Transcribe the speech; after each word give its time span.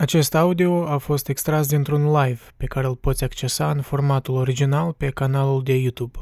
Acest 0.00 0.34
audio 0.34 0.86
a 0.88 0.96
fost 0.98 1.28
extras 1.28 1.68
dintr-un 1.68 2.04
live 2.04 2.40
pe 2.56 2.66
care 2.66 2.86
îl 2.86 2.96
poți 2.96 3.24
accesa 3.24 3.70
în 3.70 3.80
formatul 3.80 4.34
original 4.34 4.92
pe 4.92 5.10
canalul 5.10 5.62
de 5.62 5.76
YouTube. 5.76 6.18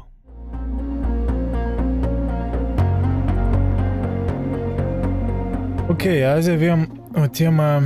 Ok, 5.87 6.05
azi 6.05 6.49
avem 6.49 7.09
o 7.15 7.27
temă 7.27 7.81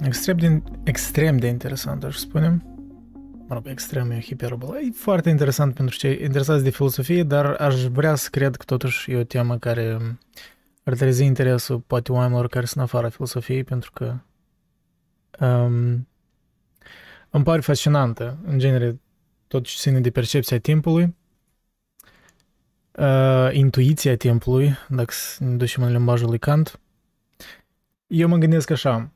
extrem 0.00 0.36
de, 0.36 0.62
extrem 0.84 1.36
de 1.36 1.46
interesantă, 1.46 2.06
aș 2.06 2.16
spune. 2.16 2.62
Mă 3.48 3.54
rog, 3.54 3.66
extrem 3.66 4.10
e 4.10 4.20
hiperbolă. 4.20 4.78
E 4.78 4.90
foarte 4.94 5.30
interesant 5.30 5.74
pentru 5.74 5.96
cei 5.96 6.20
interesați 6.22 6.64
de 6.64 6.70
filosofie, 6.70 7.22
dar 7.22 7.46
aș 7.46 7.84
vrea 7.84 8.14
să 8.14 8.28
cred 8.30 8.56
că 8.56 8.64
totuși 8.64 9.10
e 9.10 9.16
o 9.16 9.22
temă 9.22 9.58
care 9.58 9.98
ar 10.84 10.94
trezi 10.94 11.24
interesul 11.24 11.78
poate 11.78 12.12
oamenilor 12.12 12.48
care 12.48 12.64
sunt 12.66 12.84
afară 12.84 13.08
filosofiei, 13.08 13.64
pentru 13.64 13.90
că 13.92 14.14
um, 15.40 16.08
îmi 17.30 17.44
pare 17.44 17.60
fascinantă, 17.60 18.38
în 18.46 18.58
genere, 18.58 19.00
tot 19.46 19.64
ce 19.64 19.76
ține 19.76 20.00
de 20.00 20.10
percepția 20.10 20.58
timpului, 20.58 21.16
uh, 22.92 23.48
intuiția 23.52 24.16
timpului, 24.16 24.76
dacă 24.88 25.12
ne 25.38 25.56
ducem 25.56 25.82
în 25.82 25.92
limbajul 25.92 26.28
lui 26.28 26.38
Kant. 26.38 26.80
Eu 28.06 28.28
mă 28.28 28.36
gândesc 28.36 28.70
așa, 28.70 29.10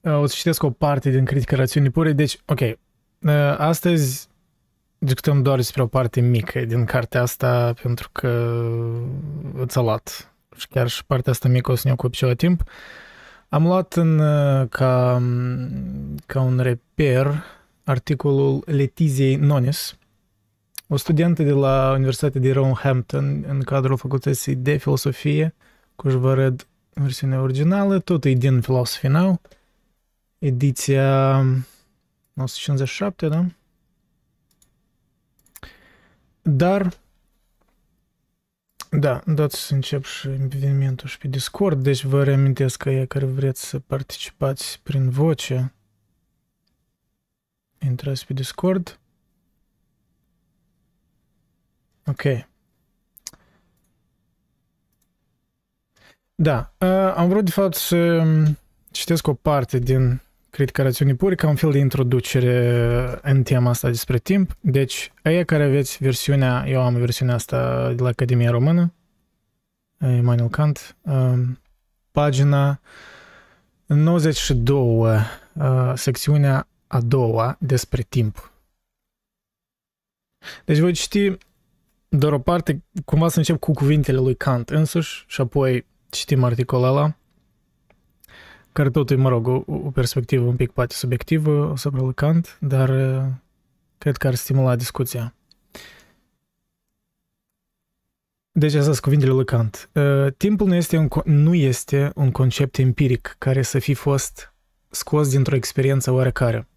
uh, 0.00 0.18
o 0.18 0.26
să 0.26 0.34
citesc 0.36 0.62
o 0.62 0.70
parte 0.70 1.10
din 1.10 1.24
critica 1.24 1.56
rațiunii 1.56 1.90
pure, 1.90 2.12
deci, 2.12 2.38
ok, 2.44 2.60
uh, 2.60 2.74
astăzi 3.56 4.28
discutăm 4.98 5.42
doar 5.42 5.56
despre 5.56 5.82
o 5.82 5.86
parte 5.86 6.20
mică 6.20 6.60
din 6.64 6.84
cartea 6.84 7.22
asta, 7.22 7.72
pentru 7.82 8.08
că 8.12 8.62
it's 9.64 9.74
a 9.74 9.80
lot. 9.80 10.32
Și 10.56 10.68
chiar 10.68 10.88
și 10.88 11.04
partea 11.04 11.32
asta 11.32 11.48
mică 11.48 11.70
o 11.70 11.74
să 11.74 11.82
ne 11.86 11.92
ocup 11.92 12.12
ceva 12.12 12.34
timp. 12.34 12.60
Uh, 12.60 12.66
am 13.50 13.62
luat 13.62 13.94
în, 13.94 14.18
uh, 14.18 14.68
ca, 14.68 15.22
ca 16.26 16.40
un 16.40 16.58
reper 16.58 17.44
articolul 17.84 18.62
Letiziei 18.66 19.36
Nonis, 19.36 19.98
o 20.86 20.96
studentă 20.96 21.42
de 21.42 21.52
la 21.52 21.92
Universitatea 21.94 22.40
de 22.40 22.52
Roehampton 22.52 23.44
în 23.48 23.62
cadrul 23.62 23.96
facultății 23.96 24.54
de 24.54 24.76
filosofie, 24.76 25.54
cu 25.96 26.08
vă 26.08 26.30
arăt 26.30 26.66
versiunea 26.94 27.40
originală, 27.40 27.98
tot 27.98 28.24
e 28.24 28.32
din 28.32 28.60
Philosophy 28.60 29.06
Now, 29.06 29.40
ediția 30.38 31.36
1957, 31.38 33.28
da? 33.28 33.44
Dar 36.42 36.92
da, 38.90 39.22
dați 39.26 39.60
să 39.60 39.74
încep 39.74 40.04
și 40.04 40.28
evenimentul 40.28 41.08
și 41.08 41.18
pe 41.18 41.28
Discord, 41.28 41.82
deci 41.82 42.04
vă 42.04 42.24
reamintesc 42.24 42.82
că 42.82 42.90
e 42.90 43.04
care 43.04 43.24
vreți 43.24 43.66
să 43.66 43.78
participați 43.78 44.80
prin 44.82 45.10
voce, 45.10 45.74
intrați 47.78 48.26
pe 48.26 48.32
Discord. 48.32 49.00
Ok. 52.06 52.22
Da, 56.34 56.74
am 57.14 57.28
vrut 57.28 57.44
de 57.44 57.50
fapt 57.50 57.74
să 57.74 58.26
citesc 58.90 59.26
o 59.26 59.34
parte 59.34 59.78
din 59.78 60.20
critica 60.50 60.82
rațiunii 60.82 61.14
pure 61.14 61.34
ca 61.34 61.48
un 61.48 61.54
fel 61.54 61.70
de 61.70 61.78
introducere 61.78 63.18
în 63.22 63.42
tema 63.42 63.70
asta 63.70 63.88
despre 63.88 64.18
timp. 64.18 64.56
Deci, 64.60 65.12
aia 65.22 65.44
care 65.44 65.62
aveți 65.62 65.98
versiunea, 66.00 66.64
eu 66.68 66.80
am 66.80 66.94
versiunea 66.94 67.34
asta 67.34 67.92
de 67.92 68.02
la 68.02 68.08
Academia 68.08 68.50
Română, 68.50 68.92
Emanuel 69.98 70.48
Kant, 70.48 70.96
um, 71.00 71.60
pagina 72.10 72.80
92, 73.86 74.76
uh, 74.76 75.92
secțiunea 75.94 76.68
a 76.86 77.00
doua 77.00 77.56
despre 77.60 78.02
timp. 78.02 78.52
Deci 80.64 80.78
voi 80.78 80.92
citi 80.92 81.36
doar 82.08 82.32
o 82.32 82.38
parte, 82.38 82.82
cumva 83.04 83.28
să 83.28 83.38
încep 83.38 83.58
cu 83.58 83.72
cuvintele 83.72 84.18
lui 84.18 84.34
Kant 84.34 84.70
însuși 84.70 85.24
și 85.26 85.40
apoi 85.40 85.86
citim 86.08 86.44
articolul 86.44 86.86
ăla 86.86 87.14
care 88.72 88.90
tot 88.90 89.10
e, 89.10 89.14
mă 89.14 89.28
rog, 89.28 89.46
o, 89.46 89.62
o 89.66 89.90
perspectivă 89.90 90.44
un 90.44 90.56
pic 90.56 90.70
poate 90.70 90.94
subiectivă 90.94 91.70
asupra 91.72 92.00
lui 92.02 92.14
Kant, 92.14 92.56
dar 92.60 92.88
uh, 92.88 93.22
cred 93.98 94.16
că 94.16 94.26
ar 94.26 94.34
stimula 94.34 94.76
discuția. 94.76 95.34
Deci 98.52 98.74
asta 98.74 98.84
sunt 98.84 98.98
cuvintele 98.98 99.32
lui 99.32 99.44
Kant. 99.44 99.90
Uh, 99.92 100.32
timpul 100.36 100.66
nu 100.66 100.74
este, 100.74 100.96
un, 100.96 101.08
nu 101.24 101.54
este 101.54 102.10
un 102.14 102.30
concept 102.30 102.78
empiric 102.78 103.34
care 103.38 103.62
să 103.62 103.78
fi 103.78 103.94
fost 103.94 104.54
scos 104.90 105.30
dintr-o 105.30 105.54
experiență 105.54 106.10
oarecare. 106.10 106.68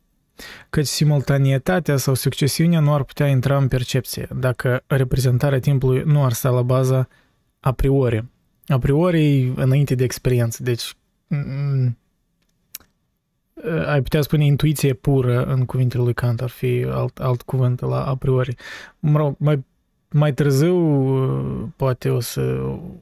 Căci 0.69 0.85
simultanietatea 0.85 1.97
sau 1.97 2.13
succesiunea 2.13 2.79
nu 2.79 2.93
ar 2.93 3.03
putea 3.03 3.27
intra 3.27 3.57
în 3.57 3.67
percepție 3.67 4.27
dacă 4.35 4.83
reprezentarea 4.87 5.59
timpului 5.59 6.03
nu 6.05 6.23
ar 6.23 6.31
sta 6.31 6.49
la 6.49 6.61
baza 6.61 7.07
a 7.59 7.71
priori. 7.71 8.25
A 8.67 8.77
priori 8.77 9.51
înainte 9.55 9.95
de 9.95 10.03
experiență, 10.03 10.63
deci 10.63 10.93
Mm, 10.93 11.02
ai 13.85 14.01
putea 14.01 14.21
spune 14.21 14.45
intuiție 14.45 14.93
pură 14.93 15.45
în 15.45 15.65
cuvintele 15.65 16.03
lui 16.03 16.13
Kant, 16.13 16.41
ar 16.41 16.49
fi 16.49 16.85
alt, 16.89 17.19
alt 17.19 17.41
cuvânt 17.41 17.79
la 17.79 18.05
a 18.05 18.15
priori. 18.15 18.55
Mă 18.99 19.17
rog, 19.17 19.35
mai, 19.37 19.63
mai 20.09 20.33
târziu 20.33 20.77
poate 21.75 22.09
o 22.09 22.19
să, 22.19 22.41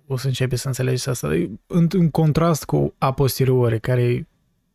o 0.07 0.17
să 0.17 0.27
începe 0.27 0.55
să 0.55 0.67
înțelegeți 0.67 1.09
asta, 1.09 1.27
în, 1.67 1.87
în 1.91 2.09
contrast 2.09 2.65
cu 2.65 2.93
a 2.97 3.13
posteriori, 3.13 3.79
care 3.79 4.01
e 4.01 4.25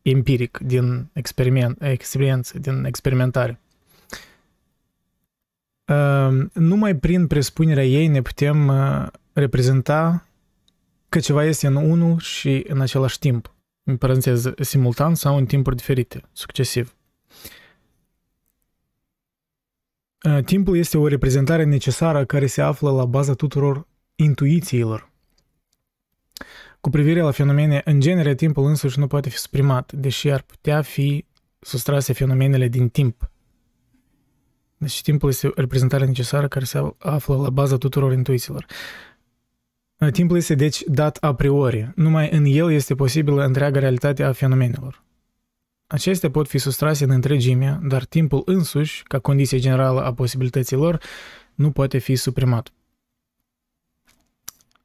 empiric, 0.01 0.57
din 0.57 1.09
experiment, 1.13 1.77
experiență, 1.81 2.59
din 2.59 2.83
experimentare. 2.85 3.59
Uh, 5.85 6.45
numai 6.53 6.95
prin 6.95 7.27
presupunerea 7.27 7.85
ei 7.85 8.07
ne 8.07 8.21
putem 8.21 8.67
uh, 8.67 9.07
reprezenta 9.33 10.26
că 11.09 11.19
ceva 11.19 11.43
este 11.43 11.67
în 11.67 11.75
unul 11.75 12.19
și 12.19 12.65
în 12.67 12.81
același 12.81 13.19
timp, 13.19 13.55
în 13.83 13.97
paranteză, 13.97 14.55
simultan 14.59 15.15
sau 15.15 15.37
în 15.37 15.45
timpuri 15.45 15.75
diferite, 15.75 16.21
succesiv. 16.31 16.95
Uh, 20.23 20.43
timpul 20.43 20.77
este 20.77 20.97
o 20.97 21.07
reprezentare 21.07 21.63
necesară 21.63 22.25
care 22.25 22.45
se 22.45 22.61
află 22.61 22.91
la 22.91 23.05
baza 23.05 23.33
tuturor 23.33 23.87
intuițiilor. 24.15 25.11
Cu 26.81 26.89
privire 26.89 27.21
la 27.21 27.31
fenomene, 27.31 27.81
în 27.85 27.99
genere, 27.99 28.35
timpul 28.35 28.65
însuși 28.65 28.99
nu 28.99 29.07
poate 29.07 29.29
fi 29.29 29.37
suprimat, 29.37 29.91
deși 29.91 30.29
ar 30.29 30.41
putea 30.41 30.81
fi 30.81 31.25
sustrase 31.59 32.13
fenomenele 32.13 32.67
din 32.67 32.89
timp. 32.89 33.31
Deci 34.77 35.01
timpul 35.01 35.29
este 35.29 35.47
o 35.47 35.51
reprezentare 35.55 36.05
necesară 36.05 36.47
care 36.47 36.65
se 36.65 36.93
află 36.97 37.35
la 37.35 37.49
baza 37.49 37.77
tuturor 37.77 38.13
intuițiilor. 38.13 38.65
Timpul 40.11 40.37
este 40.37 40.55
deci 40.55 40.83
dat 40.85 41.17
a 41.21 41.35
priori. 41.35 41.91
Numai 41.95 42.29
în 42.31 42.45
el 42.45 42.71
este 42.71 42.95
posibilă 42.95 43.45
întreaga 43.45 43.79
realitate 43.79 44.23
a 44.23 44.31
fenomenelor. 44.31 45.03
Acestea 45.87 46.31
pot 46.31 46.47
fi 46.47 46.57
sustrase 46.57 47.03
în 47.03 47.09
întregime, 47.09 47.79
dar 47.83 48.05
timpul 48.05 48.41
însuși, 48.45 49.03
ca 49.03 49.19
condiție 49.19 49.59
generală 49.59 50.03
a 50.03 50.13
posibilităților, 50.13 51.01
nu 51.55 51.71
poate 51.71 51.97
fi 51.97 52.15
suprimat. 52.15 52.71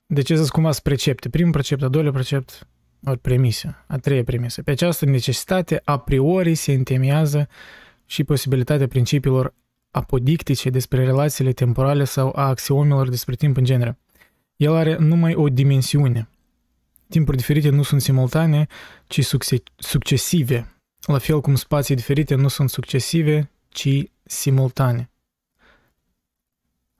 Deci 0.06 0.26
ce 0.26 0.36
sunt 0.36 0.48
cumva 0.48 0.70
precepte. 0.82 1.28
Primul 1.28 1.52
precept, 1.52 1.82
a 1.82 1.88
doilea 1.88 2.12
precept, 2.12 2.66
ori 3.04 3.18
premisă, 3.18 3.84
a 3.86 3.96
treia 3.96 4.24
premisă. 4.24 4.62
Pe 4.62 4.70
această 4.70 5.04
necesitate 5.04 5.80
a 5.84 5.98
priori 5.98 6.54
se 6.54 6.72
întemeiază 6.72 7.48
și 8.06 8.24
posibilitatea 8.24 8.86
principiilor 8.88 9.54
apodictice 9.90 10.70
despre 10.70 11.04
relațiile 11.04 11.52
temporale 11.52 12.04
sau 12.04 12.32
a 12.36 12.48
axiomelor 12.48 13.08
despre 13.08 13.34
timp 13.34 13.56
în 13.56 13.64
genere. 13.64 13.98
El 14.62 14.74
are 14.74 14.96
numai 14.96 15.34
o 15.34 15.48
dimensiune. 15.48 16.28
Timpuri 17.08 17.36
diferite 17.36 17.68
nu 17.68 17.82
sunt 17.82 18.00
simultane, 18.00 18.66
ci 19.06 19.20
succesive, 19.76 20.76
la 21.06 21.18
fel 21.18 21.40
cum 21.40 21.54
spații 21.54 21.94
diferite 21.94 22.34
nu 22.34 22.48
sunt 22.48 22.70
succesive, 22.70 23.50
ci 23.68 24.04
simultane. 24.22 25.10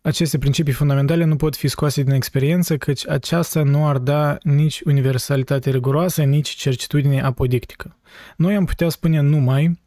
Aceste 0.01 0.39
principii 0.39 0.73
fundamentale 0.73 1.25
nu 1.25 1.37
pot 1.37 1.57
fi 1.57 1.69
scoase 1.69 2.03
din 2.03 2.13
experiență, 2.13 2.77
căci 2.77 3.09
aceasta 3.09 3.63
nu 3.63 3.87
ar 3.87 3.99
da 3.99 4.39
nici 4.43 4.81
universalitate 4.81 5.71
riguroasă, 5.71 6.23
nici 6.23 6.49
certitudine 6.49 7.21
apodictică. 7.21 7.97
Noi 8.37 8.55
am 8.55 8.65
putea 8.65 8.89
spune 8.89 9.21
numai, 9.21 9.81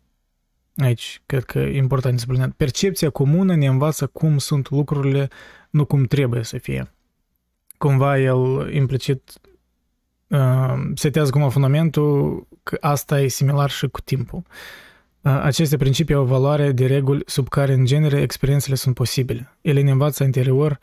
aici 0.75 1.21
cred 1.25 1.43
că 1.43 1.59
e 1.59 1.77
important 1.77 2.13
de 2.15 2.21
subliniat, 2.21 2.51
percepția 2.51 3.09
comună 3.09 3.55
ne 3.55 3.67
învață 3.67 4.07
cum 4.07 4.37
sunt 4.37 4.69
lucrurile, 4.69 5.27
nu 5.69 5.85
cum 5.85 6.03
trebuie 6.03 6.43
să 6.43 6.57
fie 6.57 6.89
cumva 7.77 8.19
el 8.19 8.69
implicit 8.73 9.33
uh, 10.27 10.73
setează 10.95 11.31
cumva 11.31 11.49
fundamentul 11.49 12.47
că 12.63 12.77
asta 12.79 13.21
e 13.21 13.27
similar 13.27 13.69
și 13.69 13.87
cu 13.87 14.01
timpul. 14.01 14.43
Uh, 15.21 15.39
aceste 15.41 15.77
principii 15.77 16.15
au 16.15 16.21
o 16.21 16.25
valoare 16.25 16.71
de 16.71 16.85
reguli 16.85 17.23
sub 17.25 17.47
care, 17.47 17.73
în 17.73 17.85
genere, 17.85 18.21
experiențele 18.21 18.75
sunt 18.75 18.95
posibile. 18.95 19.57
Ele 19.61 19.81
ne 19.81 19.91
învață 19.91 20.23
interior 20.23 20.79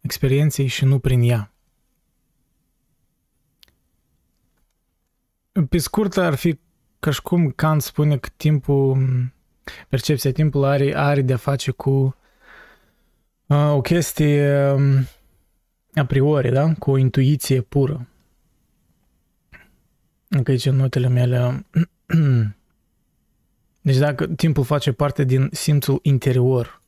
experienței 0.00 0.66
și 0.66 0.84
nu 0.84 0.98
prin 0.98 1.22
ea. 1.22 1.52
Pe 5.68 5.78
scurt, 5.78 6.16
ar 6.16 6.34
fi 6.34 6.58
ca 6.98 7.10
și 7.10 7.22
cum 7.22 7.50
Kant 7.50 7.82
spune 7.82 8.16
că 8.16 8.28
timpul, 8.36 8.98
percepția 9.88 10.32
timpului 10.32 10.68
are, 10.68 10.96
are 10.96 11.22
de-a 11.22 11.36
face 11.36 11.70
cu 11.70 12.16
uh, 13.46 13.72
o 13.72 13.80
chestie 13.80 14.70
um, 14.70 15.06
a 15.94 16.04
priori, 16.04 16.52
da? 16.52 16.72
Cu 16.78 16.90
o 16.90 16.96
intuiție 16.96 17.60
pură. 17.60 18.06
Încă 20.28 20.50
aici 20.50 20.66
în 20.66 20.76
notele 20.76 21.08
mele. 21.08 21.66
Deci 23.80 23.96
dacă 23.96 24.26
timpul 24.26 24.64
face 24.64 24.92
parte 24.92 25.24
din 25.24 25.48
simțul 25.52 25.98
interior, 26.02 26.82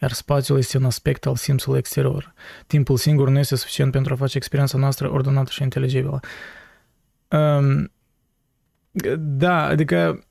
iar 0.00 0.12
spațiul 0.12 0.58
este 0.58 0.76
un 0.76 0.84
aspect 0.84 1.26
al 1.26 1.36
simțului 1.36 1.78
exterior. 1.78 2.34
Timpul 2.66 2.96
singur 2.96 3.28
nu 3.28 3.38
este 3.38 3.56
suficient 3.56 3.92
pentru 3.92 4.12
a 4.12 4.16
face 4.16 4.36
experiența 4.36 4.78
noastră 4.78 5.10
ordonată 5.10 5.50
și 5.50 5.62
inteligibilă. 5.62 6.20
Um, 7.28 7.90
da, 9.18 9.64
adică 9.64 10.24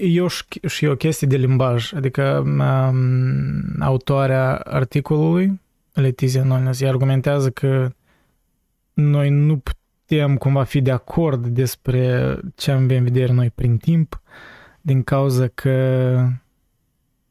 eu 0.00 0.26
și 0.66 0.86
o 0.86 0.96
chestie 0.96 1.26
de 1.26 1.36
limbaj, 1.36 1.92
adică 1.92 2.42
um, 2.44 3.80
autoarea 3.80 4.54
articolului, 4.56 5.60
Letizia 5.94 6.44
Nolnes, 6.44 6.80
ea 6.80 6.88
argumentează 6.88 7.50
că 7.50 7.90
noi 8.92 9.30
nu 9.30 9.58
putem 9.58 10.36
cumva 10.36 10.64
fi 10.64 10.80
de 10.80 10.90
acord 10.90 11.46
despre 11.46 12.36
ce 12.54 12.70
am 12.70 12.86
în 12.88 13.02
vedere 13.02 13.32
noi 13.32 13.50
prin 13.50 13.76
timp, 13.76 14.20
din 14.80 15.02
cauza 15.02 15.48
că 15.48 15.70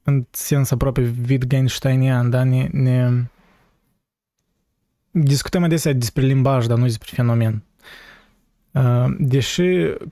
în 0.03 0.25
sens 0.31 0.71
aproape 0.71 1.13
Wittgensteinian, 1.29 2.29
da, 2.29 2.43
ne, 2.43 2.67
ne 2.71 3.23
discutăm 5.11 5.63
adesea 5.63 5.93
despre 5.93 6.23
limbaj, 6.23 6.65
dar 6.65 6.77
nu 6.77 6.83
despre 6.83 7.09
fenomen. 7.13 7.63
Uh, 8.71 9.05
deși 9.19 9.63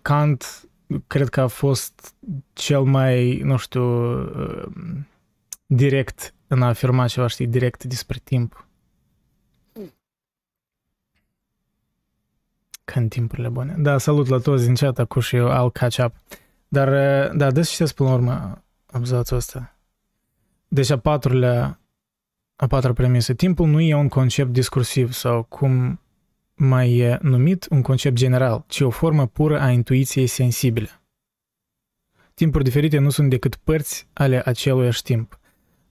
Kant 0.01 0.69
cred 1.07 1.29
că 1.29 1.41
a 1.41 1.47
fost 1.47 2.15
cel 2.53 2.81
mai, 2.81 3.37
nu 3.37 3.57
știu, 3.57 4.11
uh, 4.21 4.65
direct 5.65 6.33
în 6.51 6.61
a 6.61 6.67
afirma 6.67 7.07
ceva, 7.07 7.27
știi, 7.27 7.47
direct 7.47 7.83
despre 7.83 8.19
timp. 8.23 8.67
Când 12.83 13.09
timpurile 13.09 13.49
bune. 13.49 13.75
Da, 13.77 13.97
salut 13.97 14.27
la 14.27 14.37
toți 14.37 14.65
din 14.65 14.75
chat, 14.75 14.99
acum 14.99 15.21
și 15.21 15.35
eu, 15.35 15.49
I'll 15.49 15.71
catch 15.73 15.97
up. 16.05 16.15
Dar, 16.67 16.87
uh, 16.87 17.37
da, 17.37 17.51
des 17.51 17.69
citesc 17.69 17.95
până 17.95 18.09
la 18.09 18.15
urmă 18.15 18.63
abzațul 18.85 19.37
ăsta. 19.37 19.75
Deci 20.67 20.89
a 20.89 20.97
patrulea, 20.97 21.79
a 22.55 22.67
patra 22.67 22.93
premisă. 22.93 23.33
Timpul 23.33 23.67
nu 23.67 23.79
e 23.81 23.95
un 23.95 24.07
concept 24.07 24.51
discursiv 24.51 25.11
sau 25.11 25.43
cum 25.43 26.01
mai 26.55 26.97
e 26.97 27.19
numit 27.21 27.67
un 27.69 27.81
concept 27.81 28.15
general, 28.15 28.63
ci 28.67 28.79
o 28.79 28.89
formă 28.89 29.27
pură 29.27 29.59
a 29.59 29.69
intuiției 29.69 30.27
sensibile. 30.27 31.01
Timpuri 32.33 32.63
diferite 32.63 32.97
nu 32.97 33.09
sunt 33.09 33.29
decât 33.29 33.55
părți 33.55 34.07
ale 34.13 34.41
aceluiași 34.45 35.01
timp, 35.01 35.39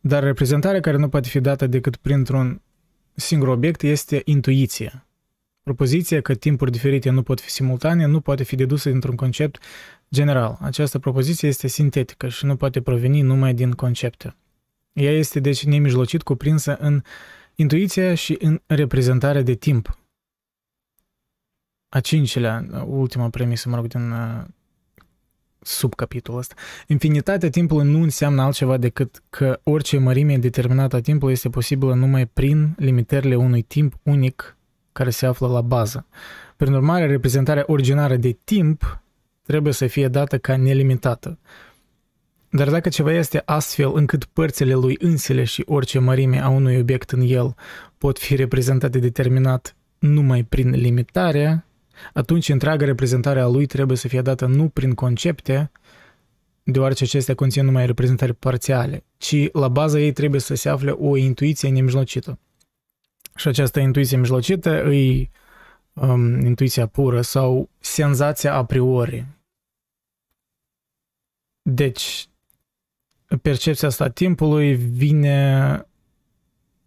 dar 0.00 0.22
reprezentarea 0.22 0.80
care 0.80 0.96
nu 0.96 1.08
poate 1.08 1.28
fi 1.28 1.40
dată 1.40 1.66
decât 1.66 1.96
printr-un 1.96 2.62
singur 3.14 3.48
obiect 3.48 3.82
este 3.82 4.22
intuiția. 4.24 5.06
Propoziția 5.62 6.20
că 6.20 6.34
timpuri 6.34 6.70
diferite 6.70 7.10
nu 7.10 7.22
pot 7.22 7.40
fi 7.40 7.50
simultane 7.50 8.06
nu 8.06 8.20
poate 8.20 8.42
fi 8.42 8.56
dedusă 8.56 8.90
dintr-un 8.90 9.16
concept 9.16 9.62
general. 10.10 10.58
Această 10.60 10.98
propoziție 10.98 11.48
este 11.48 11.66
sintetică 11.66 12.28
și 12.28 12.44
nu 12.44 12.56
poate 12.56 12.80
proveni 12.80 13.20
numai 13.20 13.54
din 13.54 13.72
concepte. 13.72 14.36
Ea 14.92 15.12
este 15.12 15.40
deci 15.40 15.64
nemijlocit 15.64 16.22
cuprinsă 16.22 16.76
în 16.76 17.02
intuiția 17.54 18.14
și 18.14 18.36
în 18.40 18.60
reprezentarea 18.66 19.42
de 19.42 19.54
timp. 19.54 19.98
A 21.88 22.00
cincilea, 22.00 22.84
ultima 22.86 23.30
premisă, 23.30 23.68
mă 23.68 23.76
rog, 23.76 23.86
din 23.86 24.10
uh, 24.10 24.44
subcapitolul 25.62 26.40
ăsta. 26.40 26.54
Infinitatea 26.86 27.50
timpului 27.50 27.90
nu 27.90 28.02
înseamnă 28.02 28.42
altceva 28.42 28.76
decât 28.76 29.22
că 29.30 29.60
orice 29.62 29.98
mărime 29.98 30.36
determinată 30.36 30.96
a 30.96 31.00
timpului 31.00 31.34
este 31.34 31.48
posibilă 31.48 31.94
numai 31.94 32.26
prin 32.26 32.74
limitările 32.78 33.36
unui 33.36 33.62
timp 33.62 33.94
unic 34.02 34.56
care 34.92 35.10
se 35.10 35.26
află 35.26 35.48
la 35.48 35.60
bază. 35.60 36.06
Prin 36.56 36.72
urmare, 36.72 37.06
reprezentarea 37.06 37.64
originară 37.66 38.16
de 38.16 38.38
timp 38.44 39.02
trebuie 39.42 39.72
să 39.72 39.86
fie 39.86 40.08
dată 40.08 40.38
ca 40.38 40.56
nelimitată. 40.56 41.38
Dar 42.50 42.70
dacă 42.70 42.88
ceva 42.88 43.12
este 43.12 43.42
astfel 43.44 43.90
încât 43.94 44.24
părțile 44.24 44.74
lui 44.74 44.96
însele 45.00 45.44
și 45.44 45.62
orice 45.66 45.98
mărime 45.98 46.40
a 46.40 46.48
unui 46.48 46.78
obiect 46.78 47.10
în 47.10 47.20
el 47.20 47.54
pot 47.98 48.18
fi 48.18 48.36
reprezentate 48.36 48.98
determinat 48.98 49.76
numai 49.98 50.42
prin 50.42 50.70
limitare, 50.70 51.64
atunci 52.12 52.48
întreaga 52.48 52.84
reprezentare 52.84 53.40
a 53.40 53.46
lui 53.46 53.66
trebuie 53.66 53.96
să 53.96 54.08
fie 54.08 54.22
dată 54.22 54.46
nu 54.46 54.68
prin 54.68 54.94
concepte, 54.94 55.70
deoarece 56.62 57.04
acestea 57.04 57.34
conțin 57.34 57.64
numai 57.64 57.86
reprezentări 57.86 58.34
parțiale, 58.34 59.04
ci 59.16 59.52
la 59.52 59.68
baza 59.68 59.98
ei 59.98 60.12
trebuie 60.12 60.40
să 60.40 60.54
se 60.54 60.68
afle 60.68 60.90
o 60.90 61.16
intuiție 61.16 61.70
nemijlocită. 61.70 62.38
Și 63.34 63.48
această 63.48 63.80
intuiție 63.80 64.16
mijlocită 64.16 64.82
îi 64.84 65.30
um, 65.92 66.40
intuiția 66.40 66.86
pură 66.86 67.20
sau 67.20 67.70
senzația 67.78 68.54
a 68.54 68.64
priori. 68.64 69.26
Deci, 71.62 72.28
percepția 73.42 73.88
asta 73.88 74.08
timpului 74.08 74.74
vine, 74.74 75.72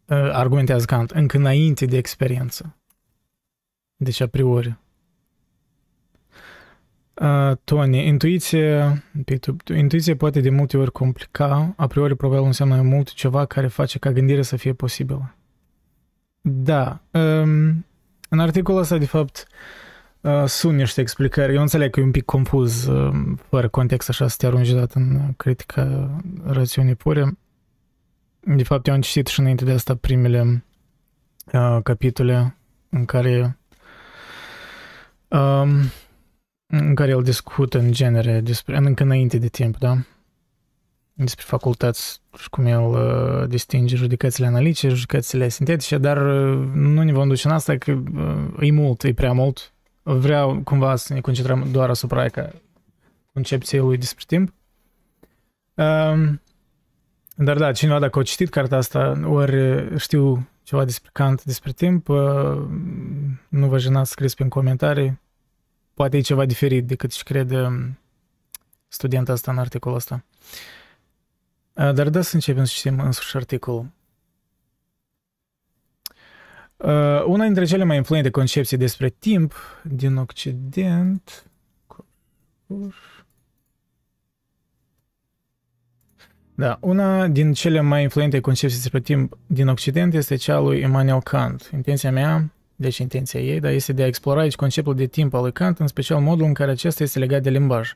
uh, 0.05 0.29
argumentează 0.31 0.85
Kant, 0.85 1.11
încă 1.11 1.37
înainte 1.37 1.85
de 1.85 1.97
experiență. 1.97 2.77
Deci 3.95 4.19
a 4.19 4.27
priori. 4.27 4.77
Uh, 7.21 7.51
Tony, 7.63 8.07
intuiție, 8.07 9.03
intuiție 9.75 10.15
poate 10.15 10.41
de 10.41 10.49
multe 10.49 10.77
ori 10.77 10.91
complica, 10.91 11.73
a 11.77 11.87
priori 11.87 12.15
probabil 12.15 12.45
înseamnă 12.45 12.75
mai 12.75 12.83
mult 12.83 13.13
ceva 13.13 13.45
care 13.45 13.67
face 13.67 13.99
ca 13.99 14.11
gândirea 14.11 14.43
să 14.43 14.55
fie 14.55 14.73
posibilă. 14.73 15.35
Da, 16.41 17.01
um, 17.11 17.85
în 18.29 18.39
articolul 18.39 18.81
ăsta, 18.81 18.97
de 18.97 19.05
fapt, 19.05 19.47
uh, 20.21 20.43
sunt 20.45 20.77
niște 20.77 21.01
explicări. 21.01 21.55
Eu 21.55 21.61
înțeleg 21.61 21.91
că 21.91 21.99
e 21.99 22.03
un 22.03 22.11
pic 22.11 22.25
confuz, 22.25 22.85
uh, 22.85 23.11
fără 23.49 23.67
context, 23.67 24.09
așa, 24.09 24.27
să 24.27 24.35
te 24.37 24.45
arunci 24.45 24.71
dat 24.71 24.93
în 24.93 25.33
critica 25.37 26.09
rațiunii 26.43 26.95
pure. 26.95 27.37
De 28.39 28.63
fapt, 28.63 28.87
eu 28.87 28.93
am 28.93 29.01
citit 29.01 29.27
și 29.27 29.39
înainte 29.39 29.65
de 29.65 29.71
asta 29.71 29.95
primele 29.95 30.65
uh, 31.53 31.77
capitole 31.83 32.57
în 32.89 33.05
care 33.05 33.57
um, 35.27 35.69
în 36.79 36.95
care 36.95 37.11
el 37.11 37.23
discută 37.23 37.79
în 37.79 37.91
genere 37.91 38.41
despre, 38.41 38.77
încă 38.77 39.03
înainte 39.03 39.37
de 39.37 39.47
timp, 39.47 39.77
da? 39.77 39.97
Despre 41.13 41.43
facultăți 41.47 42.21
și 42.37 42.49
cum 42.49 42.65
el 42.65 42.81
uh, 42.81 43.47
distinge 43.47 43.95
judecățile 43.95 44.45
analitice, 44.45 44.87
judecățile 44.89 45.49
sintetice, 45.49 45.97
dar 45.97 46.17
uh, 46.17 46.69
nu 46.73 47.03
ne 47.03 47.11
vom 47.11 47.27
duce 47.27 47.47
în 47.47 47.53
asta 47.53 47.77
că 47.77 47.91
uh, 47.91 48.67
e 48.67 48.71
mult, 48.71 49.03
e 49.03 49.13
prea 49.13 49.31
mult. 49.31 49.73
Vreau 50.03 50.61
cumva 50.63 50.95
să 50.95 51.13
ne 51.13 51.21
concentrăm 51.21 51.67
doar 51.71 51.89
asupra 51.89 52.29
ca 52.29 52.49
concepției 53.33 53.81
lui 53.81 53.97
despre 53.97 54.23
timp. 54.27 54.53
Uh, 55.73 56.33
dar 57.35 57.57
da, 57.57 57.71
cineva 57.71 57.99
dacă 57.99 58.19
a 58.19 58.23
citit 58.23 58.49
cartea 58.49 58.77
asta, 58.77 59.21
ori 59.25 59.87
știu 59.99 60.47
ceva 60.63 60.85
despre 60.85 61.09
Kant, 61.13 61.43
despre 61.43 61.71
timp, 61.71 62.07
uh, 62.07 62.61
nu 63.49 63.67
vă 63.67 63.77
jenați 63.77 64.07
să 64.07 64.13
scrieți 64.13 64.41
în 64.41 64.49
comentarii 64.49 65.21
poate 65.93 66.17
e 66.17 66.21
ceva 66.21 66.45
diferit 66.45 66.87
decât 66.87 67.11
și 67.11 67.23
crede 67.23 67.61
um, 67.61 67.97
studenta 68.87 69.31
asta 69.31 69.51
în 69.51 69.57
articolul 69.57 69.97
ăsta. 69.97 70.23
Dar 71.73 72.09
da 72.09 72.21
să 72.21 72.35
începem 72.35 72.63
să 72.63 72.73
citim 72.75 72.99
însuși 72.99 73.35
articolul. 73.35 73.91
Una 77.25 77.43
dintre 77.43 77.65
cele 77.65 77.83
mai 77.83 77.97
influente 77.97 78.29
concepții 78.29 78.77
despre 78.77 79.09
timp 79.09 79.53
din 79.83 80.15
Occident 80.15 81.45
Da, 86.55 86.77
una 86.81 87.27
din 87.27 87.53
cele 87.53 87.81
mai 87.81 88.01
influente 88.01 88.39
concepții 88.39 88.79
despre 88.79 88.99
timp 88.99 89.37
din 89.47 89.67
Occident 89.67 90.13
este 90.13 90.35
cea 90.35 90.59
lui 90.59 90.81
Immanuel 90.81 91.21
Kant. 91.21 91.69
Intenția 91.73 92.11
mea 92.11 92.51
deci 92.75 92.97
intenția 92.97 93.39
ei, 93.39 93.59
dar 93.59 93.71
este 93.71 93.93
de 93.93 94.03
a 94.03 94.07
explora 94.07 94.41
aici 94.41 94.55
conceptul 94.55 94.95
de 94.95 95.05
timp 95.05 95.33
al 95.33 95.41
lui 95.41 95.51
Kant, 95.51 95.79
în 95.79 95.87
special 95.87 96.21
modul 96.21 96.45
în 96.45 96.53
care 96.53 96.71
acesta 96.71 97.03
este 97.03 97.19
legat 97.19 97.41
de 97.41 97.49
limbaj. 97.49 97.95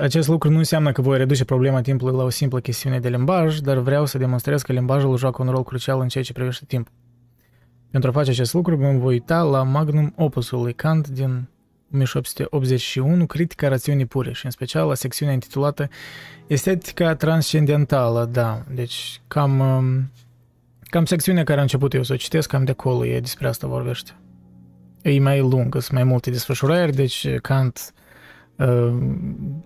Acest 0.00 0.28
lucru 0.28 0.50
nu 0.50 0.58
înseamnă 0.58 0.92
că 0.92 1.02
voi 1.02 1.18
reduce 1.18 1.44
problema 1.44 1.80
timpului 1.80 2.16
la 2.16 2.22
o 2.22 2.28
simplă 2.28 2.60
chestiune 2.60 3.00
de 3.00 3.08
limbaj, 3.08 3.58
dar 3.58 3.78
vreau 3.78 4.06
să 4.06 4.18
demonstrez 4.18 4.62
că 4.62 4.72
limbajul 4.72 5.16
joacă 5.16 5.42
un 5.42 5.50
rol 5.50 5.64
crucial 5.64 6.00
în 6.00 6.08
ceea 6.08 6.24
ce 6.24 6.32
privește 6.32 6.64
timpul. 6.66 6.92
Pentru 7.90 8.10
a 8.10 8.12
face 8.12 8.30
acest 8.30 8.54
lucru, 8.54 8.76
mă 8.76 8.92
voi 8.98 9.12
uita 9.12 9.42
la 9.42 9.62
magnum 9.62 10.12
opusul 10.16 10.62
lui 10.62 10.74
Kant 10.74 11.08
din 11.08 11.48
1881, 11.92 13.26
Critica 13.26 13.68
rațiunii 13.68 14.06
pure 14.06 14.32
și 14.32 14.44
în 14.44 14.50
special 14.50 14.88
la 14.88 14.94
secțiunea 14.94 15.34
intitulată 15.34 15.88
Estetica 16.46 17.14
transcendentală, 17.14 18.24
da, 18.24 18.62
deci 18.74 19.20
cam 19.28 19.60
um, 19.60 20.10
Cam 20.90 21.04
secțiunea 21.04 21.44
care 21.44 21.58
a 21.58 21.62
început 21.62 21.94
eu 21.94 22.02
să 22.02 22.12
o 22.12 22.16
citesc, 22.16 22.48
cam 22.48 22.64
de 22.64 22.70
acolo 22.70 23.06
e 23.06 23.20
despre 23.20 23.48
asta 23.48 23.66
vorbește. 23.66 24.10
e 25.02 25.20
mai 25.20 25.40
lung, 25.40 25.72
sunt 25.72 25.90
mai 25.90 26.04
multe 26.04 26.30
desfășurări, 26.30 26.92
deci 26.94 27.28
Kant, 27.42 27.94
uh, 28.56 28.94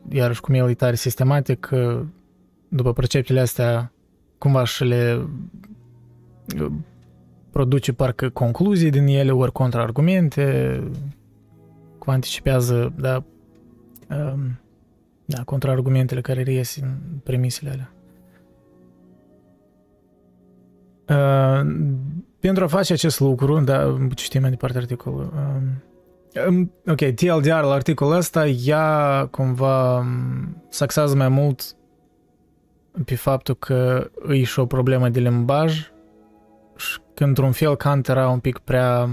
iarăși 0.09 0.40
cum 0.40 0.54
el 0.54 0.69
e 0.69 0.75
tare 0.75 0.95
sistematic, 0.95 1.71
uh, 1.73 2.00
după 2.69 2.93
percepțiile 2.93 3.40
astea, 3.40 3.93
cumva 4.38 4.64
și 4.64 4.85
le 4.85 5.26
uh, 6.61 6.73
produce 7.50 7.93
parcă 7.93 8.28
concluzii 8.28 8.90
din 8.90 9.07
ele, 9.07 9.31
ori 9.31 9.52
contraargumente, 9.52 10.81
cum 11.99 12.12
anticipează, 12.12 12.93
da, 12.97 13.25
um, 14.11 14.59
da, 15.25 15.43
contraargumentele 15.43 16.21
care 16.21 16.43
reies 16.43 16.76
în 16.76 16.97
premisele 17.23 17.71
alea. 17.71 17.94
Uh, 21.08 21.61
pentru 22.40 22.64
a 22.64 22.66
face 22.66 22.92
acest 22.92 23.20
lucru, 23.20 23.61
da, 23.61 23.96
citim 24.14 24.40
mai 24.40 24.50
departe 24.50 24.78
articolul. 24.78 25.32
Uh, 25.34 26.66
ok, 26.87 27.14
TLDR 27.14 27.49
la 27.49 27.73
articolul 27.73 28.14
ăsta, 28.14 28.46
ea 28.46 29.28
cumva 29.30 29.99
um, 29.99 30.62
saxează 30.68 31.16
mai 31.16 31.28
mult 31.28 31.76
pe 33.04 33.14
faptul 33.14 33.54
că 33.54 34.11
e 34.28 34.42
și 34.42 34.58
o 34.58 34.66
problemă 34.66 35.08
de 35.08 35.20
limbaj 35.20 35.90
și 36.76 36.99
că 37.14 37.25
într-un 37.25 37.52
fel 37.52 37.76
Kant 37.76 38.08
era 38.08 38.28
un 38.28 38.38
pic 38.38 38.58
prea 38.58 39.08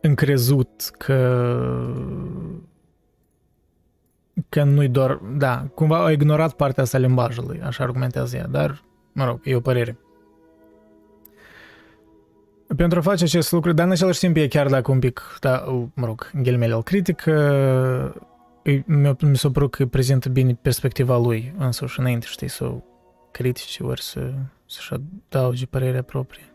încrezut 0.00 0.90
că 0.98 1.48
că 4.48 4.62
nu-i 4.62 4.88
doar, 4.88 5.20
da, 5.36 5.66
cumva 5.74 6.04
a 6.04 6.10
ignorat 6.10 6.52
partea 6.52 6.82
asta 6.82 6.98
limbajului, 6.98 7.60
așa 7.62 7.84
argumentează 7.84 8.36
ea, 8.36 8.46
dar, 8.46 8.82
mă 9.12 9.24
rog, 9.24 9.40
e 9.44 9.54
o 9.54 9.60
părere. 9.60 9.98
Pentru 12.76 12.98
a 12.98 13.02
face 13.02 13.24
acest 13.24 13.52
lucru, 13.52 13.72
dar 13.72 13.86
în 13.86 13.92
același 13.92 14.18
timp 14.18 14.36
e 14.36 14.48
chiar 14.48 14.68
dacă 14.68 14.90
un 14.90 14.98
pic, 14.98 15.36
da, 15.40 15.64
mă 15.94 16.06
rog, 16.06 16.30
ghilimele 16.42 16.74
îl 16.74 16.82
critic, 16.82 17.24
mi 19.20 19.36
s-a 19.36 19.50
părut 19.50 19.70
că 19.70 19.86
prezintă 19.86 20.28
bine 20.28 20.58
perspectiva 20.62 21.18
lui 21.18 21.54
însuși 21.58 22.00
înainte, 22.00 22.26
știi, 22.28 22.48
să 22.48 22.64
o 22.64 22.82
critici 23.30 23.78
ori 23.82 24.02
să, 24.02 24.32
să-și 24.66 24.92
adauge 24.92 25.66
părerea 25.66 26.02
proprie. 26.02 26.52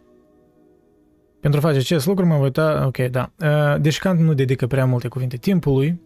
Pentru 1.40 1.60
a 1.60 1.64
face 1.64 1.78
acest 1.78 2.06
lucru 2.06 2.26
mă 2.26 2.36
voi 2.36 2.44
uita, 2.44 2.86
ok, 2.86 2.98
da. 2.98 3.32
Deci 3.78 4.00
Kant 4.00 4.20
nu 4.20 4.34
dedică 4.34 4.68
prea 4.68 4.86
multe 4.86 5.08
cuvinte 5.08 5.38
timpului, 5.38 6.02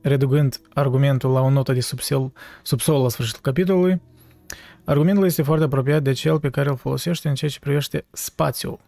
reducând 0.00 0.60
argumentul 0.74 1.30
la 1.30 1.40
o 1.40 1.50
notă 1.50 1.72
de 1.72 1.80
subsol, 1.80 2.32
subsol 2.62 3.02
la 3.02 3.08
sfârșitul 3.08 3.40
capitolului, 3.42 4.00
argumentul 4.84 5.24
este 5.24 5.42
foarte 5.42 5.64
apropiat 5.64 6.02
de 6.02 6.12
cel 6.12 6.40
pe 6.40 6.50
care 6.50 6.68
îl 6.68 6.76
folosește 6.76 7.28
în 7.28 7.34
ceea 7.34 7.50
ce 7.50 7.58
privește 7.58 8.04
spațiul. 8.10 8.80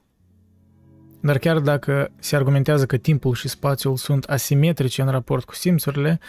Dar 1.21 1.39
chiar 1.39 1.59
dacă 1.59 2.11
se 2.19 2.37
argumentează 2.37 2.87
că 2.87 2.97
timpul 2.97 3.35
și 3.35 3.49
spațiul 3.49 3.97
sunt 3.97 4.25
asimetrice 4.25 5.03
în 5.03 5.09
raport 5.09 5.45
cu 5.45 5.55
simțurile, 5.55 6.21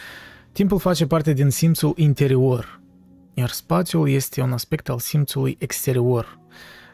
timpul 0.52 0.78
face 0.78 1.06
parte 1.06 1.32
din 1.32 1.50
simțul 1.50 1.92
interior, 1.96 2.80
iar 3.34 3.48
spațiul 3.48 4.08
este 4.08 4.40
un 4.40 4.52
aspect 4.52 4.88
al 4.88 4.98
simțului 4.98 5.56
exterior. 5.58 6.40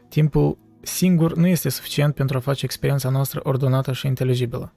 Timpul 0.09 0.59
singur 0.80 1.35
nu 1.37 1.47
este 1.47 1.68
suficient 1.68 2.14
pentru 2.14 2.37
a 2.37 2.40
face 2.40 2.64
experiența 2.64 3.09
noastră 3.09 3.40
ordonată 3.42 3.92
și 3.92 4.07
inteligibilă. 4.07 4.73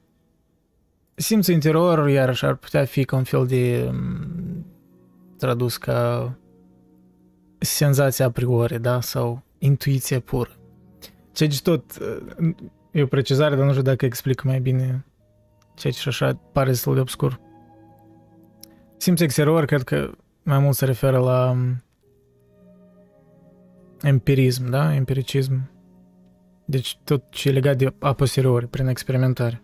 Simțul 1.16 1.54
interior, 1.54 2.10
iarăși, 2.10 2.46
ar 2.46 2.56
putea 2.56 2.86
fi 2.86 3.06
ca 3.06 3.16
un 3.16 3.24
fel 3.24 3.46
de 3.46 3.90
mm, 3.92 4.66
tradus 5.38 5.78
ca 5.78 6.34
senzația 7.64 8.26
a 8.26 8.32
priori, 8.32 8.82
da? 8.82 9.02
Sau 9.02 9.44
intuiție 9.58 10.20
pură. 10.20 10.50
Ceea 11.32 11.50
ce 11.50 11.62
tot 11.62 11.98
e 12.92 13.02
o 13.02 13.06
precizare, 13.06 13.56
dar 13.56 13.66
nu 13.66 13.72
știu 13.72 13.84
dacă 13.84 14.06
explic 14.06 14.42
mai 14.42 14.60
bine 14.60 15.06
ceea 15.76 15.94
ce 15.94 16.10
așa 16.10 16.34
pare 16.52 16.70
destul 16.70 16.94
de 16.94 17.00
obscur. 17.00 17.40
Simțul 18.98 19.26
exterior, 19.26 19.66
cred 19.66 19.84
că 19.84 20.12
mai 20.44 20.60
mult 20.60 20.76
se 20.76 20.86
referă 20.86 21.18
la 21.18 21.52
mm, 21.52 21.84
empirism, 24.02 24.70
da? 24.70 24.96
Empiricism. 24.96 25.70
Deci 26.66 26.98
tot 27.04 27.24
ce 27.30 27.50
e 27.50 27.52
legat 27.52 27.78
de 27.78 27.94
a 28.00 28.14
posteriori, 28.14 28.68
prin 28.68 28.88
experimentare. 28.88 29.62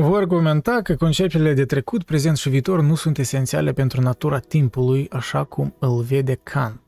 Vor 0.00 0.18
argumenta 0.18 0.80
că 0.82 0.96
conceptele 0.96 1.54
de 1.54 1.64
trecut, 1.64 2.02
prezent 2.02 2.36
și 2.36 2.48
viitor 2.48 2.80
nu 2.82 2.94
sunt 2.94 3.18
esențiale 3.18 3.72
pentru 3.72 4.00
natura 4.00 4.38
timpului 4.38 5.08
așa 5.10 5.44
cum 5.44 5.74
îl 5.78 6.02
vede 6.02 6.34
Kant. 6.42 6.80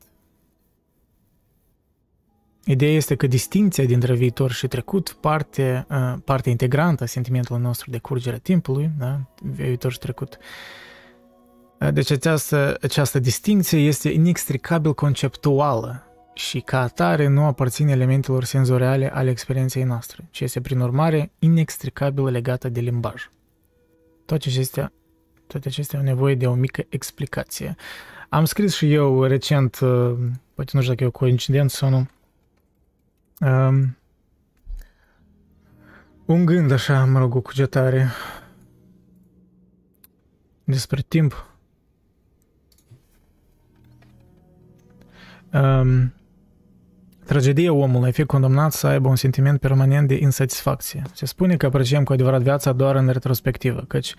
Ideea 2.65 2.91
este 2.91 3.15
că 3.15 3.27
distinția 3.27 3.85
dintre 3.85 4.15
viitor 4.15 4.51
și 4.51 4.67
trecut, 4.67 5.17
parte, 5.19 5.85
uh, 5.89 6.13
parte 6.23 6.49
integrantă 6.49 7.03
a 7.03 7.05
sentimentului 7.05 7.61
nostru 7.61 7.89
de 7.89 7.97
curgere 7.97 8.39
timpului, 8.39 8.91
da? 8.97 9.19
viitor 9.41 9.91
și 9.91 9.99
trecut, 9.99 10.37
uh, 11.79 11.93
deci 11.93 12.11
această, 12.11 12.77
această 12.81 13.19
distinție 13.19 13.79
este 13.79 14.09
inextricabil 14.09 14.93
conceptuală 14.93 16.10
și 16.33 16.59
ca 16.59 16.81
atare 16.81 17.27
nu 17.27 17.43
aparține 17.43 17.91
elementelor 17.91 18.43
senzoriale 18.43 19.13
ale 19.13 19.29
experienței 19.29 19.83
noastre, 19.83 20.27
ci 20.29 20.39
este 20.39 20.61
prin 20.61 20.79
urmare 20.79 21.31
inextricabil 21.39 22.23
legată 22.23 22.69
de 22.69 22.79
limbaj. 22.79 23.29
Toate 24.25 24.49
acestea, 24.49 24.91
toate 25.47 25.67
acestea 25.67 25.99
au 25.99 26.05
nevoie 26.05 26.35
de 26.35 26.47
o 26.47 26.53
mică 26.53 26.83
explicație. 26.89 27.75
Am 28.29 28.45
scris 28.45 28.75
și 28.75 28.93
eu 28.93 29.23
recent, 29.23 29.79
uh, 29.79 30.13
poate 30.53 30.71
nu 30.73 30.81
știu 30.81 30.93
dacă 30.93 31.03
e 31.03 31.07
o 31.07 31.11
coincidență 31.11 31.75
sau 31.75 31.89
nu, 31.89 32.07
um, 33.47 33.97
un 36.25 36.45
gând 36.45 36.71
așa, 36.71 37.05
mă 37.05 37.19
rog, 37.19 37.35
o 37.35 37.41
cugetare 37.41 38.07
despre 40.63 41.01
timp. 41.07 41.45
Um, 45.53 46.13
Tragedia 47.31 47.73
omului 47.73 48.09
a 48.09 48.11
fi 48.11 48.23
condamnat 48.23 48.71
să 48.71 48.87
aibă 48.87 49.07
un 49.07 49.15
sentiment 49.15 49.59
permanent 49.59 50.07
de 50.07 50.17
insatisfacție. 50.21 51.01
Se 51.13 51.25
spune 51.25 51.57
că 51.57 51.65
apreciem 51.65 52.03
cu 52.03 52.13
adevărat 52.13 52.41
viața 52.41 52.71
doar 52.71 52.95
în 52.95 53.07
retrospectivă, 53.07 53.83
căci 53.87 54.15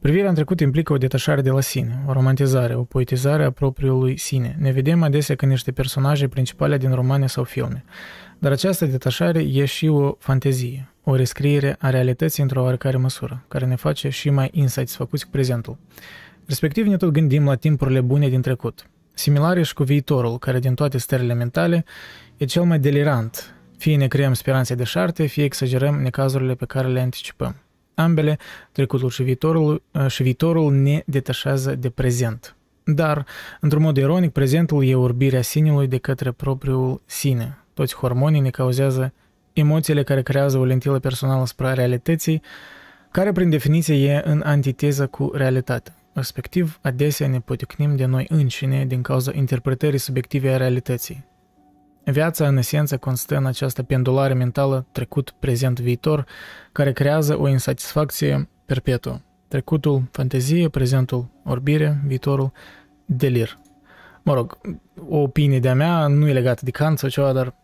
privirea 0.00 0.28
în 0.28 0.34
trecut 0.34 0.60
implică 0.60 0.92
o 0.92 0.96
detașare 0.96 1.40
de 1.40 1.50
la 1.50 1.60
sine, 1.60 2.02
o 2.06 2.12
romantizare, 2.12 2.74
o 2.74 2.82
poetizare 2.82 3.44
a 3.44 3.50
propriului 3.50 4.18
sine. 4.18 4.56
Ne 4.58 4.70
vedem 4.70 5.02
adesea 5.02 5.34
ca 5.34 5.46
niște 5.46 5.72
personaje 5.72 6.28
principale 6.28 6.76
din 6.76 6.92
romane 6.92 7.26
sau 7.26 7.44
filme. 7.44 7.84
Dar 8.38 8.52
această 8.52 8.86
detașare 8.86 9.40
e 9.40 9.64
și 9.64 9.86
o 9.88 10.16
fantezie, 10.18 10.88
o 11.04 11.14
rescriere 11.14 11.76
a 11.78 11.90
realității 11.90 12.42
într-o 12.42 12.62
oarecare 12.62 12.96
măsură, 12.96 13.44
care 13.48 13.66
ne 13.66 13.76
face 13.76 14.08
și 14.08 14.30
mai 14.30 14.50
insatisfăcuți 14.52 15.24
cu 15.24 15.30
prezentul. 15.30 15.78
Respectiv 16.46 16.86
ne 16.86 16.96
tot 16.96 17.10
gândim 17.10 17.44
la 17.44 17.54
timpurile 17.54 18.00
bune 18.00 18.28
din 18.28 18.40
trecut, 18.40 18.88
similare 19.14 19.62
și 19.62 19.74
cu 19.74 19.82
viitorul, 19.82 20.38
care 20.38 20.58
din 20.58 20.74
toate 20.74 20.98
stările 20.98 21.34
mentale 21.34 21.84
e 22.36 22.44
cel 22.44 22.62
mai 22.62 22.78
delirant. 22.78 23.54
Fie 23.78 23.96
ne 23.96 24.06
creăm 24.06 24.32
speranțe 24.32 24.74
de 24.74 24.84
șarte, 24.84 25.26
fie 25.26 25.44
exagerăm 25.44 26.00
necazurile 26.00 26.54
pe 26.54 26.64
care 26.64 26.88
le 26.88 27.00
anticipăm. 27.00 27.56
Ambele, 27.94 28.38
trecutul 28.72 29.10
și 29.10 29.22
viitorul, 29.22 29.82
uh, 29.92 30.06
și 30.06 30.22
viitorul 30.22 30.72
ne 30.72 31.02
detașează 31.06 31.74
de 31.74 31.90
prezent. 31.90 32.56
Dar, 32.84 33.26
într-un 33.60 33.82
mod 33.82 33.96
ironic, 33.96 34.32
prezentul 34.32 34.84
e 34.84 34.94
orbirea 34.94 35.42
sinelui 35.42 35.86
de 35.86 35.98
către 35.98 36.30
propriul 36.30 37.02
sine. 37.06 37.58
Toți 37.74 37.94
hormonii 37.94 38.40
ne 38.40 38.50
cauzează 38.50 39.12
emoțiile 39.52 40.02
care 40.02 40.22
creează 40.22 40.58
o 40.58 40.64
lentilă 40.64 40.98
personală 40.98 41.40
asupra 41.40 41.72
realității, 41.72 42.42
care 43.10 43.32
prin 43.32 43.50
definiție 43.50 43.94
e 43.94 44.22
în 44.24 44.42
antiteză 44.44 45.06
cu 45.06 45.30
realitatea. 45.34 45.94
Respectiv, 46.12 46.78
adesea 46.82 47.28
ne 47.28 47.40
poticnim 47.40 47.96
de 47.96 48.04
noi 48.04 48.26
înșine 48.28 48.84
din 48.84 49.02
cauza 49.02 49.30
interpretării 49.34 49.98
subiective 49.98 50.50
a 50.50 50.56
realității. 50.56 51.24
Viața, 52.04 52.48
în 52.48 52.56
esență, 52.56 52.96
constă 52.96 53.36
în 53.36 53.46
această 53.46 53.82
pendulare 53.82 54.34
mentală 54.34 54.86
trecut, 54.92 55.30
prezent, 55.30 55.80
viitor, 55.80 56.26
care 56.72 56.92
creează 56.92 57.38
o 57.38 57.48
insatisfacție 57.48 58.48
perpetuă. 58.64 59.20
Trecutul, 59.48 60.02
fantezie, 60.10 60.68
prezentul, 60.68 61.28
orbire, 61.44 62.00
viitorul, 62.06 62.52
delir. 63.04 63.58
Mă 64.22 64.34
rog, 64.34 64.58
o 65.08 65.16
opinie 65.16 65.60
de-a 65.60 65.74
mea 65.74 66.06
nu 66.06 66.28
e 66.28 66.32
legată 66.32 66.64
de 66.64 66.70
Kant 66.70 66.98
sau 66.98 67.08
ceva, 67.08 67.32
dar 67.32 67.54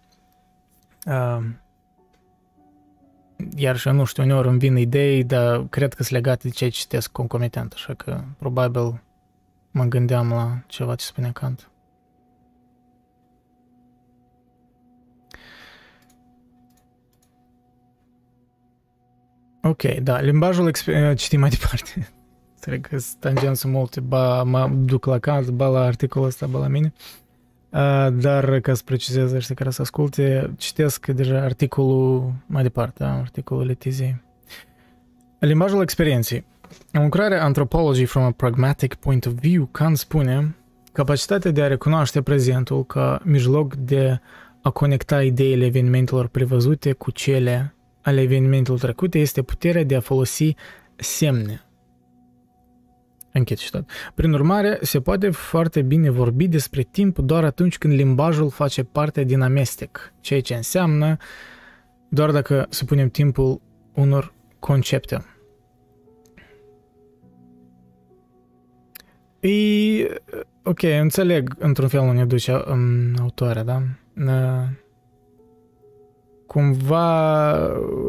uh, 1.07 1.45
iar 3.57 3.77
și 3.77 3.89
nu 3.89 4.05
știu, 4.05 4.23
uneori 4.23 4.49
îmi 4.49 4.59
vin 4.59 4.77
idei, 4.77 5.25
dar 5.25 5.67
cred 5.69 5.95
că 5.95 6.03
sunt 6.03 6.15
legate 6.15 6.49
de 6.49 6.55
ce 6.55 6.69
citesc 6.69 7.13
concomitent, 7.13 7.73
așa 7.73 7.95
că 7.95 8.21
probabil 8.39 9.03
mă 9.71 9.85
gândeam 9.85 10.29
la 10.29 10.59
ceva 10.67 10.95
ce 10.95 11.05
spune 11.05 11.31
Kant. 11.33 11.71
Ok, 19.63 19.83
da, 19.83 20.21
limbajul, 20.21 20.71
citim 21.15 21.41
mai 21.41 21.49
departe. 21.49 22.09
Înțeleg 22.55 22.87
că 22.87 22.97
tangențe 23.19 23.69
multe, 23.69 24.01
ba 24.01 24.43
mă 24.43 24.71
duc 24.73 25.05
la 25.05 25.19
caz, 25.19 25.51
ba 25.51 25.67
la 25.67 25.81
articolul 25.81 26.29
ăsta, 26.29 26.47
ba 26.47 26.59
la 26.59 26.69
mine. 26.69 26.93
Dar 28.13 28.61
ca 28.61 28.75
să 28.75 28.83
precizez 28.85 29.33
ăștia 29.33 29.55
care 29.55 29.71
să 29.71 29.83
asculte, 29.83 30.51
citesc 30.57 31.07
deja 31.07 31.41
articolul 31.41 32.33
mai 32.47 32.63
departe, 32.63 33.05
da? 33.05 33.13
articolul 33.13 33.67
Letizei. 33.67 34.23
Limbajul 35.39 35.83
experienței. 35.83 36.45
În 36.93 37.03
lucrarea 37.03 37.45
Anthropology 37.45 38.05
from 38.05 38.23
a 38.23 38.31
Pragmatic 38.31 38.95
Point 38.95 39.27
of 39.27 39.33
View, 39.33 39.65
Kant 39.65 39.97
spune 39.97 40.57
capacitatea 40.93 41.51
de 41.51 41.63
a 41.63 41.67
recunoaște 41.67 42.23
prezentul 42.23 42.85
ca 42.85 43.21
mijloc 43.25 43.75
de 43.75 44.21
a 44.63 44.71
conecta 44.71 45.23
ideile 45.23 45.65
evenimentelor 45.65 46.27
prevăzute 46.27 46.93
cu 46.93 47.11
cele 47.11 47.75
ale 48.03 48.21
evenimentelor 48.21 48.79
trecute 48.79 49.19
este 49.19 49.43
puterea 49.43 49.85
de 49.85 49.97
a 49.97 50.01
folosi 50.01 50.55
semne. 50.97 51.65
Închid 53.33 53.57
citat. 53.57 53.91
Prin 54.15 54.33
urmare, 54.33 54.79
se 54.83 55.01
poate 55.01 55.31
foarte 55.31 55.83
bine 55.83 56.11
vorbi 56.11 56.49
despre 56.49 56.83
timp 56.83 57.19
doar 57.19 57.45
atunci 57.45 57.79
când 57.79 57.95
limbajul 57.95 58.51
face 58.51 58.85
parte 58.85 59.25
din 59.25 59.41
amestec, 59.41 60.13
ceea 60.21 60.41
ce 60.41 60.55
înseamnă 60.55 61.17
doar 62.09 62.31
dacă 62.31 62.67
supunem 62.71 63.09
timpul 63.09 63.61
unor 63.95 64.35
concepte. 64.59 65.25
E, 69.41 69.51
ok, 70.63 70.83
înțeleg 70.83 71.55
într-un 71.59 71.89
fel 71.89 72.01
unde 72.01 72.25
duce 72.25 72.53
um, 72.53 73.15
autoarea, 73.21 73.63
da? 73.63 73.83
Uh, 74.17 74.69
cumva 76.53 77.53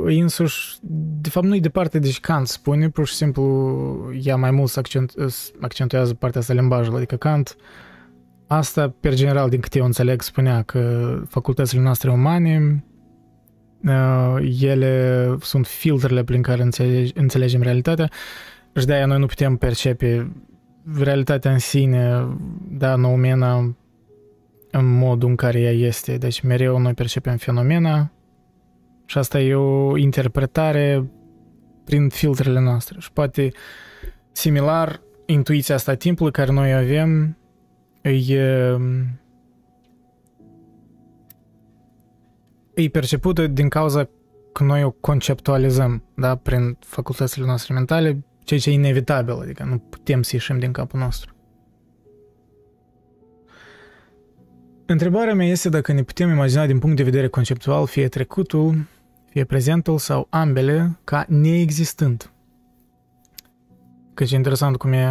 însuși, 0.03 0.77
de 1.21 1.29
fapt 1.29 1.45
nu 1.45 1.55
e 1.55 1.59
departe 1.59 1.99
de 1.99 2.11
Kant 2.21 2.47
spune, 2.47 2.89
pur 2.89 3.07
și 3.07 3.13
simplu 3.13 4.13
ea 4.23 4.35
mai 4.35 4.51
mult 4.51 4.77
accent, 4.77 5.13
accentuează 5.59 6.13
partea 6.13 6.39
asta 6.39 6.53
limbajului, 6.53 6.97
adică 6.97 7.15
Kant 7.15 7.55
asta, 8.47 8.95
per 8.99 9.13
general, 9.13 9.49
din 9.49 9.59
câte 9.59 9.77
eu 9.77 9.85
înțeleg, 9.85 10.21
spunea 10.21 10.61
că 10.61 11.13
facultățile 11.27 11.81
noastre 11.81 12.11
umane 12.11 12.83
uh, 13.83 14.57
ele 14.61 15.35
sunt 15.41 15.67
filtrele 15.67 16.23
prin 16.23 16.41
care 16.41 16.61
înțelege, 16.61 17.11
înțelegem 17.19 17.61
realitatea 17.61 18.09
și 18.75 18.85
de-aia 18.85 19.05
noi 19.05 19.19
nu 19.19 19.25
putem 19.25 19.55
percepe 19.55 20.31
realitatea 20.97 21.51
în 21.51 21.59
sine, 21.59 22.27
da, 22.69 22.95
noumena 22.95 23.75
în 24.71 24.97
modul 24.97 25.29
în 25.29 25.35
care 25.35 25.59
ea 25.59 25.71
este. 25.71 26.17
Deci 26.17 26.41
mereu 26.41 26.77
noi 26.77 26.93
percepem 26.93 27.37
fenomena 27.37 28.11
și 29.11 29.17
asta 29.17 29.39
e 29.39 29.55
o 29.55 29.97
interpretare 29.97 31.11
prin 31.85 32.09
filtrele 32.09 32.59
noastre. 32.59 32.99
Și 32.99 33.11
poate 33.11 33.51
similar, 34.31 35.01
intuiția 35.25 35.75
asta 35.75 35.93
timpului 35.93 36.31
care 36.31 36.51
noi 36.51 36.73
avem 36.73 37.37
e, 38.01 38.11
e 42.73 42.89
percepută 42.91 43.47
din 43.47 43.69
cauza 43.69 44.09
că 44.53 44.63
noi 44.63 44.83
o 44.83 44.91
conceptualizăm 44.91 46.03
da, 46.15 46.35
prin 46.35 46.77
facultățile 46.79 47.45
noastre 47.45 47.73
mentale, 47.73 48.25
ceea 48.43 48.59
ce 48.59 48.69
e 48.69 48.73
inevitabil, 48.73 49.33
adică 49.33 49.63
nu 49.63 49.77
putem 49.77 50.21
să 50.21 50.29
ieșim 50.33 50.59
din 50.59 50.71
capul 50.71 50.99
nostru. 50.99 51.33
Întrebarea 54.85 55.33
mea 55.33 55.47
este 55.47 55.69
dacă 55.69 55.93
ne 55.93 56.03
putem 56.03 56.29
imagina 56.29 56.65
din 56.65 56.79
punct 56.79 56.95
de 56.95 57.03
vedere 57.03 57.27
conceptual 57.27 57.85
fie 57.87 58.07
trecutul, 58.07 58.87
fie 59.31 59.43
prezentul 59.43 59.97
sau 59.97 60.27
ambele 60.29 60.99
ca 61.03 61.25
neexistând. 61.27 62.31
Căci 64.13 64.31
e 64.31 64.35
interesant 64.35 64.77
cum 64.77 64.91
e 64.93 65.07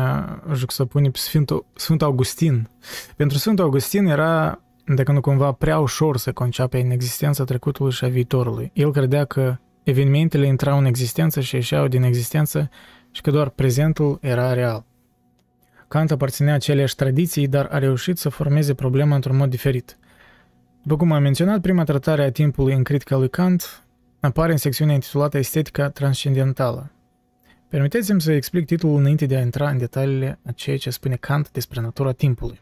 juxăpune 0.55 1.11
pe 1.11 1.19
Sfântul, 1.19 1.67
Sfântul 1.75 2.07
Augustin. 2.07 2.69
Pentru 3.17 3.39
Sfântul 3.39 3.65
Augustin 3.65 4.07
era, 4.07 4.61
dacă 4.95 5.13
nu 5.13 5.21
cumva, 5.21 5.53
prea 5.53 5.79
ușor 5.79 6.17
să 6.17 6.33
conceapă 6.33 6.77
în 6.77 6.91
existența 6.91 7.45
trecutului 7.45 7.93
și 7.93 8.05
a 8.05 8.09
viitorului. 8.09 8.71
El 8.75 8.93
credea 8.93 9.25
că 9.25 9.57
evenimentele 9.83 10.47
intrau 10.47 10.79
în 10.79 10.85
existență 10.85 11.41
și 11.41 11.55
ieșeau 11.55 11.89
din 11.89 12.03
existență 12.03 12.71
și 13.11 13.21
că 13.21 13.31
doar 13.31 13.49
prezentul 13.49 14.19
era 14.21 14.53
real. 14.53 14.85
Kant 15.89 16.11
aparținea 16.11 16.55
aceleași 16.55 16.95
tradiții, 16.95 17.49
dar 17.49 17.69
a 17.71 17.79
reușit 17.79 18.19
să 18.19 18.29
formeze 18.29 18.75
problema 18.75 19.15
într-un 19.15 19.37
mod 19.37 19.51
diferit. 19.51 19.99
După 20.83 20.97
cum 20.97 21.13
am 21.13 21.23
menționat, 21.23 21.61
prima 21.61 21.85
tratare 21.85 22.23
a 22.23 22.31
timpului 22.31 22.75
în 22.75 22.83
critica 22.83 23.17
lui 23.17 23.31
Kant 23.31 23.85
apare 24.21 24.53
în 24.53 24.59
secțiunea 24.59 24.95
intitulată 24.95 25.39
Estetica 25.39 25.89
transcendentală. 25.89 26.91
Permiteți-mi 27.69 28.21
să 28.21 28.33
explic 28.33 28.67
titlul 28.67 28.97
înainte 28.97 29.27
de 29.27 29.37
a 29.37 29.41
intra 29.41 29.71
în 29.71 29.79
detaliile 29.79 30.39
a 30.47 30.53
ceea 30.53 30.77
ce 30.77 30.91
spune 30.91 31.17
Kant 31.17 31.51
despre 31.51 31.81
natura 31.81 32.13
timpului. 32.13 32.61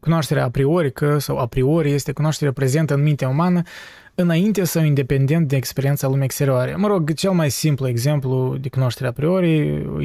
Cunoașterea 0.00 0.44
a 0.44 0.50
priorică 0.50 1.18
sau 1.18 1.38
a 1.38 1.46
priori 1.46 1.90
este 1.90 2.12
cunoașterea 2.12 2.52
prezentă 2.52 2.94
în 2.94 3.02
mintea 3.02 3.28
umană 3.28 3.62
înainte 4.14 4.64
sau 4.64 4.84
independent 4.84 5.48
de 5.48 5.56
experiența 5.56 6.08
lumii 6.08 6.24
exterioare. 6.24 6.74
Mă 6.74 6.86
rog, 6.86 7.12
cel 7.12 7.30
mai 7.30 7.50
simplu 7.50 7.88
exemplu 7.88 8.56
de 8.56 8.68
cunoaștere 8.68 9.08
a 9.08 9.12
priori 9.12 9.50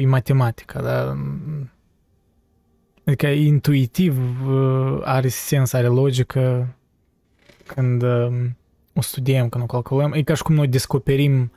e 0.02 0.06
matematica, 0.06 0.82
da? 0.82 1.16
Adică 3.04 3.26
intuitiv 3.26 4.18
uh, 4.46 5.00
are 5.04 5.28
sens, 5.28 5.72
are 5.72 5.86
logică 5.86 6.76
când 7.66 8.02
um, 8.02 8.56
o 8.94 9.00
studiem, 9.00 9.48
când 9.48 9.64
o 9.64 9.66
calculăm. 9.66 10.12
E 10.12 10.22
ca 10.22 10.34
și 10.34 10.42
cum 10.42 10.54
noi 10.54 10.68
descoperim 10.68 11.52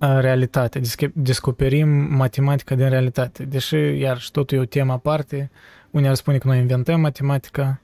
uh, 0.00 0.18
realitatea, 0.20 0.80
descoperim 1.14 1.88
matematica 1.88 2.74
din 2.74 2.88
realitate. 2.88 3.44
Deși, 3.44 3.76
iar 3.76 4.18
și 4.18 4.30
totul 4.30 4.58
e 4.58 4.60
o 4.60 4.64
temă 4.64 4.92
aparte, 4.92 5.50
unii 5.90 6.08
ar 6.08 6.14
spune 6.14 6.38
că 6.38 6.48
noi 6.48 6.58
inventăm 6.58 7.00
matematica 7.00 7.80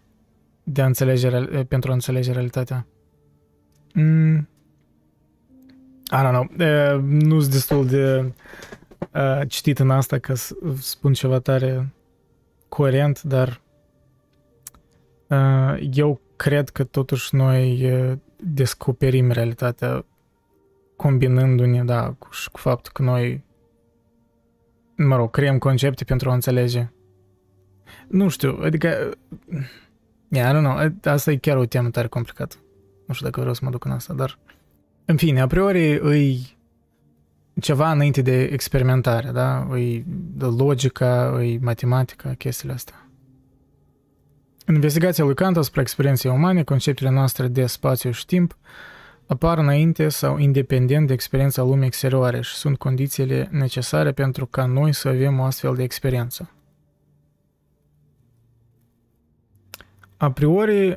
de 0.63 0.83
a 0.83 0.87
înțelege, 0.87 1.31
pentru 1.65 1.91
a 1.91 1.95
înțelege 1.95 2.33
realitatea. 2.33 2.87
Mm. 3.95 4.49
I 6.13 6.21
don't 6.25 6.31
know. 6.31 6.47
Uh, 6.59 7.03
nu 7.03 7.41
sunt 7.41 7.53
destul 7.53 7.87
de 7.87 8.33
uh, 9.15 9.41
citit 9.49 9.79
în 9.79 9.91
asta 9.91 10.19
ca 10.19 10.35
să 10.35 10.55
spun 10.79 11.13
ceva 11.13 11.39
tare 11.39 11.93
coerent, 12.69 13.23
dar 13.23 13.61
uh, 15.27 15.89
eu 15.93 16.21
cred 16.37 16.69
că 16.69 16.85
totuși 16.85 17.35
noi 17.35 17.93
uh, 17.93 18.13
descoperim 18.43 19.31
realitatea 19.31 20.05
combinându-ne, 20.97 21.85
da, 21.85 22.15
cu, 22.19 22.29
cu 22.53 22.59
faptul 22.59 22.93
că 22.93 23.03
noi, 23.03 23.45
mă 24.97 25.17
rog, 25.17 25.31
creăm 25.31 25.59
concepte 25.59 26.05
pentru 26.05 26.31
a 26.31 26.35
înțelege. 26.35 26.93
Nu 28.09 28.29
știu, 28.29 28.59
adică, 28.63 29.11
yeah, 30.29 30.51
I 30.51 30.57
don't 30.57 30.63
know, 30.63 31.13
asta 31.13 31.31
e 31.31 31.37
chiar 31.37 31.57
o 31.57 31.65
temă 31.65 31.91
tare 31.91 32.07
complicată. 32.07 32.57
Nu 33.07 33.15
știu 33.15 33.27
dacă 33.27 33.41
vreau 33.41 33.55
să 33.55 33.61
mă 33.65 33.71
duc 33.71 33.85
în 33.85 33.91
asta, 33.91 34.15
dar... 34.15 34.39
În 35.05 35.17
fine, 35.17 35.41
a 35.41 35.47
priori 35.47 35.99
îi 35.99 36.57
ceva 37.61 37.91
înainte 37.91 38.23
de 38.23 38.43
experimentare, 38.43 39.31
da? 39.31 39.67
Îi 39.71 40.05
de 40.35 40.45
logica, 40.45 41.33
îi 41.37 41.59
matematica, 41.59 42.35
chestiile 42.35 42.75
astea. 42.75 43.02
În 44.67 44.75
investigația 44.75 45.25
lui 45.25 45.35
Kant 45.35 45.57
asupra 45.57 45.81
experienței 45.81 46.31
umane, 46.31 46.63
conceptele 46.63 47.11
noastre 47.11 47.49
de 47.49 47.67
spațiu 47.67 48.11
și 48.11 48.27
timp 48.27 48.57
apar 49.27 49.59
înainte 49.59 50.09
sau 50.09 50.39
independent 50.39 51.07
de 51.07 51.13
experiența 51.13 51.63
lumii 51.63 51.87
exterioare 51.87 52.41
și 52.41 52.55
sunt 52.55 52.79
condițiile 52.79 53.49
necesare 53.51 54.13
pentru 54.13 54.47
ca 54.47 54.65
noi 54.65 54.93
să 54.93 55.09
avem 55.09 55.39
o 55.39 55.43
astfel 55.43 55.75
de 55.75 55.83
experiență. 55.83 56.51
A 60.17 60.31
priori, 60.31 60.97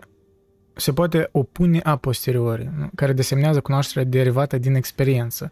se 0.74 0.94
poate 0.94 1.30
opune 1.32 1.80
a 1.84 1.96
posteriori, 1.96 2.70
care 2.96 3.14
desemnează 3.14 3.62
cunoașterea 3.62 4.10
derivată 4.10 4.58
din 4.58 4.76
experiență. 4.76 5.52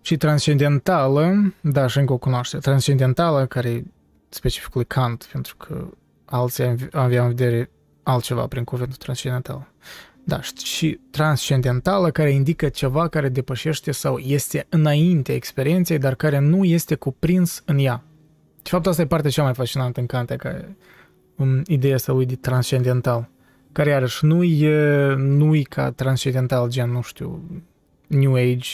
Și 0.00 0.16
transcendentală, 0.16 1.54
da, 1.60 1.86
și 1.86 1.98
încă 1.98 2.12
o 2.12 2.16
cunoaștere, 2.16 2.62
transcendentală, 2.62 3.46
care 3.46 3.68
e 3.68 3.84
specificul 4.28 4.84
Kant, 4.84 5.28
pentru 5.32 5.56
că 5.56 5.88
alții 6.30 6.74
aveau 6.92 7.24
în 7.24 7.34
vedere 7.34 7.70
altceva 8.02 8.46
prin 8.46 8.64
cuvântul 8.64 8.96
transcendental. 8.96 9.72
Da, 10.24 10.40
și 10.64 11.00
transcendentală 11.10 12.10
care 12.10 12.30
indică 12.30 12.68
ceva 12.68 13.08
care 13.08 13.28
depășește 13.28 13.92
sau 13.92 14.18
este 14.18 14.66
înainte 14.68 15.32
experienței, 15.34 15.98
dar 15.98 16.14
care 16.14 16.38
nu 16.38 16.64
este 16.64 16.94
cuprins 16.94 17.62
în 17.64 17.78
ea. 17.78 18.02
De 18.62 18.68
fapt, 18.68 18.86
asta 18.86 19.02
e 19.02 19.06
partea 19.06 19.30
cea 19.30 19.42
mai 19.42 19.54
fascinantă 19.54 20.00
în 20.00 20.06
Kant, 20.06 20.30
ca 20.30 20.64
um, 21.36 21.62
ideea 21.66 21.94
asta 21.94 22.12
lui 22.12 22.26
de 22.26 22.36
transcendental 22.36 23.28
care 23.72 23.90
iarăși 23.90 24.24
nu 24.24 24.42
e, 24.42 25.14
nu 25.14 25.54
e 25.54 25.62
ca 25.62 25.90
transcendental, 25.90 26.68
gen, 26.68 26.90
nu 26.90 27.02
știu, 27.02 27.42
New 28.06 28.34
Age 28.34 28.68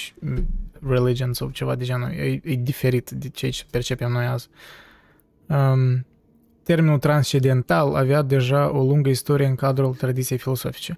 religion 0.88 1.32
sau 1.32 1.50
ceva 1.50 1.74
de 1.74 1.84
genul, 1.84 2.10
e, 2.10 2.40
e 2.44 2.54
diferit 2.54 3.10
de 3.10 3.28
ce 3.28 3.50
percepem 3.70 4.12
noi 4.12 4.24
azi. 4.24 4.48
Um, 5.46 6.06
termenul 6.64 6.98
transcendental 6.98 7.94
avea 7.94 8.22
deja 8.22 8.70
o 8.76 8.84
lungă 8.84 9.08
istorie 9.08 9.46
în 9.46 9.54
cadrul 9.54 9.94
tradiției 9.94 10.38
filosofice, 10.38 10.96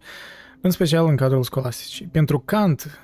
în 0.60 0.70
special 0.70 1.06
în 1.06 1.16
cadrul 1.16 1.42
scolasticii. 1.42 2.08
Pentru 2.12 2.38
Kant, 2.38 3.00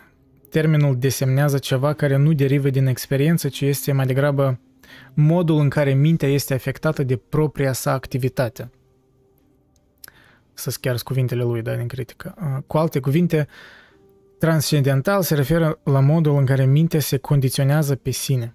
termenul 0.51 0.97
desemnează 0.99 1.59
ceva 1.59 1.93
care 1.93 2.17
nu 2.17 2.33
derivă 2.33 2.71
din 2.71 2.87
experiență, 2.87 3.49
ci 3.49 3.61
este 3.61 3.93
mai 3.93 4.07
degrabă 4.07 4.61
modul 5.15 5.59
în 5.59 5.69
care 5.69 5.95
mintea 5.95 6.29
este 6.29 6.55
afectată 6.55 7.03
de 7.03 7.17
propria 7.17 7.73
sa 7.73 7.93
activitate– 7.93 8.71
să 10.55 10.77
chiar 10.81 10.97
cuvintele 11.05 11.43
lui, 11.43 11.63
da, 11.63 11.75
din 11.75 11.87
critică. 11.87 12.35
Uh, 12.39 12.63
cu 12.67 12.79
alte 12.79 13.01
cuvinte, 13.01 13.49
transcendental 14.39 15.23
se 15.23 15.35
referă 15.35 15.79
la 15.85 16.01
modul 16.01 16.37
în 16.37 16.45
care 16.45 16.65
mintea 16.65 17.01
se 17.01 17.17
condiționează 17.17 17.95
pe 17.95 18.11
sine. 18.11 18.55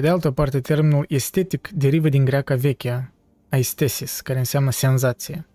Pe 0.00 0.06
de 0.06 0.12
altă 0.12 0.30
parte, 0.30 0.60
termenul 0.60 1.04
estetic 1.08 1.68
derivă 1.68 2.08
din 2.08 2.24
greaca 2.24 2.54
veche, 2.54 3.12
aistesis, 3.48 4.20
care 4.20 4.38
înseamnă 4.38 4.70
senzație. 4.70 5.46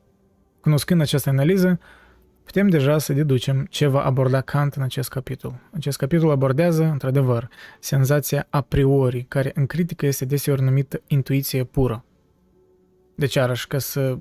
Cunoscând 0.61 1.01
această 1.01 1.29
analiză, 1.29 1.79
putem 2.43 2.67
deja 2.67 2.97
să 2.97 3.13
deducem 3.13 3.65
ce 3.69 3.87
va 3.87 4.03
aborda 4.03 4.41
Kant 4.41 4.73
în 4.73 4.81
acest 4.81 5.09
capitol. 5.09 5.59
Acest 5.73 5.97
capitol 5.97 6.29
abordează, 6.29 6.83
într-adevăr, 6.83 7.49
senzația 7.79 8.47
a 8.49 8.61
priori, 8.61 9.25
care 9.27 9.51
în 9.55 9.65
critică 9.65 10.05
este 10.05 10.25
deseori 10.25 10.61
numită 10.61 11.01
intuiție 11.07 11.63
pură. 11.63 12.05
Deci, 13.15 13.35
arăși, 13.35 13.67
ca 13.67 13.77
să 13.77 14.17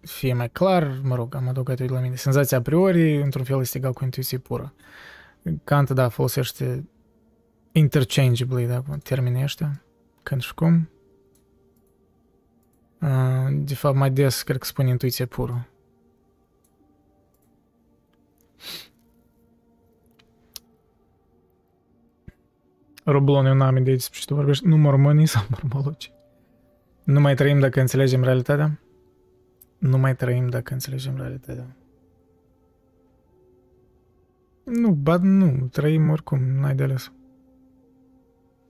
fie 0.00 0.34
mai 0.34 0.50
clar, 0.50 1.00
mă 1.02 1.14
rog, 1.14 1.34
am 1.34 1.48
adăugat 1.48 1.88
la 1.88 2.00
mine, 2.00 2.14
senzația 2.14 2.58
a 2.58 2.62
priori, 2.62 3.22
într-un 3.22 3.44
fel, 3.44 3.60
este 3.60 3.78
egal 3.78 3.92
cu 3.92 4.04
intuiție 4.04 4.38
pură. 4.38 4.74
Kant, 5.64 5.90
da, 5.90 6.08
folosește 6.08 6.84
interchangeably, 7.72 8.66
da, 8.66 8.82
termenii 9.02 9.42
ăștia, 9.42 9.82
când 10.22 10.40
și 10.40 10.54
cum. 10.54 10.88
De 13.52 13.74
fapt, 13.74 13.96
mai 13.96 14.10
des, 14.10 14.42
cred 14.42 14.58
că 14.58 14.66
spune 14.66 14.88
intuiție 14.88 15.26
pură. 15.26 15.66
Roblon 23.04 23.46
e 23.46 23.50
un 23.50 23.56
nume 23.56 23.80
de 23.80 23.92
despre 23.92 24.18
ce 24.18 24.26
tu 24.26 24.34
vorbești, 24.34 24.66
nu 24.66 24.76
mormonii 24.76 25.26
sau 25.26 25.42
mormologi. 25.50 26.12
Nu 27.02 27.20
mai 27.20 27.34
trăim 27.34 27.58
dacă 27.60 27.80
înțelegem 27.80 28.22
realitatea? 28.22 28.80
Nu 29.78 29.98
mai 29.98 30.16
trăim 30.16 30.48
dacă 30.48 30.72
înțelegem 30.72 31.16
realitatea. 31.16 31.76
Nu, 34.64 34.90
ba 34.90 35.16
nu, 35.16 35.66
trăim 35.66 36.10
oricum, 36.10 36.40
n-ai 36.40 36.74
de 36.74 36.82
ales. 36.82 37.12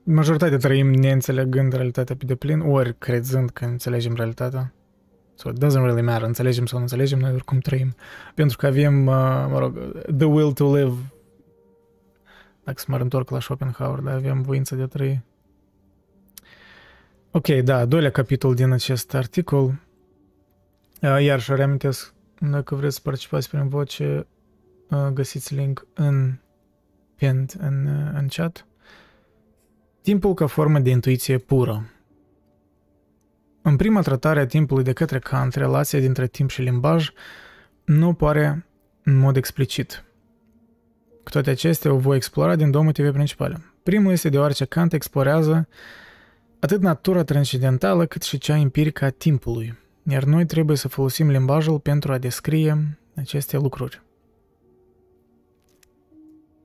Majoritatea 0.05 0.57
trăim 0.57 0.93
neînțelegând 0.93 1.73
realitatea 1.73 2.17
pe 2.17 2.25
deplin, 2.25 2.61
ori 2.61 2.99
crezând 2.99 3.51
că 3.51 3.65
înțelegem 3.65 4.15
realitatea. 4.15 4.73
So 5.35 5.49
it 5.49 5.65
doesn't 5.65 5.85
really 5.85 6.03
matter, 6.03 6.27
înțelegem 6.27 6.67
sau 6.67 6.79
nu 6.79 6.85
înțelegem, 6.85 7.19
noi 7.19 7.33
oricum 7.33 7.59
trăim. 7.59 7.95
Pentru 8.35 8.57
că 8.57 8.67
avem, 8.67 9.07
uh, 9.07 9.47
mă 9.51 9.59
rog, 9.59 9.79
the 10.17 10.27
will 10.27 10.53
to 10.53 10.77
live. 10.77 10.95
Dacă 12.65 12.79
să 12.79 12.87
mă 12.89 12.97
întorc 12.97 13.31
la 13.31 13.41
Schopenhauer, 13.41 13.99
dar 13.99 14.15
avem 14.15 14.43
voință 14.43 14.75
de 14.75 14.83
a 14.83 14.87
trăi. 14.87 15.25
Ok, 17.31 17.47
da, 17.47 17.85
doilea 17.85 18.11
capitol 18.11 18.55
din 18.55 18.71
acest 18.71 19.15
articol. 19.15 19.65
Uh, 21.03 21.23
iar 21.23 21.41
și 21.41 21.55
reamintesc, 21.55 22.15
dacă 22.39 22.75
vreți 22.75 22.95
să 22.95 23.01
participați 23.03 23.49
prin 23.51 23.69
voce, 23.69 24.27
uh, 24.91 25.07
găsiți 25.13 25.55
link 25.55 25.87
în 25.95 26.39
pinned 27.15 27.55
în, 27.59 27.87
în 28.15 28.27
chat. 28.29 28.67
Timpul 30.03 30.35
ca 30.35 30.47
formă 30.47 30.79
de 30.79 30.91
intuiție 30.91 31.39
pură. 31.39 31.91
În 33.63 33.77
prima 33.77 34.01
tratare 34.01 34.41
a 34.41 34.47
timpului 34.47 34.85
de 34.85 34.93
către 34.93 35.19
Kant, 35.19 35.55
relația 35.55 36.01
dintre 36.01 36.27
timp 36.27 36.51
și 36.51 36.63
limbaj 36.63 37.11
nu 37.85 38.13
pare 38.13 38.67
în 39.03 39.19
mod 39.19 39.37
explicit. 39.37 40.05
Cu 41.23 41.31
toate 41.31 41.51
acestea 41.51 41.93
o 41.93 41.97
voi 41.97 42.17
explora 42.17 42.57
din 42.57 42.71
două 42.71 42.85
motive 42.85 43.11
principale. 43.11 43.65
Primul 43.83 44.13
este 44.13 44.29
deoarece 44.29 44.65
Kant 44.65 44.93
explorează 44.93 45.69
atât 46.61 46.81
natura 46.81 47.25
transcendentală 47.25 48.07
cât 48.07 48.23
și 48.23 48.39
cea 48.39 48.57
empirică 48.57 49.05
a 49.05 49.11
timpului, 49.11 49.79
iar 50.09 50.25
noi 50.25 50.47
trebuie 50.47 50.77
să 50.77 50.89
folosim 50.89 51.31
limbajul 51.31 51.79
pentru 51.79 52.13
a 52.13 52.19
descrie 52.19 52.99
aceste 53.15 53.57
lucruri. 53.57 54.03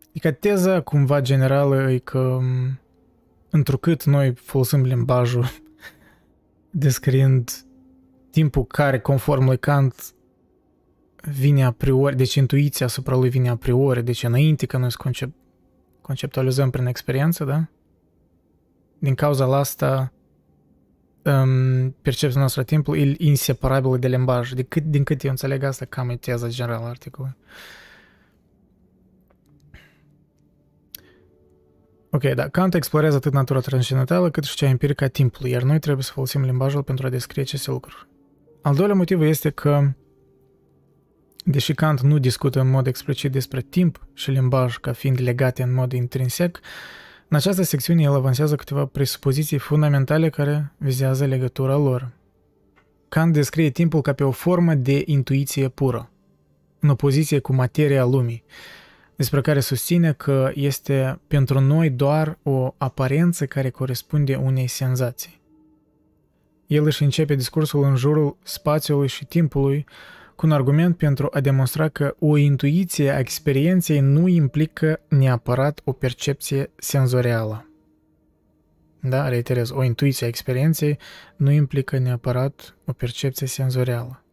Adică 0.09 0.31
teza 0.31 0.81
cumva 0.81 1.21
generală 1.21 1.91
e 1.91 1.97
că 1.97 2.39
întrucât 3.49 4.03
noi 4.03 4.33
folosim 4.35 4.81
limbajul 4.81 5.45
descriind 6.69 7.51
timpul 8.29 8.65
care, 8.65 8.99
conform 8.99 9.45
lui 9.45 9.59
Kant, 9.59 10.13
vine 11.21 11.63
a 11.63 11.71
priori, 11.71 12.15
deci 12.15 12.35
intuiția 12.35 12.85
asupra 12.85 13.15
lui 13.15 13.29
vine 13.29 13.49
a 13.49 13.55
priori, 13.55 14.03
deci 14.03 14.23
înainte 14.23 14.65
că 14.65 14.77
noi 14.77 14.91
concep, 14.91 15.29
conceptualizăm 16.01 16.69
prin 16.69 16.85
experiență, 16.85 17.43
da? 17.43 17.67
Din 18.99 19.15
cauza 19.15 19.57
asta, 19.57 20.11
um, 21.23 21.95
percepția 22.01 22.39
noastră 22.39 22.61
a 22.61 22.63
timpului 22.63 23.01
e 23.01 23.15
inseparabilă 23.17 23.97
de 23.97 24.07
limbaj. 24.07 24.51
De 24.51 24.63
cât, 24.63 24.83
din 24.83 25.03
cât 25.03 25.23
eu 25.23 25.29
înțeleg 25.29 25.63
asta, 25.63 25.85
cam 25.85 26.09
e 26.09 26.15
teza 26.15 26.47
generală 26.47 26.85
a 26.85 26.89
articolului. 26.89 27.37
Ok, 32.09 32.23
da, 32.23 32.47
Kant 32.47 32.73
explorează 32.73 33.15
atât 33.15 33.33
natura 33.33 33.59
transcendentală 33.59 34.29
cât 34.29 34.43
și 34.43 34.55
cea 34.55 34.67
empirică 34.67 35.03
a 35.03 35.07
timpului, 35.07 35.51
iar 35.51 35.61
noi 35.61 35.79
trebuie 35.79 36.03
să 36.03 36.11
folosim 36.13 36.41
limbajul 36.41 36.83
pentru 36.83 37.05
a 37.05 37.09
descrie 37.09 37.41
aceste 37.41 37.71
lucruri. 37.71 38.07
Al 38.61 38.75
doilea 38.75 38.95
motiv 38.95 39.21
este 39.21 39.49
că, 39.49 39.91
deși 41.43 41.73
Kant 41.73 42.01
nu 42.01 42.17
discută 42.17 42.59
în 42.59 42.69
mod 42.69 42.87
explicit 42.87 43.31
despre 43.31 43.61
timp 43.61 44.07
și 44.13 44.31
limbaj 44.31 44.77
ca 44.77 44.91
fiind 44.91 45.21
legate 45.21 45.63
în 45.63 45.73
mod 45.73 45.91
intrinsec, 45.91 46.59
în 47.27 47.37
această 47.37 47.61
secțiune 47.63 48.01
el 48.01 48.13
avansează 48.13 48.55
câteva 48.55 48.85
presupoziții 48.85 49.57
fundamentale 49.57 50.29
care 50.29 50.73
vizează 50.77 51.25
legătura 51.25 51.75
lor. 51.75 52.11
Kant 53.09 53.33
descrie 53.33 53.69
timpul 53.69 54.01
ca 54.01 54.13
pe 54.13 54.23
o 54.23 54.31
formă 54.31 54.73
de 54.73 55.03
intuiție 55.05 55.69
pură, 55.69 56.11
în 56.79 56.89
opoziție 56.89 57.39
cu 57.39 57.53
materia 57.53 58.05
lumii, 58.05 58.43
despre 59.17 59.41
care 59.41 59.59
susține 59.59 60.13
că 60.13 60.51
este 60.53 61.19
pentru 61.27 61.59
noi 61.59 61.89
doar 61.89 62.37
o 62.43 62.73
aparență 62.77 63.45
care 63.45 63.69
corespunde 63.69 64.35
unei 64.35 64.67
senzații. 64.67 65.41
El 66.67 66.85
își 66.85 67.03
începe 67.03 67.35
discursul 67.35 67.83
în 67.83 67.95
jurul 67.95 68.37
spațiului 68.43 69.07
și 69.07 69.25
timpului 69.25 69.85
cu 70.35 70.45
un 70.45 70.51
argument 70.51 70.97
pentru 70.97 71.29
a 71.31 71.39
demonstra 71.39 71.89
că 71.89 72.15
o 72.19 72.37
intuiție 72.37 73.11
a 73.11 73.19
experienței 73.19 73.99
nu 73.99 74.27
implică 74.27 74.99
neapărat 75.07 75.81
o 75.83 75.91
percepție 75.91 76.71
senzorială. 76.75 77.69
Da, 78.99 79.29
reiterez, 79.29 79.69
o 79.69 79.83
intuiție 79.83 80.25
a 80.25 80.29
experienței 80.29 80.97
nu 81.35 81.51
implică 81.51 81.97
neapărat 81.97 82.75
o 82.85 82.91
percepție 82.91 83.47
senzorială. 83.47 84.23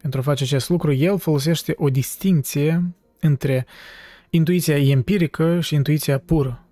Pentru 0.00 0.20
a 0.20 0.22
face 0.22 0.44
acest 0.44 0.68
lucru, 0.68 0.92
el 0.92 1.18
folosește 1.18 1.74
o 1.76 1.88
distinție 1.88 2.94
între 3.20 3.66
intuiția 4.34 4.78
empirică 4.78 5.60
și 5.60 5.74
intuiția 5.74 6.18
pură, 6.18 6.64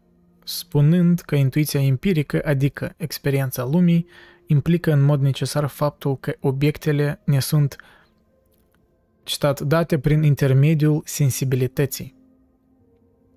spunând 0.45 1.21
că 1.21 1.35
intuiția 1.35 1.83
empirică, 1.83 2.41
adică 2.45 2.95
experiența 2.97 3.65
lumii, 3.65 4.07
implică 4.47 4.93
în 4.93 5.01
mod 5.01 5.21
necesar 5.21 5.67
faptul 5.67 6.19
că 6.19 6.35
obiectele 6.41 7.21
ne 7.25 7.41
sunt 7.41 7.77
citat, 9.23 9.61
date 9.61 9.99
prin 9.99 10.23
intermediul 10.23 11.03
sensibilității, 11.05 12.15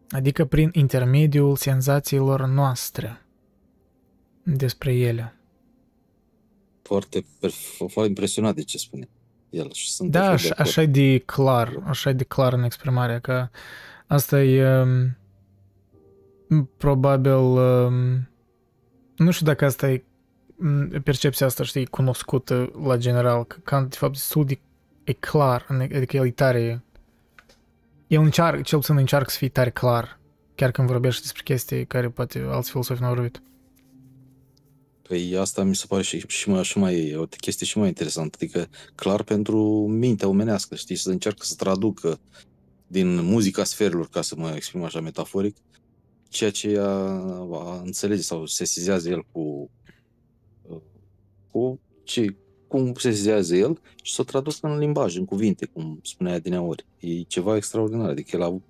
adică 0.10 0.46
prin 0.46 0.70
intermediul 0.74 1.56
senzațiilor 1.56 2.46
noastre 2.48 3.26
despre 4.44 4.94
ele. 4.94 5.38
Foarte, 6.82 7.26
foarte 7.88 8.10
impresionat 8.10 8.56
de 8.56 8.64
ce 8.64 8.78
spune 8.78 9.10
el. 9.50 9.72
Și 9.72 9.92
sunt 9.92 10.12
da, 10.12 10.30
așa, 10.30 10.56
așa 10.58 10.84
de 10.84 11.18
clar, 11.18 11.84
așa 11.86 12.12
de 12.12 12.24
clar 12.24 12.54
în 12.54 12.64
exprimarea 12.64 13.20
că 13.20 13.50
Asta 14.08 14.44
e 14.44 14.82
um, 14.82 15.18
probabil 16.78 17.32
um, 17.32 18.30
nu 19.16 19.32
știu 19.32 19.46
dacă 19.46 19.66
asta 19.66 19.92
e 19.92 20.04
percepția 21.04 21.46
asta, 21.46 21.64
știi, 21.64 21.86
cunoscută 21.86 22.72
la 22.84 22.98
general, 22.98 23.44
că 23.44 23.58
Kant, 23.64 23.90
de 23.90 23.96
fapt, 23.96 24.14
destul 24.14 24.46
de 24.46 24.60
e 25.04 25.14
clar, 25.14 25.66
adică 25.70 26.18
el 26.18 26.26
e 26.26 26.32
tare, 26.32 26.84
el 28.08 28.22
încearcă, 28.22 28.62
cel 28.62 28.80
puțin 28.80 28.98
încearcă 28.98 29.30
să 29.30 29.38
fie 29.38 29.50
tare 29.50 29.70
clar, 29.70 30.20
chiar 30.56 30.72
când 30.72 30.88
vorbește 30.88 31.22
despre 31.22 31.42
chestii 31.44 31.86
care 31.86 32.10
poate 32.10 32.46
alți 32.50 32.70
filosofi 32.70 33.02
nu 33.02 33.08
au 33.08 33.14
vorbit. 33.14 33.42
Păi 35.08 35.38
asta 35.38 35.64
mi 35.64 35.76
se 35.76 35.86
pare 35.88 36.04
și, 36.04 36.24
și, 36.28 36.50
mai, 36.50 36.64
și 36.64 36.78
mai, 36.78 37.16
o 37.16 37.26
chestie 37.26 37.66
și 37.66 37.78
mai 37.78 37.88
interesantă, 37.88 38.38
adică 38.42 38.68
clar 38.96 39.24
pentru 39.24 39.88
mintea 39.88 40.28
omenească, 40.28 40.76
știi, 40.76 40.96
să 40.96 41.10
încearcă 41.10 41.46
să 41.46 41.56
traducă 41.58 42.20
din 42.88 43.24
muzica 43.24 43.64
sferilor, 43.64 44.08
ca 44.10 44.22
să 44.22 44.36
mă 44.38 44.52
exprim 44.56 44.84
așa 44.84 45.00
metaforic, 45.00 45.56
ceea 46.30 46.52
ce 46.52 46.70
ea 46.70 46.88
va 47.48 47.82
înțelege 47.84 48.22
sau 48.22 48.46
sesizează 48.46 49.10
el 49.10 49.26
cu, 49.32 49.70
cu 51.52 51.80
ce, 52.04 52.36
cum 52.68 52.94
sesizează 52.94 53.56
el 53.56 53.82
și 54.02 54.14
să 54.14 54.22
o 54.22 54.24
traducă 54.24 54.68
în 54.68 54.78
limbaj, 54.78 55.18
în 55.18 55.26
cuvinte, 55.26 55.66
cum 55.66 56.00
spunea 56.04 56.40
din 56.40 56.54
ori. 56.54 56.86
E 57.00 57.22
ceva 57.22 57.56
extraordinar, 57.56 58.10
adică 58.10 58.30
el 58.36 58.42
a 58.42 58.46
avut 58.46 58.64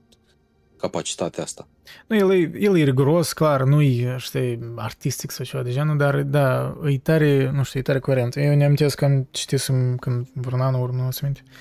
capacitatea 0.77 1.43
asta. 1.43 1.67
Nu, 2.07 2.15
el 2.15 2.31
e, 2.31 2.51
el 2.59 2.77
e 2.77 2.83
riguros, 2.83 3.33
clar, 3.33 3.63
nu 3.63 3.81
e, 3.81 4.15
știi, 4.17 4.73
artistic 4.75 5.31
sau 5.31 5.45
ceva 5.45 5.63
de 5.63 5.71
genul, 5.71 5.97
dar, 5.97 6.23
da, 6.23 6.77
e 6.85 6.97
tare, 6.97 7.51
nu 7.51 7.63
știu, 7.63 7.79
e 7.79 7.83
tare 7.83 7.99
coerent. 7.99 8.35
Eu 8.35 8.55
ne 8.55 8.65
amintesc 8.65 8.97
când 8.97 9.25
citisem, 9.31 9.97
când 9.97 10.27
vreun 10.33 10.61
an 10.61 10.73
urmă, 10.73 11.01
nu 11.01 11.09
minte, 11.21 11.43
uh, 11.45 11.51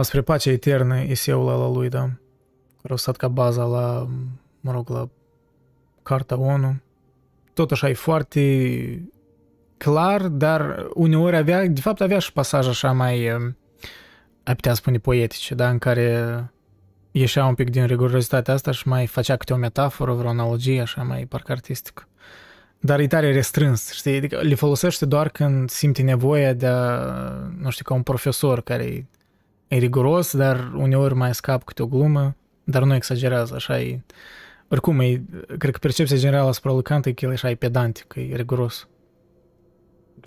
spre 0.00 0.20
pacea 0.20 0.50
eternă, 0.50 1.00
eseul 1.00 1.48
ăla 1.48 1.68
lui, 1.68 1.88
da, 1.88 2.10
care 2.82 2.94
a 2.94 2.96
stat 2.96 3.16
ca 3.16 3.28
baza 3.28 3.64
la, 3.64 4.08
mă 4.60 4.72
rog, 4.72 4.88
la 4.88 5.08
Carta 6.02 6.38
ONU. 6.38 6.76
Tot 7.54 7.70
așa 7.70 7.88
e 7.88 7.94
foarte 7.94 9.10
clar, 9.76 10.28
dar 10.28 10.86
uneori 10.94 11.36
avea, 11.36 11.66
de 11.66 11.80
fapt 11.80 12.00
avea 12.00 12.18
și 12.18 12.32
pasaj 12.32 12.68
așa 12.68 12.92
mai, 12.92 13.28
ai 14.42 14.54
putea 14.54 14.74
spune 14.74 14.98
poetice, 14.98 15.54
da, 15.54 15.68
în 15.68 15.78
care 15.78 16.50
ieșea 17.10 17.44
un 17.44 17.54
pic 17.54 17.70
din 17.70 17.86
rigurozitatea 17.86 18.54
asta 18.54 18.70
și 18.70 18.88
mai 18.88 19.06
făcea 19.06 19.36
câte 19.36 19.52
o 19.52 19.56
metaforă, 19.56 20.12
vreo 20.12 20.28
analogie, 20.28 20.80
așa 20.80 21.02
mai 21.02 21.26
parcă 21.26 21.52
artistică. 21.52 22.08
Dar 22.80 23.00
e 23.00 23.06
tare 23.06 23.32
restrâns, 23.32 23.92
știi? 23.92 24.16
Adică 24.16 24.40
le 24.42 24.54
folosește 24.54 25.06
doar 25.06 25.28
când 25.28 25.70
simte 25.70 26.02
nevoia 26.02 26.52
de 26.52 26.66
a, 26.66 26.98
nu 27.58 27.70
știu, 27.70 27.84
ca 27.84 27.94
un 27.94 28.02
profesor 28.02 28.60
care 28.60 29.08
e, 29.68 29.74
e 29.74 29.78
riguros, 29.78 30.36
dar 30.36 30.72
uneori 30.74 31.14
mai 31.14 31.34
scap 31.34 31.64
câte 31.64 31.82
o 31.82 31.86
glumă, 31.86 32.36
dar 32.64 32.82
nu 32.82 32.94
exagerează, 32.94 33.54
așa 33.54 33.80
e. 33.80 34.00
Oricum, 34.68 35.00
e, 35.00 35.22
cred 35.58 35.72
că 35.72 35.78
percepția 35.78 36.16
generală 36.16 36.48
asupra 36.48 36.72
lui 36.72 36.82
Kant 36.82 37.06
e 37.06 37.12
că 37.12 37.24
el 37.24 37.30
așa 37.30 37.50
e 37.50 37.54
pedantic, 37.54 38.04
că 38.06 38.20
e 38.20 38.36
riguros. 38.36 38.88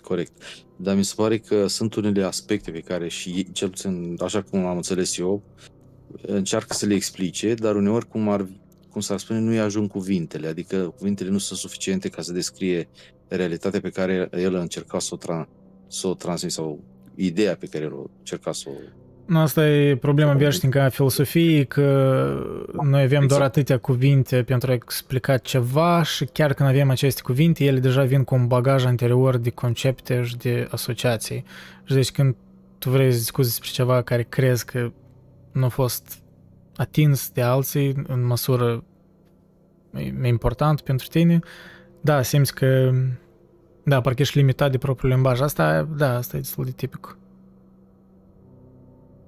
Corect. 0.01 0.31
Dar 0.75 0.95
mi 0.95 1.03
se 1.03 1.13
pare 1.15 1.37
că 1.37 1.67
sunt 1.67 1.95
unele 1.95 2.23
aspecte 2.23 2.71
pe 2.71 2.79
care 2.79 3.07
și 3.07 3.51
cel 3.51 3.69
puțin, 3.69 4.17
așa 4.21 4.41
cum 4.41 4.65
am 4.65 4.75
înțeles 4.75 5.17
eu, 5.17 5.43
încearcă 6.21 6.73
să 6.73 6.85
le 6.85 6.93
explice, 6.93 7.53
dar 7.53 7.75
uneori, 7.75 8.07
cum, 8.07 8.29
ar, 8.29 8.47
cum 8.89 9.01
s-ar 9.01 9.19
spune, 9.19 9.39
nu-i 9.39 9.59
ajung 9.59 9.89
cuvintele, 9.89 10.47
adică 10.47 10.93
cuvintele 10.97 11.29
nu 11.29 11.37
sunt 11.37 11.59
suficiente 11.59 12.09
ca 12.09 12.21
să 12.21 12.33
descrie 12.33 12.89
realitatea 13.27 13.79
pe 13.79 13.89
care 13.89 14.29
el 14.31 14.55
a 14.55 14.61
încercat 14.61 15.01
să 15.01 15.13
o, 15.13 15.17
tra- 15.17 15.47
să 15.87 16.07
o 16.07 16.13
transmit 16.13 16.51
sau 16.51 16.83
ideea 17.15 17.55
pe 17.55 17.65
care 17.65 17.83
el 17.83 17.93
a 17.93 18.09
încercat 18.17 18.53
să 18.53 18.69
o 18.69 18.73
Asta 19.33 19.67
e 19.67 19.95
problema 19.95 20.33
veșnică 20.33 20.81
a 20.81 20.89
filosofiei, 20.89 21.65
că 21.65 21.83
noi 22.81 23.01
avem 23.01 23.09
doar 23.09 23.23
exact. 23.23 23.43
atâtea 23.43 23.77
cuvinte 23.77 24.43
pentru 24.43 24.71
a 24.71 24.73
explica 24.73 25.37
ceva 25.37 26.03
și 26.03 26.25
chiar 26.25 26.53
când 26.53 26.69
avem 26.69 26.89
aceste 26.89 27.21
cuvinte, 27.21 27.63
ele 27.63 27.79
deja 27.79 28.03
vin 28.03 28.23
cu 28.23 28.35
un 28.35 28.47
bagaj 28.47 28.85
anterior 28.85 29.37
de 29.37 29.49
concepte 29.49 30.23
și 30.23 30.37
de 30.37 30.67
asociații. 30.71 31.43
Și 31.83 31.93
deci 31.93 32.11
când 32.11 32.35
tu 32.77 32.89
vrei 32.89 33.11
să 33.11 33.17
discuți 33.17 33.47
despre 33.47 33.69
ceva 33.69 34.01
care 34.01 34.23
crezi 34.23 34.65
că 34.65 34.91
nu 35.51 35.65
a 35.65 35.69
fost 35.69 36.21
atins 36.75 37.29
de 37.29 37.41
alții 37.41 38.03
în 38.07 38.25
măsură 38.25 38.83
important 40.23 40.81
pentru 40.81 41.07
tine, 41.07 41.39
da, 42.01 42.21
simți 42.21 42.55
că 42.55 42.91
da, 43.83 44.01
parcă 44.01 44.21
ești 44.21 44.37
limitat 44.37 44.71
de 44.71 44.77
propriul 44.77 45.11
limbaj. 45.11 45.41
Asta, 45.41 45.87
da, 45.97 46.15
asta 46.15 46.37
e 46.37 46.39
destul 46.39 46.65
de 46.65 46.71
tipic. 46.71 47.17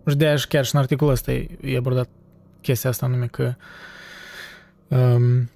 Și 0.08 0.16
de 0.16 0.36
și 0.36 0.48
chiar 0.48 0.66
și 0.66 0.76
în 0.76 0.80
articolul 0.80 1.14
ăsta 1.14 1.32
e, 1.32 1.48
e 1.62 1.78
abordat 1.78 2.10
chestia 2.62 2.90
asta 2.90 3.06
anume 3.06 3.26
că 3.26 3.54
um, 4.88 5.50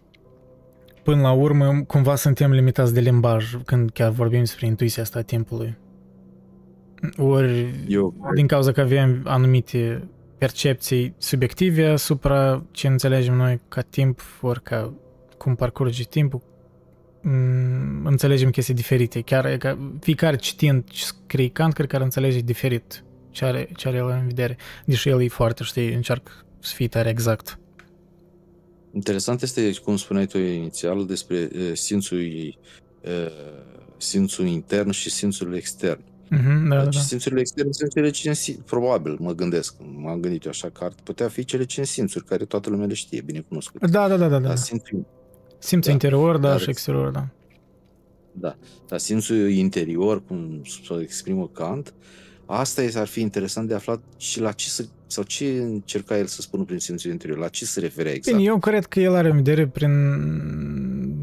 până 1.04 1.22
la 1.22 1.32
urmă 1.32 1.84
cumva 1.88 2.16
suntem 2.16 2.52
limitați 2.52 2.94
de 2.94 3.00
limbaj 3.00 3.56
când 3.66 3.90
chiar 3.90 4.10
vorbim 4.10 4.40
despre 4.40 4.66
intuiția 4.66 5.04
asta 5.04 5.20
a 5.20 5.22
timpului. 5.22 5.78
Ori 7.18 7.86
Eu. 7.88 8.14
din 8.36 8.48
cauza 8.48 8.72
că 8.72 8.82
avem 8.82 9.22
anumite 9.24 10.10
percepții 10.38 11.14
subiective 11.18 11.86
asupra 11.86 12.64
ce 12.72 12.88
înțelegem 12.88 13.34
noi 13.34 13.62
ca 13.68 13.82
timp, 13.82 14.22
ori 14.42 14.62
ca 14.62 14.94
cum 15.38 15.56
parcurge 15.56 16.04
timpul, 16.04 16.42
mm, 17.22 18.06
înțelegem 18.06 18.50
chestii 18.50 18.74
diferite. 18.74 19.22
Chiar 19.22 19.58
că 19.58 19.78
fiecare 20.00 20.36
citind 20.36 20.84
ce 20.90 21.04
scrie 21.04 21.50
Kant, 21.50 21.74
cred 21.74 21.88
că 21.88 21.96
ar 21.96 22.02
înțelege 22.02 22.40
diferit 22.40 23.04
ce 23.36 23.46
are, 23.46 23.70
ce 23.76 23.88
are 23.88 23.98
el 23.98 24.08
în 24.08 24.26
vedere. 24.28 24.58
Deși 24.86 25.10
el 25.10 25.22
e 25.22 25.28
foarte, 25.28 25.64
știi, 25.64 25.94
încearcă 25.94 26.32
să 26.60 26.74
fie 26.76 26.88
tare 26.88 27.10
exact. 27.10 27.60
Interesant 28.94 29.42
este, 29.42 29.74
cum 29.84 29.98
spuneai 29.98 30.26
tu 30.26 30.38
inițial, 30.38 31.06
despre 31.06 31.50
uh, 31.56 31.72
simțul, 31.74 32.20
uh, 33.02 33.12
simțul 33.98 34.46
intern 34.46 34.90
și 34.90 35.10
simțul 35.10 35.56
extern. 35.56 36.00
Mm-hmm, 36.00 36.68
da, 36.70 36.84
deci 36.84 36.96
da. 36.96 37.00
simțurile 37.00 37.40
externe 37.40 37.72
sunt 37.72 37.92
cele 37.92 38.10
cinci 38.10 38.58
probabil, 38.66 39.18
mă 39.20 39.34
gândesc, 39.34 39.76
m-am 39.96 40.20
gândit 40.20 40.44
eu 40.44 40.52
așa 40.52 40.70
că 40.70 40.84
ar 40.84 40.92
putea 41.04 41.28
fi 41.28 41.46
cele 41.46 41.66
cinci 41.66 41.88
simțuri 41.88 42.26
care 42.26 42.46
toată 42.46 42.70
lumea 42.70 42.86
le 42.86 42.94
știe, 42.94 43.22
bine 43.22 43.40
cunoscut. 43.40 43.90
Da, 43.90 44.08
da, 44.08 44.18
da, 44.18 44.28
da. 44.28 44.40
da. 44.40 44.56
simțul, 44.56 45.06
simțul 45.60 45.88
da, 45.88 45.92
interior, 45.92 46.38
da, 46.38 46.58
și 46.58 46.70
exterior, 46.70 47.10
da. 47.12 47.28
Da, 48.32 48.58
dar 48.88 49.00
simțul 49.00 49.50
interior, 49.50 50.26
cum 50.26 50.62
să 50.86 51.00
exprimă 51.02 51.48
Kant, 51.48 51.94
asta 52.46 52.82
este, 52.82 53.00
ar 53.00 53.08
fi 53.08 53.22
interesant 53.22 53.68
de 53.68 53.74
aflat 53.74 54.02
și 54.18 54.40
la 54.40 54.52
ce 54.52 54.70
să, 54.70 54.86
sau 55.08 55.24
ce 55.24 55.46
încerca 55.62 56.18
el 56.18 56.26
să 56.26 56.42
spună 56.42 56.64
prin 56.64 56.80
simțul 56.80 57.12
interior, 57.12 57.38
la 57.38 57.48
ce 57.48 57.66
se 57.66 57.80
referea 57.80 58.12
exact. 58.14 58.38
Bine, 58.38 58.50
eu 58.50 58.60
cred 58.60 58.86
că 58.86 59.00
el 59.00 59.16
are 59.16 59.30
în 59.30 59.36
vedere 59.36 59.68
prin 59.68 59.92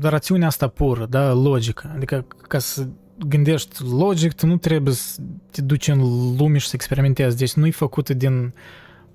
rațiunea 0.00 0.46
asta 0.46 0.68
pură, 0.68 1.06
da, 1.11 1.32
logică, 1.32 1.92
adică 1.94 2.26
ca 2.48 2.58
să 2.58 2.87
gândești 3.28 3.76
logic, 3.90 4.32
tu 4.32 4.46
nu 4.46 4.56
trebuie 4.56 4.94
să 4.94 5.20
te 5.50 5.62
duci 5.62 5.88
în 5.88 6.00
lume 6.37 6.58
și 6.58 6.66
să 6.66 6.72
experimentezi. 6.74 7.37
Deci 7.37 7.52
nu 7.52 7.66
e 7.66 7.70
făcută 7.70 8.14
din 8.14 8.54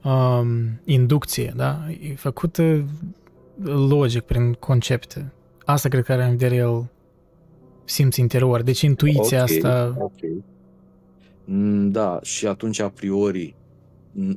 um, 0.04 0.80
inducție, 0.86 1.54
da? 1.56 1.86
E 2.02 2.16
făcută 2.16 2.86
logic, 3.64 4.22
prin 4.22 4.54
concepte. 4.54 5.32
Asta 5.66 5.90
cred 5.90 6.04
că 6.04 6.12
are 6.12 6.24
în 6.24 6.30
vedere 6.30 6.56
el 6.56 6.90
simț 7.86 8.16
interior. 8.16 8.62
Deci 8.62 8.82
intuiția 8.82 9.42
okay, 9.42 9.56
asta... 9.56 9.96
Okay. 10.00 10.44
Mm, 11.50 11.90
da, 11.90 12.20
și 12.24 12.48
atunci 12.48 12.80
a 12.80 12.90
priori 12.90 13.56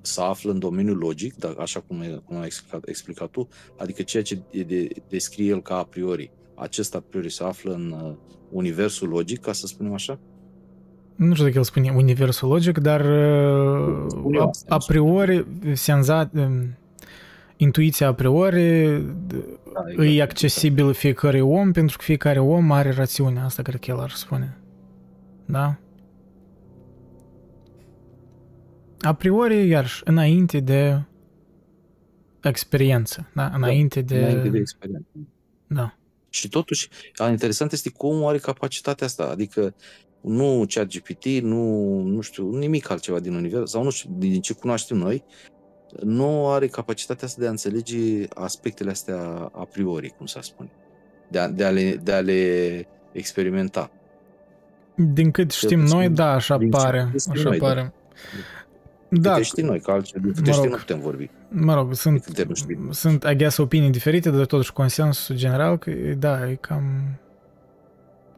să 0.02 0.20
află 0.20 0.50
în 0.50 0.58
domeniul 0.58 0.96
logic, 0.96 1.36
dar 1.36 1.54
așa 1.58 1.80
cum, 1.80 2.00
e, 2.00 2.20
cum 2.24 2.36
ai 2.36 2.44
explicat, 2.44 2.88
explicat 2.88 3.30
tu, 3.30 3.48
adică 3.78 4.02
ceea 4.02 4.22
ce 4.22 4.38
de, 4.66 4.88
descrie 5.08 5.48
el 5.48 5.62
ca 5.62 5.76
a 5.76 5.84
priori 5.84 6.30
acesta 6.54 6.98
a 6.98 7.04
priori 7.08 7.30
se 7.30 7.44
află 7.44 7.72
în 7.72 7.94
uh, 8.02 8.12
universul 8.50 9.08
logic, 9.08 9.40
ca 9.40 9.52
să 9.52 9.66
spunem 9.66 9.92
așa? 9.92 10.18
Nu 11.16 11.32
știu 11.32 11.44
dacă 11.44 11.56
el 11.56 11.64
spune 11.64 11.92
universul 11.96 12.48
logic, 12.48 12.78
dar 12.78 13.00
uh, 13.00 14.40
a, 14.40 14.50
a 14.68 14.76
priori 14.86 15.46
senza, 15.72 16.30
um, 16.34 16.76
intuiția 17.56 18.06
a 18.06 18.14
priori 18.14 18.88
da, 19.26 19.38
exact, 19.88 20.08
e 20.08 20.22
accesibilă 20.22 20.88
exact. 20.88 20.98
fiecare 20.98 21.40
om, 21.40 21.72
pentru 21.72 21.96
că 21.96 22.04
fiecare 22.04 22.38
om 22.38 22.70
are 22.70 22.90
rațiunea, 22.90 23.44
asta 23.44 23.62
cred 23.62 23.80
că 23.80 23.90
el 23.90 23.98
ar 24.00 24.10
spune. 24.10 24.56
Da? 25.44 25.78
A 29.00 29.14
priori, 29.14 29.68
iarăși, 29.68 30.02
înainte 30.04 30.60
de 30.60 31.02
experiență, 32.42 33.30
da? 33.34 33.50
Înainte 33.54 34.00
da, 34.00 34.14
de... 34.14 34.20
Înainte 34.20 34.48
de 34.48 34.58
experiență. 34.58 35.08
Da. 35.66 35.94
Și 36.28 36.48
totuși, 36.48 36.88
interesant 37.30 37.72
este 37.72 37.90
cum 37.90 38.24
are 38.24 38.38
capacitatea 38.38 39.06
asta, 39.06 39.24
adică 39.24 39.74
nu 40.20 40.64
chat 40.68 40.86
GPT, 40.86 41.24
nu, 41.24 41.96
nu 42.00 42.20
știu, 42.20 42.56
nimic 42.56 42.90
altceva 42.90 43.20
din 43.20 43.34
univers, 43.34 43.70
sau 43.70 43.82
nu 43.82 43.90
știu, 43.90 44.10
din 44.18 44.40
ce 44.40 44.52
cunoaștem 44.52 44.96
noi, 44.96 45.24
nu 46.02 46.48
are 46.48 46.66
capacitatea 46.66 47.26
asta 47.26 47.40
de 47.40 47.46
a 47.46 47.50
înțelege 47.50 48.26
aspectele 48.34 48.90
astea 48.90 49.18
a 49.52 49.64
priori, 49.72 50.14
cum 50.16 50.26
să 50.26 50.38
spune, 50.42 50.70
de 51.28 51.38
a, 51.38 51.48
de 51.48 51.64
a, 51.64 51.70
le, 51.70 52.00
de 52.02 52.12
a 52.12 52.20
le 52.20 52.86
experimenta. 53.12 53.90
Din 54.94 55.30
cât 55.30 55.50
știm 55.50 55.80
noi, 55.80 56.08
da, 56.08 56.32
așa 56.32 56.58
pare. 56.70 57.12
Așa 57.30 57.42
noi, 57.42 57.58
da. 57.58 57.66
pare. 57.66 57.80
Da. 57.82 58.59
Da. 59.10 59.30
Câte 59.30 59.42
știi 59.42 59.62
noi, 59.62 59.80
că 59.80 59.90
altfel 59.90 60.20
de 60.24 60.28
câte 60.28 60.40
mă 60.40 60.46
rog, 60.46 60.56
știi 60.56 60.70
nu 60.70 60.76
putem 60.76 61.00
vorbi. 61.00 61.30
Mă 61.48 61.74
rog, 61.74 61.94
sunt, 61.94 62.24
sunt 62.90 63.24
I 63.30 63.36
guess, 63.36 63.56
opinii 63.56 63.90
diferite, 63.90 64.30
dar 64.30 64.46
totuși 64.46 64.72
consensul 64.72 65.36
general 65.36 65.78
că, 65.78 65.90
da, 66.18 66.50
e 66.50 66.54
cam, 66.54 67.18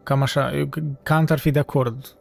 cam 0.03 0.23
așa. 0.23 0.57
Eu, 0.57 0.69
Kant 1.03 1.31
ar 1.31 1.39
fi 1.39 1.51
de 1.51 1.59
acord 1.59 2.17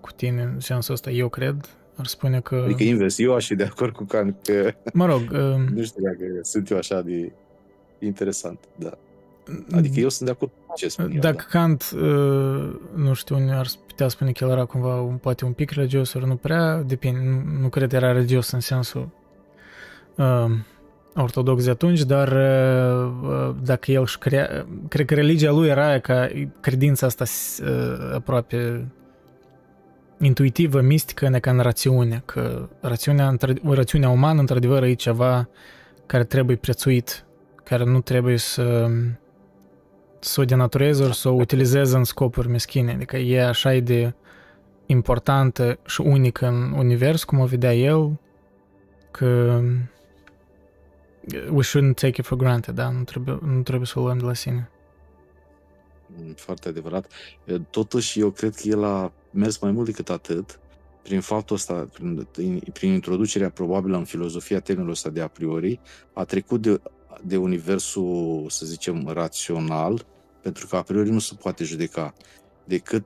cu 0.00 0.10
tine 0.12 0.42
în 0.42 0.60
sensul 0.60 0.94
ăsta, 0.94 1.10
eu 1.10 1.28
cred. 1.28 1.68
Ar 1.96 2.06
spune 2.06 2.40
că... 2.40 2.62
Adică 2.64 2.82
invers, 2.82 3.18
eu 3.18 3.34
aș 3.34 3.46
fi 3.46 3.54
de 3.54 3.64
acord 3.64 3.94
cu 3.94 4.04
Kant 4.04 4.36
că... 4.42 4.72
Mă 4.92 5.06
rog... 5.06 5.20
Uh... 5.20 5.68
nu 5.74 5.82
știu 5.82 6.02
dacă 6.02 6.24
sunt 6.42 6.70
eu 6.70 6.76
așa 6.76 7.02
de 7.02 7.32
interesant, 7.98 8.58
da. 8.76 8.98
Adică 9.72 10.00
eu 10.00 10.08
sunt 10.08 10.28
de 10.28 10.34
acord 10.34 10.50
cu 10.66 10.74
ce 10.76 10.88
spun 10.88 11.18
Dacă 11.20 11.26
eu, 11.26 11.32
da. 11.32 11.58
Kant, 11.58 11.90
uh, 11.94 12.00
nu 12.94 13.12
știu, 13.14 13.36
ar 13.50 13.66
putea 13.86 14.08
spune 14.08 14.32
că 14.32 14.44
el 14.44 14.50
era 14.50 14.64
cumva 14.64 15.00
un, 15.00 15.16
poate 15.16 15.44
un 15.44 15.52
pic 15.52 15.70
religios, 15.70 16.14
ori 16.14 16.26
nu 16.26 16.36
prea, 16.36 16.82
depinde, 16.82 17.18
nu, 17.18 17.60
nu 17.60 17.68
cred 17.68 17.88
că 17.88 17.96
era 17.96 18.12
religios 18.12 18.50
în 18.50 18.60
sensul 18.60 19.08
uh, 20.16 20.50
ortodox 21.14 21.64
de 21.64 21.70
atunci, 21.70 22.00
dar 22.00 22.28
uh, 22.28 23.12
uh, 23.22 23.54
dacă 23.62 23.90
el 23.90 24.00
își 24.00 24.18
crea, 24.18 24.66
cred 24.88 25.06
că 25.06 25.14
religia 25.14 25.50
lui 25.50 25.68
era 25.68 25.98
ca 25.98 26.28
credința 26.60 27.06
asta 27.06 27.24
uh, 27.62 28.14
aproape 28.14 28.88
intuitivă, 30.20 30.80
mistică, 30.80 31.26
ca 31.40 31.50
în 31.50 31.60
rațiune, 31.60 32.22
că 32.24 32.68
rațiunea, 32.80 33.36
rațiunea 33.64 34.08
umană, 34.08 34.40
într-adevăr, 34.40 34.82
e 34.82 34.92
ceva 34.92 35.48
care 36.06 36.24
trebuie 36.24 36.56
prețuit, 36.56 37.24
care 37.64 37.84
nu 37.84 38.00
trebuie 38.00 38.36
să 38.36 38.90
să 40.18 40.40
o 40.40 40.44
denatureze 40.44 41.02
ori 41.02 41.14
să 41.14 41.28
o 41.28 41.32
utilizeze 41.32 41.96
în 41.96 42.04
scopuri 42.04 42.48
meschine. 42.48 42.92
Adică 42.92 43.16
e 43.16 43.46
așa 43.46 43.78
de 43.78 44.14
importantă 44.86 45.78
și 45.86 46.00
unică 46.00 46.46
în 46.46 46.72
univers, 46.72 47.24
cum 47.24 47.38
o 47.38 47.46
vedea 47.46 47.74
el, 47.74 48.18
că 49.10 49.60
we 51.50 51.62
shouldn't 51.62 51.94
take 51.94 52.20
it 52.20 52.24
for 52.24 52.38
granted, 52.38 52.74
da? 52.74 52.90
Nu 52.90 53.02
trebuie, 53.02 53.38
nu 53.42 53.62
trebuie 53.62 53.86
să 53.86 53.98
o 53.98 54.02
luăm 54.02 54.18
de 54.18 54.24
la 54.24 54.34
sine. 54.34 54.70
Mm, 56.06 56.32
foarte 56.32 56.68
adevărat. 56.68 57.12
Totuși, 57.70 58.20
eu 58.20 58.30
cred 58.30 58.54
că 58.54 58.68
el 58.68 58.84
a 58.84 59.12
mers 59.30 59.58
mai 59.58 59.70
mult 59.70 59.86
decât 59.86 60.10
atât 60.10 60.58
prin 61.02 61.20
faptul 61.20 61.56
ăsta, 61.56 61.88
prin, 61.92 62.28
prin 62.72 62.92
introducerea 62.92 63.50
probabilă 63.50 63.96
în 63.96 64.04
filozofia 64.04 64.60
termenului 64.60 64.92
ăsta 64.92 65.10
de 65.10 65.20
a 65.20 65.28
priori, 65.28 65.80
a 66.12 66.24
trecut 66.24 66.62
de, 66.62 66.80
de 67.22 67.36
universul, 67.36 68.46
să 68.48 68.66
zicem, 68.66 69.08
rațional, 69.08 70.06
pentru 70.42 70.66
că 70.66 70.76
a 70.76 70.82
priori 70.82 71.10
nu 71.10 71.18
se 71.18 71.34
poate 71.40 71.64
judeca 71.64 72.14
decât, 72.64 73.04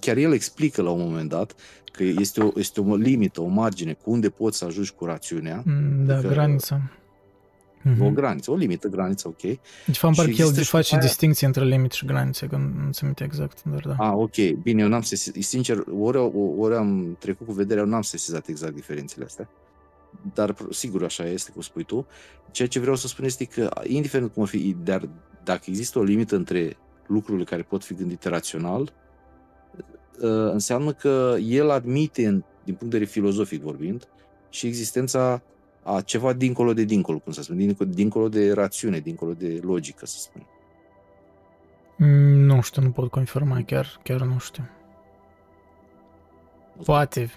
chiar 0.00 0.16
el 0.16 0.32
explică 0.32 0.82
la 0.82 0.90
un 0.90 1.00
moment 1.00 1.28
dat 1.28 1.54
că 1.92 2.02
este 2.02 2.42
o, 2.42 2.50
este 2.56 2.80
o 2.80 2.96
limită, 2.96 3.40
o 3.40 3.46
margine, 3.46 3.92
cu 3.92 4.10
unde 4.10 4.28
poți 4.28 4.58
să 4.58 4.64
ajungi 4.64 4.92
cu 4.92 5.04
rațiunea. 5.04 5.62
Mm, 5.64 6.04
da, 6.04 6.16
adică, 6.16 6.32
granița. 6.32 6.80
Mm-hmm. 7.84 8.00
O 8.00 8.10
graniță, 8.10 8.50
o 8.50 8.54
limită, 8.54 8.88
graniță, 8.88 9.28
ok. 9.28 9.40
Deci, 9.86 9.96
fapt, 9.96 10.16
parcă 10.16 10.42
el 10.42 10.54
face 10.54 10.94
aia... 10.94 11.02
distinție 11.02 11.46
între 11.46 11.64
limite 11.64 11.94
și 11.94 12.06
granițe, 12.06 12.46
că 12.46 12.56
nu 12.56 12.92
se 12.92 13.04
minte 13.04 13.24
exact, 13.24 13.62
dar 13.64 13.84
da. 13.86 13.94
Ah, 13.98 14.12
ok. 14.14 14.62
Bine, 14.62 14.82
eu 14.82 14.88
n-am 14.88 15.02
sesizat, 15.02 15.42
sincer, 15.42 15.84
ori, 15.98 16.18
ori 16.58 16.74
am 16.74 17.16
trecut 17.18 17.46
cu 17.46 17.52
vederea, 17.52 17.82
eu 17.82 17.88
n-am 17.88 18.02
sesizat 18.02 18.46
exact 18.46 18.74
diferențele 18.74 19.24
astea. 19.24 19.48
Dar, 20.34 20.54
sigur, 20.70 21.04
așa 21.04 21.26
este, 21.26 21.50
cum 21.50 21.60
spui 21.60 21.84
tu. 21.84 22.06
Ceea 22.50 22.68
ce 22.68 22.80
vreau 22.80 22.96
să 22.96 23.08
spun 23.08 23.24
este 23.24 23.44
că, 23.44 23.70
indiferent 23.82 24.32
cum 24.32 24.42
ar 24.42 24.48
fi, 24.48 24.76
dar 24.82 25.08
dacă 25.44 25.62
există 25.66 25.98
o 25.98 26.02
limită 26.02 26.36
între 26.36 26.76
lucrurile 27.06 27.44
care 27.44 27.62
pot 27.62 27.84
fi 27.84 27.94
gândite 27.94 28.28
rațional, 28.28 28.92
ă, 30.22 30.50
înseamnă 30.50 30.92
că 30.92 31.36
el 31.40 31.70
admite, 31.70 32.22
din 32.64 32.74
punct 32.74 32.80
de 32.80 32.98
vedere 32.98 33.04
filozofic 33.04 33.62
vorbind, 33.62 34.08
și 34.50 34.66
existența 34.66 35.42
a 35.82 36.00
ceva 36.00 36.32
dincolo 36.32 36.72
de 36.72 36.84
dincolo, 36.84 37.18
cum 37.18 37.32
să 37.32 37.42
spun, 37.42 37.56
dincolo, 37.56 37.90
dincolo 37.90 38.28
de 38.28 38.52
rațiune, 38.52 38.98
dincolo 38.98 39.32
de 39.32 39.60
logică, 39.62 40.06
să 40.06 40.18
spun. 40.18 40.46
Mm, 41.96 42.44
nu 42.44 42.60
știu, 42.60 42.82
nu 42.82 42.90
pot 42.90 43.10
confirma, 43.10 43.62
chiar, 43.62 44.00
chiar 44.02 44.20
nu 44.20 44.38
știu. 44.38 44.68
Poate. 46.84 47.30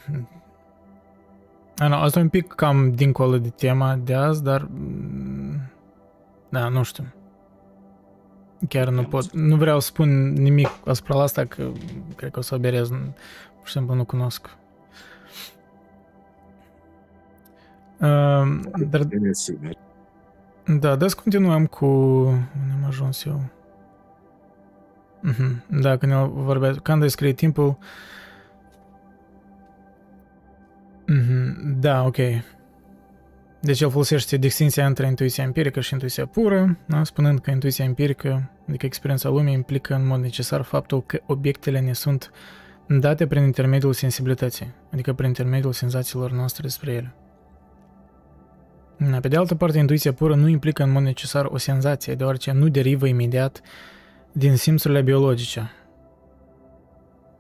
Ano, 1.78 1.96
asta 1.96 2.20
e 2.20 2.22
un 2.22 2.30
pic 2.30 2.48
cam 2.48 2.92
dincolo 2.92 3.38
de 3.38 3.50
tema 3.50 3.96
de 3.96 4.14
azi, 4.14 4.44
dar 4.44 4.68
mm, 4.72 5.62
da, 6.50 6.68
nu 6.68 6.84
știu. 6.84 7.06
Chiar 8.70 8.90
nu 8.90 9.04
pot, 9.04 9.32
nu 9.32 9.56
vreau 9.56 9.80
să 9.80 9.88
spun 9.88 10.34
nimic 10.34 10.70
asupra 10.86 11.22
asta, 11.22 11.46
că 11.46 11.72
cred 12.16 12.32
că 12.32 12.40
o 12.40 12.42
să 12.42 12.56
oberez, 12.56 12.90
pur 12.90 13.66
și 13.66 13.72
simplu 13.72 13.94
nu 13.94 14.06
cunosc. 14.06 14.50
Uh, 18.00 18.60
dar... 18.90 19.08
Da, 20.80 20.96
da, 20.96 21.08
să 21.08 21.16
continuăm 21.16 21.66
cu... 21.66 21.86
Unde 21.86 22.74
am 22.74 22.84
ajuns 22.88 23.26
eu? 23.26 23.42
Uh-huh. 25.32 25.80
Da, 25.82 25.98
când 25.98 26.12
el 26.12 26.28
vorbea... 26.28 26.74
Când 26.84 27.02
descrie 27.02 27.34
timpul... 27.34 27.78
Uh-huh. 31.14 31.80
Da, 31.80 32.04
ok. 32.04 32.18
Deci 33.60 33.82
el 33.82 33.90
folosește 33.90 34.38
distinția 34.38 34.86
între 34.86 35.08
intuiția 35.08 35.44
empirică 35.44 35.80
și 35.80 35.94
intuiția 35.94 36.26
pură, 36.26 36.78
da? 36.86 37.04
spunând 37.04 37.40
că 37.40 37.52
intuiția 37.52 37.86
empirică, 37.86 38.52
adică 38.68 38.86
experiența 38.86 39.30
lumii, 39.30 39.54
implică 39.54 39.94
în 39.94 40.08
mod 40.08 40.20
necesar 40.20 40.62
faptul 40.62 41.06
că 41.06 41.20
obiectele 41.26 41.80
ne 41.80 41.94
sunt 41.94 42.32
date 42.88 43.28
prin 43.28 43.44
intermediul 43.44 43.94
sensibilității, 43.94 44.74
adică 44.92 45.14
prin 45.14 45.28
intermediul 45.28 45.74
senzațiilor 45.74 46.32
noastre 46.32 46.62
despre 46.64 46.92
ele. 46.92 47.16
Pe 49.22 49.28
de 49.28 49.38
altă 49.38 49.56
parte, 49.56 49.78
intuiția 49.78 50.14
pură 50.14 50.36
nu 50.36 50.48
implică 50.48 50.84
în 50.84 50.92
mod 50.92 51.04
necesar 51.04 51.46
o 51.46 51.58
senzație, 51.58 52.16
deoarece 52.16 52.52
nu 52.52 52.68
derivă 52.68 53.08
imediat 53.08 53.62
din 54.32 54.56
simțurile 54.56 55.02
biologice. 55.02 55.72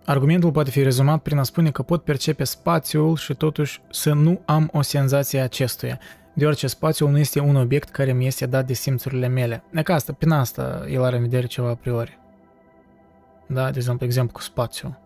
Argumentul 0.09 0.51
poate 0.51 0.69
fi 0.69 0.83
rezumat 0.83 1.21
prin 1.21 1.37
a 1.37 1.43
spune 1.43 1.71
că 1.71 1.81
pot 1.81 2.03
percepe 2.03 2.43
spațiul 2.43 3.15
și 3.15 3.33
totuși 3.33 3.81
să 3.89 4.13
nu 4.13 4.41
am 4.45 4.69
o 4.73 4.81
senzație 4.81 5.39
acestuia, 5.39 5.99
deoarece 6.33 6.67
spațiul 6.67 7.09
nu 7.09 7.17
este 7.17 7.39
un 7.39 7.55
obiect 7.55 7.89
care 7.89 8.13
mi 8.13 8.25
este 8.25 8.45
dat 8.45 8.65
de 8.65 8.73
simțurile 8.73 9.27
mele. 9.27 9.63
E 9.73 9.81
ca 9.81 9.93
asta, 9.93 10.13
prin 10.13 10.31
asta 10.31 10.85
el 10.89 11.03
are 11.03 11.15
în 11.15 11.21
vedere 11.21 11.45
ceva 11.45 11.69
a 11.69 11.73
priori. 11.73 12.19
Da, 13.47 13.69
de 13.71 13.77
exemplu, 13.77 14.05
exemplu 14.05 14.33
cu 14.33 14.41
spațiul. 14.41 14.99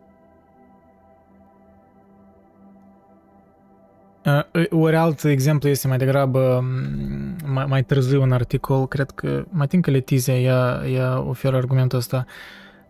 Uh, 4.26 4.66
ori 4.70 4.96
alt 4.96 5.24
exemplu 5.24 5.70
este 5.70 5.88
mai 5.88 5.98
degrabă 5.98 6.60
mm, 6.64 7.36
mai, 7.46 7.66
mai 7.66 7.84
târziu 7.84 8.22
un 8.22 8.32
articol, 8.32 8.88
cred 8.88 9.12
că 9.12 9.46
mai 9.50 9.68
tin 9.68 9.82
că 9.82 9.92
Letizia 9.92 10.40
ea, 10.40 10.82
ea 10.88 11.20
oferă 11.20 11.56
argumentul 11.56 11.98
ăsta, 11.98 12.26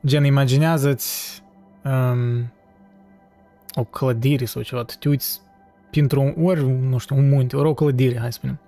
gen 0.06 0.24
imaginează-ți 0.24 1.41
um, 1.84 2.52
o 3.74 3.84
clădire 3.84 4.46
sau 4.46 4.62
ceva, 4.62 4.84
tu 4.84 4.94
te 5.00 5.10
uiți 5.10 5.42
printr-un, 5.90 6.34
ori, 6.44 6.68
nu 6.68 6.98
știu, 6.98 7.18
un 7.18 7.30
munte, 7.30 7.56
ori 7.56 7.68
o 7.68 7.74
clădire, 7.74 8.20
hai 8.20 8.32
să 8.32 8.38
spunem, 8.38 8.60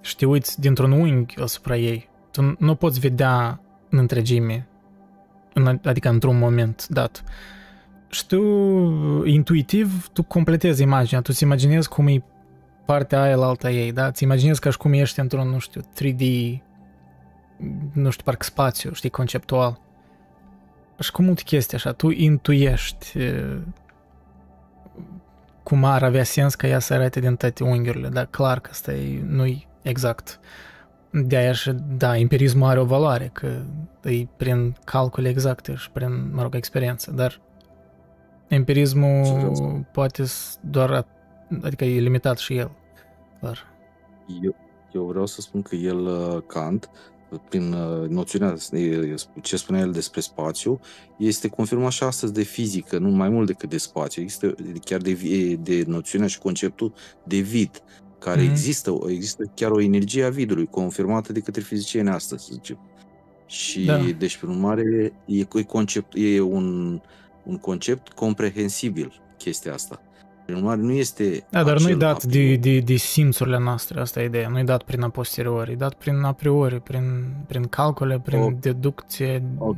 și 0.00 0.16
te 0.16 0.26
uiți 0.26 0.60
dintr-un 0.60 0.92
unghi 0.92 1.40
asupra 1.40 1.76
ei, 1.76 2.08
tu 2.30 2.56
nu 2.58 2.74
poți 2.74 3.00
vedea 3.00 3.60
în 3.90 3.98
întregime, 3.98 4.68
în, 5.54 5.80
adică 5.84 6.08
într-un 6.08 6.38
moment 6.38 6.88
dat. 6.88 7.24
Uh, 7.26 7.30
și 8.10 8.26
tu, 8.26 8.42
intuitiv, 9.24 10.08
tu 10.12 10.22
completezi 10.22 10.82
imaginea, 10.82 11.20
tu 11.20 11.30
îți 11.32 11.42
imaginezi 11.42 11.88
cum 11.88 12.06
e 12.06 12.22
partea 12.84 13.22
aia 13.22 13.36
la 13.36 13.46
alta 13.46 13.70
ei, 13.70 13.92
da? 13.92 14.10
Ți 14.10 14.22
imaginezi 14.22 14.60
ca 14.60 14.70
și 14.70 14.76
cum 14.76 14.92
ești 14.92 15.20
într-un, 15.20 15.48
nu 15.48 15.58
știu, 15.58 15.80
3D, 15.80 16.22
nu 17.92 18.10
știu, 18.10 18.24
parcă 18.24 18.44
spațiu, 18.44 18.92
știi, 18.92 19.10
conceptual. 19.10 19.80
Și 21.00 21.12
cu 21.12 21.22
multe 21.22 21.42
chestii 21.42 21.76
așa, 21.76 21.92
tu 21.92 22.10
intuiești 22.10 23.18
cum 25.62 25.84
ar 25.84 26.02
avea 26.02 26.24
sens 26.24 26.54
ca 26.54 26.66
ea 26.66 26.78
să 26.78 26.94
arate 26.94 27.20
din 27.20 27.36
toate 27.36 27.64
unghiurile, 27.64 28.08
dar 28.08 28.26
clar 28.26 28.60
că 28.60 28.68
asta 28.72 28.92
e, 28.92 29.22
nu-i 29.26 29.66
exact. 29.82 30.40
De 31.10 31.36
aia 31.36 31.52
și, 31.52 31.72
da, 31.96 32.16
empirismul 32.16 32.68
are 32.68 32.80
o 32.80 32.84
valoare, 32.84 33.30
că 33.32 33.46
e 34.08 34.26
prin 34.36 34.76
calcule 34.84 35.28
exacte 35.28 35.74
și 35.74 35.90
prin, 35.90 36.30
mă 36.34 36.42
rog, 36.42 36.54
experiență, 36.54 37.10
dar 37.10 37.40
Empirismul 38.50 39.86
poate 39.92 40.24
doar, 40.60 41.06
adică 41.62 41.84
e 41.84 42.00
limitat 42.00 42.38
și 42.38 42.56
el, 42.56 42.70
clar. 43.38 43.66
Eu, 44.42 44.54
eu 44.92 45.04
vreau 45.04 45.26
să 45.26 45.40
spun 45.40 45.62
că 45.62 45.74
el, 45.74 45.98
uh, 45.98 46.42
Kant, 46.46 46.90
prin 47.48 47.72
uh, 47.72 48.08
noțiunea, 48.08 48.56
ce 49.42 49.56
spunea 49.56 49.80
el 49.80 49.92
despre 49.92 50.20
spațiu, 50.20 50.80
este 51.18 51.48
confirmat 51.48 51.90
și 51.90 52.02
astăzi 52.02 52.32
de 52.32 52.42
fizică, 52.42 52.98
nu 52.98 53.08
mai 53.08 53.28
mult 53.28 53.46
decât 53.46 53.68
de 53.68 53.78
spațiu. 53.78 54.22
Există 54.22 54.54
chiar 54.84 55.00
de, 55.00 55.14
de 55.54 55.84
noțiunea 55.86 56.26
și 56.26 56.38
conceptul 56.38 56.92
de 57.24 57.38
vid, 57.38 57.82
care 58.18 58.40
mm-hmm. 58.40 58.50
există, 58.50 58.98
există 59.06 59.52
chiar 59.54 59.70
o 59.70 59.80
energie 59.80 60.24
a 60.24 60.30
vidului, 60.30 60.66
confirmată 60.66 61.32
de 61.32 61.40
către 61.40 61.60
fizicieni 61.60 62.08
astăzi, 62.08 62.44
să 62.44 62.50
zicem. 62.52 62.78
Și, 63.46 63.84
da. 63.84 63.98
deci, 64.18 64.36
prin 64.36 64.50
urmare, 64.50 65.12
e, 65.26 65.46
e, 65.54 65.62
concept, 65.62 66.12
e 66.16 66.40
un, 66.40 67.00
un 67.44 67.58
concept 67.58 68.12
comprehensibil 68.12 69.22
chestia 69.38 69.72
asta. 69.72 70.02
Prin 70.50 70.62
urmare, 70.62 70.80
nu 70.80 70.92
este... 70.92 71.46
Da, 71.50 71.62
dar 71.62 71.80
nu-i 71.80 71.94
dat 71.94 72.24
de, 72.24 72.56
de, 72.56 72.78
de 72.78 72.96
simțurile 72.96 73.58
noastre, 73.58 74.00
asta 74.00 74.22
e 74.22 74.24
ideea. 74.24 74.48
Nu-i 74.48 74.64
dat 74.64 74.82
prin 74.82 75.02
a 75.02 75.08
posteriori, 75.08 75.72
e 75.72 75.74
dat 75.74 75.94
prin 75.94 76.22
a 76.22 76.32
priori, 76.32 76.80
prin, 76.80 77.34
prin 77.46 77.64
calcule, 77.64 78.20
prin 78.24 78.40
o, 78.40 78.50
deducție. 78.60 79.42
Ok, 79.58 79.76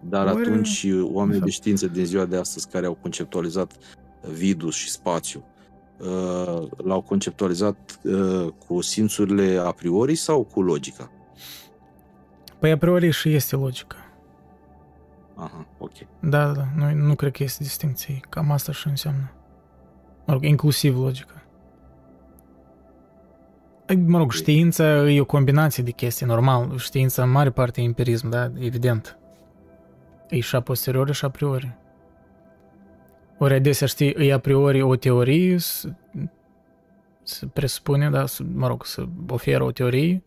dar 0.00 0.26
Ori... 0.26 0.40
atunci 0.40 0.86
oamenii 1.02 1.40
de 1.40 1.50
știință 1.50 1.86
din 1.86 2.04
ziua 2.04 2.24
de 2.24 2.36
astăzi 2.36 2.68
care 2.68 2.86
au 2.86 2.98
conceptualizat 3.00 3.72
vidul 4.32 4.70
și 4.70 4.90
spațiu, 4.90 5.44
uh, 5.98 6.68
l-au 6.76 7.00
conceptualizat 7.00 7.98
uh, 8.02 8.46
cu 8.66 8.80
simțurile 8.80 9.60
a 9.64 9.70
priori 9.70 10.14
sau 10.14 10.42
cu 10.42 10.62
logica? 10.62 11.10
Păi 12.58 12.70
a 12.70 12.78
priori 12.78 13.10
și 13.10 13.34
este 13.34 13.56
logica. 13.56 13.96
Aha, 15.34 15.66
ok. 15.78 15.92
Da, 16.20 16.52
da, 16.52 16.66
nu, 16.76 16.94
nu 16.94 17.14
cred 17.14 17.32
că 17.32 17.42
este 17.42 17.62
distinție. 17.62 18.20
Cam 18.28 18.50
asta 18.50 18.72
și 18.72 18.88
înseamnă. 18.88 19.33
Mă 20.26 20.32
rog, 20.32 20.44
inclusiv 20.44 20.98
logica. 20.98 21.42
Mă 24.06 24.18
rog, 24.18 24.32
știința 24.32 25.10
e 25.10 25.20
o 25.20 25.24
combinație 25.24 25.82
de 25.82 25.90
chestii, 25.90 26.26
normal. 26.26 26.78
Știința 26.78 27.22
în 27.22 27.30
mare 27.30 27.50
parte 27.50 27.80
e 27.80 27.84
empirism, 27.84 28.28
da, 28.28 28.50
evident. 28.58 29.18
E 30.28 30.40
și 30.40 30.56
a 30.56 30.60
posteriori 30.60 31.12
și 31.12 31.24
a 31.24 31.28
priori. 31.28 31.76
Ori 33.38 33.54
adesea 33.54 33.86
știi, 33.86 34.14
e 34.18 34.32
a 34.32 34.38
priori 34.38 34.82
o 34.82 34.96
teorie, 34.96 35.56
se 37.22 37.46
presupune, 37.52 38.10
da, 38.10 38.26
să, 38.26 38.42
mă 38.54 38.66
rog, 38.66 38.86
să 38.86 39.04
oferă 39.28 39.64
o 39.64 39.72
teorie 39.72 40.22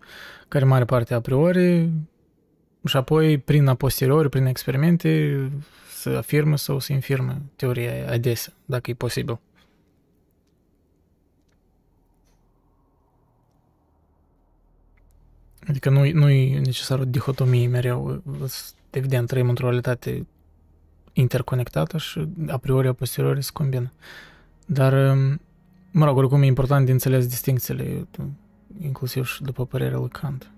care 0.47 0.65
mare 0.65 0.85
parte 0.85 1.13
a 1.13 1.21
priori 1.21 1.89
și 2.85 2.97
apoi 2.97 3.37
prin 3.37 3.67
a 3.67 3.73
posteriori, 3.73 4.29
prin 4.29 4.45
experimente 4.45 5.39
să 5.89 6.09
afirmă 6.09 6.57
sau 6.57 6.79
să 6.79 6.93
infirmă 6.93 7.41
teoria 7.55 8.11
adesea, 8.11 8.53
dacă 8.65 8.89
e 8.89 8.93
posibil. 8.93 9.39
Adică 15.67 15.89
nu, 15.89 16.11
nu 16.11 16.29
e 16.29 16.59
necesar 16.59 16.99
o 16.99 17.05
dihotomie 17.05 17.67
mereu. 17.67 18.23
Evident, 18.89 19.27
trăim 19.27 19.49
într-o 19.49 19.67
realitate 19.67 20.27
interconectată 21.13 21.97
și 21.97 22.27
a 22.47 22.57
priori, 22.57 22.87
a 22.87 22.93
posteriori 22.93 23.43
se 23.43 23.49
combină. 23.53 23.91
Dar, 24.65 25.17
mă 25.91 26.05
rog, 26.05 26.17
oricum 26.17 26.41
e 26.41 26.45
important 26.45 26.85
de 26.85 26.91
înțeles 26.91 27.27
distincțiile, 27.27 28.07
inclusiv 28.81 29.25
și 29.25 29.41
după 29.41 29.65
părerea 29.65 29.97
lui 29.97 30.09
Kant. 30.09 30.51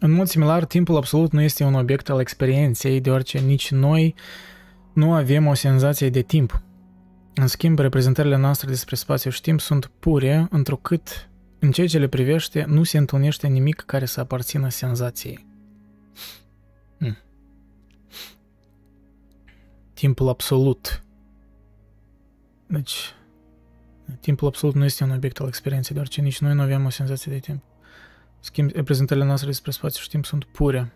În 0.00 0.10
mod 0.10 0.26
similar, 0.26 0.64
timpul 0.64 0.96
absolut 0.96 1.32
nu 1.32 1.40
este 1.40 1.64
un 1.64 1.74
obiect 1.74 2.08
al 2.08 2.20
experienței, 2.20 3.00
deoarece 3.00 3.38
nici 3.38 3.70
noi 3.70 4.14
nu 4.92 5.12
avem 5.12 5.46
o 5.46 5.54
senzație 5.54 6.10
de 6.10 6.22
timp. 6.22 6.62
În 7.34 7.46
schimb, 7.46 7.78
reprezentările 7.78 8.36
noastre 8.36 8.68
despre 8.68 8.96
spațiu 8.96 9.30
și 9.30 9.40
timp 9.40 9.60
sunt 9.60 9.90
pure, 9.98 10.46
întrucât 10.50 11.28
în 11.58 11.72
ceea 11.72 11.86
ce 11.86 11.98
le 11.98 12.08
privește 12.08 12.64
nu 12.64 12.84
se 12.84 12.98
întâlnește 12.98 13.46
nimic 13.46 13.76
care 13.76 14.04
să 14.04 14.20
aparțină 14.20 14.68
senzației. 14.68 15.46
Hmm. 16.98 17.16
Timpul 19.94 20.28
absolut. 20.28 21.02
Deci, 22.66 23.14
timpul 24.20 24.48
absolut 24.48 24.74
nu 24.74 24.84
este 24.84 25.04
un 25.04 25.10
obiect 25.10 25.40
al 25.40 25.46
experienței, 25.46 25.92
deoarece 25.92 26.20
nici 26.20 26.40
noi 26.40 26.54
nu 26.54 26.62
avem 26.62 26.84
o 26.84 26.90
senzație 26.90 27.32
de 27.32 27.38
timp. 27.38 27.62
Schimb, 28.40 28.70
reprezentările 28.70 29.26
noastre 29.26 29.48
despre 29.48 29.70
spațiu 29.70 30.02
și 30.02 30.08
timp 30.08 30.24
sunt 30.24 30.44
pure. 30.44 30.92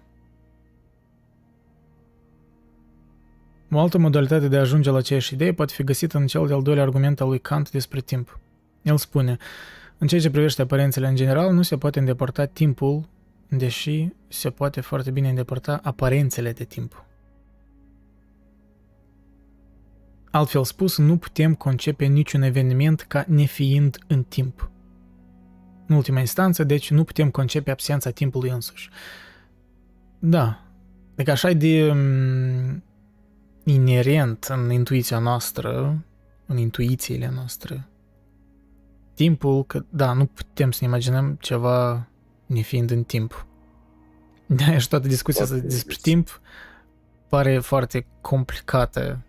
O 3.71 3.79
altă 3.79 3.99
modalitate 3.99 4.49
de 4.49 4.57
a 4.57 4.61
ajunge 4.61 4.91
la 4.91 4.97
aceeași 4.97 5.35
idee 5.35 5.53
poate 5.53 5.73
fi 5.73 5.85
găsită 5.85 6.19
în 6.19 6.27
cel 6.27 6.47
de-al 6.47 6.63
doilea 6.63 6.83
argument 6.83 7.21
al 7.21 7.29
lui 7.29 7.41
Kant 7.41 7.71
despre 7.71 8.01
timp. 8.01 8.39
El 8.83 8.97
spune, 8.97 9.37
în 10.03 10.09
ceea 10.09 10.21
ce 10.21 10.31
privește 10.31 10.63
aparențele 10.63 11.07
în 11.07 11.15
general, 11.15 11.53
nu 11.53 11.63
se 11.63 11.77
poate 11.77 11.99
îndepărta 11.99 12.45
timpul, 12.45 13.09
deși 13.49 14.09
se 14.29 14.51
poate 14.51 14.81
foarte 14.81 15.11
bine 15.11 15.29
îndepărta 15.29 15.81
aparențele 15.83 16.53
de 16.53 16.65
timp. 16.65 17.05
Altfel 20.31 20.65
spus, 20.65 20.99
nu 20.99 21.17
putem 21.17 21.55
concepe 21.55 22.05
niciun 22.05 22.43
eveniment 22.43 23.01
ca 23.01 23.25
nefiind 23.29 23.99
în 24.07 24.23
timp. 24.23 24.71
În 25.87 25.97
ultima 25.97 26.21
instanță, 26.21 26.65
deci 26.65 26.91
nu 26.91 27.05
putem 27.05 27.31
concepe 27.31 27.71
absența 27.71 28.11
timpului 28.11 28.51
însuși. 28.51 28.91
Da, 30.19 30.65
deci 31.15 31.29
așa 31.29 31.53
de 31.53 31.91
um, 31.91 32.83
inerent 33.65 34.45
în 34.45 34.71
intuiția 34.71 35.19
noastră, 35.19 35.99
în 36.47 36.57
intuițiile 36.57 37.31
noastre, 37.35 37.87
timpul, 39.15 39.65
că 39.65 39.85
da, 39.89 40.13
nu 40.13 40.27
putem 40.27 40.71
să 40.71 40.79
ne 40.81 40.87
imaginăm 40.87 41.37
ceva 41.41 42.09
nefiind 42.47 42.91
în 42.91 43.03
timp. 43.03 43.47
Da, 44.47 44.79
și 44.79 44.89
toată 44.89 45.09
discuția 45.09 45.43
asta 45.43 45.57
despre 45.57 45.97
timp 46.03 46.41
pare 47.29 47.59
foarte 47.59 48.07
complicată. 48.21 49.25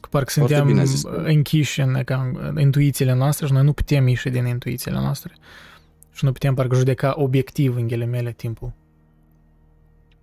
Că 0.00 0.08
parcă 0.10 0.30
foarte 0.30 0.54
suntem 0.54 1.24
închiși 1.24 1.80
în, 1.80 2.02
în 2.32 2.58
intuițiile 2.58 3.14
noastre 3.14 3.46
și 3.46 3.52
noi 3.52 3.64
nu 3.64 3.72
putem 3.72 4.06
ieși 4.06 4.28
din 4.28 4.46
intuițiile 4.46 4.98
noastre. 4.98 5.34
Și 6.12 6.24
nu 6.24 6.32
putem 6.32 6.54
parcă 6.54 6.74
judeca 6.74 7.14
obiectiv 7.16 7.76
în 7.76 7.86
ghilimele 7.86 8.32
timpul. 8.32 8.72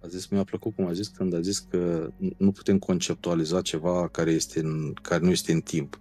A 0.03 0.07
zis, 0.07 0.27
mi-a 0.27 0.43
plăcut 0.43 0.75
cum 0.75 0.87
a 0.87 0.93
zis 0.93 1.07
când 1.07 1.33
a 1.33 1.39
zis 1.39 1.59
că 1.59 2.09
nu 2.37 2.51
putem 2.51 2.79
conceptualiza 2.79 3.61
ceva 3.61 4.07
care, 4.07 4.31
este 4.31 4.59
în, 4.59 4.93
care 5.01 5.23
nu 5.23 5.29
este 5.31 5.51
în 5.51 5.61
timp. 5.61 5.99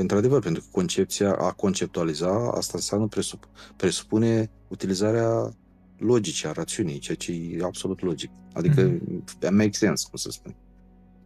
Într-adevăr, 0.00 0.40
pentru 0.40 0.62
că 0.62 0.68
concepția, 0.70 1.34
a 1.34 1.52
conceptualiza, 1.52 2.50
asta 2.50 2.72
înseamnă 2.74 3.06
presup, 3.06 3.48
presupune 3.76 4.50
utilizarea 4.68 5.56
logice, 5.96 6.46
a 6.48 6.52
rațiunii, 6.52 6.98
ceea 6.98 7.16
ce 7.16 7.32
e 7.32 7.64
absolut 7.64 8.00
logic. 8.00 8.30
Adică, 8.52 8.90
mm-hmm. 8.90 9.50
make 9.50 9.72
sense, 9.72 10.06
cum 10.08 10.18
să 10.18 10.30
spun. 10.30 10.56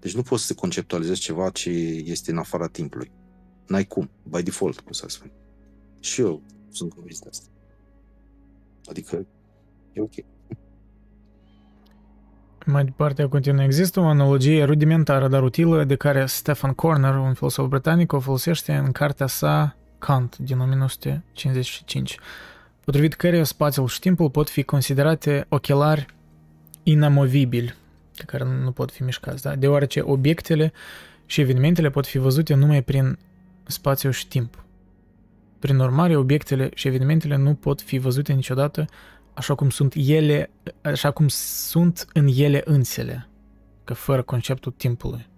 Deci 0.01 0.15
nu 0.15 0.23
poți 0.23 0.47
să 0.47 0.55
conceptualizezi 0.55 1.21
ceva 1.21 1.51
ce 1.51 1.71
este 2.05 2.31
în 2.31 2.39
afara 2.39 2.67
timpului. 2.67 3.11
N-ai 3.67 3.85
cum, 3.85 4.11
by 4.23 4.43
default, 4.43 4.81
cum 4.81 4.93
să 4.93 5.07
spun. 5.09 5.33
Și 6.01 6.21
eu 6.21 6.43
sunt 6.71 6.93
convins 6.93 7.19
de 7.19 7.29
asta. 7.31 7.47
Adică, 8.85 9.27
e 9.93 10.01
ok. 10.01 10.15
Mai 12.67 12.85
departe, 12.85 13.25
continuă. 13.25 13.63
Există 13.63 14.01
o 14.01 14.07
analogie 14.07 14.65
rudimentară, 14.65 15.29
dar 15.29 15.43
utilă, 15.43 15.85
de 15.85 15.97
care 15.97 16.27
Stephen 16.27 16.73
Corner, 16.73 17.15
un 17.15 17.35
filosof 17.35 17.69
britanic, 17.69 18.13
o 18.13 18.21
folosește 18.21 18.73
în 18.73 18.93
cartea 18.93 19.27
sa 19.27 19.77
Kant 19.99 20.37
din 20.39 20.59
1955, 20.59 22.19
potrivit 22.85 23.15
căreia 23.15 23.45
spațiul 23.45 23.87
și 23.87 24.01
timpul 24.01 24.31
pot 24.31 24.49
fi 24.49 24.63
considerate 24.63 25.47
ochelari 25.49 26.07
inamovibili, 26.83 27.75
care 28.27 28.45
nu 28.63 28.71
pot 28.71 28.91
fi 28.91 29.03
mișcați, 29.03 29.43
da? 29.43 29.55
deoarece 29.55 30.01
obiectele 30.05 30.73
și 31.27 31.41
evenimentele 31.41 31.91
pot 31.91 32.07
fi 32.07 32.19
văzute 32.19 32.55
numai 32.55 32.83
prin 32.83 33.19
spațiu 33.67 34.11
și 34.11 34.29
timp. 34.29 34.65
Prin 35.59 35.79
urmare, 35.79 36.17
obiectele 36.17 36.71
și 36.75 36.89
evenimentele 36.89 37.37
nu 37.37 37.55
pot 37.55 37.81
fi 37.81 37.99
văzute 37.99 38.33
niciodată 38.33 38.87
așa 39.35 39.55
cum 39.55 39.71
sunt 39.71 39.95
ele, 39.97 40.51
așa 40.83 41.11
cum 41.11 41.29
sunt 41.29 42.07
în 42.13 42.29
ele 42.37 42.63
însele, 42.65 43.29
că 43.85 43.95
fără 43.95 44.23
conceptul 44.23 44.73
timpului. 44.73 45.31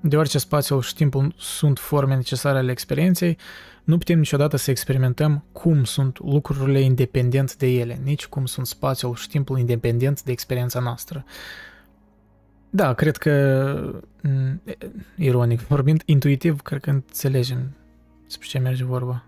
Deoarece 0.00 0.38
spațiul 0.38 0.82
și 0.82 0.94
timpul 0.94 1.34
sunt 1.36 1.78
forme 1.78 2.14
necesare 2.14 2.58
ale 2.58 2.70
experienței, 2.70 3.38
nu 3.84 3.98
putem 3.98 4.18
niciodată 4.18 4.56
să 4.56 4.70
experimentăm 4.70 5.44
cum 5.52 5.84
sunt 5.84 6.18
lucrurile 6.18 6.80
independent 6.80 7.56
de 7.56 7.66
ele, 7.66 8.00
nici 8.02 8.26
cum 8.26 8.46
sunt 8.46 8.66
spațiul 8.66 9.14
și 9.14 9.28
timpul 9.28 9.58
independent 9.58 10.22
de 10.22 10.32
experiența 10.32 10.80
noastră. 10.80 11.24
Da, 12.70 12.92
cred 12.92 13.16
că, 13.16 14.02
ironic 15.16 15.60
vorbind, 15.60 16.02
intuitiv, 16.04 16.60
cred 16.60 16.80
că 16.80 16.90
înțelegem 16.90 17.76
despre 18.24 18.46
ce 18.48 18.58
merge 18.58 18.84
vorba. 18.84 19.24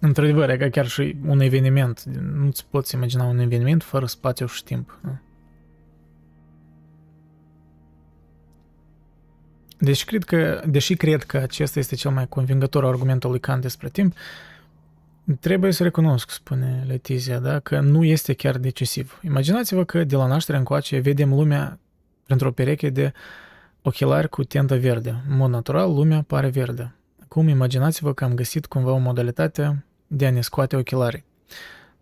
Într-adevăr, 0.00 0.50
e 0.50 0.56
ca 0.56 0.68
chiar 0.68 0.86
și 0.86 1.16
un 1.26 1.40
eveniment. 1.40 2.02
Nu-ți 2.34 2.66
poți 2.70 2.94
imagina 2.94 3.24
un 3.24 3.38
eveniment 3.38 3.82
fără 3.82 4.06
spațiu 4.06 4.46
și 4.46 4.64
timp. 4.64 4.98
Deci 9.78 10.04
cred 10.04 10.24
că, 10.24 10.62
deși 10.66 10.94
cred 10.94 11.22
că 11.22 11.36
acesta 11.36 11.78
este 11.78 11.94
cel 11.94 12.10
mai 12.10 12.28
convingător 12.28 12.84
argument 12.84 13.24
al 13.24 13.30
lui 13.30 13.40
Kant 13.40 13.62
despre 13.62 13.88
timp, 13.88 14.14
trebuie 15.40 15.72
să 15.72 15.82
recunosc, 15.82 16.30
spune 16.30 16.84
Letizia, 16.86 17.38
da, 17.38 17.58
că 17.58 17.80
nu 17.80 18.04
este 18.04 18.32
chiar 18.32 18.56
decisiv. 18.56 19.20
Imaginați-vă 19.22 19.84
că 19.84 20.04
de 20.04 20.16
la 20.16 20.26
naștere 20.26 20.58
încoace 20.58 20.98
vedem 20.98 21.34
lumea 21.34 21.78
printr-o 22.24 22.52
pereche 22.52 22.90
de 22.90 23.12
ochelari 23.82 24.28
cu 24.28 24.44
tentă 24.44 24.76
verde. 24.76 25.22
În 25.28 25.36
mod 25.36 25.50
natural, 25.50 25.94
lumea 25.94 26.22
pare 26.22 26.48
verde. 26.48 26.94
Acum 27.22 27.48
imaginați-vă 27.48 28.14
că 28.14 28.24
am 28.24 28.34
găsit 28.34 28.66
cumva 28.66 28.90
o 28.90 28.98
modalitate 28.98 29.84
de 30.08 30.26
a 30.26 30.30
ne 30.30 30.40
scoate 30.40 30.76
ochelarii. 30.76 31.24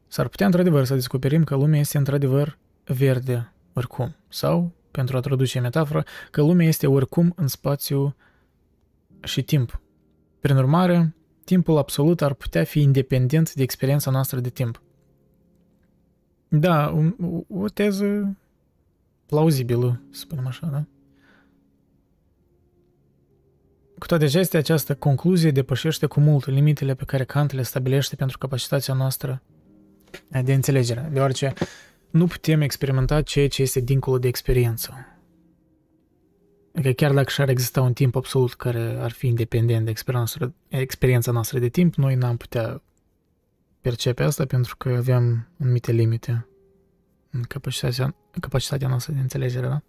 S-ar 0.08 0.28
putea 0.28 0.46
într-adevăr 0.46 0.84
să 0.84 0.94
descoperim 0.94 1.44
că 1.44 1.54
lumea 1.54 1.80
este 1.80 1.98
într-adevăr 1.98 2.58
verde 2.84 3.52
oricum. 3.72 4.16
Sau, 4.28 4.72
pentru 4.90 5.16
a 5.16 5.20
traduce 5.20 5.60
metafora, 5.60 6.02
că 6.30 6.42
lumea 6.42 6.66
este 6.66 6.86
oricum 6.86 7.32
în 7.36 7.46
spațiu 7.46 8.16
și 9.22 9.42
timp. 9.42 9.80
Prin 10.40 10.56
urmare, 10.56 11.14
timpul 11.44 11.76
absolut 11.76 12.22
ar 12.22 12.34
putea 12.34 12.64
fi 12.64 12.80
independent 12.80 13.54
de 13.54 13.62
experiența 13.62 14.10
noastră 14.10 14.40
de 14.40 14.48
timp. 14.48 14.82
Da, 16.48 16.92
o, 16.92 17.62
o 17.62 17.68
teză 17.68 18.36
plauzibilă, 19.26 20.00
să 20.10 20.20
spunem 20.20 20.46
așa, 20.46 20.66
da? 20.66 20.84
Cu 23.98 24.06
toate 24.06 24.24
acestea, 24.24 24.58
această 24.58 24.94
concluzie 24.94 25.50
depășește 25.50 26.06
cu 26.06 26.20
mult 26.20 26.46
limitele 26.46 26.94
pe 26.94 27.04
care 27.04 27.24
Kant 27.24 27.52
le 27.52 27.62
stabilește 27.62 28.16
pentru 28.16 28.38
capacitatea 28.38 28.94
noastră 28.94 29.42
de 30.44 30.52
înțelegere, 30.52 31.08
deoarece 31.12 31.52
nu 32.10 32.26
putem 32.26 32.60
experimenta 32.60 33.22
ceea 33.22 33.48
ce 33.48 33.62
este 33.62 33.80
dincolo 33.80 34.18
de 34.18 34.28
experiență. 34.28 34.94
Adică 36.74 36.92
chiar 36.92 37.12
dacă 37.12 37.30
și-ar 37.30 37.48
exista 37.48 37.80
un 37.80 37.92
timp 37.92 38.16
absolut 38.16 38.54
care 38.54 38.96
ar 39.00 39.10
fi 39.10 39.26
independent 39.26 39.84
de 39.84 39.90
experiența, 39.90 40.52
experiența 40.68 41.30
noastră 41.30 41.58
de 41.58 41.68
timp, 41.68 41.94
noi 41.94 42.14
n-am 42.14 42.36
putea 42.36 42.82
percepe 43.80 44.22
asta 44.22 44.44
pentru 44.44 44.76
că 44.76 44.88
avem 44.88 45.48
anumite 45.60 45.92
limite 45.92 46.46
în 47.30 47.42
capacitatea, 47.42 48.04
în 48.04 48.40
capacitatea 48.40 48.88
noastră 48.88 49.12
de 49.12 49.20
înțelegere, 49.20 49.66
da? 49.66 49.82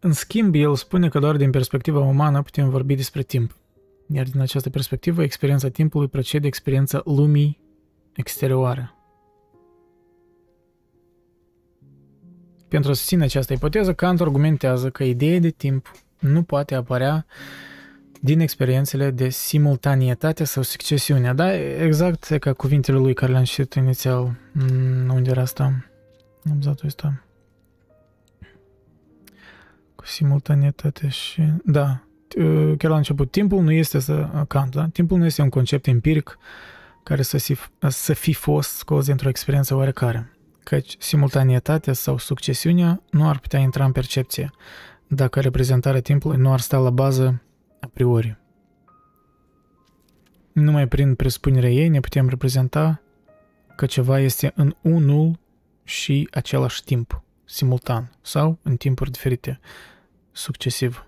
În 0.00 0.12
schimb, 0.12 0.54
el 0.54 0.74
spune 0.74 1.08
că 1.08 1.18
doar 1.18 1.36
din 1.36 1.50
perspectiva 1.50 1.98
umană 1.98 2.42
putem 2.42 2.68
vorbi 2.68 2.94
despre 2.94 3.22
timp. 3.22 3.56
Iar 4.08 4.24
din 4.24 4.40
această 4.40 4.70
perspectivă, 4.70 5.22
experiența 5.22 5.68
timpului 5.68 6.08
precede 6.08 6.46
experiența 6.46 7.02
lumii 7.04 7.60
exterioare. 8.12 8.90
Pentru 12.68 12.90
a 12.90 12.94
susține 12.94 13.24
această 13.24 13.52
ipoteză, 13.52 13.94
Kant 13.94 14.20
argumentează 14.20 14.90
că 14.90 15.04
ideea 15.04 15.38
de 15.38 15.50
timp 15.50 15.90
nu 16.18 16.42
poate 16.42 16.74
apărea 16.74 17.26
din 18.20 18.40
experiențele 18.40 19.10
de 19.10 19.28
simultanietate 19.28 20.44
sau 20.44 20.62
succesiune. 20.62 21.34
Da, 21.34 21.54
exact 21.56 22.24
ca 22.24 22.52
cuvintele 22.52 22.98
lui 22.98 23.14
care 23.14 23.32
le-am 23.32 23.44
citit 23.44 23.74
inițial. 23.74 24.36
Mm, 24.52 25.14
unde 25.14 25.30
era 25.30 25.40
asta? 25.40 25.64
Am 26.50 26.60
zis 26.62 26.84
asta. 26.86 27.25
Cu 30.06 30.12
simultanietate 30.12 31.08
și... 31.08 31.42
Da, 31.64 32.00
chiar 32.76 32.90
la 32.90 32.96
început. 32.96 33.30
Timpul 33.30 33.62
nu 33.62 33.72
este 33.72 33.98
să... 33.98 34.44
Kant, 34.48 34.74
da? 34.74 34.88
Timpul 34.88 35.18
nu 35.18 35.24
este 35.24 35.42
un 35.42 35.48
concept 35.48 35.86
empiric 35.86 36.38
care 37.02 37.22
să, 37.22 37.38
fi, 37.38 37.56
să 37.88 38.12
fi 38.12 38.32
fost 38.32 38.70
scos 38.70 39.06
dintr-o 39.06 39.28
experiență 39.28 39.74
oarecare. 39.74 40.36
Căci 40.62 40.96
simultanietatea 40.98 41.92
sau 41.92 42.18
succesiunea 42.18 43.02
nu 43.10 43.28
ar 43.28 43.38
putea 43.38 43.58
intra 43.60 43.84
în 43.84 43.92
percepție 43.92 44.50
dacă 45.06 45.40
reprezentarea 45.40 46.00
timpului 46.00 46.38
nu 46.38 46.52
ar 46.52 46.60
sta 46.60 46.78
la 46.78 46.90
bază 46.90 47.42
a 47.80 47.90
priori. 47.92 48.38
Numai 50.52 50.88
prin 50.88 51.14
presupunerea 51.14 51.70
ei 51.70 51.88
ne 51.88 52.00
putem 52.00 52.28
reprezenta 52.28 53.02
că 53.76 53.86
ceva 53.86 54.18
este 54.18 54.52
în 54.54 54.74
unul 54.80 55.38
și 55.84 56.28
același 56.32 56.84
timp, 56.84 57.22
simultan, 57.44 58.10
sau 58.22 58.58
în 58.62 58.76
timpuri 58.76 59.10
diferite, 59.10 59.60
succesiv. 60.36 61.06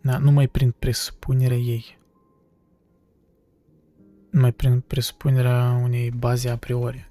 Da, 0.00 0.18
numai 0.18 0.48
prin 0.48 0.70
presupunerea 0.70 1.56
ei. 1.56 1.98
Numai 4.30 4.52
prin 4.52 4.80
presupunerea 4.80 5.80
unei 5.82 6.10
baze 6.10 6.48
a 6.48 6.56
priori. 6.56 7.08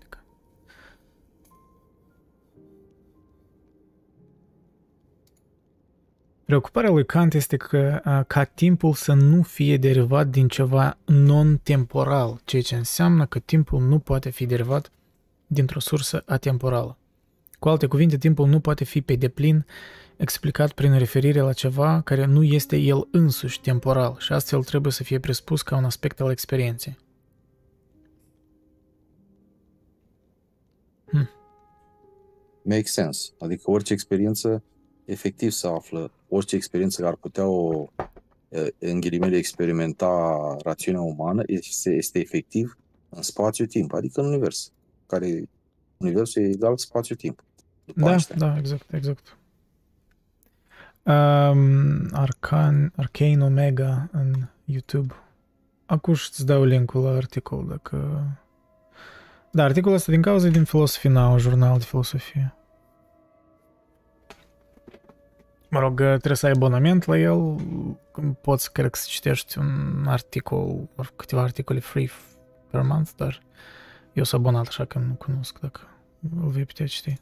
Preocuparea 6.45 6.89
lui 6.89 7.05
Kant 7.05 7.33
este 7.33 7.57
că 7.57 8.01
ca 8.27 8.43
timpul 8.43 8.93
să 8.93 9.13
nu 9.13 9.41
fie 9.41 9.77
derivat 9.77 10.27
din 10.27 10.47
ceva 10.47 10.97
non-temporal, 11.05 12.41
ceea 12.43 12.61
ce 12.61 12.75
înseamnă 12.75 13.25
că 13.25 13.39
timpul 13.39 13.81
nu 13.81 13.99
poate 13.99 14.29
fi 14.29 14.45
derivat 14.45 14.91
dintr-o 15.47 15.79
sursă 15.79 16.23
atemporală. 16.25 16.97
Cu 17.59 17.69
alte 17.69 17.85
cuvinte, 17.85 18.17
timpul 18.17 18.47
nu 18.47 18.59
poate 18.59 18.83
fi 18.83 19.01
pe 19.01 19.15
deplin 19.15 19.65
explicat 20.17 20.71
prin 20.71 20.97
referire 20.97 21.39
la 21.39 21.53
ceva 21.53 22.01
care 22.01 22.25
nu 22.25 22.43
este 22.43 22.77
el 22.77 23.07
însuși 23.11 23.61
temporal 23.61 24.15
și 24.19 24.33
astfel 24.33 24.63
trebuie 24.63 24.91
să 24.91 25.03
fie 25.03 25.19
presupus 25.19 25.61
ca 25.61 25.77
un 25.77 25.83
aspect 25.83 26.19
al 26.19 26.31
experienței. 26.31 26.97
Hmm. 31.05 31.29
Make 32.63 32.85
sense. 32.85 33.29
Adică 33.39 33.71
orice 33.71 33.93
experiență 33.93 34.63
efectiv 35.05 35.51
se 35.51 35.67
află 35.67 36.11
orice 36.27 36.55
experiență 36.55 37.01
care 37.01 37.11
ar 37.11 37.17
putea 37.17 37.47
o, 37.47 37.87
în 38.79 38.99
ghilimele, 38.99 39.37
experimenta 39.37 40.57
rațiunea 40.63 41.01
umană 41.01 41.43
este, 41.45 41.89
este 41.89 42.19
efectiv 42.19 42.77
în 43.09 43.21
spațiu-timp, 43.21 43.93
adică 43.93 44.21
în 44.21 44.27
univers, 44.27 44.71
care 45.05 45.49
universul 45.97 46.41
e 46.41 46.45
egal 46.45 46.77
spațiu-timp. 46.77 47.43
Da, 47.95 48.09
Einstein. 48.09 48.39
da, 48.39 48.57
exact, 48.57 48.93
exact. 48.93 49.37
Um, 51.05 52.09
Arcan, 52.11 52.93
Arcane 52.95 53.43
Omega 53.43 54.09
în 54.11 54.33
YouTube. 54.63 55.13
Acum 55.85 56.13
îți 56.13 56.45
dau 56.45 56.63
linkul 56.63 57.03
la 57.03 57.09
articol 57.09 57.65
dacă... 57.67 58.23
Da, 59.51 59.63
articolul 59.63 59.97
ăsta 59.97 60.11
din 60.11 60.21
cauza 60.21 60.47
din 60.47 60.63
Filosofie 60.63 61.09
Now, 61.09 61.37
jurnal 61.37 61.77
de 61.77 61.83
filosofie. 61.83 62.55
Mă 65.69 65.79
rog, 65.79 65.95
trebuie 65.95 66.35
să 66.35 66.45
ai 66.45 66.51
abonament 66.51 67.05
la 67.05 67.17
el, 67.17 67.55
poți, 68.41 68.71
cred 68.71 68.89
că, 68.89 68.97
să 68.97 69.05
citești 69.09 69.57
un 69.57 70.03
articol, 70.07 70.89
câteva 71.15 71.41
articole 71.41 71.79
free 71.79 72.09
per 72.71 72.81
month, 72.81 73.11
dar 73.15 73.41
eu 74.13 74.23
sunt 74.23 74.41
abonat, 74.41 74.67
așa 74.67 74.85
că 74.85 74.99
nu 74.99 75.13
cunosc 75.13 75.59
dacă 75.59 75.79
îl 76.41 76.49
vei 76.49 76.65
putea 76.65 76.85
citi 76.85 77.21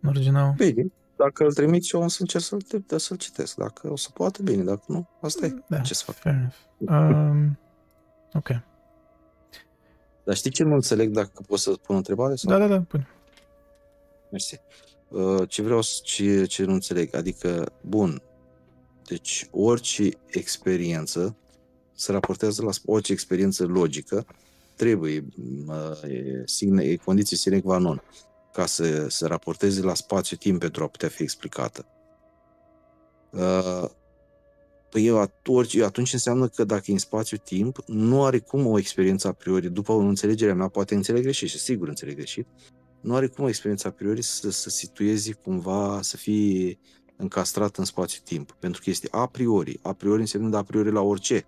în 0.00 0.08
original. 0.08 0.54
Bine, 0.56 0.92
dacă 1.22 1.44
îl 1.44 1.52
trimiți 1.52 1.94
eu 1.94 2.02
o 2.02 2.08
să 2.08 2.16
încerc 2.20 2.44
să-l, 2.44 2.62
da, 2.86 2.98
să-l 2.98 3.16
citesc. 3.16 3.56
Dacă 3.56 3.90
o 3.90 3.96
să 3.96 4.08
poată, 4.14 4.42
bine, 4.42 4.62
dacă 4.62 4.82
nu, 4.86 5.08
asta 5.20 5.46
e. 5.46 5.54
Da, 5.68 5.78
ce 5.78 5.94
să 5.94 6.04
fac? 6.04 6.14
Fair 6.14 6.34
enough. 6.34 7.30
Um, 7.30 7.58
ok. 8.32 8.48
Dar 10.24 10.36
știi 10.36 10.50
ce 10.50 10.62
nu 10.62 10.74
înțeleg 10.74 11.10
dacă 11.10 11.42
pot 11.46 11.58
să 11.58 11.70
pun 11.70 11.94
o 11.94 11.98
întrebare? 11.98 12.34
Sau? 12.34 12.50
Da, 12.50 12.58
da, 12.58 12.66
da, 12.66 12.80
pune. 12.80 13.08
Mersi. 14.30 14.60
Uh, 15.08 15.48
ce 15.48 15.62
vreau 15.62 15.82
să, 15.82 16.00
ce, 16.02 16.44
ce 16.44 16.64
nu 16.64 16.72
înțeleg, 16.72 17.14
adică, 17.14 17.72
bun, 17.80 18.22
deci 19.06 19.48
orice 19.50 20.08
experiență 20.26 21.36
se 21.94 22.12
raportează 22.12 22.62
la 22.62 22.70
orice 22.84 23.12
experiență 23.12 23.66
logică, 23.66 24.26
trebuie, 24.76 25.24
uh, 25.66 26.10
e, 26.10 26.42
signe, 26.44 26.84
e 26.84 26.96
condiție 26.96 27.36
sine 27.36 27.60
qua 27.60 27.78
non, 27.78 28.02
ca 28.52 28.66
să 28.66 29.08
se 29.08 29.26
raporteze 29.26 29.82
la 29.82 29.94
spațiu-timp 29.94 30.60
pentru 30.60 30.82
a 30.82 30.86
putea 30.86 31.08
fi 31.08 31.22
explicată. 31.22 31.86
Uh, 33.30 33.84
păi 34.90 35.06
eu 35.06 35.18
atunci, 35.18 35.76
atunci 35.76 36.12
înseamnă 36.12 36.48
că 36.48 36.64
dacă 36.64 36.84
e 36.86 36.92
în 36.92 36.98
spațiu-timp, 36.98 37.78
nu 37.86 38.24
are 38.24 38.38
cum 38.38 38.66
o 38.66 38.78
experiență 38.78 39.28
a 39.28 39.32
priori, 39.32 39.70
după 39.70 39.92
înțelegerea 39.92 40.54
mea, 40.54 40.68
poate 40.68 40.94
înțeleg 40.94 41.22
greșit 41.22 41.48
și 41.48 41.58
sigur 41.58 41.88
înțeleg 41.88 42.14
greșit, 42.14 42.46
nu 43.00 43.14
are 43.14 43.26
cum 43.26 43.46
experiența 43.46 43.88
a 43.88 43.92
priori 43.92 44.22
să 44.22 44.50
se 44.50 44.70
situeze 44.70 45.32
cumva, 45.32 46.02
să 46.02 46.16
fie 46.16 46.78
încastrat 47.16 47.76
în 47.76 47.84
spațiu-timp, 47.84 48.56
pentru 48.58 48.82
că 48.84 48.90
este 48.90 49.08
a 49.10 49.26
priori. 49.26 49.78
A 49.82 49.92
priori 49.92 50.20
însemnând 50.20 50.54
a 50.54 50.62
priori 50.62 50.92
la 50.92 51.00
orice. 51.00 51.46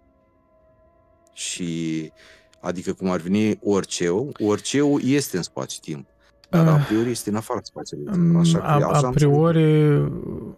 Și 1.32 2.12
adică 2.60 2.92
cum 2.92 3.10
ar 3.10 3.20
veni 3.20 3.58
orice, 3.62 4.08
orice 4.38 4.78
este 5.00 5.36
în 5.36 5.42
spațiu-timp. 5.42 6.06
Dar 6.50 6.66
a 6.66 6.72
ah. 6.72 6.84
priori 6.86 7.10
este 7.10 7.30
în 7.30 7.36
afara 7.36 7.60
spațiului. 7.62 8.16
Mm, 8.16 8.36
așa 8.36 8.58
că 8.58 8.64
a, 8.64 9.00
a, 9.00 9.10
priori, 9.10 9.94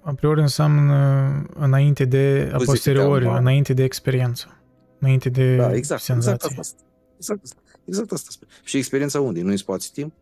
a 0.02 0.12
priori 0.12 0.40
înseamnă 0.40 1.46
înainte 1.58 2.04
de, 2.04 2.50
a 2.52 2.56
posteriori, 2.64 3.24
da. 3.24 3.36
înainte 3.36 3.72
de 3.72 3.82
experiență. 3.82 4.60
Înainte 4.98 5.28
de 5.28 5.56
da, 5.56 5.74
exact, 5.74 6.02
senzație. 6.02 6.48
Exact 6.50 6.58
asta. 6.58 6.82
Exact, 7.16 7.40
exact 7.84 8.12
asta. 8.12 8.46
Și 8.64 8.76
experiența 8.76 9.20
unde? 9.20 9.42
Nu 9.42 9.50
în 9.50 9.56
spațiu-timp? 9.56 10.12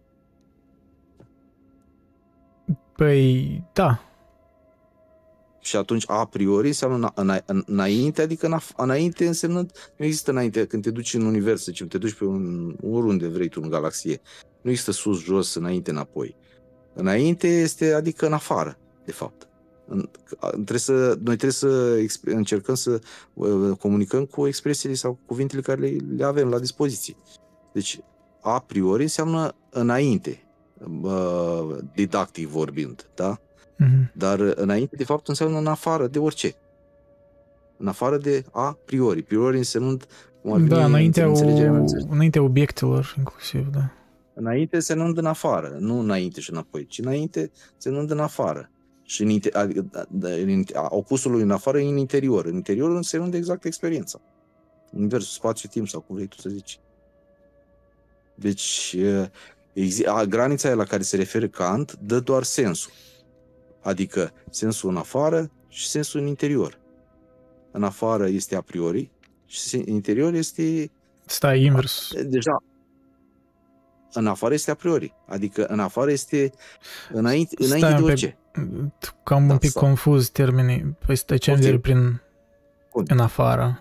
Păi, 2.97 3.65
da. 3.73 4.01
Și 5.61 5.77
atunci, 5.77 6.05
a 6.07 6.25
priori, 6.25 6.67
înseamnă 6.67 7.13
înainte, 7.67 8.23
adică 8.23 8.61
înainte 8.77 9.27
înseamnă, 9.27 9.67
nu 9.97 10.05
există 10.05 10.31
înainte, 10.31 10.67
când 10.67 10.83
te 10.83 10.91
duci 10.91 11.15
în 11.15 11.25
univers, 11.25 11.65
deci 11.65 11.85
te 11.89 11.99
duci 11.99 12.15
pe 12.15 12.25
un, 12.25 12.77
oriunde 12.91 13.29
vrei 13.29 13.49
tu 13.49 13.61
în 13.63 13.71
galaxie, 13.71 14.21
nu 14.65 14.71
există 14.71 14.93
sus, 14.93 15.23
jos, 15.23 15.55
înainte, 15.55 15.91
înapoi. 15.91 16.37
Înainte 16.95 17.49
este, 17.49 17.93
adică 17.93 18.27
în 18.27 18.33
afară, 18.33 18.79
de 19.05 19.13
fapt. 19.13 19.49
Trebuie 20.53 20.79
să, 20.79 21.19
noi 21.23 21.37
trebuie 21.37 21.51
să 21.51 21.99
încercăm 22.25 22.75
să 22.75 23.01
uh, 23.35 23.77
comunicăm 23.79 24.25
cu 24.25 24.47
expresiile 24.47 24.95
sau 24.95 25.19
cuvintele 25.27 25.61
care 25.61 25.81
le, 25.81 25.97
le 26.17 26.25
avem 26.25 26.49
la 26.49 26.59
dispoziție. 26.59 27.17
Deci, 27.73 28.01
a 28.41 28.59
priori 28.59 29.03
înseamnă 29.03 29.55
înainte, 29.71 30.43
uh, 31.03 31.77
didactic 31.95 32.49
vorbind, 32.49 33.11
da? 33.15 33.39
Mm-hmm. 33.39 34.13
Dar 34.13 34.39
înainte, 34.41 34.97
de 34.97 35.05
fapt, 35.05 35.29
înseamnă 35.29 35.59
în 35.59 35.67
afară 35.67 36.07
de 36.07 36.19
orice. 36.19 36.55
În 37.77 37.87
afară 37.87 38.17
de 38.17 38.45
a 38.53 38.79
priori. 38.85 39.23
Priori 39.23 39.57
însemnând 39.57 40.07
cum 40.43 40.53
ar 40.53 40.61
da, 40.61 40.85
înaintea, 40.85 41.29
o, 41.29 41.39
înaintea 42.11 42.43
obiectelor, 42.43 43.15
inclusiv, 43.19 43.67
da. 43.73 43.91
Înainte 44.35 44.77
însemnând 44.77 45.19
în 45.19 45.27
afară, 45.27 45.77
nu 45.79 45.99
înainte 45.99 46.41
și 46.41 46.51
înapoi, 46.51 46.87
ci 46.87 46.99
înainte 46.99 47.51
însemnând 47.75 48.11
în 48.11 48.19
afară. 48.19 48.71
Și 49.03 49.23
în, 49.23 49.29
inter, 49.29 49.55
adică, 49.55 49.87
da, 49.91 50.05
da, 50.11 50.29
în, 50.29 50.65
opusul 50.89 51.31
lui 51.31 51.43
în 51.43 51.51
afară 51.51 51.81
e 51.81 51.89
în 51.89 51.97
interior. 51.97 52.45
În 52.47 52.55
interior 52.55 52.91
însemnând 52.91 53.35
exact 53.35 53.65
experiența. 53.65 54.21
Universul, 54.93 55.29
spațiu-timp 55.29 55.89
sau 55.89 56.01
cum 56.01 56.15
vrei 56.15 56.27
tu 56.27 56.41
să 56.41 56.49
zici. 56.49 56.81
Deci, 58.35 58.97
a, 60.07 60.25
granița 60.25 60.69
aia 60.69 60.77
la 60.77 60.85
care 60.85 61.03
se 61.03 61.17
referă 61.17 61.49
Kant 61.49 61.93
dă 61.93 62.21
doar 62.21 62.43
sensul. 62.43 62.93
Adică 63.83 64.33
sensul 64.51 64.91
în 64.91 64.97
afară 64.97 65.51
și 65.69 65.89
sensul 65.89 66.21
în 66.21 66.27
interior. 66.27 66.79
În 67.71 67.83
afară 67.83 68.29
este 68.29 68.57
a 68.57 68.61
priori 68.61 69.11
și 69.47 69.77
în 69.77 69.83
interior 69.87 70.35
este... 70.35 70.91
Stai 71.27 71.63
invers. 71.63 72.11
Deja. 72.27 72.63
În 74.15 74.27
afară 74.27 74.55
este 74.55 74.71
a 74.71 74.75
priori. 74.75 75.15
Adică 75.27 75.65
în 75.65 75.81
afară 75.81 76.11
este 76.11 76.53
înainte, 77.13 77.55
înainte 77.59 77.95
de 77.97 78.03
orice. 78.03 78.37
Cam 79.23 79.47
da, 79.47 79.53
un 79.53 79.59
pic 79.59 79.71
sau... 79.71 79.83
confuz 79.83 80.29
termenii. 80.29 80.97
Păi 81.07 81.17
stai 81.17 81.39
ce 81.39 81.51
okay. 81.51 81.79
prin 81.79 82.21
Bun. 82.93 83.05
în 83.09 83.19
afară. 83.19 83.79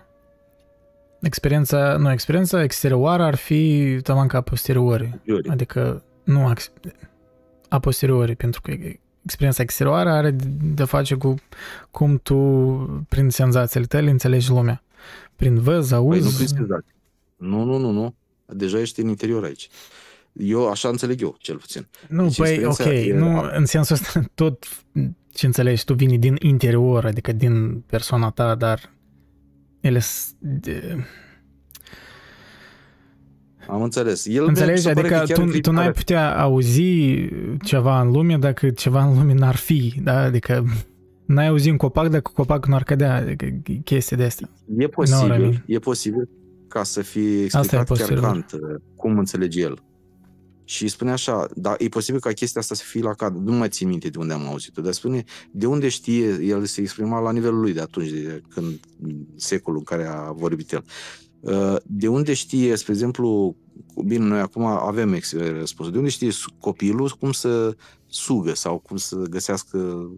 Experiența, 1.20 1.96
nu, 1.96 2.12
experiența 2.12 2.62
exterioară 2.62 3.22
ar 3.22 3.34
fi 3.34 3.98
taman 4.02 4.26
ca 4.26 4.40
posteriori. 4.40 5.20
Adică 5.48 6.02
nu 6.24 6.52
a 7.68 7.78
posteriori, 7.78 8.36
pentru 8.36 8.60
că 8.60 8.70
experiența 9.22 9.62
exterioară 9.62 10.10
are 10.10 10.36
de 10.74 10.84
face 10.84 11.14
cu 11.14 11.34
cum 11.90 12.18
tu, 12.18 12.36
prin 13.08 13.30
senzațiile 13.30 13.86
tale, 13.86 14.10
înțelegi 14.10 14.50
lumea. 14.50 14.82
Prin 15.36 15.60
văz, 15.60 15.90
auzi... 15.90 16.18
Păi 16.18 16.28
nu 16.28 16.34
prin 16.34 16.46
senzații. 16.46 16.94
Nu, 17.36 17.64
nu, 17.64 17.76
nu, 17.76 17.90
nu. 17.90 18.14
Deja 18.46 18.78
ești 18.78 19.00
în 19.00 19.08
interior 19.08 19.44
aici. 19.44 19.68
Eu 20.36 20.68
așa 20.68 20.88
înțeleg 20.88 21.20
eu, 21.20 21.36
cel 21.38 21.56
puțin. 21.56 21.86
Nu, 22.08 22.22
deci 22.22 22.36
păi, 22.36 22.64
ok, 22.64 22.78
e... 22.78 23.14
nu, 23.14 23.48
în 23.52 23.64
sensul 23.64 23.94
ăsta, 23.94 24.24
tot 24.34 24.64
ce 25.32 25.46
înțelegi 25.46 25.84
tu 25.84 25.94
vine 25.94 26.16
din 26.16 26.36
interior, 26.38 27.04
adică 27.04 27.32
din 27.32 27.80
persoana 27.86 28.30
ta, 28.30 28.54
dar 28.54 28.92
ele 29.80 30.00
de... 30.38 31.04
Am 33.68 33.82
înțeles. 33.82 34.26
El 34.26 34.46
Înțelegi? 34.46 34.88
Adică 34.88 35.24
tu, 35.26 35.60
tu 35.60 35.72
n-ai 35.72 35.92
putea 35.92 36.40
auzi 36.40 37.28
ceva 37.62 38.00
în 38.00 38.10
lume 38.10 38.36
dacă 38.36 38.70
ceva 38.70 39.04
în 39.04 39.18
lume 39.18 39.32
n-ar 39.32 39.56
fi, 39.56 39.94
da? 40.02 40.20
Adică 40.20 40.64
n-ai 41.26 41.46
auzi 41.46 41.70
un 41.70 41.76
copac 41.76 42.08
dacă 42.08 42.30
copacul 42.34 42.70
n-ar 42.70 42.82
cădea, 42.82 43.14
adică 43.14 43.46
chestii 43.84 44.16
de 44.16 44.24
astea. 44.24 44.48
E 44.78 44.86
posibil, 44.86 45.44
no, 45.44 45.52
e 45.66 45.78
posibil 45.78 46.28
ca 46.68 46.82
să 46.82 47.02
fie 47.02 47.42
explicat 47.42 47.92
chiar 47.92 48.20
Kant 48.20 48.50
cum 48.96 49.18
înțelege 49.18 49.60
el. 49.60 49.82
Și 50.64 50.88
spune 50.88 51.10
așa, 51.10 51.48
da, 51.54 51.74
e 51.78 51.88
posibil 51.88 52.20
ca 52.20 52.32
chestia 52.32 52.60
asta 52.60 52.74
să 52.74 52.82
fie 52.86 53.02
la 53.02 53.14
cadru. 53.14 53.40
Nu 53.40 53.52
mai 53.52 53.68
țin 53.68 53.88
minte 53.88 54.08
de 54.08 54.18
unde 54.18 54.32
am 54.32 54.46
auzit-o, 54.46 54.82
dar 54.82 54.92
spune 54.92 55.24
de 55.50 55.66
unde 55.66 55.88
știe, 55.88 56.38
el 56.42 56.64
se 56.64 56.80
exprima 56.80 57.20
la 57.20 57.32
nivelul 57.32 57.60
lui 57.60 57.72
de 57.72 57.80
atunci, 57.80 58.08
de 58.08 58.42
când 58.48 58.80
secolul 59.36 59.78
în 59.78 59.84
care 59.84 60.06
a 60.06 60.32
vorbit 60.32 60.72
el. 60.72 60.84
Uh, 61.40 61.76
de 61.86 62.08
unde 62.08 62.34
știe, 62.34 62.76
spre 62.76 62.92
exemplu, 62.92 63.56
bine, 64.04 64.24
noi 64.24 64.40
acum 64.40 64.64
avem 64.64 65.20
răspuns, 65.58 65.90
de 65.90 65.98
unde 65.98 66.10
știe 66.10 66.30
copilul 66.58 67.16
cum 67.20 67.32
să 67.32 67.76
sugă 68.06 68.54
sau 68.54 68.78
cum 68.78 68.96
să 68.96 69.16
găsească 69.16 70.10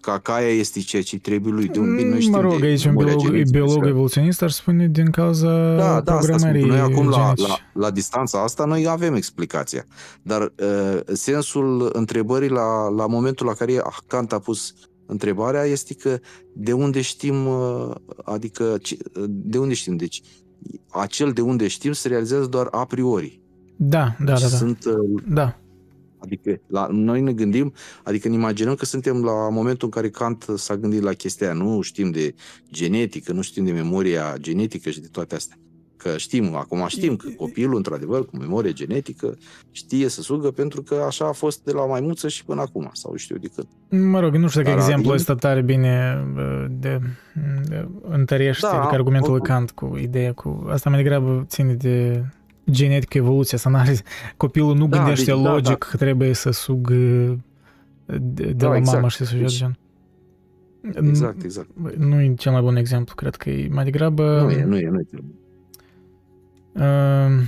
ca 0.00 0.18
caia 0.18 0.48
este 0.48 0.80
ceea 0.80 1.02
ce 1.02 1.18
trebuie 1.18 1.52
lui. 1.52 1.68
De 1.68 1.78
un, 1.78 1.96
bine, 1.96 2.08
noi 2.08 2.28
mă 2.30 2.40
rog, 2.40 2.62
aici 2.62 2.84
un 2.84 2.94
biolog, 2.94 3.50
biolog 3.50 3.86
evoluționist 3.86 4.42
ar 4.42 4.50
spune 4.50 4.88
din 4.88 5.10
cauza 5.10 5.74
da, 5.76 6.00
da, 6.00 6.14
programării 6.14 6.64
Noi 6.64 6.78
acum 6.78 7.08
la, 7.08 7.32
la, 7.36 7.58
la 7.72 7.90
distanța 7.90 8.42
asta 8.42 8.64
noi 8.64 8.86
avem 8.88 9.14
explicația. 9.14 9.86
Dar 10.22 10.42
uh, 10.42 11.00
sensul 11.12 11.90
întrebării 11.92 12.48
la, 12.48 12.88
la 12.88 13.06
momentul 13.06 13.46
la 13.46 13.52
care 13.52 13.82
Kant 14.06 14.32
a 14.32 14.38
pus 14.38 14.74
întrebarea 15.06 15.64
este 15.64 15.94
că 15.94 16.18
de 16.52 16.72
unde 16.72 17.00
știm, 17.00 17.46
uh, 17.46 17.90
adică 18.24 18.76
de 19.28 19.58
unde 19.58 19.74
știm? 19.74 19.96
Deci 19.96 20.22
acel 20.90 21.30
de 21.32 21.40
unde 21.40 21.68
știm 21.68 21.92
se 21.92 22.08
realizează 22.08 22.46
doar 22.46 22.68
a 22.70 22.84
priori. 22.84 23.40
Da, 23.76 24.16
da, 24.18 24.32
deci 24.32 24.42
da. 24.42 24.48
da. 24.48 24.56
Sunt, 24.56 24.84
uh, 24.84 25.22
da. 25.28 25.58
Adică 26.24 26.60
la, 26.66 26.86
noi 26.90 27.20
ne 27.20 27.32
gândim, 27.32 27.72
adică 28.02 28.28
ne 28.28 28.34
imaginăm 28.34 28.74
că 28.74 28.84
suntem 28.84 29.24
la 29.24 29.48
momentul 29.50 29.84
în 29.84 29.90
care 29.90 30.10
Kant 30.10 30.44
s-a 30.56 30.76
gândit 30.76 31.02
la 31.02 31.12
chestia 31.12 31.46
aia. 31.46 31.56
Nu 31.56 31.80
știm 31.80 32.10
de 32.10 32.34
genetică, 32.70 33.32
nu 33.32 33.42
știm 33.42 33.64
de 33.64 33.72
memoria 33.72 34.34
genetică 34.38 34.90
și 34.90 35.00
de 35.00 35.08
toate 35.10 35.34
astea. 35.34 35.56
Că 35.96 36.16
știm, 36.16 36.54
acum 36.54 36.84
știm 36.88 37.16
că 37.16 37.28
copilul, 37.36 37.76
într-adevăr, 37.76 38.26
cu 38.26 38.36
memorie 38.36 38.72
genetică, 38.72 39.36
știe 39.70 40.08
să 40.08 40.22
sugă 40.22 40.50
pentru 40.50 40.82
că 40.82 41.04
așa 41.06 41.28
a 41.28 41.32
fost 41.32 41.64
de 41.64 41.72
la 41.72 41.86
maimuță 41.86 42.28
și 42.28 42.44
până 42.44 42.60
acum, 42.60 42.90
sau 42.92 43.16
știu 43.16 43.36
de 43.36 43.48
cât. 43.54 43.66
Mă 43.88 44.20
rog, 44.20 44.34
nu 44.34 44.48
știu 44.48 44.62
dacă 44.62 44.76
exemplul 44.76 45.14
ăsta 45.14 45.34
tare 45.34 45.62
bine 45.62 46.24
de, 46.70 47.00
de 47.68 47.88
întărește 48.08 48.66
da, 48.66 48.78
adică 48.78 48.94
argumentul 48.94 49.30
lui 49.30 49.40
Kant 49.40 49.70
cu 49.70 49.96
ideea 50.00 50.32
cu... 50.32 50.66
Asta 50.70 50.90
mai 50.90 51.02
degrabă 51.02 51.44
ține 51.48 51.74
de 51.74 52.24
genetică, 52.70 53.18
evoluția, 53.18 53.58
să 53.58 53.68
n 53.68 53.74
Copilul 54.36 54.76
nu 54.76 54.86
da, 54.86 54.96
gândește 54.96 55.32
deci, 55.32 55.40
logic 55.40 55.64
da, 55.64 55.70
da. 55.70 55.74
că 55.74 55.96
trebuie 55.96 56.32
să 56.32 56.50
sug 56.50 56.90
de, 56.90 58.44
de 58.44 58.52
da, 58.52 58.68
la 58.68 58.76
exact. 58.76 58.96
mama 58.96 59.08
și 59.08 59.16
să 59.24 59.36
deci, 59.36 59.56
gen. 59.56 59.78
Exact, 60.92 61.42
exact. 61.42 61.68
Nu 61.96 62.20
e 62.20 62.34
cel 62.34 62.52
mai 62.52 62.60
bun 62.60 62.76
exemplu, 62.76 63.14
cred 63.14 63.36
că 63.36 63.50
e 63.50 63.68
mai 63.68 63.84
degrabă... 63.84 64.40
Nu 64.42 64.50
e, 64.50 64.64
nu 64.64 64.76
e, 64.76 64.88
nu 64.88 65.00
e. 65.00 65.06
Uh, 66.72 67.42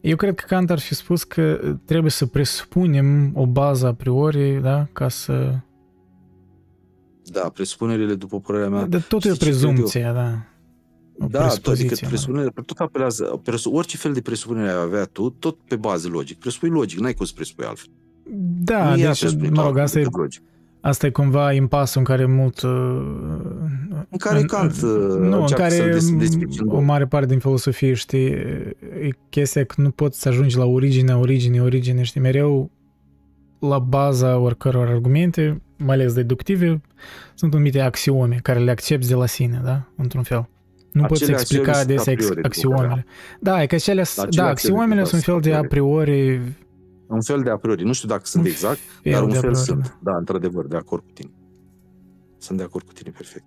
eu 0.00 0.16
cred 0.16 0.34
că 0.34 0.44
Kant 0.46 0.70
ar 0.70 0.78
fi 0.78 0.94
spus 0.94 1.24
că 1.24 1.76
trebuie 1.84 2.10
să 2.10 2.26
presupunem 2.26 3.30
o 3.34 3.46
bază 3.46 3.86
a 3.86 3.94
priori, 3.94 4.60
da, 4.62 4.88
ca 4.92 5.08
să... 5.08 5.54
Da, 7.22 7.50
presupunerile, 7.54 8.14
după 8.14 8.40
părerea 8.40 8.68
mea... 8.68 8.86
De 8.86 8.98
tot 8.98 9.24
e 9.24 9.30
o 9.30 9.34
prezumție, 9.34 10.10
da. 10.14 10.42
O 11.20 11.26
da, 11.26 11.46
adică 11.64 11.96
presupunerile, 12.06 12.52
tot 12.66 12.78
apelează, 12.78 13.40
presu, 13.42 13.70
orice 13.70 13.96
fel 13.96 14.12
de 14.12 14.20
presupunere 14.20 14.68
ai 14.68 14.82
avea 14.82 15.04
tu, 15.04 15.30
tot 15.30 15.56
pe 15.68 15.76
bază 15.76 16.08
logic. 16.08 16.38
Presupui 16.38 16.68
logic, 16.68 16.98
n-ai 16.98 17.14
cum 17.14 17.26
să 17.26 17.32
presupui 17.34 17.64
altfel. 17.64 17.90
Da, 18.64 18.90
nu 18.90 18.96
deci, 18.96 19.50
mă 19.50 19.62
rog, 19.62 19.78
asta 19.78 19.98
e, 19.98 20.06
logic. 20.12 20.42
asta 20.80 21.06
e 21.06 21.10
cumva 21.10 21.52
impasul 21.52 21.98
în 21.98 22.04
care 22.06 22.26
mult... 22.26 22.62
Uh, 22.62 22.70
în 24.10 24.18
care 24.18 24.42
Kant 24.42 24.72
uh, 24.72 24.80
Nu, 25.18 25.40
în 25.40 25.46
care 25.46 25.98
o 26.66 26.80
mare 26.80 27.06
parte 27.06 27.26
din 27.26 27.38
filosofie, 27.38 27.94
știi, 27.94 28.26
e 28.26 29.10
chestia 29.28 29.64
că 29.64 29.74
nu 29.80 29.90
poți 29.90 30.20
să 30.20 30.28
ajungi 30.28 30.56
la 30.56 30.64
originea, 30.64 31.18
originea, 31.18 31.62
originea, 31.62 32.02
știi, 32.02 32.20
mereu 32.20 32.70
la 33.58 33.78
baza 33.78 34.38
oricăror 34.38 34.88
argumente, 34.88 35.62
mai 35.76 35.94
ales 35.94 36.12
deductive, 36.12 36.80
sunt 37.34 37.52
numite 37.52 37.80
axiome 37.80 38.38
care 38.42 38.58
le 38.58 38.70
accepti 38.70 39.08
de 39.08 39.14
la 39.14 39.26
sine, 39.26 39.60
da, 39.64 39.88
într-un 39.96 40.22
fel. 40.22 40.48
Nu 41.00 41.06
poți 41.06 41.30
explica 41.30 41.78
adesea 41.78 42.14
axiomele. 42.42 43.06
Da, 43.40 43.62
e 43.62 43.66
că 43.66 43.74
acele, 43.74 44.04
da, 44.30 44.46
axiomele 44.46 45.04
sunt 45.04 45.26
un 45.26 45.32
fel 45.32 45.50
de 45.50 45.56
a 45.56 45.62
priori... 45.62 46.40
Un 47.06 47.20
fel 47.20 47.42
de 47.42 47.50
a 47.50 47.56
priori. 47.56 47.84
Nu 47.84 47.92
știu 47.92 48.08
dacă 48.08 48.22
sunt 48.24 48.46
exact, 48.46 48.78
dar 49.04 49.22
un 49.22 49.30
fel 49.30 49.40
priori, 49.40 49.58
sunt. 49.58 49.82
Da. 49.82 50.10
da, 50.10 50.16
într-adevăr, 50.16 50.66
de 50.66 50.76
acord 50.76 51.02
cu 51.02 51.10
tine. 51.14 51.30
Sunt 52.38 52.58
de 52.58 52.64
acord 52.64 52.86
cu 52.86 52.92
tine, 52.92 53.10
perfect. 53.10 53.44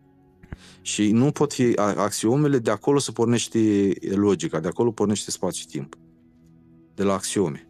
Și 0.82 1.12
nu 1.12 1.32
pot 1.32 1.54
fi 1.54 1.74
axiomele, 1.76 2.58
de 2.58 2.72
acolo 2.72 3.00
să 3.00 3.12
pornește 3.12 3.60
logica, 4.16 4.60
de 4.60 4.68
acolo 4.68 4.92
pornește 4.92 5.32
spațiu-timp. 5.32 5.96
De 6.96 7.04
la 7.04 7.14
axiome. 7.14 7.66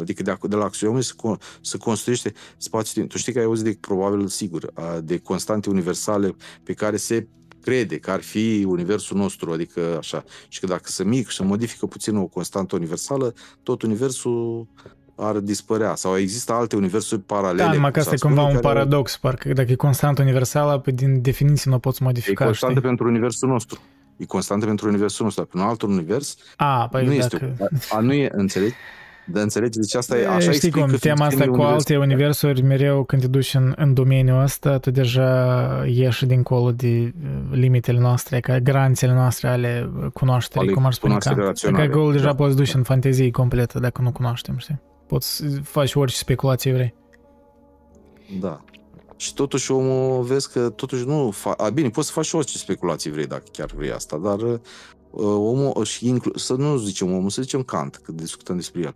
Adică 0.00 0.22
de, 0.22 0.36
de 0.42 0.56
la 0.56 0.64
axiome 0.64 1.00
se, 1.00 1.14
se 1.60 1.78
construiește 1.78 2.32
spațiu-timp. 2.56 3.10
Tu 3.10 3.18
știi 3.18 3.32
că 3.32 3.38
ai 3.38 3.44
auzit 3.44 3.64
de, 3.64 3.76
probabil, 3.80 4.26
sigur, 4.26 4.72
de 5.02 5.18
constante 5.18 5.70
universale 5.70 6.34
pe 6.62 6.72
care 6.72 6.96
se 6.96 7.28
crede 7.60 7.98
că 7.98 8.10
ar 8.10 8.20
fi 8.20 8.64
universul 8.68 9.16
nostru, 9.16 9.52
adică 9.52 9.80
așa, 9.98 10.24
și 10.48 10.60
că 10.60 10.66
dacă 10.66 10.84
se 10.84 11.04
mic 11.04 11.28
și 11.28 11.36
se 11.36 11.44
modifică 11.44 11.86
puțin 11.86 12.16
o 12.16 12.26
constantă 12.26 12.76
universală, 12.76 13.34
tot 13.62 13.82
universul 13.82 14.66
ar 15.16 15.38
dispărea 15.38 15.94
sau 15.94 16.16
există 16.16 16.52
alte 16.52 16.76
universuri 16.76 17.20
paralele. 17.20 17.62
Da, 17.62 17.72
numai 17.72 17.90
că 17.90 17.98
asta 17.98 18.14
e 18.14 18.18
cumva 18.18 18.42
un 18.42 18.58
paradox, 18.58 19.16
parcă 19.16 19.52
dacă 19.52 19.72
e 19.72 19.74
constantă 19.74 20.22
universală, 20.22 20.78
pe 20.78 20.90
din 20.90 21.22
definiție 21.22 21.70
nu 21.70 21.76
o 21.76 21.78
poți 21.78 22.02
modifica. 22.02 22.42
E 22.42 22.46
constantă 22.46 22.74
știi? 22.74 22.88
pentru 22.88 23.08
universul 23.08 23.48
nostru. 23.48 23.80
E 24.16 24.24
constantă 24.24 24.66
pentru 24.66 24.88
universul 24.88 25.24
nostru, 25.24 25.42
dar 25.42 25.52
pe 25.52 25.58
un 25.58 25.70
alt 25.70 25.82
univers 25.82 26.36
A, 26.56 26.88
păi 26.90 27.04
nu 27.04 27.16
dacă... 27.16 27.54
este. 27.72 27.94
A, 27.94 28.00
nu 28.00 28.12
e, 28.12 28.28
înțelegi? 28.32 28.74
De 29.32 29.40
înțelegi? 29.40 29.78
Deci 29.78 29.94
asta 29.94 30.18
e, 30.18 30.26
așa 30.26 30.50
Știi 30.50 30.70
cum, 30.70 30.90
tema 31.00 31.26
asta 31.26 31.48
cu 31.48 31.60
alte 31.60 31.96
universuri, 31.96 32.62
mereu 32.62 33.04
când 33.04 33.22
te 33.22 33.28
duci 33.28 33.54
în, 33.54 33.72
în 33.76 33.94
domeniul 33.94 34.42
ăsta, 34.42 34.78
tu 34.78 34.90
deja 34.90 35.84
ieși 35.86 36.26
dincolo 36.26 36.72
de 36.72 36.86
uh, 37.22 37.30
limitele 37.50 37.98
noastre, 37.98 38.40
ca 38.40 38.58
granițele 38.58 39.12
noastre 39.12 39.48
ale 39.48 39.90
cunoașterii, 40.12 40.66
ale 40.66 40.76
cum 40.76 40.86
ar 40.86 40.92
spune 40.92 41.16
ca. 41.18 41.34
Că 41.72 41.80
acolo 41.80 42.10
deja 42.10 42.24
da, 42.24 42.34
poți 42.34 42.56
duci 42.56 42.72
da. 42.72 42.78
în 42.78 42.84
fantezie 42.84 43.30
completă 43.30 43.78
dacă 43.78 44.02
nu 44.02 44.12
cunoaștem, 44.12 44.56
știi? 44.58 44.80
Poți 45.06 45.44
faci 45.62 45.94
orice 45.94 46.16
speculație 46.16 46.72
vrei. 46.72 46.94
Da. 48.40 48.60
Și 49.16 49.34
totuși 49.34 49.72
omul, 49.72 50.22
vezi 50.22 50.52
că 50.52 50.68
totuși 50.68 51.06
nu... 51.06 51.30
Fa... 51.30 51.50
A, 51.50 51.68
bine, 51.68 51.88
poți 51.88 52.06
să 52.06 52.12
faci 52.12 52.32
orice 52.32 52.58
speculații 52.58 53.10
vrei 53.10 53.26
dacă 53.26 53.44
chiar 53.52 53.70
vrei 53.76 53.92
asta, 53.92 54.16
dar 54.16 54.38
uh, 54.38 54.58
omul 55.12 55.84
și 55.84 56.08
inclu- 56.08 56.36
să 56.36 56.54
nu 56.54 56.76
zicem 56.76 57.12
omul, 57.12 57.30
să 57.30 57.42
zicem 57.42 57.62
Kant, 57.62 57.96
că 57.96 58.12
discutăm 58.12 58.56
despre 58.56 58.80
el. 58.80 58.94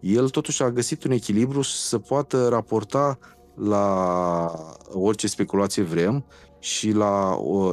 El 0.00 0.28
totuși 0.28 0.62
a 0.62 0.70
găsit 0.70 1.04
un 1.04 1.10
echilibru 1.10 1.62
să 1.62 1.98
poată 1.98 2.48
raporta 2.48 3.18
la 3.54 4.76
orice 4.92 5.26
speculație 5.26 5.82
vrem 5.82 6.24
și 6.58 6.90
la 6.90 7.34
o, 7.34 7.72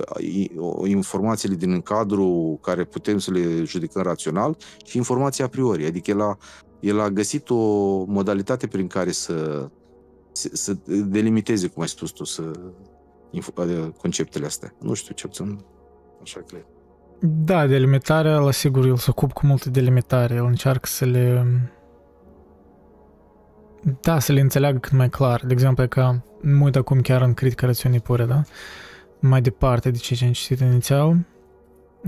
o, 0.58 0.86
informațiile 0.86 1.56
din 1.56 1.82
cadrul 1.82 2.58
care 2.62 2.84
putem 2.84 3.18
să 3.18 3.32
le 3.32 3.64
judecăm 3.64 4.02
rațional 4.02 4.58
și 4.86 4.98
informația 4.98 5.46
a 5.46 5.48
priori. 5.48 5.86
Adică 5.86 6.12
el 6.12 6.22
a, 6.22 6.38
el 6.80 7.00
a 7.00 7.10
găsit 7.10 7.50
o 7.50 7.56
modalitate 8.04 8.68
prin 8.68 8.88
care 8.88 9.12
să, 9.12 9.70
să, 10.32 10.50
să 10.54 10.78
delimiteze, 10.88 11.68
cum 11.68 11.82
ai 11.82 11.88
spus 11.88 12.12
tu, 12.12 12.24
să, 12.24 12.52
conceptele 13.98 14.46
astea. 14.46 14.76
Nu 14.80 14.94
știu 14.94 15.14
ce 15.14 15.28
puțin, 15.28 15.66
așa 16.22 16.40
cred. 16.40 16.66
Da, 17.20 17.68
delimitarea, 17.68 18.38
la 18.38 18.52
sigur, 18.52 18.86
el 18.86 18.96
se 18.96 19.10
ocup 19.10 19.34
cu 19.34 19.46
multe 19.46 19.70
delimitare. 19.70 20.34
El 20.34 20.46
încearcă 20.46 20.88
să 20.88 21.06
le... 21.06 21.46
Da, 24.02 24.20
să 24.20 24.32
le 24.32 24.40
înțeleagă 24.40 24.78
cât 24.78 24.92
mai 24.92 25.10
clar. 25.10 25.42
De 25.46 25.54
exemplu, 25.54 25.88
ca 25.88 26.24
mă 26.42 26.64
uit 26.64 26.76
acum 26.76 27.02
chiar 27.02 27.22
în 27.22 27.34
critica 27.34 27.66
rațiunii 27.66 28.00
pure, 28.00 28.26
da? 28.26 28.42
Mai 29.20 29.42
departe 29.42 29.92
de 29.92 29.98
ce 29.98 30.26
am 30.26 30.32
citit 30.32 30.60
inițial, 30.60 31.18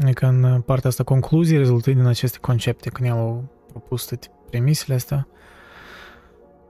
e 0.05 0.11
că 0.13 0.25
în 0.25 0.61
partea 0.61 0.89
asta 0.89 1.03
concluzii 1.03 1.57
rezultă 1.57 1.91
din 1.91 2.05
aceste 2.05 2.37
concepte, 2.41 2.89
când 2.89 3.09
el 3.09 3.15
a 3.15 3.43
propus 3.67 4.05
toate 4.05 4.27
premisele 4.49 4.95
astea. 4.95 5.27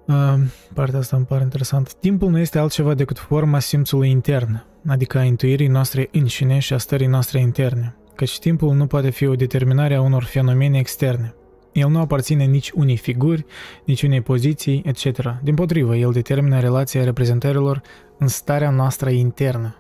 Uh, 0.06 0.34
partea 0.74 1.00
asta 1.00 1.16
îmi 1.16 1.26
pare 1.26 1.44
interesant. 1.44 1.94
Timpul 1.94 2.30
nu 2.30 2.40
este 2.40 2.60
altceva 2.60 2.94
decât 2.94 3.20
forma 3.20 3.60
simțului 3.60 4.10
intern, 4.10 4.66
adică 4.88 5.18
a 5.18 5.24
intuirii 5.24 5.68
noastre 5.68 6.10
înșine 6.12 6.60
și 6.60 6.74
a 6.74 6.78
stării 6.78 7.08
noastre 7.08 7.40
interne, 7.40 7.96
căci 8.18 8.40
timpul 8.40 8.74
nu 8.74 8.88
poate 8.88 9.10
fi 9.10 9.26
o 9.28 9.36
determinare 9.36 9.96
a 9.96 10.02
unor 10.02 10.24
fenomene 10.24 10.78
externe. 10.78 11.36
El 11.72 11.90
nu 11.90 12.00
aparține 12.00 12.44
nici 12.44 12.72
unei 12.72 12.98
figuri, 12.98 13.46
nici 13.86 14.04
unei 14.04 14.22
poziții, 14.22 14.82
etc. 14.86 15.40
Din 15.44 15.56
potrivă, 15.56 15.96
el 15.96 16.12
determină 16.12 16.60
relația 16.60 17.04
reprezentărilor 17.04 17.82
în 18.18 18.28
starea 18.28 18.70
noastră 18.70 19.10
internă. 19.10 19.76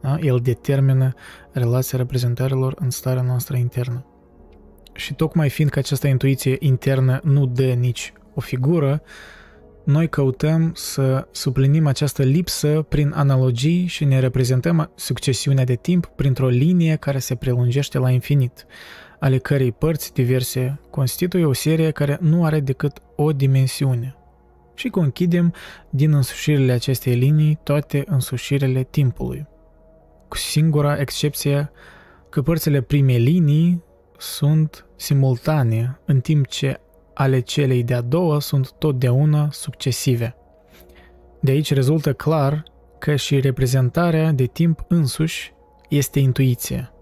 Da? 0.00 0.18
El 0.20 0.38
determină 0.42 1.12
relația 1.52 1.98
reprezentărilor 1.98 2.74
în 2.78 2.90
starea 2.90 3.22
noastră 3.22 3.56
internă. 3.56 4.06
Și 4.94 5.14
tocmai 5.14 5.48
fiindcă 5.48 5.78
această 5.78 6.06
intuiție 6.06 6.56
internă 6.58 7.20
nu 7.22 7.46
dă 7.46 7.72
nici 7.72 8.12
o 8.34 8.40
figură, 8.40 9.02
noi 9.84 10.08
căutăm 10.08 10.72
să 10.74 11.28
suplinim 11.30 11.86
această 11.86 12.22
lipsă 12.22 12.86
prin 12.88 13.12
analogii 13.14 13.86
și 13.86 14.04
ne 14.04 14.18
reprezentăm 14.18 14.90
succesiunea 14.94 15.64
de 15.64 15.74
timp 15.74 16.06
printr-o 16.06 16.48
linie 16.48 16.96
care 16.96 17.18
se 17.18 17.34
prelungește 17.34 17.98
la 17.98 18.10
infinit, 18.10 18.66
ale 19.20 19.38
cărei 19.38 19.72
părți 19.72 20.12
diverse 20.12 20.80
constituie 20.90 21.44
o 21.44 21.52
serie 21.52 21.90
care 21.90 22.18
nu 22.20 22.44
are 22.44 22.60
decât 22.60 22.98
o 23.16 23.32
dimensiune. 23.32 24.16
Și 24.74 24.88
conchidem 24.88 25.54
din 25.90 26.12
însușirile 26.12 26.72
acestei 26.72 27.14
linii 27.14 27.58
toate 27.62 28.02
însușirile 28.06 28.82
timpului, 28.82 29.46
cu 30.28 30.36
singura 30.36 31.00
excepție 31.00 31.70
că 32.28 32.42
părțile 32.42 32.80
primei 32.80 33.18
linii 33.18 33.82
sunt 34.18 34.86
simultane, 34.96 36.00
în 36.04 36.20
timp 36.20 36.46
ce 36.46 36.80
ale 37.14 37.40
celei 37.40 37.82
de-a 37.82 38.00
doua 38.00 38.40
sunt 38.40 38.72
totdeauna 38.72 39.50
succesive. 39.50 40.36
De 41.40 41.50
aici 41.50 41.74
rezultă 41.74 42.12
clar 42.12 42.62
că 42.98 43.16
și 43.16 43.40
reprezentarea 43.40 44.32
de 44.32 44.44
timp 44.44 44.84
însuși 44.88 45.54
este 45.88 46.18
intuiție, 46.18 46.92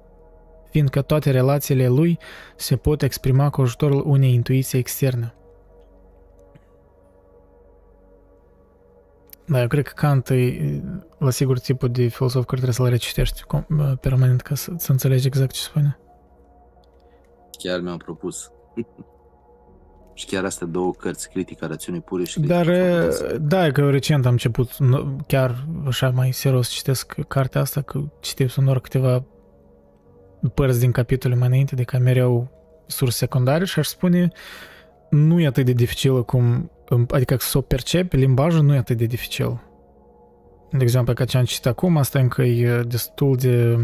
fiindcă 0.71 1.03
toate 1.03 1.31
relațiile 1.31 1.89
lui 1.89 2.19
se 2.57 2.77
pot 2.77 3.03
exprima 3.03 3.51
cu 3.51 3.61
ajutorul 3.61 4.03
unei 4.07 4.33
intuiții 4.33 4.79
externe. 4.79 5.35
Da, 9.47 9.61
eu 9.61 9.67
cred 9.67 9.87
că 9.87 9.93
Kant 9.95 10.29
e, 10.29 10.83
la 11.19 11.31
sigur, 11.31 11.59
tipul 11.59 11.89
de 11.89 12.07
filosof 12.07 12.45
care 12.45 12.61
trebuie 12.61 12.73
să-l 12.73 12.89
recitești 12.89 13.43
permanent 14.01 14.41
ca 14.41 14.55
să, 14.55 14.73
să 14.77 14.93
înțelegi 14.93 15.27
exact 15.27 15.53
ce 15.53 15.61
spune. 15.61 15.99
Chiar 17.59 17.81
mi-am 17.81 17.97
propus. 17.97 18.51
Și 20.15 20.27
chiar 20.27 20.45
astea 20.45 20.67
două 20.67 20.93
cărți, 20.93 21.31
Critica 21.31 21.67
rațiunii 21.67 22.01
pure 22.01 22.25
și 22.25 22.41
Dar, 22.41 22.67
da, 23.41 23.71
că 23.71 23.91
recent 23.91 24.27
am 24.27 24.33
început 24.33 24.71
chiar 25.27 25.67
așa 25.87 26.11
mai 26.11 26.33
serios 26.33 26.69
citesc 26.69 27.15
cartea 27.29 27.61
asta, 27.61 27.81
că 27.81 28.01
citesc 28.21 28.57
doar 28.57 28.81
câteva 28.81 29.25
părți 30.55 30.81
din 30.81 30.91
capitole 30.91 31.35
mai 31.35 31.47
înainte, 31.47 31.75
de 31.75 31.83
ca 31.83 31.99
mereu 31.99 32.51
surse 32.87 33.17
secundare 33.17 33.65
și 33.65 33.79
aș 33.79 33.87
spune 33.87 34.31
nu 35.11 35.41
e 35.41 35.47
atât 35.47 35.65
de 35.65 35.73
dificilă 35.73 36.23
cum, 36.23 36.71
adică 37.11 37.37
să 37.39 37.59
o 37.59 37.61
percepi, 37.61 38.17
limbajul 38.17 38.65
nu 38.65 38.75
e 38.75 38.79
atât 38.79 38.97
de 38.97 39.05
dificil. 39.05 39.61
De 40.71 40.83
exemplu, 40.83 41.15
ca 41.15 41.25
ce 41.25 41.39
am 41.39 41.45
citit 41.45 41.67
acum, 41.67 41.97
asta 41.97 42.19
încă 42.19 42.43
e 42.43 42.83
destul 42.83 43.37
de 43.37 43.79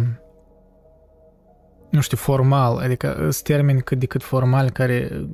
nu 1.90 2.00
știu, 2.00 2.16
formal, 2.16 2.76
adică 2.76 3.16
sunt 3.18 3.42
termeni 3.42 3.82
cât 3.82 3.98
de 3.98 4.06
cât 4.06 4.22
formal 4.22 4.70
care 4.70 5.26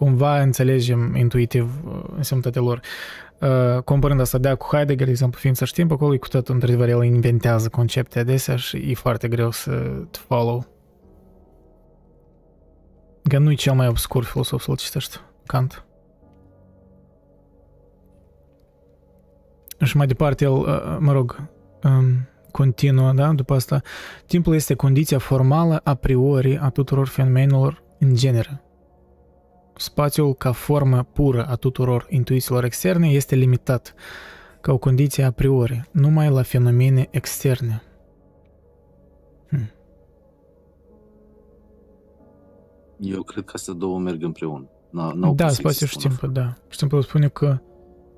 cumva 0.00 0.40
înțelegem 0.40 1.14
intuitiv 1.14 1.80
uh, 1.84 2.02
însemnătatea 2.16 2.62
lor. 2.62 2.80
Uh, 3.40 3.82
comparând 3.82 4.20
asta 4.20 4.38
de 4.38 4.54
cu 4.54 4.66
Heidegger, 4.70 5.04
de 5.04 5.10
exemplu, 5.10 5.38
fiind 5.38 5.56
să 5.56 5.64
știm, 5.64 5.92
acolo 5.92 6.14
e 6.14 6.16
cu 6.16 6.28
tot, 6.28 6.48
într-adevăr, 6.48 6.88
el 6.88 7.04
inventează 7.04 7.68
concepte 7.68 8.18
adesea 8.18 8.56
și 8.56 8.76
e 8.76 8.94
foarte 8.94 9.28
greu 9.28 9.50
să 9.50 9.70
te 10.10 10.18
follow. 10.26 10.66
Că 13.22 13.38
nu 13.38 13.50
e 13.50 13.54
cel 13.54 13.74
mai 13.74 13.88
obscur 13.88 14.24
filosof 14.24 14.62
să-l 14.62 14.76
citești, 14.76 15.20
Kant. 15.46 15.84
Și 19.82 19.96
mai 19.96 20.06
departe, 20.06 20.44
el, 20.44 20.52
uh, 20.52 20.96
mă 20.98 21.12
rog, 21.12 21.48
um, 21.82 22.28
continuă, 22.50 23.12
da, 23.12 23.32
după 23.32 23.54
asta, 23.54 23.80
timpul 24.26 24.54
este 24.54 24.74
condiția 24.74 25.18
formală 25.18 25.80
a 25.84 25.94
priori 25.94 26.58
a 26.58 26.68
tuturor 26.68 27.06
fenomenelor 27.06 27.82
în 27.98 28.14
genere. 28.14 28.64
Spațiul 29.80 30.34
ca 30.34 30.52
formă 30.52 31.02
pură 31.02 31.46
a 31.46 31.54
tuturor 31.54 32.06
intuițiilor 32.08 32.64
externe 32.64 33.08
este 33.08 33.34
limitat, 33.34 33.94
ca 34.60 34.72
o 34.72 34.78
condiție 34.78 35.24
a 35.24 35.30
priori, 35.30 35.88
numai 35.90 36.30
la 36.30 36.42
fenomene 36.42 37.08
externe. 37.10 37.82
Hmm. 39.48 39.70
Eu 42.98 43.22
cred 43.22 43.44
că 43.44 43.52
astea 43.54 43.74
două 43.74 43.98
merg 43.98 44.22
împreună. 44.22 44.68
N-au 44.90 45.34
da, 45.34 45.48
spațiul 45.48 45.88
și 45.88 45.96
timpul, 45.96 46.32
da. 46.32 46.54
Și 46.68 46.78
timpul 46.78 47.02
spune 47.02 47.28
că 47.28 47.58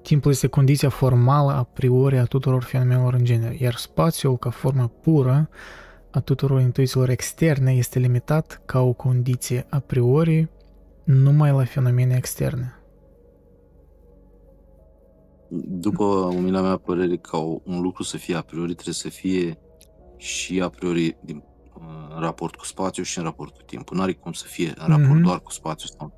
timpul 0.03 0.31
este 0.31 0.47
condiția 0.47 0.89
formală 0.89 1.53
a 1.53 1.63
priori 1.63 2.19
a 2.19 2.25
tuturor 2.25 2.63
fenomenelor 2.63 3.15
în 3.15 3.25
genere, 3.25 3.57
iar 3.61 3.75
spațiul 3.75 4.37
ca 4.37 4.51
formă 4.51 4.93
pură 5.03 5.49
a 6.11 6.21
tuturor 6.21 6.61
intuițiilor 6.61 7.09
externe 7.09 7.73
este 7.73 7.99
limitat 7.99 8.63
ca 8.65 8.81
o 8.81 8.93
condiție 8.93 9.67
a 9.69 9.79
priori 9.79 10.49
numai 11.05 11.53
la 11.53 11.65
fenomene 11.65 12.17
externe. 12.17 12.77
După 15.69 16.05
umila 16.05 16.61
mea 16.61 16.77
părere, 16.77 17.17
ca 17.17 17.37
un 17.65 17.81
lucru 17.81 18.03
să 18.03 18.17
fie 18.17 18.35
a 18.35 18.41
priori, 18.41 18.73
trebuie 18.73 18.95
să 18.95 19.09
fie 19.09 19.59
și 20.17 20.61
a 20.61 20.69
priori 20.69 21.17
din, 21.25 21.43
în 22.15 22.21
raport 22.21 22.55
cu 22.55 22.65
spațiu 22.65 23.03
și 23.03 23.19
în 23.19 23.25
raport 23.25 23.55
cu 23.55 23.63
timpul. 23.63 23.97
Nu 23.97 24.03
are 24.03 24.13
cum 24.13 24.33
să 24.33 24.45
fie 24.47 24.73
în 24.77 24.87
raport 24.89 25.19
mm-hmm. 25.19 25.23
doar 25.23 25.41
cu 25.41 25.51
spațiu 25.51 25.89
sau, 25.99 26.13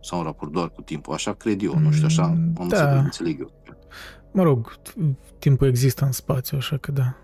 sau 0.00 0.18
în 0.18 0.24
raport 0.24 0.52
doar 0.52 0.70
cu 0.70 0.82
timpul. 0.82 1.14
Așa 1.14 1.32
cred 1.32 1.62
eu, 1.62 1.78
nu 1.78 1.90
știu, 1.90 2.06
așa 2.06 2.22
am 2.58 2.66
da. 2.68 2.76
să 2.76 2.82
înțeleg 2.82 3.40
eu. 3.40 3.52
Mă 4.32 4.42
rog, 4.42 4.78
timpul 5.38 5.66
există 5.66 6.04
în 6.04 6.12
spațiu, 6.12 6.56
așa 6.56 6.76
că 6.76 6.92
da. 6.92 7.16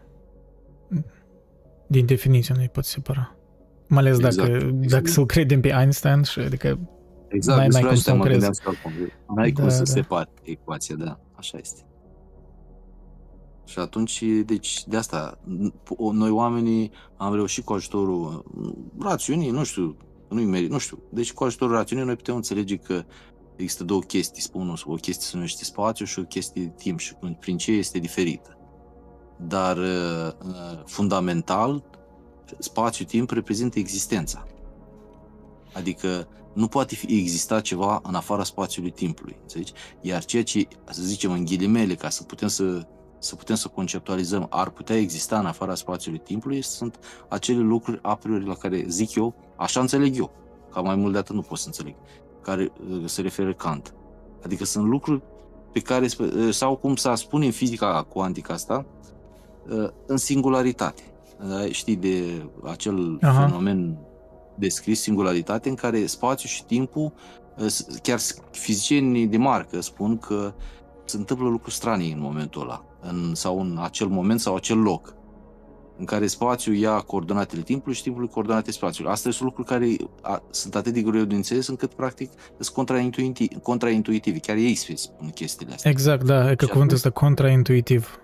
Din 1.87 2.07
definiție 2.07 2.55
nu-i 2.57 2.69
pot 2.69 2.85
separa. 2.85 3.37
Mai 3.89 3.99
ales 3.99 4.17
exact, 4.19 4.37
dacă, 4.37 4.51
exact. 4.51 4.89
dacă 4.89 5.07
să-l 5.07 5.27
credem 5.27 5.61
pe 5.61 5.69
Einstein 5.69 6.23
și 6.23 6.39
adică 6.39 6.79
Exact, 7.31 7.59
n-ai, 7.59 7.69
n-ai 7.69 7.83
cum 7.83 7.95
să 7.95 8.15
mă 8.15 8.25
crezi. 8.25 8.51
N-ai 9.35 9.51
da, 9.51 9.61
cum 9.61 9.71
să 9.71 9.83
da. 9.83 9.91
separi 9.91 10.31
ecuația, 10.43 10.95
da, 10.95 11.21
așa 11.35 11.59
este. 11.59 11.85
Și 13.65 13.79
atunci, 13.79 14.25
deci, 14.45 14.85
de 14.87 14.97
asta, 14.97 15.39
noi 16.13 16.31
oamenii 16.31 16.91
am 17.17 17.35
reușit 17.35 17.65
cu 17.65 17.73
ajutorul 17.73 18.45
rațiunii, 18.99 19.51
nu 19.51 19.65
știu, 19.65 19.97
nu-i 20.29 20.45
merit, 20.45 20.71
nu 20.71 20.79
știu. 20.79 20.99
Deci, 21.11 21.33
cu 21.33 21.45
ajutorul 21.45 21.75
rațiunii, 21.75 22.05
noi 22.05 22.17
putem 22.17 22.35
înțelege 22.35 22.77
că 22.77 23.05
există 23.57 23.85
două 23.85 24.01
chestii, 24.01 24.43
spun 24.43 24.79
o 24.85 24.95
chestie 24.95 25.27
se 25.27 25.31
numește 25.35 25.65
spațiu 25.65 26.05
și 26.05 26.19
o 26.19 26.23
chestie 26.23 26.63
de 26.63 26.73
timp 26.77 26.99
și 26.99 27.15
prin 27.41 27.57
ce 27.57 27.73
este 27.73 27.99
diferită. 27.99 28.59
Dar, 29.39 29.77
uh, 29.77 30.33
fundamental, 30.87 31.85
spațiu-timp 32.59 33.31
reprezintă 33.31 33.79
existența. 33.79 34.47
Adică 35.73 36.29
nu 36.53 36.67
poate 36.67 36.95
fi 36.95 37.19
exista 37.19 37.61
ceva 37.61 38.01
în 38.03 38.15
afara 38.15 38.45
spațiului 38.45 38.91
timpului, 38.91 39.37
înțelegi? 39.43 39.73
Iar 40.01 40.25
ceea 40.25 40.43
ce, 40.43 40.69
să 40.91 41.03
zicem 41.03 41.33
în 41.33 41.45
ghilimele, 41.45 41.95
ca 41.95 42.09
să 42.09 42.23
putem 42.23 42.49
să, 42.49 42.87
să 43.19 43.35
putem 43.35 43.57
să 43.57 43.69
conceptualizăm, 43.69 44.47
ar 44.51 44.71
putea 44.71 44.97
exista 44.97 45.39
în 45.39 45.47
afara 45.47 45.75
spațiului 45.75 46.21
timpului, 46.25 46.63
sunt 46.63 46.99
acele 47.29 47.61
lucruri 47.61 47.99
a 48.03 48.15
priori 48.15 48.47
la 48.47 48.55
care 48.55 48.85
zic 48.89 49.15
eu, 49.15 49.35
așa 49.57 49.81
înțeleg 49.81 50.19
eu, 50.19 50.31
ca 50.73 50.81
mai 50.81 50.95
mult 50.95 51.13
de 51.13 51.19
atât 51.19 51.35
nu 51.35 51.43
pot 51.43 51.59
să 51.59 51.67
înțeleg, 51.67 51.95
care 52.43 52.73
uh, 52.91 53.03
se 53.05 53.21
referă 53.23 53.55
Kant. 53.55 53.95
Adică 54.45 54.65
sunt 54.65 54.87
lucruri 54.87 55.23
pe 55.73 55.81
care, 55.81 56.09
uh, 56.19 56.49
sau 56.51 56.77
cum 56.77 56.97
să 56.97 57.13
spune 57.15 57.47
în 57.47 57.53
fizica 57.53 58.07
cuantică 58.09 58.53
asta, 58.53 58.87
uh, 59.69 59.89
în 60.07 60.17
singularitate. 60.17 61.03
Știi 61.71 61.97
de 61.97 62.47
acel 62.65 63.19
Aha. 63.21 63.47
fenomen 63.47 63.99
descris 64.55 65.01
singularitate 65.01 65.69
în 65.69 65.75
care 65.75 66.07
spațiu 66.07 66.49
și 66.49 66.65
timpul, 66.65 67.13
ă, 67.59 67.67
chiar 68.03 68.19
fizicienii 68.51 69.27
de 69.27 69.37
marcă 69.37 69.81
spun 69.81 70.19
că 70.19 70.53
se 71.05 71.17
întâmplă 71.17 71.49
lucruri 71.49 71.75
stranii 71.75 72.13
în 72.13 72.21
momentul 72.21 72.63
ăla, 72.63 72.85
în, 73.01 73.35
sau 73.35 73.61
în 73.61 73.79
acel 73.83 74.07
moment 74.07 74.41
sau 74.41 74.55
acel 74.55 74.79
loc. 74.79 75.15
în 75.99 76.07
care 76.07 76.27
spațiul 76.27 76.75
ia 76.75 76.97
coordonatele 76.99 77.63
timpului 77.63 77.95
și 77.95 78.03
timpul 78.03 78.27
coordonatele 78.27 78.73
spațiului. 78.73 79.13
Astea 79.13 79.31
sunt 79.31 79.49
lucruri 79.49 79.69
care 79.69 80.11
a, 80.23 80.43
sunt 80.51 80.75
atât 80.75 80.93
de 80.93 81.03
greu 81.03 81.25
de 81.25 81.35
înțeles 81.35 81.67
încât 81.67 81.95
practic 81.95 82.31
sunt 82.59 82.75
contraintuitivi, 82.75 83.55
contraintuitivi. 83.63 84.41
Chiar 84.41 84.57
ei 84.57 84.75
spun 84.75 85.31
chestiile 85.31 85.75
astea. 85.75 85.91
Exact, 85.91 86.25
da, 86.25 86.51
e 86.51 86.55
că 86.55 86.67
cuvântul 86.67 86.97
ăsta 86.97 87.11
contraintuitiv. 87.11 88.21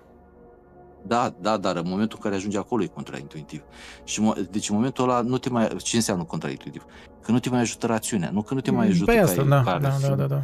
Da, 1.07 1.33
da, 1.41 1.57
dar 1.57 1.75
în 1.75 1.85
momentul 1.85 2.17
în 2.17 2.23
care 2.23 2.35
ajunge 2.35 2.57
acolo 2.57 2.83
e 2.83 2.87
contraintuitiv. 2.87 3.63
Și 4.03 4.33
deci 4.51 4.69
în 4.69 4.75
momentul 4.75 5.03
ăla 5.03 5.21
nu 5.21 5.37
te 5.37 5.49
mai... 5.49 5.67
Ce 5.77 5.95
înseamnă 5.95 6.23
contraintuitiv? 6.23 6.85
Că 7.21 7.31
nu 7.31 7.39
te 7.39 7.49
mai 7.49 7.59
ajută 7.59 7.85
rațiunea, 7.85 8.29
nu 8.33 8.41
că 8.41 8.53
nu 8.53 8.59
te 8.59 8.71
mai 8.71 8.87
ajută 8.87 9.11
păi 9.11 9.19
asta, 9.19 9.43
da, 9.43 9.61
da, 9.65 9.77
da, 10.07 10.15
da, 10.15 10.25
da. 10.25 10.43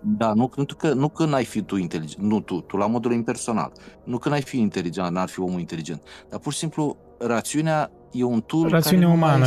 Da, 0.00 0.32
nu, 0.32 0.50
nu, 0.56 0.64
că, 0.64 0.92
nu 0.92 1.08
că 1.08 1.24
n-ai 1.24 1.44
fi 1.44 1.62
tu 1.62 1.76
inteligent, 1.76 2.22
nu 2.22 2.40
tu, 2.40 2.60
tu 2.60 2.76
la 2.76 2.86
modul 2.86 3.12
impersonal. 3.12 3.72
Nu 4.04 4.18
că 4.18 4.28
n-ai 4.28 4.42
fi 4.42 4.58
inteligent, 4.58 5.10
n-ar 5.10 5.28
fi 5.28 5.40
omul 5.40 5.60
inteligent. 5.60 6.02
Dar 6.30 6.40
pur 6.40 6.52
și 6.52 6.58
simplu, 6.58 6.96
rațiunea 7.18 7.90
e 8.12 8.24
un 8.24 8.40
tool 8.40 8.68
Rațiunea 8.68 9.08
umană. 9.08 9.46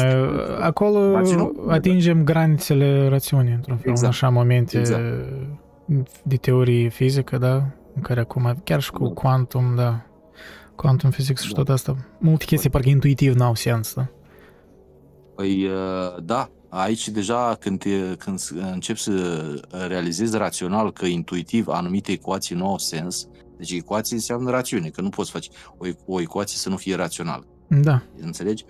Acolo 0.61 1.11
Rațiunea 1.11 1.51
atingem 1.67 2.23
granițele 2.23 3.07
rațiunii, 3.07 3.53
într-un 3.53 3.77
fel, 3.77 3.89
exact. 3.89 4.01
în 4.01 4.09
așa 4.09 4.29
momente 4.29 4.77
exact. 4.77 5.03
de 6.23 6.35
teorie 6.35 6.89
fizică, 6.89 7.37
da? 7.37 7.53
În 7.95 8.01
care 8.01 8.19
acum, 8.19 8.55
chiar 8.63 8.81
și 8.81 8.91
cu 8.91 9.07
da. 9.07 9.13
quantum, 9.13 9.75
da, 9.75 10.01
quantum 10.81 11.09
physics 11.09 11.41
și 11.41 11.53
da. 11.53 11.55
tot 11.55 11.69
asta, 11.69 11.95
multe 12.19 12.45
chestii 12.45 12.69
parcă 12.69 12.89
intuitiv 12.89 13.33
n-au 13.33 13.55
sens, 13.55 13.93
da? 13.93 14.07
Păi, 15.35 15.65
uh, 15.65 16.23
da, 16.23 16.49
Aici 16.69 17.09
deja 17.09 17.55
când, 17.59 17.79
te, 17.79 18.15
când 18.15 18.39
începi 18.73 18.99
să 18.99 19.53
realizezi 19.87 20.37
rațional 20.37 20.91
că 20.91 21.05
intuitiv 21.05 21.67
anumite 21.67 22.11
ecuații 22.11 22.55
nu 22.55 22.67
au 22.67 22.77
sens, 22.77 23.27
deci 23.57 23.71
ecuații 23.71 24.15
înseamnă 24.15 24.49
rațiune, 24.49 24.89
că 24.89 25.01
nu 25.01 25.09
poți 25.09 25.31
face 25.31 25.49
o, 25.77 25.85
o 26.05 26.21
ecuație 26.21 26.57
să 26.57 26.69
nu 26.69 26.77
fie 26.77 26.95
rațională. 26.95 27.45
Da. 27.67 28.01
Înțelegi? 28.19 28.65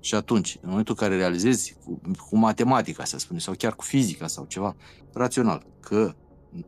Și 0.00 0.14
atunci, 0.14 0.58
în 0.60 0.68
momentul 0.68 0.94
în 0.98 1.06
care 1.06 1.18
realizezi 1.18 1.76
cu, 1.84 2.00
cu 2.28 2.36
matematica, 2.36 3.04
să 3.04 3.18
spune, 3.18 3.38
sau 3.38 3.54
chiar 3.54 3.74
cu 3.74 3.84
fizica 3.84 4.26
sau 4.26 4.44
ceva 4.44 4.76
rațional, 5.12 5.66
că 5.80 6.14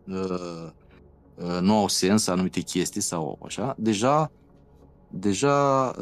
uh, 0.06 0.68
uh, 1.34 1.58
nu 1.60 1.76
au 1.76 1.88
sens 1.88 2.26
anumite 2.26 2.60
chestii 2.60 3.00
sau 3.00 3.38
așa, 3.44 3.74
deja 3.78 3.78
deja 3.78 4.30
uh, 4.30 4.43
deja 5.18 5.94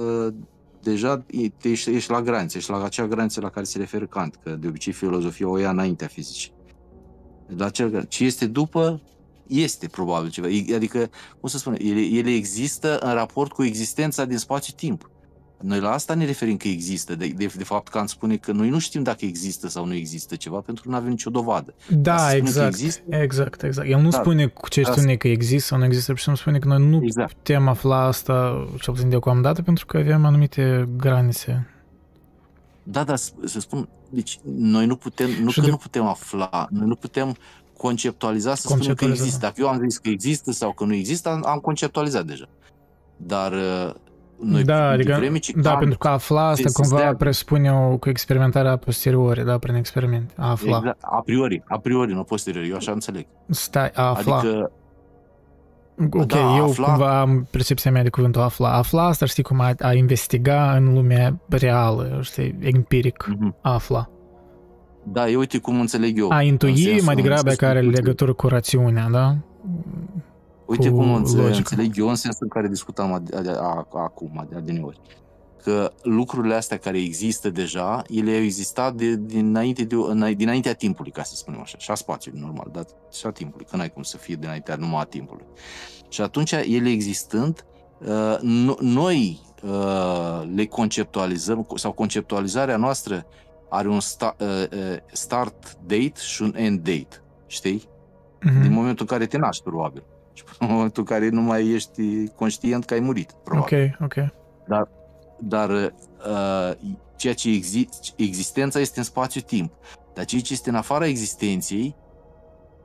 ești, 1.62 1.90
ești 1.90 2.10
la 2.10 2.22
graniță, 2.22 2.58
ești 2.58 2.70
la 2.70 2.84
acea 2.84 3.06
graniță 3.06 3.40
la 3.40 3.50
care 3.50 3.64
se 3.64 3.78
referă 3.78 4.06
Kant, 4.06 4.38
că 4.42 4.50
de 4.50 4.68
obicei 4.68 4.92
filozofia 4.92 5.48
o 5.48 5.58
ia 5.58 5.70
înaintea 5.70 6.06
fizicii. 6.06 6.52
La 7.56 7.64
acel, 7.64 8.04
ce 8.08 8.24
este 8.24 8.46
după, 8.46 9.02
este 9.46 9.86
probabil 9.86 10.30
ceva. 10.30 10.46
Adică, 10.74 11.10
cum 11.40 11.48
să 11.48 11.58
spun, 11.58 11.76
ele, 11.78 12.00
ele 12.00 12.34
există 12.34 12.98
în 12.98 13.12
raport 13.12 13.52
cu 13.52 13.64
existența 13.64 14.24
din 14.24 14.36
spațiu-timp. 14.36 15.10
Noi 15.62 15.80
la 15.80 15.90
asta 15.90 16.14
ne 16.14 16.24
referim 16.24 16.56
că 16.56 16.68
există. 16.68 17.14
De, 17.14 17.26
de, 17.26 17.50
de 17.56 17.64
fapt, 17.64 17.88
Kant 17.88 18.08
spune 18.08 18.36
că 18.36 18.52
noi 18.52 18.68
nu 18.68 18.78
știm 18.78 19.02
dacă 19.02 19.24
există 19.24 19.68
sau 19.68 19.86
nu 19.86 19.94
există 19.94 20.36
ceva, 20.36 20.58
pentru 20.58 20.84
că 20.84 20.90
nu 20.90 20.96
avem 20.96 21.10
nicio 21.10 21.30
dovadă. 21.30 21.74
Da, 21.88 22.34
exact. 22.34 22.74
Există, 22.74 23.02
exact, 23.08 23.62
exact. 23.62 23.88
El 23.88 24.00
nu 24.00 24.08
da, 24.08 24.18
spune 24.18 24.46
cu 24.46 24.68
certitudine 24.68 25.16
că 25.16 25.28
există 25.28 25.66
sau 25.66 25.78
nu 25.78 25.84
există, 25.84 26.14
și 26.14 26.30
spune 26.34 26.58
că 26.58 26.68
noi 26.68 26.88
nu 26.88 27.00
exact. 27.02 27.32
putem 27.32 27.68
afla 27.68 28.04
asta, 28.04 28.66
cel 28.80 28.94
puțin 28.94 29.08
deocamdată, 29.08 29.62
pentru 29.62 29.86
că 29.86 29.96
avem 29.96 30.24
anumite 30.24 30.88
granițe. 30.96 31.66
Da, 32.82 33.04
da, 33.04 33.16
să 33.44 33.60
spun, 33.60 33.88
deci 34.10 34.38
noi 34.56 34.86
nu 34.86 34.96
putem, 34.96 35.30
nu 35.42 35.50
și 35.50 35.60
că 35.60 35.64
de... 35.64 35.70
nu 35.70 35.76
putem 35.76 36.04
afla, 36.04 36.66
noi 36.70 36.86
nu 36.86 36.94
putem 36.94 37.36
conceptualiza 37.76 38.54
să 38.54 38.68
spunem 38.68 38.94
că 38.94 39.04
există. 39.04 39.38
Dacă 39.40 39.54
eu 39.58 39.68
am 39.68 39.80
zis 39.88 39.98
că 39.98 40.08
există 40.08 40.52
sau 40.52 40.72
că 40.72 40.84
nu 40.84 40.94
există, 40.94 41.28
am, 41.28 41.44
am 41.46 41.58
conceptualizat 41.58 42.24
deja. 42.24 42.48
Dar 43.16 43.52
noi 44.42 44.64
da, 44.64 44.88
adică, 44.88 45.14
vreme 45.18 45.38
ce 45.38 45.52
da, 45.56 45.76
pentru 45.76 45.98
că 45.98 46.08
afla 46.08 46.48
asta 46.48 46.70
cumva 46.72 46.96
stea... 46.96 47.14
presupune 47.14 47.72
o 47.72 47.96
cu 47.96 48.08
experimentarea 48.08 48.76
posteriori, 48.76 49.44
da, 49.44 49.58
prin 49.58 49.74
experiment. 49.74 50.30
A 50.36 50.50
afla. 50.50 50.76
Exact, 50.76 50.98
a 51.00 51.22
priori, 51.24 51.62
a 51.68 51.78
priori, 51.78 52.12
nu 52.12 52.22
posteriori, 52.22 52.68
eu 52.68 52.76
așa 52.76 52.92
înțeleg. 52.92 53.26
Stai, 53.48 53.90
a 53.94 54.08
afla. 54.08 54.36
Adică, 54.36 54.72
Ok, 56.10 56.26
da, 56.26 56.56
eu 56.56 56.64
afla... 56.64 56.86
cumva 56.86 57.20
am 57.20 57.46
percepția 57.50 57.90
mea 57.90 58.02
de 58.02 58.08
cuvântul 58.08 58.40
afla. 58.40 58.72
Afla 58.72 59.06
asta, 59.06 59.26
știi 59.26 59.42
cum, 59.42 59.60
a, 59.60 59.72
a 59.78 59.92
investiga 59.92 60.72
în 60.76 60.94
lumea 60.94 61.40
reală, 61.48 62.18
știi, 62.22 62.56
empiric, 62.60 63.28
mm-hmm. 63.28 63.60
afla. 63.60 64.10
Da, 65.02 65.28
eu 65.28 65.38
uite 65.38 65.58
cum 65.58 65.80
înțeleg 65.80 66.18
eu. 66.18 66.30
A 66.30 66.42
intui 66.42 67.00
mai 67.04 67.14
degrabă 67.14 67.50
care 67.50 67.78
are 67.78 67.86
legătură 67.86 68.32
cu 68.32 68.48
rațiunea, 68.48 69.08
da? 69.10 69.36
Uite 70.72 70.90
cum 70.90 71.12
logica. 71.12 71.56
înțeleg 71.56 71.98
eu 71.98 72.08
în 72.08 72.14
sensul 72.14 72.42
în 72.42 72.48
care 72.48 72.68
discutam 72.68 73.24
acum, 73.92 74.48
adineori. 74.56 75.00
Că 75.62 75.92
lucrurile 76.02 76.54
astea 76.54 76.76
care 76.76 76.98
există 76.98 77.50
deja, 77.50 78.02
ele 78.08 78.30
au 78.30 78.42
existat 78.42 78.94
de, 78.94 79.16
dinainte 79.16 79.84
de, 79.84 79.96
dinaintea 80.36 80.74
timpului, 80.74 81.10
ca 81.10 81.22
să 81.22 81.34
spunem 81.34 81.60
așa, 81.60 81.78
și 81.78 81.90
a 81.90 81.94
spațiului 81.94 82.40
normal, 82.40 82.68
dar 82.72 82.84
și 83.12 83.26
a 83.26 83.30
timpului, 83.30 83.66
că 83.70 83.76
n-ai 83.76 83.92
cum 83.92 84.02
să 84.02 84.16
fie 84.16 84.34
dinaintea 84.34 84.76
numai 84.76 85.00
a 85.00 85.04
timpului. 85.04 85.44
Și 86.08 86.20
atunci, 86.20 86.52
ele 86.52 86.88
existând, 86.88 87.64
uh, 87.98 88.38
noi 88.80 89.40
uh, 89.62 90.42
le 90.54 90.66
conceptualizăm, 90.66 91.66
sau 91.74 91.92
conceptualizarea 91.92 92.76
noastră 92.76 93.26
are 93.68 93.88
un 93.88 94.00
sta, 94.00 94.36
uh, 94.40 94.96
start 95.12 95.76
date 95.86 96.12
și 96.20 96.42
un 96.42 96.52
end 96.56 96.78
date, 96.78 97.22
știi? 97.46 97.80
Mm-hmm. 97.80 98.62
Din 98.62 98.72
momentul 98.72 99.06
în 99.10 99.16
care 99.16 99.26
te 99.26 99.38
naști, 99.38 99.62
probabil 99.62 100.02
și 100.48 100.56
până 100.58 100.70
în 100.70 100.76
momentul 100.76 101.02
în 101.02 101.16
care 101.16 101.28
nu 101.28 101.40
mai 101.40 101.68
ești 101.68 102.28
conștient 102.28 102.84
că 102.84 102.94
ai 102.94 103.00
murit, 103.00 103.32
probabil. 103.44 103.96
Ok, 104.00 104.04
ok. 104.04 104.30
Dar, 104.66 104.88
dar 105.38 105.70
uh, 105.70 106.72
ceea 107.16 107.34
ce 107.34 107.48
exi- 107.48 108.14
existența 108.16 108.80
este 108.80 108.98
în 108.98 109.04
spațiu-timp. 109.04 109.72
Dar 110.14 110.24
ceea 110.24 110.42
ce 110.42 110.52
este 110.52 110.68
în 110.68 110.74
afara 110.74 111.06
existenței, 111.06 111.96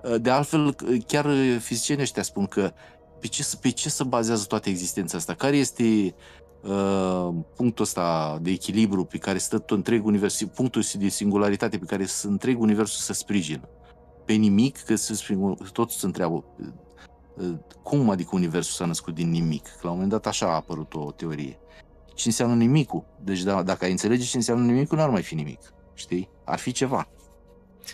uh, 0.04 0.22
de 0.22 0.30
altfel, 0.30 0.76
chiar 1.08 1.26
fizicienii 1.60 2.04
ăștia 2.04 2.24
spun 2.24 2.46
că 2.46 2.72
pe 3.20 3.28
ce, 3.28 3.46
pe 3.62 3.70
ce 3.70 3.90
se 3.90 4.04
bazează 4.04 4.46
toată 4.48 4.70
existența 4.70 5.18
asta? 5.18 5.34
Care 5.34 5.58
este 5.58 6.16
uh, 6.64 7.30
punctul 7.56 7.84
ăsta 7.84 8.38
de 8.42 8.52
echilibru 8.52 9.04
pe 9.04 9.18
care 9.18 9.38
stă 9.38 9.58
tot 9.58 9.78
întreg 9.78 10.06
univers, 10.06 10.44
punctul 10.44 10.84
de 10.94 11.08
singularitate 11.08 11.78
pe 11.78 11.86
care 11.86 12.06
întreg 12.24 12.60
universul 12.60 13.00
să 13.00 13.14
sprijină? 13.14 13.70
Pe 14.26 14.34
nimic, 14.34 14.78
că 14.78 14.96
se, 14.96 15.38
toți 15.72 16.00
se 16.00 16.06
întreabă 16.06 16.44
cum 17.84 18.10
adică 18.10 18.30
Universul 18.34 18.74
s-a 18.74 18.86
născut 18.86 19.14
din 19.14 19.30
nimic? 19.30 19.64
Că 19.64 19.80
la 19.82 19.90
un 19.90 19.94
moment 19.94 20.12
dat 20.12 20.26
așa 20.26 20.46
a 20.46 20.56
apărut 20.56 20.94
o 20.94 21.12
teorie. 21.12 21.60
Ce 22.16 22.24
înseamnă 22.26 22.56
nimicul? 22.56 23.06
Deci 23.24 23.42
da, 23.42 23.64
dacă 23.64 23.86
ai 23.86 23.92
înțelege 23.92 24.24
ce 24.24 24.38
înseamnă 24.38 24.72
nimicul, 24.72 24.98
nu 24.98 25.04
ar 25.04 25.10
mai 25.10 25.22
fi 25.22 25.36
nimic. 25.36 25.60
Știi? 25.94 26.30
Ar 26.44 26.60
fi 26.60 26.72
ceva. 26.72 27.08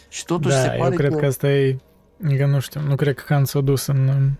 Și 0.10 0.26
totuși 0.26 0.56
da, 0.56 0.62
se 0.62 0.68
pare 0.68 0.91
eu 0.91 0.98
cred 0.98 1.12
că... 1.12 1.18
că 1.18 1.26
asta 1.26 1.52
e... 1.52 1.78
Că 2.38 2.46
nu 2.46 2.60
știu, 2.60 2.82
nu 2.82 2.96
cred 2.96 3.16
că 3.16 3.24
Kant 3.26 3.48
s-a 3.48 3.62
dus 3.62 3.86
în... 3.86 4.32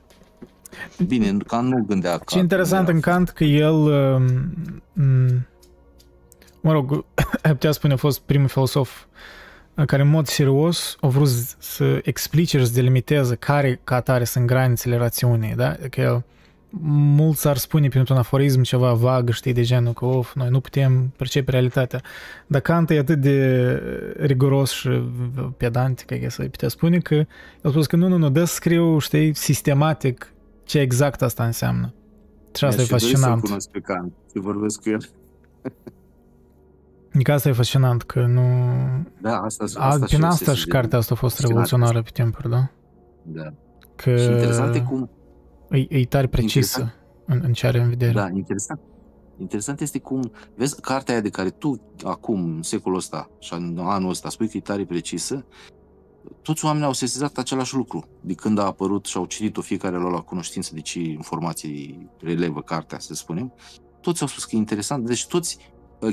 Bine, 1.08 1.38
Kant 1.48 1.72
nu 1.72 1.84
gândea... 1.88 2.12
Kant, 2.12 2.28
ce 2.28 2.38
interesant 2.38 2.88
în 2.88 3.00
Kant 3.00 3.30
că 3.30 3.44
el... 3.44 3.74
Um, 3.74 5.48
mă 6.62 6.72
rog, 6.72 7.06
ai 7.42 7.52
putea 7.58 7.72
spune 7.72 7.94
a 7.94 7.98
fost 7.98 8.20
primul 8.20 8.48
filosof 8.48 9.06
care 9.86 10.02
în 10.02 10.10
mod 10.10 10.28
serios 10.28 10.98
au 11.00 11.10
vrut 11.10 11.28
să 11.58 12.00
explice 12.04 12.58
și 12.58 12.66
să 12.66 12.74
delimiteze 12.74 13.36
care 13.36 13.80
ca 13.84 13.96
atare 13.96 14.24
sunt 14.24 14.46
granițele 14.46 14.96
rațiunii, 14.96 15.56
da? 15.56 15.76
Că 15.90 16.24
mulți 16.82 17.48
ar 17.48 17.58
spune 17.58 17.88
printr-un 17.88 18.18
aforism 18.18 18.62
ceva 18.62 18.94
vag, 18.94 19.30
știi, 19.30 19.54
de 19.54 19.62
genul 19.62 19.94
că, 19.94 20.06
of, 20.06 20.34
noi 20.34 20.50
nu 20.50 20.60
putem 20.60 21.14
percepe 21.18 21.52
realitatea. 21.52 22.02
Dar 22.48 22.62
Kant 22.62 22.90
e 22.90 22.98
atât 22.98 23.20
de 23.20 23.82
riguros 24.20 24.72
și 24.72 24.90
pedant, 25.58 26.04
că 26.08 26.16
să 26.28 26.42
putea 26.44 26.68
spune 26.68 26.98
că 27.00 27.14
el 27.14 27.28
a 27.64 27.70
spus 27.70 27.88
că 27.88 27.96
nu, 27.96 28.08
nu, 28.08 28.18
nu, 28.18 28.30
dă 28.30 28.44
să 28.44 28.54
scriu, 28.54 29.00
știi, 29.00 29.36
sistematic 29.36 30.34
ce 30.64 30.80
exact 30.80 31.22
asta 31.22 31.46
înseamnă. 31.46 31.94
Și 32.56 32.66
asta 32.66 32.82
e 32.82 32.86
fascinant. 32.86 33.40
Să 33.40 33.46
cunosc 33.46 33.70
pe 33.70 33.80
Kant, 33.80 34.14
să 34.26 34.40
vorbesc 34.40 34.82
cu 34.82 34.90
el. 34.90 35.10
Adică 37.14 37.32
asta 37.32 37.50
e 37.50 37.52
fascinant, 37.52 38.04
că 38.04 38.26
nu... 38.26 38.42
Da, 39.22 39.40
asta, 39.40 39.64
asta, 39.64 39.80
asta 39.80 40.06
Prin 40.06 40.24
asta 40.24 40.54
și 40.54 40.68
cartea 40.68 40.98
asta 40.98 41.14
a 41.14 41.18
fost 41.18 41.40
revoluționară 41.40 42.02
pe 42.02 42.10
timpuri, 42.14 42.50
da? 42.50 42.70
Da. 43.24 43.54
Că 43.96 44.18
și 44.18 44.26
interesant 44.26 44.76
e 44.76 44.80
cum... 44.80 45.10
E, 45.70 45.86
e 45.90 46.06
tare 46.06 46.28
precisă 46.28 46.94
în, 47.26 47.42
în 47.44 47.54
ce 47.54 47.68
are 47.68 47.80
în 47.80 47.90
vedere. 47.90 48.12
Da, 48.12 48.30
interesant. 48.34 48.80
Interesant 49.38 49.82
este 49.82 50.00
cum, 50.00 50.32
vezi, 50.56 50.82
cartea 50.82 51.14
aia 51.14 51.24
de 51.24 51.30
care 51.30 51.50
tu 51.50 51.82
acum, 52.04 52.44
în 52.44 52.62
secolul 52.62 52.98
ăsta 52.98 53.30
și 53.40 53.54
în 53.54 53.80
anul 53.82 54.10
ăsta, 54.10 54.30
spui 54.30 54.48
că 54.48 54.58
e 54.58 54.62
tare 54.62 54.86
precisă, 54.86 55.46
toți 56.42 56.66
oamenii 56.66 56.88
au 56.88 56.94
sesizat 56.94 57.38
același 57.38 57.76
lucru. 57.76 58.08
De 58.22 58.34
când 58.34 58.60
a 58.60 58.66
apărut 58.66 59.06
și 59.06 59.18
au 59.18 59.26
citit-o 59.26 59.62
fiecare 59.62 59.98
la 59.98 60.20
cunoștință 60.20 60.74
de 60.74 60.82
ce 60.82 61.00
informații 61.00 62.10
relevă 62.20 62.62
cartea, 62.62 63.00
să 63.00 63.14
spunem, 63.14 63.54
toți 64.02 64.22
au 64.22 64.28
spus 64.28 64.44
că 64.44 64.56
e 64.56 64.58
interesant. 64.58 65.06
Deci 65.06 65.28
toți 65.28 65.58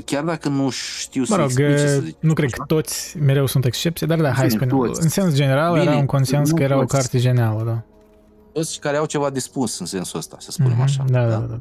chiar 0.05 0.23
dacă 0.23 0.49
nu 0.49 0.69
știu 0.69 1.23
mă 1.27 1.35
rog, 1.35 1.51
să 1.51 1.61
explice, 1.61 1.87
să 1.87 1.99
zic, 1.99 2.15
nu 2.19 2.33
cred 2.33 2.49
că 2.49 2.63
toți 2.67 3.17
mereu 3.17 3.45
sunt 3.45 3.65
excepții, 3.65 4.07
dar 4.07 4.19
da, 4.21 4.33
hai 4.33 4.49
să 4.49 4.57
spunem. 4.61 4.91
În 4.99 5.09
sens 5.09 5.33
general 5.33 5.73
Bine, 5.73 5.85
era 5.85 5.95
un 5.95 6.05
consens 6.05 6.51
că 6.51 6.63
era 6.63 6.77
o 6.77 6.85
carte 6.85 7.19
genială, 7.19 7.63
da. 7.63 7.83
Toți 8.51 8.79
care 8.79 8.97
au 8.97 9.05
ceva 9.05 9.29
de 9.29 9.39
spus 9.39 9.79
în 9.79 9.85
sensul 9.85 10.19
ăsta, 10.19 10.35
să 10.39 10.51
spunem 10.51 10.77
mm-hmm, 10.77 10.83
așa. 10.83 11.05
Da, 11.09 11.21
da, 11.21 11.29
da. 11.29 11.45
da. 11.45 11.59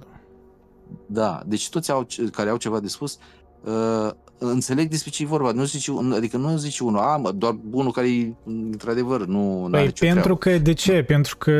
Da, 1.07 1.43
deci 1.47 1.69
toți 1.69 1.91
au, 1.91 2.07
care 2.33 2.51
au 2.51 2.57
ceva 2.57 2.81
de 2.81 2.89
spus 2.89 3.19
uh, 3.65 4.11
înțeleg 4.41 4.89
despre 4.89 5.11
ce 5.11 5.23
e 5.23 5.27
vorba. 5.27 5.53
Nu 5.53 5.65
zice, 5.65 5.93
adică 6.17 6.37
nu 6.37 6.57
zice 6.57 6.85
unul, 6.85 7.01
a, 7.01 7.17
mă, 7.17 7.33
doar 7.33 7.53
bunul 7.53 7.93
care 7.93 8.09
e 8.09 8.35
într-adevăr 8.45 9.27
nu 9.27 9.69
păi, 9.71 9.81
pentru 9.81 10.21
treabă. 10.37 10.37
că, 10.37 10.59
de 10.59 10.73
ce? 10.73 11.03
Pentru 11.03 11.37
că 11.37 11.53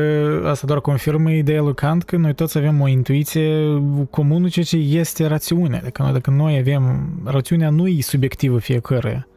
asta 0.47 0.67
doar 0.67 0.81
confirmă 0.81 1.31
ideea 1.33 1.63
lui 1.63 1.75
Kant 1.75 2.03
că 2.03 2.17
noi 2.17 2.35
toți 2.35 2.59
avem 2.59 2.81
o 2.81 2.89
intuiție 2.89 3.81
comună 4.11 4.49
ceea 4.49 4.65
ce 4.65 4.77
este 4.77 5.27
rațiunea. 5.27 5.79
Adică 5.79 6.03
noi, 6.03 6.13
dacă 6.13 6.31
noi 6.31 6.59
avem, 6.59 7.11
rațiunea 7.25 7.71
nu 7.71 7.87
e 7.87 8.01
subiectivă 8.01 8.59
fiecare. 8.59 9.29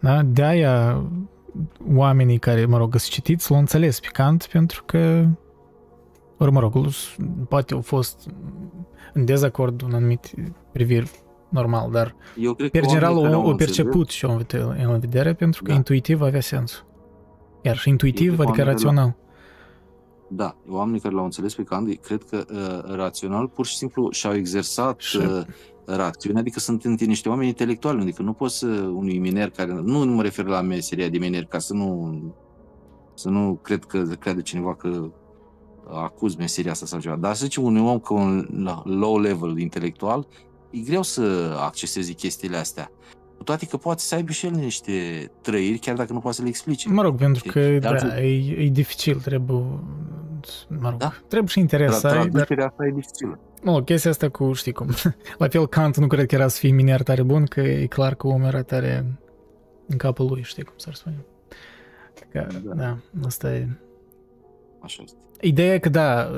Da? 0.00 0.22
De-aia 0.22 1.04
oamenii 1.94 2.38
care, 2.38 2.64
mă 2.64 2.76
rog, 2.76 2.94
să 2.96 3.06
citiți, 3.10 3.50
l-au 3.50 3.60
înțeles 3.60 4.00
pe 4.00 4.08
Kant 4.12 4.48
pentru 4.52 4.82
că 4.86 5.26
ori, 6.38 6.52
mă 6.52 6.60
rog, 6.60 6.88
poate 7.48 7.74
au 7.74 7.80
fost 7.80 8.28
în 9.12 9.24
dezacord 9.24 9.82
în 9.86 9.94
anumite 9.94 10.54
priviri 10.72 11.10
normal, 11.52 11.90
dar 11.90 12.14
Eu 12.36 12.54
cred 12.54 12.70
per 12.70 12.86
general 12.86 13.16
o, 13.16 13.48
o 13.48 13.54
perceput 13.54 14.08
și 14.08 14.24
o 14.24 14.30
în 14.86 14.98
vedere 15.00 15.34
pentru 15.34 15.62
că 15.62 15.70
da. 15.70 15.76
intuitiv 15.76 16.22
avea 16.22 16.40
sens. 16.40 16.84
Iar 17.62 17.76
și 17.76 17.88
intuitiv, 17.88 18.40
adică 18.40 18.62
rațional. 18.62 19.16
Da, 20.28 20.56
oamenii 20.68 21.00
care 21.00 21.14
l-au 21.14 21.24
înțeles 21.24 21.54
pe 21.54 21.62
Kant, 21.62 21.98
cred 22.00 22.22
că 22.22 22.44
uh, 22.50 22.94
rațional 22.94 23.48
pur 23.48 23.66
și 23.66 23.76
simplu 23.76 24.10
și-au 24.10 24.34
exersat 24.34 25.00
și... 25.00 25.16
uh, 25.16 25.42
rațiunea, 25.84 26.40
adică 26.40 26.60
sunt 26.60 27.00
niște 27.00 27.28
oameni 27.28 27.48
intelectuali, 27.48 28.00
adică 28.00 28.22
nu 28.22 28.32
poți 28.32 28.58
să 28.58 28.66
unui 28.94 29.18
miner 29.18 29.50
care, 29.50 29.72
nu, 29.72 30.04
nu 30.04 30.12
mă 30.12 30.22
refer 30.22 30.44
la 30.44 30.60
meseria 30.60 31.08
de 31.08 31.18
miner, 31.18 31.44
ca 31.44 31.58
să 31.58 31.74
nu 31.74 32.20
să 33.14 33.28
nu 33.28 33.58
cred 33.62 33.84
că 33.84 34.02
crede 34.02 34.42
cineva 34.42 34.74
că 34.74 35.10
acuz 35.90 36.34
meseria 36.34 36.70
asta 36.70 36.86
sau 36.86 37.00
ceva, 37.00 37.16
dar 37.16 37.34
să 37.34 37.44
zicem 37.44 37.62
unui 37.62 37.80
om 37.80 37.98
cu 37.98 38.14
un 38.14 38.48
low 38.84 39.18
level 39.18 39.58
intelectual, 39.58 40.26
e 40.72 40.78
greu 40.78 41.02
să 41.02 41.56
accesezi 41.60 42.14
chestiile 42.14 42.56
astea. 42.56 42.90
Cu 43.36 43.42
toate 43.42 43.66
că 43.66 43.76
poate 43.76 44.00
să 44.00 44.14
aibă 44.14 44.32
și 44.32 44.46
el 44.46 44.52
niște 44.52 44.92
trăiri, 45.40 45.78
chiar 45.78 45.96
dacă 45.96 46.12
nu 46.12 46.18
poate 46.18 46.36
să 46.36 46.42
le 46.42 46.48
explice. 46.48 46.88
Mă 46.88 47.02
rog, 47.02 47.18
pentru 47.18 47.50
că 47.50 47.78
da, 47.78 47.88
altfel... 47.88 48.10
e, 48.10 48.64
e 48.64 48.68
dificil, 48.68 49.20
trebuie 49.20 49.64
mă 50.68 50.88
rog, 50.88 50.98
da? 50.98 51.12
trebuie 51.28 51.48
și 51.48 51.58
interes 51.58 51.98
să 51.98 52.06
ai, 52.06 52.28
dar... 52.28 52.58
asta 52.58 52.86
e 52.86 52.90
dificilă. 52.90 53.38
Mă 53.62 53.72
rog, 53.72 53.84
chestia 53.84 54.10
asta 54.10 54.28
cu, 54.28 54.52
știi 54.52 54.72
cum, 54.72 54.88
la 55.38 55.48
fel 55.48 55.68
Kant 55.68 55.96
nu 55.96 56.06
cred 56.06 56.26
că 56.26 56.34
era 56.34 56.48
să 56.48 56.58
fie 56.58 56.70
miner 56.70 57.02
tare 57.02 57.22
bun, 57.22 57.44
că 57.44 57.60
e 57.60 57.86
clar 57.86 58.14
că 58.14 58.26
omul 58.26 58.46
era 58.46 58.62
tare 58.62 59.04
în 59.86 59.96
capul 59.96 60.26
lui, 60.26 60.42
știi 60.42 60.62
cum 60.62 60.74
s-ar 60.76 60.94
spune. 60.94 61.24
Că, 62.30 62.46
da. 62.64 62.74
da, 62.74 62.98
asta 63.26 63.54
e... 63.54 63.68
Așa 64.80 65.02
este. 65.02 65.16
Ideea 65.40 65.74
e 65.74 65.78
că 65.78 65.88
da, 65.88 66.30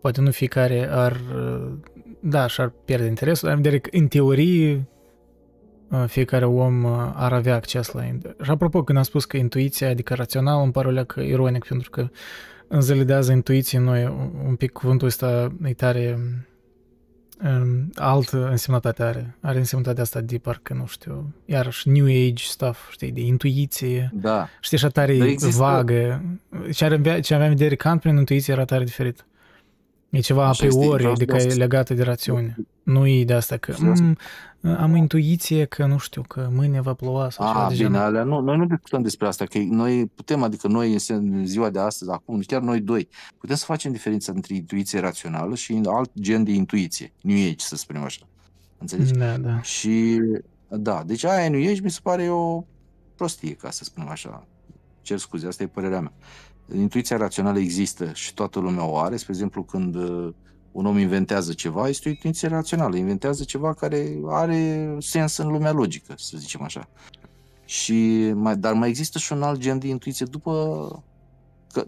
poate 0.00 0.20
nu 0.20 0.30
fiecare 0.30 0.88
ar, 0.90 1.20
da, 2.20 2.46
și-ar 2.46 2.72
pierde 2.84 3.06
interesul, 3.06 3.48
dar 3.48 3.56
în 3.56 3.80
în 3.90 4.08
teorie 4.08 4.88
fiecare 6.06 6.44
om 6.44 6.86
ar 7.14 7.32
avea 7.32 7.54
acces 7.54 7.92
la... 7.92 8.02
Și 8.42 8.50
apropo, 8.50 8.82
când 8.82 8.98
am 8.98 9.04
spus 9.04 9.24
că 9.24 9.36
intuiția, 9.36 9.88
adică 9.88 10.14
rațional, 10.14 10.62
îmi 10.62 10.72
pare 10.72 11.04
că 11.04 11.20
ironic, 11.20 11.64
pentru 11.64 11.90
că 11.90 12.08
în 12.68 12.80
zile 12.80 13.04
de 13.04 13.12
azi 13.12 13.32
intuiție 13.32 13.78
noi, 13.78 14.30
un 14.46 14.54
pic 14.54 14.72
cuvântul 14.72 15.06
ăsta 15.06 15.52
e 15.64 15.72
tare 15.72 16.18
um, 17.44 17.90
altă 17.94 18.48
însemnătate 18.50 19.02
are. 19.02 19.36
Are 19.40 19.58
însemnătatea 19.58 20.02
asta 20.02 20.20
de 20.20 20.38
parcă, 20.38 20.74
nu 20.74 20.86
știu, 20.86 21.34
iarăși 21.44 21.88
New 21.88 22.04
Age 22.04 22.44
stuff, 22.44 22.90
știi, 22.90 23.12
de 23.12 23.20
intuiție. 23.20 24.10
Da. 24.14 24.48
Știi, 24.60 24.76
așa 24.76 24.88
tare 24.88 25.12
există... 25.12 25.62
vagă. 25.62 26.22
Ce, 26.72 26.84
are, 26.84 27.20
ce 27.20 27.34
aveam 27.34 27.56
de 27.56 27.74
Kant 27.74 28.00
prin 28.00 28.16
intuiție 28.16 28.52
era 28.52 28.64
tare 28.64 28.84
diferit. 28.84 29.24
E 30.10 30.20
ceva 30.20 30.46
a 30.46 30.50
priori, 30.50 31.06
adică 31.06 31.36
e 31.36 31.54
legată 31.54 31.94
de 31.94 32.02
rațiune. 32.02 32.56
Nu 32.82 33.06
e 33.06 33.24
de 33.24 33.32
asta 33.32 33.56
că 33.56 33.74
mm, 33.78 34.16
am 34.60 34.96
intuiție 34.96 35.64
că, 35.64 35.86
nu 35.86 35.98
știu, 35.98 36.22
că 36.22 36.48
mâine 36.52 36.80
va 36.80 36.94
ploua 36.94 37.30
sau 37.30 37.46
ceva 37.46 37.68
de 37.68 37.84
bine, 37.84 37.98
alea, 37.98 38.22
nu, 38.22 38.40
noi 38.40 38.56
nu 38.56 38.66
discutăm 38.66 39.02
despre 39.02 39.26
asta, 39.26 39.44
că 39.44 39.58
noi 39.58 40.06
putem, 40.14 40.42
adică 40.42 40.68
noi 40.68 40.96
în 41.08 41.46
ziua 41.46 41.70
de 41.70 41.78
astăzi, 41.78 42.10
acum, 42.10 42.40
chiar 42.40 42.60
noi 42.60 42.80
doi, 42.80 43.08
putem 43.38 43.56
să 43.56 43.64
facem 43.64 43.92
diferența 43.92 44.32
între 44.34 44.54
intuiție 44.54 45.00
rațională 45.00 45.54
și 45.54 45.80
alt 45.84 46.10
gen 46.20 46.44
de 46.44 46.50
intuiție, 46.50 47.12
New 47.20 47.36
Age, 47.36 47.64
să 47.64 47.76
spunem 47.76 48.02
așa. 48.02 48.28
Înțelegi? 48.78 49.12
Da, 49.12 49.36
da. 49.36 49.62
Și, 49.62 50.20
da, 50.68 51.02
deci 51.06 51.24
aia 51.24 51.48
New 51.48 51.70
Age 51.70 51.80
mi 51.82 51.90
se 51.90 52.00
pare 52.02 52.28
o 52.28 52.64
prostie, 53.16 53.52
ca 53.52 53.70
să 53.70 53.84
spunem 53.84 54.08
așa. 54.08 54.46
Cer 55.02 55.18
scuze, 55.18 55.46
asta 55.46 55.62
e 55.62 55.66
părerea 55.66 56.00
mea. 56.00 56.12
Intuiția 56.74 57.16
rațională 57.16 57.58
există 57.58 58.12
și 58.12 58.34
toată 58.34 58.58
lumea 58.58 58.84
o 58.84 58.98
are. 58.98 59.16
Spre 59.16 59.32
exemplu, 59.32 59.62
când 59.62 59.94
uh, 59.94 60.32
un 60.72 60.86
om 60.86 60.98
inventează 60.98 61.52
ceva, 61.52 61.88
este 61.88 62.08
o 62.08 62.10
intuiție 62.10 62.48
rațională. 62.48 62.96
Inventează 62.96 63.44
ceva 63.44 63.74
care 63.74 64.20
are 64.26 64.96
sens 64.98 65.36
în 65.36 65.48
lumea 65.48 65.72
logică, 65.72 66.14
să 66.16 66.36
zicem 66.38 66.62
așa. 66.62 66.88
Și 67.64 68.30
mai, 68.34 68.56
dar 68.56 68.72
mai 68.72 68.88
există 68.88 69.18
și 69.18 69.32
un 69.32 69.42
alt 69.42 69.60
gen 69.60 69.78
de 69.78 69.88
intuiție 69.88 70.26
după 70.26 71.04
că, 71.72 71.84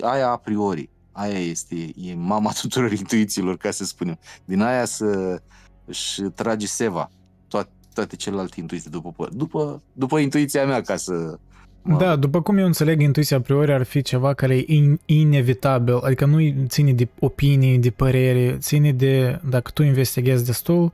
aia 0.00 0.30
a 0.30 0.36
priori. 0.36 0.90
Aia 1.12 1.38
este 1.38 1.92
e 1.96 2.14
mama 2.14 2.52
tuturor 2.60 2.92
intuițiilor, 2.92 3.56
ca 3.56 3.70
să 3.70 3.84
spunem. 3.84 4.18
Din 4.44 4.60
aia 4.62 4.84
să 4.84 5.40
își 5.84 6.22
trage 6.22 6.66
seva 6.66 7.10
toate, 7.48 7.70
toate 7.94 8.16
celelalte 8.16 8.60
intuiții 8.60 8.90
după, 8.90 9.28
după, 9.32 9.82
după 9.92 10.18
intuiția 10.18 10.66
mea, 10.66 10.80
ca 10.80 10.96
să 10.96 11.38
da, 11.82 12.16
după 12.16 12.42
cum 12.42 12.56
eu 12.56 12.66
înțeleg, 12.66 13.00
intuiția 13.00 13.36
a 13.36 13.40
priori 13.40 13.72
ar 13.72 13.82
fi 13.82 14.02
ceva 14.02 14.34
care 14.34 14.56
e 14.56 14.64
in, 14.66 15.00
inevitabil, 15.04 15.94
adică 15.94 16.24
nu 16.24 16.38
ține 16.66 16.92
de 16.92 17.08
opinii, 17.18 17.78
de 17.78 17.90
părere, 17.90 18.56
ține 18.58 18.92
de, 18.92 19.40
dacă 19.48 19.70
tu 19.74 19.82
investighezi 19.82 20.44
destul, 20.44 20.92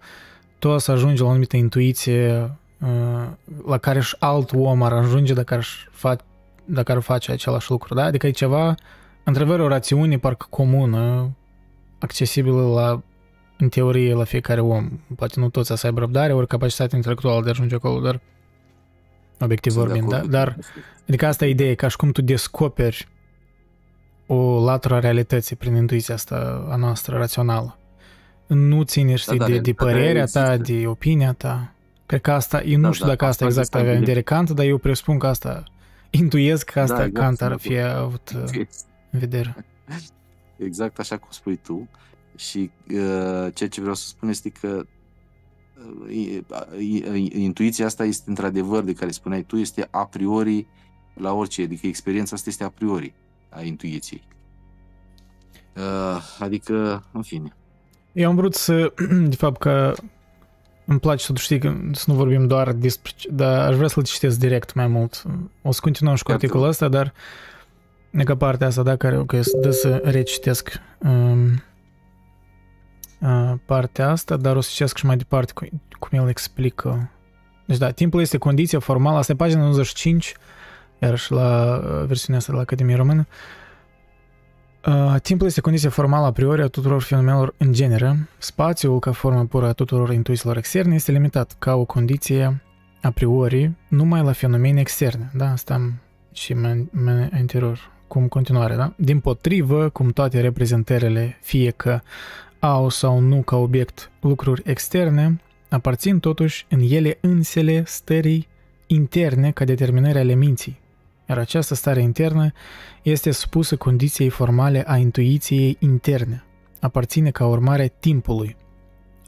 tu 0.58 0.68
o 0.68 0.78
să 0.78 0.92
ajungi 0.92 1.20
la 1.20 1.26
o 1.26 1.30
anumită 1.30 1.56
intuiție 1.56 2.50
uh, 2.80 3.28
la 3.66 3.78
care 3.78 4.00
și 4.00 4.16
alt 4.18 4.52
om 4.54 4.82
ar 4.82 4.92
ajunge 4.92 5.34
dacă 5.34 5.54
ar, 5.54 5.66
fa- 5.90 6.24
dacă 6.64 6.92
ar 6.92 7.00
face 7.00 7.32
același 7.32 7.70
lucru, 7.70 7.94
da? 7.94 8.04
Adică 8.04 8.26
e 8.26 8.30
ceva, 8.30 8.74
într-adevăr, 9.24 9.60
o 9.60 9.68
rațiune 9.68 10.18
parcă 10.18 10.46
comună, 10.50 11.30
accesibilă 11.98 12.62
la, 12.62 13.02
în 13.58 13.68
teorie, 13.68 14.14
la 14.14 14.24
fiecare 14.24 14.60
om. 14.60 14.90
Poate 15.16 15.40
nu 15.40 15.48
toți 15.48 15.76
să 15.76 15.86
aibă 15.86 16.00
răbdare, 16.00 16.32
ori 16.32 16.46
capacitatea 16.46 16.96
intelectuală 16.96 17.40
de 17.42 17.46
a 17.46 17.50
ajunge 17.50 17.74
acolo, 17.74 18.00
dar 18.00 18.20
obiectiv 19.40 19.72
Sunt 19.72 19.84
vorbind, 19.84 20.08
da? 20.08 20.18
Dar, 20.18 20.56
adică 21.08 21.26
asta 21.26 21.46
e 21.46 21.48
ideea, 21.48 21.74
ca 21.74 21.88
și 21.88 21.96
cum 21.96 22.12
tu 22.12 22.22
descoperi 22.22 23.08
o 24.26 24.64
latură 24.64 24.94
a 24.94 24.98
realității 24.98 25.56
prin 25.56 25.74
intuiția 25.74 26.14
asta 26.14 26.66
a 26.70 26.76
noastră 26.76 27.16
rațională. 27.16 27.78
Nu 28.46 28.82
ține, 28.82 29.10
da, 29.10 29.16
știi, 29.16 29.38
da, 29.38 29.46
de, 29.46 29.58
de 29.58 29.72
părerea 29.72 30.24
ta, 30.24 30.56
de 30.56 30.86
opinia 30.86 31.32
ta. 31.32 31.72
Cred 32.06 32.20
că 32.20 32.32
asta, 32.32 32.62
eu 32.62 32.80
da, 32.80 32.86
nu 32.86 32.92
știu 32.92 33.04
da, 33.04 33.10
dacă 33.10 33.24
asta 33.24 33.44
exact 33.44 33.74
avea 33.74 33.92
în 33.92 33.98
vedere 33.98 34.22
Kant, 34.22 34.50
dar 34.50 34.66
eu 34.66 34.78
presupun 34.78 35.18
că 35.18 35.26
asta, 35.26 35.64
intuiez 36.10 36.62
că 36.62 36.80
asta 36.80 36.96
da, 36.96 37.04
exact, 37.04 37.24
Kant 37.24 37.40
ar 37.40 37.58
fi 37.58 37.78
avut 37.80 38.30
uh, 38.34 38.66
în 39.10 39.18
vedere. 39.18 39.56
Exact 40.56 40.98
așa 40.98 41.16
cum 41.16 41.28
spui 41.30 41.60
tu. 41.62 41.88
Și 42.36 42.70
uh, 42.90 43.52
ceea 43.54 43.68
ce 43.68 43.80
vreau 43.80 43.94
să 43.94 44.06
spun 44.06 44.28
este 44.28 44.48
că 44.48 44.86
intuiția 47.30 47.86
asta 47.86 48.04
este 48.04 48.24
într-adevăr 48.28 48.82
de 48.82 48.92
care 48.92 49.10
spuneai 49.10 49.42
tu, 49.42 49.56
este 49.56 49.88
a 49.90 50.06
priori 50.06 50.66
la 51.14 51.32
orice, 51.32 51.62
adică 51.62 51.86
experiența 51.86 52.36
asta 52.36 52.50
este 52.50 52.64
a 52.64 52.68
priori 52.68 53.14
a 53.48 53.62
intuiției. 53.62 54.22
Adică, 56.38 57.04
în 57.12 57.22
fine. 57.22 57.56
Eu 58.12 58.28
am 58.28 58.36
vrut 58.36 58.54
să, 58.54 58.92
de 59.28 59.36
fapt 59.36 59.60
că 59.60 59.94
îmi 60.84 61.00
place 61.00 61.24
să 61.24 61.32
știi 61.36 61.58
că 61.58 61.74
să 61.92 62.04
nu 62.06 62.14
vorbim 62.14 62.46
doar 62.46 62.72
despre, 62.72 63.12
dar 63.30 63.68
aș 63.68 63.76
vrea 63.76 63.88
să-l 63.88 64.02
citesc 64.02 64.38
direct 64.38 64.74
mai 64.74 64.86
mult. 64.86 65.22
O 65.62 65.72
să 65.72 65.80
continuăm 65.82 66.14
și 66.14 66.22
cu 66.22 66.32
articolul 66.32 66.66
ăsta, 66.66 66.88
dar 66.88 67.12
ca 68.24 68.36
partea 68.36 68.66
asta, 68.66 68.82
da, 68.82 68.96
care, 68.96 69.18
ok, 69.18 69.34
să, 69.40 69.70
să 69.70 70.00
recitesc. 70.04 70.80
Um, 70.98 71.62
partea 73.64 74.10
asta, 74.10 74.36
dar 74.36 74.56
o 74.56 74.60
să 74.60 74.70
citesc 74.72 74.96
și 74.96 75.06
mai 75.06 75.16
departe 75.16 75.52
cum, 75.52 75.68
cum 75.98 76.18
el 76.18 76.28
explică. 76.28 77.10
Deci 77.66 77.78
da, 77.78 77.90
timpul 77.90 78.20
este 78.20 78.38
condiția 78.38 78.78
formală, 78.78 79.18
asta 79.18 79.32
e 79.32 79.34
pagina 79.34 79.60
95, 79.60 80.34
iarăși 80.98 81.32
la 81.32 81.80
versiunea 82.06 82.38
asta 82.40 82.50
de 82.50 82.56
la 82.56 82.62
Academie 82.64 82.96
Română. 82.96 83.26
Uh, 84.86 85.14
timpul 85.22 85.46
este 85.46 85.60
condiția 85.60 85.90
formală 85.90 86.26
a 86.26 86.32
priori 86.32 86.62
a 86.62 86.66
tuturor 86.66 87.02
fenomenelor 87.02 87.54
în 87.56 87.72
genere. 87.72 88.28
Spațiul, 88.38 88.98
ca 88.98 89.12
formă 89.12 89.44
pură 89.44 89.66
a 89.66 89.72
tuturor 89.72 90.12
intuițiilor 90.12 90.56
externe, 90.56 90.94
este 90.94 91.12
limitat 91.12 91.56
ca 91.58 91.74
o 91.74 91.84
condiție 91.84 92.62
a 93.02 93.10
priori 93.10 93.70
numai 93.88 94.22
la 94.22 94.32
fenomene 94.32 94.80
externe. 94.80 95.30
Da, 95.34 95.50
asta 95.50 95.74
am 95.74 96.00
și 96.32 96.54
mai, 96.54 96.88
mai 96.90 97.28
anterior, 97.32 97.90
cum 98.06 98.28
continuare, 98.28 98.74
da? 98.74 98.92
Din 98.96 99.20
potrivă, 99.20 99.88
cum 99.88 100.08
toate 100.08 100.40
reprezentările, 100.40 101.38
fie 101.42 101.70
că 101.70 102.00
au 102.72 102.88
sau 102.88 103.18
nu 103.18 103.42
ca 103.42 103.56
obiect 103.56 104.10
lucruri 104.20 104.62
externe, 104.64 105.40
aparțin 105.68 106.18
totuși 106.18 106.66
în 106.68 106.80
ele 106.88 107.18
însele 107.20 107.82
stării 107.86 108.48
interne 108.86 109.50
ca 109.50 109.64
determinare 109.64 110.18
ale 110.18 110.34
minții, 110.34 110.80
iar 111.28 111.38
această 111.38 111.74
stare 111.74 112.00
internă 112.00 112.52
este 113.02 113.30
supusă 113.30 113.76
condiției 113.76 114.28
formale 114.28 114.84
a 114.86 114.96
intuiției 114.96 115.76
interne, 115.80 116.44
aparține 116.80 117.30
ca 117.30 117.46
urmare 117.46 117.92
timpului. 118.00 118.56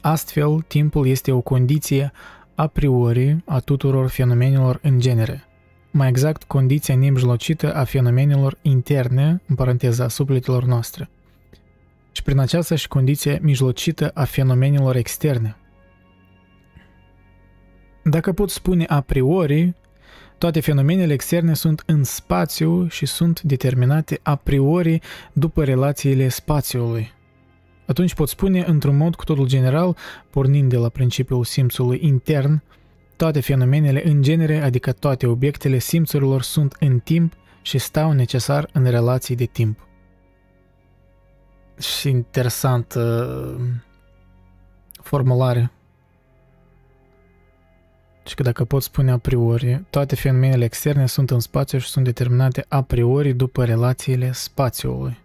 Astfel, 0.01 0.61
timpul 0.67 1.07
este 1.07 1.31
o 1.31 1.41
condiție 1.41 2.11
a 2.55 2.67
priori 2.67 3.37
a 3.45 3.59
tuturor 3.59 4.07
fenomenelor 4.07 4.79
în 4.81 4.99
genere. 4.99 5.43
Mai 5.91 6.07
exact, 6.07 6.43
condiția 6.43 6.95
nemijlocită 6.95 7.75
a 7.75 7.83
fenomenelor 7.83 8.57
interne, 8.61 9.41
în 9.47 9.55
paranteza, 9.55 10.07
sufletelor 10.07 10.65
noastre. 10.65 11.09
Și 12.19 12.25
prin 12.25 12.39
aceasta 12.39 12.75
și 12.75 12.87
condiția 12.87 13.37
mijlocită 13.41 14.11
a 14.13 14.23
fenomenelor 14.23 14.95
externe. 14.95 15.57
Dacă 18.03 18.31
pot 18.31 18.49
spune 18.49 18.85
a 18.85 19.01
priori, 19.01 19.73
toate 20.37 20.59
fenomenele 20.59 21.13
externe 21.13 21.53
sunt 21.53 21.83
în 21.85 22.03
spațiu 22.03 22.87
și 22.87 23.05
sunt 23.05 23.41
determinate 23.41 24.19
a 24.23 24.35
priori 24.35 24.99
după 25.33 25.63
relațiile 25.63 26.29
spațiului. 26.29 27.11
Atunci 27.85 28.13
pot 28.13 28.29
spune, 28.29 28.63
într-un 28.67 28.97
mod 28.97 29.15
cu 29.15 29.23
totul 29.23 29.47
general, 29.47 29.97
pornind 30.29 30.69
de 30.69 30.77
la 30.77 30.89
principiul 30.89 31.43
simțului 31.43 31.99
intern, 32.01 32.63
toate 33.15 33.39
fenomenele 33.39 34.07
în 34.07 34.21
genere, 34.21 34.61
adică 34.61 34.91
toate 34.91 35.27
obiectele 35.27 35.77
simțurilor 35.77 36.41
sunt 36.41 36.75
în 36.79 36.99
timp 36.99 37.33
și 37.61 37.77
stau 37.77 38.11
necesar 38.11 38.69
în 38.73 38.89
relații 38.89 39.35
de 39.35 39.45
timp. 39.45 39.88
Și 41.79 42.09
interesant 42.09 42.93
uh, 42.93 43.55
formulare. 45.01 45.71
Și 48.25 48.35
că 48.35 48.43
dacă 48.43 48.65
pot 48.65 48.83
spune 48.83 49.11
a 49.11 49.17
priori, 49.17 49.83
toate 49.89 50.15
fenomenele 50.15 50.63
externe 50.63 51.07
sunt 51.07 51.31
în 51.31 51.39
spațiu 51.39 51.77
și 51.77 51.87
sunt 51.87 52.05
determinate 52.05 52.65
a 52.67 52.81
priori 52.81 53.33
după 53.33 53.65
relațiile 53.65 54.31
spațiului. 54.31 55.17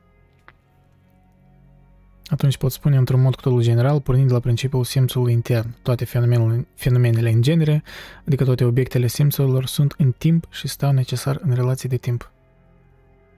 Atunci 2.26 2.57
pot 2.57 2.72
spune 2.72 2.96
într-un 2.96 3.20
mod 3.20 3.34
cu 3.34 3.40
totul 3.40 3.62
general, 3.62 4.00
pornind 4.00 4.26
de 4.26 4.32
la 4.32 4.40
principiul 4.40 4.84
simțului 4.84 5.32
intern. 5.32 5.74
Toate 5.82 6.05
fenomenele, 6.05 6.66
fenomenele 6.74 7.30
în 7.30 7.42
genere, 7.42 7.82
adică 8.26 8.44
toate 8.44 8.64
obiectele 8.64 9.07
simțurilor, 9.07 9.66
sunt 9.66 9.94
în 9.98 10.14
timp 10.18 10.46
și 10.50 10.68
stau 10.68 10.92
necesar 10.92 11.38
în 11.42 11.55
relații 11.55 11.88
de 11.88 11.96
timp. 11.96 12.34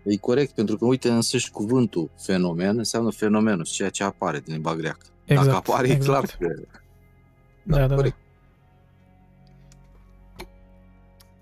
E 0.06 0.16
corect, 0.16 0.54
pentru 0.54 0.76
că, 0.76 0.84
uite, 0.84 1.08
însăși 1.08 1.50
cuvântul 1.50 2.10
fenomen 2.16 2.78
înseamnă 2.78 3.10
fenomenul, 3.10 3.64
ceea 3.64 3.90
ce 3.90 4.04
apare 4.04 4.40
din 4.40 4.52
limba 4.52 4.74
greacă. 4.74 5.06
Exact, 5.24 5.46
Dacă 5.46 5.58
apare, 5.58 5.88
exact. 5.88 6.30
e 6.30 6.36
clar 6.36 6.54
că... 6.54 6.60
Da, 7.62 7.78
da, 7.78 7.86
da. 7.86 7.94
Corect. 7.94 8.16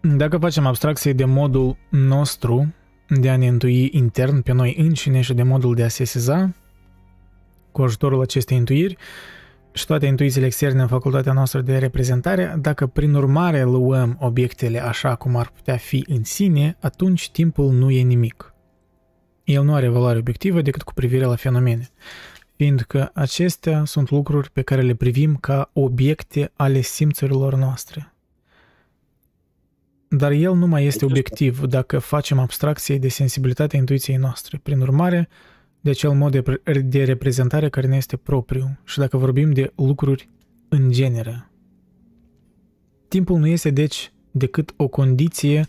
Da. 0.00 0.14
Dacă 0.16 0.38
facem 0.38 0.66
abstracție 0.66 1.12
de 1.12 1.24
modul 1.24 1.76
nostru 1.88 2.74
de 3.08 3.30
a 3.30 3.36
ne 3.36 3.44
intui 3.44 3.90
intern 3.92 4.40
pe 4.40 4.52
noi 4.52 4.76
înșine 4.78 5.20
și 5.20 5.34
de 5.34 5.42
modul 5.42 5.74
de 5.74 5.82
a 5.82 5.88
se 5.88 6.04
seza, 6.04 6.54
cu 7.72 7.82
ajutorul 7.82 8.20
acestei 8.20 8.56
intuiri 8.56 8.96
și 9.72 9.86
toate 9.86 10.06
intuițiile 10.06 10.46
externe 10.46 10.82
în 10.82 10.88
facultatea 10.88 11.32
noastră 11.32 11.60
de 11.60 11.78
reprezentare, 11.78 12.56
dacă 12.60 12.86
prin 12.86 13.14
urmare 13.14 13.62
luăm 13.62 14.16
obiectele 14.20 14.82
așa 14.82 15.14
cum 15.14 15.36
ar 15.36 15.50
putea 15.54 15.76
fi 15.76 16.04
în 16.08 16.24
sine, 16.24 16.76
atunci 16.80 17.30
timpul 17.30 17.72
nu 17.72 17.90
e 17.90 18.02
nimic. 18.02 18.53
El 19.44 19.64
nu 19.64 19.74
are 19.74 19.88
valoare 19.88 20.18
obiectivă 20.18 20.62
decât 20.62 20.82
cu 20.82 20.92
privire 20.92 21.24
la 21.24 21.36
fenomene, 21.36 21.88
fiindcă 22.56 23.10
acestea 23.14 23.84
sunt 23.84 24.10
lucruri 24.10 24.50
pe 24.50 24.62
care 24.62 24.82
le 24.82 24.94
privim 24.94 25.36
ca 25.36 25.70
obiecte 25.72 26.52
ale 26.56 26.80
simțurilor 26.80 27.54
noastre. 27.54 28.14
Dar 30.08 30.30
el 30.30 30.54
nu 30.54 30.66
mai 30.66 30.84
este 30.84 31.04
obiectiv 31.04 31.60
dacă 31.60 31.98
facem 31.98 32.38
abstracție 32.38 32.98
de 32.98 33.08
sensibilitatea 33.08 33.78
intuiției 33.78 34.16
noastre. 34.16 34.60
Prin 34.62 34.80
urmare, 34.80 35.28
de 35.80 35.90
acel 35.90 36.10
mod 36.10 36.32
de, 36.32 36.80
de 36.80 37.04
reprezentare 37.04 37.68
care 37.68 37.86
ne 37.86 37.96
este 37.96 38.16
propriu 38.16 38.78
și 38.84 38.98
dacă 38.98 39.16
vorbim 39.16 39.52
de 39.52 39.72
lucruri 39.76 40.28
în 40.68 40.90
genere. 40.90 41.50
Timpul 43.08 43.38
nu 43.38 43.46
este 43.46 43.70
deci 43.70 44.12
decât 44.30 44.74
o 44.76 44.88
condiție 44.88 45.66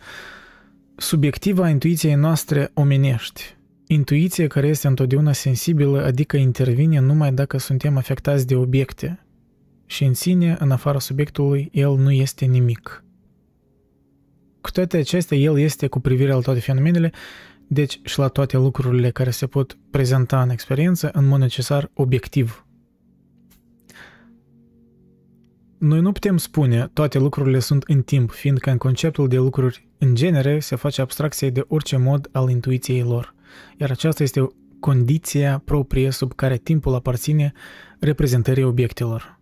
subiectivă 0.95 1.63
a 1.63 1.69
intuiției 1.69 2.13
noastre 2.13 2.71
omenești. 2.73 3.54
Intuiție 3.88 4.47
care 4.47 4.67
este 4.67 4.88
întotdeauna 4.88 5.31
sensibilă, 5.31 6.03
adică 6.03 6.38
intervine 6.38 6.99
numai 6.99 7.33
dacă 7.33 7.57
suntem 7.57 7.97
afectați 7.97 8.47
de 8.47 8.55
obiecte. 8.55 9.25
Și 9.86 10.03
în 10.03 10.13
sine, 10.13 10.57
în 10.59 10.71
afara 10.71 10.99
subiectului, 10.99 11.69
el 11.71 11.95
nu 11.95 12.11
este 12.11 12.45
nimic. 12.45 13.03
Cu 14.61 14.71
toate 14.71 14.97
acestea, 14.97 15.38
el 15.38 15.59
este 15.59 15.88
cu 15.88 15.99
privire 15.99 16.31
la 16.31 16.39
toate 16.39 16.59
fenomenele 16.59 17.11
deci 17.67 17.99
și 18.03 18.19
la 18.19 18.27
toate 18.27 18.57
lucrurile 18.57 19.11
care 19.11 19.29
se 19.29 19.47
pot 19.47 19.77
prezenta 19.91 20.41
în 20.41 20.49
experiență 20.49 21.09
în 21.13 21.25
mod 21.25 21.39
necesar 21.39 21.91
obiectiv. 21.93 22.65
Noi 25.77 26.01
nu 26.01 26.11
putem 26.11 26.38
spune 26.38 26.89
toate 26.93 27.17
lucrurile 27.17 27.59
sunt 27.59 27.83
în 27.83 28.01
timp, 28.01 28.31
fiindcă 28.31 28.69
în 28.69 28.77
conceptul 28.77 29.27
de 29.27 29.38
lucruri 29.38 29.88
în 29.97 30.15
genere 30.15 30.59
se 30.59 30.75
face 30.75 31.01
abstracție 31.01 31.49
de 31.49 31.65
orice 31.67 31.97
mod 31.97 32.29
al 32.31 32.49
intuiției 32.49 33.01
lor, 33.01 33.34
iar 33.77 33.91
aceasta 33.91 34.23
este 34.23 34.47
condiția 34.79 35.61
proprie 35.65 36.09
sub 36.09 36.33
care 36.33 36.57
timpul 36.57 36.93
aparține 36.93 37.51
reprezentării 37.99 38.63
obiectelor. 38.63 39.39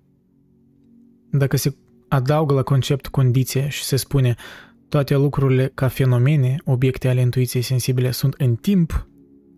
Dacă 1.32 1.58
se 1.58 1.76
adaugă 2.08 2.54
la 2.54 2.64
concept 2.64 3.08
condiție 3.08 3.68
și 3.68 3.84
se 3.84 3.96
spune 3.96 4.36
toate 4.90 5.16
lucrurile 5.16 5.72
ca 5.74 5.88
fenomene, 5.88 6.56
obiecte 6.66 7.08
ale 7.08 7.22
intuiției 7.22 7.62
sensibile, 7.62 8.12
sunt 8.12 8.34
în 8.38 8.56
timp, 8.56 9.08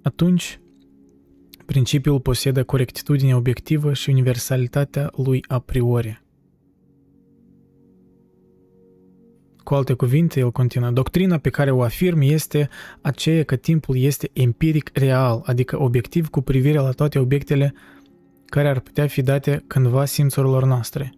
atunci 0.04 0.60
principiul 1.66 2.20
posedă 2.20 2.64
corectitudine 2.64 3.36
obiectivă 3.36 3.94
și 3.94 4.10
universalitatea 4.10 5.12
lui 5.16 5.44
a 5.48 5.60
priori. 5.60 6.25
Cu 9.66 9.74
alte 9.74 9.94
cuvinte, 9.94 10.40
el 10.40 10.52
continuă, 10.52 10.90
doctrina 10.90 11.38
pe 11.38 11.50
care 11.50 11.72
o 11.72 11.82
afirm 11.82 12.22
este 12.22 12.70
aceea 13.02 13.44
că 13.44 13.56
timpul 13.56 13.98
este 13.98 14.30
empiric 14.34 14.90
real, 14.94 15.42
adică 15.46 15.82
obiectiv 15.82 16.30
cu 16.30 16.42
privire 16.42 16.78
la 16.78 16.90
toate 16.90 17.20
obiectele 17.20 17.74
care 18.46 18.68
ar 18.68 18.80
putea 18.80 19.08
fi 19.08 19.22
date 19.22 19.64
cândva 19.68 20.06
simțurilor 20.06 20.66
noastre. 20.66 21.14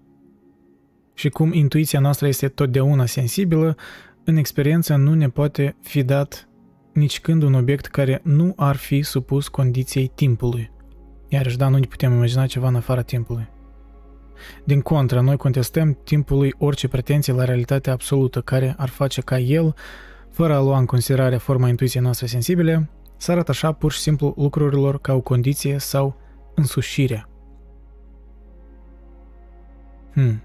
Și 1.14 1.30
cum 1.30 1.54
intuiția 1.54 2.00
noastră 2.00 2.28
este 2.28 2.48
totdeauna 2.48 3.06
sensibilă, 3.06 3.76
în 4.24 4.36
experiență 4.36 4.96
nu 4.96 5.14
ne 5.14 5.30
poate 5.30 5.76
fi 5.82 6.04
dat 6.04 6.50
nici 6.94 7.20
când 7.20 7.44
un 7.44 7.54
obiect 7.54 7.86
care 7.86 8.22
nu 8.24 8.54
ar 8.56 8.76
fi 8.76 9.02
supus 9.02 9.48
condiției 9.48 10.12
timpului. 10.16 10.72
Iarăși, 11.28 11.58
da, 11.58 11.68
nu 11.68 11.78
ne 11.78 11.86
putem 11.86 12.12
imagina 12.12 12.46
ceva 12.46 12.68
în 12.68 12.76
afara 12.76 13.02
timpului. 13.02 13.56
Din 14.64 14.82
contră, 14.82 15.22
noi 15.22 15.38
contestăm 15.38 15.98
timpului 16.04 16.54
orice 16.58 16.88
pretenție 16.88 17.34
la 17.34 17.44
realitatea 17.44 17.94
absolută 17.94 18.42
care 18.42 18.76
ar 18.78 18.90
face 18.90 19.22
ca 19.22 19.40
el, 19.40 19.76
fără 20.32 20.54
a 20.54 20.62
lua 20.62 20.78
în 20.78 20.86
considerare 20.86 21.38
forma 21.38 21.68
intuiției 21.68 22.04
noastre 22.04 22.26
sensibile, 22.26 22.90
să 23.18 23.32
arată 23.32 23.52
așa 23.52 23.72
pur 23.72 23.92
și 23.92 24.00
simplu 24.00 24.34
lucrurilor 24.38 25.00
ca 25.00 25.14
o 25.14 25.22
condiție 25.22 25.78
sau 25.78 26.16
însușire. 26.56 27.28
Hmm. 30.14 30.42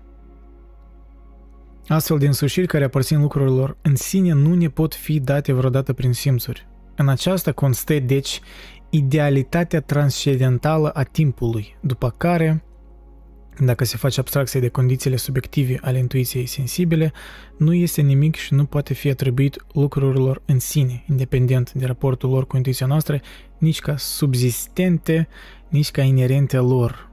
Astfel 1.86 2.18
de 2.18 2.26
însușiri 2.26 2.66
care 2.66 2.84
aparțin 2.84 3.20
lucrurilor 3.20 3.76
în 3.82 3.96
sine 3.96 4.32
nu 4.32 4.54
ne 4.54 4.68
pot 4.68 4.94
fi 4.94 5.20
date 5.20 5.52
vreodată 5.52 5.92
prin 5.92 6.12
simțuri. 6.12 6.66
În 6.96 7.08
aceasta 7.08 7.52
constă, 7.52 7.98
deci, 7.98 8.40
idealitatea 8.90 9.80
transcendentală 9.80 10.90
a 10.90 11.02
timpului, 11.02 11.76
după 11.80 12.14
care, 12.16 12.64
dacă 13.58 13.84
se 13.84 13.96
face 13.96 14.20
abstracție 14.20 14.60
de 14.60 14.68
condițiile 14.68 15.16
subiective 15.16 15.78
ale 15.82 15.98
intuiției 15.98 16.46
sensibile, 16.46 17.12
nu 17.56 17.74
este 17.74 18.00
nimic 18.00 18.34
și 18.34 18.54
nu 18.54 18.64
poate 18.64 18.94
fi 18.94 19.08
atribuit 19.08 19.64
lucrurilor 19.72 20.42
în 20.44 20.58
sine, 20.58 21.04
independent 21.08 21.72
de 21.72 21.86
raportul 21.86 22.30
lor 22.30 22.46
cu 22.46 22.56
intuiția 22.56 22.86
noastră, 22.86 23.20
nici 23.58 23.80
ca 23.80 23.96
subzistente, 23.96 25.28
nici 25.68 25.90
ca 25.90 26.02
inerente 26.02 26.56
lor, 26.56 27.10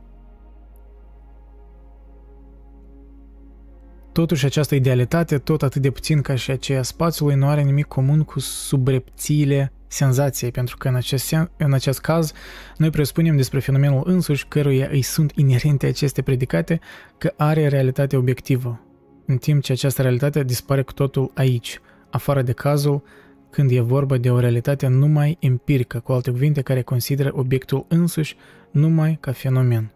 Totuși, 4.12 4.46
această 4.46 4.76
idealitate, 4.76 5.38
tot 5.38 5.62
atât 5.62 5.82
de 5.82 5.92
puțin 5.92 6.22
ca 6.22 6.36
și 6.36 6.52
aceea 6.52 6.84
spațiului, 6.84 7.36
nu 7.36 7.48
are 7.48 7.62
nimic 7.62 7.86
comun 7.86 8.24
cu 8.24 8.40
subrepțiile 8.40 9.72
senzației, 9.90 10.52
pentru 10.52 10.78
că 10.78 10.88
în 10.88 10.96
acest, 10.96 11.26
sen, 11.26 11.52
în 11.58 11.74
acest 11.74 12.00
caz 12.00 12.34
noi 12.78 12.90
presupunem 12.90 13.36
despre 13.36 13.60
fenomenul 13.60 14.04
însuși 14.06 14.48
căruia 14.48 14.88
îi 14.92 15.02
sunt 15.02 15.32
inerente 15.36 15.86
aceste 15.86 16.22
predicate 16.22 16.80
că 17.18 17.34
are 17.38 17.68
realitate 17.68 18.18
obiectivă, 18.18 18.80
în 19.26 19.38
timp 19.38 19.64
ce 19.64 19.72
această 19.72 20.02
realitate 20.02 20.44
dispare 20.44 20.82
cu 20.82 20.94
totul 20.94 21.32
aici, 21.34 21.80
afară 22.10 22.42
de 22.42 22.52
cazul 22.52 23.04
când 23.50 23.72
e 23.72 23.80
vorba 23.80 24.18
de 24.18 24.32
o 24.32 24.40
realitate 24.40 24.88
numai 24.88 25.38
empirică, 25.40 26.00
cu 26.00 26.12
alte 26.12 26.32
cuvinte, 26.32 26.62
care 26.62 26.82
consideră 26.82 27.32
obiectul 27.34 27.86
însuși 27.88 28.36
numai 28.72 29.18
ca 29.20 29.32
fenomen. 29.32 29.92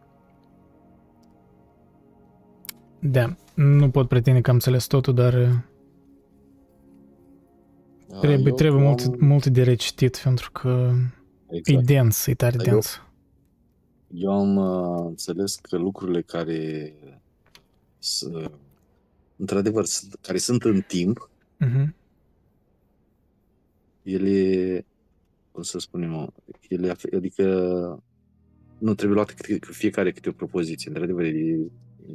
Da, 2.99 3.35
nu 3.53 3.89
pot 3.89 4.07
pretinde 4.07 4.41
că 4.41 4.49
am 4.49 4.55
înțeles 4.55 4.85
totul, 4.85 5.13
dar 5.13 5.63
uh, 8.13 8.21
da, 8.21 8.27
trebuie, 8.27 8.53
trebuie 8.53 8.81
mult, 8.81 9.19
mult 9.19 9.45
de 9.45 9.63
recitit 9.63 10.17
pentru 10.17 10.51
că 10.51 10.93
exact. 11.49 11.89
e 11.89 11.93
dens, 11.93 12.25
e 12.25 12.33
tare 12.33 12.57
dens. 12.57 13.01
Eu 14.13 14.31
am 14.31 14.55
uh, 14.55 15.05
înțeles 15.07 15.55
că 15.55 15.77
lucrurile 15.77 16.21
care 16.21 16.93
să, 17.97 18.51
într-adevăr, 19.35 19.85
care 20.21 20.37
sunt 20.37 20.63
în 20.63 20.81
timp, 20.81 21.29
uh-huh. 21.65 21.87
ele, 24.03 24.85
cum 25.51 25.63
să 25.63 25.79
spunem, 25.79 26.33
ele, 26.69 26.95
adică 27.15 27.43
nu 28.77 28.93
trebuie 28.93 29.15
luate 29.15 29.33
fiecare 29.59 30.11
câte 30.11 30.29
o 30.29 30.31
propoziție. 30.31 30.89
Într-adevăr, 30.89 31.23
e, 31.23 31.29
e 31.29 31.69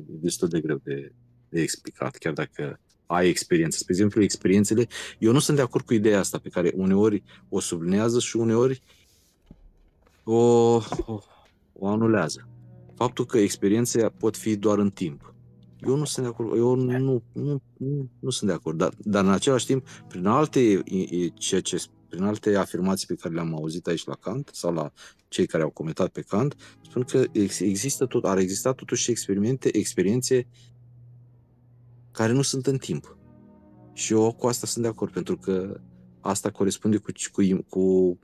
destul 0.06 0.48
de 0.48 0.60
greu 0.60 0.80
de, 0.84 1.12
de 1.48 1.60
explicat, 1.60 2.16
chiar 2.16 2.32
dacă 2.32 2.80
ai 3.08 3.28
experiență. 3.28 3.78
Spre 3.78 3.92
exemplu, 3.92 4.22
experiențele, 4.22 4.86
eu 5.18 5.32
nu 5.32 5.38
sunt 5.38 5.56
de 5.56 5.62
acord 5.62 5.84
cu 5.84 5.94
ideea 5.94 6.18
asta 6.18 6.38
pe 6.38 6.48
care 6.48 6.72
uneori 6.74 7.22
o 7.48 7.60
sublinează 7.60 8.18
și 8.18 8.36
uneori 8.36 8.82
o, 10.24 10.36
o, 11.06 11.20
o 11.72 11.86
anulează. 11.86 12.48
Faptul 12.94 13.24
că 13.24 13.38
experiențele 13.38 14.08
pot 14.08 14.36
fi 14.36 14.56
doar 14.56 14.78
în 14.78 14.90
timp. 14.90 15.34
Eu 15.86 15.96
nu 15.96 16.04
sunt 16.04 16.24
de 16.24 16.30
acord, 16.32 16.56
eu 16.56 16.74
nu, 16.74 16.98
nu, 16.98 17.22
nu, 17.76 18.10
nu 18.20 18.30
sunt 18.30 18.50
de 18.50 18.56
acord, 18.56 18.78
dar, 18.78 18.94
dar 18.98 19.24
în 19.24 19.30
același 19.30 19.66
timp, 19.66 19.88
prin 20.08 20.26
alte, 20.26 20.82
ceea 21.34 21.60
ce, 21.60 21.82
prin 22.08 22.22
alte 22.22 22.56
afirmații 22.56 23.06
pe 23.06 23.14
care 23.14 23.34
le-am 23.34 23.54
auzit 23.54 23.86
aici 23.86 24.04
la 24.04 24.14
Kant 24.14 24.50
sau 24.52 24.74
la 24.74 24.92
cei 25.28 25.46
care 25.46 25.62
au 25.62 25.70
comentat 25.70 26.08
pe 26.08 26.20
Kant, 26.20 26.56
spun 26.88 27.02
că 27.02 27.24
există 27.60 28.06
tot, 28.06 28.24
ar 28.24 28.38
exista 28.38 28.72
totuși 28.72 29.10
experimente, 29.10 29.76
experiențe 29.76 30.46
care 32.18 32.32
nu 32.32 32.42
sunt 32.42 32.66
în 32.66 32.76
timp. 32.76 33.16
Și 33.92 34.12
eu 34.12 34.32
cu 34.32 34.46
asta 34.46 34.66
sunt 34.66 34.84
de 34.84 34.90
acord, 34.90 35.12
pentru 35.12 35.36
că 35.36 35.80
asta 36.20 36.50
corespunde 36.50 36.96
cu, 36.96 37.12
cu, 37.32 37.42
cu, 37.68 38.18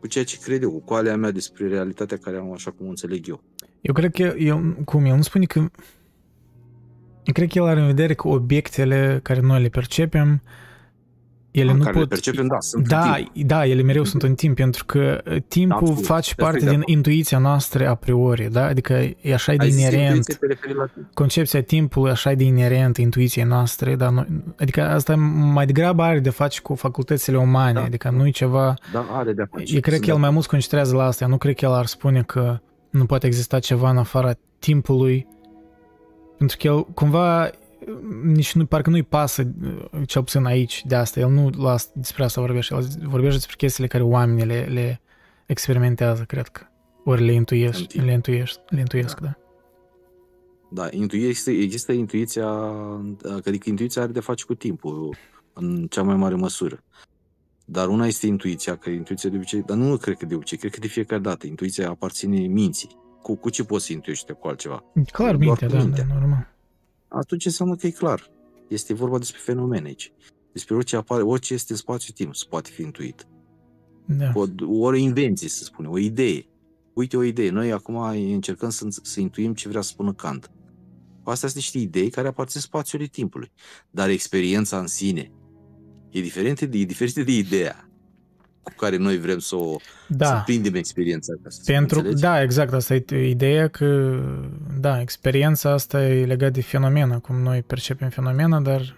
cu 0.00 0.06
ceea 0.06 0.24
ce 0.24 0.38
cred 0.38 0.62
eu, 0.62 0.70
cu 0.70 0.80
coalea 0.80 1.16
mea 1.16 1.30
despre 1.30 1.68
realitatea 1.68 2.16
care 2.16 2.36
am 2.36 2.52
așa 2.52 2.70
cum 2.70 2.86
o 2.86 2.88
înțeleg 2.88 3.28
eu. 3.28 3.42
Eu 3.80 3.94
cred 3.94 4.12
că, 4.12 4.34
eu, 4.38 4.74
cum, 4.84 5.04
el 5.04 5.16
nu 5.16 5.22
spune 5.22 5.44
că... 5.44 5.58
Eu 5.58 7.32
cred 7.32 7.48
că 7.48 7.58
el 7.58 7.64
are 7.64 7.80
în 7.80 7.86
vedere 7.86 8.14
că 8.14 8.28
obiectele 8.28 9.20
care 9.22 9.40
noi 9.40 9.62
le 9.62 9.68
percepem 9.68 10.42
ele 11.50 11.72
nu 11.72 11.84
pot... 11.84 12.08
percepem, 12.08 12.46
da, 12.46 12.60
sunt 12.60 12.88
da, 12.88 13.14
în 13.16 13.24
timp. 13.32 13.46
da, 13.46 13.66
ele 13.66 13.82
mereu 13.82 14.04
sunt 14.04 14.22
în 14.22 14.34
timp, 14.34 14.56
pentru 14.56 14.84
că 14.84 15.22
uh, 15.30 15.36
timpul 15.48 15.76
Absolut. 15.76 16.04
face 16.04 16.34
parte 16.34 16.68
din 16.68 16.82
intuiția 16.84 17.38
noastră 17.38 17.88
a 17.88 17.94
priori, 17.94 18.48
da? 18.52 18.64
Adică 18.64 18.92
e 19.20 19.34
așa 19.34 19.54
de 19.54 19.66
inerent. 19.66 20.38
Concepția 21.14 21.62
timpului 21.62 22.10
așa 22.10 22.32
de 22.32 22.44
inerent 22.44 22.96
intuiției 22.96 23.44
noastre, 23.44 23.96
da? 23.96 24.26
Adică 24.58 24.82
asta 24.82 25.16
mai 25.16 25.66
degrabă 25.66 26.02
are 26.02 26.18
de 26.18 26.30
face 26.30 26.60
cu 26.60 26.74
facultățile 26.74 27.38
umane, 27.38 27.72
da. 27.72 27.82
adică 27.82 28.10
nu 28.10 28.26
e 28.26 28.30
ceva... 28.30 28.74
Da, 28.92 29.06
are 29.10 29.32
de 29.32 29.44
face. 29.50 29.74
Eu 29.74 29.80
cred 29.80 30.00
că 30.00 30.10
el 30.10 30.16
mai 30.16 30.30
mult 30.30 30.42
se 30.42 30.48
concentrează 30.50 30.96
la 30.96 31.04
asta, 31.04 31.26
nu 31.26 31.36
cred 31.36 31.54
că 31.54 31.64
el 31.64 31.72
ar 31.72 31.86
spune 31.86 32.22
că 32.22 32.58
nu 32.90 33.06
poate 33.06 33.26
exista 33.26 33.58
ceva 33.58 33.90
în 33.90 33.96
afara 33.96 34.32
timpului, 34.58 35.26
pentru 36.38 36.56
că 36.60 36.66
el 36.66 36.84
cumva 36.94 37.50
nici 38.22 38.54
nu, 38.54 38.66
parcă 38.66 38.90
nu-i 38.90 39.02
pasă, 39.02 39.52
cel 40.06 40.22
puțin 40.22 40.44
aici, 40.44 40.84
de 40.86 40.94
asta. 40.94 41.20
El 41.20 41.30
nu 41.30 41.48
la, 41.48 41.76
despre 41.94 42.24
asta 42.24 42.40
vorbește. 42.40 42.74
El 42.74 42.86
vorbește 43.02 43.34
despre 43.36 43.56
chestiile 43.56 43.88
care 43.88 44.02
oamenii 44.02 44.44
le, 44.44 44.68
le 44.70 45.00
experimentează, 45.46 46.22
cred 46.22 46.48
că. 46.48 46.62
Ori 47.04 47.24
le 47.24 47.32
intuiesc, 47.32 47.92
le 47.92 48.12
intuiesc, 48.12 48.58
le 48.68 48.80
intuiesc, 48.80 49.20
da. 49.20 49.26
da. 49.26 49.38
Da, 50.70 50.88
există, 50.90 51.50
există 51.50 51.92
intuiția, 51.92 52.48
adică 53.46 53.68
intuiția 53.68 54.02
are 54.02 54.12
de 54.12 54.20
face 54.20 54.44
cu 54.44 54.54
timpul, 54.54 55.16
în 55.52 55.86
cea 55.90 56.02
mai 56.02 56.16
mare 56.16 56.34
măsură. 56.34 56.82
Dar 57.64 57.88
una 57.88 58.06
este 58.06 58.26
intuiția, 58.26 58.76
că 58.76 58.90
intuiția 58.90 59.30
de 59.30 59.36
obicei, 59.36 59.62
dar 59.62 59.76
nu 59.76 59.96
cred 59.96 60.16
că 60.16 60.26
de 60.26 60.34
obicei, 60.34 60.58
cred 60.58 60.70
că 60.70 60.78
de 60.80 60.86
fiecare 60.86 61.20
dată. 61.20 61.46
Intuiția 61.46 61.88
aparține 61.88 62.38
minții. 62.38 62.96
Cu, 63.22 63.36
cu 63.36 63.50
ce 63.50 63.64
poți 63.64 63.84
să 63.86 63.92
intuiești 63.92 64.32
cu 64.32 64.48
altceva? 64.48 64.84
Clar, 65.12 65.36
mintea, 65.36 65.68
da, 65.68 65.78
mintea. 65.78 66.04
da, 66.08 66.14
normal 66.14 66.57
atunci 67.08 67.44
înseamnă 67.44 67.76
că 67.76 67.86
e 67.86 67.90
clar. 67.90 68.30
Este 68.68 68.94
vorba 68.94 69.18
despre 69.18 69.40
fenomene 69.42 69.86
aici. 69.86 70.12
Despre 70.52 70.74
orice 70.74 70.96
apare, 70.96 71.22
orice 71.22 71.54
este 71.54 71.72
în 71.72 71.78
spațiu-timp 71.78 72.34
se 72.34 72.44
poate 72.48 72.70
fi 72.70 72.82
intuit. 72.82 73.26
Da. 74.06 74.32
O, 74.34 74.46
o 74.66 74.94
invenție, 74.94 75.48
să 75.48 75.64
spunem, 75.64 75.90
o 75.90 75.98
idee. 75.98 76.46
Uite 76.94 77.16
o 77.16 77.22
idee. 77.22 77.50
Noi 77.50 77.72
acum 77.72 77.96
încercăm 78.32 78.70
să, 78.70 78.86
să 79.02 79.20
intuim 79.20 79.54
ce 79.54 79.68
vrea 79.68 79.80
să 79.80 79.88
spună 79.88 80.12
Kant. 80.12 80.50
Astea 81.24 81.48
sunt 81.48 81.62
niște 81.62 81.78
idei 81.78 82.10
care 82.10 82.28
aparțin 82.28 82.60
spațiului 82.60 83.08
timpului. 83.08 83.52
Dar 83.90 84.08
experiența 84.08 84.78
în 84.78 84.86
sine 84.86 85.32
e 86.10 86.20
diferită 86.20 86.66
de, 86.66 86.78
e 86.78 86.84
diferită 86.84 87.22
de 87.22 87.32
ideea 87.32 87.87
cu 88.68 88.74
care 88.76 88.96
noi 88.96 89.18
vrem 89.18 89.38
să 89.38 89.56
o 89.56 89.76
da. 90.08 90.26
să 90.26 90.42
prindem 90.44 90.74
experiența. 90.74 91.32
Ca 91.42 91.48
să 91.48 91.60
Pentru, 91.66 92.00
da, 92.00 92.42
exact, 92.42 92.72
asta 92.72 92.94
e 92.94 93.28
ideea 93.28 93.68
că, 93.68 94.20
da, 94.80 95.00
experiența 95.00 95.72
asta 95.72 96.06
e 96.06 96.24
legată 96.24 96.52
de 96.52 96.62
fenomen, 96.62 97.18
cum 97.18 97.36
noi 97.36 97.62
percepem 97.62 98.08
fenomena, 98.08 98.60
dar 98.60 98.96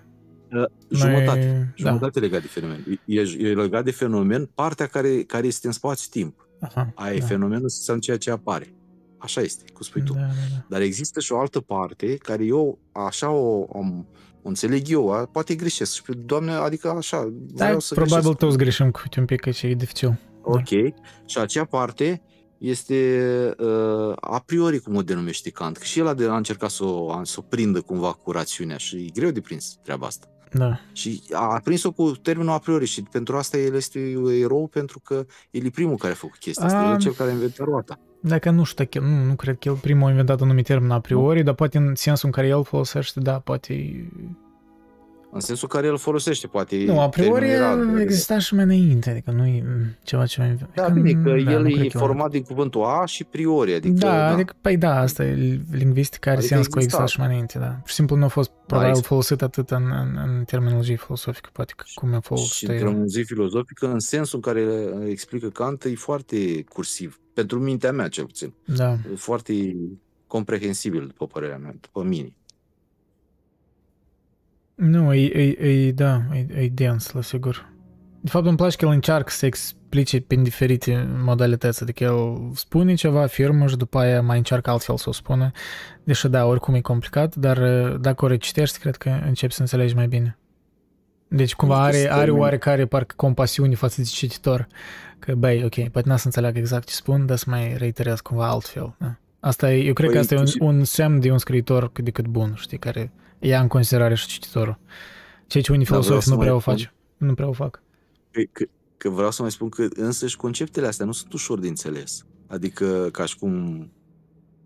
Uh, 0.53 0.65
jumătate. 0.89 1.47
Noi, 1.57 1.73
jumătate 1.77 2.21
da. 2.21 2.27
legat 2.27 2.41
de 2.41 2.47
fenomen. 2.47 3.01
E, 3.05 3.21
e 3.21 3.55
legat 3.55 3.85
de 3.85 3.91
fenomen 3.91 4.51
partea 4.55 4.87
care, 4.87 5.23
care 5.23 5.47
este 5.47 5.67
în 5.67 5.73
spațiu-timp. 5.73 6.47
Aha, 6.61 6.93
Aia 6.95 7.11
da. 7.11 7.25
e 7.25 7.27
fenomenul 7.27 7.69
sau 7.69 7.99
ceea 7.99 8.17
ce 8.17 8.31
apare. 8.31 8.75
Așa 9.19 9.41
este, 9.41 9.65
cum 9.73 9.83
spui 9.83 10.03
tu. 10.03 10.13
Da, 10.13 10.19
da, 10.19 10.27
da. 10.27 10.65
Dar 10.69 10.81
există 10.81 11.21
și 11.21 11.33
o 11.33 11.39
altă 11.39 11.61
parte 11.61 12.17
care 12.17 12.45
eu 12.45 12.79
așa 12.93 13.31
o, 13.31 13.67
am, 13.75 14.07
o 14.43 14.49
înțeleg 14.49 14.89
eu, 14.89 15.29
poate 15.33 15.55
greșesc. 15.55 15.93
Și, 15.95 16.03
doamne, 16.25 16.53
adică 16.53 16.89
așa, 16.89 17.29
da, 17.33 17.65
vreau 17.65 17.81
să 17.81 17.95
probabil 17.95 18.19
greșesc. 18.19 18.39
toți 18.39 18.57
greșim 18.57 18.91
cu 18.91 19.01
un 19.17 19.25
pic, 19.25 19.41
că 19.41 19.51
e 19.63 19.75
dificil. 19.75 20.19
Ok. 20.43 20.71
Da. 20.71 20.95
Și 21.27 21.39
acea 21.39 21.65
parte 21.65 22.23
este 22.59 23.55
uh, 23.59 24.13
a 24.21 24.43
priori, 24.47 24.79
cum 24.79 24.97
o 24.97 25.03
denumește 25.03 25.51
Kant, 25.51 25.77
că 25.77 25.85
și 25.85 25.99
el 25.99 26.07
a, 26.07 26.15
de, 26.15 26.25
a 26.25 26.37
încercat 26.37 26.71
să 26.71 26.85
o, 26.85 27.21
să 27.25 27.37
o 27.39 27.43
prindă 27.43 27.81
cumva 27.81 28.13
cu 28.13 28.31
rațiunea 28.31 28.77
și 28.77 28.97
e 28.97 29.11
greu 29.15 29.31
de 29.31 29.41
prins 29.41 29.79
treaba 29.83 30.07
asta. 30.07 30.27
Da. 30.53 30.81
Și 30.93 31.23
a 31.33 31.61
prins-o 31.65 31.93
cu 31.93 32.11
termenul 32.11 32.53
a 32.53 32.59
priori 32.59 32.85
și 32.85 33.03
pentru 33.03 33.37
asta 33.37 33.57
el 33.57 33.75
este 33.75 34.15
erou 34.41 34.67
pentru 34.67 35.01
că 35.01 35.27
el 35.51 35.65
e 35.65 35.71
primul 35.71 35.97
care 35.97 36.13
a 36.13 36.17
făcut 36.17 36.39
chestia 36.39 36.65
asta, 36.65 36.79
a... 36.79 36.89
el 36.89 36.95
e 36.95 36.99
cel 36.99 37.13
care 37.13 37.31
a 37.31 37.33
inventat 37.33 37.67
roata. 37.67 38.01
Dacă 38.21 38.51
nu 38.51 38.65
știu, 38.65 38.87
nu, 39.01 39.25
nu 39.25 39.35
cred 39.35 39.59
că 39.59 39.69
el 39.69 39.75
primul 39.75 40.07
a 40.07 40.11
inventat 40.11 40.41
anumit 40.41 40.67
termen 40.67 40.91
a 40.91 41.01
priori, 41.01 41.39
nu. 41.39 41.45
dar 41.45 41.55
poate 41.55 41.79
în 41.79 41.95
sensul 41.95 42.27
în 42.27 42.33
care 42.33 42.47
el 42.47 42.65
folosește, 42.65 43.21
da, 43.21 43.39
poate 43.39 43.73
în 45.33 45.41
sensul 45.41 45.69
care 45.69 45.87
el 45.87 45.97
folosește, 45.97 46.47
poate... 46.47 46.85
Nu, 46.87 47.01
a 47.01 47.09
priori 47.09 47.47
exista 47.99 48.39
și 48.39 48.55
mai 48.55 48.65
înainte, 48.65 49.11
adică 49.11 49.31
nu 49.31 49.47
e 49.47 49.65
ceva 50.03 50.27
ce 50.27 50.41
mai... 50.41 50.57
Da, 50.75 50.85
că, 50.85 50.91
bine, 50.91 51.23
că 51.23 51.43
da, 51.43 51.53
el 51.53 51.85
e 51.85 51.89
format 51.89 52.31
din 52.31 52.43
cuvântul 52.43 52.85
a 52.85 53.05
și 53.05 53.25
priori, 53.25 53.75
adică... 53.75 53.95
Da, 53.95 54.17
da. 54.17 54.33
adică, 54.33 54.55
păi 54.61 54.77
da, 54.77 54.99
asta 54.99 55.25
e 55.25 55.61
lingvistica, 55.71 56.31
are 56.31 56.39
adică 56.39 56.55
sens 56.55 56.67
că 56.67 56.79
exista 56.79 57.05
și 57.05 57.19
mai 57.19 57.29
înainte, 57.29 57.59
da. 57.59 57.67
Pur 57.67 57.89
și 57.89 57.95
simplu 57.95 58.17
nu 58.17 58.25
a 58.25 58.29
fost 58.29 58.49
da, 58.49 58.57
probabil 58.67 58.93
da, 58.95 59.01
folosit 59.01 59.43
atât 59.43 59.71
în, 59.71 59.83
în, 59.83 60.19
în 60.27 60.45
terminologie 60.45 60.97
filosofică, 60.97 61.49
poate 61.53 61.73
că 61.77 61.85
cum 61.95 62.15
a 62.15 62.21
fost. 62.21 62.53
Și 62.53 62.65
în 62.65 62.77
terminologie 62.77 63.23
filozofică, 63.23 63.87
în 63.87 63.99
sensul 63.99 64.41
în 64.45 64.53
care 64.53 64.65
explică 65.09 65.49
Kant, 65.49 65.85
e 65.85 65.95
foarte 65.95 66.65
cursiv, 66.69 67.21
pentru 67.41 67.61
mintea 67.61 67.93
mea 67.93 68.09
cel 68.09 68.25
puțin. 68.25 68.53
Da. 68.65 68.93
E 68.93 69.15
foarte 69.17 69.77
comprehensibil, 70.27 71.07
după 71.07 71.27
părerea 71.27 71.57
mea, 71.59 71.75
după 71.81 72.03
mine. 72.03 72.33
Nu, 74.75 75.15
e, 75.15 75.57
e, 75.59 75.69
e 75.69 75.93
da, 75.93 76.23
e, 76.33 76.63
e 76.63 76.69
dens, 76.69 77.13
la 77.13 77.23
sigur. 77.23 77.73
De 78.21 78.31
fapt, 78.31 78.47
îmi 78.47 78.57
place 78.57 78.77
că 78.77 78.85
el 78.85 78.91
încearcă 78.91 79.31
să 79.31 79.47
explice 79.47 80.21
prin 80.21 80.43
diferite 80.43 81.09
modalități, 81.23 81.83
adică 81.83 82.05
el 82.05 82.51
spune 82.55 82.95
ceva, 82.95 83.23
afirmă 83.23 83.67
și 83.67 83.77
după 83.77 83.99
aia 83.99 84.23
mai 84.23 84.37
încearcă 84.37 84.71
altfel 84.71 84.97
să 84.97 85.09
o 85.09 85.13
spună. 85.13 85.51
Deși 86.05 86.29
da, 86.29 86.45
oricum 86.45 86.75
e 86.75 86.81
complicat, 86.81 87.35
dar 87.35 87.59
dacă 87.97 88.25
o 88.25 88.29
recitești, 88.29 88.79
cred 88.79 88.97
că 88.97 89.21
începi 89.27 89.53
să 89.53 89.61
înțelegi 89.61 89.95
mai 89.95 90.09
bine. 90.09 90.39
Deci 91.33 91.55
cumva 91.55 91.83
are, 91.83 92.13
are 92.13 92.31
oarecare 92.31 92.87
parcă 92.87 93.15
compasiune 93.17 93.75
față 93.75 94.01
de 94.01 94.07
cititor. 94.07 94.67
Că, 95.19 95.35
băi, 95.35 95.65
ok, 95.65 95.89
poate 95.89 96.09
n-a 96.09 96.17
să 96.17 96.27
înțeleagă 96.27 96.59
exact 96.59 96.89
ce 96.89 96.95
spun, 96.95 97.27
dar 97.27 97.37
să 97.37 97.45
mai 97.49 97.77
reiterez 97.77 98.21
cumva 98.21 98.49
altfel. 98.49 98.95
Da? 98.99 99.17
Asta 99.41 99.73
e, 99.73 99.85
eu 99.85 99.93
cred 99.93 100.07
păi, 100.07 100.15
că 100.15 100.21
asta 100.21 100.35
e 100.35 100.39
un, 100.39 100.77
un 100.77 100.85
semn 100.85 101.21
de 101.21 101.31
un 101.31 101.39
scriitor 101.39 101.93
cât 101.93 102.05
de 102.05 102.11
cât 102.11 102.27
bun, 102.27 102.55
știi, 102.57 102.79
care 102.79 103.13
ia 103.39 103.61
în 103.61 103.69
considerare 103.69 104.15
și 104.15 104.27
cititorul. 104.27 104.79
Ceea 105.47 105.63
ce 105.63 105.73
unii 105.73 105.85
da, 105.85 105.91
filosofi 105.91 106.29
nu 106.29 106.37
prea 106.37 106.55
o 106.55 106.59
fac. 106.59 106.79
Nu 107.17 107.35
prea 107.35 107.49
o 107.49 107.53
fac. 107.53 107.83
Că, 108.31 108.41
că, 108.53 108.65
că 108.97 109.09
vreau 109.09 109.31
să 109.31 109.43
mai 109.43 109.51
spun 109.51 109.69
că 109.69 109.87
însăși 109.95 110.37
conceptele 110.37 110.87
astea 110.87 111.07
nu 111.07 111.13
sunt 111.13 111.33
ușor 111.33 111.59
de 111.59 111.69
înțeles. 111.69 112.25
Adică 112.47 113.09
ca 113.13 113.25
și 113.25 113.39
cum... 113.39 113.87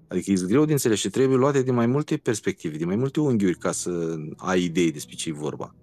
Adică 0.08 0.30
e 0.30 0.46
greu 0.46 0.64
de 0.64 0.72
înțeles 0.72 0.98
și 0.98 1.10
trebuie 1.10 1.36
luate 1.36 1.62
din 1.62 1.74
mai 1.74 1.86
multe 1.86 2.16
perspective, 2.16 2.76
din 2.76 2.86
mai 2.86 2.96
multe 2.96 3.20
unghiuri 3.20 3.58
ca 3.58 3.72
să 3.72 3.90
ai 4.36 4.62
idei 4.62 4.92
despre 4.92 5.14
ce 5.14 5.28
e 5.28 5.32
vorba. 5.32 5.74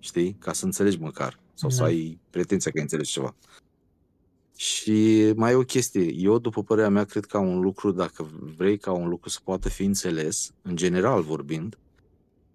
Știi? 0.00 0.36
Ca 0.38 0.52
să 0.52 0.64
înțelegi 0.64 0.98
măcar. 0.98 1.38
Sau 1.54 1.68
da. 1.68 1.74
să 1.74 1.82
ai 1.82 2.18
pretenția 2.30 2.70
că 2.70 2.76
ai 2.76 2.82
înțeles 2.82 3.08
ceva. 3.08 3.34
Și 4.56 5.32
mai 5.36 5.52
e 5.52 5.54
o 5.54 5.62
chestie. 5.62 6.12
Eu, 6.14 6.38
după 6.38 6.62
părerea 6.62 6.90
mea, 6.90 7.04
cred 7.04 7.24
că 7.24 7.38
un 7.38 7.60
lucru, 7.60 7.90
dacă 7.90 8.30
vrei 8.56 8.78
ca 8.78 8.92
un 8.92 9.08
lucru 9.08 9.28
să 9.28 9.38
poată 9.44 9.68
fi 9.68 9.84
înțeles, 9.84 10.52
în 10.62 10.76
general 10.76 11.22
vorbind, 11.22 11.78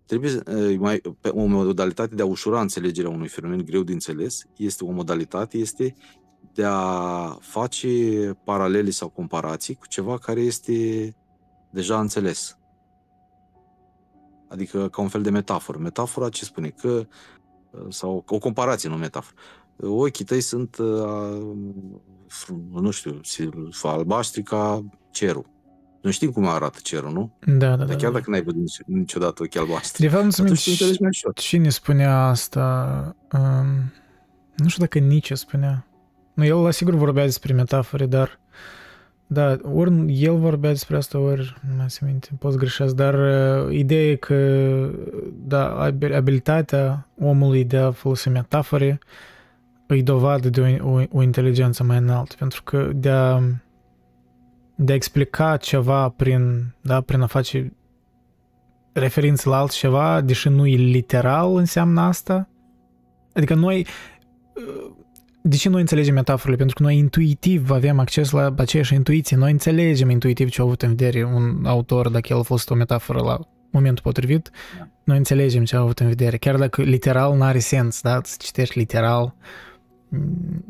Trebuie 0.05 0.43
mai, 0.77 1.01
o 1.30 1.45
modalitate 1.45 2.15
de 2.15 2.22
a 2.22 2.26
ușura 2.26 2.61
înțelegerea 2.61 3.09
unui 3.09 3.27
fenomen 3.27 3.65
greu 3.65 3.84
de 3.84 3.91
înțeles 3.91 4.45
este 4.57 4.84
o 4.84 4.91
modalitate, 4.91 5.57
este 5.57 5.95
de 6.53 6.63
a 6.65 7.27
face 7.41 7.89
paralele 8.43 8.89
sau 8.89 9.09
comparații 9.09 9.76
cu 9.76 9.88
ceva 9.88 10.17
care 10.17 10.41
este 10.41 11.15
deja 11.72 11.99
înțeles. 11.99 12.57
Adică 14.47 14.89
ca 14.89 15.01
un 15.01 15.07
fel 15.07 15.22
de 15.22 15.30
metaforă. 15.30 15.77
Metafora 15.77 16.30
ce 16.30 16.45
spune? 16.45 16.69
Că, 16.69 17.07
sau 17.89 18.23
o 18.27 18.38
comparație, 18.38 18.89
nu 18.89 18.95
metaforă. 18.95 19.35
Ochii 19.80 20.26
tăi 20.26 20.41
sunt, 20.41 20.77
nu 22.73 22.91
știu, 22.91 23.19
albaștri 23.84 24.43
ca 24.43 24.85
cerul. 25.11 25.53
Nu 26.02 26.11
știm 26.11 26.31
cum 26.31 26.47
arată 26.47 26.80
cerul, 26.84 27.11
nu? 27.11 27.38
Da, 27.45 27.53
da, 27.69 27.76
Dar 27.76 27.88
da. 27.88 27.95
chiar 27.95 28.11
da. 28.11 28.18
dacă 28.18 28.30
n-ai 28.30 28.43
văzut 28.43 28.85
niciodată 28.85 29.43
ochi 29.43 29.56
albaștri, 29.56 30.02
De 30.02 30.07
fapt, 30.10 30.23
nu 30.23 30.30
se 30.30 30.41
atunci 30.41 30.64
tu 30.64 30.69
înțelegi 30.72 31.02
mai 31.02 31.10
ușor. 31.10 31.34
cine 31.34 31.69
spunea 31.69 32.26
asta. 32.27 33.15
Um, 33.31 33.91
nu 34.56 34.68
știu 34.68 34.84
dacă 34.84 34.99
Nietzsche 34.99 35.35
spunea. 35.35 35.88
Nu, 36.34 36.45
el 36.45 36.61
la 36.61 36.72
sigur 36.72 36.93
vorbea 36.93 37.23
despre 37.26 37.53
metafore, 37.53 38.06
dar 38.06 38.39
da, 39.27 39.57
ori 39.73 40.23
el 40.23 40.38
vorbea 40.38 40.69
despre 40.69 40.95
asta, 40.95 41.19
ori 41.19 41.56
nu 41.69 41.76
mai 41.76 41.89
se 41.89 42.06
minte, 42.06 42.30
poți 42.39 42.57
greșesc, 42.57 42.95
dar 42.95 43.14
uh, 43.14 43.76
ideea 43.76 44.10
e 44.10 44.15
că 44.15 44.89
da, 45.34 45.76
abil- 45.80 46.15
abilitatea 46.15 47.07
omului 47.19 47.64
de 47.64 47.77
a 47.77 47.91
folosi 47.91 48.30
metafore 48.30 48.99
îi 49.88 50.03
dovadă 50.03 50.49
de 50.49 50.80
o, 50.81 50.91
o, 50.91 51.02
o 51.11 51.22
inteligență 51.22 51.84
mai 51.84 51.97
înaltă, 51.97 52.35
pentru 52.38 52.64
că 52.64 52.89
de 52.95 53.10
a, 53.10 53.41
de 54.76 54.91
a 54.91 54.95
explica 54.95 55.57
ceva 55.57 56.10
prin, 56.10 56.73
da, 56.81 57.02
prin 57.02 57.22
a 57.22 57.27
face 57.27 57.73
referință 58.93 59.49
la 59.49 59.57
altceva, 59.57 60.22
deși 60.22 60.49
nu 60.49 60.68
e 60.68 60.76
literal 60.76 61.56
înseamnă 61.56 62.02
asta. 62.02 62.47
Adică 63.34 63.53
noi, 63.53 63.85
de 65.47 65.55
ce 65.55 65.69
noi 65.69 65.80
înțelegem 65.81 66.13
metaforele? 66.13 66.57
Pentru 66.57 66.76
că 66.76 66.84
noi 66.84 66.97
intuitiv 66.97 67.69
avem 67.69 67.99
acces 67.99 68.31
la 68.31 68.53
aceeași 68.57 68.93
intuiție, 68.93 69.38
noi 69.38 69.51
înțelegem 69.51 70.09
intuitiv 70.09 70.49
ce 70.49 70.61
a 70.61 70.63
avut 70.63 70.81
în 70.81 70.89
vedere 70.89 71.23
un 71.23 71.65
autor 71.65 72.09
dacă 72.09 72.27
el 72.30 72.38
a 72.39 72.41
folosit 72.41 72.69
o 72.69 72.76
metaforă 72.76 73.19
la 73.22 73.39
momentul 73.69 74.03
potrivit, 74.03 74.51
Da. 74.80 74.88
noi 75.03 75.17
înțelegem 75.17 75.63
ce 75.63 75.76
a 75.76 75.80
avut 75.80 75.99
în 75.99 76.07
vedere, 76.07 76.38
chiar 76.38 76.55
dacă 76.57 76.81
literal 76.81 77.35
nu 77.35 77.43
are 77.43 77.59
sens, 77.59 78.01
da? 78.01 78.19
Să 78.23 78.35
citești 78.39 78.77
literal, 78.77 79.35
mm, 80.09 80.63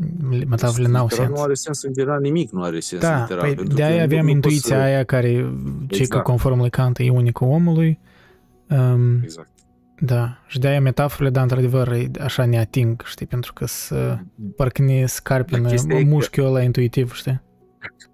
metaforele 0.47 0.87
n-au 0.87 1.03
Literal 1.05 1.25
sens. 1.27 1.37
Nu 1.39 1.43
are 1.43 1.53
sens 1.53 1.83
în 1.83 1.93
general, 1.93 2.21
nimic 2.21 2.51
nu 2.51 2.61
are 2.63 2.79
sens 2.79 3.01
Da, 3.01 3.19
literal. 3.19 3.41
păi 3.45 3.53
pentru 3.55 3.75
de 3.75 3.81
că 3.81 3.87
aia 3.87 3.95
nu- 3.97 4.01
avem 4.03 4.17
nu 4.17 4.23
poți 4.23 4.33
intuiția 4.35 4.75
să- 4.75 4.81
aia 4.81 5.03
care, 5.03 5.29
cei 5.29 5.47
că 5.87 5.95
Exact. 5.95 6.23
conform 6.23 6.57
lui 6.59 6.69
Kant 6.69 6.97
e 6.99 7.09
unică 7.09 7.45
omului, 7.45 7.99
um, 8.69 9.19
Exact. 9.23 9.49
Da, 9.99 10.43
și 10.47 10.59
de-aia 10.59 10.81
metaforele, 10.81 11.29
da, 11.29 11.41
într-adevăr, 11.41 11.91
e- 11.91 12.11
așa 12.19 12.45
ne 12.45 12.59
ating, 12.59 13.01
știi, 13.05 13.25
pentru 13.25 13.53
că 13.53 13.65
să, 13.65 14.17
parcă 14.55 14.81
ne 14.81 15.05
scarpină 15.05 15.59
Dar 15.61 15.71
chestia 15.71 15.97
e 15.97 16.03
că- 16.03 16.09
mușchiul 16.09 16.45
ăla 16.45 16.61
intuitiv, 16.61 17.13
știi? 17.13 17.41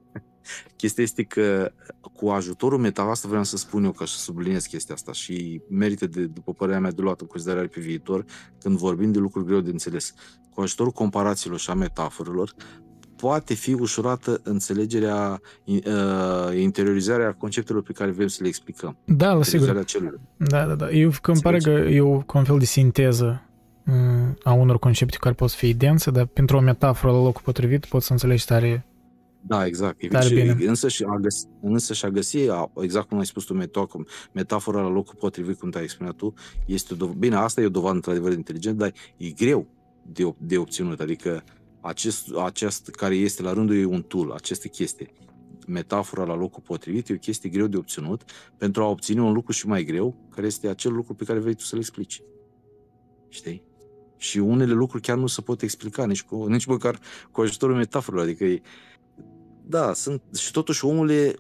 Chestia 0.76 1.04
este 1.04 1.24
că 1.24 1.72
cu 2.14 2.30
ajutorul 2.30 2.80
metaforei, 2.80 3.12
asta 3.14 3.28
vreau 3.28 3.44
să 3.44 3.58
spun 3.58 3.84
eu, 3.84 3.92
ca 3.92 4.06
să 4.06 4.18
subliniez 4.18 4.66
chestia 4.66 4.96
asta 4.96 5.12
și 5.12 5.62
merită, 5.70 6.08
de, 6.08 6.26
după 6.26 6.54
părerea 6.54 6.80
mea, 6.80 6.92
de 6.92 7.02
luat 7.02 7.22
în 7.22 7.28
considerare 7.28 7.68
pe 7.68 7.80
viitor, 7.82 8.26
când 8.60 8.78
vorbim 8.78 9.12
de 9.12 9.20
lucruri 9.20 9.46
greu 9.46 9.60
de 9.60 9.70
înțeles. 9.70 10.14
Cu 10.54 10.62
ajutorul 10.62 10.92
comparațiilor 10.92 11.60
și 11.60 11.70
a 11.70 11.74
metaforelor, 11.74 12.54
poate 13.22 13.54
fi 13.54 13.74
ușurată 13.74 14.40
înțelegerea, 14.44 15.42
uh, 15.66 16.60
interiorizarea 16.62 17.34
conceptelor 17.34 17.82
pe 17.84 17.92
care 17.94 18.12
vrem 18.12 18.28
să 18.28 18.38
le 18.42 18.48
explicăm. 18.48 18.98
Da, 19.06 19.34
la 19.34 19.44
sigur. 19.44 19.68
Interiorizarea 19.68 19.84
celor. 19.84 20.20
Da, 20.38 20.66
da, 20.66 20.76
da. 20.86 20.90
Eu 20.92 21.12
că 21.22 21.32
îmi 21.32 21.42
pare 21.42 21.58
că 21.58 21.70
Înțelegi? 21.70 21.96
e 21.96 22.02
o, 22.02 22.18
ca 22.18 22.38
un 22.38 22.44
fel 22.44 22.58
de 22.58 22.66
sinteză 22.66 23.42
mm, 23.84 24.38
a 24.44 24.54
unor 24.54 24.80
concepte 24.80 25.18
care 25.20 25.34
pot 25.36 25.50
să 25.50 25.56
fie 25.58 25.74
dense, 25.74 26.12
dar 26.12 26.26
pentru 26.26 26.58
o 26.58 26.60
metaforă 26.62 27.12
la 27.14 27.22
locul 27.22 27.42
potrivit 27.44 27.86
poți 27.86 28.06
să 28.06 28.12
înțelegi 28.12 28.46
tare. 28.46 28.86
Da, 29.48 29.66
exact. 29.66 30.10
Tare 30.10 30.26
și, 30.26 30.34
bine. 30.34 30.56
însă 30.68 30.88
și 30.88 31.04
a 31.08 31.16
găsi, 31.18 31.46
însă 31.62 31.94
și 31.94 32.06
a 32.06 32.10
găsi, 32.10 32.38
a- 32.50 32.72
exact 32.82 33.08
cum 33.08 33.18
ai 33.18 33.26
spus 33.26 33.44
tu, 33.44 33.54
metaforă, 33.54 34.04
metafora 34.32 34.82
la 34.82 34.90
locul 34.90 35.16
potrivit, 35.20 35.60
cum 35.60 35.70
te-ai 35.70 35.84
exprimat 35.84 36.14
tu, 36.16 36.34
este 36.66 36.94
o 36.94 36.96
dov- 37.06 37.16
Bine, 37.18 37.36
asta 37.36 37.62
e 37.62 37.66
o 37.66 37.70
dovadă 37.70 37.96
într-adevăr 37.96 38.30
de 38.30 38.36
inteligență, 38.36 38.78
dar 38.78 38.92
e 39.18 39.30
greu 39.30 39.68
de, 40.06 40.24
ob- 40.24 40.38
de 40.38 40.58
obținut. 40.58 41.00
Adică 41.00 41.44
acest, 41.82 42.36
acest 42.36 42.90
care 42.90 43.16
este 43.16 43.42
la 43.42 43.54
rândul 43.54 43.76
ei 43.76 43.84
un 43.84 44.02
tool, 44.02 44.32
aceste 44.32 44.68
chestii. 44.68 45.14
Metafora 45.68 46.24
la 46.24 46.36
locul 46.36 46.64
potrivit 46.66 47.10
e 47.10 47.14
o 47.14 47.18
chestie 47.18 47.50
greu 47.50 47.68
de 47.68 47.78
obținut 47.78 48.24
pentru 48.58 48.84
a 48.84 48.88
obține 48.88 49.22
un 49.22 49.34
lucru 49.34 49.52
și 49.52 49.68
mai 49.68 49.84
greu, 49.84 50.28
care 50.30 50.48
este 50.48 50.68
acel 50.68 50.94
lucru 50.94 51.14
pe 51.14 51.24
care 51.24 51.40
vrei 51.40 51.56
tu 51.56 51.64
să-l 51.64 51.80
explici. 51.80 52.22
Știi? 53.30 53.64
Și 54.18 54.38
unele 54.38 54.74
lucruri 54.74 55.04
chiar 55.04 55.18
nu 55.18 55.28
se 55.28 55.42
pot 55.42 55.62
explica 55.62 56.06
nici, 56.06 56.24
cu, 56.24 56.46
nici 56.46 56.66
măcar 56.66 57.00
cu 57.32 57.42
ajutorul 57.42 57.76
metaforelor. 57.76 58.26
Adică 58.26 58.44
e, 58.44 58.62
da, 59.66 59.94
sunt, 59.94 60.22
și 60.38 60.52
totuși 60.52 60.86
omul 60.86 61.06
le, 61.06 61.36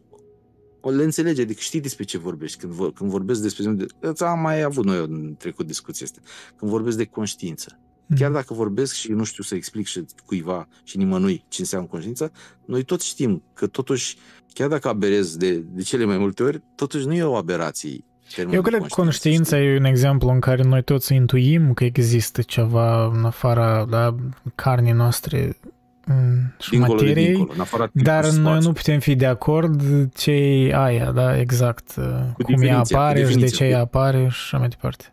o 0.82 0.90
le 0.90 1.04
înțelege, 1.04 1.42
adică 1.42 1.60
știi 1.60 1.82
despre 1.82 2.04
ce 2.04 2.18
vorbești. 2.18 2.58
Când, 2.58 2.72
vor, 2.72 2.94
când 2.94 3.10
vorbesc 3.10 3.42
despre... 3.42 3.72
De, 3.72 3.86
am 4.20 4.40
mai 4.40 4.62
avut 4.62 4.86
noi 4.86 4.98
în 4.98 5.36
trecut 5.38 5.66
discuții 5.66 6.06
astea. 6.06 6.22
Când 6.56 6.72
vorbesc 6.72 6.98
de 6.98 7.06
conștiință. 7.06 7.80
Chiar 8.16 8.32
dacă 8.32 8.54
vorbesc 8.54 8.94
și 8.94 9.12
nu 9.12 9.24
știu 9.24 9.44
să 9.44 9.56
explic 9.56 9.88
și 9.88 10.06
cuiva 10.26 10.68
și 10.84 10.98
nimănui 10.98 11.44
ce 11.48 11.62
înseamnă 11.62 11.88
conștiință, 11.88 12.32
noi 12.66 12.84
toți 12.84 13.08
știm 13.08 13.44
că 13.54 13.68
totuși, 13.68 14.18
chiar 14.54 14.68
dacă 14.68 14.88
aberez 14.88 15.36
de, 15.36 15.52
de 15.52 15.82
cele 15.82 16.06
mai 16.06 16.18
multe 16.18 16.44
ori, 16.44 16.62
totuși 16.76 17.06
nu 17.06 17.14
e 17.14 17.24
o 17.24 17.36
aberație. 17.36 18.04
termenul 18.36 18.56
Eu 18.56 18.62
de 18.62 18.70
cred 18.70 18.82
că 18.82 18.88
conștiința 18.90 19.60
e 19.60 19.78
un 19.78 19.84
exemplu 19.86 20.30
în 20.30 20.40
care 20.40 20.64
noi 20.64 20.84
toți 20.84 21.14
intuim 21.14 21.74
că 21.74 21.84
există 21.84 22.42
ceva 22.42 23.06
în 23.06 23.26
afara 23.26 23.86
da, 23.90 24.16
carnii 24.56 24.92
noastre 24.94 25.58
mm, 26.06 26.54
și 26.60 26.70
Dincolo 26.70 27.00
de 27.00 27.06
materiei, 27.06 27.26
dincolo, 27.30 27.52
în 27.54 27.60
afara 27.60 27.88
timp 27.88 28.06
dar 28.06 28.26
și 28.26 28.32
noi 28.36 28.42
spațiu. 28.44 28.68
nu 28.68 28.74
putem 28.74 29.00
fi 29.00 29.16
de 29.16 29.26
acord 29.26 29.82
ce 30.14 30.32
e 30.32 30.76
aia, 30.76 31.12
da, 31.12 31.40
exact, 31.40 31.94
Cu 31.94 32.42
cum 32.44 32.54
ea 32.54 32.60
definiția, 32.60 32.98
cu 32.98 33.04
apare 33.04 33.20
și 33.20 33.24
de 33.26 33.32
definiția, 33.34 33.58
ce 33.58 33.64
cu- 33.66 33.70
ea 33.72 33.80
apare 33.80 34.18
și 34.22 34.26
așa 34.28 34.58
mai 34.58 34.68
departe. 34.68 35.06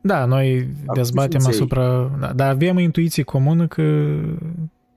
Da, 0.00 0.24
noi 0.24 0.68
Da, 0.86 0.92
dezbatem 0.92 1.30
definiția 1.30 1.50
ei. 1.52 1.56
asupra... 1.58 2.16
Da, 2.20 2.32
dar 2.32 2.50
avem 2.50 2.78
intuiție 2.78 3.22
comună 3.22 3.66
că... 3.66 3.82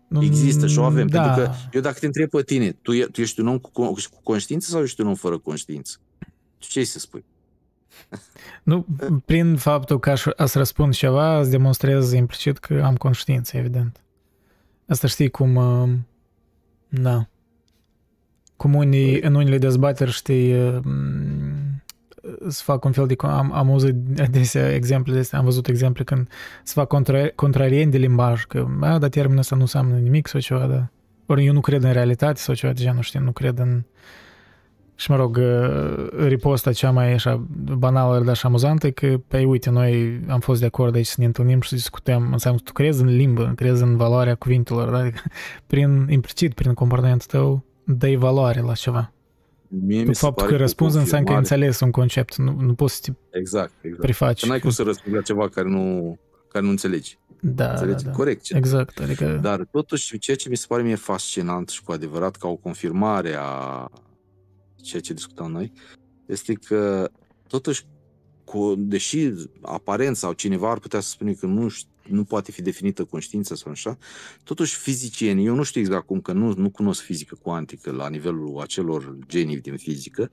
nu- 0.07 0.23
Există 0.23 0.67
și 0.67 0.79
o 0.79 0.83
avem. 0.83 1.07
Da. 1.07 1.21
Pentru 1.21 1.43
că 1.43 1.51
eu 1.71 1.81
dacă 1.81 1.97
te 1.99 2.05
întreb 2.05 2.29
pe 2.29 2.41
tine, 2.41 2.71
tu, 2.71 2.93
e- 2.93 3.05
tu 3.11 3.21
ești 3.21 3.39
un 3.39 3.47
om 3.47 3.57
cu, 3.57 3.69
con- 3.69 4.09
cu 4.13 4.19
conștiință 4.23 4.69
sau 4.69 4.81
ești 4.81 5.01
un 5.01 5.07
om 5.07 5.15
fără 5.15 5.37
conștiință? 5.37 5.97
Tu 6.57 6.67
ce 6.67 6.79
ai 6.79 6.85
să 6.85 6.99
spui? 6.99 7.23
Nu, 8.63 8.85
prin 9.25 9.55
faptul 9.55 9.99
că 9.99 10.09
aș, 10.09 10.25
aș 10.37 10.53
răspund 10.53 10.93
ceva, 10.93 11.39
îți 11.39 11.49
demonstrez 11.49 12.11
implicit 12.11 12.57
că 12.57 12.81
am 12.85 12.95
conștiință, 12.95 13.57
evident. 13.57 14.01
Asta 14.87 15.07
știi 15.07 15.29
cum... 15.29 15.55
uh, 15.55 15.89
Da. 16.89 17.27
Cum 18.55 18.73
unii, 18.75 19.19
Păi- 19.19 19.23
în 19.23 19.35
unele 19.35 19.57
dezbateri, 19.57 20.11
știi, 20.11 20.67
uh, 20.67 20.77
m, 20.83 20.89
să 22.47 22.61
fac 22.63 22.85
un 22.85 22.91
fel 22.91 23.07
de... 23.07 23.15
Am, 23.17 23.53
am 23.53 23.69
auzit 23.69 23.95
adesea 24.19 24.73
exemple 24.73 25.13
de 25.13 25.19
astea, 25.19 25.39
am 25.39 25.45
văzut 25.45 25.67
exemple 25.67 26.03
când 26.03 26.27
se 26.63 26.73
fac 26.75 26.87
contra, 26.87 27.27
contrarieni 27.35 27.91
de 27.91 27.97
limbaj, 27.97 28.43
că, 28.43 28.67
a, 28.81 28.97
dar 28.97 29.09
termenul 29.09 29.39
ăsta 29.39 29.55
nu 29.55 29.61
înseamnă 29.61 29.95
nimic 29.95 30.27
sau 30.27 30.39
ceva, 30.39 30.65
da. 30.65 30.87
Ori 31.25 31.45
eu 31.45 31.53
nu 31.53 31.61
cred 31.61 31.83
în 31.83 31.91
realitate 31.91 32.39
sau 32.39 32.55
ceva 32.55 32.73
de 32.73 32.81
genul, 32.81 33.01
știi, 33.01 33.19
nu 33.19 33.31
cred 33.31 33.59
în... 33.59 33.83
Și 34.97 35.11
mă 35.11 35.17
rog, 35.17 35.37
uh, 35.37 36.07
riposta 36.27 36.71
cea 36.71 36.91
mai 36.91 37.13
așa 37.13 37.45
banală, 37.77 38.23
dar 38.23 38.35
și 38.35 38.45
amuzantă, 38.45 38.87
e 38.87 38.91
că, 38.91 39.17
pe 39.27 39.43
uite, 39.43 39.69
noi 39.69 40.19
am 40.27 40.39
fost 40.39 40.59
de 40.59 40.65
acord 40.65 40.95
aici 40.95 41.05
să 41.05 41.15
ne 41.17 41.25
întâlnim 41.25 41.61
și 41.61 41.69
să 41.69 41.75
discutăm. 41.75 42.29
Înseamnă 42.31 42.59
că 42.59 42.65
tu 42.65 42.73
crezi 42.73 43.01
în 43.01 43.15
limbă, 43.15 43.53
crezi 43.55 43.83
în 43.83 43.97
valoarea 43.97 44.35
cuvintelor, 44.35 44.89
da? 44.89 44.97
Adică, 44.97 45.21
prin, 45.67 46.07
implicit, 46.09 46.53
prin 46.53 46.73
comportamentul 46.73 47.27
tău, 47.27 47.63
dai 47.83 48.15
valoare 48.15 48.59
la 48.59 48.73
ceva. 48.73 49.14
Mie 49.81 50.01
Pe 50.01 50.07
mi 50.07 50.15
se 50.15 50.21
faptul 50.25 50.43
pare 50.43 50.55
că 50.57 50.61
răspunzi 50.61 50.97
înseamnă 50.97 51.25
că 51.25 51.31
ai 51.31 51.37
confirmare- 51.37 51.65
înțeles 51.65 51.79
un 51.79 51.91
concept, 51.91 52.35
nu, 52.37 52.65
nu 52.65 52.73
poți 52.73 52.95
să 52.95 53.01
te 53.01 53.37
Exact, 53.37 53.71
exact. 53.81 54.01
prefaci. 54.01 54.39
Că 54.41 54.47
n-ai 54.47 54.59
cum 54.59 54.69
să 54.69 54.83
răspunzi 54.83 55.15
la 55.17 55.21
ceva 55.23 55.49
care 55.49 55.67
nu, 55.69 56.17
care 56.47 56.63
nu 56.65 56.69
înțelegi. 56.71 57.17
Da, 57.41 57.65
da, 57.65 57.71
înțelegi? 57.71 58.03
da. 58.03 58.11
Corect. 58.11 58.41
ce- 58.43 58.57
Exact, 58.57 58.99
adică... 58.99 59.39
Dar 59.41 59.67
totuși, 59.71 60.17
ceea 60.19 60.37
ce 60.37 60.49
mi 60.49 60.57
se 60.57 60.65
pare 60.67 60.83
mie 60.83 60.95
fascinant 60.95 61.69
și 61.69 61.83
cu 61.83 61.91
adevărat 61.91 62.35
ca 62.35 62.47
o 62.47 62.55
confirmare 62.55 63.35
a 63.37 63.87
ceea 64.75 65.01
ce 65.01 65.13
discutăm 65.13 65.51
noi, 65.51 65.71
este 66.25 66.53
că 66.53 67.09
totuși, 67.47 67.83
cu, 68.43 68.73
deși 68.77 69.31
aparent 69.61 70.15
sau 70.15 70.33
cineva 70.33 70.71
ar 70.71 70.79
putea 70.79 70.99
să 70.99 71.09
spune 71.09 71.33
că 71.33 71.45
nu, 71.45 71.69
ș- 71.69 71.87
nu 72.07 72.23
poate 72.23 72.51
fi 72.51 72.61
definită 72.61 73.05
conștiința 73.05 73.55
sau 73.55 73.71
așa, 73.71 73.97
totuși 74.43 74.75
fizicienii, 74.75 75.45
eu 75.45 75.55
nu 75.55 75.63
știu 75.63 75.81
exact 75.81 76.05
cum, 76.05 76.21
că 76.21 76.31
nu, 76.31 76.53
nu 76.53 76.69
cunosc 76.69 77.01
fizică 77.01 77.35
cuantică 77.41 77.91
la 77.91 78.09
nivelul 78.09 78.59
acelor 78.59 79.17
genii 79.27 79.59
din 79.59 79.77
fizică, 79.77 80.31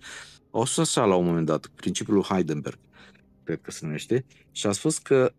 au 0.50 0.64
spus 0.64 0.78
așa 0.78 1.04
la 1.04 1.14
un 1.14 1.24
moment 1.24 1.46
dat, 1.46 1.66
principiul 1.66 2.14
lui 2.16 2.24
Heidenberg, 2.24 2.78
cred 3.44 3.60
că 3.60 3.70
se 3.70 3.84
numește, 3.84 4.24
și 4.52 4.66
a 4.66 4.72
spus 4.72 4.98
că 4.98 5.32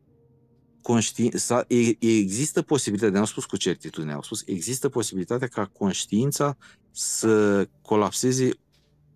conștiința, 0.82 1.66
există 2.00 2.62
posibilitatea, 2.62 3.16
n-au 3.16 3.26
spus 3.26 3.46
cu 3.46 3.58
certitudine, 3.58 4.14
au 4.14 4.22
spus 4.22 4.44
există 4.46 4.90
posibilitatea 4.90 5.48
ca 5.48 5.66
conștiința 5.66 6.58
să 6.92 7.68
colapseze, 7.82 8.50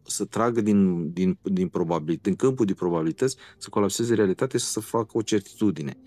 să 0.03 0.25
tragă 0.25 0.61
din, 0.61 1.11
din, 1.13 1.37
din, 1.43 1.67
probabil, 1.67 2.19
din 2.21 2.35
câmpul 2.35 2.65
de 2.65 2.73
probabilități, 2.73 3.35
să 3.57 3.69
colapseze 3.69 4.15
realitatea 4.15 4.59
și 4.59 4.65
să 4.65 4.79
facă 4.79 5.17
o 5.17 5.21
certitudine. 5.21 5.97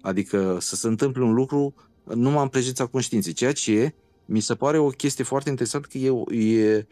Adică 0.00 0.56
să 0.60 0.76
se 0.76 0.86
întâmple 0.86 1.22
un 1.22 1.32
lucru 1.32 1.74
numai 2.04 2.42
în 2.42 2.48
prezența 2.48 2.86
conștiinței. 2.86 3.32
Ceea 3.32 3.52
ce 3.52 3.94
mi 4.24 4.40
se 4.40 4.54
pare 4.54 4.78
o 4.78 4.88
chestie 4.88 5.24
foarte 5.24 5.48
interesantă 5.48 5.88
că 5.90 5.98
e, 5.98 6.12
e, 6.44 6.86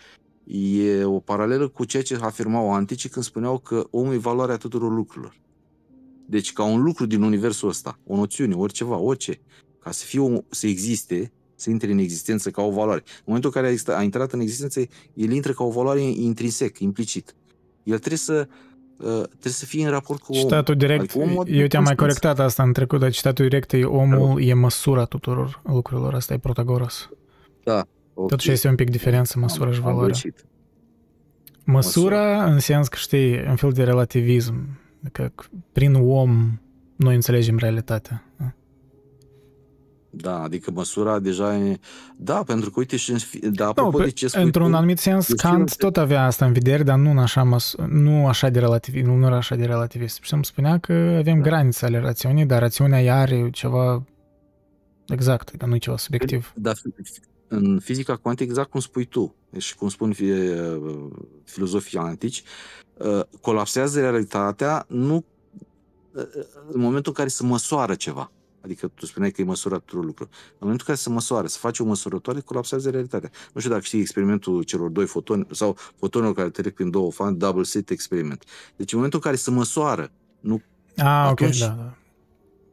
e 0.45 1.05
o 1.05 1.19
paralelă 1.19 1.69
cu 1.69 1.85
ceea 1.85 2.03
ce 2.03 2.19
afirmau 2.21 2.73
anticii 2.73 3.09
când 3.09 3.25
spuneau 3.25 3.59
că 3.59 3.87
omul 3.91 4.15
e 4.15 4.19
valoarea 4.19 4.57
tuturor 4.57 4.93
lucrurilor. 4.93 5.37
Deci 6.27 6.53
ca 6.53 6.65
un 6.65 6.83
lucru 6.83 7.07
din 7.07 7.23
universul 7.23 7.69
ăsta, 7.69 7.99
o 8.07 8.17
noțiune, 8.17 8.55
oriceva, 8.55 8.97
orice, 8.97 9.41
ca 9.81 9.91
să 9.91 10.05
fie 10.05 10.21
o, 10.21 10.39
să 10.49 10.67
existe, 10.67 11.33
să 11.55 11.71
intre 11.71 11.93
în 11.93 11.99
existență 11.99 12.51
ca 12.51 12.63
o 12.63 12.71
valoare. 12.71 13.03
În 13.07 13.23
momentul 13.25 13.53
în 13.55 13.63
care 13.63 13.97
a 13.99 14.03
intrat 14.03 14.33
în 14.33 14.41
existență, 14.41 14.81
el 15.15 15.31
intră 15.31 15.53
ca 15.53 15.65
o 15.65 15.71
valoare 15.71 16.01
intrinsec, 16.01 16.79
implicit. 16.79 17.35
El 17.83 17.99
trebuie 17.99 18.19
să 18.19 18.49
uh, 18.49 18.76
trebuie 18.99 19.53
să 19.53 19.65
fie 19.65 19.85
în 19.85 19.91
raport 19.91 20.21
cu 20.21 20.33
omul. 20.33 20.43
Citatul 20.43 20.77
direct, 20.77 21.01
adică 21.01 21.19
omul 21.19 21.49
eu 21.49 21.67
te-am 21.67 21.83
mai 21.83 21.95
corectat 21.95 22.39
asta 22.39 22.63
în 22.63 22.73
trecut, 22.73 23.01
dar 23.01 23.11
citatul 23.11 23.49
direct 23.49 23.73
e 23.73 23.85
omul 23.85 24.43
e 24.43 24.55
măsura 24.55 25.05
tuturor 25.05 25.61
lucrurilor, 25.65 26.15
asta 26.15 26.35
e 26.35 26.39
Protagoras. 26.39 27.09
Da. 27.65 27.87
Okay. 28.15 28.29
Totuși 28.29 28.51
este 28.51 28.69
un 28.69 28.75
pic 28.75 28.91
diferență 28.91 29.39
măsura 29.39 29.73
și 29.73 29.81
valoarea. 29.81 30.07
Măsura, 30.07 30.45
măsura 31.65 32.45
în 32.45 32.59
sens 32.59 32.89
că 32.89 32.97
știi, 32.97 33.37
în 33.37 33.57
fel 33.57 33.73
de 33.73 33.85
relativism, 33.85 34.79
că 35.13 35.31
prin 35.73 35.95
om 35.95 36.61
noi 36.97 37.15
înțelegem 37.15 37.59
realitatea. 37.59 38.25
Da? 38.37 38.53
Da, 40.17 40.43
adică 40.43 40.71
măsura 40.71 41.19
deja 41.19 41.57
e... 41.57 41.79
Da, 42.17 42.43
pentru 42.43 42.71
că 42.71 42.79
uite 42.79 42.97
și... 42.97 43.15
Da, 43.51 43.67
apropo 43.67 43.99
no, 43.99 44.05
de 44.05 44.11
ce 44.11 44.29
spui 44.29 44.43
Într-un 44.43 44.71
tu, 44.71 44.77
anumit 44.77 44.99
sens, 44.99 45.29
Kant 45.33 45.69
eu... 45.69 45.77
tot 45.79 45.97
avea 45.97 46.25
asta 46.25 46.45
în 46.45 46.53
vedere, 46.53 46.83
dar 46.83 46.99
nu 46.99 47.21
așa, 47.21 47.43
măs... 47.43 47.75
nu 47.89 48.27
așa 48.27 48.49
de 48.49 48.59
relativist, 48.59 49.07
nu, 49.07 49.17
nu 49.17 49.27
era 49.27 49.37
așa 49.37 49.57
de 49.57 49.65
relativist. 49.65 50.19
Și 50.23 50.35
îmi 50.35 50.45
spunea 50.45 50.79
că 50.79 50.93
avem 51.19 51.37
da. 51.37 51.43
granițe 51.43 51.85
ale 51.85 51.99
rațiunii, 51.99 52.47
dar 52.47 52.61
rațiunea 52.61 53.03
ea 53.03 53.21
are 53.21 53.51
ceva 53.51 54.05
exact, 55.09 55.51
că 55.59 55.67
nu 55.67 55.75
e 55.75 55.79
ceva 55.79 55.97
subiectiv. 55.97 56.53
Da, 56.57 56.73
în 57.49 57.79
fizica 57.79 58.17
cuantică, 58.17 58.51
exact 58.51 58.71
cum 58.71 58.81
spui 58.81 59.05
tu 59.05 59.35
și 59.57 59.75
cum 59.75 59.89
spun 59.89 60.15
filozofii 61.45 61.99
antici, 61.99 62.43
colapsează 63.41 64.01
realitatea 64.01 64.85
nu 64.89 65.25
în 66.69 66.81
momentul 66.81 67.05
în 67.07 67.13
care 67.13 67.29
se 67.29 67.45
măsoară 67.45 67.95
ceva. 67.95 68.31
Adică 68.67 68.91
tu 68.95 69.07
spuneai 69.07 69.31
că 69.31 69.41
e 69.41 69.45
măsurat 69.45 69.79
tuturor 69.79 70.05
lucruri. 70.05 70.31
În 70.31 70.57
momentul 70.59 70.87
în 70.89 70.95
care 70.95 71.07
se 71.07 71.11
măsoară, 71.15 71.47
să 71.47 71.59
faci 71.59 71.79
o 71.79 71.85
măsurătoare, 71.85 72.41
colapsează 72.41 72.91
realitatea. 72.91 73.31
Nu 73.53 73.61
știu 73.61 73.73
dacă 73.73 73.85
știi 73.85 74.01
experimentul 74.01 74.63
celor 74.63 74.89
doi 74.89 75.07
fotoni 75.07 75.47
sau 75.51 75.77
fotonilor 75.97 76.35
care 76.35 76.51
trec 76.51 76.75
prin 76.75 76.91
două 76.91 77.13
fani, 77.13 77.37
double 77.37 77.63
slit 77.63 77.91
experiment. 77.91 78.45
Deci 78.77 78.93
în 78.93 78.97
momentul 78.99 79.21
în 79.23 79.31
care 79.31 79.43
se 79.43 79.51
măsoară, 79.51 80.11
nu 80.41 80.63
Ah, 80.97 81.05
atunci, 81.05 81.61
ok, 81.61 81.69
da, 81.69 81.75
da. 81.75 81.95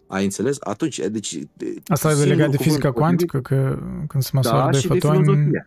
Ai 0.08 0.24
înțeles? 0.24 0.58
Atunci, 0.60 1.00
deci... 1.00 1.40
Asta 1.88 2.12
e 2.12 2.24
legat 2.24 2.50
de 2.50 2.58
fizica 2.58 2.92
cuantică, 2.92 3.42
că 3.42 3.80
când 4.08 4.24
se 4.24 4.30
măsoară 4.34 4.64
da, 4.64 4.70
doi 4.70 4.82
fotoni... 4.82 5.52
De 5.52 5.66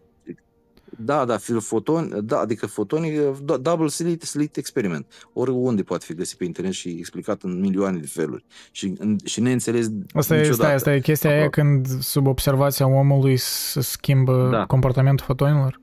da, 0.98 1.24
da, 1.24 1.36
foton, 1.59 2.20
da, 2.24 2.39
adică 2.39 2.66
fotonii, 2.66 3.20
double 3.60 3.89
slit, 3.89 4.23
slit 4.23 4.56
experiment. 4.56 5.06
Oriunde 5.32 5.82
poate 5.82 6.05
fi 6.06 6.14
găsit 6.14 6.39
pe 6.39 6.44
internet 6.44 6.73
și 6.73 6.89
explicat 6.89 7.43
în 7.43 7.60
milioane 7.60 7.98
de 7.98 8.06
feluri. 8.06 8.44
Și, 8.70 8.93
și 9.24 9.40
neînțeles 9.40 9.90
asta 10.12 10.36
e, 10.36 10.52
stai, 10.52 10.74
asta 10.74 10.94
e 10.94 11.01
chestia 11.01 11.31
aia 11.31 11.48
când 11.48 11.86
sub 11.86 12.27
observația 12.27 12.86
omului 12.89 13.36
se 13.36 13.81
schimbă 13.81 14.48
da. 14.52 14.66
comportamentul 14.66 15.27
fotonilor? 15.27 15.81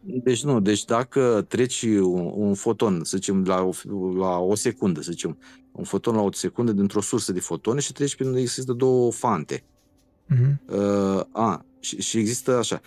Deci 0.00 0.44
nu, 0.44 0.60
deci 0.60 0.84
dacă 0.84 1.44
treci 1.48 1.82
un, 1.82 2.30
un 2.34 2.54
foton, 2.54 3.00
să 3.04 3.16
zicem, 3.16 3.44
la 3.46 3.62
o, 3.62 3.72
la 4.18 4.38
o 4.38 4.54
secundă, 4.54 5.00
să 5.00 5.10
zicem, 5.10 5.38
un 5.72 5.84
foton 5.84 6.14
la 6.14 6.20
o 6.20 6.32
secundă 6.32 6.72
dintr-o 6.72 7.00
sursă 7.00 7.32
de 7.32 7.40
fotone 7.40 7.80
și 7.80 7.92
treci 7.92 8.16
prin 8.16 8.34
există 8.34 8.72
două 8.72 9.12
fante. 9.12 9.64
Uh-huh. 10.34 10.56
Uh, 10.66 11.20
a, 11.32 11.64
și, 11.86 12.00
și 12.00 12.18
există 12.18 12.56
așa. 12.56 12.80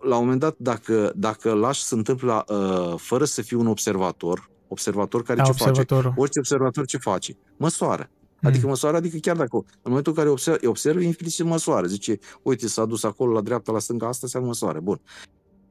La 0.00 0.16
un 0.16 0.22
moment 0.22 0.40
dat, 0.40 0.54
dacă, 0.58 1.12
dacă 1.16 1.52
lași 1.52 1.82
să 1.82 1.94
întâmplă 1.94 2.44
uh, 2.48 2.98
fără 2.98 3.24
să 3.24 3.42
fii 3.42 3.56
un 3.56 3.66
observator, 3.66 4.50
observator 4.68 5.22
care 5.22 5.40
A, 5.40 5.44
ce 5.44 5.52
face? 5.52 5.84
Orice 6.16 6.38
observator 6.38 6.86
ce 6.86 6.98
face? 6.98 7.36
Măsoară. 7.56 8.10
Hmm. 8.38 8.48
Adică 8.48 8.66
măsoară, 8.66 8.96
adică 8.96 9.16
chiar 9.16 9.36
dacă 9.36 9.56
în 9.56 9.64
momentul 9.82 10.12
în 10.12 10.18
care 10.18 10.30
observ, 10.30 10.58
observ 10.64 11.00
implicit 11.00 11.44
măsoară. 11.44 11.86
Zice, 11.86 12.18
uite, 12.42 12.68
s-a 12.68 12.84
dus 12.84 13.04
acolo 13.04 13.32
la 13.32 13.40
dreapta, 13.40 13.72
la 13.72 13.78
stânga, 13.78 14.06
asta 14.06 14.26
se 14.26 14.38
măsoară. 14.38 14.80
Bun. 14.80 15.00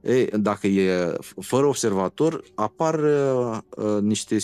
Ei, 0.01 0.25
dacă 0.25 0.67
e 0.67 1.15
fără 1.39 1.65
observator, 1.65 2.43
apar 2.55 2.99
uh, 2.99 3.57
uh, 3.77 4.01
niște 4.01 4.37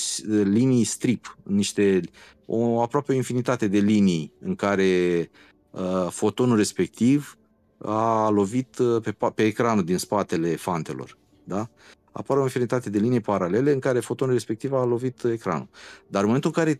linii 0.43 0.83
strip, 0.83 1.37
niște, 1.43 2.01
o, 2.45 2.81
aproape 2.81 3.11
o 3.11 3.15
infinitate 3.15 3.67
de 3.67 3.77
linii 3.77 4.33
în 4.39 4.55
care 4.55 5.29
uh, 5.71 6.07
fotonul 6.09 6.57
respectiv 6.57 7.38
a 7.81 8.29
lovit 8.29 8.77
uh, 8.77 9.01
pe, 9.01 9.15
pe 9.35 9.43
ecranul 9.43 9.83
din 9.83 9.97
spatele 9.97 10.55
fantelor. 10.55 11.17
Da? 11.43 11.69
Apare 12.11 12.39
o 12.39 12.43
infinitate 12.43 12.89
de 12.89 12.99
linii 12.99 13.19
paralele 13.19 13.71
în 13.71 13.79
care 13.79 13.99
fotonul 13.99 14.33
respectiv 14.33 14.73
a 14.73 14.83
lovit 14.83 15.23
ecranul. 15.23 15.67
Dar 16.07 16.21
în 16.21 16.27
momentul 16.27 16.51
în 16.55 16.63
care 16.63 16.79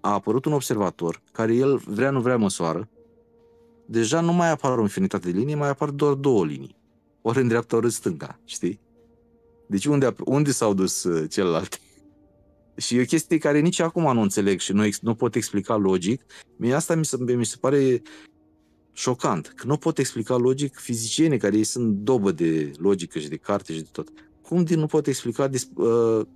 a 0.00 0.12
apărut 0.12 0.44
un 0.44 0.52
observator, 0.52 1.22
care 1.32 1.54
el 1.54 1.76
vrea, 1.76 2.10
nu 2.10 2.20
vrea 2.20 2.36
măsoară, 2.36 2.88
deja 3.86 4.20
nu 4.20 4.32
mai 4.32 4.50
apar 4.50 4.78
o 4.78 4.82
infinitate 4.82 5.30
de 5.30 5.38
linii, 5.38 5.54
mai 5.54 5.68
apar 5.68 5.90
doar 5.90 6.14
două 6.14 6.44
linii. 6.44 6.76
Ori 7.22 7.40
în 7.40 7.48
dreapta, 7.48 7.76
ori 7.76 7.84
în 7.84 7.90
stânga, 7.90 8.38
știi? 8.44 8.80
Deci 9.66 9.84
unde, 9.84 10.14
unde 10.24 10.50
s-au 10.50 10.74
dus 10.74 11.04
uh, 11.04 11.30
celelalte? 11.30 11.78
Și 12.76 12.96
e 12.96 13.00
o 13.00 13.04
chestie 13.04 13.38
care 13.38 13.60
nici 13.60 13.80
acum 13.80 14.14
nu 14.14 14.20
înțeleg 14.20 14.58
și 14.58 14.72
nu, 14.72 14.88
nu 15.00 15.14
pot 15.14 15.34
explica 15.34 15.76
logic. 15.76 16.22
Mie 16.56 16.74
asta 16.74 16.94
mi 16.94 17.04
se, 17.04 17.16
mi 17.36 17.46
se 17.46 17.56
pare 17.60 18.02
șocant, 18.92 19.52
că 19.56 19.66
nu 19.66 19.76
pot 19.76 19.98
explica 19.98 20.36
logic 20.36 20.76
fizicienii 20.76 21.38
care 21.38 21.56
ei 21.56 21.64
sunt 21.64 21.94
dobă 21.94 22.32
de 22.32 22.72
logică 22.76 23.18
și 23.18 23.28
de 23.28 23.36
carte 23.36 23.72
și 23.72 23.80
de 23.80 23.88
tot. 23.92 24.08
Cum 24.42 24.64
din 24.64 24.78
nu 24.78 24.86
pot 24.86 25.06
explica 25.06 25.48
dis, 25.48 25.68
uh, 25.74 26.26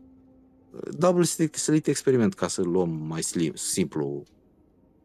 double 0.91 1.25
select 1.53 1.87
experiment 1.87 2.35
ca 2.35 2.49
să 2.49 2.63
luăm 2.63 2.91
mai 2.91 3.23
slim, 3.23 3.53
simplu 3.55 4.25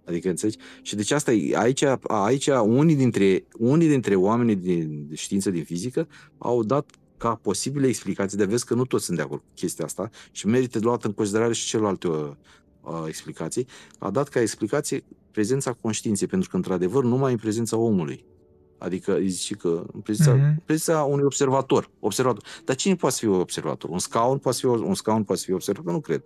Adică, 0.06 0.30
înțelegi? 0.30 0.58
Și 0.82 0.96
deci 0.96 1.12
asta 1.12 1.32
e, 1.32 1.58
aici, 1.58 1.84
aici 2.02 2.48
unii, 2.48 2.96
dintre, 2.96 3.46
unii 3.58 3.88
dintre 3.88 4.16
oamenii 4.16 4.56
din 4.56 5.10
știință 5.14 5.50
din 5.50 5.64
fizică 5.64 6.08
au 6.38 6.64
dat 6.64 6.90
ca 7.18 7.36
posibile 7.36 7.88
explicații, 7.88 8.38
de 8.38 8.46
vezi 8.46 8.66
că 8.66 8.74
nu 8.74 8.86
toți 8.86 9.06
sunt 9.06 9.18
de 9.18 9.24
acord 9.24 9.42
cu 9.42 9.48
chestia 9.56 9.86
asta 9.86 10.10
și 10.32 10.48
merită 10.48 10.80
luat 10.82 11.04
în 11.04 11.12
considerare 11.12 11.54
și 11.54 11.66
celelalte 11.68 12.08
uh, 12.08 12.32
uh, 12.82 13.04
explicații, 13.08 13.68
a 14.00 14.10
dat 14.10 14.28
ca 14.28 14.42
explicație 14.42 15.04
prezența 15.32 15.74
conștiinței, 15.74 16.28
pentru 16.28 16.50
că, 16.50 16.56
într-adevăr, 16.56 17.04
numai 17.04 17.32
în 17.32 17.38
prezența 17.38 17.78
omului. 17.78 18.26
Adică 18.78 19.16
îi 19.16 19.28
zice 19.28 19.56
că 19.56 19.84
în 19.94 20.00
prezența, 20.00 20.36
mm-hmm. 20.36 20.66
prezența 20.66 21.04
unui 21.04 21.24
observator, 21.24 21.90
observator. 22.00 22.44
Dar 22.66 22.76
cine 22.76 22.96
poate 22.96 23.16
fi 23.20 23.28
observator? 23.28 23.90
Un 23.90 24.00
scaun 24.00 24.38
poate 24.38 24.58
fi, 24.58 24.66
un 24.66 24.94
scaun 24.94 25.24
poate 25.24 25.42
fi 25.46 25.52
observator? 25.52 25.94
Nu 25.94 26.00
cred. 26.00 26.24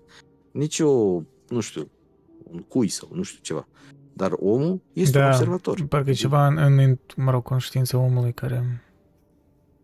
Nici 0.51 0.79
o, 0.79 1.21
nu 1.47 1.59
știu, 1.59 1.89
un 2.43 2.59
cui 2.59 2.87
sau 2.87 3.09
nu 3.13 3.23
știu 3.23 3.39
ceva. 3.41 3.67
Dar 4.13 4.31
omul 4.39 4.81
este 4.93 5.17
da, 5.17 5.25
un 5.25 5.31
observator. 5.31 5.85
Parcă 5.85 6.09
e 6.09 6.13
ceva 6.13 6.47
în, 6.47 6.57
în, 6.57 6.97
mă 7.15 7.31
rog, 7.31 7.43
conștiința 7.43 7.97
omului 7.97 8.33
care... 8.33 8.83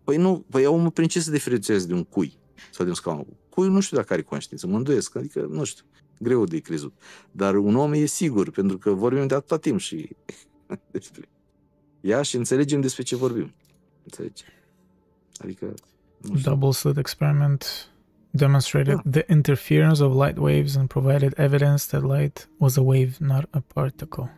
Păi 0.03 0.17
nu, 0.17 0.45
păi 0.49 0.65
omul 0.65 0.91
prin 0.91 1.07
ce 1.07 1.19
se 1.19 1.31
diferențiază 1.31 1.87
de 1.87 1.93
un 1.93 2.03
cui 2.03 2.37
sau 2.71 2.83
de 2.85 2.89
un 2.89 2.95
scaun? 2.95 3.27
Cui 3.49 3.69
nu 3.69 3.79
știu 3.79 3.97
dacă 3.97 4.13
are 4.13 4.21
conștiință, 4.21 4.67
mă 4.67 4.77
îndoiesc, 4.77 5.15
adică 5.15 5.47
nu 5.49 5.63
știu 5.63 5.85
greu 6.21 6.45
de 6.45 6.59
crezut. 6.59 6.93
Dar 7.31 7.55
un 7.55 7.75
om 7.75 7.93
e 7.93 8.05
sigur, 8.05 8.49
pentru 8.49 8.77
că 8.77 8.91
vorbim 8.91 9.27
de 9.27 9.35
atâta 9.35 9.57
timp 9.57 9.79
și 9.79 10.09
despre 10.91 11.29
ea 12.01 12.21
și 12.21 12.35
înțelegem 12.35 12.81
despre 12.81 13.03
ce 13.03 13.15
vorbim. 13.15 13.53
Înțelegi? 14.03 14.43
Adică... 15.37 15.73
Double 16.43 16.71
slit 16.71 16.97
experiment 16.97 17.91
demonstrated 18.31 18.95
da. 19.03 19.09
the 19.09 19.25
interference 19.27 20.03
of 20.03 20.13
light 20.13 20.37
waves 20.37 20.75
and 20.75 20.87
provided 20.87 21.33
evidence 21.37 21.87
that 21.87 22.03
light 22.03 22.47
was 22.57 22.77
a 22.77 22.81
wave, 22.81 23.11
not 23.19 23.45
a 23.49 23.59
particle. 23.73 24.35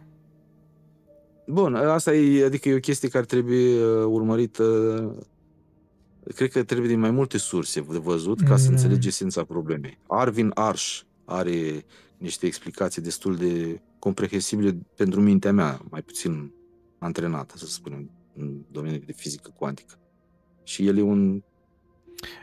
Bun, 1.47 1.75
asta 1.75 2.13
e, 2.13 2.45
adică 2.45 2.69
e 2.69 2.75
o 2.75 2.79
chestie 2.79 3.09
care 3.09 3.25
trebuie 3.25 3.85
uh, 3.85 4.05
urmărită 4.05 4.63
cred 6.35 6.51
că 6.51 6.63
trebuie 6.63 6.87
din 6.87 6.99
mai 6.99 7.11
multe 7.11 7.37
surse 7.37 7.85
de 7.91 7.97
văzut 7.97 8.41
ca 8.41 8.51
mm. 8.51 8.57
să 8.57 8.69
înțelegi 8.69 9.07
esența 9.07 9.43
problemei. 9.43 9.97
Arvin 10.07 10.51
Arsh 10.53 10.99
are 11.25 11.85
niște 12.17 12.45
explicații 12.45 13.01
destul 13.01 13.35
de 13.35 13.81
comprehensibile 13.99 14.77
pentru 14.95 15.21
mintea 15.21 15.51
mea, 15.51 15.81
mai 15.89 16.01
puțin 16.01 16.53
antrenată, 16.99 17.57
să 17.57 17.65
spunem, 17.65 18.11
în 18.35 18.61
domeniul 18.71 19.03
de 19.05 19.11
fizică 19.11 19.53
cuantică. 19.55 19.99
Și 20.63 20.87
el 20.87 20.97
e 20.97 21.01
un 21.01 21.43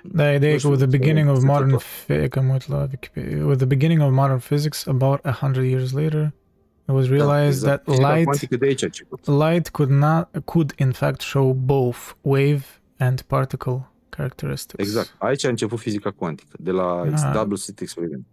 Da, 0.02 0.34
ideea 0.34 0.56
că 0.56 0.68
with 0.68 0.80
the 0.80 0.98
beginning 0.98 1.28
of 1.28 1.42
modern 1.42 1.70
with 3.46 3.56
the 3.56 3.64
beginning 3.66 4.00
of 4.00 4.12
modern 4.12 4.38
physics 4.38 4.86
about 4.86 5.24
a 5.24 5.30
hundred 5.30 5.64
years 5.64 5.92
later, 5.92 6.32
it 6.88 6.94
was 6.94 7.08
realized 7.08 7.62
da, 7.62 7.72
exact. 7.72 7.84
that 7.84 7.98
light 7.98 9.26
light 9.26 9.68
could 9.68 9.90
not 9.90 10.28
could 10.44 10.72
in 10.76 10.90
fact 10.92 11.20
show 11.20 11.52
both 11.52 11.98
wave 12.20 12.62
and 12.98 13.22
particle 13.22 13.90
characteristics. 14.08 14.86
Exact. 14.86 15.14
Aici 15.18 15.44
a 15.44 15.48
început 15.48 15.78
fizica 15.78 16.10
cuantică, 16.10 16.56
de 16.60 16.70
la 16.70 17.00
ah. 17.00 17.30
double 17.32 17.56
slit 17.56 17.80
experiment. 17.80 18.26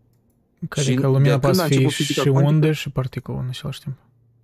Adică 0.70 1.08
lumina 1.08 1.40
poate 1.40 1.68
fi 1.68 1.88
și 1.88 2.28
undă 2.28 2.72
și 2.72 2.90
particulă 2.90 3.38
în 3.38 3.48
același 3.48 3.82
timp. 3.82 3.96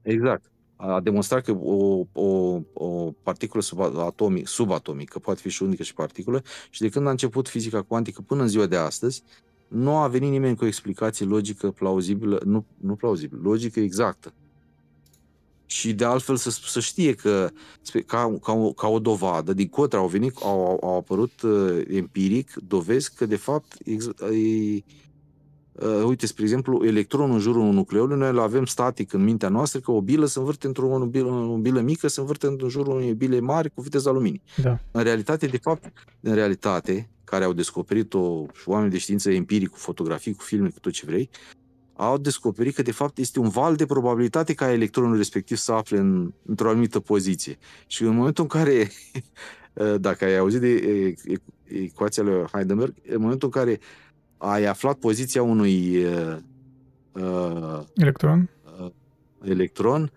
Exact. 0.02 0.52
a 0.76 1.00
demonstrat 1.00 1.44
că 1.44 1.52
o, 1.52 2.06
o, 2.12 2.60
o 2.74 3.12
particulă 3.24 3.62
subatomică, 3.62 4.48
subatomică 4.50 5.20
poate 5.20 5.42
fi 5.42 5.50
și 5.50 5.64
unică 5.64 5.84
și 5.84 5.94
particulă 5.94 6.44
și 6.70 6.82
de 6.82 6.90
când 6.90 7.08
a 7.08 7.10
început 7.10 7.48
fizica 7.48 7.82
cuantică 7.82 8.22
până 8.22 8.42
în 8.42 8.48
ziua 8.48 8.66
de 8.66 8.76
astăzi, 8.76 9.24
nu 9.68 9.96
a 9.96 10.08
venit 10.08 10.30
nimeni 10.30 10.56
cu 10.56 10.64
o 10.64 10.68
explicație 10.68 11.26
logică, 11.26 11.72
plauzibilă, 11.72 12.42
nu, 12.46 12.66
nu 12.78 12.96
plauzibilă, 12.96 13.42
logică 13.44 13.80
exactă. 13.80 14.34
Și 15.66 15.94
de 15.94 16.06
altfel 16.06 16.36
să, 16.36 16.50
să 16.50 16.80
știe 16.80 17.14
că, 17.14 17.50
ca, 18.06 18.38
ca, 18.42 18.52
o, 18.52 18.74
ca 18.74 18.88
o 18.88 19.00
dovadă, 19.00 19.54
din 19.54 19.68
contra 19.68 20.00
au 20.00 20.08
venit, 20.08 20.36
au, 20.42 20.80
au 20.82 20.98
apărut 20.98 21.42
uh, 21.42 21.82
empiric 21.88 22.54
dovezi 22.68 23.16
că 23.16 23.26
de 23.26 23.36
fapt 23.36 23.78
ex, 23.84 24.06
e, 24.06 24.84
Uh, 25.74 26.04
uite, 26.04 26.26
spre 26.26 26.44
exemplu, 26.44 26.86
electronul 26.86 27.34
în 27.34 27.40
jurul 27.40 27.74
nucleului, 27.74 28.18
noi 28.18 28.30
îl 28.30 28.40
avem 28.40 28.66
static 28.66 29.14
în 29.14 29.24
mintea 29.24 29.50
noastră, 29.50 29.80
că 29.80 29.92
o 29.92 30.02
bilă 30.02 30.26
se 30.26 30.40
învârte 30.40 30.68
într-o 30.68 30.98
bilă, 30.98 31.30
o 31.30 31.58
bilă 31.58 31.82
mică, 31.82 32.08
se 32.08 32.20
învârte 32.20 32.48
în 32.48 32.70
jurul 32.70 32.96
unei 32.96 33.14
bile 33.14 33.40
mari 33.40 33.70
cu 33.74 33.82
viteza 33.82 34.12
luminii. 34.12 34.42
Da. 34.62 34.80
În 34.92 35.04
realitate, 35.04 35.48
de 35.48 35.58
fapt, 35.58 35.94
în 36.20 36.34
realitate, 36.34 37.10
care 37.24 37.44
au 37.44 37.54
descoperit-o 37.54 38.46
oameni 38.66 38.92
de 38.92 38.98
știință 38.98 39.32
empiric, 39.32 39.70
cu 39.70 39.78
fotografii, 39.78 40.34
cu 40.34 40.44
filme, 40.44 40.70
cu 40.70 40.80
tot 40.80 40.92
ce 40.92 41.06
vrei, 41.06 41.30
au 41.94 42.18
descoperit 42.18 42.76
că, 42.76 42.82
de 42.82 42.92
fapt, 42.92 43.18
este 43.18 43.40
un 43.40 43.50
val 43.50 43.76
de 43.76 43.86
probabilitate 43.86 44.54
ca 44.54 44.72
electronul 44.72 45.18
respectiv 45.18 45.58
să 45.58 45.72
afle 45.72 45.98
în, 45.98 46.34
într-o 46.46 46.70
anumită 46.70 47.00
poziție. 47.00 47.58
Și 47.88 48.04
în 48.04 48.16
momentul 48.16 48.44
în 48.44 48.50
care, 48.62 48.92
dacă 50.08 50.26
ai 50.26 50.38
auzit 50.38 50.60
de 50.60 51.14
ecuația 51.64 52.24
lui 52.24 52.46
Heisenberg, 52.52 52.94
în 53.08 53.22
momentul 53.22 53.50
în 53.54 53.62
care 53.62 53.80
ai 54.44 54.66
aflat 54.66 54.98
poziția 54.98 55.44
unui 55.44 56.06
uh, 56.06 56.38
uh, 57.12 57.80
electron, 57.96 58.50
uh, 58.80 58.92
electron 59.44 60.12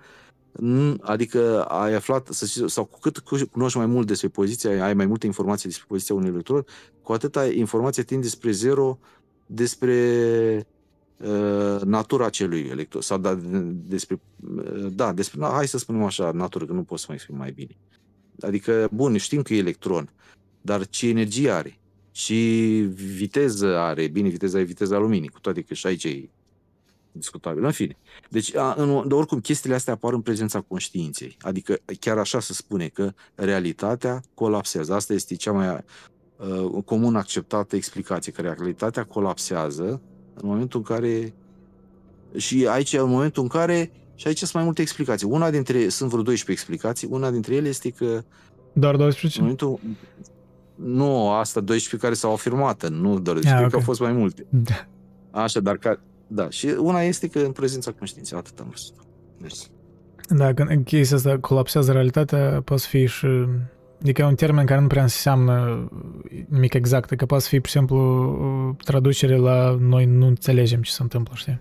adică 1.00 1.64
ai 1.64 1.94
aflat, 1.94 2.28
sau 2.66 2.84
cu 2.84 2.98
cât 2.98 3.18
cunoști 3.50 3.78
mai 3.78 3.86
mult 3.86 4.06
despre 4.06 4.28
poziția, 4.28 4.84
ai 4.84 4.94
mai 4.94 5.06
multe 5.06 5.26
informații 5.26 5.68
despre 5.68 5.86
poziția 5.88 6.14
unui 6.14 6.28
electron, 6.28 6.64
cu 7.02 7.12
atâta 7.12 7.46
informație 7.46 8.02
tind 8.02 8.22
despre 8.22 8.50
zero, 8.50 8.98
despre 9.46 10.66
uh, 11.16 11.80
natura 11.84 12.26
acelui 12.26 12.60
electron, 12.70 13.02
sau 13.02 13.18
da, 13.18 13.38
despre, 13.88 14.20
uh, 14.56 14.86
da, 14.90 15.12
despre, 15.12 15.40
na, 15.40 15.48
hai 15.48 15.66
să 15.66 15.78
spunem 15.78 16.02
așa, 16.02 16.30
natură, 16.30 16.64
că 16.64 16.72
nu 16.72 16.82
pot 16.82 16.98
să 16.98 17.06
mai 17.08 17.18
spun 17.18 17.36
mai 17.36 17.50
bine. 17.50 17.76
Adică, 18.40 18.88
bun, 18.92 19.16
știm 19.16 19.42
că 19.42 19.54
e 19.54 19.58
electron, 19.58 20.10
dar 20.60 20.86
ce 20.86 21.08
energie 21.08 21.50
are? 21.50 21.78
Și 22.16 22.34
viteză 22.94 23.78
are. 23.78 24.06
Bine, 24.06 24.28
viteza 24.28 24.58
e 24.58 24.62
viteza 24.62 24.98
luminii, 24.98 25.28
cu 25.28 25.40
toate 25.40 25.62
că 25.62 25.74
și 25.74 25.86
aici 25.86 26.04
e 26.04 26.28
discutabil. 27.12 27.64
În 27.64 27.70
fine. 27.70 27.96
Deci, 28.30 28.54
a, 28.54 28.74
în, 28.76 29.08
de 29.08 29.14
oricum, 29.14 29.40
chestiile 29.40 29.74
astea 29.74 29.92
apar 29.92 30.12
în 30.12 30.20
prezența 30.20 30.60
conștiinței. 30.60 31.36
Adică, 31.40 31.78
chiar 32.00 32.18
așa 32.18 32.40
se 32.40 32.52
spune 32.52 32.88
că 32.88 33.12
realitatea 33.34 34.22
colapsează. 34.34 34.94
Asta 34.94 35.12
este 35.12 35.34
cea 35.34 35.52
mai 35.52 35.78
uh, 36.36 36.82
comun 36.84 37.16
acceptată 37.16 37.76
explicație, 37.76 38.32
că 38.32 38.40
realitatea 38.40 39.04
colapsează 39.04 40.00
în 40.34 40.48
momentul 40.48 40.78
în 40.78 40.96
care 40.96 41.34
și 42.36 42.66
aici, 42.66 42.92
în 42.92 43.08
momentul 43.08 43.42
în 43.42 43.48
care 43.48 43.90
și 44.14 44.26
aici 44.26 44.38
sunt 44.38 44.52
mai 44.52 44.64
multe 44.64 44.82
explicații. 44.82 45.26
Una 45.26 45.50
dintre, 45.50 45.88
sunt 45.88 46.10
vreo 46.10 46.22
12 46.22 46.50
explicații, 46.50 47.08
una 47.10 47.30
dintre 47.30 47.54
ele 47.54 47.68
este 47.68 47.90
că 47.90 48.24
doar 48.78 48.96
12? 48.96 49.40
În 49.40 49.44
momentul, 49.44 49.80
nu, 50.76 51.30
asta 51.30 51.60
12 51.60 51.96
care 51.96 52.14
s-au 52.14 52.32
afirmat, 52.32 52.88
nu 52.88 53.18
doar, 53.18 53.36
deci 53.36 53.46
ah, 53.46 53.56
okay. 53.56 53.68
că 53.68 53.76
au 53.76 53.82
fost 53.82 54.00
mai 54.00 54.12
multe. 54.12 54.46
Da. 54.48 54.86
Așa, 55.30 55.60
dar 55.60 55.76
ca, 55.76 56.00
da, 56.26 56.50
și 56.50 56.74
una 56.78 57.00
este 57.00 57.28
că 57.28 57.38
în 57.38 57.52
prezența 57.52 57.90
conștiinței, 57.92 58.38
atât 58.38 58.58
am 58.58 58.66
vrut. 58.68 59.06
Mersi. 59.40 59.70
Da, 60.28 60.54
când 60.54 60.84
chestia 60.84 61.16
asta 61.16 61.38
colapsează 61.38 61.92
realitatea, 61.92 62.62
poate 62.64 62.82
fi 62.88 63.06
și... 63.06 63.26
Adică 64.00 64.22
e 64.22 64.24
un 64.24 64.34
termen 64.34 64.66
care 64.66 64.80
nu 64.80 64.86
prea 64.86 65.02
înseamnă 65.02 65.88
nimic 66.48 66.74
exact, 66.74 67.10
că 67.16 67.26
poate 67.26 67.44
fi, 67.48 67.60
pur 67.60 67.68
și 67.68 67.76
simplu, 67.76 68.76
traducere 68.84 69.36
la 69.36 69.76
noi 69.80 70.04
nu 70.04 70.26
înțelegem 70.26 70.82
ce 70.82 70.90
se 70.90 71.02
întâmplă, 71.02 71.34
știi? 71.36 71.60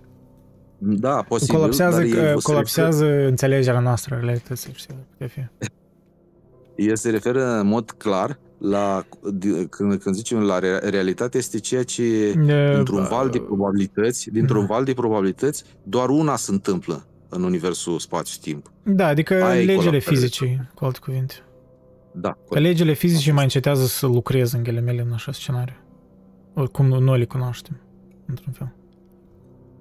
Da, 0.77 1.23
posibil, 1.27 1.55
colapsează, 1.55 2.03
dar 2.03 2.33
colapsează 2.33 3.05
referă... 3.05 3.27
înțelegerea 3.27 3.79
noastră 3.79 4.15
a 4.15 4.19
realității, 4.19 4.73
știi, 4.75 4.95
putea 5.09 5.27
fi. 5.27 5.67
El 6.75 6.95
se 6.95 7.09
referă 7.09 7.43
în 7.59 7.67
mod 7.67 7.91
clar 7.91 8.39
la, 8.69 9.05
când, 9.69 9.95
când 9.95 10.15
zicem 10.15 10.39
la 10.39 10.59
realitate, 10.89 11.37
este 11.37 11.59
ceea 11.59 11.83
ce 11.83 12.31
dintr-un 12.75 13.03
val 13.03 13.29
de 13.29 13.39
probabilități, 13.39 14.29
dintr-un 14.29 14.65
val 14.65 14.83
de 14.83 14.93
probabilități, 14.93 15.63
doar 15.83 16.09
una 16.09 16.35
se 16.35 16.51
întâmplă 16.51 17.05
în 17.29 17.43
universul 17.43 17.99
spațiu-timp. 17.99 18.71
Da, 18.83 19.07
adică 19.07 19.43
Aia 19.43 19.63
legile 19.63 19.99
fizicii, 19.99 20.69
cu 20.73 20.85
alte 20.85 20.99
cuvinte. 20.99 21.33
Da. 22.11 22.37
Că 22.49 22.59
legile 22.59 22.93
fizice 22.93 23.31
mai 23.31 23.43
încetează 23.43 23.85
să 23.85 24.07
lucreze 24.07 24.57
în 24.57 24.63
ghilimele 24.63 25.01
în 25.01 25.13
așa 25.13 25.31
scenariu. 25.31 25.75
Oricum 26.53 26.85
nu, 26.85 26.99
noi 26.99 27.19
le 27.19 27.25
cunoaștem, 27.25 27.81
într-un 28.25 28.53
fel. 28.53 28.75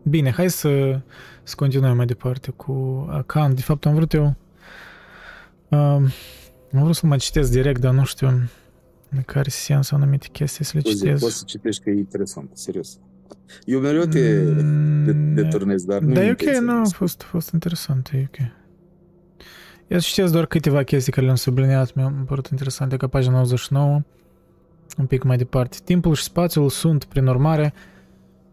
Bine, 0.02 0.30
hai 0.30 0.50
să, 0.50 1.00
să 1.42 1.54
continuăm 1.56 1.96
mai 1.96 2.06
departe 2.06 2.50
cu 2.50 3.06
Kant. 3.26 3.54
De 3.54 3.60
fapt, 3.60 3.86
am 3.86 3.94
vrut 3.94 4.12
eu... 4.12 4.36
Uh, 5.68 5.78
am 6.74 6.82
vrut 6.82 6.94
să 6.94 7.06
mă 7.06 7.16
citesc 7.16 7.50
direct, 7.50 7.80
dar 7.80 7.92
nu 7.92 8.04
știu 8.04 8.28
în 9.16 9.22
care 9.22 9.48
sens 9.50 9.90
anumite 9.90 10.26
chestii 10.32 10.64
să 10.64 10.72
le 10.74 10.80
citesc. 10.80 11.20
Poți 11.20 11.38
să 11.38 11.42
citești 11.46 11.82
că 11.82 11.90
e 11.90 11.96
interesant, 11.96 12.50
serios. 12.52 12.98
Eu 13.64 13.80
mereu 13.80 14.04
te 14.04 14.42
mm, 14.42 15.34
deturnez, 15.34 15.84
dar 15.84 16.00
nu 16.00 16.12
Da, 16.12 16.24
e 16.24 16.30
ok, 16.30 16.42
nu, 16.42 16.72
a 16.72 16.84
fost, 16.84 17.22
a 17.22 17.28
fost 17.28 17.52
interesant, 17.52 18.10
e 18.12 18.28
ok. 18.28 18.46
Eu 19.86 19.98
citesc 19.98 20.32
doar 20.32 20.46
câteva 20.46 20.82
chestii 20.82 21.12
care 21.12 21.24
le-am 21.24 21.38
subliniat, 21.38 21.94
mi-au 21.94 22.12
părut 22.26 22.46
interesante, 22.46 22.96
ca 22.96 23.06
pagina 23.06 23.32
99, 23.34 24.02
un 24.98 25.06
pic 25.06 25.22
mai 25.22 25.36
departe. 25.36 25.76
Timpul 25.84 26.14
și 26.14 26.22
spațiul 26.22 26.68
sunt, 26.68 27.04
prin 27.04 27.26
urmare, 27.26 27.74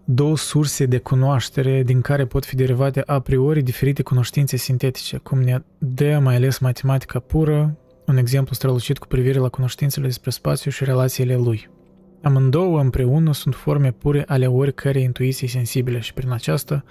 două 0.06 0.38
surse 0.38 0.86
de 0.86 0.98
cunoaștere 0.98 1.84
din 1.84 2.02
care 2.02 2.26
pot 2.26 2.46
fi 2.46 2.56
derivate 2.56 3.04
a 3.06 3.20
priori 3.20 3.62
diferite 3.62 4.04
cunoștințe 4.04 4.58
sintetice, 4.58 5.18
cum 5.18 5.42
ne 5.42 5.62
dă 5.78 6.20
mai 6.20 6.36
ales 6.36 6.58
matematica 6.58 7.20
pură, 7.20 7.78
un 8.06 8.18
exemplu 8.18 8.56
strălucit 8.56 8.98
cu 8.98 9.08
privire 9.08 9.40
la 9.40 9.50
cunoștințele 9.50 10.06
despre 10.06 10.30
spațiu 10.30 10.72
și 10.72 10.84
relațiile 10.84 11.36
lui. 11.36 11.70
Amândouă 12.22 12.80
împreună 12.80 13.34
sunt 13.34 13.56
forme 13.56 13.92
pure 13.92 14.24
ale 14.28 14.48
oricărei 14.48 15.04
intuiții 15.04 15.48
sensibile 15.48 16.00
și 16.00 16.14
prin 16.14 16.32
aceasta 16.32 16.84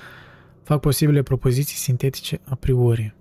fac 0.62 0.81
posibile 0.81 1.23
propoziții 1.23 1.77
sintetice 1.77 2.41
a 2.45 2.55
priori. 2.55 3.15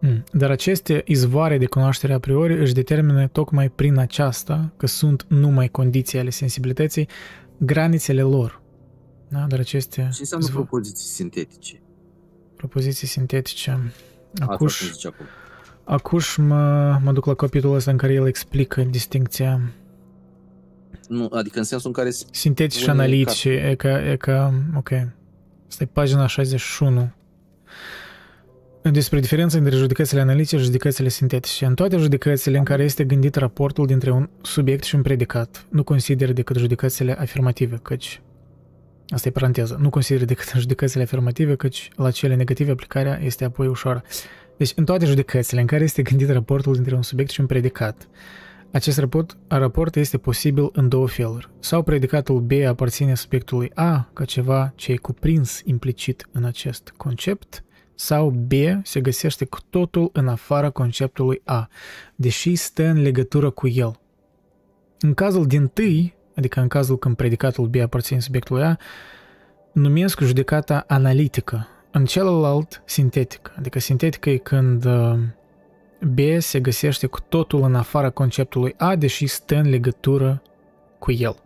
Hmm. 0.00 0.24
Dar 0.32 0.50
aceste 0.50 1.02
izvoare 1.06 1.58
de 1.58 1.66
cunoaștere 1.66 2.12
a 2.12 2.18
priori 2.18 2.60
își 2.60 2.72
determină 2.72 3.28
tocmai 3.28 3.70
prin 3.70 3.98
aceasta 3.98 4.72
că 4.76 4.86
sunt 4.86 5.26
numai 5.28 5.68
condiții 5.68 6.18
ale 6.18 6.30
sensibilității 6.30 7.08
granițele 7.58 8.22
lor. 8.22 8.62
Da? 9.28 9.44
Dar 9.48 9.58
aceste... 9.58 10.08
Ce 10.12 10.16
înseamnă 10.18 10.46
izvo... 10.46 10.60
propoziții 10.60 11.08
sintetice? 11.08 11.80
Propoziții 12.56 13.06
sintetice... 13.06 13.92
Acuș, 14.38 14.82
acuș 15.84 16.36
mă, 16.36 16.96
mă 17.02 17.12
duc 17.12 17.26
la 17.26 17.34
capitolul 17.34 17.76
ăsta 17.76 17.90
în 17.90 17.96
care 17.96 18.12
el 18.12 18.26
explică 18.26 18.82
distincția 18.82 19.60
nu, 21.08 21.28
adică 21.32 21.58
în 21.58 21.64
sensul 21.64 21.88
în 21.88 22.02
care... 22.02 22.10
Sintetici 22.30 22.80
și 22.80 22.90
analitici, 22.90 23.44
e 23.44 23.74
ca, 23.78 24.10
e 24.10 24.16
ca, 24.16 24.54
ok. 24.76 24.90
Asta 25.68 25.82
e 25.82 25.86
pagina 25.92 26.26
61. 26.26 27.10
Despre 28.82 29.20
diferența 29.20 29.58
între 29.58 29.76
judecățile 29.76 30.20
analitice 30.20 30.56
și 30.56 30.64
judecățile 30.64 31.08
sintetice. 31.08 31.64
În 31.64 31.74
toate 31.74 31.96
judecățile 31.96 32.58
în 32.58 32.64
care 32.64 32.82
este 32.82 33.04
gândit 33.04 33.34
raportul 33.34 33.86
dintre 33.86 34.10
un 34.10 34.28
subiect 34.42 34.84
și 34.84 34.94
un 34.94 35.02
predicat, 35.02 35.66
nu 35.68 35.82
consider 35.82 36.32
decât 36.32 36.56
judecățile 36.56 37.18
afirmative, 37.18 37.78
căci 37.82 38.20
Asta 39.08 39.28
e 39.28 39.30
paranteză. 39.30 39.76
Nu 39.80 39.90
consider 39.90 40.24
decât 40.24 40.50
în 40.54 40.60
judecățile 40.66 41.02
afirmative, 41.02 41.54
căci 41.54 41.90
la 41.96 42.10
cele 42.10 42.34
negative 42.34 42.70
aplicarea 42.70 43.20
este 43.22 43.44
apoi 43.44 43.66
ușoară. 43.66 44.02
Deci, 44.56 44.72
în 44.76 44.84
toate 44.84 45.06
judecățile 45.06 45.60
în 45.60 45.66
care 45.66 45.84
este 45.84 46.02
gândit 46.02 46.30
raportul 46.30 46.74
dintre 46.74 46.94
un 46.94 47.02
subiect 47.02 47.30
și 47.30 47.40
un 47.40 47.46
predicat, 47.46 48.08
acest 48.74 48.98
raport, 48.98 49.36
raport 49.48 49.96
este 49.96 50.18
posibil 50.18 50.68
în 50.72 50.88
două 50.88 51.08
feluri. 51.08 51.50
Sau 51.60 51.82
predicatul 51.82 52.40
B 52.40 52.50
aparține 52.66 53.14
subiectului 53.14 53.70
A 53.74 54.10
ca 54.12 54.24
ceva 54.24 54.72
ce 54.74 54.92
e 54.92 54.96
cuprins 54.96 55.60
implicit 55.64 56.28
în 56.32 56.44
acest 56.44 56.92
concept, 56.96 57.64
sau 57.94 58.30
B 58.30 58.52
se 58.82 59.00
găsește 59.00 59.44
cu 59.44 59.58
totul 59.70 60.10
în 60.12 60.28
afara 60.28 60.70
conceptului 60.70 61.40
A, 61.44 61.68
deși 62.14 62.54
stă 62.54 62.84
în 62.84 63.02
legătură 63.02 63.50
cu 63.50 63.68
el. 63.68 64.00
În 64.98 65.14
cazul 65.14 65.46
din 65.46 65.66
tâi, 65.66 66.13
adică 66.36 66.60
în 66.60 66.68
cazul 66.68 66.98
când 66.98 67.16
predicatul 67.16 67.66
B 67.66 67.74
aparține 67.82 68.20
subiectului 68.20 68.62
A, 68.62 68.78
numesc 69.72 70.20
judecata 70.20 70.84
analitică, 70.86 71.68
în 71.90 72.04
celălalt 72.04 72.82
sintetic, 72.84 73.52
adică 73.58 73.78
sintetică 73.78 74.30
e 74.30 74.36
când 74.36 74.84
uh, 74.84 75.18
B 76.00 76.18
se 76.38 76.60
găsește 76.60 77.06
cu 77.06 77.20
totul 77.20 77.62
în 77.62 77.74
afara 77.74 78.10
conceptului 78.10 78.74
A, 78.76 78.96
deși 78.96 79.26
stă 79.26 79.56
în 79.56 79.68
legătură 79.68 80.42
cu 80.98 81.12
el. 81.12 81.36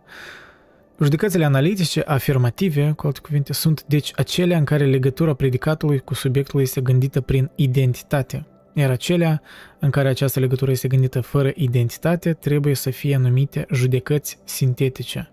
Judecățile 1.01 1.45
analitice 1.45 2.03
afirmative, 2.05 2.93
cu 2.95 3.05
alte 3.05 3.19
cuvinte, 3.19 3.53
sunt 3.53 3.83
deci 3.83 4.11
acelea 4.15 4.57
în 4.57 4.63
care 4.63 4.85
legătura 4.85 5.33
predicatului 5.33 5.99
cu 5.99 6.13
subiectul 6.13 6.61
este 6.61 6.81
gândită 6.81 7.21
prin 7.21 7.51
identitate, 7.55 8.45
iar 8.79 8.89
acelea 8.89 9.41
în 9.79 9.89
care 9.89 10.07
această 10.07 10.39
legătură 10.39 10.71
este 10.71 10.87
gândită 10.87 11.21
fără 11.21 11.51
identitate 11.55 12.33
trebuie 12.33 12.73
să 12.73 12.89
fie 12.89 13.17
numite 13.17 13.65
judecăți 13.71 14.39
sintetice. 14.43 15.31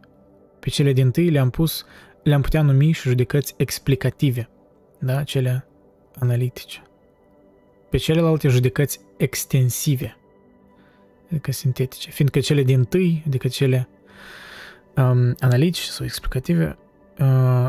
Pe 0.61 0.69
cele 0.69 0.93
din 0.93 1.11
tâi 1.11 1.31
le-am 1.31 1.51
pus, 1.51 1.85
le-am 2.23 2.41
putea 2.41 2.63
numi 2.63 2.93
și 2.93 3.09
judecăți 3.09 3.55
explicative, 3.57 4.49
da, 4.99 5.23
cele 5.23 5.67
analitice. 6.19 6.83
Pe 7.91 7.97
celelalte 7.97 8.49
judecăți 8.49 9.01
extensive, 9.17 10.17
adică 11.31 11.53
sintetice, 11.53 12.11
fiindcă 12.11 12.41
cele 12.41 12.63
din 12.63 12.85
tâi, 12.85 13.23
adică 13.27 13.49
cele 13.49 13.89
um, 14.97 15.35
analitice 15.41 15.91
sau 15.91 16.05
explicative, 16.05 16.65
uh, 16.65 16.86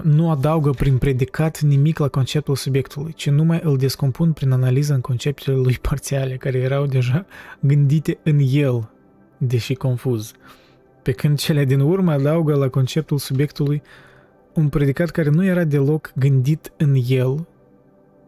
nu 0.04 0.32
adaugă 0.32 0.70
prin 0.70 0.98
predicat 0.98 1.60
nimic 1.62 1.98
la 1.98 2.08
conceptul 2.08 2.56
subiectului, 2.56 3.14
ci 3.14 3.30
numai 3.30 3.60
îl 3.64 3.78
descompun 3.78 4.32
prin 4.32 4.52
analiză 4.52 4.94
în 4.94 5.02
conceptele 5.02 5.56
lui 5.56 5.78
parțiale, 5.90 6.38
care 6.38 6.58
erau 6.58 6.86
deja 6.86 7.26
gândite 7.60 8.18
în 8.24 8.40
el, 8.52 8.90
deși 9.38 9.74
confuz. 9.74 10.32
Pe 11.02 11.12
când 11.12 11.38
cele 11.38 11.66
din 11.66 11.80
urmă 11.80 12.12
adaugă 12.12 12.56
la 12.56 12.70
conceptul 12.70 13.18
subiectului 13.18 13.82
un 14.54 14.70
predicat 14.70 15.10
care 15.10 15.30
nu 15.30 15.46
era 15.46 15.64
deloc 15.64 16.12
gândit 16.16 16.72
în 16.78 16.96
el, 17.08 17.48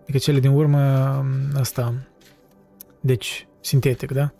adică 0.01 0.17
cele 0.17 0.39
din 0.39 0.51
urmă 0.51 0.79
asta, 1.55 1.93
deci 2.99 3.47
sintetic, 3.59 4.11
da? 4.11 4.33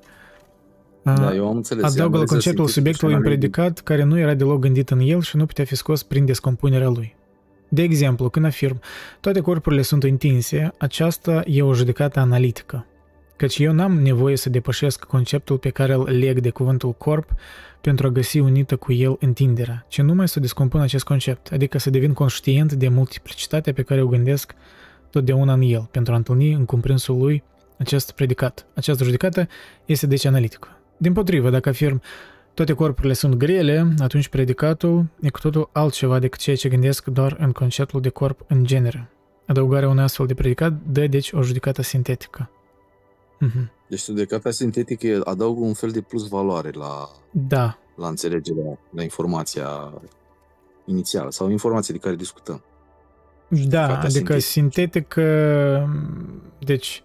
Da, 1.16 1.36
eu 1.36 1.48
am 1.48 1.56
înțeles. 1.56 1.84
Adaugă 1.84 2.18
la 2.18 2.24
conceptul 2.24 2.68
subiectului 2.68 3.14
un 3.16 3.22
predicat 3.22 3.80
care 3.80 4.04
nu 4.04 4.20
era 4.20 4.34
deloc 4.34 4.60
gândit 4.60 4.90
în 4.90 5.00
el 5.00 5.22
și 5.22 5.38
nu 5.38 5.46
putea 5.46 5.66
fi 5.66 5.76
scos 5.76 6.04
prin 6.04 6.26
descompunerea 6.26 6.90
lui. 6.90 7.16
De 7.70 7.82
exemplu, 7.82 8.30
când 8.30 8.46
afirm, 8.46 8.80
toate 9.20 9.40
corpurile 9.40 9.82
sunt 9.82 10.04
întinse, 10.04 10.72
aceasta 10.78 11.44
e 11.46 11.62
o 11.62 11.74
judecată 11.74 12.20
analitică. 12.20 12.86
Căci 13.36 13.58
eu 13.58 13.72
n-am 13.72 14.00
nevoie 14.02 14.36
să 14.38 14.50
depășesc 14.50 15.04
conceptul 15.04 15.58
pe 15.58 15.70
care 15.70 15.94
îl 15.94 16.04
leg 16.04 16.40
de 16.40 16.50
cuvântul 16.50 16.92
corp 16.92 17.32
pentru 17.82 18.08
a 18.08 18.10
găsi 18.10 18.40
unită 18.40 18.76
cu 18.76 18.94
el 18.94 19.16
întinderea, 19.20 19.86
ci 19.88 20.02
numai 20.02 20.28
să 20.28 20.40
descompun 20.40 20.80
acest 20.80 21.04
concept, 21.04 21.52
adică 21.52 21.78
să 21.78 21.90
devin 21.90 22.14
conștient 22.14 22.74
de 22.74 22.88
multiplicitatea 22.88 23.74
pe 23.74 23.82
care 23.82 24.02
o 24.02 24.08
gândesc 24.08 24.54
totdeauna 25.10 25.54
în 25.54 25.62
el, 25.62 25.88
pentru 25.92 26.14
a 26.14 26.16
întâlni 26.16 26.52
în 26.54 26.66
cuprinsul 26.66 27.18
lui 27.18 27.44
acest 27.78 28.12
predicat. 28.12 28.66
Această 28.76 29.04
judecată 29.04 29.48
este 29.86 30.08
deci 30.08 30.26
analitică. 30.26 30.79
Din 31.02 31.14
potrivă, 31.14 31.50
dacă 31.50 31.70
afirm 31.70 32.02
toate 32.54 32.74
corpurile 32.74 33.14
sunt 33.14 33.34
grele, 33.34 33.94
atunci 33.98 34.28
predicatul 34.28 35.06
e 35.22 35.30
cu 35.30 35.40
totul 35.40 35.70
altceva 35.72 36.20
decât 36.20 36.40
ceea 36.40 36.56
ce 36.56 36.70
gândesc 36.70 37.06
doar 37.06 37.36
în 37.40 37.52
conceptul 37.52 38.02
de 38.02 38.10
corp 38.10 38.46
în 38.48 38.64
genere. 38.64 39.10
Adăugarea 39.46 39.90
unui 39.90 40.04
astfel 40.04 40.26
de 40.26 40.34
predicat 40.34 40.74
dă 40.88 41.08
deci 41.08 41.32
o 41.32 41.42
judecată 41.42 41.82
sintetică. 41.82 42.50
Mm-hmm. 43.46 43.70
Deci 43.88 44.04
judecata 44.04 44.52
sintetică 44.52 45.22
adaugă 45.24 45.66
un 45.66 45.74
fel 45.74 45.90
de 45.90 46.02
plus 46.02 46.28
valoare 46.28 46.70
la, 46.74 47.10
da. 47.32 47.78
la 47.96 48.08
înțelegerea, 48.08 48.80
la 48.96 49.04
informația 49.04 49.94
inițială 50.86 51.32
sau 51.32 51.50
informația 51.50 51.94
de 51.94 52.00
care 52.00 52.16
discutăm. 52.16 52.64
Da, 53.48 54.00
adică 54.00 54.40
sintetică, 54.40 55.90
deci 56.60 57.04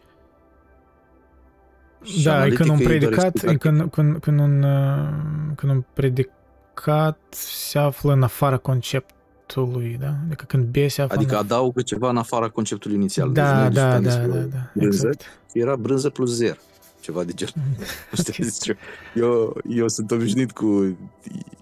da, 2.25 2.47
e 2.47 2.51
când 2.51 2.69
un 2.69 2.79
predicat, 2.79 3.43
e 3.43 3.57
când, 3.57 3.91
când, 3.91 4.19
când, 4.21 4.41
un, 4.41 4.63
uh, 4.63 5.09
când 5.55 5.73
un 5.73 5.85
predicat 5.93 7.19
se 7.31 7.79
află 7.79 8.13
în 8.13 8.23
afara 8.23 8.57
conceptului, 8.57 9.97
da? 10.01 10.15
Adică 10.27 10.45
când 10.45 10.65
B 10.65 10.89
se 10.89 11.03
află 11.03 11.17
Adică 11.17 11.35
în... 11.35 11.39
adaugă 11.39 11.83
ceva 11.83 12.09
în 12.09 12.17
afara 12.17 12.49
conceptului 12.49 12.97
inițial. 12.97 13.33
Da, 13.33 13.63
deci 13.63 13.75
da, 13.75 13.99
da, 13.99 14.11
da, 14.11 14.27
da, 14.27 14.71
brânză, 14.75 15.07
exact. 15.07 15.23
Era 15.53 15.77
brânză 15.77 16.11
plus 16.11 16.35
zer, 16.35 16.59
ceva 17.01 17.25
de 17.25 17.33
genul. 17.33 17.69
okay. 18.19 18.77
eu, 19.23 19.57
eu 19.69 19.89
sunt 19.89 20.11
obișnuit 20.11 20.53
cu 20.53 20.99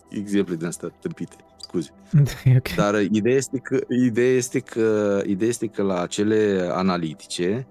exemple 0.08 0.54
din 0.54 0.66
astea 0.66 0.92
tâmpite, 1.00 1.36
scuze. 1.60 1.90
okay. 2.46 2.74
Dar 2.76 3.00
ideea 3.00 3.36
este, 3.36 3.58
că, 3.58 3.80
ideea, 3.88 4.34
este 4.34 4.58
că, 4.58 5.20
ideea 5.26 5.50
este 5.50 5.66
că 5.66 5.82
la 5.82 6.06
cele 6.06 6.70
analitice 6.72 7.66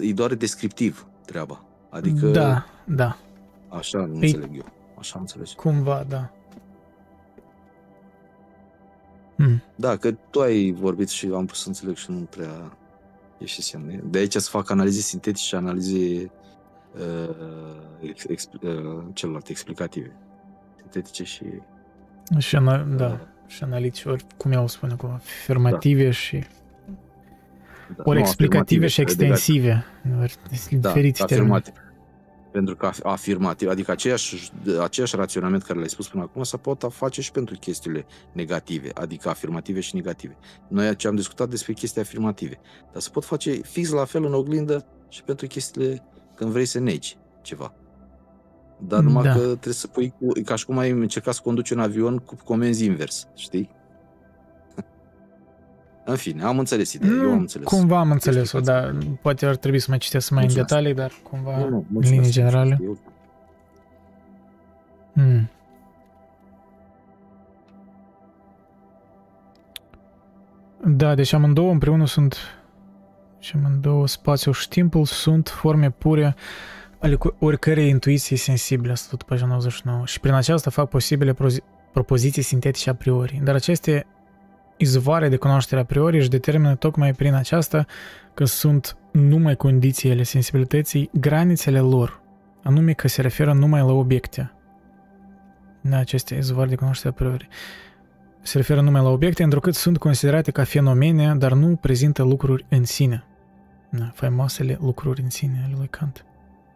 e 0.00 0.12
doar 0.12 0.34
descriptiv 0.34 1.06
treaba. 1.26 1.67
Adică... 1.98 2.26
Da, 2.26 2.66
da. 2.84 3.16
Așa 3.68 3.98
nu 3.98 4.14
Ei, 4.14 4.20
înțeleg 4.20 4.56
eu. 4.56 4.72
Așa 4.98 5.12
am 5.14 5.20
înțeles. 5.20 5.52
Cumva, 5.52 6.04
da. 6.08 6.30
Hmm. 9.36 9.62
Da, 9.74 9.96
că 9.96 10.12
tu 10.12 10.40
ai 10.40 10.72
vorbit 10.72 11.08
și 11.08 11.30
am 11.34 11.46
pus 11.46 11.60
să 11.60 11.68
înțeleg 11.68 11.96
și 11.96 12.10
nu 12.10 12.18
prea 12.18 12.76
ieși 13.38 13.62
semne. 13.62 14.00
De 14.04 14.18
aici 14.18 14.34
să 14.34 14.50
fac 14.50 14.70
analize 14.70 15.00
sintetice 15.00 15.44
și 15.44 15.54
analize 15.54 16.30
uh, 16.98 18.10
ex, 18.28 18.48
uh, 18.62 19.04
celelalte 19.12 19.50
explicative. 19.50 20.16
Sintetice 20.76 21.24
și... 21.24 21.44
Și, 22.38 22.56
ana- 22.56 22.96
da, 22.96 23.06
uh, 23.06 23.18
și 23.46 23.62
analitice, 23.62 24.08
ori 24.08 24.24
cum 24.36 24.52
eu 24.52 24.66
spun 24.66 24.90
acum, 24.90 25.10
afirmative 25.10 26.04
da. 26.04 26.10
și 26.10 26.44
da, 27.96 28.02
ori 28.06 28.18
explicative 28.18 28.86
și 28.86 29.00
extensive. 29.00 29.84
Da, 30.70 30.88
diferiți 30.92 31.22
afirmative. 31.22 31.87
Pentru 32.52 32.76
că 32.76 32.90
afirmativ, 33.02 33.68
adică 33.68 33.90
aceeași, 33.90 34.52
aceeași 34.80 35.16
raționament 35.16 35.62
care 35.62 35.78
l-ai 35.78 35.88
spus 35.88 36.08
până 36.08 36.22
acum, 36.22 36.42
să 36.42 36.56
pot 36.56 36.86
face 36.90 37.20
și 37.20 37.30
pentru 37.30 37.56
chestiile 37.58 38.06
negative, 38.32 38.90
adică 38.94 39.28
afirmative 39.28 39.80
și 39.80 39.94
negative. 39.94 40.36
Noi 40.68 40.96
ce 40.96 41.08
am 41.08 41.14
discutat 41.14 41.48
despre 41.48 41.72
chestii 41.72 42.00
afirmative, 42.00 42.60
dar 42.92 43.02
se 43.02 43.10
pot 43.12 43.24
face 43.24 43.50
fix 43.50 43.90
la 43.90 44.04
fel 44.04 44.24
în 44.24 44.34
oglindă 44.34 44.86
și 45.08 45.22
pentru 45.22 45.46
chestiile 45.46 46.02
când 46.34 46.50
vrei 46.50 46.66
să 46.66 46.78
negi 46.78 47.16
ceva. 47.42 47.74
Dar 48.80 49.00
numai 49.00 49.22
da. 49.22 49.32
că 49.32 49.38
trebuie 49.38 49.74
să 49.74 49.86
pui, 49.86 50.14
ca 50.44 50.54
și 50.54 50.64
cum 50.64 50.78
ai 50.78 50.90
încercat 50.90 51.34
să 51.34 51.40
conduci 51.44 51.70
un 51.70 51.80
avion 51.80 52.18
cu 52.18 52.36
comenzi 52.44 52.84
invers, 52.84 53.28
știi? 53.34 53.70
În 56.08 56.16
fine, 56.16 56.42
am 56.42 56.58
înțeles 56.58 56.92
ideea, 56.92 57.12
eu 57.12 57.30
am 57.30 57.38
înțeles. 57.38 57.66
Cumva 57.66 57.98
am 57.98 58.10
înțeles-o, 58.10 58.60
dar 58.60 58.96
poate 59.22 59.46
ar 59.46 59.56
trebui 59.56 59.78
să 59.78 59.86
mai 59.88 59.98
citesc 59.98 60.30
mai 60.30 60.42
mulțumesc. 60.42 60.70
în 60.70 60.76
detalii, 60.76 60.96
dar 60.96 61.12
cumva 61.22 61.58
nu, 61.58 61.68
nu, 61.68 61.86
în 61.94 62.00
linii 62.00 62.30
generale. 62.30 62.80
Hmm. 65.12 65.50
Da, 70.84 71.14
deci 71.14 71.32
amândouă 71.32 71.70
împreună 71.70 72.06
sunt 72.06 72.36
și 73.38 73.56
amândouă 73.56 74.06
spațiul 74.06 74.54
și 74.54 74.68
timpul 74.68 75.04
sunt 75.04 75.48
forme 75.48 75.90
pure 75.90 76.34
ale 76.98 77.18
oricărei 77.38 77.88
intuiții 77.88 78.36
sensibile, 78.36 78.92
asta 78.92 79.06
tot 79.10 79.22
pagina 79.22 79.48
99, 79.48 80.06
și 80.06 80.20
prin 80.20 80.34
aceasta 80.34 80.70
fac 80.70 80.88
posibile 80.88 81.36
propoziții 81.92 82.42
sintetice 82.42 82.90
a 82.90 82.94
priori, 82.94 83.40
dar 83.44 83.54
aceste 83.54 84.06
izvoare 84.78 85.28
de 85.28 85.36
cunoaștere 85.36 85.80
a 85.80 85.84
priori 85.84 86.16
își 86.16 86.28
determină 86.28 86.74
tocmai 86.74 87.12
prin 87.12 87.34
aceasta 87.34 87.86
că 88.34 88.44
sunt 88.44 88.96
numai 89.12 89.56
condițiile 89.56 90.22
sensibilității 90.22 91.10
granițele 91.12 91.80
lor, 91.80 92.20
anume 92.62 92.92
că 92.92 93.08
se 93.08 93.20
referă 93.20 93.52
numai 93.52 93.80
la 93.80 93.92
obiecte. 93.92 94.52
Da, 95.80 95.96
aceste 95.96 96.34
izvoare 96.34 96.68
de 96.68 96.74
cunoaștere 96.74 97.08
a 97.08 97.12
priori 97.12 97.48
se 98.42 98.56
referă 98.56 98.80
numai 98.80 99.02
la 99.02 99.08
obiecte, 99.08 99.42
întrucât 99.42 99.74
sunt 99.74 99.98
considerate 99.98 100.50
ca 100.50 100.64
fenomene, 100.64 101.34
dar 101.34 101.52
nu 101.52 101.76
prezintă 101.76 102.22
lucruri 102.22 102.66
în 102.68 102.84
sine. 102.84 103.24
Da, 103.90 104.10
faimoasele 104.14 104.78
lucruri 104.80 105.22
în 105.22 105.30
sine 105.30 105.62
ale 105.64 105.74
lui 105.76 105.88
Kant. 105.88 106.24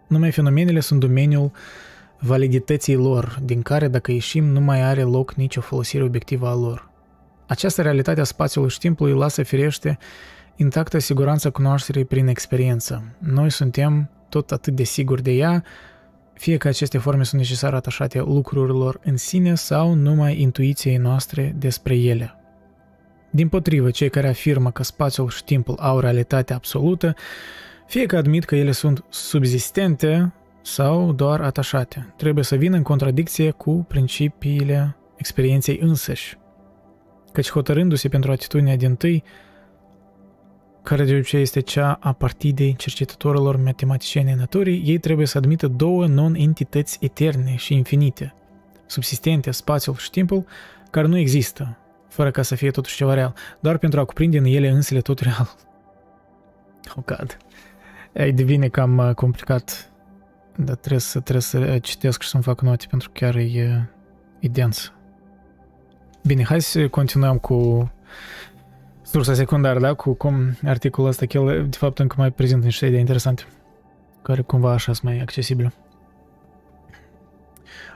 Numai 0.07 0.31
fenomenele 0.31 0.81
sunt 0.81 1.01
domeniul 1.01 1.51
validității 2.19 2.95
lor, 2.95 3.39
din 3.43 3.63
care, 3.63 3.89
dacă 3.89 4.13
ieșim, 4.13 4.45
nu 4.45 4.61
mai 4.61 4.83
are 4.83 5.03
loc 5.03 5.35
nicio 5.35 5.61
folosire 5.61 6.03
obiectivă 6.03 6.49
a 6.49 6.55
lor. 6.55 6.92
Această 7.53 7.83
realitate 7.83 8.21
a 8.21 8.25
spațiului 8.25 8.71
și 8.71 8.79
timpului 8.79 9.13
lasă 9.13 9.43
firește 9.43 9.99
intactă 10.57 10.99
siguranța 10.99 11.51
cunoașterii 11.51 12.05
prin 12.05 12.27
experiență. 12.27 13.17
Noi 13.19 13.51
suntem 13.51 14.11
tot 14.29 14.51
atât 14.51 14.75
de 14.75 14.83
siguri 14.83 15.23
de 15.23 15.31
ea, 15.31 15.65
fie 16.35 16.57
că 16.57 16.69
aceste 16.69 16.99
forme 16.99 17.25
sunt 17.25 17.41
necesare 17.41 17.77
atașate 17.77 18.19
lucrurilor 18.19 19.01
în 19.05 19.17
sine 19.17 19.55
sau 19.55 19.95
numai 19.95 20.41
intuiției 20.41 20.97
noastre 20.97 21.55
despre 21.59 21.97
ele. 21.97 22.35
Din 23.31 23.49
potrivă, 23.49 23.91
cei 23.91 24.11
care 24.11 24.29
afirmă 24.29 24.71
că 24.71 24.83
spațiul 24.83 25.29
și 25.29 25.45
timpul 25.45 25.77
au 25.79 25.99
realitate 26.01 26.53
absolută, 26.53 27.15
fie 27.87 28.07
că 28.07 28.17
admit 28.17 28.45
că 28.45 28.57
ele 28.57 28.73
sunt 28.73 29.05
subzistente 29.09 30.33
sau 30.63 31.13
doar 31.13 31.41
atașate, 31.41 32.15
trebuie 32.17 32.45
să 32.45 32.57
vină 32.57 32.77
în 32.77 32.83
contradicție 32.83 33.51
cu 33.51 33.85
principiile 33.89 34.97
experienței 35.17 35.79
însăși 35.83 36.41
căci 37.33 37.51
hotărându-se 37.51 38.09
pentru 38.09 38.31
atitudinea 38.31 38.77
din 38.77 38.95
tâi, 38.95 39.25
care 40.83 41.05
de 41.05 41.13
obicei 41.13 41.43
este 41.43 41.61
cea 41.61 41.99
a 42.01 42.13
partidei 42.13 42.75
cercetătorilor 42.77 43.57
matematicieni 43.57 44.33
naturii, 44.33 44.83
ei 44.85 44.99
trebuie 44.99 45.27
să 45.27 45.39
admită 45.39 45.67
două 45.67 46.07
non-entități 46.07 46.99
eterne 47.01 47.57
și 47.57 47.75
infinite, 47.75 48.35
subsistente 48.87 49.51
spațiul 49.51 49.95
și 49.95 50.11
timpul, 50.11 50.45
care 50.91 51.07
nu 51.07 51.17
există, 51.17 51.79
fără 52.09 52.31
ca 52.31 52.43
să 52.43 52.55
fie 52.55 52.71
totuși 52.71 52.97
ceva 52.97 53.15
real, 53.15 53.35
doar 53.61 53.79
pentru 53.79 54.01
a 54.01 54.05
cuprinde 54.05 54.39
în 54.39 54.45
ele 54.45 54.69
însele 54.69 55.01
tot 55.01 55.19
real. 55.19 55.55
Oh, 56.97 57.05
God. 57.05 57.37
Ei, 58.13 58.33
devine 58.33 58.69
cam 58.69 58.99
uh, 58.99 59.15
complicat, 59.15 59.93
dar 60.57 60.77
trebuie 60.77 61.01
să, 61.01 61.21
trebuie 61.21 61.43
să 61.43 61.59
uh, 61.59 61.83
citesc 61.83 62.23
și 62.23 62.29
să-mi 62.29 62.43
fac 62.43 62.61
note, 62.61 62.87
pentru 62.91 63.11
că 63.11 63.25
chiar 63.25 63.37
e, 63.37 63.91
e 64.41 64.49
dens. 64.49 64.93
Bine, 66.25 66.45
hai 66.45 66.61
să 66.61 66.89
continuăm 66.89 67.39
cu 67.39 67.91
sursa 69.03 69.35
secundară, 69.35 69.81
da? 69.81 69.95
Cu 69.95 70.13
cum 70.13 70.59
articolul 70.65 71.11
ăsta, 71.11 71.25
el 71.29 71.67
de 71.69 71.77
fapt 71.77 71.99
încă 71.99 72.15
mai 72.19 72.31
prezintă 72.31 72.65
niște 72.65 72.87
idei 72.87 73.01
interesante, 73.01 73.43
care 74.23 74.43
cumva 74.43 74.73
așa 74.73 74.93
sunt 74.93 75.13
mai 75.13 75.21
accesibile. 75.21 75.73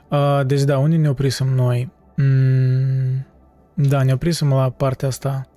Uh, 0.08 0.40
deci 0.46 0.62
da, 0.62 0.78
unde 0.78 0.96
ne 0.96 1.08
oprisem 1.08 1.48
noi? 1.48 1.92
Mm, 2.16 3.26
da, 3.74 4.02
ne 4.02 4.12
oprisem 4.12 4.48
la 4.48 4.70
partea 4.70 5.08
asta. 5.08 5.48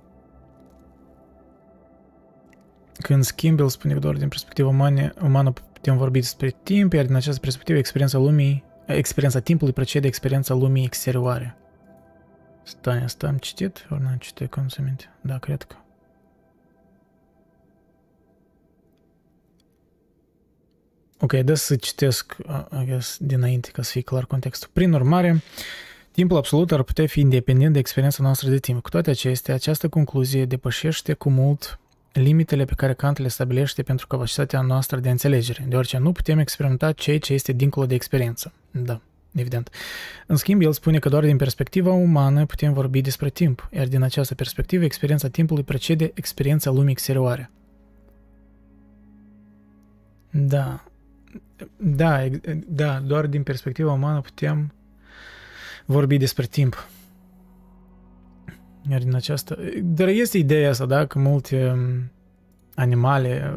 Când 2.98 3.24
schimb, 3.24 3.60
el 3.60 3.68
spune 3.68 3.92
că 3.92 3.98
doar 3.98 4.14
din 4.14 4.28
perspectiva 4.28 4.68
umană, 4.68 5.12
umană 5.22 5.52
putem 5.72 5.96
vorbi 5.96 6.20
despre 6.20 6.54
timp, 6.62 6.92
iar 6.92 7.04
din 7.04 7.14
această 7.14 7.40
perspectivă 7.40 7.78
experiența 7.78 8.18
lumii, 8.18 8.64
experiența 8.86 9.40
timpului 9.40 9.72
precede 9.72 10.06
experiența 10.06 10.54
lumii 10.54 10.84
exterioare. 10.84 11.59
Stai, 12.62 13.02
asta 13.02 13.26
am 13.26 13.36
citit? 13.36 13.86
Ori 13.90 14.02
n-am 14.02 14.16
citit, 14.16 14.50
cum 14.50 14.68
se 14.68 14.82
minte? 14.82 15.04
Da, 15.20 15.38
cred 15.38 15.62
că. 15.62 15.76
Ok, 21.18 21.32
da 21.32 21.54
să 21.54 21.76
citesc, 21.76 22.36
I 22.82 22.84
guess, 22.84 23.16
dinainte, 23.20 23.70
ca 23.70 23.82
să 23.82 23.90
fie 23.90 24.00
clar 24.00 24.24
contextul. 24.24 24.70
Prin 24.72 24.92
urmare, 24.92 25.42
timpul 26.10 26.36
absolut 26.36 26.72
ar 26.72 26.82
putea 26.82 27.06
fi 27.06 27.20
independent 27.20 27.72
de 27.72 27.78
experiența 27.78 28.22
noastră 28.22 28.48
de 28.48 28.58
timp. 28.58 28.82
Cu 28.82 28.88
toate 28.88 29.10
acestea, 29.10 29.54
această 29.54 29.88
concluzie 29.88 30.44
depășește 30.44 31.12
cu 31.12 31.30
mult 31.30 31.78
limitele 32.12 32.64
pe 32.64 32.74
care 32.74 32.94
Kant 32.94 33.18
le 33.18 33.28
stabilește 33.28 33.82
pentru 33.82 34.06
capacitatea 34.06 34.60
noastră 34.60 34.98
de 34.98 35.10
înțelegere, 35.10 35.64
deoarece 35.68 35.98
nu 35.98 36.12
putem 36.12 36.38
experimenta 36.38 36.92
ceea 36.92 37.18
ce 37.18 37.32
este 37.32 37.52
dincolo 37.52 37.86
de 37.86 37.94
experiență. 37.94 38.52
Da, 38.70 39.00
evident. 39.34 39.70
În 40.26 40.36
schimb, 40.36 40.62
el 40.62 40.72
spune 40.72 40.98
că 40.98 41.08
doar 41.08 41.24
din 41.24 41.36
perspectiva 41.36 41.92
umană 41.92 42.46
putem 42.46 42.72
vorbi 42.72 43.00
despre 43.00 43.28
timp, 43.28 43.68
iar 43.72 43.86
din 43.86 44.02
această 44.02 44.34
perspectivă, 44.34 44.84
experiența 44.84 45.28
timpului 45.28 45.62
precede 45.62 46.10
experiența 46.14 46.70
lumii 46.70 46.90
exterioare. 46.90 47.50
Da, 50.30 50.84
da, 51.76 52.28
da, 52.66 53.00
doar 53.06 53.26
din 53.26 53.42
perspectiva 53.42 53.92
umană 53.92 54.20
putem 54.20 54.72
vorbi 55.84 56.16
despre 56.16 56.46
timp. 56.46 56.88
Iar 58.90 59.00
din 59.00 59.14
aceasta... 59.14 59.56
Dar 59.82 60.08
este 60.08 60.38
ideea 60.38 60.70
asta, 60.70 60.86
da, 60.86 61.06
că 61.06 61.18
multe 61.18 61.70
um, 61.70 62.10
animale... 62.74 63.54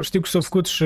Știu 0.00 0.20
că 0.20 0.28
s-au 0.28 0.40
făcut 0.40 0.66
și 0.66 0.84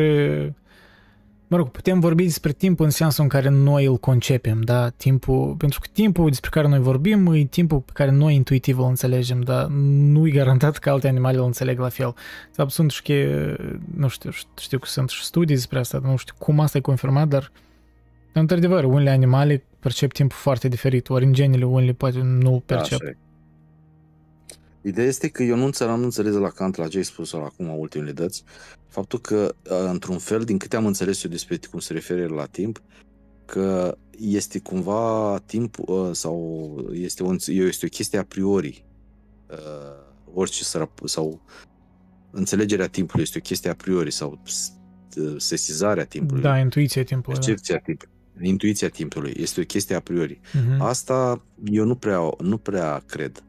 Mă 1.55 1.61
rog, 1.61 1.69
putem 1.69 2.01
vorbi 2.01 2.25
despre 2.25 2.53
timp 2.53 2.81
în 2.81 2.91
sensul 2.91 3.23
în 3.23 3.29
care 3.29 3.49
noi 3.49 3.85
îl 3.85 3.97
concepem, 3.97 4.61
da? 4.61 4.89
Timpul, 4.89 5.55
pentru 5.59 5.81
că 5.81 5.87
timpul 5.93 6.29
despre 6.29 6.51
care 6.51 6.69
noi 6.69 6.79
vorbim 6.79 7.33
e 7.33 7.45
timpul 7.45 7.81
pe 7.81 7.91
care 7.95 8.11
noi 8.11 8.35
intuitiv 8.35 8.79
îl 8.79 8.85
înțelegem, 8.85 9.41
dar 9.41 9.67
nu 9.67 10.27
e 10.27 10.31
garantat 10.31 10.77
că 10.77 10.91
alte 10.91 11.09
animale 11.09 11.39
îl 11.39 11.45
înțeleg 11.45 11.79
la 11.79 11.89
fel. 11.89 12.13
De 12.47 12.53
fapt, 12.55 12.71
sunt 12.71 12.91
și 12.91 13.03
că, 13.03 13.13
nu 13.97 14.09
știu, 14.09 14.31
știu 14.59 14.79
că 14.79 14.87
sunt 14.87 15.09
și 15.09 15.25
studii 15.25 15.55
despre 15.55 15.79
asta, 15.79 16.01
nu 16.03 16.17
știu 16.17 16.35
cum 16.39 16.61
asta 16.61 16.79
e 16.79 16.81
confirmat, 16.81 17.29
dar 17.29 17.51
într-adevăr, 18.33 18.85
unele 18.85 19.11
animale 19.11 19.65
percep 19.79 20.13
timpul 20.13 20.37
foarte 20.37 20.69
diferit, 20.69 21.09
ori 21.09 21.25
în 21.25 21.33
genele 21.33 21.65
unele 21.65 21.93
poate 21.93 22.19
nu 22.23 22.63
percep. 22.67 23.03
Da, 23.03 23.11
Ideea 24.87 25.07
este 25.07 25.29
că 25.29 25.43
eu 25.43 25.57
nu 25.57 25.65
înțeleg, 25.65 25.97
nu 25.97 26.05
înțeles 26.05 26.35
la 26.35 26.49
Kant, 26.49 26.77
la 26.77 26.89
ce 26.89 26.97
ai 26.97 27.05
spus 27.05 27.33
acum 27.33 27.79
ultimele 27.79 28.13
dăți, 28.13 28.45
faptul 28.89 29.21
că, 29.21 29.55
într-un 29.91 30.19
fel, 30.19 30.45
din 30.45 30.59
câte 30.59 30.77
am 30.77 30.87
înțeles 30.87 31.25
eu 31.25 31.31
despre 31.31 31.59
cum 31.71 31.79
se 31.79 31.93
referă 31.93 32.27
la 32.27 32.45
timp, 32.47 32.83
că 33.45 33.99
este 34.19 34.59
cumva 34.59 35.39
timp 35.47 35.77
sau 36.13 36.77
este 36.93 37.23
o, 37.23 37.35
este 37.49 37.87
o 37.87 37.89
chestie 37.89 38.19
a 38.19 38.25
priori. 38.25 38.85
Orice 40.35 40.65
sau 41.05 41.43
înțelegerea 42.31 42.87
timpului 42.87 43.23
este 43.23 43.39
o 43.39 43.43
chestie 43.43 43.71
a 43.71 43.75
priori 43.75 44.11
sau 44.11 44.43
sesizarea 45.37 46.05
timpului. 46.05 46.43
Da, 46.43 46.59
intuiția 46.59 47.05
timpului. 47.05 47.39
Da. 47.39 47.45
Percepția 47.45 47.75
da. 47.75 47.81
timpului. 47.81 48.13
Intuiția 48.49 48.89
timpului 48.89 49.35
este 49.37 49.61
o 49.61 49.65
chestie 49.65 49.95
a 49.95 50.01
priori. 50.01 50.41
Uh-huh. 50.41 50.79
Asta 50.79 51.43
eu 51.65 51.85
nu 51.85 51.95
prea, 51.95 52.31
nu 52.39 52.59
prea 52.59 53.03
cred 53.07 53.45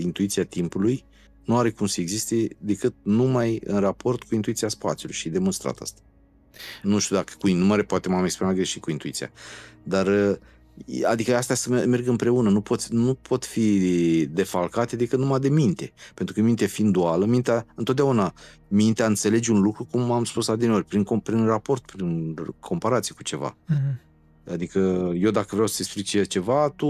intuiția 0.00 0.44
timpului 0.44 1.04
nu 1.44 1.56
are 1.56 1.70
cum 1.70 1.86
să 1.86 2.00
existe 2.00 2.48
decât 2.58 2.94
numai 3.02 3.60
în 3.64 3.78
raport 3.78 4.22
cu 4.22 4.34
intuiția 4.34 4.68
spațiului 4.68 5.16
și 5.16 5.28
demonstrat 5.28 5.78
asta. 5.78 6.00
Nu 6.82 6.98
știu 6.98 7.16
dacă 7.16 7.32
cu 7.38 7.48
numere, 7.48 7.82
poate 7.82 8.08
m-am 8.08 8.24
exprimat 8.24 8.54
greșit 8.54 8.82
cu 8.82 8.90
intuiția, 8.90 9.30
dar 9.82 10.38
adică 11.04 11.36
astea 11.36 11.54
să 11.54 11.68
merg 11.70 12.06
împreună, 12.06 12.50
nu 12.50 12.60
pot, 12.60 12.86
nu 12.86 13.14
pot 13.14 13.44
fi 13.44 14.26
defalcate 14.26 14.96
decât 14.96 15.18
numai 15.18 15.38
de 15.38 15.48
minte, 15.48 15.92
pentru 16.14 16.34
că 16.34 16.40
mintea 16.40 16.66
fiind 16.66 16.92
duală, 16.92 17.24
mintea, 17.24 17.66
întotdeauna 17.74 18.34
mintea 18.68 19.06
înțelege 19.06 19.52
un 19.52 19.60
lucru, 19.60 19.84
cum 19.84 20.10
am 20.10 20.24
spus 20.24 20.48
adineori, 20.48 20.84
prin, 20.84 21.04
prin 21.04 21.46
raport, 21.46 21.84
prin 21.86 22.34
comparație 22.60 23.14
cu 23.14 23.22
ceva. 23.22 23.56
Mm-hmm. 23.56 24.04
Adică 24.50 25.12
eu 25.16 25.30
dacă 25.30 25.48
vreau 25.50 25.66
să 25.66 25.76
explic 25.78 26.28
ceva, 26.28 26.70
tu 26.76 26.88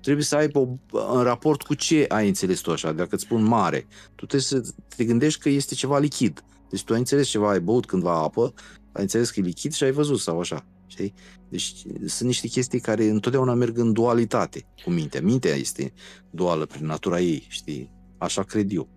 trebuie 0.00 0.24
să 0.24 0.36
ai 0.36 0.48
o, 0.52 0.68
în 1.12 1.22
raport 1.22 1.62
cu 1.62 1.74
ce 1.74 2.04
ai 2.08 2.28
înțeles 2.28 2.60
tu 2.60 2.70
așa. 2.70 2.92
Dacă 2.92 3.14
îți 3.14 3.24
spun 3.24 3.42
mare, 3.42 3.86
tu 4.14 4.26
trebuie 4.26 4.40
să 4.40 4.72
te 4.96 5.04
gândești 5.04 5.40
că 5.40 5.48
este 5.48 5.74
ceva 5.74 5.98
lichid. 5.98 6.44
Deci 6.70 6.84
tu 6.84 6.92
ai 6.92 6.98
înțeles 6.98 7.28
ceva, 7.28 7.50
ai 7.50 7.60
băut 7.60 7.86
cândva 7.86 8.22
apă, 8.22 8.54
ai 8.92 9.02
înțeles 9.02 9.30
că 9.30 9.40
e 9.40 9.42
lichid 9.42 9.72
și 9.72 9.84
ai 9.84 9.90
văzut 9.90 10.20
sau 10.20 10.40
așa. 10.40 10.66
Știi? 10.86 11.14
Deci 11.48 11.74
sunt 12.06 12.28
niște 12.28 12.48
chestii 12.48 12.80
care 12.80 13.04
întotdeauna 13.04 13.54
merg 13.54 13.78
în 13.78 13.92
dualitate 13.92 14.66
cu 14.84 14.90
mintea. 14.90 15.20
Mintea 15.20 15.54
este 15.54 15.92
duală 16.30 16.66
prin 16.66 16.86
natura 16.86 17.20
ei, 17.20 17.46
știi? 17.48 17.90
Așa 18.18 18.42
cred 18.42 18.72
eu. 18.72 18.88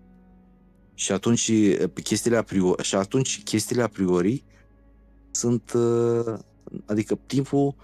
Și 0.94 1.12
atunci 1.12 1.52
chestiile 2.02 2.36
a 2.36 2.42
priori, 2.42 2.82
și 2.82 2.94
atunci 2.94 3.42
chestiile 3.42 3.82
a 3.82 3.88
priori 3.88 4.44
sunt 5.30 5.72
uh, 5.72 6.38
Adică 6.86 7.18
timpul, 7.26 7.74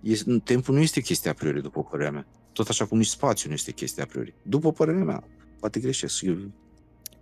este, 0.00 0.40
timpul 0.44 0.74
nu 0.74 0.80
este 0.80 1.00
chestia 1.00 1.30
a 1.30 1.34
priori, 1.34 1.62
după 1.62 1.82
părerea 1.82 2.12
mea. 2.12 2.26
Tot 2.52 2.68
așa 2.68 2.86
cum 2.86 2.98
nici 2.98 3.06
spațiul 3.06 3.48
nu 3.48 3.54
este 3.54 3.72
chestia 3.72 4.02
a 4.02 4.06
priori. 4.06 4.34
După 4.42 4.72
părerea 4.72 5.04
mea, 5.04 5.24
poate 5.60 5.80
greșesc. 5.80 6.22
Eu... 6.22 6.36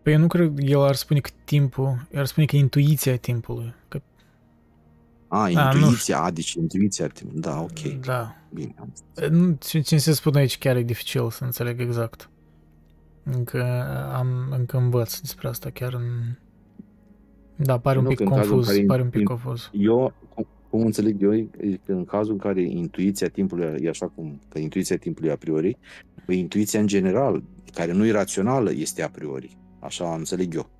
Păi 0.02 0.12
eu 0.12 0.18
nu 0.18 0.26
cred 0.26 0.54
că 0.54 0.62
el 0.62 0.80
ar 0.80 0.94
spune 0.94 1.20
că 1.20 1.30
timpul, 1.44 2.06
el 2.10 2.18
ar 2.18 2.26
spune 2.26 2.46
că 2.46 2.56
intuiția 2.56 3.16
timpului. 3.16 3.74
Că... 3.88 4.00
A, 5.28 5.48
intuiția, 5.48 6.22
a, 6.22 6.30
deci 6.30 6.52
intuiția 6.52 7.06
timpului. 7.06 7.40
Da, 7.40 7.60
ok. 7.60 7.80
Da. 8.00 8.34
Bine. 8.52 8.74
Nu, 9.30 9.58
ce 9.82 9.96
se 9.96 10.12
spune 10.12 10.38
aici 10.38 10.58
chiar 10.58 10.76
e 10.76 10.82
dificil 10.82 11.30
să 11.30 11.44
înțeleg 11.44 11.80
exact. 11.80 12.30
Încă 13.22 13.84
am, 14.14 14.28
încă 14.50 14.76
învăț 14.76 15.18
despre 15.18 15.48
asta 15.48 15.70
chiar 15.70 15.94
în... 15.94 16.36
Da, 17.56 17.78
pare 17.78 17.98
un 17.98 18.06
pic 18.06 18.24
confuz, 18.24 18.68
pare 18.86 19.02
un 19.02 19.10
pic 19.10 19.24
confuz. 19.24 19.70
Eu, 19.72 20.12
cum 20.70 20.84
înțeleg 20.84 21.22
eu, 21.22 21.32
e 21.34 21.46
că 21.86 21.92
în 21.92 22.04
cazul 22.04 22.32
în 22.32 22.38
care 22.38 22.62
intuiția 22.62 23.28
timpului 23.28 23.82
e 23.82 23.88
așa 23.88 24.06
cum, 24.06 24.40
că 24.48 24.58
intuiția 24.58 24.96
timpului 24.96 25.30
a 25.30 25.36
priori, 25.36 25.76
păi 26.26 26.38
intuiția 26.38 26.80
în 26.80 26.86
general, 26.86 27.42
care 27.74 27.92
nu 27.92 28.06
e 28.06 28.10
rațională, 28.10 28.72
este 28.72 29.02
a 29.02 29.08
priori. 29.08 29.56
Așa 29.78 30.14
înțeleg 30.14 30.54
eu. 30.54 30.70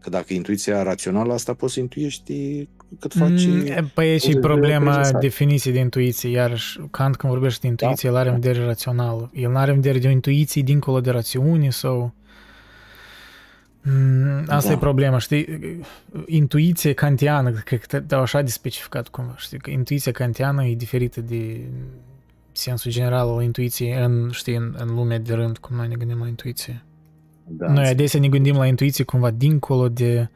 Că 0.00 0.10
dacă 0.10 0.34
intuiția 0.34 0.82
rațională, 0.82 1.32
asta 1.32 1.54
poți 1.54 1.72
să 1.72 1.80
intuiești 1.80 2.68
cât 2.98 3.12
faci... 3.12 3.46
Mm, 3.46 3.90
păi 3.94 4.14
e 4.14 4.18
și 4.18 4.36
problema 4.36 5.10
definiției 5.20 5.72
de 5.72 5.80
intuiție. 5.80 6.30
Iarăși, 6.30 6.80
Kant 6.90 7.16
când 7.16 7.32
vorbește 7.32 7.58
de 7.62 7.66
intuiție, 7.66 8.08
da? 8.08 8.14
el 8.14 8.20
are 8.20 8.34
în 8.34 8.40
vedere 8.40 8.64
rațională. 8.64 9.30
El 9.34 9.50
nu 9.50 9.56
are 9.56 9.70
în 9.70 9.76
vedere 9.76 9.98
de 9.98 10.06
o 10.06 10.10
intuiție 10.10 10.62
dincolo 10.62 11.00
de 11.00 11.10
rațiune 11.10 11.70
sau 11.70 12.14
Mm, 13.82 14.44
asta 14.46 14.68
da. 14.68 14.74
e 14.74 14.78
problema, 14.78 15.18
știi? 15.18 15.46
Intuiția 16.26 16.94
kantiană, 16.94 17.50
cred 17.50 17.84
că 17.84 18.00
te 18.00 18.14
așa 18.14 18.42
de 18.42 18.50
specificat 18.50 19.08
cumva, 19.08 19.34
știi? 19.36 19.58
Că 19.58 19.70
intuiția 19.70 20.12
kantiană 20.12 20.64
e 20.64 20.74
diferită 20.74 21.20
de 21.20 21.60
sensul 22.52 22.90
general 22.90 23.28
al 23.28 23.42
intuiției 23.42 24.02
în, 24.04 24.30
știi, 24.30 24.54
în, 24.54 24.74
în 24.78 24.94
lumea 24.94 25.18
de 25.18 25.34
rând, 25.34 25.58
cum 25.58 25.76
noi 25.76 25.88
ne 25.88 25.94
gândim 25.94 26.18
la 26.18 26.26
intuiție. 26.26 26.82
Da, 27.44 27.72
noi 27.72 27.86
adesea 27.86 28.20
ne 28.20 28.28
gândim 28.28 28.56
la 28.56 28.66
intuiție 28.66 29.04
cumva 29.04 29.30
dincolo 29.30 29.88
de, 29.88 30.28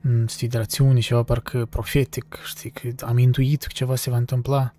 mm, 0.00 0.26
știi, 0.26 0.48
de 0.48 0.58
rațiune, 0.58 1.00
ceva 1.00 1.22
parcă 1.22 1.66
profetic, 1.70 2.38
știi, 2.44 2.70
că 2.70 2.88
am 3.04 3.18
intuit 3.18 3.62
că 3.62 3.72
ceva 3.72 3.96
se 3.96 4.10
va 4.10 4.16
întâmpla. 4.16 4.74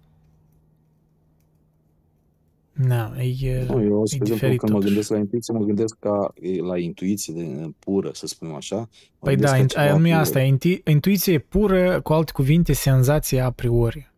Da, 2.77 3.13
e, 3.41 3.65
nu, 3.67 3.83
eu, 3.83 4.03
e 4.05 4.17
diferit 4.23 4.59
când 4.59 4.71
mă 4.71 4.79
gândesc 4.79 5.09
la 5.09 5.17
intuiție, 5.17 5.53
mă 5.53 5.63
gândesc 5.65 5.95
ca 5.99 6.33
la 6.67 6.77
intuiție 6.77 7.33
de, 7.33 7.71
pură, 7.79 8.09
să 8.13 8.27
spunem 8.27 8.55
așa. 8.55 8.89
Păi 9.19 9.35
da, 9.35 9.51
aia 9.75 9.97
nu 9.97 10.07
e 10.07 10.13
asta. 10.13 10.39
Intu- 10.41 10.81
intuiție 10.85 11.39
pură, 11.39 12.01
cu 12.01 12.13
alte 12.13 12.31
cuvinte, 12.31 12.73
senzație 12.73 13.39
a 13.39 13.51
priori. 13.51 14.11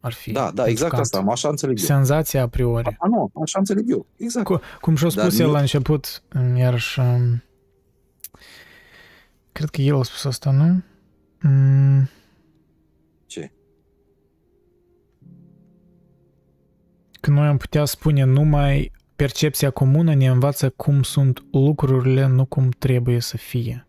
ar 0.00 0.12
fi. 0.12 0.32
Da, 0.32 0.50
da, 0.54 0.66
exact 0.66 0.90
Kant. 0.90 1.02
asta, 1.02 1.18
am 1.18 1.30
așa 1.30 1.48
înțeleg 1.48 1.78
eu. 1.78 1.84
Senzația 1.84 2.42
a 2.42 2.46
priori. 2.48 2.96
A, 2.98 3.06
nu, 3.08 3.30
așa 3.42 3.58
înțeleg 3.58 3.90
eu, 3.90 4.06
exact. 4.16 4.46
Cu, 4.46 4.60
cum 4.80 4.94
și-a 4.96 5.08
Dar 5.14 5.24
spus 5.24 5.38
el 5.38 5.46
nu- 5.46 5.52
la 5.52 5.60
început, 5.60 6.22
iarăși, 6.56 7.00
um, 7.00 7.42
cred 9.52 9.68
că 9.68 9.80
el 9.80 9.96
a 9.98 10.02
spus 10.02 10.24
asta, 10.24 10.50
nu? 10.50 10.82
Mm, 11.50 12.08
că 17.20 17.30
noi 17.30 17.46
am 17.46 17.56
putea 17.56 17.84
spune 17.84 18.24
numai 18.24 18.92
percepția 19.16 19.70
comună 19.70 20.14
ne 20.14 20.26
învață 20.26 20.70
cum 20.70 21.02
sunt 21.02 21.44
lucrurile, 21.52 22.26
nu 22.26 22.44
cum 22.44 22.68
trebuie 22.68 23.20
să 23.20 23.36
fie. 23.36 23.86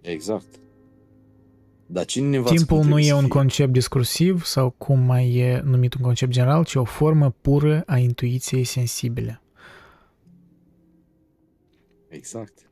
Exact. 0.00 0.60
Dar 1.86 2.04
cine 2.04 2.28
ne 2.28 2.36
învață 2.36 2.54
Timpul 2.54 2.76
cum 2.76 2.86
nu 2.86 2.94
trebuie 2.94 3.08
e 3.08 3.10
să 3.10 3.14
un 3.14 3.20
fie? 3.20 3.30
concept 3.30 3.72
discursiv 3.72 4.44
sau 4.44 4.70
cum 4.70 5.00
mai 5.00 5.34
e 5.34 5.60
numit 5.64 5.94
un 5.94 6.00
concept 6.00 6.32
general, 6.32 6.64
ci 6.64 6.74
o 6.74 6.84
formă 6.84 7.30
pură 7.30 7.82
a 7.86 7.98
intuiției 7.98 8.64
sensibile. 8.64 9.42
Exact. 12.08 12.70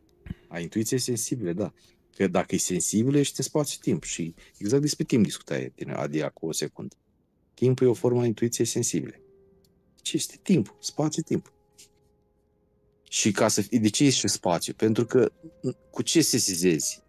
A 0.49 0.59
intuiție 0.59 0.99
sensibilă, 0.99 1.53
da. 1.53 1.73
Că 2.17 2.27
dacă 2.27 2.55
e 2.55 2.59
sensibilă, 2.59 3.19
ești 3.19 3.35
în 3.39 3.45
spațiu-timp. 3.45 4.03
Și 4.03 4.35
exact 4.57 4.83
despre 4.83 5.05
timp 5.05 5.25
discutai 5.25 5.73
tine, 5.75 5.93
Adia, 5.93 6.29
cu 6.29 6.47
o 6.47 6.53
secundă. 6.53 6.97
Timpul 7.59 7.87
e 7.87 7.91
o 7.91 7.95
formă 7.95 8.21
a 8.21 8.27
intuiției 8.27 8.67
sensibile. 8.67 9.21
Ce 10.03 10.17
este 10.17 10.39
timpul? 10.43 10.77
Spațiu-timp. 10.81 11.53
Și 13.09 13.31
ca 13.31 13.49
să 13.49 13.61
fie, 13.61 13.79
de 13.79 13.89
ce 13.89 14.05
este 14.05 14.19
și 14.19 14.29
spațiu? 14.29 14.73
Pentru 14.73 15.05
că 15.05 15.33
cu 15.91 16.03
ce 16.03 16.21
sesizezi? 16.21 17.03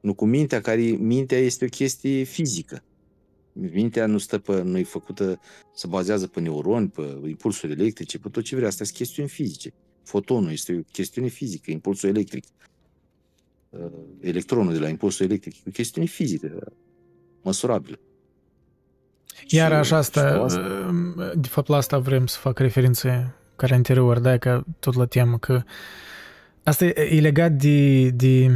Nu 0.00 0.14
cu 0.14 0.24
mintea, 0.26 0.60
care 0.60 0.82
mintea 0.82 1.38
este 1.38 1.64
o 1.64 1.68
chestie 1.68 2.22
fizică. 2.22 2.84
Mintea 3.52 4.06
nu 4.06 4.18
stă 4.18 4.38
pe, 4.38 4.62
nu 4.62 4.78
e 4.78 4.82
făcută, 4.82 5.40
să 5.74 5.86
bazează 5.86 6.26
pe 6.26 6.40
neuroni, 6.40 6.88
pe 6.88 7.20
impulsuri 7.28 7.72
electrice, 7.72 8.18
pe 8.18 8.28
tot 8.28 8.44
ce 8.44 8.56
vrea. 8.56 8.68
Astea 8.68 8.84
sunt 8.84 8.98
chestiuni 8.98 9.28
fizice. 9.28 9.74
Fotonul 10.02 10.50
este 10.50 10.76
o 10.76 10.82
chestiune 10.92 11.28
fizică, 11.28 11.70
impulsul 11.70 12.08
electric. 12.08 12.44
Uh, 13.68 13.90
Electronul 14.20 14.72
de 14.72 14.78
la 14.78 14.88
impulsul 14.88 15.26
electric 15.26 15.54
e 15.56 15.62
o 15.66 15.70
chestiune 15.70 16.06
fizică, 16.06 16.72
măsurabilă. 17.42 18.00
Iar 19.48 19.70
Și- 19.70 19.76
așa 19.76 19.82
și 19.82 19.94
asta, 19.94 20.32
cu 20.36 20.42
asta 20.42 20.90
de 21.34 21.48
fapt 21.48 21.68
la 21.68 21.76
asta 21.76 21.98
vrem 21.98 22.26
să 22.26 22.38
fac 22.38 22.58
referințe 22.58 23.34
care 23.56 23.74
anterior, 23.74 24.18
da, 24.18 24.36
că 24.36 24.62
tot 24.78 24.94
la 24.94 25.04
temă, 25.04 25.38
că 25.38 25.62
asta 26.62 26.84
e, 26.84 27.08
e 27.10 27.20
legat 27.20 27.52
de, 27.52 28.08
de, 28.10 28.50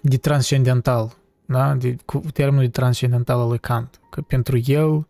de 0.00 0.16
transcendental, 0.16 1.16
da, 1.46 1.74
de, 1.74 1.96
cu 2.04 2.22
termenul 2.32 2.64
de 2.64 2.70
transcendental 2.70 3.40
al 3.40 3.48
lui 3.48 3.58
Kant, 3.58 4.00
că 4.10 4.20
pentru 4.20 4.60
el 4.64 5.06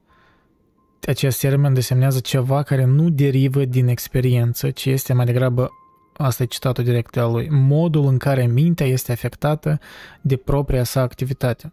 acest 1.06 1.40
termen 1.40 1.74
desemnează 1.74 2.18
ceva 2.20 2.62
care 2.62 2.84
nu 2.84 3.08
derivă 3.08 3.64
din 3.64 3.88
experiență, 3.88 4.70
ci 4.70 4.84
este 4.84 5.12
mai 5.12 5.24
degrabă, 5.24 5.70
asta 6.16 6.42
e 6.42 6.46
citatul 6.46 6.84
direct 6.84 7.12
de 7.12 7.20
al 7.20 7.32
lui, 7.32 7.48
modul 7.50 8.06
în 8.06 8.18
care 8.18 8.46
mintea 8.46 8.86
este 8.86 9.12
afectată 9.12 9.78
de 10.20 10.36
propria 10.36 10.84
sa 10.84 11.00
activitate. 11.00 11.72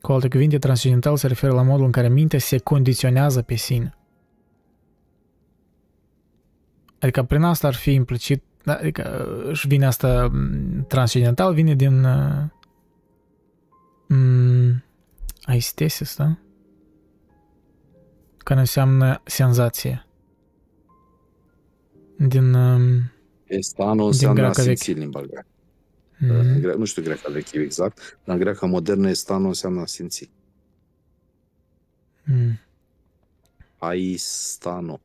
Cu 0.00 0.12
alte 0.12 0.28
cuvinte, 0.28 0.58
transcendental 0.58 1.16
se 1.16 1.26
referă 1.26 1.52
la 1.52 1.62
modul 1.62 1.84
în 1.84 1.92
care 1.92 2.08
mintea 2.08 2.38
se 2.38 2.58
condiționează 2.58 3.42
pe 3.42 3.54
sine. 3.54 3.92
Adică 6.98 7.22
prin 7.22 7.42
asta 7.42 7.66
ar 7.66 7.74
fi 7.74 7.92
implicit, 7.92 8.42
da, 8.64 8.74
adică 8.74 9.26
își 9.44 9.66
vine 9.66 9.86
asta 9.86 10.26
m, 10.26 10.84
transcendental, 10.88 11.54
vine 11.54 11.74
din 11.74 12.04
uh, 12.04 12.44
m, 14.16 14.84
aistesis, 15.42 16.16
da? 16.16 16.38
Care 18.36 18.60
înseamnă 18.60 19.20
senzație. 19.24 20.06
Din... 22.18 22.54
Um, 22.54 23.12
Estano 23.44 24.04
înseamnă 24.04 24.40
a 24.40 24.42
greacă 24.42 24.62
veche. 24.62 24.74
simți 24.74 24.90
în 24.90 24.98
limba 24.98 25.20
greacă. 25.20 25.46
Mm, 26.18 26.30
În 26.30 26.60
gre- 26.60 26.74
Nu 26.74 26.84
știu 26.84 27.02
greaca 27.02 27.30
veche 27.32 27.58
exact, 27.60 28.18
dar 28.24 28.34
în 28.36 28.40
greaca 28.40 28.66
modernă 28.66 29.08
estano 29.08 29.46
înseamnă 29.46 29.80
a 29.80 29.86
simți. 29.86 30.30
mm. 32.24 32.58
Aistano. 33.78 35.00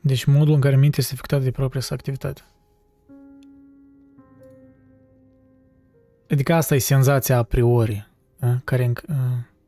Deci 0.00 0.24
modul 0.24 0.54
în 0.54 0.60
care 0.60 0.76
mintea 0.76 0.98
este 1.02 1.12
afectată 1.14 1.42
de 1.42 1.50
propria 1.50 1.80
sa 1.80 1.94
activitate. 1.94 2.42
Adică 6.30 6.54
asta 6.54 6.74
e 6.74 6.78
senzația 6.78 7.36
a 7.36 7.42
priori, 7.42 8.08
a, 8.40 8.60
care 8.64 8.82
e 8.82 8.92
uh, 9.08 9.16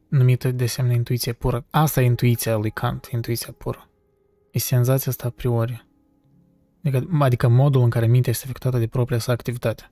numită 0.08 0.50
de 0.50 0.64
asemenea 0.64 0.96
intuiție 0.96 1.32
pură. 1.32 1.64
Asta 1.70 2.00
e 2.02 2.04
intuiția 2.04 2.56
lui 2.56 2.70
Kant, 2.70 3.08
intuiția 3.12 3.52
pură. 3.58 3.88
E 4.50 4.58
senzația 4.58 5.10
asta 5.10 5.26
a 5.26 5.30
priori. 5.30 5.86
Adică, 6.84 7.06
adică 7.24 7.48
modul 7.48 7.82
în 7.82 7.90
care 7.90 8.06
mintea 8.06 8.32
este 8.32 8.44
afectată 8.44 8.78
de 8.78 8.86
propria 8.86 9.18
sa 9.18 9.32
activitate. 9.32 9.88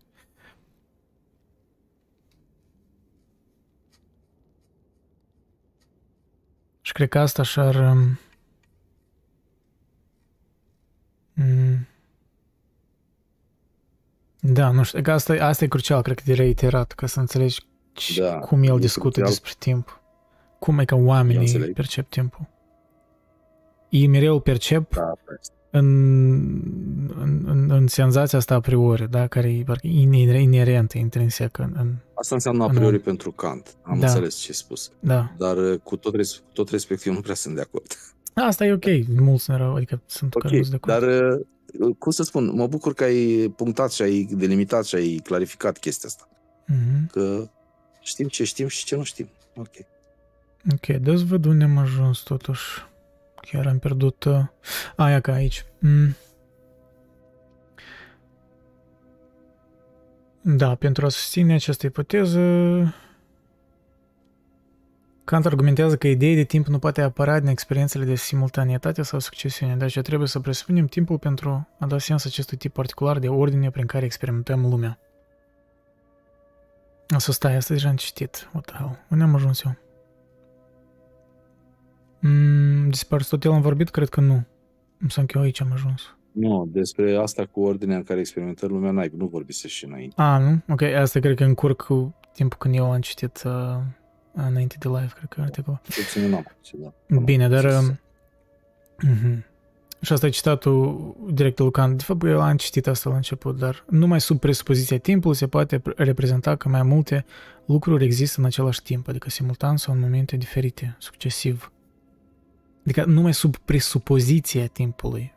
Și 6.81 6.93
cred 6.93 7.09
că 7.09 7.19
asta 7.19 7.43
și-ar... 7.43 7.75
um, 7.75 8.19
Mm. 11.41 11.87
Da, 14.41 14.71
nu 14.71 14.83
știu, 14.83 15.03
că 15.03 15.13
asta, 15.13 15.33
asta 15.47 15.65
e 15.65 15.69
crucial, 15.69 16.03
cred 16.03 16.17
că 16.17 16.23
de 16.27 16.35
reiterat, 16.35 16.93
ca 16.93 17.07
să 17.07 17.21
înțelegi 17.21 17.61
ce- 17.93 18.21
Da, 18.23 18.39
cum 18.39 18.63
el 18.63 18.77
e 18.77 18.79
discută 18.79 19.09
crucial. 19.09 19.29
despre 19.29 19.53
timp. 19.59 20.01
Cum 20.59 20.79
e 20.79 20.85
că 20.85 20.95
Eu 20.95 21.05
oamenii 21.05 21.41
înțeleg. 21.41 21.75
percep 21.75 22.09
timpul. 22.11 22.47
Ei 23.89 24.07
mereu 24.07 24.35
îl 24.35 24.41
percep 24.41 24.95
Da, 24.95 25.13
în, 25.71 25.87
în, 27.21 27.43
în, 27.47 27.71
în 27.71 27.87
senzația 27.87 28.39
asta 28.39 28.55
a 28.55 28.61
priori, 28.61 29.11
da, 29.11 29.27
care 29.27 29.49
e 29.53 29.63
parcă 29.63 29.87
ine- 29.87 30.41
inerentă, 30.43 30.99
intrinsecă. 30.99 31.63
În, 31.63 31.75
în, 31.79 31.95
Asta 32.15 32.35
înseamnă 32.35 32.63
a 32.63 32.67
În 32.67 32.75
priori 32.75 32.97
om. 32.97 33.03
pentru 33.03 33.33
Kant. 33.33 33.77
Am 33.83 33.99
Da. 33.99 34.07
înțeles 34.07 34.35
ce 34.37 34.47
ai 34.49 34.55
spus. 34.55 34.91
da. 35.01 35.33
Dar 35.39 35.57
uh, 35.57 35.79
cu 35.83 35.97
tot, 35.97 36.15
res- 36.15 36.37
cu 36.37 36.53
tot 36.53 36.69
respectul, 36.71 37.11
eu 37.11 37.17
nu 37.17 37.23
prea 37.23 37.35
sunt 37.35 37.55
de 37.55 37.61
acord. 37.61 37.87
Asta 38.35 38.65
e 38.65 38.73
ok, 38.73 38.85
mulți 39.21 39.51
nu 39.51 39.57
erau, 39.57 39.75
adică 39.75 40.01
sunt 40.07 40.33
care 40.35 40.55
nu 40.55 40.61
Ok, 40.61 40.67
sunt 40.67 40.81
de 40.81 40.91
acord. 40.91 41.07
dar 41.07 41.31
uh, 41.89 41.95
cum 41.99 42.13
să 42.13 42.23
spun, 42.23 42.53
mă 42.55 42.67
bucur 42.67 42.95
că 42.95 43.05
ai 43.05 43.53
punctat 43.57 43.93
și 43.93 44.03
ai 44.03 44.29
delimitat 44.31 44.85
și 44.85 44.95
ai 44.95 45.21
clarificat 45.25 45.79
chestia 45.79 46.09
asta. 46.09 46.29
Mhm. 46.67 47.07
Că 47.13 47.49
știm 48.01 48.27
ce 48.29 48.45
știm 48.45 48.67
și 48.69 48.85
ce 48.85 48.97
nu 48.97 49.03
știm. 49.03 49.29
Ok. 49.57 49.71
Ok, 50.73 50.97
dă-ți 50.97 51.25
văd 51.25 51.45
unde 51.45 51.65
am 51.65 51.77
ajuns 51.79 52.19
totuși. 52.19 52.65
Chiar 53.51 53.67
am 53.67 53.79
pierdut... 53.79 54.25
Uh... 54.25 54.45
Aia 54.97 55.21
ca 55.21 55.33
aici. 55.33 55.65
Mm. 55.79 56.17
Da, 60.41 60.75
pentru 60.75 61.07
a 61.07 61.09
susține 61.09 61.55
această 61.55 61.87
ipoteză, 61.87 62.41
Kant 65.29 65.47
argumentează 65.47 65.97
că 65.97 66.07
ideea 66.07 66.35
de 66.35 66.45
timp 66.45 66.67
nu 66.67 66.79
poate 66.79 67.03
apăra 67.03 67.41
din 67.41 67.49
experiențele 67.49 68.05
de 68.05 68.15
simultanietate 68.15 69.03
sau 69.03 69.19
succesiune, 69.19 69.77
de 69.77 69.85
aceea 69.85 70.05
trebuie 70.05 70.29
să 70.29 70.41
presupunem 70.41 70.87
timpul 70.87 71.19
pentru 71.19 71.69
a 71.79 71.87
da 71.87 71.99
sens 71.99 72.25
acestui 72.25 72.57
tip 72.57 72.73
particular 72.73 73.19
de 73.19 73.29
ordine 73.29 73.71
prin 73.71 73.87
care 73.87 74.05
experimentăm 74.05 74.61
lumea. 74.61 74.99
O 77.15 77.19
să 77.19 77.33
stai, 77.33 77.55
asta 77.57 77.75
deja 77.75 77.89
am 77.89 77.97
citit. 77.97 78.49
What 78.53 78.65
the 78.65 78.77
hell? 78.77 78.99
Unde 79.09 79.25
am 79.25 79.35
ajuns 79.35 79.63
eu? 79.63 79.88
Mm, 82.21 82.89
despre 82.89 83.15
Aristotel 83.15 83.51
am 83.51 83.61
vorbit? 83.61 83.89
Cred 83.89 84.09
că 84.09 84.21
nu. 84.21 84.47
Îmi 84.99 85.27
că 85.27 85.39
eu 85.39 85.43
aici 85.43 85.61
am 85.61 85.73
ajuns. 85.73 86.03
Nu, 86.33 86.69
despre 86.73 87.17
asta 87.17 87.47
cu 87.47 87.61
ordinea 87.61 87.97
în 87.97 88.03
care 88.03 88.21
experimentăm 88.21 88.69
lumea, 88.71 88.91
n-ai, 88.91 89.11
nu 89.17 89.27
vorbise 89.27 89.69
și 89.69 89.85
înainte. 89.85 90.15
A, 90.17 90.39
nu? 90.39 90.63
Ok, 90.69 90.83
asta 90.83 91.21
cred 91.21 91.37
că 91.37 91.45
încurc 91.45 91.83
cu 91.83 92.15
timpul 92.33 92.59
când 92.59 92.75
eu 92.75 92.93
am 92.93 93.01
citit 93.01 93.43
uh, 93.47 93.53
înainte 94.33 94.77
de 94.79 94.89
live, 94.89 95.13
cred 95.15 95.29
că 95.29 95.41
articolul. 95.41 95.81
Cel 95.89 96.05
puțin 96.05 96.23
eu 96.23 96.29
n-am 96.29 96.43
făcut, 96.43 96.95
da. 97.09 97.21
Bine, 97.21 97.49
dar... 97.49 97.71
Sus. 97.71 97.87
Uh, 97.89 97.95
uh-huh. 99.05 99.47
Și 100.01 100.13
asta 100.13 100.27
e 100.27 100.31
citatul 100.31 101.17
direct 101.31 101.59
lui 101.59 101.71
Kant. 101.71 101.97
De 101.97 102.03
fapt, 102.03 102.25
eu 102.25 102.41
am 102.41 102.57
citit 102.57 102.87
asta 102.87 103.11
la 103.11 103.17
început, 103.17 103.59
dar 103.59 103.85
numai 103.89 104.21
sub 104.21 104.39
presupoziția 104.39 104.99
timpului 104.99 105.37
se 105.37 105.47
poate 105.47 105.83
reprezenta 105.97 106.57
că 106.57 106.69
mai 106.69 106.83
multe 106.83 107.25
lucruri 107.67 108.05
există 108.05 108.41
în 108.41 108.47
același 108.47 108.83
timp, 108.83 109.09
adică 109.09 109.31
simultan 109.31 109.77
sau 109.77 109.95
în 109.95 110.01
momente 110.01 110.37
diferite, 110.37 110.97
succesiv. 110.99 111.73
Adică 112.89 113.05
numai 113.05 113.35
sub 113.35 113.57
presupoziția 113.57 114.67
timpului. 114.67 115.35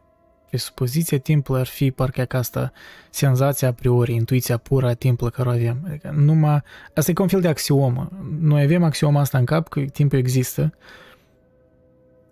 Presupoziția 0.48 1.20
timpului 1.20 1.60
ar 1.62 1.68
fi 1.68 1.92
parcă 1.92 2.24
ca 2.24 2.38
asta 2.38 2.72
senzația 3.10 3.68
a 3.68 3.72
priori, 3.72 4.14
intuiția 4.14 4.58
pură 4.58 4.88
a 4.88 4.94
timpului 4.94 5.32
care 5.32 5.50
o 5.50 5.52
avem. 5.52 5.84
Adică 5.88 6.14
numai... 6.16 6.62
Asta 6.96 7.12
e 7.12 7.14
ca 7.14 7.22
un 7.22 7.28
fel 7.28 7.42
de 7.42 7.48
axiomă. 7.48 8.10
Noi 8.40 8.64
avem 8.64 8.84
axioma 8.84 9.20
asta 9.20 9.38
în 9.38 9.46
cap, 9.46 9.68
că 9.68 9.82
timpul 9.82 10.18
există 10.18 10.74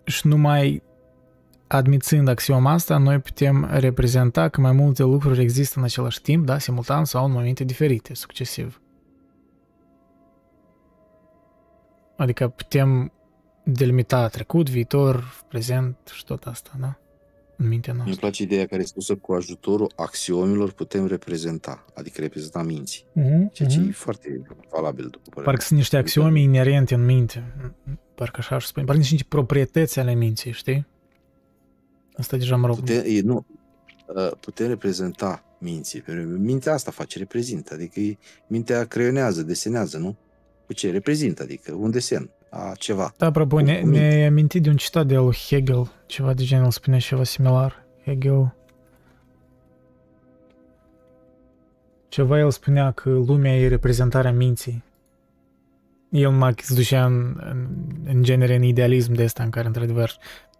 și 0.04 0.26
numai 0.26 0.82
admițând 1.66 2.28
axioma 2.28 2.72
asta, 2.72 2.98
noi 2.98 3.18
putem 3.18 3.68
reprezenta 3.70 4.48
că 4.48 4.60
mai 4.60 4.72
multe 4.72 5.02
lucruri 5.02 5.40
există 5.40 5.78
în 5.78 5.84
același 5.84 6.22
timp, 6.22 6.46
da, 6.46 6.58
simultan 6.58 7.04
sau 7.04 7.24
în 7.24 7.32
momente 7.32 7.64
diferite, 7.64 8.14
succesiv. 8.14 8.80
Adică 12.16 12.48
putem 12.48 13.12
delimita 13.62 14.28
trecut, 14.28 14.70
viitor, 14.70 15.44
prezent 15.48 15.96
și 16.12 16.24
tot 16.24 16.44
asta, 16.44 16.70
da? 16.80 16.98
În 17.56 17.68
mintea 17.68 17.92
Mi-mi 17.92 18.04
noastră. 18.04 18.26
place 18.26 18.42
ideea 18.42 18.66
care 18.66 18.82
e 18.82 18.84
spusă 18.84 19.16
cu 19.16 19.32
ajutorul 19.32 19.92
axiomilor 19.96 20.72
putem 20.72 21.06
reprezenta, 21.06 21.84
adică 21.94 22.20
reprezenta 22.20 22.62
minții. 22.62 23.04
Uh-huh, 23.04 23.52
Ceea 23.52 23.68
ce 23.68 23.78
e 23.78 23.88
uh-huh. 23.88 23.94
foarte 23.94 24.42
valabil, 24.70 25.04
după 25.04 25.22
părerea 25.24 25.50
Parcă 25.50 25.64
sunt 25.64 25.78
niște 25.78 25.96
axiome 25.96 26.40
inerente 26.40 26.94
în 26.94 27.04
minte. 27.04 27.54
Parcă 28.14 28.36
așa 28.38 28.54
aș 28.54 28.64
spune. 28.64 28.84
Parcă 28.84 29.00
sunt 29.00 29.12
niște 29.12 29.28
proprietăți 29.30 29.98
ale 29.98 30.14
minții, 30.14 30.52
știi? 30.52 30.86
Asta 32.16 32.36
deja 32.36 32.56
mă 32.56 32.66
rog. 32.66 32.76
Putem, 32.76 33.02
e, 33.06 33.20
nu, 33.20 33.46
uh, 34.14 34.30
putem 34.40 34.68
reprezenta 34.68 35.44
minții. 35.58 36.00
Pentru 36.00 36.28
că 36.28 36.36
Mintea 36.36 36.72
asta 36.72 36.90
face, 36.90 37.18
reprezintă. 37.18 37.74
Adică 37.74 38.00
e- 38.00 38.18
mintea 38.46 38.84
creionează, 38.84 39.42
desenează, 39.42 39.98
nu? 39.98 40.16
Cu 40.66 40.72
ce? 40.72 40.90
Reprezintă, 40.90 41.42
adică 41.42 41.72
un 41.72 41.90
desen 41.90 42.30
a 42.50 42.72
ceva. 42.78 43.14
Da, 43.16 43.26
apropo, 43.26 43.60
ne, 43.60 43.80
Cu 43.80 43.86
minte. 43.86 43.98
ne-ai 43.98 44.24
amintit 44.26 44.62
de 44.62 44.68
un 44.68 44.76
citat 44.76 45.06
de 45.06 45.16
al 45.16 45.24
lui 45.24 45.36
Hegel, 45.48 45.90
ceva 46.06 46.34
de 46.34 46.44
genul, 46.44 46.70
spunea 46.70 46.98
ceva 46.98 47.24
similar. 47.24 47.84
Hegel. 48.04 48.54
Ceva 52.08 52.38
el 52.38 52.50
spunea 52.50 52.90
că 52.90 53.10
lumea 53.10 53.56
e 53.56 53.68
reprezentarea 53.68 54.32
minții. 54.32 54.84
El 56.10 56.30
mai 56.30 56.54
se 56.56 56.74
ducea 56.74 57.04
în, 57.04 57.40
în, 57.50 57.66
în 58.06 58.22
genere 58.22 58.54
în 58.54 58.62
idealism 58.62 59.12
de 59.12 59.22
ăsta 59.24 59.42
în 59.42 59.50
care, 59.50 59.66
într-adevăr, 59.66 60.12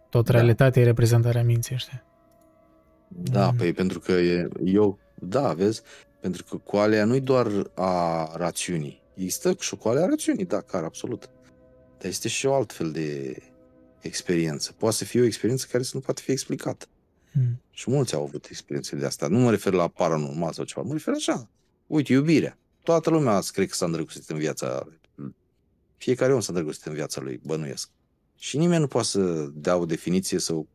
tot 0.09 0.25
Da. 0.25 0.31
realitatea 0.33 0.81
e 0.81 0.85
reprezentarea 0.85 1.43
minții, 1.43 1.77
știi? 1.77 2.01
Da, 3.07 3.49
Mm. 3.49 3.57
păi 3.57 3.73
pentru 3.73 3.99
că 3.99 4.11
e, 4.11 4.47
eu, 4.63 4.99
da, 5.15 5.53
vezi, 5.53 5.81
pentru 6.19 6.43
că 6.49 6.57
coalea 6.57 7.05
nu 7.05 7.15
e 7.15 7.19
doar 7.19 7.47
a 7.75 8.29
rațiunii. 8.35 9.01
Există 9.15 9.55
și 9.59 9.73
o 9.73 9.77
coalea 9.77 10.03
a 10.03 10.07
rațiunii, 10.07 10.45
da, 10.45 10.61
clar, 10.61 10.83
absolut. 10.83 11.29
Dar 12.01 12.09
este 12.09 12.27
și 12.27 12.45
o 12.45 12.53
altfel 12.53 12.91
de 12.91 13.37
experiență. 13.99 14.75
Poate 14.77 14.95
să 14.95 15.05
fie 15.05 15.21
o 15.21 15.25
experiență 15.25 15.67
care 15.71 15.83
să 15.83 15.91
nu 15.93 15.99
poate 15.99 16.21
fi 16.21 16.31
explicată. 16.31 16.85
Mm. 17.31 17.61
Și 17.71 17.89
mulți 17.89 18.15
au 18.15 18.23
avut 18.23 18.45
experiențele 18.45 18.99
de 18.99 19.05
asta. 19.05 19.27
Nu 19.27 19.39
mă 19.39 19.49
refer 19.49 19.73
la 19.73 19.87
paranormal 19.87 20.53
sau 20.53 20.63
ceva, 20.63 20.81
mă 20.81 20.93
refer 20.93 21.13
așa. 21.13 21.49
Uite, 21.87 22.13
iubirea. 22.13 22.57
Toată 22.83 23.09
lumea 23.09 23.39
cred 23.51 23.67
că 23.67 23.73
s-a 23.73 23.85
îndrăgostit 23.85 24.29
în 24.29 24.37
viața 24.37 24.87
Fiecare 25.97 26.33
om 26.33 26.39
s-a 26.39 26.47
îndrăgostit 26.49 26.85
în 26.85 26.93
viața 26.93 27.21
lui, 27.21 27.39
bănuiesc. 27.43 27.89
Și 28.37 28.57
nimeni 28.57 28.81
nu 28.81 28.87
poate 28.87 29.07
să 29.07 29.49
dea 29.53 29.77
o 29.77 29.85
definiție 29.85 30.37
sau 30.39 30.67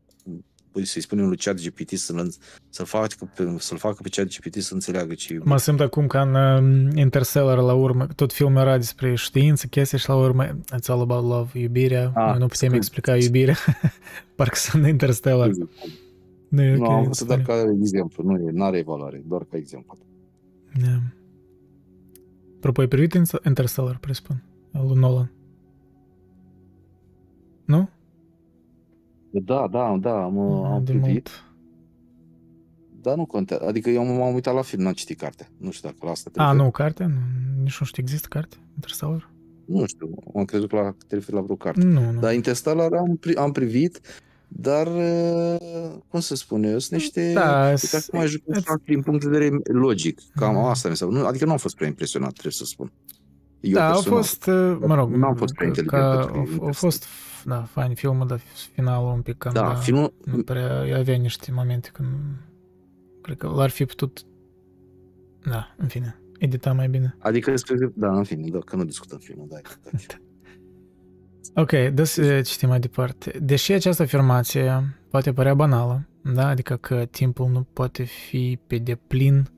să-i 0.84 1.02
spunem 1.02 1.26
lui 1.26 1.36
chat 1.36 1.60
GPT 1.62 1.90
să-l, 1.98 2.32
să-l, 2.68 2.86
facă, 2.86 3.30
pe, 3.34 3.54
să-l 3.58 3.78
facă 3.78 3.98
pe 4.02 4.08
chat 4.08 4.26
GPT 4.26 4.62
să 4.62 4.74
înțeleagă 4.74 5.14
ce 5.14 5.34
e 5.34 5.40
Mă 5.44 5.56
simt 5.56 5.80
acum 5.80 6.06
ca 6.06 6.20
în 6.22 6.34
um, 6.34 6.96
Interstellar 6.96 7.58
la 7.58 7.72
urmă, 7.74 8.06
tot 8.06 8.32
filmul 8.32 8.60
era 8.60 8.76
despre 8.76 9.14
știință, 9.14 9.66
chestii 9.66 9.98
și 9.98 10.08
la 10.08 10.16
urmă 10.16 10.44
it's 10.46 10.86
all 10.86 11.00
about 11.00 11.24
love, 11.24 11.58
iubirea, 11.58 12.12
Ah, 12.14 12.28
noi 12.30 12.38
nu 12.38 12.46
putem 12.46 12.48
scuze. 12.56 12.76
explica 12.76 13.16
iubirea, 13.16 13.56
parcă 14.36 14.54
sunt 14.56 14.82
în 14.82 14.88
Interstellar. 14.88 15.50
Nu 16.48 16.62
e 16.62 16.76
Nu, 16.76 16.84
ok. 16.84 16.90
am 16.90 17.04
văzut 17.06 17.26
doar 17.26 17.40
spune. 17.42 17.62
ca 17.62 17.70
exemplu, 17.80 18.22
nu 18.52 18.64
are 18.64 18.82
valoare, 18.82 19.22
doar 19.26 19.44
ca 19.50 19.56
exemplu. 19.56 19.98
Da. 20.80 21.00
Apropo, 22.56 22.80
ai 22.80 22.88
privit 22.88 23.14
Inter- 23.14 23.44
Interstellar, 23.46 23.98
presupun, 23.98 24.42
al 24.72 24.86
lui 24.86 24.98
Nolan? 24.98 25.30
Nu? 27.64 27.88
Da, 29.30 29.68
da, 29.70 29.96
da, 30.00 30.22
am, 30.22 30.38
am 30.38 30.84
de 30.84 30.92
privit, 30.92 31.08
mult. 31.10 31.44
dar 33.02 33.16
nu 33.16 33.26
contează. 33.26 33.64
Adică 33.66 33.90
eu 33.90 34.04
m-am 34.04 34.34
uitat 34.34 34.54
la 34.54 34.62
film, 34.62 34.82
n-am 34.82 34.92
citit 34.92 35.18
cartea. 35.18 35.48
Nu 35.58 35.70
știu 35.70 35.88
dacă 35.88 36.00
la 36.04 36.10
asta 36.10 36.30
te 36.32 36.40
A, 36.40 36.44
referi. 36.44 36.62
nu, 36.64 36.70
carte? 36.70 37.04
Nu, 37.04 37.14
nici 37.62 37.78
nu 37.80 37.86
știu, 37.86 38.02
există 38.02 38.26
carte? 38.30 38.56
Interstellar? 38.74 39.30
Nu 39.66 39.86
știu, 39.86 40.10
am 40.36 40.44
crezut 40.44 40.68
că 40.68 40.76
la, 40.76 40.94
te 41.06 41.14
referi 41.14 41.36
la 41.36 41.42
vreo 41.42 41.56
carte. 41.56 41.84
Nu, 41.84 42.10
nu. 42.12 42.20
Dar 42.20 42.34
Interstellar 42.34 42.92
am, 42.92 43.16
pri- 43.16 43.34
am 43.36 43.52
privit, 43.52 44.00
dar, 44.48 44.86
uh, 44.86 45.92
cum 46.08 46.20
să 46.20 46.34
spun 46.34 46.62
eu, 46.62 46.78
sunt 46.78 47.00
niște... 47.00 47.32
Da, 47.32 47.72
E 47.72 47.76
ca 47.90 47.98
cum 48.10 48.18
ai 48.20 48.26
jucat 48.26 48.56
îți- 48.56 48.84
din 48.84 49.02
punct 49.02 49.22
de 49.24 49.28
vedere 49.28 49.56
logic. 49.72 50.20
Cam 50.34 50.54
Mm. 50.54 50.64
asta 50.64 50.88
mi 50.88 50.96
s-a 50.96 51.06
nu, 51.06 51.26
Adică 51.26 51.44
nu 51.44 51.50
am 51.50 51.56
fost 51.58 51.74
prea 51.74 51.88
impresionat, 51.88 52.32
trebuie 52.32 52.52
să 52.52 52.64
spun. 52.64 52.92
Eu 53.60 53.72
da, 53.72 53.86
au 53.86 53.92
personal. 53.92 54.22
fost, 54.22 54.46
uh, 54.46 54.78
mă 54.86 54.94
rog, 54.94 55.14
N-am 55.14 55.34
fost 55.34 55.54
prea 55.54 55.70
că- 55.70 55.80
inteligent 55.80 56.02
ca, 56.02 56.16
pentru 56.16 56.28
au, 56.32 56.34
au 56.34 56.40
Interstellar. 56.40 56.74
fost, 56.74 57.04
da, 57.47 57.62
fain 57.62 57.94
filmul, 57.94 58.27
dar 58.27 58.39
finalul 58.73 59.12
un 59.12 59.23
pic 59.23 59.39
cam, 59.39 59.52
Da, 59.52 59.74
filmul... 59.74 60.14
nu 60.24 60.43
prea 60.43 60.98
avea 60.98 61.16
niște 61.16 61.52
momente 61.52 61.89
când, 61.93 62.09
cred 63.23 63.36
că 63.36 63.47
l-ar 63.47 63.70
fi 63.70 63.85
putut, 63.85 64.23
da, 65.44 65.74
în 65.77 65.89
fine, 65.89 66.20
edita 66.39 66.73
mai 66.73 66.89
bine. 66.89 67.16
Adică, 67.18 67.51
cred 67.51 67.78
că, 67.78 67.90
da, 67.94 68.16
în 68.16 68.24
fine, 68.24 68.48
da, 68.48 68.59
că 68.59 68.77
nu 68.77 68.85
discutăm 68.85 69.18
filmul, 69.18 69.47
da. 69.51 69.59
da. 69.93 71.60
Ok, 71.62 71.73
dă 71.94 72.05
să 72.05 72.40
citim 72.40 72.68
mai 72.68 72.81
departe. 72.81 73.39
Deși 73.43 73.73
această 73.73 74.02
afirmație 74.02 74.97
poate 75.10 75.32
părea 75.32 75.55
banală, 75.55 76.09
da? 76.35 76.48
adică 76.48 76.77
că 76.77 77.05
timpul 77.05 77.48
nu 77.48 77.62
poate 77.73 78.02
fi 78.02 78.59
pe 78.66 78.78
deplin 78.78 79.48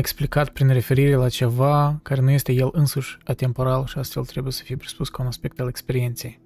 explicat 0.00 0.48
prin 0.48 0.68
referire 0.68 1.14
la 1.14 1.28
ceva 1.28 2.00
care 2.02 2.20
nu 2.20 2.30
este 2.30 2.52
el 2.52 2.68
însuși 2.72 3.18
atemporal 3.24 3.86
și 3.86 3.98
astfel 3.98 4.24
trebuie 4.24 4.52
să 4.52 4.62
fie 4.62 4.76
presupus 4.76 5.08
ca 5.08 5.22
un 5.22 5.28
aspect 5.28 5.60
al 5.60 5.68
experienței. 5.68 6.40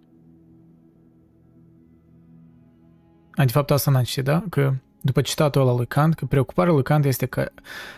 A, 3.35 3.45
de 3.45 3.53
fapt, 3.53 3.71
asta 3.71 3.91
n-am 3.91 4.03
citit, 4.03 4.25
da? 4.25 4.45
Că 4.51 4.75
după 5.01 5.21
citatul 5.21 5.61
ăla 5.61 5.75
lui 5.75 5.87
Kant, 5.87 6.15
că 6.15 6.25
preocuparea 6.25 6.73
lui 6.73 6.83
Kant 6.83 7.05
este 7.05 7.27
ca, 7.27 7.47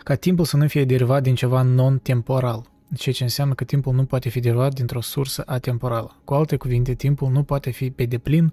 ca 0.02 0.14
timpul 0.14 0.44
să 0.44 0.56
nu 0.56 0.66
fie 0.66 0.84
derivat 0.84 1.22
din 1.22 1.34
ceva 1.34 1.62
non-temporal, 1.62 2.70
ceea 2.96 3.14
ce 3.14 3.22
înseamnă 3.22 3.54
că 3.54 3.64
timpul 3.64 3.94
nu 3.94 4.04
poate 4.04 4.28
fi 4.28 4.40
derivat 4.40 4.74
dintr-o 4.74 5.00
sursă 5.00 5.42
atemporală. 5.46 6.20
Cu 6.24 6.34
alte 6.34 6.56
cuvinte, 6.56 6.94
timpul 6.94 7.30
nu 7.30 7.42
poate 7.42 7.70
fi 7.70 7.90
pe 7.90 8.04
deplin 8.04 8.52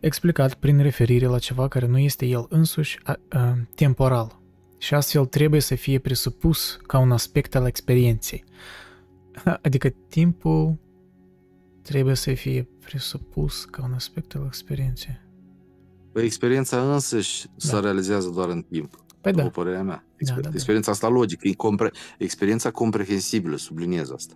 explicat 0.00 0.54
prin 0.54 0.82
referire 0.82 1.26
la 1.26 1.38
ceva 1.38 1.68
care 1.68 1.86
nu 1.86 1.98
este 1.98 2.26
el 2.26 2.46
însuși 2.48 2.98
a, 3.02 3.16
a, 3.28 3.58
temporal 3.74 4.41
și 4.82 4.94
astfel 4.94 5.26
trebuie 5.26 5.60
să 5.60 5.74
fie 5.74 5.98
presupus 5.98 6.78
ca 6.86 6.98
un 6.98 7.12
aspect 7.12 7.54
al 7.54 7.66
experienței. 7.66 8.44
Adică 9.66 9.88
timpul 10.08 10.78
trebuie 11.82 12.14
să 12.14 12.34
fie 12.34 12.68
presupus 12.80 13.64
ca 13.64 13.84
un 13.84 13.92
aspect 13.92 14.34
al 14.34 14.44
experienței. 14.46 15.20
Păi 16.12 16.24
experiența 16.24 16.92
însăși 16.92 17.46
se 17.56 17.72
Da. 17.72 17.80
realizează 17.80 18.28
doar 18.28 18.48
în 18.48 18.62
timp, 18.62 19.04
Păi 19.20 19.32
după 19.32 19.44
da, 19.44 19.50
părerea 19.50 19.82
mea. 19.82 20.06
Da, 20.18 20.34
da, 20.34 20.40
da. 20.40 20.50
Experiența 20.52 20.90
asta 20.90 21.08
logică, 21.08 21.48
e 21.48 21.52
compre... 21.52 21.90
experiența 22.18 22.70
comprehensibilă, 22.70 23.56
subliniez 23.56 24.10
asta. 24.10 24.34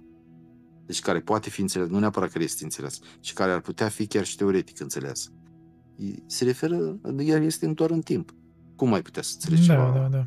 Deci 0.87 1.01
care 1.01 1.21
poate 1.21 1.51
fi 1.51 1.61
înțeles, 1.61 1.89
nu 1.89 1.99
neapărat 1.99 2.31
care 2.31 2.45
este 2.45 2.65
înțeles, 2.65 3.01
ci 3.21 3.33
care 3.33 3.53
ar 3.53 3.61
putea 3.61 3.89
fi 3.89 4.07
chiar 4.07 4.25
și 4.25 4.37
teoretic 4.37 4.81
înțeles. 4.81 5.33
E- 5.97 6.23
Se 6.27 6.45
referă, 6.45 7.01
ea 7.19 7.37
este 7.37 7.67
doar 7.67 7.91
în 7.91 8.01
timp. 8.01 8.35
Cum 8.77 8.89
mai 8.89 9.03
putea 9.03 9.23
să 9.23 9.31
înțelegi 9.35 9.67
da, 9.67 9.75
ceva? 9.75 9.93
da, 9.99 10.09
da. 10.17 10.27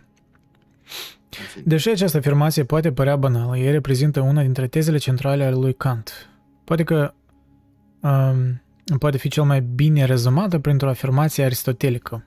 În 1.40 1.46
fine? 1.48 1.64
Deși 1.68 1.90
această 1.90 2.18
afirmație 2.18 2.64
poate 2.64 2.92
părea 2.92 3.16
banală, 3.16 3.58
ea 3.58 3.72
reprezintă 3.72 4.20
una 4.20 4.42
dintre 4.42 4.68
tezele 4.68 4.98
centrale 4.98 5.44
ale 5.44 5.56
lui 5.56 5.74
Kant. 5.74 6.30
Poate 6.64 6.84
că 6.84 7.14
um, 8.02 8.62
poate 9.00 9.18
fi 9.18 9.30
cel 9.30 9.44
mai 9.44 9.62
bine 9.62 10.06
rezumată 10.06 10.60
printr-o 10.60 10.90
afirmație 10.90 11.44
aristotelică. 11.44 12.24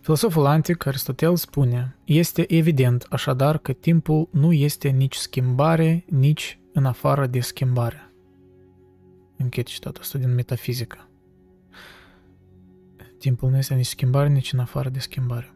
Filosoful 0.00 0.46
antic 0.46 0.86
Aristotel 0.86 1.36
spune, 1.36 1.96
este 2.04 2.54
evident 2.54 3.06
așadar 3.10 3.58
că 3.58 3.72
timpul 3.72 4.28
nu 4.30 4.52
este 4.52 4.88
nici 4.88 5.14
schimbare, 5.14 6.04
nici 6.08 6.58
în 6.72 6.84
afară 6.84 7.26
de 7.26 7.40
schimbare. 7.40 8.12
Închid 9.36 9.66
citatul 9.66 10.02
ăsta 10.02 10.18
din 10.18 10.34
metafizică. 10.34 11.08
Timpul 13.18 13.50
nu 13.50 13.56
este 13.56 13.74
nici 13.74 13.86
schimbare, 13.86 14.28
nici 14.28 14.52
în 14.52 14.58
afară 14.58 14.88
de 14.88 14.98
schimbare. 14.98 15.53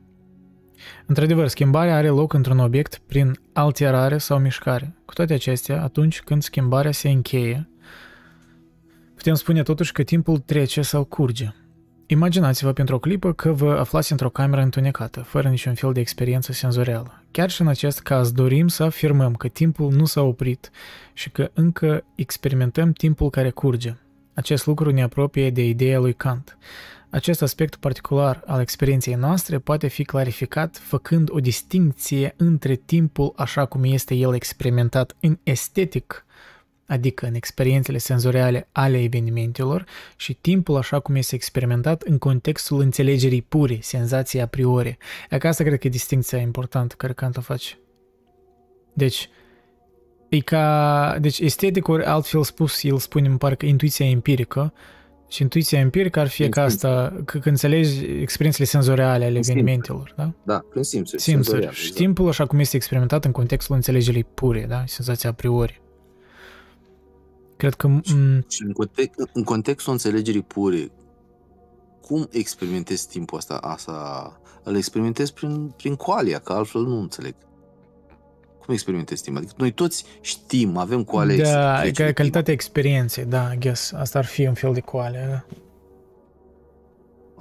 Într-adevăr, 1.06 1.48
schimbarea 1.48 1.96
are 1.96 2.08
loc 2.08 2.32
într-un 2.32 2.58
obiect 2.58 3.00
prin 3.06 3.38
alterare 3.52 4.18
sau 4.18 4.38
mișcare. 4.38 4.94
Cu 5.04 5.14
toate 5.14 5.32
acestea, 5.32 5.82
atunci 5.82 6.20
când 6.20 6.42
schimbarea 6.42 6.92
se 6.92 7.08
încheie, 7.08 7.68
putem 9.14 9.34
spune 9.34 9.62
totuși 9.62 9.92
că 9.92 10.02
timpul 10.02 10.38
trece 10.38 10.82
sau 10.82 11.04
curge. 11.04 11.52
Imaginați-vă 12.06 12.72
pentru 12.72 12.94
o 12.94 12.98
clipă 12.98 13.32
că 13.32 13.52
vă 13.52 13.78
aflați 13.78 14.12
într-o 14.12 14.30
cameră 14.30 14.62
întunecată, 14.62 15.20
fără 15.20 15.48
niciun 15.48 15.74
fel 15.74 15.92
de 15.92 16.00
experiență 16.00 16.52
senzorială. 16.52 17.22
Chiar 17.30 17.50
și 17.50 17.60
în 17.60 17.68
acest 17.68 18.00
caz 18.00 18.32
dorim 18.32 18.68
să 18.68 18.82
afirmăm 18.82 19.34
că 19.34 19.48
timpul 19.48 19.92
nu 19.92 20.04
s-a 20.04 20.20
oprit 20.20 20.70
și 21.12 21.30
că 21.30 21.50
încă 21.54 22.04
experimentăm 22.14 22.92
timpul 22.92 23.30
care 23.30 23.50
curge. 23.50 23.94
Acest 24.34 24.66
lucru 24.66 24.90
ne 24.90 25.02
apropie 25.02 25.50
de 25.50 25.64
ideea 25.64 25.98
lui 25.98 26.12
Kant. 26.12 26.58
Acest 27.10 27.42
aspect 27.42 27.76
particular 27.76 28.42
al 28.46 28.60
experienței 28.60 29.14
noastre 29.14 29.58
poate 29.58 29.86
fi 29.86 30.04
clarificat 30.04 30.76
făcând 30.76 31.30
o 31.30 31.40
distinție 31.40 32.34
între 32.36 32.74
timpul 32.74 33.32
așa 33.36 33.66
cum 33.66 33.84
este 33.84 34.14
el 34.14 34.34
experimentat 34.34 35.16
în 35.20 35.38
estetic, 35.42 36.26
adică 36.86 37.26
în 37.26 37.34
experiențele 37.34 37.98
senzoriale 37.98 38.68
ale 38.72 39.02
evenimentelor, 39.02 39.84
și 40.16 40.34
timpul 40.34 40.76
așa 40.76 41.00
cum 41.00 41.14
este 41.14 41.34
experimentat 41.34 42.02
în 42.02 42.18
contextul 42.18 42.80
înțelegerii 42.80 43.42
pure, 43.42 43.78
senzației 43.80 44.42
a 44.42 44.46
priori. 44.46 44.96
E 45.30 45.38
că 45.38 45.48
asta 45.48 45.64
cred 45.64 45.78
că 45.78 45.86
e 45.86 45.90
distinția 45.90 46.38
importantă 46.38 46.94
care 46.98 47.12
Kant 47.12 47.36
o 47.36 47.40
face. 47.40 47.78
Deci, 48.92 49.28
E 50.28 50.40
ca, 50.40 51.16
deci 51.20 51.38
estetic, 51.38 51.88
ori 51.88 52.04
altfel 52.04 52.42
spus, 52.42 52.82
el 52.82 52.98
spune, 52.98 53.28
îmi 53.28 53.38
parcă 53.38 53.66
intuiția 53.66 54.06
empirică, 54.06 54.72
și 55.28 55.42
intuiția 55.42 55.78
empirică 55.78 56.20
ar 56.20 56.28
fi 56.28 56.36
Prin 56.38 56.50
ca 56.50 56.62
asta, 56.62 57.22
că, 57.24 57.38
că 57.38 57.48
înțelegi 57.48 58.04
experiențele 58.04 58.66
senzoriale 58.66 59.24
ale 59.24 59.24
Prin 59.24 59.42
simțuri. 59.42 59.58
evenimentelor, 59.58 60.12
da? 60.16 60.32
Da, 60.44 60.64
prin 60.70 60.82
simțuri. 60.82 61.22
Simțuri. 61.22 61.44
senzorial, 61.46 61.72
Și 61.72 61.78
exact. 61.80 61.96
știmpul, 61.96 62.28
așa 62.28 62.46
cum 62.46 62.58
este 62.58 62.76
experimentat 62.76 63.24
în 63.24 63.32
contextul 63.32 63.74
înțelegerii 63.74 64.24
pure, 64.24 64.64
da? 64.68 64.82
Senzația 64.86 65.30
a 65.30 65.32
priori. 65.32 65.80
Cred 67.56 67.74
că... 67.74 67.88
m- 67.88 68.02
Și 68.48 68.62
în, 68.62 68.72
context, 68.72 69.30
în 69.32 69.42
contextul 69.44 69.92
înțelegerii 69.92 70.42
pure, 70.42 70.90
cum 72.00 72.28
experimentezi 72.32 73.08
timpul 73.08 73.38
ăsta? 73.38 73.54
Asta 73.54 74.40
îl 74.62 74.76
experimentezi 74.76 75.32
prin, 75.32 75.72
prin 75.76 75.94
coalia, 75.94 76.38
că 76.38 76.52
altfel 76.52 76.80
nu 76.82 77.00
înțeleg. 77.00 77.34
Cum 78.68 78.76
experimentezi 78.76 79.22
timpul? 79.22 79.42
Adică 79.42 79.56
noi 79.58 79.70
toți 79.70 80.04
știm, 80.20 80.76
avem 80.76 81.04
coale 81.04 81.36
da, 81.36 81.84
e 81.84 81.90
ca 81.90 82.12
calitatea 82.12 82.52
experienței, 82.52 83.24
da, 83.24 83.52
I 83.52 83.58
guess. 83.58 83.92
Asta 83.92 84.18
ar 84.18 84.24
fi 84.24 84.46
un 84.46 84.54
fel 84.54 84.72
de 84.72 84.80
coale, 84.80 85.26
da? 85.30 85.56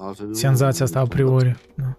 Altfel, 0.05 0.33
Senzația 0.33 0.85
asta 0.85 0.99
a 0.99 1.05
priori. 1.05 1.55
Da, 1.75 1.97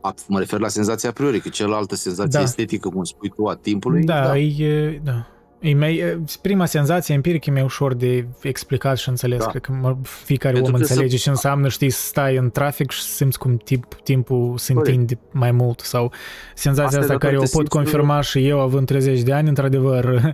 A, 0.00 0.14
mă 0.28 0.38
refer 0.38 0.60
la 0.60 0.68
senzația 0.68 1.08
a 1.08 1.12
priori, 1.12 1.40
că 1.40 1.48
cealaltă 1.48 1.94
senzație 1.94 2.38
Da. 2.38 2.44
estetică, 2.44 2.88
cum 2.88 3.04
spui 3.04 3.28
tu, 3.28 3.46
a 3.46 3.54
timpului, 3.54 4.04
da, 4.04 4.26
da. 4.26 4.38
E, 4.38 5.00
da. 5.04 5.26
E 5.64 5.74
mai, 5.74 5.96
e, 5.96 6.20
prima 6.42 6.66
senzație 6.66 7.14
empirică 7.14 7.50
e 7.50 7.52
mai 7.52 7.62
ușor 7.62 7.94
de 7.94 8.26
explicat 8.42 8.98
și 8.98 9.08
înțeles. 9.08 9.38
Da. 9.38 9.46
Cred 9.46 9.62
că 9.62 9.72
mă, 9.72 9.96
fiecare 10.02 10.54
Pentru 10.54 10.72
om 10.72 10.78
că 10.78 10.84
înțelege 10.86 11.16
să- 11.16 11.22
ce 11.22 11.30
înseamnă, 11.30 11.68
știi, 11.68 11.90
să 11.90 12.06
stai 12.06 12.36
în 12.36 12.50
trafic 12.50 12.90
și 12.90 13.02
simți 13.02 13.38
cum 13.38 13.56
timp, 13.56 13.94
timpul 14.02 14.58
se 14.58 14.72
Corect. 14.72 14.92
întinde 14.98 15.18
mai 15.32 15.50
mult. 15.50 15.80
Sau 15.80 16.12
senzația 16.54 16.98
Asta 16.98 16.98
e 16.98 17.00
asta 17.14 17.18
care 17.26 17.36
o 17.36 17.40
datorită 17.40 17.56
pot 17.56 17.66
simțurilor. 17.72 18.00
confirma 18.06 18.20
și 18.20 18.48
eu 18.48 18.60
având 18.60 18.86
30 18.86 19.20
de 19.22 19.32
ani, 19.32 19.48
într-adevăr, 19.48 20.04
uh, 20.04 20.32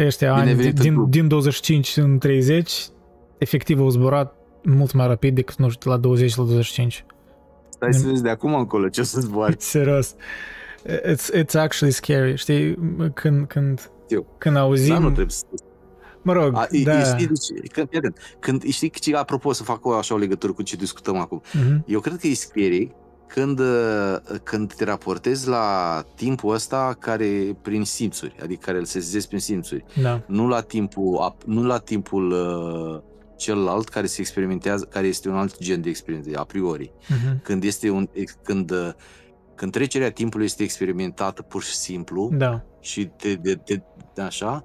ăștia 0.06 0.34
ani 0.34 0.54
venit 0.54 0.76
în 0.76 0.82
din, 0.82 0.94
club. 0.94 1.10
din 1.10 1.28
25 1.28 1.96
în 1.96 2.18
30, 2.18 2.72
efectiv 3.38 3.80
au 3.80 3.88
zburat 3.88 4.34
mult 4.62 4.92
mai 4.92 5.06
rapid 5.06 5.34
decât, 5.34 5.56
nu 5.56 5.68
știu, 5.68 5.90
de 5.90 5.96
la 5.96 6.02
20 6.02 6.34
la 6.36 6.42
25. 6.44 7.04
Stai 7.68 7.94
să 7.94 8.06
vezi 8.06 8.22
de 8.22 8.30
acum 8.30 8.54
încolo 8.54 8.88
ce 8.88 9.00
o 9.00 9.04
să 9.04 9.20
zboari. 9.20 9.56
Serios. 9.74 10.14
It's, 10.86 11.30
it's 11.34 11.54
actually 11.54 11.92
scary, 11.92 12.36
știi? 12.36 12.78
Când, 13.14 13.46
când, 13.46 13.90
Știu. 14.04 14.26
când 14.38 14.56
auzim... 14.56 14.92
Dar 14.92 15.02
nu 15.02 15.10
trebuie 15.10 15.30
să 15.34 15.44
Mă 16.22 16.32
rog, 16.32 16.56
A, 16.56 16.66
e- 16.70 16.82
da. 16.82 16.98
e- 17.00 17.04
știi, 17.04 17.26
deci, 17.26 17.70
când, 17.72 17.88
fii 17.88 17.98
atent, 17.98 18.16
când, 18.40 18.62
știi, 18.64 18.90
ce, 18.90 19.16
apropo, 19.16 19.52
să 19.52 19.62
fac 19.62 19.86
o 19.86 19.92
așa 19.92 20.14
o 20.14 20.18
legătură 20.18 20.52
cu 20.52 20.62
ce 20.62 20.76
discutăm 20.76 21.16
acum. 21.16 21.42
Mhm. 21.52 21.84
Eu 21.86 22.00
cred 22.00 22.16
că 22.16 22.26
e 22.26 22.34
scary 22.34 22.94
când, 23.26 23.58
uh, 23.58 24.16
când 24.42 24.72
te 24.74 24.84
raportezi 24.84 25.48
la 25.48 26.02
timpul 26.14 26.54
ăsta 26.54 26.96
care 27.00 27.56
prin 27.62 27.84
simțuri, 27.84 28.34
adică 28.42 28.60
care 28.64 28.78
îl 28.78 28.84
sesizezi 28.84 29.26
prin 29.28 29.40
simțuri, 29.40 29.84
Da. 30.02 30.22
nu 30.26 30.48
la 30.48 30.60
timpul, 30.60 31.32
ap- 31.32 31.44
nu 31.44 31.64
la 31.66 31.78
timpul 31.78 32.30
uh, 32.30 33.00
celălalt 33.36 33.88
care 33.88 34.06
se 34.06 34.20
experimentează, 34.20 34.84
care 34.84 35.06
este 35.06 35.28
un 35.28 35.34
alt 35.36 35.58
gen 35.58 35.80
de 35.80 35.88
experiență, 35.88 36.30
a 36.34 36.44
priori. 36.44 36.92
Mhm. 37.08 37.42
Când 37.42 37.64
este 37.64 37.90
un, 37.90 38.08
ex- 38.12 38.36
când, 38.42 38.70
uh, 38.70 38.90
când 39.58 39.72
trecerea 39.72 40.10
timpului 40.10 40.44
este 40.46 40.62
experimentată 40.62 41.42
pur 41.42 41.62
și 41.62 41.74
simplu, 41.74 42.30
Da. 42.32 42.64
și 42.80 43.06
te, 43.06 43.34
de, 43.34 43.54
te, 43.54 43.80
de 44.14 44.22
așa, 44.22 44.64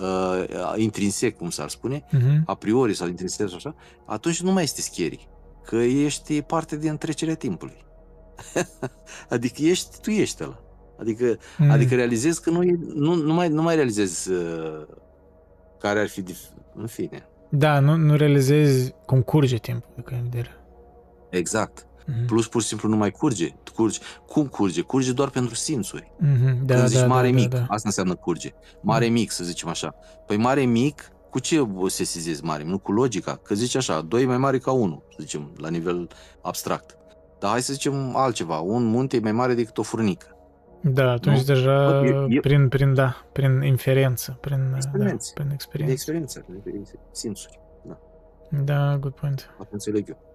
uh, 0.00 0.44
intrinsec, 0.76 1.36
cum 1.36 1.50
s-ar 1.50 1.68
spune, 1.68 2.04
Mhm. 2.10 2.42
a 2.46 2.54
priori 2.54 2.94
sau 2.94 3.08
intrinsec 3.08 3.46
sau 3.48 3.56
așa, 3.56 3.74
atunci 4.06 4.42
nu 4.42 4.52
mai 4.52 4.62
este 4.62 4.80
scary. 4.80 5.28
Că 5.64 5.76
ești 5.76 6.42
parte 6.42 6.76
din 6.76 6.96
trecerea 6.96 7.34
timpului. 7.34 7.84
adică 9.28 9.62
ești, 9.62 10.00
tu 10.00 10.10
ești 10.10 10.42
ăla. 10.42 10.58
Adică, 11.00 11.36
Mm. 11.58 11.70
adică 11.70 11.94
realizezi 11.94 12.42
că 12.42 12.50
nu, 12.50 12.62
e, 12.62 12.78
nu, 12.94 13.14
nu, 13.14 13.32
mai, 13.34 13.48
nu 13.48 13.62
mai 13.62 13.74
realizezi 13.74 14.30
uh, 14.32 14.86
care 15.78 16.00
ar 16.00 16.08
fi, 16.08 16.22
dif- 16.22 16.54
în 16.74 16.86
fine. 16.86 17.28
Da, 17.50 17.78
nu, 17.80 17.96
nu 17.96 18.16
realizezi 18.16 18.94
cum 19.06 19.22
curge 19.22 19.56
timpul, 19.56 19.90
de 19.94 20.00
când 20.02 20.20
vedere. 20.22 20.50
Exact. 21.30 21.86
Mhm. 22.06 22.24
Plus, 22.26 22.48
pur 22.48 22.60
și 22.62 22.66
simplu 22.68 22.88
nu 22.88 22.96
mai 22.96 23.10
curge. 23.10 23.48
Curge. 23.74 23.98
Cum 24.26 24.46
curge? 24.46 24.80
Curge 24.80 25.12
doar 25.12 25.30
pentru 25.30 25.54
simțuri. 25.54 26.12
Mhm. 26.18 26.66
Da, 26.66 26.74
Când 26.74 26.86
zici 26.88 26.98
da, 27.00 27.06
mare 27.06 27.28
da, 27.28 27.34
mic, 27.34 27.48
da, 27.48 27.56
da. 27.58 27.62
asta 27.68 27.82
înseamnă 27.88 28.14
curge. 28.14 28.50
Mare 28.80 29.06
mic, 29.06 29.30
să 29.30 29.44
zicem 29.44 29.68
așa. 29.68 29.94
Păi 30.26 30.36
mare 30.36 30.64
mic, 30.64 31.08
cu 31.30 31.38
ce 31.38 31.60
o 31.60 31.88
sesizezi 31.88 32.44
mare? 32.44 32.64
Nu 32.64 32.78
cu 32.78 32.92
logica. 32.92 33.36
Că 33.36 33.54
zici 33.54 33.76
așa, 33.76 34.00
2 34.00 34.22
e 34.22 34.26
mai 34.26 34.38
mare 34.38 34.58
ca 34.58 34.70
1, 34.72 35.02
să 35.10 35.16
zicem, 35.20 35.52
la 35.56 35.68
nivel 35.68 36.08
abstract. 36.42 36.96
Dar 37.40 37.50
hai 37.50 37.62
să 37.62 37.72
zicem 37.72 38.16
altceva. 38.16 38.58
Un 38.58 38.84
munte 38.84 39.16
e 39.16 39.20
mai 39.20 39.32
mare 39.32 39.54
decât 39.54 39.78
o 39.78 39.82
furnică. 39.82 40.26
Da, 40.80 41.10
atunci 41.10 41.36
Nu? 41.38 41.42
deja 41.44 41.88
Bă, 41.90 42.06
eu- 42.06 42.26
eu- 42.30 42.40
prin, 42.40 42.68
prin, 42.68 42.94
da, 42.94 43.16
prin 43.32 43.62
inferență, 43.62 44.38
prin, 44.40 44.68
da, 44.70 44.76
Experiențe. 44.76 45.30
prin 45.34 45.46
De 45.48 45.52
experiență. 45.52 45.92
experiență, 45.92 46.44
de 46.64 46.82
simțuri. 47.10 47.58
Da, 48.64 48.96
good 49.00 49.12
point. 49.12 49.50
Asta 49.58 49.68
înțeleg 49.72 50.08
eu. 50.08 50.33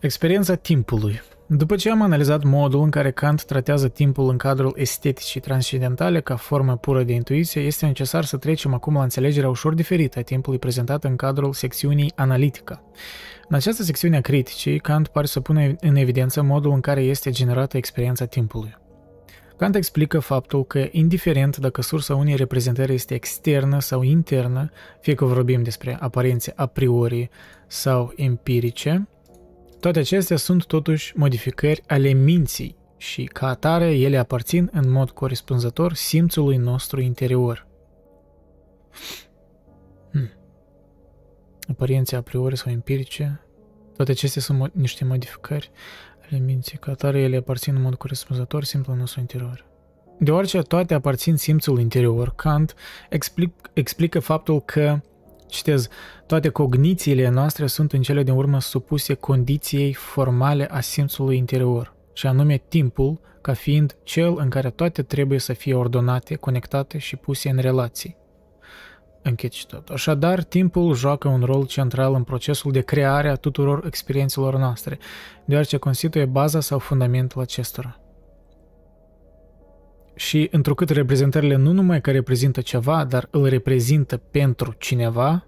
Experiența 0.00 0.54
timpului. 0.54 1.20
După 1.46 1.76
ce 1.76 1.90
am 1.90 2.02
analizat 2.02 2.42
modul 2.42 2.82
în 2.82 2.90
care 2.90 3.10
Kant 3.10 3.44
tratează 3.44 3.88
timpul 3.88 4.28
în 4.30 4.36
cadrul 4.36 4.74
esteticii 4.76 5.40
transcendentale 5.40 6.20
ca 6.20 6.36
formă 6.36 6.76
pură 6.76 7.02
de 7.02 7.12
intuiție, 7.12 7.60
este 7.60 7.86
necesar 7.86 8.24
să 8.24 8.36
trecem 8.36 8.74
acum 8.74 8.94
la 8.94 9.02
înțelegerea 9.02 9.48
ușor 9.48 9.74
diferită 9.74 10.18
a 10.18 10.22
timpului 10.22 10.58
prezentat 10.58 11.04
în 11.04 11.16
cadrul 11.16 11.52
secțiunii 11.52 12.12
analitică. 12.14 12.82
În 13.48 13.56
această 13.56 13.82
secțiune 13.82 14.16
a 14.16 14.20
criticii, 14.20 14.78
Kant 14.78 15.08
pare 15.08 15.26
să 15.26 15.40
pună 15.40 15.74
în 15.80 15.96
evidență 15.96 16.42
modul 16.42 16.72
în 16.72 16.80
care 16.80 17.00
este 17.00 17.30
generată 17.30 17.76
experiența 17.76 18.24
timpului. 18.24 18.78
Kant 19.56 19.74
explică 19.74 20.18
faptul 20.18 20.64
că, 20.64 20.86
indiferent 20.90 21.56
dacă 21.56 21.82
sursa 21.82 22.14
unei 22.14 22.36
reprezentări 22.36 22.94
este 22.94 23.14
externă 23.14 23.80
sau 23.80 24.02
internă, 24.02 24.70
fie 25.00 25.14
că 25.14 25.24
vorbim 25.24 25.62
despre 25.62 25.96
aparențe 26.00 26.52
a 26.56 26.66
priori 26.66 27.30
sau 27.66 28.12
empirice, 28.16 29.08
toate 29.80 29.98
acestea 29.98 30.36
sunt 30.36 30.66
totuși 30.66 31.12
modificări 31.16 31.82
ale 31.86 32.12
minții 32.12 32.76
și, 32.96 33.24
ca 33.24 33.46
atare, 33.46 33.98
ele 33.98 34.18
aparțin 34.18 34.68
în 34.72 34.90
mod 34.90 35.10
corespunzător 35.10 35.94
simțului 35.94 36.56
nostru 36.56 37.00
interior. 37.00 37.66
Hmm. 40.12 40.30
Aparențe 41.68 42.16
a 42.16 42.22
priori 42.22 42.56
sau 42.56 42.72
empirice, 42.72 43.40
toate 43.96 44.10
acestea 44.10 44.42
sunt 44.42 44.68
mo- 44.68 44.72
niște 44.72 45.04
modificări 45.04 45.70
ale 46.30 46.38
minții, 46.38 46.78
ca 46.78 46.90
atare, 46.90 47.20
ele 47.20 47.36
aparțin 47.36 47.74
în 47.74 47.82
mod 47.82 47.94
corespunzător 47.94 48.64
simțului 48.64 48.98
nostru 48.98 49.20
interior. 49.20 49.66
Deoarece 50.18 50.62
toate 50.62 50.94
aparțin 50.94 51.36
simțului 51.36 51.82
interior, 51.82 52.34
Kant 52.34 52.74
explic, 53.08 53.70
explică 53.72 54.20
faptul 54.20 54.60
că, 54.60 55.00
citez, 55.50 55.88
toate 56.26 56.48
cognițiile 56.48 57.28
noastre 57.28 57.66
sunt 57.66 57.92
în 57.92 58.02
cele 58.02 58.22
din 58.22 58.34
urmă 58.34 58.60
supuse 58.60 59.14
condiției 59.14 59.92
formale 59.92 60.68
a 60.70 60.80
simțului 60.80 61.36
interior, 61.36 61.94
și 62.12 62.26
anume 62.26 62.62
timpul 62.68 63.20
ca 63.40 63.52
fiind 63.52 63.96
cel 64.02 64.34
în 64.38 64.48
care 64.48 64.70
toate 64.70 65.02
trebuie 65.02 65.38
să 65.38 65.52
fie 65.52 65.74
ordonate, 65.74 66.34
conectate 66.34 66.98
și 66.98 67.16
puse 67.16 67.48
în 67.48 67.58
relații. 67.58 68.16
Închid 69.22 69.50
citatul. 69.50 69.94
Așadar, 69.94 70.42
timpul 70.42 70.94
joacă 70.94 71.28
un 71.28 71.42
rol 71.44 71.66
central 71.66 72.14
în 72.14 72.22
procesul 72.22 72.72
de 72.72 72.80
creare 72.80 73.28
a 73.28 73.34
tuturor 73.34 73.86
experiențelor 73.86 74.56
noastre, 74.56 74.98
deoarece 75.44 75.76
constituie 75.76 76.24
baza 76.24 76.60
sau 76.60 76.78
fundamentul 76.78 77.40
acestora. 77.40 78.00
Și 80.20 80.48
întrucât 80.50 80.88
reprezentările 80.88 81.56
nu 81.56 81.72
numai 81.72 82.00
că 82.00 82.10
reprezintă 82.10 82.60
ceva, 82.60 83.04
dar 83.04 83.28
îl 83.30 83.48
reprezintă 83.48 84.16
pentru 84.16 84.74
cineva, 84.78 85.46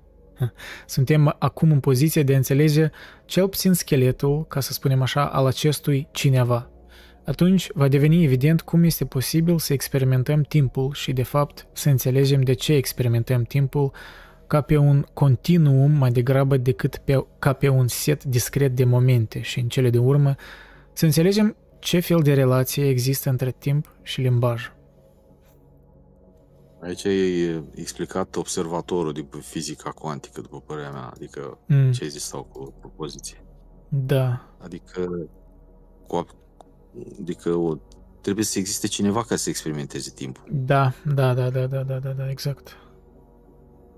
suntem 0.87 1.37
acum 1.39 1.71
în 1.71 1.81
poziție 1.81 2.23
de 2.23 2.33
a 2.33 2.37
înțelege 2.37 2.91
cel 3.25 3.49
puțin 3.49 3.73
scheletul, 3.73 4.47
ca 4.47 4.61
să 4.61 4.73
spunem 4.73 5.03
așa, 5.03 5.27
al 5.27 5.47
acestui 5.47 6.09
cineva. 6.13 6.71
Atunci 7.25 7.69
va 7.75 7.89
deveni 7.89 8.25
evident 8.25 8.61
cum 8.61 8.85
este 8.85 9.05
posibil 9.05 9.59
să 9.59 9.73
experimentăm 9.73 10.43
timpul 10.43 10.93
și, 10.93 11.13
de 11.13 11.23
fapt, 11.23 11.67
să 11.73 11.89
înțelegem 11.89 12.41
de 12.41 12.53
ce 12.53 12.75
experimentăm 12.75 13.43
timpul 13.43 13.93
ca 14.47 14.61
pe 14.61 14.77
un 14.77 15.05
continuum 15.13 15.91
mai 15.91 16.11
degrabă 16.11 16.57
decât 16.57 16.97
pe, 16.97 17.27
ca 17.39 17.53
pe 17.53 17.69
un 17.69 17.89
set 17.89 18.25
discret 18.25 18.77
de 18.77 18.85
momente 18.85 19.41
și, 19.41 19.61
în 19.61 19.69
cele 19.69 19.91
de 19.91 19.99
urmă, 19.99 20.35
să 20.93 21.05
înțelegem 21.05 21.57
ce 21.79 22.01
fel 22.01 22.21
de 22.23 22.35
relație 22.35 22.89
există 22.89 23.31
între 23.31 23.55
timp 23.59 23.92
și 24.03 24.21
limbaj. 24.21 24.73
Aici 26.83 27.03
e 27.03 27.63
explicat 27.75 28.37
observatorul 28.37 29.13
din 29.13 29.29
fizica 29.41 29.91
cuantică, 29.91 30.41
după 30.41 30.61
părerea 30.61 30.91
mea, 30.91 31.13
adică 31.15 31.59
mm. 31.67 31.93
ce 31.93 32.05
existau 32.05 32.43
cu 32.43 32.75
propoziție? 32.81 33.45
Da. 33.89 34.55
Adică, 34.59 35.29
cu, 36.07 36.27
adică 37.21 37.55
o, 37.55 37.77
trebuie 38.21 38.45
să 38.45 38.59
existe 38.59 38.87
cineva 38.87 39.23
care 39.23 39.37
să 39.37 39.49
experimenteze 39.49 40.13
timpul. 40.15 40.45
Da, 40.51 40.93
da, 41.15 41.35
da, 41.35 41.51
da, 41.51 41.67
da, 41.67 41.83
da, 41.83 41.99
da, 41.99 42.11
da 42.11 42.31
exact. 42.31 42.77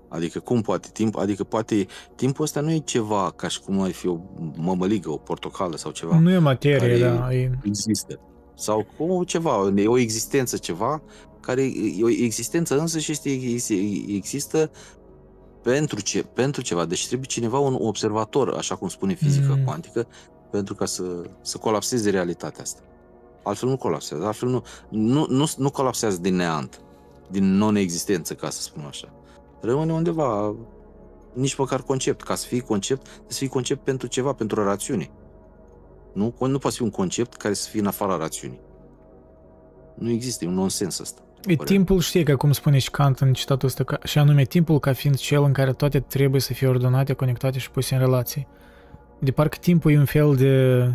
Adică 0.09 0.39
cum 0.39 0.61
poate 0.61 0.89
timp? 0.93 1.15
Adică 1.15 1.43
poate 1.43 1.85
timpul 2.15 2.43
ăsta 2.43 2.59
nu 2.59 2.71
e 2.71 2.77
ceva 2.77 3.31
ca 3.31 3.47
și 3.47 3.61
cum 3.61 3.81
ar 3.81 3.91
fi 3.91 4.07
o 4.07 4.19
mămăligă, 4.55 5.09
o 5.09 5.17
portocală 5.17 5.75
sau 5.75 5.91
ceva. 5.91 6.19
Nu 6.19 6.31
e 6.31 6.37
materie, 6.37 6.99
da. 6.99 7.33
E... 7.33 7.59
Există. 7.63 8.19
Sau 8.55 8.87
cu 8.97 9.23
ceva, 9.23 9.71
e 9.75 9.87
o 9.87 9.97
existență 9.97 10.57
ceva, 10.57 11.01
care 11.39 11.61
e 11.97 12.03
o 12.03 12.09
existență 12.09 12.79
însă 12.79 12.99
și 12.99 13.11
este, 13.11 13.29
există 14.07 14.71
pentru, 15.61 16.01
ce, 16.01 16.23
pentru 16.23 16.61
ceva. 16.61 16.85
Deci 16.85 17.07
trebuie 17.07 17.27
cineva, 17.27 17.59
un 17.59 17.77
observator, 17.79 18.53
așa 18.53 18.75
cum 18.75 18.87
spune 18.87 19.13
fizica 19.13 19.55
mm. 19.55 19.63
cuantică, 19.63 20.07
pentru 20.51 20.75
ca 20.75 20.85
să, 20.85 21.21
să 21.41 21.57
colapseze 21.57 22.09
realitatea 22.09 22.61
asta. 22.61 22.81
Altfel 23.43 23.69
nu 23.69 23.77
colapsează, 23.77 24.25
altfel 24.25 24.49
nu, 24.49 24.63
nu, 24.89 25.25
nu, 25.29 25.45
nu 25.57 25.71
colapsează 25.71 26.17
din 26.17 26.35
neant, 26.35 26.81
din 27.31 27.57
non-existență, 27.57 28.33
ca 28.33 28.49
să 28.49 28.61
spun 28.61 28.83
așa. 28.87 29.13
Rămâne 29.61 29.93
undeva, 29.93 30.55
nici 31.33 31.55
măcar 31.55 31.81
concept. 31.81 32.21
Ca 32.21 32.35
să 32.35 32.47
fii 32.47 32.61
concept, 32.61 33.01
trebuie 33.01 33.31
să 33.31 33.37
fii 33.37 33.47
concept 33.47 33.83
pentru 33.83 34.07
ceva, 34.07 34.33
pentru 34.33 34.61
o 34.61 34.63
rațiune. 34.63 35.09
Nu, 36.15 36.35
nu 36.39 36.57
poate 36.57 36.75
fi 36.75 36.81
un 36.81 36.89
concept 36.89 37.33
care 37.33 37.53
să 37.53 37.69
fie 37.69 37.79
în 37.79 37.87
afara 37.87 38.17
rațiunii. 38.17 38.59
Nu 39.95 40.09
există, 40.09 40.45
e 40.45 40.47
un 40.47 40.53
nonsens 40.53 40.99
ăsta. 40.99 41.21
E 41.45 41.55
timpul, 41.55 41.99
știi, 41.99 42.23
că 42.23 42.35
cum 42.35 42.51
spune 42.51 42.77
și 42.77 42.91
Kant 42.91 43.19
în 43.19 43.33
citatul 43.33 43.67
ăsta, 43.67 43.83
ca, 43.83 43.99
și 44.03 44.17
anume 44.17 44.43
timpul 44.43 44.79
ca 44.79 44.93
fiind 44.93 45.15
cel 45.15 45.43
în 45.43 45.51
care 45.51 45.73
toate 45.73 45.99
trebuie 45.99 46.41
să 46.41 46.53
fie 46.53 46.67
ordonate, 46.67 47.13
conectate 47.13 47.59
și 47.59 47.71
puse 47.71 47.95
în 47.95 48.01
relații. 48.01 48.47
De 49.19 49.31
parcă 49.31 49.57
timpul 49.61 49.91
e 49.91 49.97
un 49.97 50.05
fel 50.05 50.35
de 50.35 50.85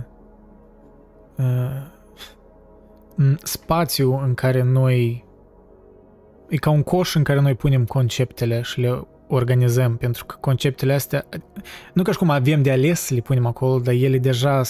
uh, 1.37 3.35
spațiu 3.43 4.21
în 4.25 4.35
care 4.35 4.63
noi 4.63 5.25
e 6.49 6.57
ca 6.57 6.71
un 6.71 6.83
coș 6.83 7.15
în 7.15 7.23
care 7.23 7.41
noi 7.41 7.55
punem 7.55 7.85
conceptele 7.85 8.61
și 8.61 8.81
le 8.81 9.07
organizăm, 9.29 9.97
pentru 9.97 10.25
că 10.25 10.37
conceptele 10.41 10.93
astea, 10.93 11.27
nu 11.93 12.03
ca 12.03 12.13
și 12.13 12.19
cum 12.19 12.31
avem 12.31 12.63
de 12.63 12.71
ales 12.71 13.01
să 13.01 13.15
le 13.15 13.21
punem 13.21 13.47
acolo, 13.47 13.79
dar 13.79 13.95
ele 13.95 14.19
deja 14.19 14.63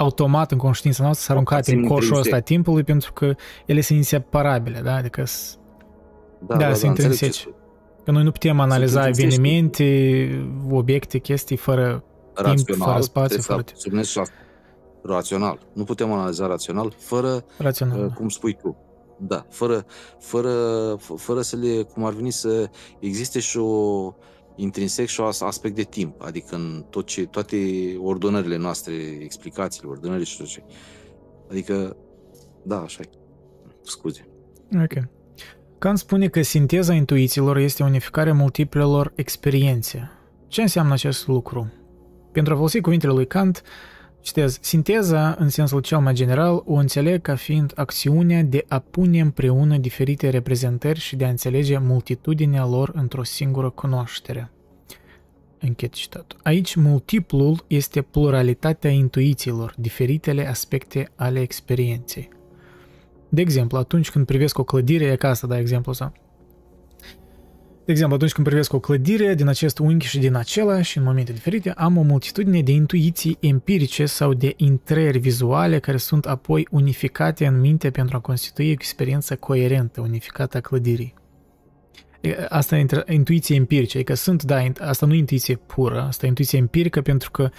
automat 0.00 0.52
în 0.52 0.58
conștiința 0.58 1.02
noastră 1.02 1.24
s-a 1.24 1.32
aruncat 1.32 1.66
în 1.66 1.86
coșul 1.86 2.16
ăsta 2.16 2.36
a 2.36 2.40
timpului 2.40 2.82
pentru 2.82 3.12
că 3.12 3.34
ele 3.66 3.80
sunt 3.80 3.98
inseparabile, 3.98 4.80
da? 4.80 4.94
Adică 4.94 5.24
da, 6.38 6.56
da, 6.56 6.66
da, 6.66 6.74
sunt 6.74 6.82
da, 6.82 6.88
intrinseci. 6.88 7.48
Că 8.04 8.10
noi 8.10 8.22
nu 8.22 8.30
putem 8.30 8.60
analiza 8.60 9.08
evenimente, 9.08 10.28
obiecte, 10.70 11.18
chestii 11.18 11.56
fără 11.56 12.04
rațional, 12.34 12.64
timp, 12.64 12.82
fără 12.82 13.00
spațiu, 13.00 13.40
fără 13.40 13.62
timp. 13.62 14.26
Rațional. 15.02 15.58
Nu 15.72 15.84
putem 15.84 16.12
analiza 16.12 16.46
rațional 16.46 16.92
fără, 16.98 17.44
rațional, 17.58 18.04
uh, 18.04 18.12
cum 18.14 18.28
spui 18.28 18.56
tu, 18.62 18.76
da, 19.16 19.46
fără, 19.50 19.84
fără, 20.18 20.50
fără 21.16 21.40
să 21.40 21.56
le, 21.56 21.82
cum 21.82 22.04
ar 22.04 22.12
veni 22.12 22.30
să 22.30 22.70
existe 22.98 23.38
și 23.38 23.58
o 23.58 24.14
intrinsec 24.60 25.06
și 25.06 25.20
un 25.20 25.26
aspect 25.40 25.74
de 25.74 25.82
timp, 25.82 26.22
adică 26.22 26.54
în 26.54 26.84
tot 26.90 27.06
ce, 27.06 27.26
toate 27.26 27.56
ordonările 27.98 28.56
noastre, 28.56 28.92
explicațiile, 29.20 29.88
ordonările 29.88 30.24
și 30.24 30.36
tot 30.36 30.46
ce. 30.46 30.62
Adică, 31.50 31.96
da, 32.62 32.80
așa 32.80 33.02
e. 33.02 33.08
Scuze. 33.82 34.28
Ok. 34.82 35.08
Kant 35.78 35.98
spune 35.98 36.28
că 36.28 36.42
sinteza 36.42 36.94
intuițiilor 36.94 37.56
este 37.56 37.82
unificarea 37.82 38.34
multiplelor 38.34 39.12
experiențe. 39.14 40.10
Ce 40.48 40.60
înseamnă 40.60 40.92
acest 40.92 41.26
lucru? 41.26 41.72
Pentru 42.32 42.52
a 42.52 42.56
folosi 42.56 42.80
cuvintele 42.80 43.12
lui 43.12 43.26
Kant, 43.26 43.62
Citez, 44.20 44.58
sinteza, 44.60 45.34
în 45.38 45.48
sensul 45.48 45.80
cel 45.80 45.98
mai 45.98 46.12
general, 46.12 46.62
o 46.66 46.74
înțeleg 46.74 47.22
ca 47.22 47.34
fiind 47.34 47.72
acțiunea 47.74 48.42
de 48.42 48.64
a 48.68 48.78
pune 48.78 49.20
împreună 49.20 49.76
diferite 49.76 50.28
reprezentări 50.28 50.98
și 50.98 51.16
de 51.16 51.24
a 51.24 51.28
înțelege 51.28 51.78
multitudinea 51.78 52.66
lor 52.66 52.90
într-o 52.94 53.22
singură 53.22 53.70
cunoaștere. 53.70 54.50
Închet 55.58 55.92
citatul. 55.92 56.38
Aici, 56.42 56.74
multiplul 56.74 57.64
este 57.66 58.02
pluralitatea 58.02 58.90
intuițiilor, 58.90 59.74
diferitele 59.76 60.46
aspecte 60.46 61.10
ale 61.14 61.40
experienței. 61.40 62.28
De 63.28 63.40
exemplu, 63.40 63.78
atunci 63.78 64.10
când 64.10 64.26
privesc 64.26 64.58
o 64.58 64.64
clădire, 64.64 65.04
e 65.04 65.16
ca 65.16 65.28
asta, 65.28 65.46
da, 65.46 65.58
exemplu 65.58 65.90
ăsta, 65.90 66.12
de 67.84 67.92
exemplu, 67.92 68.16
atunci 68.16 68.32
când 68.32 68.46
privesc 68.46 68.72
o 68.72 68.78
clădire 68.78 69.34
din 69.34 69.48
acest 69.48 69.78
unghi 69.78 70.06
și 70.06 70.18
din 70.18 70.34
acela 70.34 70.82
și 70.82 70.98
în 70.98 71.04
momente 71.04 71.32
diferite, 71.32 71.70
am 71.70 71.96
o 71.96 72.02
multitudine 72.02 72.62
de 72.62 72.72
intuiții 72.72 73.36
empirice 73.40 74.06
sau 74.06 74.34
de 74.34 74.54
intrări 74.56 75.18
vizuale 75.18 75.78
care 75.78 75.96
sunt 75.96 76.26
apoi 76.26 76.66
unificate 76.70 77.46
în 77.46 77.60
minte 77.60 77.90
pentru 77.90 78.16
a 78.16 78.20
constitui 78.20 78.68
o 78.68 78.70
experiență 78.70 79.36
coerentă, 79.36 80.00
unificată 80.00 80.56
a 80.56 80.60
clădirii. 80.60 81.14
Asta 82.48 82.78
e 82.78 82.86
intuiție 83.08 83.56
empirice, 83.56 83.96
adică 83.96 84.14
sunt, 84.14 84.42
da, 84.42 84.62
asta 84.80 85.06
nu 85.06 85.14
e 85.14 85.18
intuiție 85.18 85.56
pură, 85.56 86.00
asta 86.00 86.24
e 86.24 86.28
intuiție 86.28 86.58
empirică 86.58 87.00
pentru 87.00 87.30
că 87.30 87.50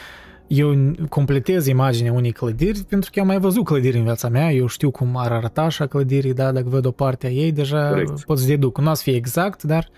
eu 0.47 0.93
completez 1.09 1.65
imaginea 1.65 2.11
unei 2.11 2.31
clădiri 2.31 2.79
pentru 2.79 3.09
că 3.13 3.19
am 3.19 3.27
mai 3.27 3.39
văzut 3.39 3.65
clădiri 3.65 3.97
în 3.97 4.03
viața 4.03 4.29
mea, 4.29 4.51
eu 4.51 4.67
știu 4.67 4.91
cum 4.91 5.17
ar 5.17 5.31
arăta 5.31 5.61
așa 5.61 5.87
clădirii, 5.87 6.33
da, 6.33 6.51
dacă 6.51 6.69
văd 6.69 6.85
o 6.85 6.91
parte 6.91 7.27
a 7.27 7.29
ei, 7.29 7.51
deja 7.51 7.89
Correct. 7.89 8.23
pot 8.23 8.39
să 8.39 8.47
deduc. 8.47 8.79
Nu 8.79 8.91
o 8.91 8.93
să 8.93 9.03
fie 9.03 9.15
exact, 9.15 9.63
dar 9.63 9.89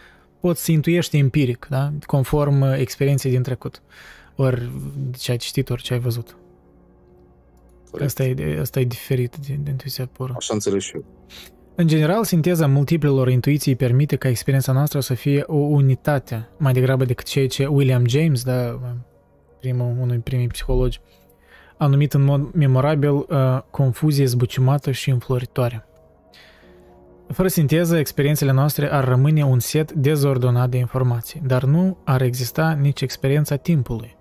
poți 0.45 0.63
să 0.63 0.71
intuiești 0.71 1.17
empiric, 1.17 1.67
da? 1.69 1.91
conform 2.05 2.61
uh, 2.61 2.77
experienței 2.77 3.31
din 3.31 3.41
trecut. 3.41 3.81
Ori 4.35 4.71
ce 5.17 5.31
ai 5.31 5.37
citit, 5.37 5.69
ori 5.69 5.81
ce 5.81 5.93
ai 5.93 5.99
văzut. 5.99 6.37
Asta 8.03 8.23
e, 8.23 8.57
asta 8.59 8.79
e 8.79 8.83
diferit 8.83 9.35
de, 9.35 9.59
de 9.63 9.69
intuiția 9.69 10.05
pură. 10.05 10.33
Așa 10.37 10.53
înțeleg 10.53 10.79
și 10.79 10.91
eu. 10.95 11.03
În 11.75 11.87
general, 11.87 12.23
sinteza 12.23 12.67
multiplelor 12.67 13.29
intuiții 13.29 13.75
permite 13.75 14.15
ca 14.15 14.27
experiența 14.27 14.71
noastră 14.71 14.99
să 14.99 15.13
fie 15.13 15.43
o 15.47 15.55
unitate, 15.55 16.49
mai 16.57 16.73
degrabă 16.73 17.05
decât 17.05 17.25
ceea 17.25 17.47
ce 17.47 17.65
William 17.65 18.07
James, 18.07 18.43
da, 18.43 18.79
primul, 19.59 19.85
unul 19.85 20.07
din 20.07 20.21
primii 20.21 20.47
psihologi, 20.47 20.99
a 21.77 21.87
numit 21.87 22.13
în 22.13 22.23
mod 22.23 22.53
memorabil 22.53 23.11
uh, 23.11 23.25
confuzie 23.71 24.25
zbucimată 24.25 24.91
și 24.91 25.09
înfloritoare. 25.09 25.87
Fără 27.27 27.47
sinteză, 27.47 27.97
experiențele 27.97 28.51
noastre 28.51 28.91
ar 28.91 29.05
rămâne 29.05 29.45
un 29.45 29.59
set 29.59 29.91
dezordonat 29.91 30.69
de 30.69 30.77
informații, 30.77 31.41
dar 31.45 31.63
nu 31.63 31.97
ar 32.03 32.21
exista 32.21 32.77
nici 32.81 33.01
experiența 33.01 33.55
timpului. 33.55 34.17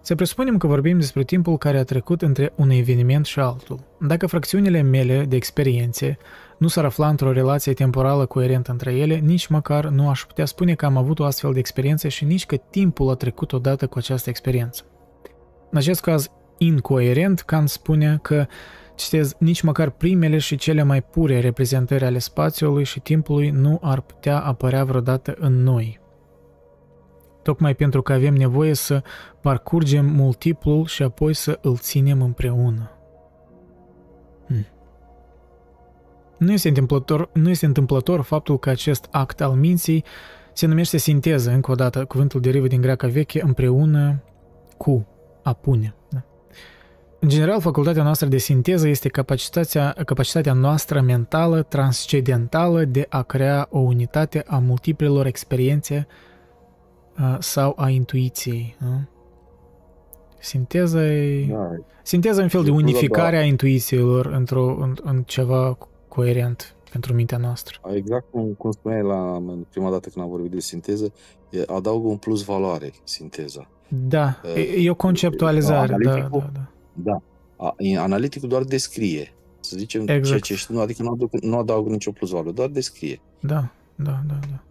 Să 0.00 0.14
presupunem 0.14 0.56
că 0.56 0.66
vorbim 0.66 0.98
despre 0.98 1.22
timpul 1.22 1.58
care 1.58 1.78
a 1.78 1.84
trecut 1.84 2.22
între 2.22 2.52
un 2.56 2.70
eveniment 2.70 3.26
și 3.26 3.38
altul. 3.38 3.80
Dacă 4.00 4.26
fracțiunile 4.26 4.80
mele 4.80 5.24
de 5.28 5.36
experiențe 5.36 6.18
nu 6.58 6.68
s-ar 6.68 6.84
afla 6.84 7.08
într-o 7.08 7.32
relație 7.32 7.72
temporală 7.72 8.26
coerentă 8.26 8.70
între 8.70 8.94
ele, 8.94 9.14
nici 9.14 9.46
măcar 9.46 9.88
nu 9.88 10.08
aș 10.08 10.24
putea 10.24 10.44
spune 10.44 10.74
că 10.74 10.86
am 10.86 10.96
avut 10.96 11.18
o 11.18 11.24
astfel 11.24 11.52
de 11.52 11.58
experiență 11.58 12.08
și 12.08 12.24
nici 12.24 12.46
că 12.46 12.56
timpul 12.56 13.10
a 13.10 13.14
trecut 13.14 13.52
odată 13.52 13.86
cu 13.86 13.98
această 13.98 14.28
experiență. 14.28 14.84
În 15.70 15.78
acest 15.78 16.00
caz 16.00 16.30
incoerent, 16.58 17.40
Kant 17.40 17.68
spune 17.68 18.18
că 18.22 18.46
Citez, 18.94 19.34
nici 19.38 19.60
măcar 19.60 19.90
primele 19.90 20.38
și 20.38 20.56
cele 20.56 20.82
mai 20.82 21.02
pure 21.02 21.40
reprezentări 21.40 22.04
ale 22.04 22.18
spațiului 22.18 22.84
și 22.84 23.00
timpului 23.00 23.50
nu 23.50 23.78
ar 23.82 24.00
putea 24.00 24.40
apărea 24.40 24.84
vreodată 24.84 25.34
în 25.38 25.62
noi. 25.62 26.00
Tocmai 27.42 27.74
pentru 27.74 28.02
că 28.02 28.12
avem 28.12 28.34
nevoie 28.34 28.74
să 28.74 29.02
parcurgem 29.40 30.06
multiplul 30.06 30.86
și 30.86 31.02
apoi 31.02 31.34
să 31.34 31.58
îl 31.62 31.76
ținem 31.76 32.22
împreună. 32.22 32.90
Hmm. 34.46 34.66
Nu 36.38 36.52
este, 36.52 36.68
întâmplător, 36.68 37.30
nu 37.32 37.50
este 37.50 37.66
întâmplător 37.66 38.20
faptul 38.20 38.58
că 38.58 38.70
acest 38.70 39.08
act 39.10 39.40
al 39.40 39.52
minții 39.52 40.04
se 40.52 40.66
numește 40.66 40.96
sinteză, 40.96 41.50
încă 41.50 41.70
o 41.70 41.74
dată, 41.74 42.04
cuvântul 42.04 42.40
derivă 42.40 42.66
din 42.66 42.80
greaca 42.80 43.06
veche, 43.06 43.42
împreună 43.42 44.22
cu, 44.76 45.06
a 45.42 45.52
pune. 45.52 45.94
Da? 47.24 47.30
În 47.30 47.38
general, 47.40 47.60
facultatea 47.60 48.02
noastră 48.02 48.26
de 48.28 48.38
sinteză 48.38 48.88
este 48.88 49.08
capacitatea, 49.08 49.96
capacitatea 50.06 50.52
noastră 50.52 51.00
mentală 51.00 51.62
transcendentală 51.62 52.84
de 52.84 53.06
a 53.08 53.22
crea 53.22 53.66
o 53.70 53.78
unitate 53.78 54.44
a 54.46 54.58
multiplelor 54.58 55.26
experiențe 55.26 56.06
sau 57.38 57.74
a 57.76 57.88
intuiției. 57.88 58.76
Nu? 58.78 59.08
Sinteza 60.38 61.06
e... 61.06 61.46
Da. 61.50 61.70
Sinteza 62.02 62.40
e 62.40 62.42
un 62.42 62.48
fel 62.48 62.64
de 62.64 62.70
unificare 62.70 63.36
a 63.36 63.44
intuițiilor 63.44 64.26
într-o, 64.26 64.76
în, 64.80 64.96
în 65.02 65.22
ceva 65.22 65.78
coerent 66.08 66.74
pentru 66.90 67.14
mintea 67.14 67.38
noastră. 67.38 67.80
Exact 67.94 68.24
cum, 68.30 68.54
cum 68.58 68.70
spuneai 68.70 69.02
la 69.02 69.42
prima 69.70 69.90
dată 69.90 70.08
când 70.08 70.24
am 70.24 70.30
vorbit 70.30 70.50
de 70.50 70.60
sinteză, 70.60 71.12
adaugă 71.66 72.08
un 72.08 72.16
plus 72.16 72.44
valoare 72.44 72.92
sinteza. 73.04 73.68
Da, 73.88 74.40
e, 74.56 74.60
e 74.60 74.90
o 74.90 74.94
conceptualizare, 74.94 75.96
da, 76.02 76.12
da, 76.12 76.28
da. 76.52 76.68
Da. 76.94 77.22
Analiticul 77.98 78.48
doar 78.48 78.62
descrie. 78.62 79.34
Să 79.60 79.76
zicem 79.76 80.00
exact. 80.00 80.24
ceea 80.24 80.38
ce 80.38 80.54
știu, 80.54 80.80
adică 80.80 81.02
nu 81.02 81.10
adaugă, 81.10 81.38
nu 81.40 81.58
adaugă 81.58 81.90
nicio 81.90 82.12
plus 82.12 82.30
valoare, 82.30 82.50
doar 82.50 82.68
descrie. 82.68 83.20
Da, 83.40 83.70
da, 83.94 84.20
da, 84.26 84.38
da. 84.50 84.62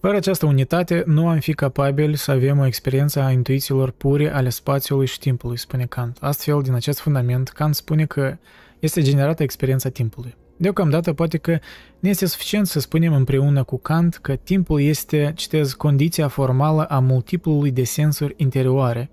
Fără 0.00 0.16
această 0.16 0.46
unitate, 0.46 1.02
nu 1.06 1.28
am 1.28 1.38
fi 1.38 1.52
capabili 1.52 2.16
să 2.16 2.30
avem 2.30 2.58
o 2.58 2.66
experiență 2.66 3.20
a 3.20 3.30
intuițiilor 3.30 3.90
pure 3.90 4.32
ale 4.32 4.48
spațiului 4.48 5.06
și 5.06 5.18
timpului, 5.18 5.58
spune 5.58 5.86
Kant. 5.86 6.16
Astfel, 6.20 6.62
din 6.62 6.72
acest 6.72 6.98
fundament, 6.98 7.48
Kant 7.48 7.74
spune 7.74 8.06
că 8.06 8.36
este 8.78 9.02
generată 9.02 9.42
experiența 9.42 9.88
timpului. 9.88 10.34
Deocamdată, 10.56 11.12
poate 11.12 11.38
că 11.38 11.58
nu 11.98 12.08
este 12.08 12.26
suficient 12.26 12.66
să 12.66 12.80
spunem 12.80 13.12
împreună 13.12 13.64
cu 13.64 13.78
Kant 13.78 14.16
că 14.16 14.34
timpul 14.36 14.80
este, 14.80 15.32
citez, 15.36 15.72
condiția 15.72 16.28
formală 16.28 16.84
a 16.84 16.98
multiplului 16.98 17.70
de 17.70 17.84
sensuri 17.84 18.34
interioare, 18.36 19.10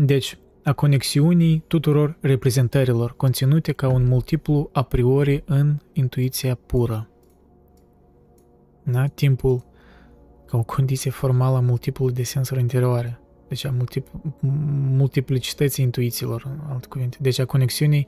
deci, 0.00 0.38
a 0.62 0.72
conexiunii 0.72 1.64
tuturor 1.66 2.16
reprezentărilor 2.20 3.14
conținute 3.16 3.72
ca 3.72 3.88
un 3.88 4.06
multiplu 4.06 4.70
a 4.72 4.82
priori 4.82 5.42
în 5.46 5.76
intuiția 5.92 6.54
pură. 6.54 7.08
Da? 8.82 9.06
Timpul 9.06 9.64
ca 10.46 10.56
o 10.56 10.62
condiție 10.62 11.10
formală 11.10 11.56
a 11.56 11.60
multiplului 11.60 12.14
de 12.14 12.22
sensuri 12.22 12.60
interioare. 12.60 13.20
Deci 13.48 13.64
a 13.64 13.70
multipl- 13.70 14.16
multiplicității 14.96 15.84
intuițiilor, 15.84 16.42
în 16.46 16.72
alte 16.72 16.86
cuvinte. 16.88 17.16
Deci 17.20 17.38
a 17.38 17.44
conexiunii 17.44 18.06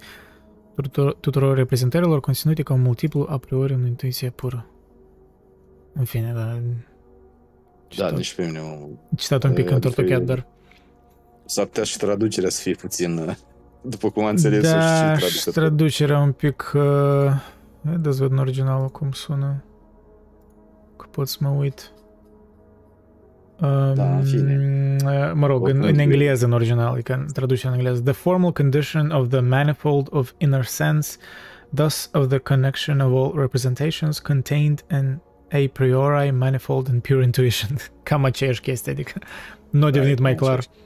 tuturor, 0.74 1.14
tuturor 1.14 1.56
reprezentărilor 1.56 2.20
conținute 2.20 2.62
ca 2.62 2.72
un 2.74 2.82
multiplu 2.82 3.26
a 3.28 3.38
priori 3.38 3.72
în 3.72 3.86
intuiție 3.86 4.30
pură. 4.30 4.66
În 5.92 6.04
fine, 6.04 6.32
da. 6.32 6.44
Da, 6.44 6.60
Citat, 7.88 8.16
nici 8.16 8.34
pe 8.34 8.44
mine 8.46 8.58
nu... 8.58 8.98
citat 9.16 9.44
un 9.44 9.52
pic 9.52 9.66
uh, 9.66 9.72
întortocheat, 9.72 10.20
adică- 10.20 10.34
dar... 10.34 10.46
S-ar 11.51 11.64
putea 11.64 11.82
și 11.82 11.97
traducerea 11.98 12.51
să 12.51 12.60
fie 12.62 12.74
puțin, 12.74 13.18
uh, 13.18 13.35
după 13.82 14.10
cum 14.10 14.22
am 14.24 14.28
înțeles 14.31 14.70
da, 14.70 14.81
și 14.81 14.86
și 14.97 15.18
traducător. 15.18 15.52
traducerea 15.52 16.18
un 16.18 16.32
pic... 16.32 16.72
Uh, 16.74 16.82
Haideți 17.85 18.16
să 18.16 18.22
văd 18.22 18.32
în 18.32 18.39
originalul 18.39 18.89
cum 18.89 19.12
sună. 19.12 19.64
Că 20.97 21.06
pot 21.10 21.28
să 21.28 21.36
mă 21.40 21.48
uit. 21.48 21.93
Da, 23.94 24.16
în 24.16 24.22
fine. 24.24 24.97
Uh, 25.05 25.32
mă 25.35 25.47
rog, 25.47 25.68
în, 25.68 25.74
Oricum, 25.77 25.89
în 25.93 25.98
e- 25.98 26.02
engleză, 26.02 26.44
în 26.44 26.52
original, 26.52 26.98
e 26.98 27.01
ca 27.01 27.24
traducerea 27.32 27.70
în 27.72 27.78
engleză. 27.78 28.01
The 28.02 28.12
formal 28.12 28.52
condition 28.52 29.10
of 29.10 29.28
the 29.28 29.40
manifold 29.40 30.06
of 30.10 30.32
inner 30.39 30.64
sense, 30.64 31.16
thus 31.74 32.10
of 32.12 32.28
the 32.28 32.39
connection 32.39 33.01
of 33.01 33.12
all 33.14 33.40
representations 33.40 34.18
contained 34.18 34.85
in 34.90 35.20
a 35.52 35.68
priori 35.72 36.31
manifold 36.31 36.89
and 36.90 37.02
pure 37.02 37.22
intuition. 37.22 37.77
Cam 38.02 38.24
aceeași 38.24 38.60
chestie, 38.60 38.93
adică 38.93 39.18
nu 39.70 39.86
a 39.86 39.90
devenit 39.90 40.16
Da, 40.16 40.22
mai 40.22 40.35
cam 40.35 40.47
clar. 40.47 40.59
aceeași. 40.59 40.78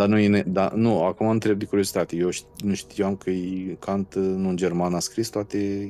Dar 0.00 0.08
nu, 0.08 0.18
e 0.18 0.28
ne- 0.28 0.44
da, 0.46 0.72
nu, 0.74 1.04
acum 1.04 1.28
întreb 1.28 1.58
de 1.58 1.64
curiozitate. 1.64 2.16
Eu 2.16 2.28
șt- 2.28 2.60
nu 2.64 2.74
știam 2.74 3.16
că 3.16 3.30
e 3.30 3.76
Kant 3.78 4.14
uh, 4.14 4.22
nu 4.36 4.48
în 4.48 4.56
german 4.56 4.94
a 4.94 4.98
scris 4.98 5.28
toate... 5.28 5.88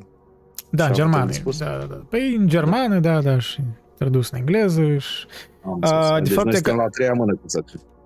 Da, 0.70 0.86
în 0.86 0.94
Și-a 0.94 1.02
germană. 1.04 1.24
putem 1.24 1.40
spus? 1.40 1.58
Da, 1.58 1.64
da, 1.78 1.84
da. 1.84 1.94
Păi 2.08 2.34
în 2.38 2.48
germană, 2.48 2.98
da, 2.98 3.20
da, 3.20 3.38
și 3.38 3.60
tradus 3.98 4.30
în 4.30 4.38
engleză 4.38 4.96
și... 4.96 5.26
Am 5.64 5.70
A, 5.70 5.74
înțeles. 5.74 6.10
de 6.14 6.20
deci 6.22 6.32
fapt 6.32 6.44
noi 6.46 6.54
e 6.54 6.56
suntem 6.56 6.72
că- 6.74 6.78
la 6.80 6.84
a 6.86 6.88
treia 6.88 7.12
mână, 7.12 7.32
cum 7.34 7.48
să 7.48 7.62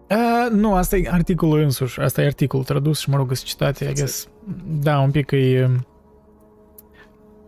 A, 0.09 0.48
nu, 0.48 0.74
asta 0.74 0.97
e 0.97 1.09
articolul 1.10 1.59
însuși. 1.59 2.01
Asta 2.01 2.22
e 2.22 2.26
articolul 2.26 2.64
tradus 2.64 2.98
și, 2.98 3.10
mă 3.10 3.16
rog, 3.16 3.26
sunt 3.26 3.48
citate, 3.48 3.85
I 3.85 3.93
guess. 3.94 4.28
Da, 4.82 4.98
un 5.01 5.10
pic 5.10 5.31
e... 5.31 5.70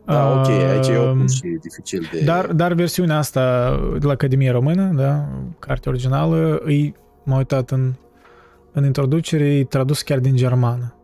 Da, 0.05 0.31
ok, 0.41 0.49
aici 0.49 0.87
e 0.89 0.99
um, 0.99 1.05
oricum 1.09 1.27
și 1.27 1.59
dificil 1.61 2.09
de... 2.13 2.25
Dar, 2.25 2.47
dar 2.47 2.73
versiunea 2.73 3.17
asta 3.19 3.71
de 3.99 4.07
la 4.07 4.13
Academia 4.13 4.53
Română, 4.53 4.93
da, 4.95 5.29
cartea 5.59 5.91
originală, 5.91 6.61
îi, 6.65 6.95
m-am 7.25 7.37
uitat 7.39 7.71
în, 7.71 7.93
în 8.79 8.85
introducere, 8.85 9.45
e 9.55 9.65
tradus 9.65 10.03
chiar 10.03 10.19
din 10.19 10.37
germană. 10.37 10.95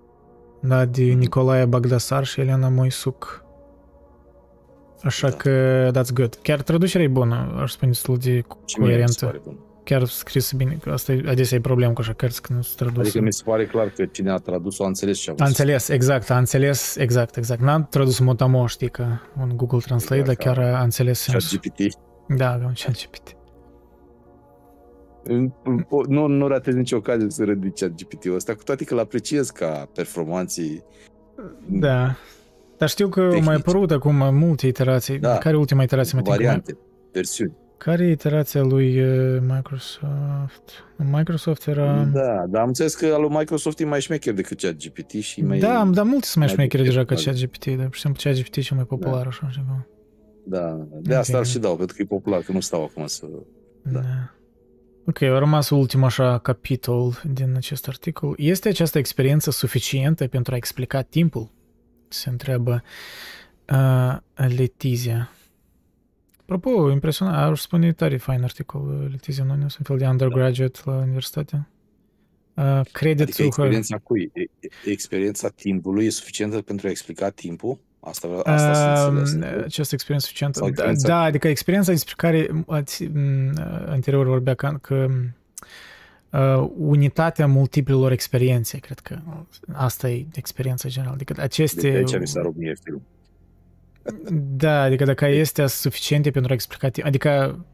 Da, 0.61 0.85
de 0.85 1.03
Mhm. 1.05 1.19
Nicolae 1.19 1.65
Bagdasar 1.65 2.24
și 2.24 2.40
Elena 2.40 2.69
Moisuc. 2.69 3.44
Așa 5.03 5.28
Da. 5.28 5.36
că 5.36 5.90
that's 5.90 6.12
good. 6.15 6.35
Chiar 6.43 6.62
traducerea 6.62 7.07
e 7.07 7.09
bună, 7.09 7.59
aș 7.62 7.70
spune 7.73 7.90
destul 7.90 8.16
de 8.16 8.31
și 8.31 8.35
mie 8.35 8.36
mi 8.39 8.65
se 8.65 8.81
coerentă. 8.81 9.24
pare 9.27 9.40
bun. 9.44 9.59
Chiar 9.85 10.05
scris 10.05 10.53
bine, 10.53 10.78
că 10.82 10.90
asta 10.90 11.12
e, 11.12 11.23
adesea 11.28 11.57
e 11.57 11.61
problemă 11.61 11.93
cu 11.93 12.01
așa 12.01 12.12
cărți 12.12 12.43
când 12.43 12.59
nu 12.59 12.65
sunt 12.65 12.77
traduse. 12.77 13.01
Adică 13.01 13.20
mi 13.20 13.32
se 13.32 13.43
pare 13.44 13.66
clar 13.66 13.89
că 13.89 14.05
cine 14.05 14.31
a 14.31 14.36
tradus-o 14.36 14.85
a 14.85 14.86
înțeles 14.86 15.19
ce 15.19 15.31
a 15.31 15.32
A 15.32 15.35
vrut. 15.36 15.49
să 15.49 15.61
înțeles, 15.62 15.89
exact, 15.89 16.31
a 16.31 16.39
înțeles, 16.39 16.97
exact, 16.97 17.36
exact. 17.36 17.61
N-a 17.61 17.82
tradus 17.82 18.19
motamo, 18.19 18.66
știi, 18.66 18.90
că 18.90 19.05
un 19.40 19.53
Google 19.57 19.78
Translate, 19.78 20.20
Exact, 20.20 20.44
dar 20.44 20.55
chiar 20.55 20.65
a 20.74 20.82
înțeles 20.82 21.20
spună. 21.20 21.39
sensul. 21.39 21.59
ChatGPT. 21.77 21.99
Da, 22.39 22.59
ca 22.59 22.65
un 22.66 22.73
ChatGPT. 22.74 23.28
O- 23.28 23.40
Nu, 26.09 26.27
nu 26.27 26.47
ratez 26.47 26.74
nicio 26.74 26.97
ocazie 26.97 27.31
să 27.31 27.44
râd 27.44 27.61
de 27.61 27.73
ChatGPT-ul 27.74 28.35
ăsta, 28.35 28.55
cu 28.55 28.62
toate 28.62 28.85
că 28.85 28.94
îl 28.94 29.01
apreciez 29.01 29.51
ca 29.51 29.89
performanții. 29.94 30.85
Da. 31.69 32.16
Dar 32.78 32.89
știu 32.89 33.09
că 33.09 33.20
au 33.20 33.27
mai 33.27 33.39
Tehnici. 33.40 33.59
apărut 33.59 33.90
acum 33.90 34.35
multe 34.35 34.66
iterații. 34.66 35.19
Da. 35.19 35.39
Care 35.39 35.55
e 35.55 35.59
ultima 35.59 35.82
iterație? 35.82 36.19
Mă, 36.19 36.24
variante, 36.28 36.78
versiuni. 37.12 37.57
Care 37.77 38.05
e 38.05 38.11
iterația 38.11 38.62
lui 38.62 39.01
uh, 39.01 39.40
Microsoft? 39.40 40.85
Microsoft 41.12 41.66
era... 41.66 42.09
Da, 42.12 42.44
dar 42.49 42.61
am 42.62 42.66
înțeles 42.66 42.94
că 42.94 43.07
al 43.07 43.20
lui 43.20 43.31
Microsoft 43.31 43.81
e 43.81 43.85
mai 43.85 44.01
șmecher 44.01 44.35
decât 44.35 44.61
ChatGPT 44.61 45.11
și 45.11 45.43
mai... 45.44 45.59
Da, 45.59 45.89
dar 45.93 46.05
multe 46.05 46.27
sunt 46.27 46.36
mai 46.36 46.47
mai 46.47 46.55
șmecheri 46.55 46.82
deja 46.82 47.05
ca 47.05 47.15
dificil. 47.15 47.32
ChatGPT, 47.32 47.66
dar, 47.66 47.86
pur 47.86 47.94
și 47.94 48.01
simplu, 48.01 48.20
ChatGPT 48.24 48.57
e 48.57 48.61
cel 48.61 48.77
mai 48.77 48.85
popular, 48.86 49.27
așa, 49.27 49.49
ceva. 49.53 49.86
Da, 50.44 50.86
de 51.01 51.15
asta 51.15 51.32
Ok. 51.36 51.44
îl 51.44 51.44
și 51.49 51.59
dau, 51.59 51.77
pentru 51.77 51.97
că 51.97 52.03
e 52.03 52.05
popular, 52.05 52.40
că 52.40 52.53
nu 52.53 52.61
stau 52.61 52.82
acum 52.82 53.07
să... 53.07 53.27
Da. 53.82 54.01
Da. 54.01 54.35
Ok, 55.07 55.23
a 55.23 55.39
rămas 55.39 55.70
ultimul 55.70 56.07
așa 56.07 56.39
capitol 56.39 57.23
din 57.24 57.55
acest 57.57 57.89
articol. 57.89 58.35
Este 58.39 58.69
această 58.69 58.99
experiență 58.99 59.51
suficientă 59.51 60.27
pentru 60.27 60.53
a 60.53 60.57
explica 60.57 61.03
timpul? 61.03 61.51
Se 62.09 62.29
întreabă 62.29 62.83
uh, 63.69 64.16
Letizia. 64.35 65.31
Apropo, 66.41 66.91
impresionant, 66.91 67.37
aș 67.37 67.61
spune 67.61 67.93
tare 67.93 68.16
fain 68.16 68.43
articol, 68.43 69.09
Letizia 69.11 69.45
nu 69.45 69.55
sunt 69.55 69.79
un 69.79 69.85
fel 69.85 69.99
de 69.99 70.07
undergraduate 70.07 70.81
la 70.85 70.93
universitate. 70.93 71.69
Uh, 72.55 72.81
credit 72.93 73.20
Adică 73.20 73.37
to 73.37 73.43
her. 73.43 73.47
experiența 73.47 73.99
cui? 73.99 74.31
E- 74.35 74.41
e- 74.41 74.91
Experiența 74.91 75.49
timpului 75.49 76.05
e 76.05 76.11
suficientă 76.11 76.61
pentru 76.61 76.87
a 76.87 76.91
explica 76.91 77.31
timpul? 77.31 77.79
Asta, 78.05 78.29
asta 78.45 78.95
să 78.97 79.07
Um, 79.11 79.16
înțeles. 79.16 79.65
această 79.65 79.95
experiență 79.95 80.27
suficientă. 80.27 80.59
Sau 80.59 80.66
Da, 80.66 80.70
experiența- 80.73 81.09
da, 81.09 81.20
adică 81.20 81.49
experiența 81.49 81.91
despre 81.93 82.15
care 82.16 82.65
ați, 82.66 83.05
m, 83.05 83.53
anterior 83.87 84.27
vorbea 84.27 84.55
că, 84.55 84.79
că 84.81 85.07
uh, 86.31 86.70
unitatea 86.77 87.47
multiplelor 87.47 88.12
experiențe, 88.12 88.79
cred 88.79 88.99
că 88.99 89.19
asta 89.73 90.09
e 90.11 90.27
experiența 90.35 90.89
generală. 90.89 91.15
Adică 91.15 91.41
aceste... 91.43 91.91
De 91.91 91.97
aici 91.97 92.19
mi 92.19 92.27
s-a 92.27 92.41
rupt 92.41 92.57
mie 92.57 92.74
film. 92.83 93.03
Da, 94.57 94.83
adică 94.83 95.05
dacă 95.05 95.27
este 95.27 95.66
suficiente 95.66 96.31
pentru 96.31 96.51
a 96.51 96.55
explica, 96.55 96.89
ti- 96.89 97.03
adică 97.03 97.65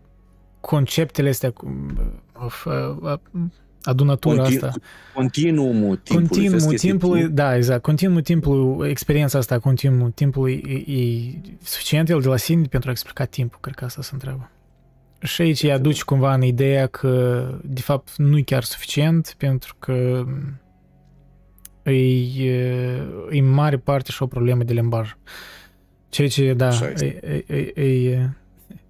conceptele 0.61 1.29
astea, 1.29 1.51
cum, 1.51 1.99
of, 2.33 2.65
uh, 2.65 3.19
adunătura 3.89 4.43
Continu- 4.43 4.65
asta. 4.67 4.81
Continuumul 5.15 5.97
timpului. 5.97 6.29
vezi 6.29 6.29
Continuul 6.29 6.61
că 6.69 6.75
este 6.75 6.87
timpului, 6.87 7.21
timp. 7.21 7.33
da, 7.35 7.57
exact, 7.57 7.83
continuul 7.83 8.23
timpului, 8.23 8.91
experiența 8.91 9.39
asta 9.39 9.59
continuul 9.59 10.11
timpului 10.11 10.85
e, 10.87 10.93
e 10.93 11.31
suficient 11.63 12.09
el 12.09 12.21
de 12.21 12.29
la 12.29 12.37
sine 12.37 12.67
pentru 12.71 12.89
a 12.89 12.93
explica 12.93 13.25
timpul, 13.25 13.59
cred 13.61 13.75
că 13.75 13.85
asta 13.85 14.03
se 14.03 14.11
întreabă. 14.13 14.51
Și 15.21 15.43
aici 15.43 15.63
îi 15.63 15.73
aduci 15.73 16.03
cumva 16.05 16.35
în 16.35 16.43
ideea 16.43 16.87
că, 16.87 17.45
de 17.65 17.81
fapt, 17.81 18.17
nu 18.17 18.39
e 18.39 18.43
chiar 18.43 18.63
suficient, 18.63 19.35
pentru 19.39 19.75
că 19.79 20.25
e, 21.83 21.93
e 22.45 23.03
în 23.29 23.49
mare 23.51 23.77
parte 23.77 24.11
și 24.13 24.23
o 24.23 24.27
problemă 24.27 24.63
de 24.63 24.73
limbaj. 24.73 25.17
Ceea 26.09 26.29
ce, 26.29 26.53
da, 26.53 26.67
Așa 26.67 26.87
e, 26.87 26.91
este. 26.93 27.45
e, 27.47 27.83
e, 27.83 28.11
e, 28.11 28.31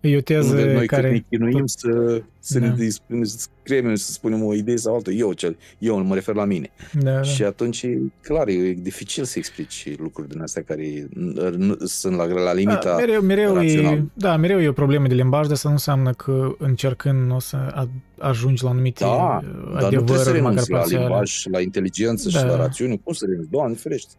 e 0.00 0.10
o 0.12 0.14
Nu 0.14 0.20
teză 0.20 0.54
vedem 0.54 0.74
noi 0.74 0.86
care... 0.86 1.02
cât 1.02 1.12
ne 1.12 1.24
chinuim 1.30 1.66
să, 1.66 2.22
să 2.38 2.58
Da. 2.58 2.66
ne 2.66 2.74
dispunem, 2.74 3.22
să 3.24 3.48
scriem, 3.62 3.94
să 3.94 4.12
spunem 4.12 4.44
o 4.44 4.54
idee 4.54 4.76
sau 4.76 4.94
altă. 4.94 5.10
Eu, 5.10 5.32
cel, 5.32 5.56
eu 5.78 6.02
mă 6.02 6.14
refer 6.14 6.34
la 6.34 6.44
mine. 6.44 6.70
Da, 7.00 7.12
da. 7.12 7.22
Și 7.22 7.42
atunci, 7.44 7.82
e 7.82 7.98
clar, 8.22 8.48
e 8.48 8.72
dificil 8.72 9.24
să 9.24 9.38
explici 9.38 9.94
lucruri 9.98 10.28
din 10.28 10.40
astea 10.40 10.62
care 10.62 11.08
nu, 11.14 11.50
nu, 11.56 11.76
sunt 11.84 12.16
la, 12.16 12.26
la 12.26 12.52
limita... 12.52 12.80
Da, 12.84 12.96
mereu, 12.96 13.20
mereu 13.20 13.52
e, 13.52 13.54
rațional. 13.54 14.02
da, 14.14 14.36
mereu 14.36 14.60
e 14.60 14.68
o 14.68 14.72
problemă 14.72 15.06
de 15.06 15.14
limbaj, 15.14 15.42
dar 15.44 15.52
asta 15.52 15.68
nu 15.68 15.74
înseamnă 15.74 16.12
că 16.12 16.54
încercând 16.58 17.26
nu 17.26 17.34
o 17.34 17.38
să 17.40 17.56
a- 17.56 17.88
ajungi 18.18 18.64
la 18.64 18.70
anumite 18.70 19.04
Da, 19.04 19.08
uh, 19.10 19.42
dar 19.72 19.82
nu 19.82 19.88
trebuie 19.88 20.18
să 20.18 20.28
adevăruri, 20.28 20.40
măcar 20.40 20.54
renunți 20.54 20.70
la 20.70 20.76
parțiale. 20.78 21.04
limbaj, 21.04 21.44
la 21.50 21.60
inteligență 21.60 22.28
Da. 22.32 22.38
și 22.38 22.44
la 22.44 22.56
rațiune. 22.56 22.96
Cum 23.04 23.12
să 23.12 23.24
renunți? 23.28 23.50
Doamne 23.50 23.74
ferește. 23.76 24.12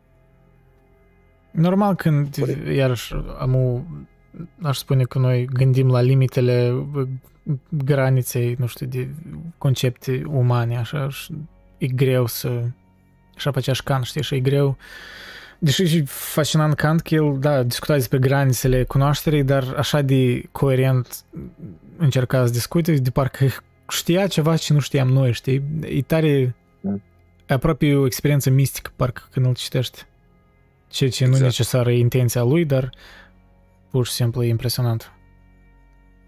Normal 1.51 1.95
când, 1.95 2.35
Corect. 2.39 2.67
iarăși, 2.75 3.13
am 3.39 3.55
o, 3.55 3.79
aș 4.61 4.77
spune 4.77 5.03
că 5.03 5.19
noi 5.19 5.45
gândim 5.45 5.89
la 5.89 6.01
limitele 6.01 6.85
uh, 6.93 7.07
graniței, 7.69 8.55
nu 8.59 8.65
știu, 8.65 8.85
de 8.85 9.09
concepte 9.57 10.23
umane, 10.27 10.77
așa, 10.77 11.09
și 11.09 11.33
e 11.77 11.87
greu 11.87 12.25
să, 12.25 12.63
așa 13.35 13.51
făcea 13.51 13.73
și 13.73 13.83
Kant, 13.83 14.05
știi, 14.05 14.23
și 14.23 14.35
e 14.35 14.39
greu 14.39 14.77
Deși 15.59 15.97
e 15.97 16.03
fascinant 16.05 16.73
Kant 16.73 17.01
că 17.01 17.15
el, 17.15 17.37
da, 17.39 17.63
discuta 17.63 17.93
despre 17.93 18.17
granițele 18.17 18.83
cunoașterii, 18.83 19.43
dar 19.43 19.73
așa 19.77 20.01
de 20.01 20.43
coerent 20.51 21.23
încerca 21.97 22.45
să 22.45 22.51
discute, 22.51 22.93
de 22.93 23.09
parcă 23.09 23.45
știa 23.89 24.27
ceva 24.27 24.57
ce 24.57 24.73
nu 24.73 24.79
știam 24.79 25.07
noi, 25.07 25.33
știi? 25.33 25.63
E 25.81 26.01
tare, 26.01 26.55
Da. 26.79 26.91
e 27.47 27.53
aproape 27.53 27.95
o 27.95 28.05
experiență 28.05 28.49
mistică, 28.49 28.91
parcă 28.95 29.21
când 29.31 29.45
îl 29.45 29.53
citești. 29.53 30.05
Ceea 30.87 31.09
ce 31.09 31.23
nu 31.23 31.29
Exact. 31.29 31.45
necesară 31.45 31.91
e 31.91 31.97
intenția 31.97 32.43
lui, 32.43 32.65
dar 32.65 32.89
pur 33.91 34.05
și 34.05 34.11
simplu 34.11 34.43
e 34.43 34.47
impresionant. 34.47 35.11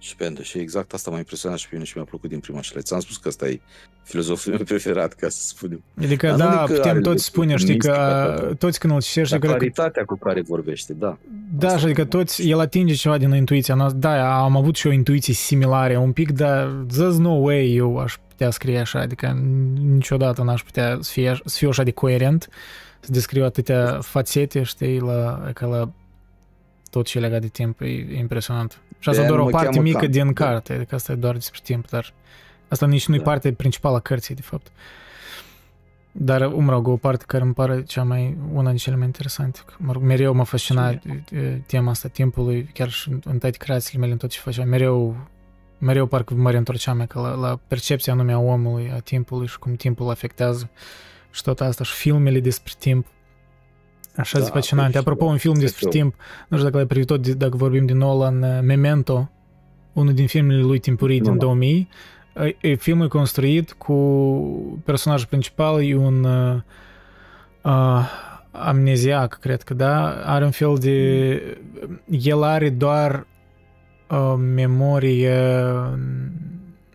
Și 0.01 0.15
pentru 0.15 0.43
și 0.43 0.57
exact 0.57 0.93
asta 0.93 1.11
m-a 1.11 1.17
impresionat 1.17 1.57
și 1.57 1.67
pe 1.67 1.73
mine 1.73 1.85
și 1.85 1.93
mi-a 1.95 2.05
plăcut 2.05 2.29
din 2.29 2.39
prima 2.39 2.61
și 2.61 2.79
Ți-am 2.79 2.99
spus 2.99 3.17
că 3.17 3.27
ăsta 3.27 3.47
e 3.47 3.61
filozoful 4.03 4.51
meu 4.53 4.63
preferat, 4.63 5.13
ca 5.13 5.29
să 5.29 5.41
spunem. 5.41 5.83
Adică, 5.97 6.27
Dar 6.27 6.37
da, 6.37 6.63
putem 6.63 7.01
toți 7.01 7.23
spune, 7.23 7.55
știi 7.55 7.77
că 7.77 8.55
toți 8.57 8.79
când 8.79 8.93
îl 8.93 9.01
citești... 9.01 9.37
Dar 9.37 9.49
claritatea 9.49 10.05
că... 10.05 10.13
cu 10.13 10.19
care 10.23 10.41
vorbește, 10.41 10.93
da. 10.93 11.17
Da, 11.57 11.77
și 11.77 11.85
adică 11.85 12.05
toți, 12.05 12.49
el 12.49 12.59
atinge 12.59 12.93
ceva 12.93 13.17
din 13.17 13.33
intuiția 13.33 13.75
noastră. 13.75 13.99
Da, 13.99 14.43
am 14.43 14.57
avut 14.57 14.75
și 14.75 14.87
o 14.87 14.91
intuiție 14.91 15.33
similare 15.33 15.97
un 15.97 16.11
pic, 16.11 16.31
dar 16.31 16.85
there's 16.87 17.17
no 17.17 17.31
way 17.31 17.75
eu 17.75 17.97
aș 17.97 18.15
putea 18.27 18.49
scrie 18.49 18.79
așa, 18.79 18.99
adică 18.99 19.27
niciodată 19.93 20.43
n-aș 20.43 20.63
putea 20.63 20.97
să, 20.99 21.11
fie, 21.11 21.39
să 21.45 21.57
fiu 21.57 21.69
așa 21.69 21.83
de 21.83 21.91
coerent, 21.91 22.49
să 22.99 23.11
descriu 23.11 23.43
atâtea 23.43 23.99
fațete, 24.01 24.63
știi, 24.63 24.99
la, 24.99 25.51
ca 25.53 25.65
la 25.65 25.91
tot 26.91 27.05
ce 27.05 27.19
legat 27.19 27.41
de 27.41 27.47
timp, 27.47 27.81
e 27.81 28.17
impresionant. 28.17 28.81
Și 28.99 29.09
asta 29.09 29.25
doar 29.25 29.39
o 29.39 29.45
parte 29.45 29.79
mică 29.79 29.99
Kant, 29.99 30.11
din 30.11 30.25
da. 30.25 30.45
carte, 30.45 30.73
adică 30.73 30.95
asta 30.95 31.11
e 31.11 31.15
doar 31.15 31.33
despre 31.33 31.59
timp, 31.63 31.89
dar 31.89 32.13
asta 32.67 32.85
nici 32.85 33.07
nu 33.07 33.15
e 33.15 33.17
da. 33.17 33.23
partea 33.23 33.53
principală 33.53 33.95
a 33.95 33.99
cărții, 33.99 34.35
de 34.35 34.41
fapt. 34.41 34.71
Dar, 36.11 36.47
mă 36.47 36.71
rog, 36.71 36.87
o 36.87 36.97
parte 36.97 37.23
care 37.27 37.43
îmi 37.43 37.53
pare 37.53 37.83
cea 37.83 38.03
mai, 38.03 38.37
una 38.53 38.69
din 38.69 38.77
cele 38.77 38.95
mai 38.95 39.05
interesante. 39.05 39.59
Mă 39.77 39.91
rog, 39.91 40.01
mereu 40.01 40.33
mă 40.33 40.43
fascina 40.43 40.99
tema 41.65 41.89
asta 41.89 42.07
timpului, 42.07 42.69
chiar 42.73 42.89
și 42.89 43.09
în 43.09 43.37
toate 43.37 43.57
creațiile 43.57 43.99
mele, 43.99 44.11
în 44.11 44.17
tot 44.17 44.29
ce 44.29 44.39
făceam, 44.39 44.67
mereu, 44.67 45.15
mereu 45.77 46.05
parcă 46.05 46.33
mă 46.33 46.51
reîntorceam 46.51 47.05
că 47.05 47.19
la, 47.19 47.33
la 47.33 47.59
percepția 47.67 48.13
anume 48.13 48.31
a 48.31 48.39
omului, 48.39 48.91
a 48.91 48.99
timpului 48.99 49.47
și 49.47 49.59
cum 49.59 49.75
timpul 49.75 50.09
afectează 50.09 50.69
și 51.31 51.41
tot 51.43 51.61
asta 51.61 51.83
și 51.83 51.93
filmele 51.93 52.39
despre 52.39 52.73
timp 52.79 53.05
Așa 54.15 54.39
da, 54.39 54.45
fascinante. 54.45 54.91
Deci, 54.91 55.01
Apropo, 55.01 55.25
un 55.25 55.37
film 55.37 55.59
despre 55.59 55.89
timp, 55.89 56.15
nu 56.47 56.57
știu 56.57 56.63
dacă 56.63 56.77
l-ai 56.77 56.85
privit 56.85 57.07
tot, 57.07 57.27
dacă 57.27 57.57
vorbim 57.57 57.85
din 57.85 57.97
Nolan, 57.97 58.41
uh, 58.41 58.59
Memento, 58.61 59.31
unul 59.93 60.13
din 60.13 60.27
filmele 60.27 60.61
lui 60.61 60.79
timpurii 60.79 61.21
din 61.21 61.37
2000. 61.37 61.89
E, 62.61 62.75
filmul 62.75 63.05
e 63.05 63.07
construit 63.07 63.71
cu 63.71 63.93
personajul 64.85 65.27
principal, 65.27 65.83
e 65.83 65.95
un 65.95 66.23
uh, 66.23 66.61
uh, 67.61 68.09
amneziac, 68.51 69.37
cred 69.41 69.61
că, 69.61 69.73
da? 69.73 70.21
Are 70.25 70.45
un 70.45 70.51
fel 70.51 70.75
de... 70.79 71.57
El 72.07 72.43
are 72.43 72.69
doar 72.69 73.27
uh, 74.09 74.33
memorie... 74.37 75.35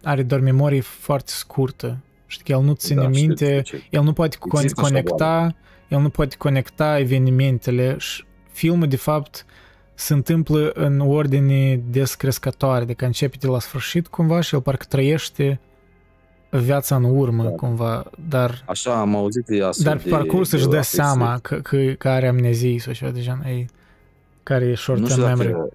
Are 0.02 0.22
doar 0.22 0.40
memorie 0.40 0.80
foarte 0.80 1.30
scurtă. 1.30 1.98
Știi 2.26 2.44
că 2.44 2.52
el 2.52 2.62
nu 2.62 2.72
ține 2.72 3.02
da, 3.02 3.09
minte, 3.09 3.62
el 3.90 4.02
nu 4.02 4.12
poate 4.12 4.36
Există 4.52 4.80
conecta 4.80 5.55
el 5.88 6.00
nu 6.00 6.08
poate 6.08 6.36
conecta 6.36 6.98
evenimentele 6.98 7.96
și 7.98 8.24
filmul 8.50 8.88
de 8.88 8.96
fapt 8.96 9.46
se 9.94 10.12
întâmplă 10.12 10.70
în 10.74 11.00
ordine 11.00 11.80
descrescătoare, 11.90 12.82
adică 12.82 13.04
începe 13.04 13.36
de 13.40 13.46
la 13.46 13.60
sfârșit 13.60 14.06
cumva 14.06 14.40
și 14.40 14.54
el 14.54 14.60
parcă 14.60 14.84
trăiește 14.88 15.60
viața 16.50 16.96
în 16.96 17.04
urmă 17.04 17.42
da. 17.42 17.48
cumva, 17.48 18.10
dar... 18.28 18.64
Așa 18.66 19.00
am 19.00 19.16
auzit 19.16 19.44
de 19.44 19.62
asta. 19.62 19.82
Dar 19.82 19.96
pe 19.96 20.08
parcurs 20.08 20.50
își 20.50 20.68
dă 20.68 20.80
seama 20.80 21.38
că, 21.42 21.56
că, 21.56 21.92
că 21.98 22.08
are 22.08 22.28
amnezie 22.28 22.78
sau 22.78 22.92
ceva 22.92 23.10
de 23.10 23.20
gen, 23.20 23.66
care 24.42 24.64
e 24.64 24.74
short-term 24.74 25.20
memory. 25.20 25.48
Dacă, 25.48 25.68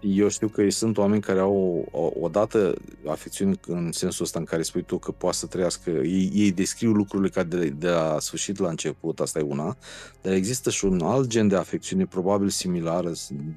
eu 0.00 0.28
știu 0.28 0.48
că 0.48 0.70
sunt 0.70 0.98
oameni 0.98 1.22
care 1.22 1.40
au 1.40 1.88
odată 2.20 2.74
afecțiuni 3.06 3.60
în 3.66 3.92
sensul 3.92 4.24
ăsta 4.24 4.38
în 4.38 4.44
care 4.44 4.62
spui 4.62 4.82
tu 4.82 4.98
că 4.98 5.10
poate 5.10 5.36
să 5.36 5.46
trăiască, 5.46 5.90
ei, 5.90 6.30
ei 6.34 6.52
descriu 6.52 6.92
lucrurile 6.92 7.28
ca 7.28 7.42
de, 7.42 7.68
de 7.68 7.88
la 7.88 8.16
sfârșit 8.20 8.58
la 8.58 8.68
început, 8.68 9.20
asta 9.20 9.38
e 9.38 9.42
una, 9.42 9.76
dar 10.22 10.32
există 10.32 10.70
și 10.70 10.84
un 10.84 11.00
alt 11.00 11.28
gen 11.28 11.48
de 11.48 11.56
afecțiune 11.56 12.06
probabil 12.06 12.48
similară, 12.48 13.12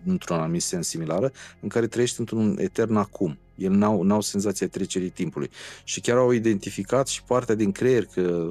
într-un 0.05 0.37
anumit 0.37 0.61
sens 0.61 0.87
similară, 0.87 1.31
în 1.59 1.69
care 1.69 1.87
trăiești 1.87 2.19
într-un 2.19 2.57
etern 2.59 2.95
acum. 2.95 3.37
El 3.55 3.71
n-au, 3.71 4.03
n-au 4.03 4.21
senzația 4.21 4.67
trecerii 4.67 5.09
timpului. 5.09 5.49
Și 5.83 6.01
chiar 6.01 6.17
au 6.17 6.31
identificat 6.31 7.07
și 7.07 7.23
partea 7.23 7.55
din 7.55 7.71
creier 7.71 8.05
că 8.05 8.49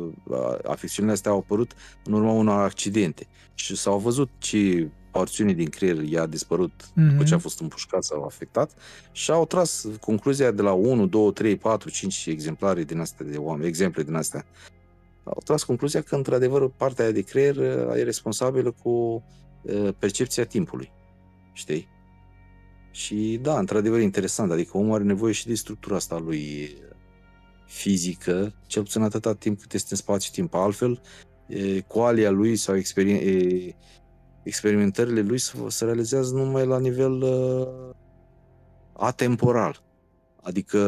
afecțiunile 0.65 1.15
astea 1.15 1.31
au 1.31 1.39
apărut 1.39 1.73
în 2.05 2.13
urma 2.13 2.33
unor 2.33 2.63
accidente. 2.63 3.27
Și 3.55 3.77
s-au 3.77 3.99
văzut 3.99 4.29
ce 4.39 4.91
porțiunii 5.11 5.55
din 5.55 5.69
creier 5.69 6.03
i-a 6.03 6.27
dispărut 6.27 6.73
mm-hmm. 6.73 7.11
după 7.11 7.25
ce 7.25 7.35
a 7.35 7.39
fost 7.39 7.61
împușcat 7.61 8.05
sau 8.05 8.25
afectat 8.25 8.71
și 9.13 9.31
au 9.31 9.47
tras 9.47 9.87
concluzia 10.01 10.51
de 10.51 10.63
la 10.63 10.73
1, 10.73 11.07
2, 11.07 11.33
3, 11.33 11.57
4, 11.57 11.91
5 11.91 12.27
exemplare 12.27 12.85
din 12.85 12.99
astea 12.99 13.27
de 13.27 13.37
oameni, 13.37 13.69
exemple 13.69 14.03
din 14.03 14.15
astea. 14.15 14.47
Au 15.25 15.41
tras 15.45 15.63
concluzia 15.63 16.01
că, 16.01 16.15
într-adevăr, 16.17 16.71
partea 16.71 17.05
aia 17.05 17.13
de 17.13 17.21
creier 17.21 17.57
uh, 17.57 17.97
e 17.97 18.03
responsabilă 18.03 18.75
cu 18.83 19.25
uh, 19.63 19.89
percepția 19.99 20.45
timpului. 20.45 20.93
Știi? 21.53 21.89
Și 22.91 23.39
da, 23.43 23.59
într-adevăr, 23.59 24.01
interesant. 24.01 24.51
Adică 24.53 24.77
omul 24.77 24.95
are 24.95 25.05
nevoie 25.05 25.33
și 25.33 25.47
de 25.47 25.55
structura 25.55 25.97
asta 25.97 26.19
lui 26.19 26.75
fizică, 27.67 28.55
cel 28.67 28.83
puțin 28.83 29.03
atâta 29.03 29.35
timp 29.35 29.61
cât 29.61 29.73
este 29.73 29.89
în 29.91 29.97
spațiu-timp. 29.97 30.55
Altfel, 30.55 31.01
coalia 31.87 32.31
lui 32.31 32.57
sau 32.57 32.77
experien- 32.77 33.75
experimentările 34.43 35.21
lui 35.21 35.39
se, 35.39 35.53
se 35.69 35.85
realizează 35.85 36.35
numai 36.35 36.67
la 36.67 36.79
nivel 36.79 37.23
uh, 37.23 37.95
atemporal. 38.93 39.83
Adică 40.43 40.79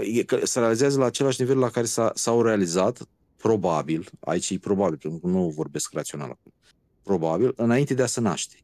uh, 0.00 0.42
se 0.42 0.58
realizează 0.58 0.98
la 0.98 1.04
același 1.04 1.40
nivel 1.40 1.58
la 1.58 1.68
care 1.68 1.86
s-a, 1.86 2.12
s-au 2.14 2.42
realizat, 2.42 3.08
probabil, 3.36 4.10
aici 4.20 4.50
e 4.50 4.58
probabil, 4.58 4.98
pentru 4.98 5.20
că 5.20 5.26
nu 5.26 5.48
vorbesc 5.48 5.92
rațional 5.92 6.30
acum, 6.30 6.52
probabil, 7.02 7.52
înainte 7.56 7.94
de 7.94 8.02
a 8.02 8.06
se 8.06 8.20
naște. 8.20 8.56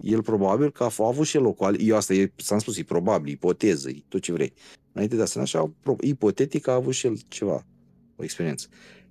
El 0.00 0.22
probabil 0.22 0.70
că 0.70 0.82
a, 0.82 0.90
a 0.98 1.06
avut 1.06 1.26
și 1.26 1.36
el 1.36 1.44
o 1.44 1.52
coală, 1.52 1.76
eu 1.76 1.96
asta 1.96 2.14
e, 2.14 2.32
s-am 2.36 2.58
spus, 2.58 2.76
e 2.76 2.82
probabil, 2.82 3.32
ipoteză, 3.32 3.90
e 3.90 4.02
tot 4.08 4.20
ce 4.20 4.32
vrei. 4.32 4.52
Înainte 4.92 5.16
de 5.16 5.22
a 5.22 5.24
se 5.24 5.38
naște, 5.38 5.72
ipotetic 6.00 6.68
a 6.68 6.74
avut 6.74 6.92
și 6.92 7.06
el 7.06 7.18
ceva, 7.28 7.66
o 8.16 8.22
experiență. 8.22 8.66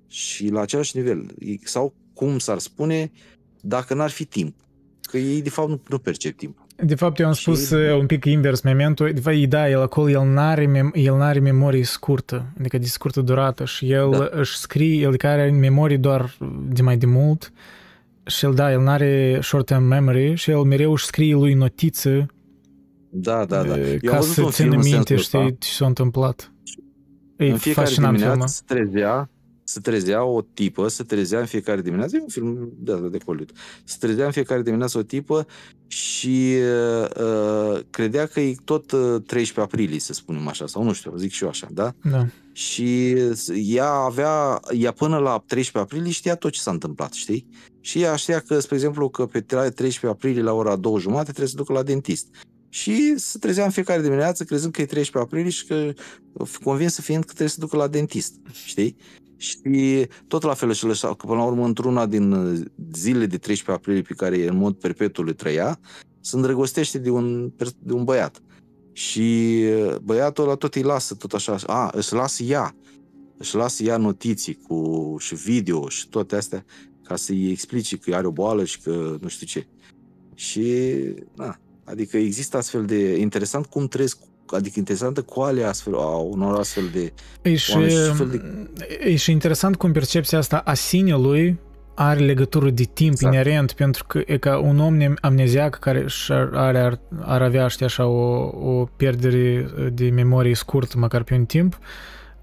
Și 0.07 0.47
la 0.47 0.61
același 0.61 0.97
nivel, 0.97 1.35
sau 1.63 1.93
cum 2.13 2.39
s-ar 2.39 2.59
spune, 2.59 3.11
uh, 3.13 3.35
dacă 3.67 3.93
n-ar 3.93 4.09
fi 4.09 4.25
timp. 4.25 4.55
Că 5.01 5.17
ei, 5.17 5.41
de 5.41 5.49
fapt, 5.49 5.69
nu, 5.69 5.81
nu 5.89 5.99
percep 5.99 6.37
timp. 6.37 6.57
De 6.83 6.95
fapt, 6.95 7.19
eu 7.19 7.27
am 7.27 7.33
spus 7.33 7.67
și... 7.67 7.73
Uh, 7.73 7.97
un 7.99 8.05
pic 8.05 8.25
invers 8.25 8.61
momentul. 8.61 9.11
De 9.13 9.19
fapt, 9.19 9.35
da, 9.35 9.69
el 9.69 9.81
acolo, 9.81 10.09
el 10.09 10.27
n-are, 10.27 10.65
mem- 10.65 10.93
el 10.93 11.15
n-are 11.15 11.39
memorie 11.39 11.83
scurtă, 11.83 12.45
adică 12.59 12.77
de 12.77 12.85
scurtă 12.85 13.21
durată 13.21 13.65
și 13.65 13.91
el 13.91 14.09
da. 14.09 14.29
își 14.31 14.57
scrie, 14.57 15.01
el 15.01 15.17
care 15.17 15.41
are 15.41 15.51
memorie 15.51 15.97
doar 15.97 16.37
de 16.69 16.81
mai 16.81 16.97
de 16.97 17.05
mult 17.05 17.51
și 18.25 18.45
el, 18.45 18.53
da, 18.53 18.71
el 18.71 18.81
n-are 18.81 19.39
short-term 19.41 19.83
memory 19.83 20.35
și 20.35 20.49
el 20.49 20.61
mereu 20.61 20.91
își 20.91 21.05
scrie 21.05 21.33
lui 21.33 21.53
notiță 21.53 22.25
da, 23.17 23.45
da, 23.45 23.63
da. 23.63 23.79
Eu 23.79 23.97
ca 24.01 24.19
să 24.19 24.47
țină 24.49 24.75
minte, 24.75 25.15
știi, 25.15 25.57
ce 25.59 25.69
s-a 25.69 25.85
întâmplat. 25.85 26.51
E 27.37 27.49
în 27.49 27.57
fiecare 27.57 27.85
fascinant 27.87 28.17
dimineață 28.17 28.45
se 28.47 28.61
trezea 28.65 29.29
se 29.67 29.79
trezea 29.79 30.23
o 30.23 30.41
tipă, 30.41 30.87
se 30.87 31.03
trezea 31.03 31.39
în 31.39 31.45
fiecare 31.45 31.81
dimineață, 31.81 32.15
e 32.15 32.21
un 32.21 32.27
film 32.27 32.71
de, 32.77 32.93
de 33.11 33.17
colit, 33.17 33.51
se 33.83 33.95
trezea 33.99 34.25
în 34.25 34.31
fiecare 34.31 34.61
dimineață 34.61 34.97
o 34.97 35.01
tipă 35.01 35.47
și 35.87 36.55
uh, 37.19 37.79
credea 37.89 38.25
că 38.25 38.39
e 38.39 38.55
tot 38.63 38.87
13 38.87 39.59
uh, 39.59 39.65
aprilie, 39.65 39.99
să 39.99 40.13
spunem 40.13 40.47
așa, 40.47 40.67
sau 40.67 40.83
nu 40.83 40.93
știu, 40.93 41.15
zic 41.15 41.31
și 41.31 41.43
eu 41.43 41.49
așa, 41.49 41.67
da? 41.71 41.93
Da. 42.11 42.25
Și 42.51 43.15
ea 43.53 43.89
avea, 43.89 44.59
ea 44.77 44.91
până 44.91 45.17
la 45.17 45.43
13 45.47 45.77
aprilie 45.77 46.11
știa 46.11 46.35
tot 46.35 46.51
ce 46.51 46.59
s-a 46.59 46.71
întâmplat, 46.71 47.13
știi? 47.13 47.47
Și 47.81 48.01
ea 48.01 48.15
știa 48.15 48.39
că, 48.39 48.59
spre 48.59 48.75
exemplu, 48.75 49.09
că 49.09 49.25
pe 49.25 49.41
13 49.41 50.07
aprilie 50.07 50.41
la 50.41 50.53
ora 50.53 50.75
2 50.75 50.99
jumate 50.99 51.23
trebuie 51.23 51.47
să 51.47 51.55
ducă 51.55 51.73
la 51.73 51.83
dentist. 51.83 52.27
Și 52.69 53.13
se 53.17 53.37
trezea 53.37 53.63
în 53.63 53.69
fiecare 53.69 54.01
dimineață 54.01 54.43
crezând 54.43 54.73
că 54.73 54.81
e 54.81 54.85
13 54.85 55.17
aprilie 55.17 55.49
și 55.49 55.65
că 55.65 55.93
convins 56.63 56.99
fiind 56.99 57.23
că 57.23 57.29
trebuie 57.29 57.49
să 57.49 57.59
ducă 57.59 57.77
la 57.77 57.87
dentist, 57.87 58.33
știi? 58.65 58.95
Și 59.37 60.07
tot 60.27 60.43
la 60.43 60.53
fel 60.53 60.73
și 60.73 60.85
lăsa, 60.85 61.07
că 61.07 61.25
până 61.25 61.39
la 61.39 61.45
urmă 61.45 61.65
într-una 61.65 62.05
din 62.05 62.31
uh, 62.31 62.59
zile 62.93 63.25
de 63.25 63.37
13 63.37 63.71
aprilie 63.71 64.01
pe 64.01 64.13
care 64.13 64.47
în 64.47 64.57
mod 64.57 64.75
perpetu 64.75 65.23
le 65.23 65.33
trăia, 65.33 65.79
se 66.19 66.35
îndrăgostește 66.35 66.97
de 66.97 67.09
un, 67.09 67.51
de 67.79 67.93
un 67.93 68.03
băiat. 68.03 68.41
Și 68.91 69.61
uh, 69.85 69.95
băiatul 69.95 70.43
ăla 70.43 70.55
tot 70.55 70.75
îi 70.75 70.81
lasă 70.81 71.15
tot 71.15 71.33
așa, 71.33 71.57
a, 71.65 71.89
își 71.93 72.13
lasă 72.13 72.43
ea, 72.43 72.75
își 73.37 73.55
lasă 73.55 73.83
ea 73.83 73.97
notiții 73.97 74.59
cu 74.67 75.15
și 75.19 75.35
video 75.35 75.89
și 75.89 76.09
toate 76.09 76.35
astea 76.35 76.65
ca 77.03 77.15
să-i 77.15 77.51
explice 77.51 77.97
că 77.97 78.15
are 78.15 78.27
o 78.27 78.31
boală 78.31 78.65
și 78.65 78.81
că 78.81 79.17
nu 79.21 79.27
știu 79.27 79.45
ce. 79.45 79.67
Și, 80.35 80.83
na, 81.35 81.59
adică 81.83 82.17
există 82.17 82.57
astfel 82.57 82.85
de 82.85 83.15
interesant 83.17 83.65
cum 83.65 83.87
trăiesc 83.87 84.17
adică 84.47 84.73
interesantă 84.77 85.21
coalea 85.21 85.69
astfel, 85.69 85.95
a 85.95 86.17
unor 86.17 86.59
astfel 86.59 86.83
de 86.93 87.13
e 87.41 87.55
și, 87.55 87.71
și 87.71 88.23
de... 88.31 88.41
E 89.03 89.15
și 89.15 89.31
interesant 89.31 89.75
cum 89.75 89.91
percepția 89.91 90.37
asta 90.37 90.57
a 90.57 90.73
sinelui 90.73 91.59
are 91.95 92.19
legătură 92.19 92.69
de 92.69 92.83
timp 92.83 93.11
exact. 93.11 93.33
inerent, 93.33 93.71
pentru 93.71 94.03
că 94.07 94.21
e 94.25 94.37
ca 94.37 94.57
un 94.57 94.79
om 94.79 94.97
amneziac 95.21 95.79
care 95.79 96.05
are, 96.53 96.79
ar, 96.79 96.99
ar 97.21 97.41
avea, 97.41 97.67
știi 97.67 97.85
așa, 97.85 98.05
o, 98.05 98.49
o 98.69 98.87
pierdere 98.95 99.69
de 99.93 100.09
memorie 100.09 100.55
scurtă, 100.55 100.97
măcar 100.97 101.23
pe 101.23 101.33
un 101.33 101.45
timp, 101.45 101.79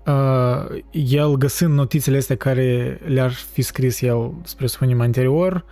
uh, 0.07 0.79
el 0.91 1.37
găsând 1.37 1.75
notițele 1.75 2.17
astea 2.17 2.37
care 2.37 3.01
le-ar 3.05 3.33
fi 3.33 3.63
scris 3.63 4.01
el, 4.01 4.35
spre 4.43 4.67
spunem, 4.67 5.01
anterior, 5.01 5.65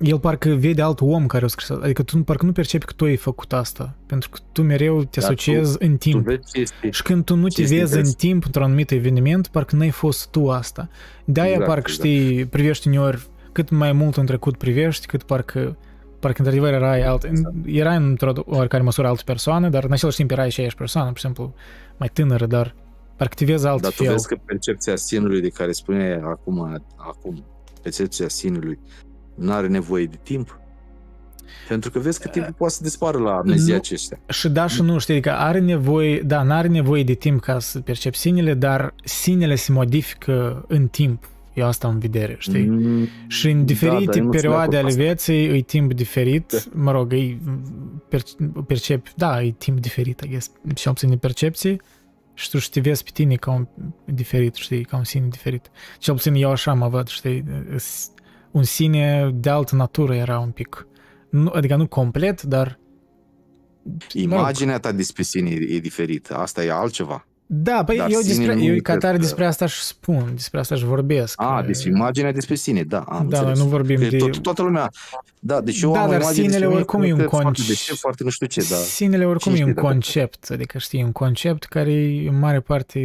el 0.00 0.18
parcă 0.18 0.48
vede 0.50 0.82
alt 0.82 1.00
om 1.00 1.26
care 1.26 1.44
o 1.44 1.48
scris 1.48 1.70
Adică 1.70 2.02
tu 2.02 2.18
parcă 2.18 2.44
nu 2.46 2.52
percepi 2.52 2.84
că 2.84 2.92
tu 2.96 3.04
ai 3.04 3.16
făcut 3.16 3.52
asta. 3.52 3.94
Pentru 4.06 4.28
că 4.30 4.38
tu 4.52 4.62
mereu 4.62 5.04
te 5.04 5.20
Dar 5.20 5.28
asociezi 5.28 5.76
în 5.78 5.96
timp. 5.96 6.24
Tu 6.24 6.30
vezi 6.30 6.52
ce 6.52 6.60
este, 6.60 6.90
Și 6.90 7.02
când 7.02 7.24
tu 7.24 7.34
nu 7.34 7.48
ce 7.48 7.54
te 7.56 7.62
este 7.62 7.74
vezi 7.74 7.92
în 7.92 7.98
interes- 7.98 8.14
timp 8.14 8.44
într-un 8.44 8.62
anumit 8.62 8.90
eveniment, 8.90 9.46
parcă 9.46 9.76
n-ai 9.76 9.90
fost 9.90 10.28
tu 10.30 10.50
asta. 10.50 10.88
De-aia 11.24 11.50
Exact, 11.50 11.68
parcă, 11.68 11.90
exact. 11.90 12.08
știi, 12.08 12.44
privești 12.46 12.88
uneori, 12.88 13.26
cât 13.52 13.70
mai 13.70 13.92
mult 13.92 14.16
în 14.16 14.26
trecut 14.26 14.56
privești, 14.56 15.06
cât 15.06 15.22
parcă 15.22 15.76
parcă 16.20 16.42
într-adevăr 16.42 16.72
erai 16.72 17.02
alt, 17.02 17.24
Exact. 17.24 17.54
erai 17.64 17.96
într-o 17.96 18.32
oarecare 18.46 18.82
măsură 18.82 19.06
altă 19.08 19.22
persoană, 19.24 19.68
dar 19.68 19.84
în 19.84 19.92
același 19.92 20.16
timp 20.16 20.30
erai 20.30 20.46
aceeași 20.46 20.74
persoană, 20.74 21.08
pur 21.08 21.16
și 21.18 21.24
simplu 21.24 21.54
mai 21.96 22.08
tânără, 22.12 22.46
dar 22.46 22.74
parcă 23.16 23.34
te 23.34 23.44
vezi 23.44 23.62
Dar 23.62 23.78
tu 23.78 23.84
altfel. 23.86 24.06
vezi 24.10 24.28
că 24.28 24.36
percepția 24.44 24.96
sinului 24.96 25.40
de 25.40 25.48
care 25.48 25.72
spuneai 25.72 26.12
acum, 26.12 26.82
acum 26.96 27.44
percepția 27.82 28.28
sinului 28.28 28.78
nu 29.38 29.52
are 29.52 29.66
nevoie 29.66 30.04
de 30.04 30.18
timp? 30.22 30.60
Pentru 31.68 31.90
că 31.90 31.98
vezi 31.98 32.20
că 32.20 32.28
timpul 32.28 32.54
poate 32.56 32.74
să 32.74 32.82
dispară 32.82 33.18
la 33.18 33.30
amnezia 33.36 33.72
Nu. 33.74 33.78
aceștia. 33.80 34.18
Și 34.28 34.48
da 34.48 34.66
și 34.66 34.82
nu, 34.82 34.98
știi, 34.98 35.14
adică 35.14 35.32
are 35.32 35.60
nevoie, 35.60 36.20
da, 36.20 36.42
n-are 36.42 36.68
nevoie 36.68 37.04
de 37.04 37.12
timp 37.14 37.40
ca 37.40 37.58
să 37.58 37.80
percepi 37.80 38.16
sinele, 38.16 38.54
dar 38.54 38.94
sinele 39.04 39.54
se 39.54 39.72
modifică 39.72 40.64
în 40.68 40.86
timp. 40.88 41.28
Eu 41.54 41.66
asta 41.66 41.86
am 41.86 41.92
în 41.92 41.98
vedere, 41.98 42.36
știi? 42.38 42.66
Mm, 42.66 43.06
Și 43.26 43.50
în 43.50 43.58
da, 43.58 43.64
diferite 43.64 44.04
dar 44.04 44.16
eu 44.16 44.22
nu 44.24 44.30
sunt 44.30 44.30
de 44.30 44.36
perioade 44.36 44.60
acord 44.60 44.74
ale 44.74 44.82
cu 44.82 44.88
asta. 44.88 45.02
vieții 45.02 45.58
e 45.58 45.62
timp 45.62 45.92
diferit, 45.92 46.74
mă 46.74 46.90
rog, 46.90 47.12
e 47.12 47.38
per- 48.08 48.22
percepi, 48.66 49.10
da, 49.16 49.42
e 49.42 49.50
timp 49.50 49.80
diferit, 49.80 50.20
I 50.20 50.28
guess, 50.28 50.50
și 50.74 50.88
puțin 50.88 51.08
de 51.08 51.16
percepție 51.16 51.76
și 52.34 52.50
tu 52.50 52.58
și 52.58 52.70
te 52.70 52.80
vezi 52.80 53.04
pe 53.04 53.10
tine 53.12 53.34
ca 53.34 53.50
un 53.50 53.66
diferit, 54.04 54.54
știi, 54.54 54.84
ca 54.84 54.96
un 54.96 55.04
sine 55.04 55.26
diferit. 55.30 55.70
Cel 55.98 56.14
puțin 56.14 56.34
eu 56.34 56.50
așa 56.50 56.72
mă 56.74 56.88
văd, 56.88 57.06
știi, 57.08 57.44
s- 57.76 58.10
un 58.50 58.62
sine 58.62 59.30
de 59.34 59.50
altă 59.50 59.74
natură 59.76 60.14
era 60.14 60.38
un 60.38 60.50
pic. 60.50 60.86
Nu, 61.30 61.50
adică 61.54 61.76
nu 61.76 61.86
complet, 61.86 62.42
dar 62.42 62.78
mă 63.82 63.90
rog, 64.12 64.22
Imaginea 64.22 64.78
ta 64.78 64.92
despre 64.92 65.22
sine 65.22 65.50
e, 65.50 65.74
e 65.74 65.78
diferită. 65.78 66.36
Asta 66.36 66.64
e 66.64 66.70
altceva. 66.72 67.26
Da, 67.50 67.82
păi 67.84 67.96
Dar 67.96 68.10
eu, 68.10 68.20
sinele 68.20 68.36
despre, 68.38 68.54
nu 68.54 68.60
eu 68.62 68.68
cred 68.70 68.82
ca 68.82 68.96
tare 68.96 69.16
că- 69.16 69.22
despre 69.22 69.46
asta 69.46 69.66
și 69.66 69.80
spun, 69.82 70.30
despre 70.34 70.58
asta 70.58 70.74
și 70.74 70.84
vorbesc. 70.84 71.42
A, 71.42 71.60
că- 71.60 71.66
despre 71.66 71.90
imaginea 71.90 72.32
despre 72.32 72.54
sine, 72.54 72.82
da, 72.82 72.98
am 72.98 73.04
da, 73.06 73.12
noi 73.18 73.24
înțeles. 73.38 73.58
nu 73.58 73.64
vorbim 73.64 73.98
Că 74.00 74.06
de... 74.08 74.16
tot, 74.16 74.38
toată 74.42 74.62
lumea, 74.62 74.90
da, 75.40 75.60
deci 75.60 75.80
eu 75.80 75.92
Da, 75.92 75.98
am 76.02 76.08
o 76.08 76.10
dar 76.10 76.20
imagine 76.20 76.34
sinele 76.48 76.50
despre 76.50 76.66
mine, 76.68 76.78
oricum 76.80 77.02
e 77.02 77.10
un 77.12 77.16
cred, 77.18 77.28
foarte 77.28 77.62
conci- 77.62 77.66
deștept, 77.66 77.98
foarte 77.98 78.24
nu 78.24 78.30
știu 78.30 78.46
ce, 78.46 78.60
da. 78.70 78.76
Sinele 78.76 79.24
oricum 79.26 79.52
Cine 79.52 79.64
e 79.64 79.64
un 79.64 79.70
știe 79.70 79.82
dacă- 79.82 79.92
concept, 79.94 80.50
adică 80.50 80.78
știi, 80.78 81.02
un 81.02 81.12
concept 81.12 81.64
care 81.64 81.92
e 81.92 82.28
în 82.28 82.38
mare 82.38 82.60
parte 82.60 82.98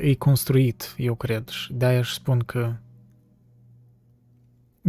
e 0.00 0.14
construit, 0.14 0.94
eu 0.96 1.14
cred, 1.14 1.48
și 1.48 1.72
de-aia 1.72 1.98
își 1.98 2.12
spun 2.14 2.38
că 2.46 2.72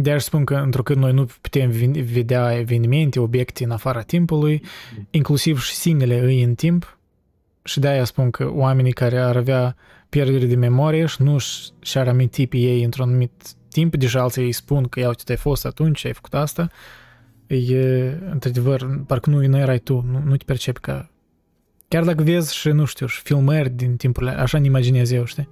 de-aia 0.00 0.16
își 0.16 0.26
spun 0.26 0.44
că 0.44 0.54
întrucât 0.54 0.96
noi 0.96 1.12
nu 1.12 1.28
putem 1.40 1.70
vin- 1.70 2.04
vedea 2.12 2.58
evenimente, 2.58 3.20
obiecte 3.20 3.64
în 3.64 3.70
afara 3.70 4.02
timpului, 4.02 4.62
inclusiv 5.10 5.60
și 5.62 5.74
sinele 5.74 6.20
îi 6.20 6.42
în 6.42 6.54
timp, 6.54 6.98
și 7.64 7.80
de-aia 7.80 8.04
spun 8.04 8.30
că 8.30 8.50
oamenii 8.52 8.92
care 8.92 9.18
ar 9.18 9.36
avea 9.36 9.76
pierdere 10.08 10.46
de 10.46 10.54
memorie 10.54 11.06
și 11.06 11.22
nu 11.22 11.38
și- 11.38 11.70
și-ar 11.80 12.08
aminti 12.08 12.46
pe 12.46 12.56
ei 12.56 12.82
într-un 12.82 13.08
anumit 13.08 13.32
timp, 13.70 13.96
deja 13.96 14.20
alții 14.20 14.44
îi 14.44 14.52
spun 14.52 14.84
că 14.84 15.00
iau 15.00 15.12
tu 15.12 15.22
ai 15.28 15.36
fost 15.36 15.66
atunci, 15.66 16.04
ai 16.04 16.12
făcut 16.12 16.34
asta, 16.34 16.70
e, 17.46 17.78
într-adevăr, 18.30 19.00
parcă 19.06 19.30
nu, 19.30 19.46
nu 19.46 19.58
erai 19.58 19.78
tu, 19.78 20.04
nu, 20.10 20.22
nu 20.24 20.36
te 20.36 20.44
percepi 20.44 20.80
ca... 20.80 21.10
Chiar 21.88 22.04
dacă 22.04 22.22
vezi 22.22 22.56
și, 22.56 22.68
nu 22.68 22.84
știu, 22.84 23.06
și 23.06 23.20
filmări 23.20 23.70
din 23.70 23.96
timpurile, 23.96 24.32
așa 24.32 24.58
ne 24.58 24.66
imaginez 24.66 25.10
eu, 25.10 25.24
știi? 25.24 25.48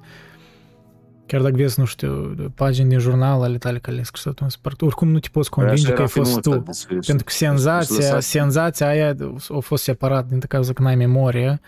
Chiar 1.27 1.43
dacă 1.43 1.55
vezi, 1.57 1.81
nu 1.81 1.85
știu, 1.87 2.35
pagini 2.55 2.89
din 2.89 2.99
jurnal 2.99 3.43
ale 3.43 3.59
tale 3.59 3.79
care 3.79 3.93
le-ai 3.93 4.05
scris 4.05 4.25
atunci, 4.27 4.57
parcă 4.57 4.85
oricum 4.85 5.09
nu 5.09 5.19
te 5.19 5.29
poți 5.33 5.51
Păi 5.51 5.59
convinge 5.65 5.87
așa 5.87 5.95
că 5.95 6.01
era 6.03 6.03
ai 6.03 6.09
fost 6.23 6.43
filmul 6.43 6.43
tu. 6.43 6.51
ăsta 6.51 6.63
despre- 6.67 6.99
Pentru 7.07 7.25
că 7.25 7.33
senzația, 7.33 7.97
lăsat. 7.97 8.23
senzația 8.23 8.87
aia 8.89 9.17
a 9.49 9.59
fost 9.59 9.83
separat 9.83 10.29
din 10.29 10.39
cauza 10.41 10.73
că 10.73 10.83
n-ai 10.83 10.97
memorie 10.97 11.61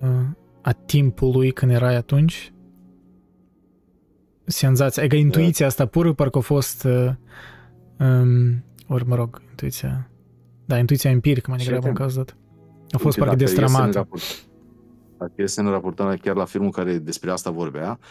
uh, 0.00 0.08
a 0.62 0.72
timpului 0.72 1.50
când 1.52 1.70
erai 1.72 1.94
atunci. 1.96 2.52
Senzația, 4.44 5.02
adică 5.02 5.16
intuiția 5.18 5.66
asta 5.66 5.86
pură 5.86 6.12
parcă 6.12 6.38
a 6.38 6.40
fost 6.40 6.84
uh, 6.84 7.10
um, 7.98 8.64
ori 8.88 9.06
mă 9.08 9.14
rog, 9.14 9.42
intuiția 9.50 10.06
da, 10.64 10.78
intuiția 10.78 11.10
empirică 11.10 11.50
mai 11.50 11.58
Și 11.58 11.64
degrabă 11.64 11.86
în 11.88 11.92
atent. 11.92 12.06
cazul 12.08 12.24
dat. 12.24 12.36
A 12.90 12.98
fost 12.98 13.04
Uite, 13.04 13.18
parcă 13.18 13.34
dacă 13.34 13.42
e 13.44 13.54
să 13.54 13.60
ne 13.60 13.66
destramată. 13.66 13.98
raport- 13.98 14.46
Dacă 15.18 15.32
e 15.36 15.46
să 15.46 15.62
ne 15.62 15.70
raportăm 15.70 16.18
chiar 16.22 16.34
la 16.36 16.44
filmul 16.44 16.70
care 16.70 16.98
despre 16.98 17.30
asta 17.30 17.50
vorbea 17.50 17.98
uh, 18.00 18.06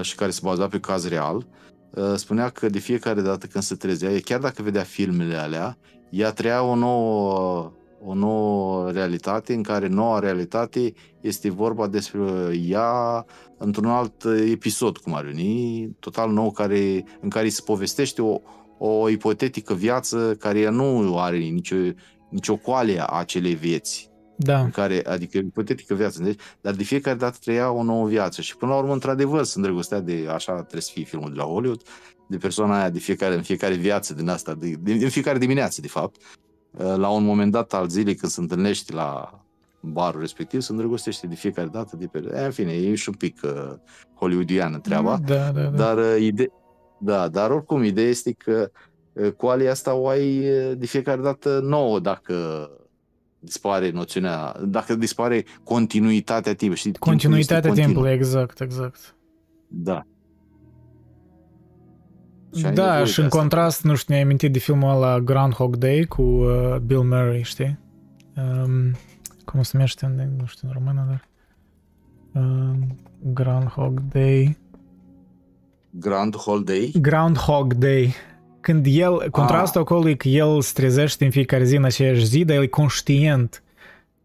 și 0.00 0.14
care 0.14 0.30
se 0.30 0.40
baza 0.42 0.66
pe 0.66 0.80
caz 0.80 1.08
real, 1.08 1.46
uh, 1.90 2.14
spunea 2.14 2.48
că 2.48 2.68
de 2.68 2.78
fiecare 2.78 3.20
dată 3.20 3.46
când 3.46 3.64
se 3.64 3.74
trezea, 3.74 4.10
e 4.10 4.20
chiar 4.20 4.40
dacă 4.40 4.62
vedea 4.62 4.82
filmele 4.82 5.36
alea, 5.36 5.78
ea 6.10 6.32
trăia 6.32 6.62
o 6.62 6.74
nouă, 6.74 7.72
o 8.04 8.14
nouă 8.14 8.90
realitate 8.90 9.54
în 9.54 9.62
care 9.62 9.86
noua 9.86 10.18
realitate 10.18 10.92
este 11.20 11.50
vorba 11.50 11.86
despre 11.86 12.20
ea 12.66 13.24
într-un 13.58 13.86
alt 13.86 14.24
episod, 14.50 14.98
cum 14.98 15.14
ar 15.14 15.24
veni, 15.24 15.88
total 15.98 16.30
nou, 16.30 16.50
care, 16.50 17.04
în 17.20 17.28
care 17.28 17.48
se 17.48 17.62
povestește 17.64 18.22
o, 18.22 18.40
o 18.78 19.08
ipotetică 19.08 19.74
viață 19.74 20.36
care 20.38 20.58
ea 20.58 20.70
nu 20.70 21.18
are 21.18 21.36
nicio, 21.36 21.76
nicio 22.30 22.56
coale 22.56 23.00
a 23.00 23.18
acelei 23.18 23.54
vieți 23.54 24.07
Da, 24.40 24.60
în 24.60 24.70
care, 24.70 25.02
adică 25.06 25.38
ipotetică 25.38 25.94
viață, 25.94 26.22
deci, 26.22 26.40
dar 26.60 26.74
de 26.74 26.82
fiecare 26.82 27.16
dată 27.16 27.36
trăia 27.40 27.70
o 27.70 27.82
nouă 27.82 28.06
viață 28.06 28.40
și 28.40 28.56
până 28.56 28.72
la 28.72 28.78
urmă, 28.78 28.92
într-adevăr, 28.92 29.44
se 29.44 29.52
îndrăgostea 29.56 30.00
de, 30.00 30.26
așa 30.30 30.52
trebuie 30.52 30.82
să 30.82 30.90
fie 30.92 31.04
filmul 31.04 31.30
de 31.30 31.36
la 31.36 31.44
Hollywood, 31.44 31.82
de 32.28 32.36
persoana 32.36 32.78
aia 32.78 32.90
de 32.90 32.98
fiecare, 32.98 33.34
în 33.34 33.42
fiecare 33.42 33.74
viață 33.74 34.14
din 34.14 34.28
asta, 34.28 34.54
de, 34.54 34.74
de, 34.80 34.92
în 34.92 35.08
fiecare 35.08 35.38
dimineață, 35.38 35.80
de 35.80 35.88
fapt, 35.88 36.20
la 36.96 37.08
un 37.08 37.24
moment 37.24 37.52
dat 37.52 37.72
al 37.72 37.88
zilei 37.88 38.14
când 38.14 38.32
se 38.32 38.40
întâlnește 38.40 38.94
la 38.94 39.38
barul 39.80 40.20
respectiv, 40.20 40.60
se 40.60 40.72
îndrăgostește 40.72 41.26
de 41.26 41.34
fiecare 41.34 41.68
dată 41.68 41.96
de 41.96 42.06
pe... 42.06 42.44
În 42.44 42.50
fine, 42.50 42.72
e 42.72 42.94
și 42.94 43.08
un 43.08 43.14
pic 43.14 43.40
uh, 43.44 43.74
hollywoodiană 44.14 44.78
treaba, 44.78 45.18
da, 45.26 45.50
da, 45.50 45.60
da. 45.60 45.68
dar 45.68 45.98
uh, 45.98 46.16
ide... 46.20 46.50
da, 46.98 47.28
dar 47.28 47.50
oricum, 47.50 47.82
ideea 47.82 48.08
este 48.08 48.32
că 48.32 48.70
uh, 49.12 49.30
coalia 49.30 49.70
asta 49.70 49.94
o 49.94 50.08
ai 50.08 50.38
uh, 50.38 50.76
de 50.76 50.86
fiecare 50.86 51.20
dată 51.20 51.60
nouă 51.62 52.00
dacă 52.00 52.70
dispare 53.38 53.90
noțiunea, 53.90 54.56
dacă 54.64 54.94
dispare 54.94 55.44
continuitatea 55.64 56.52
timpului. 56.54 56.76
Știi, 56.76 56.90
timpul 56.90 57.10
Continuitatea 57.10 57.56
este 57.56 57.68
continuu. 57.68 57.90
timpului, 57.92 58.12
exact, 58.12 58.60
exact. 58.60 59.16
Da. 59.68 60.02
Și 62.56 62.66
ai 62.66 62.72
Da, 62.72 62.84
nevoie 62.86 63.04
și 63.04 63.14
de 63.14 63.20
în 63.20 63.26
asta. 63.26 63.38
contrast, 63.38 63.82
nu 63.84 63.94
știu, 63.94 64.06
ne-ai 64.12 64.24
amintit 64.24 64.52
de 64.52 64.58
filmul 64.58 64.90
ăla 64.90 65.18
Groundhog 65.20 65.76
Day 65.76 66.04
cu 66.04 66.22
uh, 66.22 66.76
Bill 66.86 67.02
Murray, 67.02 67.42
știi? 67.42 67.78
Um, 68.36 68.96
cum 69.44 69.62
se 69.62 69.70
numește, 69.72 70.06
în, 70.06 70.30
nu 70.38 70.46
știu, 70.46 70.68
în 70.68 70.74
română, 70.78 71.06
dar... 71.08 71.28
Um, 72.42 72.96
Groundhog 73.32 74.00
Day... 74.12 74.58
Grand 75.90 76.36
Hall 76.46 76.64
Day. 76.64 76.92
Groundhog 77.00 77.74
Day. 77.74 78.14
Când 78.60 78.86
el, 78.88 79.30
contrastul 79.30 79.80
acolo 79.80 80.08
e 80.08 80.14
că 80.14 80.28
el 80.28 80.60
se 80.60 80.72
trezește 80.74 81.24
în 81.24 81.30
fiecare 81.30 81.64
zi 81.64 81.76
în 81.76 81.84
aceeași 81.84 82.24
zi, 82.24 82.44
dar 82.44 82.56
el 82.56 82.62
e 82.62 82.66
conștient. 82.66 83.62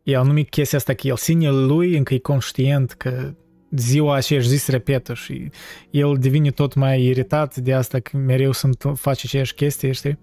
El 0.04 0.24
numit 0.26 0.50
chestia 0.50 0.78
asta 0.78 0.94
că 0.94 1.08
el, 1.08 1.16
sinele 1.16 1.58
lui 1.58 1.98
încă 1.98 2.14
e 2.14 2.18
conștient 2.18 2.92
că 2.92 3.34
ziua 3.72 4.16
aceeași 4.16 4.48
zi 4.48 4.58
se 4.58 4.72
repetă 4.72 5.14
și 5.14 5.50
el 5.90 6.18
devine 6.20 6.52
tot 6.52 6.74
mai 6.74 7.04
iritat 7.04 7.56
de 7.56 7.74
asta 7.74 8.00
că 8.00 8.18
mereu 8.18 8.52
sunt, 8.52 8.84
face 8.96 9.22
aceeași 9.26 9.54
chestie, 9.54 9.92
știi? 9.92 10.18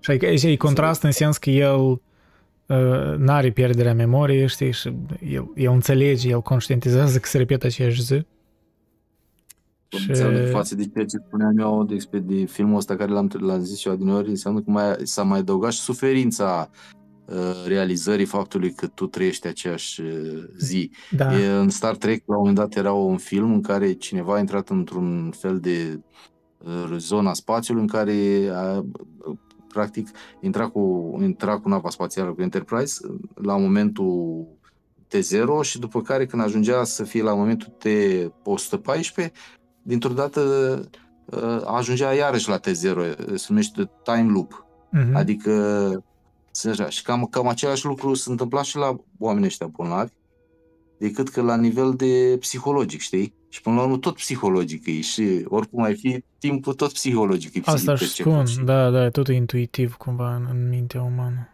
Și 0.00 0.10
adică 0.10 0.26
aici 0.26 0.42
e 0.42 0.56
contrast 0.56 1.02
în 1.02 1.10
sens 1.10 1.36
că 1.36 1.50
el 1.50 1.80
uh, 1.80 2.00
n-are 3.16 3.50
pierderea 3.50 3.94
memoriei, 3.94 4.48
știi? 4.48 4.72
Și 4.72 4.92
el, 5.32 5.52
el 5.54 5.70
înțelege, 5.70 6.28
el 6.28 6.42
conștientizează 6.42 7.18
că 7.18 7.28
se 7.28 7.38
repetă 7.38 7.66
aceeași 7.66 8.02
zi. 8.02 8.26
Și- 9.98 10.08
Înseamnă 10.08 10.38
că 10.38 10.50
față 10.50 10.74
de 10.74 10.86
ceea 10.86 11.04
ce 11.04 11.16
spuneam 11.26 11.58
eu 11.58 11.84
de, 11.84 12.18
de 12.18 12.44
filmul 12.44 12.76
ăsta 12.76 12.96
care 12.96 13.10
l-am, 13.10 13.30
l-am 13.38 13.60
zis 13.60 13.84
eu 13.84 13.92
adineori, 13.92 14.28
înseamnă 14.28 14.60
că 14.60 14.70
mai, 14.70 14.96
s-a 15.02 15.22
mai 15.22 15.38
adăugat 15.38 15.72
și 15.72 15.80
suferința 15.80 16.70
uh, 17.24 17.64
realizării 17.66 18.24
faptului 18.24 18.72
că 18.72 18.86
tu 18.86 19.06
trăiești 19.06 19.46
aceeași 19.46 20.00
uh, 20.00 20.42
zi. 20.58 20.90
Da. 21.10 21.38
E, 21.38 21.50
în 21.50 21.68
Star 21.68 21.96
Trek, 21.96 22.22
la 22.26 22.36
un 22.36 22.38
moment 22.38 22.56
dat, 22.56 22.76
era 22.76 22.92
un 22.92 23.16
film 23.16 23.52
în 23.52 23.62
care 23.62 23.92
cineva 23.92 24.34
a 24.34 24.38
intrat 24.38 24.68
într-un 24.68 25.32
fel 25.38 25.58
de 25.58 26.00
uh, 26.58 26.94
zona 26.96 27.32
spațiului 27.32 27.82
în 27.82 27.88
care 27.88 28.48
a, 28.52 28.84
practic 29.68 30.08
intra 30.40 30.68
cu, 30.68 31.16
intra 31.22 31.58
cu 31.58 31.68
nava 31.68 31.90
spațială 31.90 32.32
cu 32.32 32.42
Enterprise 32.42 33.00
la 33.34 33.56
momentul 33.56 34.46
T0 35.08 35.62
și 35.62 35.78
după 35.78 36.02
care 36.02 36.26
când 36.26 36.42
ajungea 36.42 36.84
să 36.84 37.04
fie 37.04 37.22
la 37.22 37.34
momentul 37.34 37.76
T114 37.84 39.30
dintr-o 39.82 40.12
dată 40.12 40.40
uh, 41.24 41.60
ajungea 41.64 42.12
iarăși 42.12 42.48
la 42.48 42.58
T0 42.58 43.16
se 43.34 43.46
numește 43.48 43.90
time 44.04 44.30
loop 44.32 44.64
Mhm. 44.90 45.14
Adică, 45.14 45.52
să 46.50 46.68
așa, 46.68 46.88
și 46.88 47.02
cam, 47.02 47.24
cam 47.30 47.46
același 47.46 47.84
lucru 47.84 48.14
se 48.14 48.30
întâmpla 48.30 48.62
și 48.62 48.76
la 48.76 48.96
oamenii 49.18 49.46
ăștia 49.46 49.66
bolnavi, 49.66 50.12
decât 50.98 51.28
că 51.28 51.42
la 51.42 51.56
nivel 51.56 51.94
de 51.94 52.36
psihologic, 52.40 53.00
știi? 53.00 53.34
Și 53.48 53.60
până 53.62 53.74
la 53.76 53.82
urmă 53.82 53.98
tot 53.98 54.14
psihologic 54.14 54.86
e 54.86 55.00
și 55.00 55.44
oricum 55.48 55.82
ai 55.82 55.94
fi, 55.94 56.24
timpul 56.38 56.74
tot 56.74 56.92
psihologic 56.92 57.54
e 57.54 57.60
Asta 57.64 57.92
își 57.92 58.06
spun, 58.06 58.44
și... 58.44 58.64
da, 58.64 58.90
da, 58.90 59.04
e 59.04 59.10
tot 59.10 59.28
intuitiv 59.28 59.94
cumva 59.94 60.34
în, 60.34 60.46
în 60.50 60.68
mintea 60.68 61.02
umană. 61.02 61.48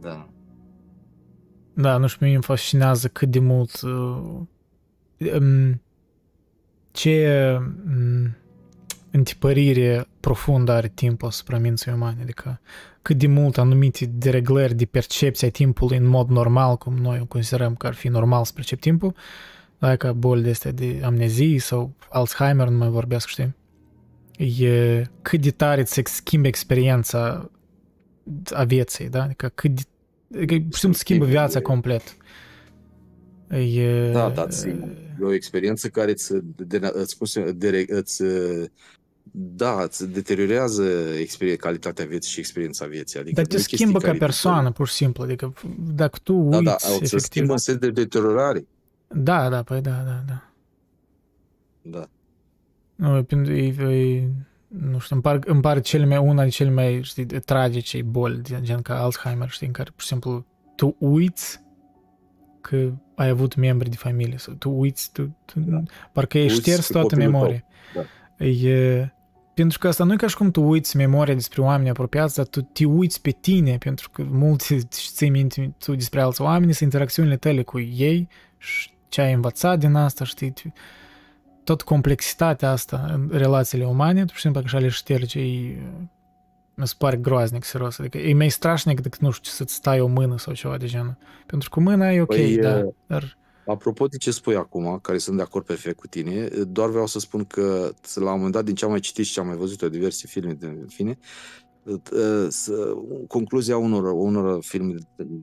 Da. 0.00 0.28
Da, 1.74 1.96
nu 1.96 2.06
știu, 2.06 2.26
mie 2.26 2.34
îmi 2.34 2.44
fascinează 2.44 3.08
cât 3.08 3.30
de 3.30 3.38
mult 3.38 3.80
uh, 3.80 3.90
um, 5.40 5.82
ce 6.90 7.56
um, 7.58 8.36
întipărire 9.10 10.06
profundă 10.20 10.72
are 10.72 10.88
timpul 10.94 11.28
asupra 11.28 11.58
minții 11.58 11.92
umane, 11.92 12.18
adică 12.22 12.60
cât 13.02 13.18
de 13.18 13.26
mult 13.26 13.58
anumite 13.58 14.06
dereglări 14.06 14.74
de 14.74 14.84
percepție 14.84 15.46
a 15.46 15.50
timpului 15.50 15.96
în 15.96 16.06
mod 16.06 16.28
normal, 16.28 16.76
cum 16.76 16.96
noi 16.96 17.18
o 17.20 17.24
considerăm 17.24 17.74
că 17.74 17.86
ar 17.86 17.94
fi 17.94 18.08
normal 18.08 18.44
să 18.44 18.52
percep 18.54 18.80
timpul, 18.80 19.14
da, 19.78 19.96
ca 19.96 20.12
boli 20.12 20.42
de 20.42 20.50
astea 20.50 20.72
de 20.72 21.00
amnezie 21.04 21.58
sau 21.58 21.92
Alzheimer, 22.10 22.68
nu 22.68 22.76
mai 22.76 22.88
vorbesc, 22.88 23.28
știi? 23.28 23.54
E 24.64 25.04
cât 25.22 25.40
de 25.40 25.50
tare 25.50 25.80
îți 25.80 26.02
schimbe 26.04 26.48
experiența 26.48 27.50
a 28.50 28.64
vieții, 28.64 29.08
da? 29.08 29.22
Adică 29.22 29.48
cât 29.54 29.70
de... 29.70 29.82
Adică, 30.36 30.76
știu, 30.76 30.92
schimbă 30.92 31.24
viața 31.24 31.60
complet. 31.60 32.16
E... 33.56 34.10
Da, 34.12 34.28
da, 34.28 34.46
e 35.20 35.24
o 35.24 35.32
experiență 35.32 35.88
care 35.88 36.10
îți, 36.10 36.32
de, 36.56 36.90
îți, 36.92 37.40
de, 37.54 37.86
îți 37.88 38.22
da, 39.32 39.82
îți 39.82 40.08
deteriorează 40.08 40.84
calitatea 41.58 42.04
vieții 42.04 42.30
și 42.32 42.38
experiența 42.38 42.86
vieții. 42.86 43.18
Adică 43.18 43.34
Dar 43.34 43.46
te 43.46 43.58
schimbă 43.58 43.98
ca 43.98 44.12
persoană, 44.18 44.70
pur 44.70 44.88
și 44.88 44.94
simplu. 44.94 45.22
Adică 45.22 45.52
dacă 45.94 46.18
tu 46.22 46.34
uiți... 46.34 46.62
Da, 46.62 46.76
da, 46.80 46.94
efectiv... 46.94 47.18
schimbă 47.18 47.52
în 47.52 47.58
sens 47.58 47.78
de 47.78 47.90
deteriorare. 47.90 48.66
Da, 49.08 49.48
da, 49.48 49.62
păi 49.62 49.80
da, 49.80 50.02
da, 50.04 50.22
da. 50.26 50.52
Da. 51.82 52.08
Nu, 52.94 53.24
pentru 53.24 53.52
e, 53.52 53.66
e, 53.66 54.28
nu 54.68 54.98
știu, 54.98 55.14
îmi 55.14 55.22
par, 55.22 55.38
îmi 55.44 55.60
pare 55.60 55.80
cele 55.80 56.04
mai, 56.04 56.18
una 56.18 56.42
de 56.42 56.48
cele 56.48 56.70
mai, 56.70 57.00
știi, 57.02 57.26
tragice 57.26 58.02
boli, 58.02 58.42
gen 58.60 58.82
ca 58.82 59.02
Alzheimer, 59.02 59.48
știi, 59.48 59.66
în 59.66 59.72
care, 59.72 59.90
pur 59.90 60.00
și 60.02 60.06
simplu, 60.06 60.46
tu 60.76 60.96
uiți 60.98 61.60
că 62.60 62.92
ai 63.20 63.28
avut 63.28 63.54
membri 63.54 63.90
de 63.90 63.96
familie, 63.96 64.38
sau 64.38 64.54
tu 64.54 64.70
uiți, 64.70 65.12
tu, 65.12 65.36
tu 65.44 65.60
da. 65.60 65.82
parcă 66.12 66.38
ai 66.38 66.48
șters 66.48 66.86
toată 66.86 67.16
memoria. 67.16 67.64
Da. 67.94 68.44
E, 68.44 69.12
pentru 69.54 69.78
că 69.78 69.88
asta 69.88 70.04
nu 70.04 70.12
e 70.12 70.16
ca 70.16 70.26
și 70.26 70.36
cum 70.36 70.50
tu 70.50 70.62
uiți 70.62 70.96
memoria 70.96 71.34
despre 71.34 71.62
oameni 71.62 71.88
apropiați, 71.88 72.36
dar 72.36 72.46
tu 72.46 72.60
te 72.60 72.84
uiți 72.84 73.20
pe 73.20 73.30
tine, 73.30 73.78
pentru 73.78 74.10
că 74.10 74.22
mulți 74.30 74.76
ții 74.88 75.28
minte 75.28 75.74
tu 75.78 75.94
despre 75.94 76.20
alți 76.20 76.40
oameni, 76.40 76.72
sunt 76.72 76.92
interacțiunile 76.92 77.36
tale 77.36 77.62
cu 77.62 77.80
ei 77.80 78.28
și 78.58 78.90
ce 79.08 79.20
ai 79.20 79.32
învățat 79.32 79.78
din 79.78 79.94
asta, 79.94 80.24
știi, 80.24 80.52
tot 81.64 81.82
complexitatea 81.82 82.70
asta 82.70 83.04
în 83.12 83.28
relațiile 83.32 83.84
umane, 83.84 84.24
tu 84.24 84.34
știi, 84.34 84.52
că 84.52 84.78
le 84.78 84.88
șterge, 84.88 85.40
e, 85.40 85.78
mi 86.80 86.86
se 86.86 86.94
pare 86.98 87.16
groaznic, 87.16 87.64
serios. 87.64 87.98
Adică 87.98 88.18
e 88.18 88.34
mai 88.34 88.50
strașnic 88.50 89.00
decât, 89.00 89.20
nu 89.20 89.30
știu, 89.30 89.50
să-ți 89.50 89.74
stai 89.74 90.00
o 90.00 90.06
mână 90.06 90.38
sau 90.38 90.54
ceva 90.54 90.76
de 90.76 90.86
genul. 90.86 91.16
Pentru 91.46 91.68
că 91.70 91.80
cu 91.80 91.88
mâna 91.88 92.12
e 92.12 92.20
ok, 92.20 92.26
păi, 92.26 92.56
da, 92.56 92.82
dar... 93.06 93.38
Apropo 93.66 94.06
de 94.06 94.16
ce 94.16 94.30
spui 94.30 94.56
acum, 94.56 94.98
care 95.02 95.18
sunt 95.18 95.36
de 95.36 95.42
acord 95.42 95.66
perfect 95.66 95.96
cu 95.96 96.06
tine, 96.06 96.48
doar 96.48 96.88
vreau 96.88 97.06
să 97.06 97.18
spun 97.18 97.44
că 97.44 97.90
la 98.14 98.30
un 98.30 98.36
moment 98.36 98.52
dat, 98.52 98.64
din 98.64 98.74
ce 98.74 98.84
am 98.84 98.90
mai 98.90 99.00
citit 99.00 99.24
și 99.24 99.32
ce 99.32 99.40
am 99.40 99.46
mai 99.46 99.56
văzut 99.56 99.82
eu 99.82 99.88
diverse 99.88 100.26
filme, 100.26 100.56
în 100.60 100.86
fine, 100.88 101.18
concluzia 103.28 103.76
unor, 103.76 104.12
unor 104.12 104.64
filme 104.64 104.94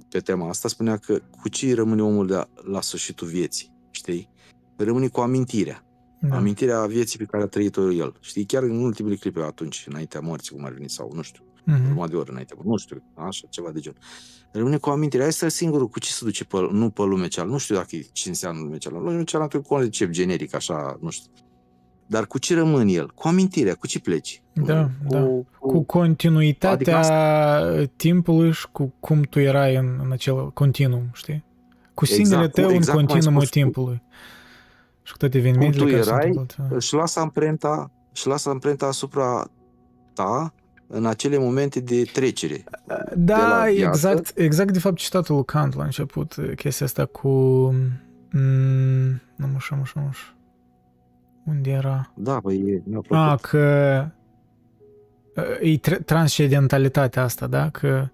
pe 0.10 0.20
tema 0.20 0.50
asta 0.50 0.68
spunea 0.68 0.98
că 0.98 1.20
cu 1.42 1.50
ce 1.50 1.74
rămâne 1.74 2.04
omul 2.04 2.28
de 2.28 2.48
la 2.64 2.82
sfârșitul 2.82 3.28
vieții, 3.28 3.74
știi? 3.92 4.30
Rămâne 4.76 5.08
cu 5.08 5.20
amintirea. 5.20 5.87
Da. 6.19 6.35
Amintirea 6.35 6.85
vieții 6.85 7.19
pe 7.19 7.26
care 7.26 7.44
a 7.44 7.48
trăit-o 7.48 7.91
el. 7.91 8.14
Știi, 8.19 8.45
chiar 8.45 8.64
în 8.64 8.84
ultimele 8.84 9.15
clipe 9.15 9.41
atunci, 9.41 9.85
înaintea 9.89 10.19
morții, 10.19 10.56
cum 10.56 10.65
ar 10.65 10.72
veni, 10.72 10.89
sau 10.89 11.11
nu 11.14 11.22
știu, 11.22 11.44
uh-huh. 11.44 11.89
urma 11.89 12.07
de 12.07 12.15
ori 12.15 12.30
înainte, 12.30 12.56
nu 12.64 12.77
știu, 12.77 13.03
așa, 13.14 13.48
ceva 13.49 13.72
de 13.72 13.80
genul. 13.80 13.99
Rămâne 14.52 14.77
cu 14.77 14.89
amintirea. 14.89 15.27
Asta 15.27 15.45
e 15.45 15.49
singurul 15.49 15.88
cu 15.88 15.99
ce 15.99 16.11
se 16.11 16.26
duce 16.26 16.45
pe, 16.45 16.68
nu 16.72 16.89
pe 16.89 17.02
lume 17.02 17.27
cealaltă. 17.27 17.53
Nu 17.53 17.60
știu 17.60 17.76
dacă 17.76 17.95
e 17.95 18.06
ce 18.11 18.30
înseamnă 18.30 18.61
lume 18.61 18.77
cealaltă. 18.77 19.10
Lume 19.10 19.23
cealaltă 19.23 19.60
cu 19.60 19.73
un 19.73 19.80
concept 19.80 20.11
generic, 20.11 20.56
așa, 20.56 20.98
nu 21.02 21.10
știu. 21.10 21.31
Dar 22.10 22.26
cu 22.26 22.38
ce 22.39 22.56
rămân 22.56 22.88
el? 22.88 23.11
Cu 23.11 23.27
amintirea, 23.27 23.73
cu 23.73 23.88
ce 23.88 23.99
pleci? 23.99 24.41
Da, 24.53 24.84
cu, 24.84 24.89
da. 25.07 25.19
Cu, 25.19 25.48
cu 25.60 25.84
continuitatea 25.84 26.99
adică 26.99 27.91
timpului 27.95 28.52
și 28.52 28.68
cu 28.72 28.94
cum 28.99 29.22
tu 29.22 29.39
erai 29.39 29.76
în, 29.76 29.99
în 30.03 30.11
acel 30.11 30.52
continuum, 30.52 31.10
știi? 31.14 31.45
Cu 31.94 32.03
exact, 32.06 32.26
sinele 32.26 32.48
tău 32.48 32.72
exact 32.72 32.99
în 32.99 33.06
continuumul 33.06 33.45
timpului. 33.45 34.02
Și 35.08 35.14
cu 35.14 35.18
toate 35.18 35.38
evenimentele 35.38 35.84
care 35.84 35.96
erai, 35.96 36.32
sunt 36.34 36.58
își 36.70 36.94
lasă 36.94 37.20
amprenta, 37.20 37.92
își 38.14 38.28
lasă 38.28 38.50
amprenta 38.50 38.86
asupra 38.86 39.52
ta 40.14 40.54
în 40.88 41.06
acele 41.06 41.38
momente 41.38 41.80
de 41.80 42.04
trecere. 42.14 42.64
Da, 43.16 43.64
de 43.66 43.70
exact, 43.70 44.32
exact 44.36 44.72
de 44.72 44.80
fapt 44.80 44.98
citatul 44.98 45.36
lui 45.36 45.46
Kant 45.46 45.76
la 45.76 45.84
început, 45.84 46.36
chestia 46.56 46.86
asta 46.86 47.06
cu... 47.06 47.30
Mm, 48.32 49.22
nu 49.36 49.48
mă 49.48 49.58
știu, 49.60 49.76
nu 49.76 49.84
știu, 49.84 50.02
nu 50.02 50.12
știu. 50.12 50.34
Unde 51.46 51.70
era? 51.70 52.12
Da, 52.16 52.40
băi, 52.40 52.58
e 52.58 52.82
A, 53.10 53.36
că 53.36 54.06
e 55.62 55.78
transcendentalitatea 56.06 57.24
asta, 57.24 57.48
da? 57.48 57.70
Că 57.70 58.08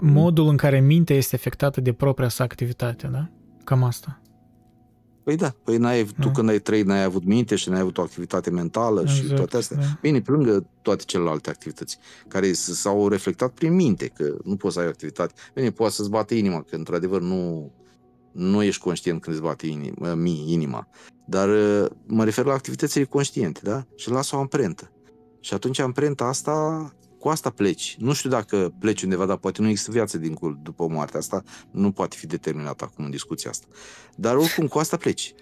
mm. 0.00 0.12
modul 0.12 0.48
în 0.48 0.56
care 0.56 0.80
mintea 0.80 1.16
este 1.16 1.34
afectată 1.34 1.80
de 1.80 1.92
propria 1.92 2.28
sa 2.28 2.44
activitate, 2.44 3.06
da? 3.06 3.28
Cam 3.64 3.82
asta. 3.82 4.21
Păi 5.22 5.36
da, 5.36 5.54
păi 5.64 5.76
n-ai, 5.76 6.04
da. 6.04 6.10
tu 6.20 6.30
când 6.30 6.48
ai 6.48 6.58
trăit 6.58 6.86
n-ai 6.86 7.02
avut 7.02 7.24
minte 7.24 7.56
și 7.56 7.68
n-ai 7.68 7.80
avut 7.80 7.98
o 7.98 8.02
activitate 8.02 8.50
mentală 8.50 9.00
exact, 9.00 9.26
și 9.26 9.34
toate 9.34 9.56
astea. 9.56 9.76
Da. 9.76 9.84
Bine, 10.00 10.20
pe 10.20 10.30
lângă 10.30 10.66
toate 10.82 11.02
celelalte 11.06 11.50
activități 11.50 11.98
care 12.28 12.52
s-au 12.52 13.08
reflectat 13.08 13.50
prin 13.52 13.74
minte, 13.74 14.06
că 14.06 14.36
nu 14.44 14.56
poți 14.56 14.74
să 14.74 14.80
ai 14.80 14.86
o 14.86 14.88
activitate. 14.88 15.34
Bine, 15.54 15.70
poate 15.70 15.92
să-ți 15.92 16.10
bate 16.10 16.34
inima, 16.34 16.62
că 16.62 16.76
într-adevăr 16.76 17.20
nu, 17.20 17.72
nu 18.32 18.62
ești 18.62 18.82
conștient 18.82 19.20
când 19.20 19.36
îți 19.36 19.44
bate 19.44 19.66
inima, 19.66 20.18
inima. 20.46 20.88
Dar 21.26 21.48
uh, 21.48 21.90
mă 22.06 22.24
refer 22.24 22.44
la 22.44 22.52
activitățile 22.52 23.04
conștiente, 23.04 23.60
da? 23.62 23.86
Și 23.96 24.10
lasă 24.10 24.36
o 24.36 24.38
amprentă. 24.38 24.90
Și 25.40 25.54
atunci 25.54 25.78
amprenta 25.78 26.24
asta, 26.24 26.92
cu 27.22 27.28
asta 27.28 27.50
pleci. 27.50 27.96
Nu 27.98 28.12
știu 28.12 28.30
dacă 28.30 28.72
pleci 28.78 29.02
undeva, 29.02 29.26
dar 29.26 29.36
poate 29.36 29.62
nu 29.62 29.68
există 29.68 29.90
viață 29.90 30.18
dincolo 30.18 30.56
după 30.62 30.86
moarte. 30.88 31.16
Asta 31.16 31.42
nu 31.70 31.90
poate 31.90 32.16
fi 32.18 32.26
determinat 32.26 32.80
acum 32.80 33.04
în 33.04 33.10
discuția 33.10 33.50
asta. 33.50 33.66
Dar 34.16 34.36
oricum, 34.36 34.66
cu 34.66 34.78
asta 34.78 34.96
pleci. 34.96 35.34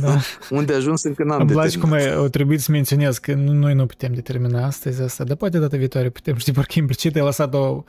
Da. 0.00 0.20
Unde 0.58 0.74
ajuns 0.74 1.02
încă 1.02 1.24
n-am 1.24 1.40
Îmi 1.40 1.50
place 1.50 1.78
cum 1.78 1.92
ai, 1.92 2.16
o 2.16 2.28
trebuie 2.28 2.58
să 2.58 2.70
menționez 2.70 3.18
că 3.18 3.34
noi 3.34 3.74
nu 3.74 3.86
putem 3.86 4.14
determina 4.14 4.66
astăzi 4.66 5.02
asta, 5.02 5.24
dar 5.24 5.36
poate 5.36 5.58
data 5.58 5.76
viitoare 5.76 6.10
putem. 6.10 6.36
Știi, 6.36 6.52
parcă 6.52 6.78
implicit 6.78 7.16
ai 7.16 7.22
lăsat 7.22 7.54
o, 7.54 7.82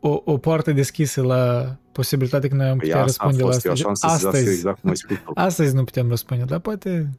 o, 0.00 0.22
o 0.24 0.38
poartă 0.38 0.72
deschisă 0.72 1.22
la 1.22 1.76
posibilitatea 1.92 2.48
că 2.48 2.54
noi 2.54 2.66
am 2.66 2.76
păi 2.76 2.86
putea 2.86 3.02
păi 3.02 3.06
răspunde 3.06 3.42
la 3.42 3.48
asta. 3.90 4.06
Astăzi, 4.06 4.50
exact 4.50 4.80
cum 4.80 4.88
ai 4.90 4.96
spus. 4.96 5.16
astăzi 5.34 5.74
nu 5.74 5.84
putem 5.84 6.08
răspunde, 6.08 6.44
dar 6.44 6.58
poate 6.58 7.10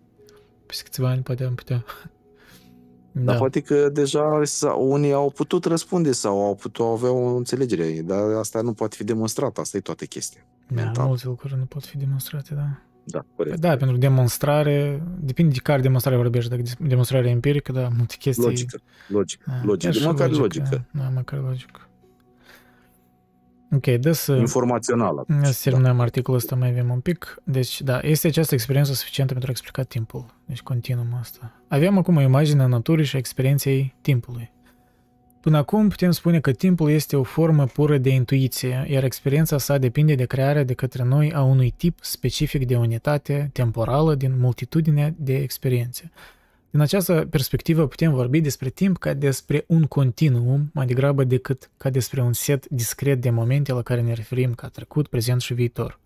peste 0.66 0.84
câțiva 0.84 1.10
ani 1.10 1.22
poate 1.22 1.44
am 1.44 1.56
putea. 1.56 1.84
Da. 3.14 3.22
Dar 3.22 3.38
poate 3.38 3.60
că 3.60 3.90
deja 3.90 4.42
unii 4.78 5.12
au 5.12 5.30
putut 5.30 5.66
răspunde 5.66 6.12
sau 6.12 6.46
au 6.46 6.56
putut 6.56 6.86
avea 6.86 7.12
o 7.12 7.36
înțelegere, 7.36 8.02
dar 8.06 8.34
asta 8.40 8.62
nu 8.62 8.74
poate 8.74 8.96
fi 8.96 9.04
demonstrat, 9.04 9.58
asta 9.58 9.78
e 9.78 9.80
toată 9.80 10.06
chestia. 10.06 10.42
Da, 10.68 10.84
mental. 10.84 11.06
multe 11.06 11.26
lucruri 11.26 11.56
nu 11.58 11.66
pot 11.66 11.86
fi 11.86 11.98
demonstrate, 11.98 12.54
da. 12.54 12.68
Da, 13.06 13.26
corect. 13.36 13.60
Da, 13.60 13.78
pentru 13.78 13.98
demonstrare, 13.98 15.04
depinde 15.20 15.54
de 15.54 15.60
care 15.60 15.82
demonstrare 15.82 16.18
vorbești, 16.18 16.50
dacă 16.50 16.62
demonstrare 16.80 17.30
empirică, 17.30 17.72
da, 17.72 17.88
multe 17.98 18.16
chestii... 18.20 18.46
Logică, 18.46 18.78
logică, 19.08 19.44
da, 19.48 19.62
logică, 19.64 20.06
măcar 20.06 20.30
logică. 20.30 20.42
logică. 20.42 20.86
Da, 20.92 21.10
măcar 21.10 21.40
logică. 21.40 21.88
Ok, 23.76 23.86
dă 23.86 24.12
să... 24.12 24.34
Informațională. 24.34 25.26
Să 25.42 25.60
terminăm 25.70 25.98
da. 25.98 26.04
articolul 26.04 26.40
ăsta, 26.40 26.56
mai 26.56 26.70
avem 26.70 26.90
un 26.90 27.00
pic. 27.00 27.38
Deci, 27.44 27.82
da, 27.82 28.00
este 28.02 28.28
această 28.28 28.54
experiență 28.54 28.94
suficientă 28.94 29.32
pentru 29.32 29.50
a 29.50 29.54
explica 29.54 29.84
timpul. 29.84 30.26
Deci, 30.46 30.62
continuăm 30.62 31.18
asta. 31.20 31.62
Avem 31.68 31.98
acum 31.98 32.16
o 32.16 32.22
imagine 32.22 32.62
a 32.62 32.68
naturii 32.68 33.06
și 33.06 33.16
a 33.16 33.20
experienței 33.20 33.96
timpului. 34.02 34.52
Până 35.42 35.58
acum 35.58 35.90
putem 35.90 36.12
spune 36.12 36.40
că 36.40 36.52
timpul 36.52 36.90
este 36.90 37.16
o 37.16 37.24
formă 37.24 37.66
pură 37.66 37.98
de 37.98 38.10
intuiție, 38.10 38.86
iar 38.90 39.04
experiența 39.04 39.58
sa 39.58 39.78
depinde 39.78 40.16
de 40.16 40.26
crearea 40.26 40.64
de 40.64 40.74
către 40.74 41.04
noi 41.04 41.34
a 41.34 41.42
unui 41.42 41.74
tip 41.78 41.98
specific 42.02 42.68
de 42.68 42.76
unitate 42.76 43.50
temporală 43.54 44.16
din 44.16 44.40
multitudinea 44.40 45.14
de 45.18 45.36
experiențe. 45.36 46.12
Din 46.74 46.82
această 46.82 47.28
perspectivă 47.30 47.88
putem 47.88 48.14
vorbi 48.14 48.42
despre 48.42 48.70
timp 48.70 48.98
ca 48.98 49.14
despre 49.14 49.64
un 49.68 49.84
continuum, 49.84 50.70
mai 50.74 50.86
degrabă 50.86 51.24
decât 51.24 51.70
ca 51.78 51.90
despre 51.90 52.22
un 52.22 52.34
set 52.34 52.70
discret 52.70 53.22
de 53.22 53.30
momente 53.30 53.74
la 53.74 53.82
care 53.82 54.02
ne 54.02 54.14
referim 54.14 54.54
ca 54.54 54.68
trecut, 54.68 55.08
prezent 55.08 55.42
și 55.42 55.54
viitor. 55.54 56.00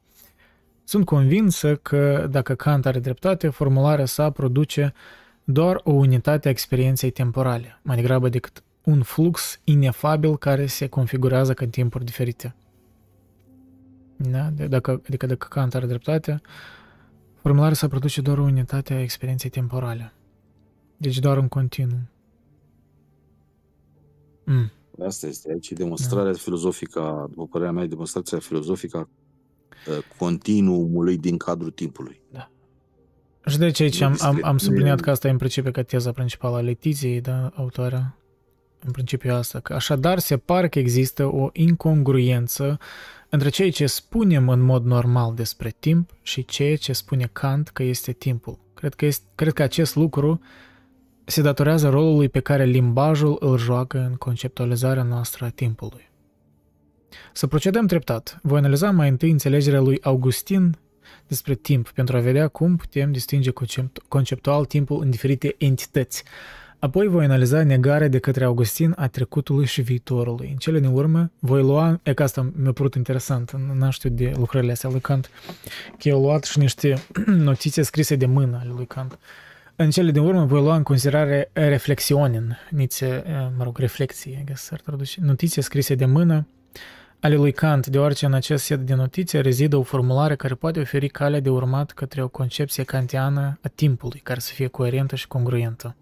Sunt 0.84 1.06
convinsă 1.06 1.76
că, 1.76 2.28
dacă 2.32 2.56
Kant 2.56 2.86
are 2.86 3.00
dreptate, 3.00 3.50
formularea 3.50 4.06
sa 4.06 4.30
produce 4.30 4.94
doar 5.44 5.82
o 5.84 5.92
unitate 5.92 6.48
a 6.48 6.52
experienței 6.52 7.10
temporale, 7.10 7.80
mai 7.82 7.96
degrabă 7.96 8.30
decât 8.30 8.64
un 8.84 9.02
flux 9.02 9.60
inefabil 9.64 10.38
care 10.38 10.66
se 10.66 10.88
configurează 10.88 11.54
ca 11.54 11.66
timpuri 11.66 12.06
diferite. 12.06 12.56
Da? 14.16 14.50
De, 14.50 14.68
dacă, 14.68 15.02
adică 15.08 15.26
dacă 15.26 15.48
Kant 15.50 15.76
are 15.76 15.86
dreptate, 15.86 16.42
formularea 17.42 17.76
să 17.76 17.88
produce 17.88 18.22
doar 18.22 18.38
o 18.38 18.44
unitate 18.44 18.94
a 18.94 19.02
experienței 19.02 19.50
temporale. 19.50 20.12
Deci 20.98 21.20
doar 21.20 21.38
un 21.38 21.48
continuu. 21.48 22.00
Mm. 24.44 24.72
Asta 25.06 25.28
este 25.28 25.52
aici 25.52 25.72
demonstrarea 25.72 26.32
da. 26.32 26.38
filozofică, 26.38 27.26
după 27.30 27.48
părerea 27.48 27.72
mea, 27.74 27.86
demonstrația 27.86 28.40
filozofică 28.40 28.98
a 28.98 29.10
continuumului 30.18 31.18
din 31.18 31.38
cadrul 31.38 31.72
timpului. 31.72 32.22
Da. 32.32 32.52
Și 33.46 33.58
de 33.58 33.70
ce 33.70 33.84
aici 33.84 34.02
am, 34.02 34.18
am, 34.20 34.40
am 34.42 34.58
subliniat 34.58 35.00
că 35.00 35.10
asta 35.10 35.28
e 35.28 35.32
în 35.32 35.38
principiu 35.38 35.72
ca 35.72 35.82
teza 35.82 36.12
principală 36.12 36.56
a 36.56 36.62
Letiției, 36.62 37.22
da, 37.22 37.52
autoarea? 37.56 38.18
În 38.86 38.92
principiu 38.92 39.34
asta, 39.34 39.60
că 39.60 39.74
așadar 39.74 40.20
se 40.20 40.38
pare 40.38 40.70
că 40.70 40.80
există 40.80 41.26
o 41.26 41.50
incongruență 41.54 42.80
între 43.30 43.50
ceea 43.50 43.72
ce 43.72 43.86
spunem 43.86 44.50
în 44.50 44.60
mod 44.60 44.86
normal 44.86 45.34
despre 45.34 45.76
timp 45.80 46.10
și 46.22 46.46
ceea 46.46 46.78
ce 46.78 46.94
spune 46.94 47.30
Kant 47.32 47.70
că 47.70 47.84
este 47.84 48.12
timpul. 48.12 48.60
Cred 48.74 48.94
că, 48.94 49.06
este, 49.06 49.26
cred 49.36 49.54
că 49.54 49.64
acest 49.64 49.96
lucru 49.96 50.42
se 51.30 51.42
datorează 51.42 51.90
rolului 51.90 52.30
pe 52.30 52.40
care 52.40 52.66
limbajul 52.66 53.38
îl 53.40 53.58
joacă 53.58 53.98
în 54.10 54.16
conceptualizarea 54.16 55.04
noastră 55.04 55.46
a 55.46 55.50
timpului. 55.50 56.10
Să 57.34 57.48
procedăm 57.48 57.88
treptat. 57.88 58.40
Voi 58.42 58.58
analiza 58.58 58.92
mai 58.92 59.10
întâi 59.10 59.32
înțelegerea 59.32 59.80
lui 59.80 60.02
Augustin 60.02 60.78
despre 61.28 61.56
timp 61.56 61.90
pentru 61.90 62.18
a 62.18 62.20
vedea 62.20 62.48
cum 62.48 62.76
putem 62.76 63.12
distinge 63.12 63.52
conceptual 64.08 64.66
timpul 64.66 65.02
în 65.02 65.10
diferite 65.10 65.56
entități. 65.58 66.24
Apoi 66.80 67.08
voi 67.08 67.24
analiza 67.24 67.64
negarea 67.64 68.08
de 68.08 68.20
către 68.20 68.44
Augustin 68.44 68.94
a 68.98 69.08
trecutului 69.08 69.66
și 69.66 69.82
viitorului. 69.82 70.50
În 70.52 70.56
cele 70.56 70.80
din 70.80 70.90
urmă 70.90 71.32
voi 71.40 71.62
lua, 71.62 72.00
e 72.04 72.14
că 72.14 72.24
asta 72.24 72.52
mi-a 72.56 72.72
părut 72.72 72.96
interesant, 72.96 73.52
n-am 73.52 73.90
știut 73.90 74.16
de 74.16 74.32
lucrările 74.36 74.72
astea 74.72 74.90
lui 74.90 75.00
Kant, 75.00 75.30
că 75.98 76.08
eu 76.08 76.22
luat 76.22 76.44
și 76.44 76.60
niște 76.60 76.94
notițe 77.26 77.82
scrise 77.82 78.16
de 78.16 78.26
mână 78.26 78.58
ale 78.62 78.72
lui 78.76 78.86
Kant. 78.86 79.20
În 79.80 79.90
cele 79.90 80.12
din 80.12 80.22
urmă 80.22 80.46
voi 80.46 80.62
lua 80.62 80.76
în 80.76 80.84
considerare 80.84 81.50
reflexionin, 81.54 82.58
nițe, 82.70 83.24
mă 83.58 83.64
rog, 83.64 83.78
reflexie, 83.78 84.44
s 84.54 84.72
ar 84.72 84.80
traduce, 84.80 85.20
notițe 85.22 85.62
scrise 85.62 85.96
de 85.96 86.06
mână, 86.06 86.48
ale 87.20 87.36
lui 87.36 87.52
Kant, 87.52 87.88
deoarece 87.88 88.26
în 88.26 88.34
acest 88.34 88.64
set 88.64 88.80
de 88.80 88.94
notițe 88.94 89.40
rezidă 89.40 89.76
o 89.76 89.82
formulare 89.82 90.36
care 90.36 90.54
poate 90.54 90.80
oferi 90.80 91.08
calea 91.08 91.40
de 91.40 91.50
urmat 91.50 91.92
către 91.92 92.24
o 92.24 92.28
concepție 92.28 92.84
kantiană 92.84 93.60
a 93.62 93.68
timpului, 93.76 94.20
care 94.20 94.40
să 94.40 94.54
fie 94.54 94.68
coerentă 94.68 95.16
și 95.16 95.28
congruentă. 95.28 95.96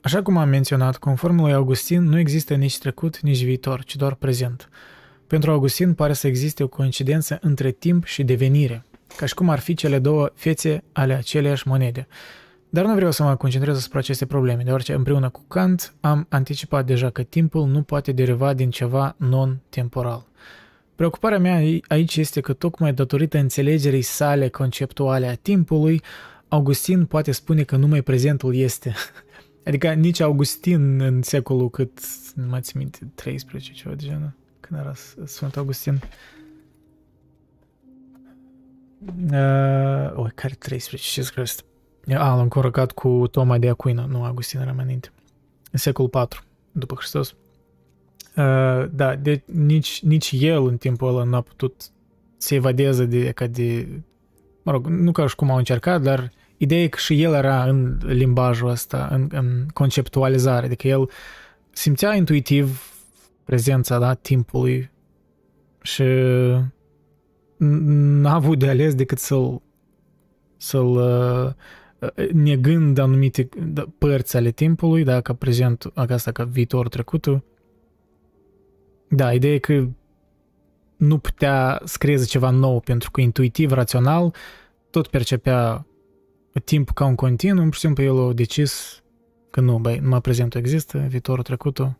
Așa 0.00 0.22
cum 0.22 0.36
am 0.36 0.48
menționat, 0.48 0.96
conform 0.96 1.40
lui 1.40 1.52
Augustin, 1.52 2.02
nu 2.02 2.18
există 2.18 2.54
nici 2.54 2.78
trecut, 2.78 3.20
nici 3.20 3.44
viitor, 3.44 3.84
ci 3.84 3.96
doar 3.96 4.14
prezent. 4.14 4.68
Pentru 5.26 5.50
Augustin 5.50 5.94
pare 5.94 6.12
să 6.12 6.26
existe 6.26 6.62
o 6.62 6.68
coincidență 6.68 7.38
între 7.40 7.70
timp 7.70 8.04
și 8.04 8.24
devenire, 8.24 8.84
ca 9.16 9.26
și 9.26 9.34
cum 9.34 9.48
ar 9.48 9.58
fi 9.58 9.74
cele 9.74 9.98
două 9.98 10.30
fețe 10.34 10.84
ale 10.92 11.14
aceleiași 11.14 11.68
monede. 11.68 12.06
Dar 12.74 12.84
nu 12.84 12.94
vreau 12.94 13.10
să 13.10 13.22
mă 13.22 13.36
concentrez 13.36 13.76
asupra 13.76 13.98
acestei 13.98 14.26
probleme, 14.26 14.62
deoarece 14.62 14.92
împreună 14.92 15.28
cu 15.28 15.40
Kant 15.48 15.94
am 16.00 16.26
anticipat 16.28 16.86
deja 16.86 17.10
că 17.10 17.22
timpul 17.22 17.66
nu 17.66 17.82
poate 17.82 18.12
deriva 18.12 18.54
din 18.54 18.70
ceva 18.70 19.14
non-temporal. 19.18 20.26
Preocuparea 20.94 21.38
mea 21.38 21.80
aici 21.88 22.16
este 22.16 22.40
că 22.40 22.52
tocmai 22.52 22.92
datorită 22.92 23.38
înțelegerii 23.38 24.02
sale 24.02 24.48
conceptuale 24.48 25.26
a 25.26 25.34
timpului, 25.34 26.02
Augustin 26.48 27.04
poate 27.04 27.32
spune 27.32 27.62
că 27.62 27.76
numai 27.76 28.02
prezentul 28.02 28.54
este. 28.54 28.94
Adică 29.66 29.92
nici 29.92 30.20
Augustin 30.20 31.00
în 31.00 31.22
secolul 31.22 31.70
cât, 31.70 32.00
nu 32.34 32.46
mai 32.46 32.60
țin 32.60 32.78
minte, 32.78 32.98
13, 33.14 33.72
ceva 33.72 33.94
de 33.94 34.04
genul, 34.04 34.32
când 34.60 34.80
era 34.80 34.92
Sfânt 35.24 35.56
Augustin. 35.56 36.00
Uh, 39.32 40.12
oi, 40.14 40.30
care 40.34 40.54
13, 40.58 41.10
ce 41.10 41.22
scrie 41.22 41.42
asta? 41.42 41.62
A, 42.08 42.34
l-am 42.34 42.40
încorocat 42.40 42.92
cu 42.92 43.26
Toma 43.30 43.58
de 43.58 43.68
Aquina, 43.68 44.04
nu 44.04 44.24
Agustin 44.24 44.60
era 44.60 44.72
mai 44.72 44.84
înainte. 44.84 45.10
În 45.70 45.78
secolul 45.78 46.10
4 46.10 46.42
după 46.72 46.94
Hristos. 46.94 47.34
Uh, 48.36 48.86
da, 48.90 49.16
de, 49.16 49.42
nici, 49.46 50.02
nici 50.02 50.34
el 50.38 50.66
în 50.66 50.76
timpul 50.76 51.08
ăla 51.08 51.22
n-a 51.22 51.40
putut 51.40 51.82
să 52.36 52.54
evadeze 52.54 53.04
de, 53.04 53.30
ca 53.30 53.46
de, 53.46 53.88
mă 54.62 54.72
rog, 54.72 54.86
nu 54.86 55.12
ca 55.12 55.26
și 55.26 55.34
cum 55.34 55.50
au 55.50 55.56
încercat, 55.56 56.02
dar 56.02 56.30
ideea 56.56 56.82
e 56.82 56.88
că 56.88 56.98
și 56.98 57.22
el 57.22 57.32
era 57.32 57.64
în 57.64 57.98
limbajul 58.02 58.68
ăsta, 58.68 59.08
în, 59.10 59.28
în 59.32 59.66
conceptualizare, 59.72 60.66
adică 60.66 60.88
el 60.88 61.10
simțea 61.70 62.14
intuitiv 62.14 62.92
prezența, 63.44 63.98
da, 63.98 64.14
timpului 64.14 64.90
și 65.82 66.02
n-a 67.56 68.34
avut 68.34 68.58
de 68.58 68.68
ales 68.68 68.94
decât 68.94 69.18
să-l 69.18 69.62
să-l 70.56 70.86
uh, 70.86 71.52
negând 72.32 72.98
anumite 72.98 73.48
da, 73.66 73.84
părți 73.98 74.36
ale 74.36 74.50
timpului, 74.50 75.04
da, 75.04 75.20
ca 75.20 75.34
prezent, 75.34 75.90
asta 75.94 76.32
ca 76.32 76.44
viitor 76.44 76.88
trecutul. 76.88 77.44
Da, 79.08 79.32
ideea 79.32 79.54
e 79.54 79.58
că 79.58 79.88
nu 80.96 81.18
putea 81.18 81.80
scrie 81.84 82.24
ceva 82.24 82.50
nou 82.50 82.80
pentru 82.80 83.10
că 83.10 83.20
intuitiv, 83.20 83.72
rațional, 83.72 84.34
tot 84.90 85.06
percepea 85.06 85.86
timp 86.64 86.90
ca 86.90 87.04
un 87.04 87.14
continuu, 87.14 87.64
pur 87.64 87.74
și 87.74 87.80
simplu 87.80 88.02
el 88.02 88.28
a 88.28 88.32
decis 88.32 89.02
că 89.50 89.60
nu, 89.60 89.78
băi, 89.78 89.98
numai 89.98 90.20
prezentul 90.20 90.60
există, 90.60 90.98
viitorul 90.98 91.42
trecutul 91.42 91.96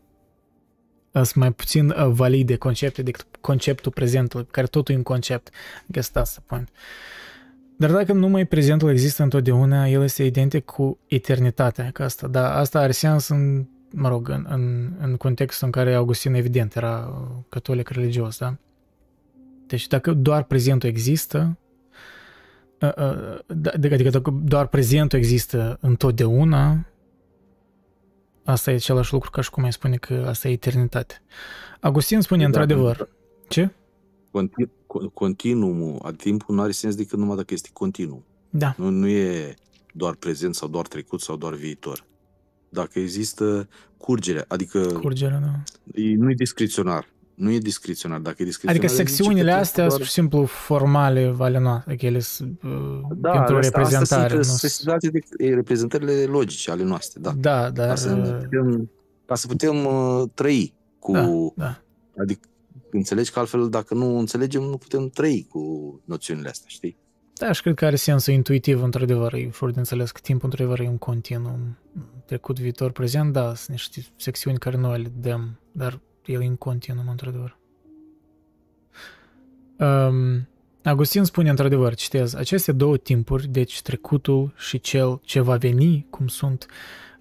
sunt 1.23 1.35
mai 1.35 1.51
puțin 1.51 1.89
uh, 1.89 2.07
valide 2.07 2.55
concepte 2.55 3.01
decât 3.01 3.25
conceptul 3.41 3.91
prezentului, 3.91 4.47
care 4.51 4.67
totul 4.67 4.93
e 4.93 4.97
un 4.97 5.03
concept. 5.03 5.49
Guess 5.85 6.09
that's 6.09 6.31
the 6.31 6.41
point. 6.45 6.69
Uh, 7.75 7.81
dar 7.87 7.91
dacă 7.91 8.13
numai 8.13 8.45
prezentul 8.45 8.89
există 8.89 9.23
întotdeauna, 9.23 9.87
el 9.87 10.03
este 10.03 10.23
identic 10.23 10.65
cu 10.65 10.99
eternitatea, 11.07 11.91
că 11.91 12.03
asta, 12.03 12.27
da, 12.27 12.55
asta 12.57 12.79
are 12.79 12.91
sens 12.91 13.27
în, 13.27 13.65
mă 13.91 14.07
rog, 14.07 14.29
în, 14.29 14.45
în, 14.49 14.93
în 14.99 15.15
contextul 15.15 15.65
în 15.65 15.71
care 15.71 15.93
Augustin, 15.93 16.33
evident, 16.33 16.75
era 16.75 17.23
catolic 17.49 17.89
religios, 17.89 18.37
da? 18.37 18.55
Deci 19.67 19.87
dacă 19.87 20.13
doar 20.13 20.43
prezentul 20.43 20.89
există, 20.89 21.57
da, 23.47 23.71
adică 23.73 24.09
dacă 24.09 24.41
doar 24.43 24.67
prezentul 24.67 25.19
există 25.19 25.77
întotdeauna, 25.81 26.85
asta 28.43 28.71
e 28.71 28.75
același 28.75 29.13
lucru 29.13 29.29
ca 29.29 29.41
și 29.41 29.49
cum 29.49 29.63
ai 29.63 29.73
spune 29.73 29.95
că 29.95 30.25
asta 30.27 30.47
e 30.47 30.51
eternitate. 30.51 31.21
Augustin 31.79 32.21
spune 32.21 32.39
da, 32.39 32.45
într-adevăr, 32.45 33.09
ce? 33.47 33.69
Continu, 34.31 34.71
continuumul 35.13 35.99
a 36.03 36.11
timpului 36.11 36.55
nu 36.55 36.61
are 36.61 36.71
sens 36.71 36.95
decât 36.95 37.19
numai 37.19 37.35
dacă 37.35 37.53
este 37.53 37.69
continuu. 37.73 38.23
Da. 38.49 38.73
Nu, 38.77 38.89
nu 38.89 39.07
e 39.07 39.55
doar 39.93 40.15
prezent 40.15 40.55
sau 40.55 40.67
doar 40.67 40.87
trecut 40.87 41.21
sau 41.21 41.35
doar 41.35 41.53
viitor. 41.53 42.05
Dacă 42.69 42.99
există 42.99 43.67
curgere, 43.97 44.45
adică... 44.47 44.79
Curgerea, 44.79 45.39
da. 45.39 45.63
Nu 46.17 46.29
e 46.29 46.33
discreționar. 46.33 47.13
Nu 47.35 47.51
e 47.51 47.57
discreționar. 47.57 48.19
Dacă 48.19 48.41
e 48.41 48.45
discreționar... 48.45 48.85
Adică 48.85 49.03
secțiunile 49.03 49.51
astea 49.51 49.87
doar... 49.87 49.99
sunt 49.99 50.09
simplu 50.09 50.45
formale 50.45 51.29
vale 51.29 51.59
noastre, 51.59 51.91
adică 51.91 52.05
ele 52.05 52.19
sunt 52.19 52.61
uh, 52.63 52.71
da, 53.15 53.31
pentru 53.31 53.55
asta, 53.55 53.77
reprezentare. 53.77 54.37
Asta 54.37 54.67
sunt 54.67 55.03
nu... 55.03 55.19
de 55.37 55.53
reprezentările 55.53 56.23
logice 56.23 56.71
ale 56.71 56.83
noastre, 56.83 57.21
da. 57.21 57.31
Da, 57.31 57.69
dar... 57.69 57.87
Ca 57.87 57.95
să 57.95 58.13
uh, 58.13 58.37
putem, 58.41 58.91
ca 59.25 59.35
să 59.35 59.47
putem 59.47 59.85
uh, 59.85 60.23
trăi 60.33 60.73
cu... 60.99 61.11
Da, 61.11 61.63
da. 61.65 61.81
Adică 62.17 62.47
înțelegi 62.95 63.31
că 63.31 63.39
altfel 63.39 63.69
dacă 63.69 63.93
nu 63.93 64.17
înțelegem, 64.17 64.61
nu 64.61 64.77
putem 64.77 65.09
trăi 65.09 65.47
cu 65.49 65.61
noțiunile 66.05 66.49
astea, 66.49 66.67
știi? 66.69 66.97
Da, 67.37 67.51
și 67.51 67.61
cred 67.61 67.75
că 67.75 67.85
are 67.85 67.95
sensul 67.95 68.33
intuitiv, 68.33 68.83
într-adevăr, 68.83 69.33
e 69.33 69.45
ușor 69.47 69.71
de 69.71 69.79
înțeles 69.79 70.11
că 70.11 70.19
timpul, 70.23 70.49
într-adevăr, 70.49 70.79
e 70.79 70.87
un 70.87 70.97
continuum. 70.97 71.77
Trecut, 72.25 72.59
viitor, 72.59 72.91
prezent, 72.91 73.33
da, 73.33 73.55
sunt 73.55 73.69
niște 73.69 74.05
secțiuni 74.15 74.57
care 74.57 74.77
noi 74.77 75.01
le 75.01 75.11
dăm, 75.19 75.59
dar 75.71 76.01
el 76.25 76.41
e 76.41 76.47
un 76.47 76.55
continuum, 76.55 77.07
într-adevăr. 77.07 77.57
Um, 79.79 80.47
Agustin 80.83 81.23
spune, 81.23 81.49
într-adevăr, 81.49 81.95
citez, 81.95 82.33
aceste 82.33 82.71
două 82.71 82.97
timpuri, 82.97 83.47
deci 83.47 83.81
trecutul 83.81 84.53
și 84.57 84.79
cel 84.79 85.19
ce 85.23 85.39
va 85.39 85.55
veni, 85.55 86.07
cum 86.09 86.27
sunt, 86.27 86.65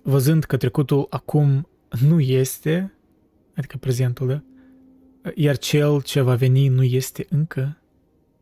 văzând 0.03 0.45
că 0.45 0.57
trecutul 0.57 1.07
acum 1.11 1.69
nu 2.01 2.21
este, 2.21 2.95
adică 3.57 3.77
prezentul, 3.77 4.27
da? 4.27 4.43
Iar 5.35 5.57
cel 5.57 6.03
ce 6.03 6.21
va 6.21 6.35
veni 6.35 6.69
nu 6.69 6.83
este 6.83 7.27
încă. 7.29 7.79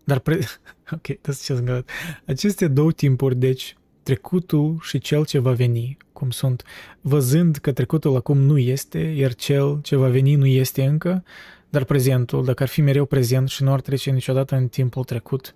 Dar, 0.05 0.19
pre... 0.19 0.39
ok, 0.94 1.07
that's 1.07 1.44
just 1.47 1.62
good. 1.65 1.85
Aceste 2.27 2.69
două 2.69 2.93
timpuri, 2.93 3.36
deci, 3.36 3.77
trecutul 4.02 4.78
și 4.83 4.99
cel 4.99 5.25
ce 5.25 5.39
va 5.39 5.52
veni, 5.52 5.97
cum 6.12 6.31
sunt, 6.31 6.62
văzând 7.01 7.57
că 7.57 7.73
trecutul 7.73 8.17
acum 8.17 8.39
nu 8.39 8.59
este, 8.59 8.99
iar 8.99 9.35
cel 9.35 9.81
ce 9.83 9.97
va 9.97 10.09
veni 10.09 10.35
nu 10.35 10.47
este 10.47 10.85
încă, 10.85 11.25
dar 11.69 11.85
prezentul, 11.85 12.44
dacă 12.44 12.62
ar 12.62 12.69
fi 12.69 12.81
mereu 12.81 13.05
prezent 13.05 13.49
și 13.49 13.62
nu 13.62 13.73
ar 13.73 13.81
trece 13.81 14.11
niciodată 14.11 14.57
în 14.57 14.69
timpul 14.69 15.05
trecut, 15.05 15.55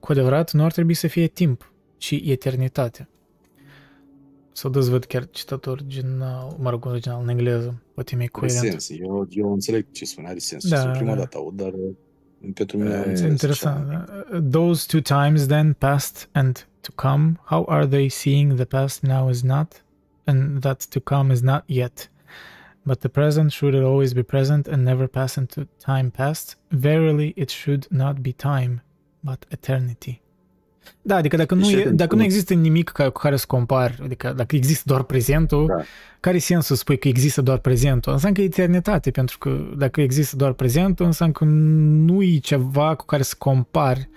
cu 0.00 0.12
adevărat 0.12 0.52
nu 0.52 0.64
ar 0.64 0.72
trebui 0.72 0.94
să 0.94 1.06
fie 1.06 1.26
timp, 1.26 1.72
ci 1.96 2.10
eternitate. 2.24 3.08
Să 4.56 4.68
dezvăd 4.68 5.04
chiar 5.04 5.28
citatul 5.30 5.72
original, 5.72 6.56
mă 6.58 6.70
rog, 6.70 6.84
original 6.86 7.22
în 7.22 7.28
engleză, 7.28 7.82
poate 7.94 8.16
mi-e 8.16 8.26
coerent. 8.26 8.58
Are 8.58 8.68
sens, 8.68 8.90
eu, 9.00 9.28
eu 9.30 9.52
înțeleg 9.52 9.86
ce 9.92 10.04
spune, 10.04 10.28
are 10.28 10.38
sens. 10.38 10.68
Da, 10.68 10.90
prima 10.90 11.12
da. 11.14 11.18
dată 11.18 11.36
aud, 11.36 11.56
dar 11.56 11.72
Pentru 12.54 12.76
mine 12.78 12.94
am 12.94 13.00
Uh, 13.00 13.06
înțeles 13.06 13.30
Interesant. 13.30 13.88
așa. 13.90 14.26
Uh, 14.32 14.40
Those 14.50 14.86
two 15.00 15.00
times 15.24 15.46
then, 15.46 15.72
past 15.72 16.28
and 16.32 16.66
to 16.80 16.92
come, 16.94 17.40
how 17.44 17.64
are 17.68 17.86
they 17.86 18.08
seeing 18.08 18.54
the 18.54 18.64
past 18.64 19.02
now 19.02 19.28
is 19.30 19.42
not, 19.42 19.84
and 20.24 20.60
that 20.60 20.86
to 20.88 21.00
come 21.00 21.32
is 21.32 21.40
not 21.40 21.62
yet? 21.66 22.10
But 22.82 22.98
the 22.98 23.08
present 23.08 23.50
should 23.50 23.74
always 23.74 24.12
be 24.12 24.22
present 24.22 24.66
and 24.68 24.82
never 24.84 25.06
pass 25.08 25.36
into 25.36 25.66
time 25.84 26.10
past. 26.10 26.56
Verily, 26.68 27.32
it 27.36 27.50
should 27.50 27.86
not 27.90 28.20
be 28.22 28.32
time, 28.32 28.82
but 29.20 29.44
eternity. 29.50 30.20
Da, 31.02 31.16
adică 31.16 31.36
dacă 31.36 31.54
nu, 31.54 31.60
Deci, 31.60 31.72
e, 31.72 31.78
atent, 31.78 31.96
dacă 31.96 32.14
nu 32.14 32.20
cum- 32.20 32.28
există 32.30 32.54
nimic 32.54 32.88
ca, 32.88 33.10
cu 33.10 33.20
care 33.20 33.36
să 33.36 33.44
compari, 33.48 33.98
adică 34.02 34.32
dacă 34.36 34.56
există 34.56 34.82
doar 34.86 35.02
prezentul, 35.02 35.66
Da. 35.66 35.82
care 36.20 36.36
e 36.36 36.40
sensul 36.40 36.76
să 36.76 36.80
spui 36.82 36.98
că 36.98 37.08
există 37.08 37.42
doar 37.42 37.58
prezentul? 37.58 38.12
Înseamnă 38.12 38.36
că 38.36 38.42
e 38.42 38.46
eternitate, 38.48 39.10
pentru 39.10 39.38
că 39.38 39.58
dacă 39.76 40.00
există 40.00 40.36
doar 40.36 40.52
prezentul, 40.52 41.06
înseamnă 41.06 41.34
că 41.34 41.44
nu 41.44 42.22
e 42.22 42.38
ceva 42.38 42.94
cu 42.94 43.04
care 43.04 43.22
să 43.22 43.34
compari, 43.38 44.08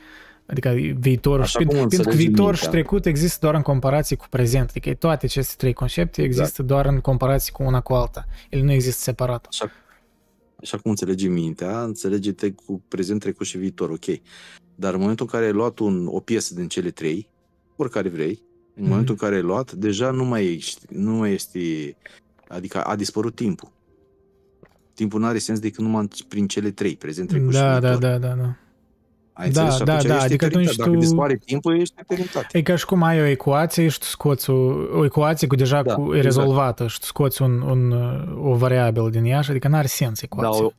adică 0.46 0.70
viitorul. 1.00 1.42
Așa 1.42 1.60
și 1.60 1.66
cum 1.66 1.76
pentru, 1.76 1.88
pentru 1.88 2.04
că 2.04 2.10
înțelegi 2.10 2.28
viitor 2.28 2.56
și 2.56 2.64
mintea. 2.64 2.80
trecut 2.82 3.06
există 3.06 3.38
doar 3.42 3.56
în 3.56 3.62
comparație 3.62 4.16
cu 4.16 4.26
prezent. 4.30 4.70
Adică 4.70 4.94
toate 4.94 5.26
aceste 5.26 5.54
trei 5.58 5.74
concepte 5.74 6.22
Exact. 6.22 6.40
există 6.42 6.64
doar 6.64 6.86
în 6.86 7.00
comparație 7.00 7.52
cu 7.52 7.64
una 7.64 7.82
cu 7.82 7.94
alta. 7.94 8.26
Ele 8.50 8.64
nu 8.64 8.72
există 8.72 9.02
separat. 9.02 9.46
Așa, 9.50 9.72
așa 10.62 10.78
cum 10.78 10.92
înțelegi 10.92 11.28
mintea, 11.28 11.82
înțelege-te 11.82 12.52
cu 12.52 12.82
prezent, 12.88 13.20
trecut 13.20 13.46
și 13.46 13.58
viitor, 13.58 13.90
ok. 13.90 14.06
Dar 14.80 14.94
în 14.94 15.00
momentul 15.00 15.26
în 15.26 15.32
care 15.32 15.46
ai 15.46 15.52
luat 15.58 15.80
un, 15.80 16.08
o 16.12 16.20
piesă 16.20 16.54
din 16.54 16.68
cele 16.68 16.90
trei, 16.90 17.30
oricare 17.76 18.10
vrei, 18.10 18.42
în 18.76 18.82
Mhm. 18.82 18.90
momentul 18.90 19.14
în 19.14 19.20
care 19.20 19.36
ai 19.36 19.42
luat, 19.42 19.72
deja 19.72 20.12
nu 20.12 20.24
mai, 20.26 20.46
ești, 20.46 20.82
nu 20.90 21.12
mai 21.12 21.34
este, 21.34 21.60
adică 22.48 22.82
a 22.82 22.96
dispărut 22.96 23.36
timpul. 23.36 23.70
Timpul 24.94 25.20
nu 25.20 25.26
are 25.26 25.38
sens 25.38 25.60
decât 25.60 25.84
numai 25.84 26.08
prin 26.28 26.48
cele 26.48 26.72
trei, 26.72 26.96
prezent, 26.96 27.28
trecut 27.30 27.54
și 27.54 27.60
Da, 27.60 27.80
da, 27.80 27.90
viitor. 27.90 28.10
da, 28.10 28.18
da, 28.18 28.34
da. 28.34 28.56
Ai 29.34 29.50
Da, 29.50 29.62
înțeles? 29.62 29.74
Și 29.80 29.84
da, 29.84 29.94
atunci 29.94 30.08
da, 30.10 30.14
ești 30.16 30.26
adică 30.26 30.46
eternitate. 30.46 30.58
atunci 30.72 30.76
Dacă 30.78 30.90
tu- 30.92 30.98
dispare 31.00 31.36
timpul, 31.46 31.80
ești 31.80 31.94
eternitate. 32.00 32.58
E 32.58 32.62
ca 32.62 32.76
și 32.76 32.86
cum 32.86 33.04
ai 33.04 33.22
o 33.22 33.26
ecuație 33.26 33.88
și 33.88 34.00
tu 34.00 34.06
scoți 34.06 34.50
o, 34.50 34.54
o 34.98 35.06
ecuație 35.06 35.48
cu 35.48 35.56
deja 35.56 35.82
Da, 35.84 35.94
cu, 35.94 36.02
e 36.02 36.18
exact. 36.18 36.24
rezolvată 36.24 36.88
și 36.88 37.00
tu 37.00 37.06
scoți 37.06 37.42
un, 37.42 37.62
un, 37.62 37.92
o 38.44 38.56
variabilă 38.56 39.10
din 39.10 39.24
ea 39.26 39.42
și 39.42 39.50
adică 39.50 39.68
n-are 39.68 39.88
sens 39.88 40.20
Da, 40.20 40.26
ecuația. 40.32 40.66
o, 40.66 40.72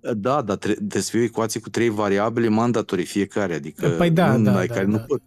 da, 0.00 0.42
dar 0.42 0.56
tre- 0.56 0.72
trebuie 0.72 1.02
să 1.02 1.10
fie 1.10 1.20
o 1.20 1.22
ecuație 1.22 1.60
cu 1.60 1.68
trei 1.70 1.88
variabile 1.88 2.48
mandatorii 2.48 3.04
fiecare, 3.04 3.54
adică 3.54 3.88
Păi 3.88 4.10
da, 4.10 4.36
nu, 4.36 4.42
da, 4.44 4.50
numai 4.50 4.66
da, 4.66 4.72
care 4.74 4.84
da. 4.86 4.90
nu 4.90 4.98
pot. 4.98 5.22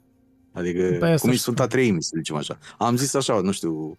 Adică, 0.54 0.80
Păi 1.00 1.12
asta 1.12 1.18
cum 1.22 1.30
e 1.30 1.34
și 1.34 1.40
Sfânta 1.40 1.64
spun. 1.64 1.78
Treime, 1.78 1.98
să 2.02 2.12
zicem 2.18 2.36
așa. 2.36 2.58
Am 2.78 2.96
zis 2.98 3.14
așa, 3.14 3.40
nu 3.42 3.52
știu, 3.52 3.98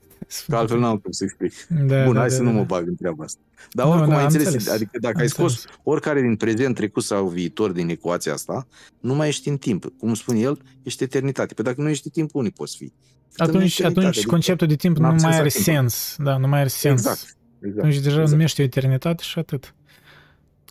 că 0.49 0.57
altfel 0.57 0.79
n-am 0.79 0.97
cum 0.97 1.11
să 1.13 1.25
explic. 1.25 1.53
Da, 1.89 2.05
Bun, 2.05 2.13
da, 2.15 2.19
hai 2.21 2.29
da, 2.29 2.35
să 2.35 2.43
da, 2.43 2.45
nu 2.45 2.51
mă 2.51 2.59
da. 2.59 2.65
bag 2.65 2.87
în 2.89 2.95
treaba 2.95 3.25
asta. 3.25 3.41
Dar 3.73 3.87
Nu, 3.87 3.93
oricum 3.93 4.09
da, 4.11 4.17
ai 4.17 4.21
am 4.25 4.27
înțeles, 4.33 4.53
înțeles. 4.53 4.75
adică 4.75 4.99
dacă 5.01 5.15
Am 5.17 5.23
ai 5.23 5.29
scos 5.29 5.51
înțeles. 5.51 5.77
oricare 5.83 6.21
din 6.21 6.37
prezent, 6.37 6.75
trecut 6.75 7.03
sau 7.03 7.27
viitor 7.27 7.71
din 7.71 7.89
ecuația 7.89 8.33
asta, 8.33 8.67
nu 9.01 9.15
mai 9.15 9.29
ești 9.29 9.49
în 9.49 9.57
timp. 9.57 9.85
Cum 9.99 10.15
spune 10.15 10.39
el, 10.39 10.59
ești 10.83 11.03
eternitate. 11.03 11.55
Păi 11.55 11.65
dacă 11.65 11.81
nu 11.83 11.89
ești 11.89 12.07
în 12.07 12.13
timp, 12.13 12.35
unii 12.35 12.51
poți 12.51 12.77
fi? 12.77 12.85
Suntem 12.85 12.95
în 13.39 13.55
Atunci, 13.55 13.73
eternitate, 13.73 13.99
atunci 13.99 14.17
adică 14.17 14.31
conceptul 14.31 14.67
de 14.67 14.75
timp 14.77 14.97
în 14.97 15.03
nu 15.03 15.09
mai 15.09 15.17
absența 15.17 15.39
are 15.39 15.49
timpului. 15.49 15.75
sens. 15.77 16.17
Da, 16.19 16.37
nu 16.37 16.49
mai 16.49 16.59
are 16.61 16.69
sens. 16.69 17.01
Exact. 17.01 17.37
exact. 17.61 17.79
Atunci 17.79 17.95
deja 17.95 18.09
exact. 18.15 18.31
numește 18.31 18.63
o 18.63 18.65
eternitate 18.65 19.23
și 19.23 19.39
atât. 19.39 19.75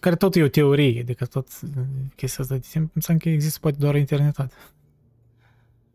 Care 0.01 0.15
tot 0.15 0.35
e 0.35 0.43
o 0.43 0.47
teorie, 0.47 0.99
adică 1.01 1.25
tot 1.25 1.47
chestia 2.15 2.43
asta 2.43 2.55
de 2.55 2.65
timp 2.71 2.91
înseamnă 2.95 3.23
că 3.23 3.29
există 3.29 3.57
poate 3.61 3.77
doar 3.79 3.95
eternitate. 3.95 4.53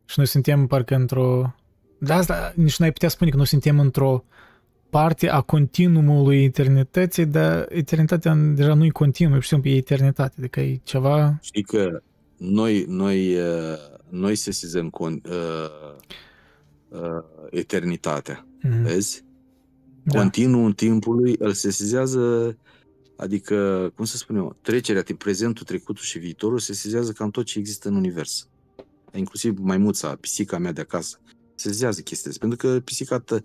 Și 0.04 0.14
noi 0.16 0.26
suntem 0.26 0.66
parcă 0.66 0.94
într-o... 0.94 1.54
De 1.98 2.12
asta 2.12 2.52
nici 2.56 2.78
n-ai 2.78 2.92
putea 2.92 3.08
spune 3.08 3.30
că 3.30 3.36
noi 3.36 3.46
suntem 3.46 3.78
într-o 3.80 4.24
parte 4.90 5.28
a 5.30 5.40
continuumului 5.40 6.44
eternității, 6.44 7.26
dar 7.26 7.66
eternitatea 7.68 8.34
deja 8.34 8.74
nu 8.74 8.84
e 8.84 8.88
continuă, 8.88 9.30
e 9.30 9.34
pur 9.34 9.42
și 9.42 9.48
simplu 9.48 9.70
e 9.70 9.76
eternitate, 9.76 10.34
adică 10.38 10.60
e 10.60 10.80
ceva... 10.82 11.38
Știi 11.42 11.62
că 11.62 12.02
noi, 12.36 12.84
noi, 12.88 13.34
uh, 13.36 13.76
noi 14.08 14.34
sesizăm 14.34 14.90
con, 14.90 15.22
uh, 15.28 15.70
uh, 16.88 17.22
eternitatea, 17.50 18.46
Mhm. 18.62 18.82
vezi? 18.82 19.24
Da. 20.02 20.18
Continuul 20.18 20.72
timpului 20.72 21.34
îl 21.38 21.52
sesizează, 21.52 22.56
adică, 23.16 23.88
cum 23.96 24.04
să 24.04 24.16
spun 24.16 24.36
eu, 24.36 24.56
trecerea 24.62 25.02
din 25.02 25.16
prezentul, 25.16 25.64
trecutul 25.64 26.04
și 26.04 26.18
viitorul 26.18 26.58
sesizează 26.58 27.12
cam 27.12 27.30
tot 27.30 27.44
ce 27.44 27.58
există 27.58 27.88
în 27.88 27.94
univers. 27.94 28.48
Inclusiv 29.12 29.58
maimuța, 29.58 30.16
pisica 30.20 30.58
mea 30.58 30.72
de 30.72 30.80
acasă, 30.80 31.18
sesizează 31.54 32.00
chestia 32.00 32.30
asta. 32.30 32.46
Pentru 32.46 32.68
că 32.68 32.80
pisica 32.80 33.18
tă, 33.18 33.42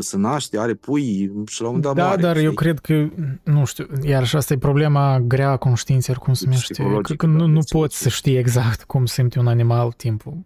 se 0.00 0.16
naște, 0.16 0.58
are 0.58 0.74
pui 0.74 1.32
și 1.46 1.60
la 1.60 1.68
un 1.68 1.74
moment 1.74 1.82
dat 1.82 1.94
Da, 1.94 2.02
moare, 2.04 2.20
dar 2.22 2.36
eu 2.36 2.42
știi? 2.42 2.54
cred 2.56 2.78
că, 2.78 3.08
nu 3.44 3.64
știu, 3.64 3.86
iar 4.02 4.26
și 4.26 4.36
asta 4.36 4.52
e 4.52 4.58
problema 4.58 5.20
grea 5.20 5.50
a 5.50 5.56
conștiinței, 5.56 6.14
cum 6.14 6.32
se 6.34 6.44
numește, 6.44 6.72
că, 6.72 6.82
Psihologică, 6.82 7.14
că 7.14 7.26
nu, 7.26 7.38
da, 7.38 7.46
nu 7.46 7.58
este 7.58 7.76
poți 7.76 7.98
să 7.98 8.08
știi 8.08 8.36
exact 8.36 8.82
cum 8.84 9.06
simte 9.06 9.38
un 9.38 9.46
animal 9.46 9.92
timpul. 9.92 10.44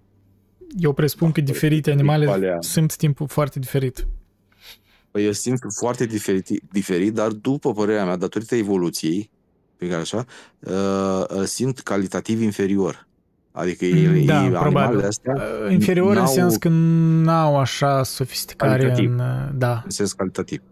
Eu 0.79 0.93
presupun 0.93 1.27
Da, 1.27 1.33
că 1.33 1.41
păi, 1.41 1.53
diferite 1.53 1.91
e 1.91 1.93
animale 1.93 2.27
valea. 2.27 2.57
simt 2.61 2.97
timpul 2.97 3.29
foarte 3.29 3.59
diferit. 3.59 4.07
Păi 5.17 5.25
eu 5.25 5.33
simt 5.33 5.59
foarte 5.79 6.05
diferit, 6.07 6.49
diferit, 6.73 7.15
dar 7.15 7.29
după 7.29 7.73
părerea 7.73 8.05
mea, 8.05 8.17
datorită 8.17 8.55
evoluției, 8.55 9.31
pe 9.77 9.89
care 9.89 10.01
așa, 10.01 10.25
uh, 10.61 11.25
îl 11.27 11.45
simt 11.45 11.81
calitativ 11.81 12.41
inferior. 12.43 13.07
Adică 13.53 13.85
ei, 13.85 14.25
da, 14.27 14.43
ei, 14.43 14.51
probabil. 14.51 14.77
animalele 14.77 15.07
astea, 15.07 15.35
Uh, 15.67 15.73
Inferior 15.73 16.09
în 16.09 16.15
n-au- 16.15 16.27
sens 16.33 16.57
că 16.57 16.69
n-au 16.69 17.59
așa 17.59 18.03
sofisticare 18.03 18.77
Calitativ. 18.79 19.11
în... 19.11 19.19
uh, 19.19 19.49
Da, 19.55 19.81
în 19.85 19.91
sens 19.91 20.13
calitativ. 20.13 20.63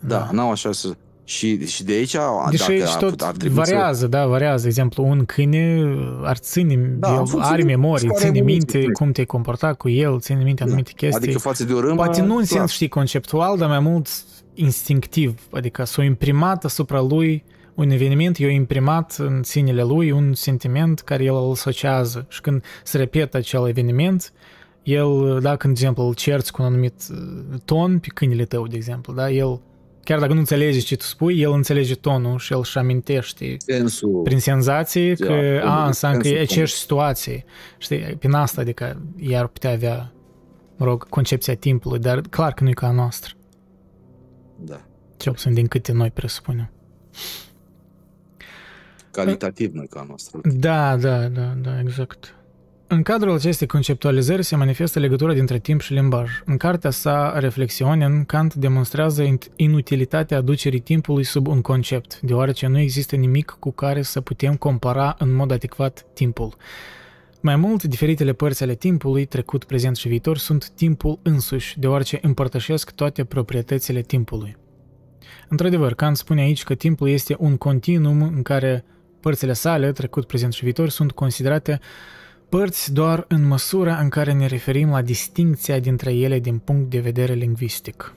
Da, 0.00 0.28
n-au 0.32 0.50
așa 0.50 0.72
să... 0.72 0.96
Și, 1.28 1.66
și 1.66 1.84
de 1.84 1.92
aici, 1.92 2.16
Deși 2.50 2.66
dacă 2.66 2.72
și 2.72 2.82
ar, 2.82 2.94
tot 2.94 3.20
ar 3.20 3.36
trebui 3.36 3.56
variază, 3.56 4.06
da, 4.06 4.26
variază. 4.26 4.62
De 4.62 4.68
exemplu, 4.68 5.04
un 5.04 5.24
câine 5.24 5.84
ar 6.22 6.36
ține, 6.36 6.74
Da, 6.98 7.12
în 7.12 7.18
el 7.18 7.26
funcție 7.26 7.52
are 7.52 7.62
de 7.62 7.68
memorie, 7.68 8.08
care 8.08 8.18
ține 8.18 8.38
evoluție 8.38 8.54
minte 8.54 8.78
trece. 8.78 8.92
cum 8.92 9.12
te-ai 9.12 9.26
comportat 9.26 9.76
cu 9.76 9.88
el, 9.88 10.20
ține 10.20 10.42
minte 10.42 10.62
să... 10.62 10.68
anumite 10.68 10.92
chestii. 10.96 11.22
Adică 11.22 11.38
față 11.38 11.64
de 11.64 11.72
o 11.72 11.80
râmbă... 11.80 11.94
Poate 12.02 12.20
nu 12.20 12.36
în 12.36 12.44
clar. 12.44 12.58
sens, 12.58 12.70
știi, 12.70 12.88
conceptual, 12.88 13.58
dar 13.58 13.68
mai 13.68 13.80
mult 13.80 14.08
instinctiv. 14.54 15.40
Adică 15.50 15.84
s-a 15.84 16.02
imprimat 16.02 16.64
asupra 16.64 17.00
lui 17.00 17.44
un 17.74 17.90
eveniment, 17.90 18.36
i-a 18.36 18.50
imprimat 18.50 19.14
în 19.18 19.42
sinele 19.42 19.82
lui 19.82 20.10
un 20.10 20.34
sentiment 20.34 21.00
care 21.00 21.24
el 21.24 21.34
îl 21.34 21.50
asociază. 21.50 22.26
Și 22.28 22.40
când 22.40 22.62
se 22.84 22.96
repetă 22.96 23.36
acel 23.36 23.68
eveniment, 23.68 24.32
el, 24.82 25.38
dacă, 25.42 25.66
de 25.66 25.72
exemplu, 25.72 26.02
îl 26.02 26.14
cerți 26.14 26.52
cu 26.52 26.62
un 26.62 26.68
anumit 26.68 26.94
uh, 27.10 27.58
ton 27.64 27.98
pe 27.98 28.06
câinele 28.14 28.44
tău, 28.44 28.66
de 28.66 28.76
exemplu, 28.76 29.12
da, 29.12 29.30
el, 29.30 29.60
chiar 30.06 30.18
dacă 30.18 30.32
nu 30.32 30.38
înțelege 30.38 30.78
ce 30.78 30.96
tu 30.96 31.04
spui, 31.04 31.40
el 31.40 31.52
înțelege 31.52 31.94
tonul 31.94 32.38
și 32.38 32.52
el 32.52 32.58
își 32.58 32.78
amintește 32.78 33.56
Sensul... 33.58 34.20
prin 34.22 34.38
senzație 34.38 35.14
că, 35.14 35.60
Da, 35.62 35.82
a, 35.82 35.86
înseamnă 35.86 36.18
că 36.18 36.28
e 36.28 36.30
sensul 36.30 36.50
aceeași 36.50 36.74
situație. 36.74 37.44
Știi, 37.78 37.98
prin 37.98 38.32
asta, 38.32 38.60
adică 38.60 39.02
iar 39.16 39.46
putea 39.46 39.70
avea, 39.70 40.12
mă 40.76 40.86
rog, 40.86 41.08
concepția 41.08 41.54
timpului, 41.54 41.98
dar 41.98 42.20
clar 42.20 42.52
că 42.54 42.64
nu 42.64 42.70
e 42.70 42.72
ca 42.72 42.86
a 42.86 42.90
noastră. 42.90 43.34
Da. 44.56 44.80
Cel 45.16 45.32
puțin 45.32 45.54
din 45.54 45.66
câte 45.66 45.92
noi 45.92 46.10
presupunem. 46.10 46.70
Calitativ 49.10 49.72
noi 49.72 49.86
ca 49.86 50.00
a 50.00 50.04
noastră. 50.08 50.40
Da, 50.42 50.96
da, 50.96 51.28
da, 51.28 51.54
da, 51.62 51.80
exact. 51.80 52.34
În 52.88 53.02
cadrul 53.02 53.34
acestei 53.34 53.66
conceptualizări 53.66 54.42
se 54.42 54.56
manifestă 54.56 54.98
legătura 54.98 55.32
dintre 55.32 55.58
timp 55.58 55.80
și 55.80 55.92
limbaj. 55.92 56.30
În 56.44 56.56
cartea 56.56 56.90
sa 56.90 57.38
Reflexionen, 57.38 58.24
Kant 58.24 58.54
demonstrează 58.54 59.24
int- 59.24 59.52
inutilitatea 59.56 60.36
aducerii 60.36 60.80
timpului 60.80 61.24
sub 61.24 61.46
un 61.46 61.60
concept, 61.60 62.20
deoarece 62.20 62.66
nu 62.66 62.78
există 62.78 63.16
nimic 63.16 63.56
cu 63.58 63.72
care 63.72 64.02
să 64.02 64.20
putem 64.20 64.56
compara 64.56 65.14
în 65.18 65.34
mod 65.34 65.50
adecvat 65.50 66.06
timpul. 66.14 66.56
Mai 67.40 67.56
mult, 67.56 67.82
diferitele 67.82 68.32
părți 68.32 68.62
ale 68.62 68.74
timpului, 68.74 69.24
trecut, 69.24 69.64
prezent 69.64 69.96
și 69.96 70.08
viitor, 70.08 70.38
sunt 70.38 70.68
timpul 70.68 71.18
însuși, 71.22 71.78
deoarece 71.78 72.18
împărtășesc 72.22 72.90
toate 72.90 73.24
proprietățile 73.24 74.00
timpului. 74.00 74.56
Într-adevăr, 75.48 75.94
Kant 75.94 76.16
spune 76.16 76.40
aici 76.40 76.64
că 76.64 76.74
timpul 76.74 77.08
este 77.08 77.36
un 77.38 77.56
continuum 77.56 78.22
în 78.22 78.42
care 78.42 78.84
părțile 79.20 79.52
sale, 79.52 79.92
trecut, 79.92 80.26
prezent 80.26 80.52
și 80.52 80.62
viitor, 80.62 80.88
sunt 80.88 81.12
considerate 81.12 81.80
părți 82.48 82.92
doar 82.92 83.24
în 83.28 83.46
măsura 83.46 83.98
în 83.98 84.08
care 84.08 84.32
ne 84.32 84.46
referim 84.46 84.90
la 84.90 85.02
distincția 85.02 85.78
dintre 85.78 86.14
ele 86.14 86.38
din 86.38 86.58
punct 86.58 86.90
de 86.90 86.98
vedere 86.98 87.32
lingvistic. 87.32 88.14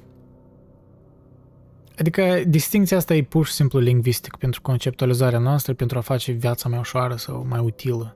Adică 1.98 2.42
distincția 2.48 2.98
asta 2.98 3.16
e 3.16 3.24
pur 3.24 3.46
și 3.46 3.54
simplu 3.54 3.80
lingvistic 3.80 4.36
pentru 4.36 4.62
conceptualizarea 4.62 5.40
noastră, 5.40 5.74
pentru 5.74 5.98
a 5.98 6.02
face 6.02 6.32
viața 6.32 6.70
mai 6.70 6.80
ușoară 6.80 7.16
sau 7.16 7.46
mai 7.50 7.60
utilă. 7.60 8.16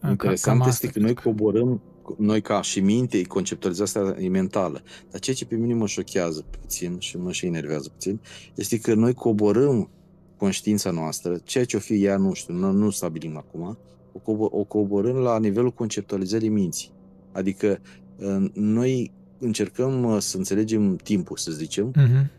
Ca- 0.00 0.08
Interesant 0.10 0.58
cam 0.58 0.68
este 0.68 0.86
asta 0.86 0.98
că 0.98 1.04
noi 1.04 1.14
cred. 1.14 1.24
coborâm, 1.24 1.82
noi 2.18 2.40
ca 2.40 2.62
și 2.62 2.80
minte, 2.80 3.22
conceptualizarea 3.22 4.02
asta 4.02 4.22
e 4.22 4.28
mentală. 4.28 4.82
Dar 5.10 5.20
ceea 5.20 5.36
ce 5.36 5.46
pe 5.46 5.54
mine 5.54 5.74
mă 5.74 5.86
șochează 5.86 6.44
puțin 6.60 6.98
și 6.98 7.16
mă 7.16 7.32
și 7.32 7.46
enervează 7.46 7.88
puțin, 7.88 8.20
este 8.54 8.78
că 8.78 8.94
noi 8.94 9.14
coborâm 9.14 9.90
conștiința 10.36 10.90
noastră, 10.90 11.40
ceea 11.44 11.64
ce 11.64 11.76
o 11.76 11.78
fi 11.78 12.04
ea, 12.04 12.16
nu 12.16 12.32
știu, 12.32 12.54
nu, 12.54 12.70
nu 12.70 12.90
stabilim 12.90 13.36
acum, 13.36 13.78
o, 14.14 14.18
cobo- 14.18 14.50
o 14.50 14.64
coborâm 14.64 15.16
la 15.16 15.38
nivelul 15.38 15.70
conceptualizării 15.72 16.48
minții. 16.48 16.90
Adică 17.32 17.78
uh, 18.16 18.50
noi 18.52 19.12
încercăm 19.38 20.04
uh, 20.04 20.16
să 20.20 20.36
înțelegem 20.36 20.96
timpul, 20.96 21.36
să 21.36 21.50
zicem, 21.52 21.92
Mhm. 21.96 22.30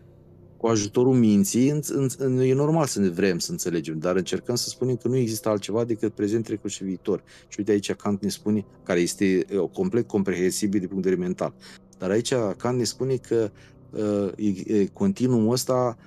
cu 0.57 0.67
ajutorul 0.67 1.13
minții, 1.13 1.69
în, 1.69 1.79
în, 1.87 2.07
în, 2.17 2.37
e 2.39 2.53
normal 2.53 2.85
să 2.85 2.99
ne 2.99 3.09
vrem 3.09 3.39
să 3.39 3.51
înțelegem, 3.51 3.99
dar 3.99 4.15
încercăm 4.15 4.55
să 4.55 4.69
spunem 4.69 4.95
că 4.95 5.07
nu 5.07 5.15
există 5.15 5.49
altceva 5.49 5.83
decât 5.83 6.13
prezent, 6.13 6.43
trecut 6.43 6.69
și 6.71 6.83
viitor. 6.83 7.23
Și 7.47 7.55
uite 7.59 7.71
aici 7.71 7.93
Kant 7.93 8.21
ne 8.21 8.29
spune, 8.29 8.65
care 8.83 8.99
este 8.99 9.45
uh, 9.53 9.69
complet 9.73 10.07
comprehensibil 10.07 10.79
din 10.79 10.87
punct 10.89 11.03
de 11.03 11.09
vedere 11.09 11.27
mental, 11.27 11.53
dar 11.97 12.09
aici 12.09 12.33
Kant 12.57 12.77
ne 12.77 12.83
spune 12.83 13.15
că 13.15 13.51
uh, 13.89 14.31
e, 14.35 14.77
e, 14.77 14.85
continuumul 14.85 15.51
ăsta 15.51 15.97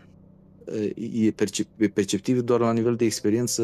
uh, 0.65 1.25
e, 1.27 1.31
percep, 1.31 1.67
e 1.77 1.89
perceptiv 1.89 2.41
doar 2.41 2.61
la 2.61 2.73
nivel 2.73 2.95
de 2.97 3.05
experiență, 3.05 3.63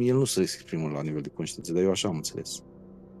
el 0.00 0.16
nu 0.16 0.24
se 0.24 0.40
exprimă 0.40 0.90
la 0.94 1.02
nivel 1.02 1.20
de 1.20 1.28
conștiință, 1.28 1.72
dar 1.72 1.82
eu 1.82 1.90
așa 1.90 2.08
am 2.08 2.14
înțeles. 2.14 2.62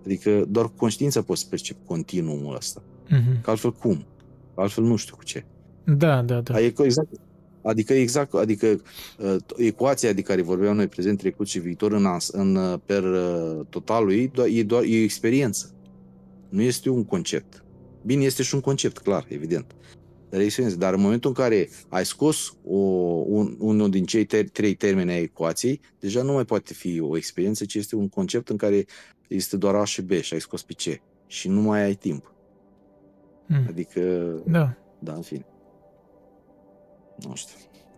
Adică 0.04 0.44
doar 0.48 0.66
cu 0.66 0.72
conștiința 0.76 1.22
poți 1.22 1.40
să 1.40 1.46
percepi 1.50 1.84
continuumul 1.86 2.56
ăsta. 2.56 2.82
Mm-hmm. 2.82 3.40
Că 3.42 3.50
altfel 3.50 3.72
cum? 3.72 4.04
Altfel 4.54 4.84
nu 4.84 4.96
știu 4.96 5.16
cu 5.16 5.24
ce. 5.24 5.44
Da, 5.84 6.22
da, 6.22 6.40
da. 6.40 6.54
Adică 6.54 6.82
exact, 6.82 7.08
adică 7.62 7.92
exact, 7.92 8.34
adică 8.34 8.66
uh, 9.18 9.36
ecuația 9.56 10.12
de 10.12 10.22
care 10.22 10.42
vorbeam 10.42 10.76
noi, 10.76 10.86
prezent, 10.86 11.18
trecut 11.18 11.46
și 11.46 11.58
viitor 11.58 11.92
în, 11.92 12.06
ans, 12.06 12.28
în 12.28 12.56
uh, 12.56 12.78
per 12.86 13.04
uh, 13.04 13.66
totalul 13.68 14.12
ei, 14.12 14.28
doar, 14.28 14.48
e 14.50 14.62
doar 14.62 14.82
e 14.82 15.00
o 15.00 15.02
experiență. 15.02 15.74
Nu 16.48 16.62
este 16.62 16.90
un 16.90 17.04
concept. 17.04 17.64
Bine, 18.04 18.24
este 18.24 18.42
și 18.42 18.54
un 18.54 18.60
concept, 18.60 18.98
clar, 18.98 19.26
evident. 19.28 19.74
Dar, 20.34 20.42
e 20.42 20.44
experiență. 20.44 20.78
Dar 20.78 20.94
în 20.94 21.00
momentul 21.00 21.30
în 21.30 21.42
care 21.42 21.68
ai 21.88 22.04
scos 22.04 22.56
o, 22.64 22.76
un, 23.26 23.56
unul 23.58 23.90
din 23.90 24.04
cei 24.04 24.24
ter- 24.24 24.48
trei 24.52 24.74
termeni 24.74 25.10
ai 25.10 25.22
ecuației, 25.22 25.80
deja 26.00 26.22
nu 26.22 26.32
mai 26.32 26.44
poate 26.44 26.72
fi 26.72 27.00
o 27.00 27.16
experiență, 27.16 27.64
ci 27.64 27.74
este 27.74 27.96
un 27.96 28.08
concept 28.08 28.48
în 28.48 28.56
care 28.56 28.84
este 29.28 29.56
doar 29.56 29.74
A 29.74 29.84
și 29.84 30.02
B 30.02 30.10
și 30.10 30.34
ai 30.34 30.40
scos 30.40 30.62
pe 30.62 30.72
C. 30.72 31.00
Și 31.26 31.48
nu 31.48 31.60
mai 31.60 31.82
ai 31.82 31.94
timp. 31.94 32.32
Mm. 33.46 33.64
Adică, 33.68 34.00
da. 34.46 34.74
da, 34.98 35.12
în 35.12 35.22
fine. 35.22 35.46
Nu 37.26 37.34
știu. 37.34 37.56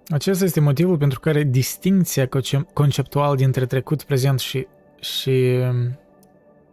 Acesta 0.08 0.44
este 0.44 0.60
motivul 0.60 0.98
pentru 0.98 1.20
care 1.20 1.42
distinția 1.42 2.28
conceptuală 2.72 3.34
dintre 3.34 3.66
trecut, 3.66 4.02
prezent 4.02 4.38
și, 4.38 4.66
și, 5.00 5.58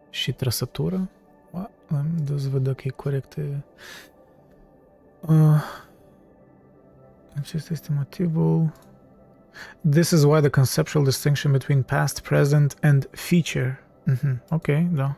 și 0.09 0.31
trăsătură, 0.31 1.09
am 1.87 2.37
să 2.37 2.49
văd 2.49 2.63
dacă 2.63 2.81
e 2.85 2.89
corect. 2.89 3.37
Uh, 5.27 5.63
acesta 7.35 7.73
este 7.73 7.91
motivul. 7.95 8.71
This 9.89 10.11
is 10.11 10.23
why 10.23 10.39
the 10.39 10.49
conceptual 10.49 11.03
distinction 11.03 11.51
between 11.51 11.81
past, 11.81 12.19
present 12.19 12.77
and 12.81 13.09
future. 13.11 13.83
Mm-hmm. 14.11 14.37
Ok, 14.49 14.67
da. 14.91 15.15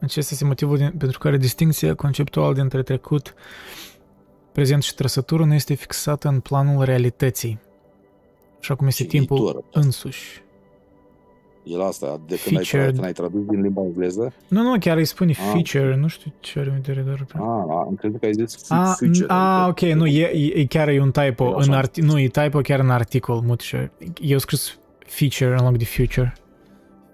Acesta 0.00 0.30
este 0.32 0.44
motivul 0.44 0.76
din, 0.76 0.92
pentru 0.98 1.18
care 1.18 1.36
distinția 1.36 1.94
conceptuală 1.94 2.54
dintre 2.54 2.82
trecut, 2.82 3.34
prezent 4.52 4.82
și 4.82 4.94
trăsătură 4.94 5.44
nu 5.44 5.54
este 5.54 5.74
fixată 5.74 6.28
în 6.28 6.40
planul 6.40 6.84
realității, 6.84 7.60
așa 8.60 8.74
cum 8.74 8.86
este 8.86 9.02
și 9.02 9.08
timpul 9.08 9.36
viitor, 9.36 9.64
însuși. 9.72 10.42
El 11.64 11.82
asta, 11.82 12.20
de 12.26 12.40
când 12.44 12.56
ai, 12.56 12.64
când 12.64 13.04
ai 13.04 13.12
tradus 13.12 13.44
din 13.44 13.60
limba 13.60 13.82
engleză? 13.82 14.32
Nu, 14.48 14.62
nu, 14.62 14.78
chiar 14.78 14.96
îi 14.96 15.04
spune 15.04 15.30
ah. 15.30 15.50
feature, 15.52 15.96
nu 15.96 16.06
știu 16.06 16.32
ce 16.40 16.58
are 16.58 16.70
vedere 16.70 17.04
doar. 17.06 17.26
Ah, 17.32 17.84
am 17.86 17.94
crezut 17.94 18.20
că 18.20 18.26
ai 18.26 18.32
zis 18.32 18.70
ah, 18.70 18.94
feature. 18.98 19.26
Ah, 19.28 19.64
adică 19.64 19.86
ok, 19.86 19.94
nu, 19.94 20.06
e, 20.06 20.52
e, 20.54 20.64
chiar 20.64 20.88
e 20.88 21.00
un 21.00 21.10
typo, 21.10 21.54
în 21.56 21.82
arti- 21.82 22.02
nu, 22.02 22.18
e 22.18 22.28
typo 22.28 22.60
chiar 22.60 22.80
în 22.80 22.90
articol, 22.90 23.40
mutșe. 23.40 23.92
Eu 24.20 24.38
scris 24.38 24.78
feature 24.98 25.56
în 25.58 25.64
loc 25.64 25.76
de 25.76 25.84
future. 25.84 26.32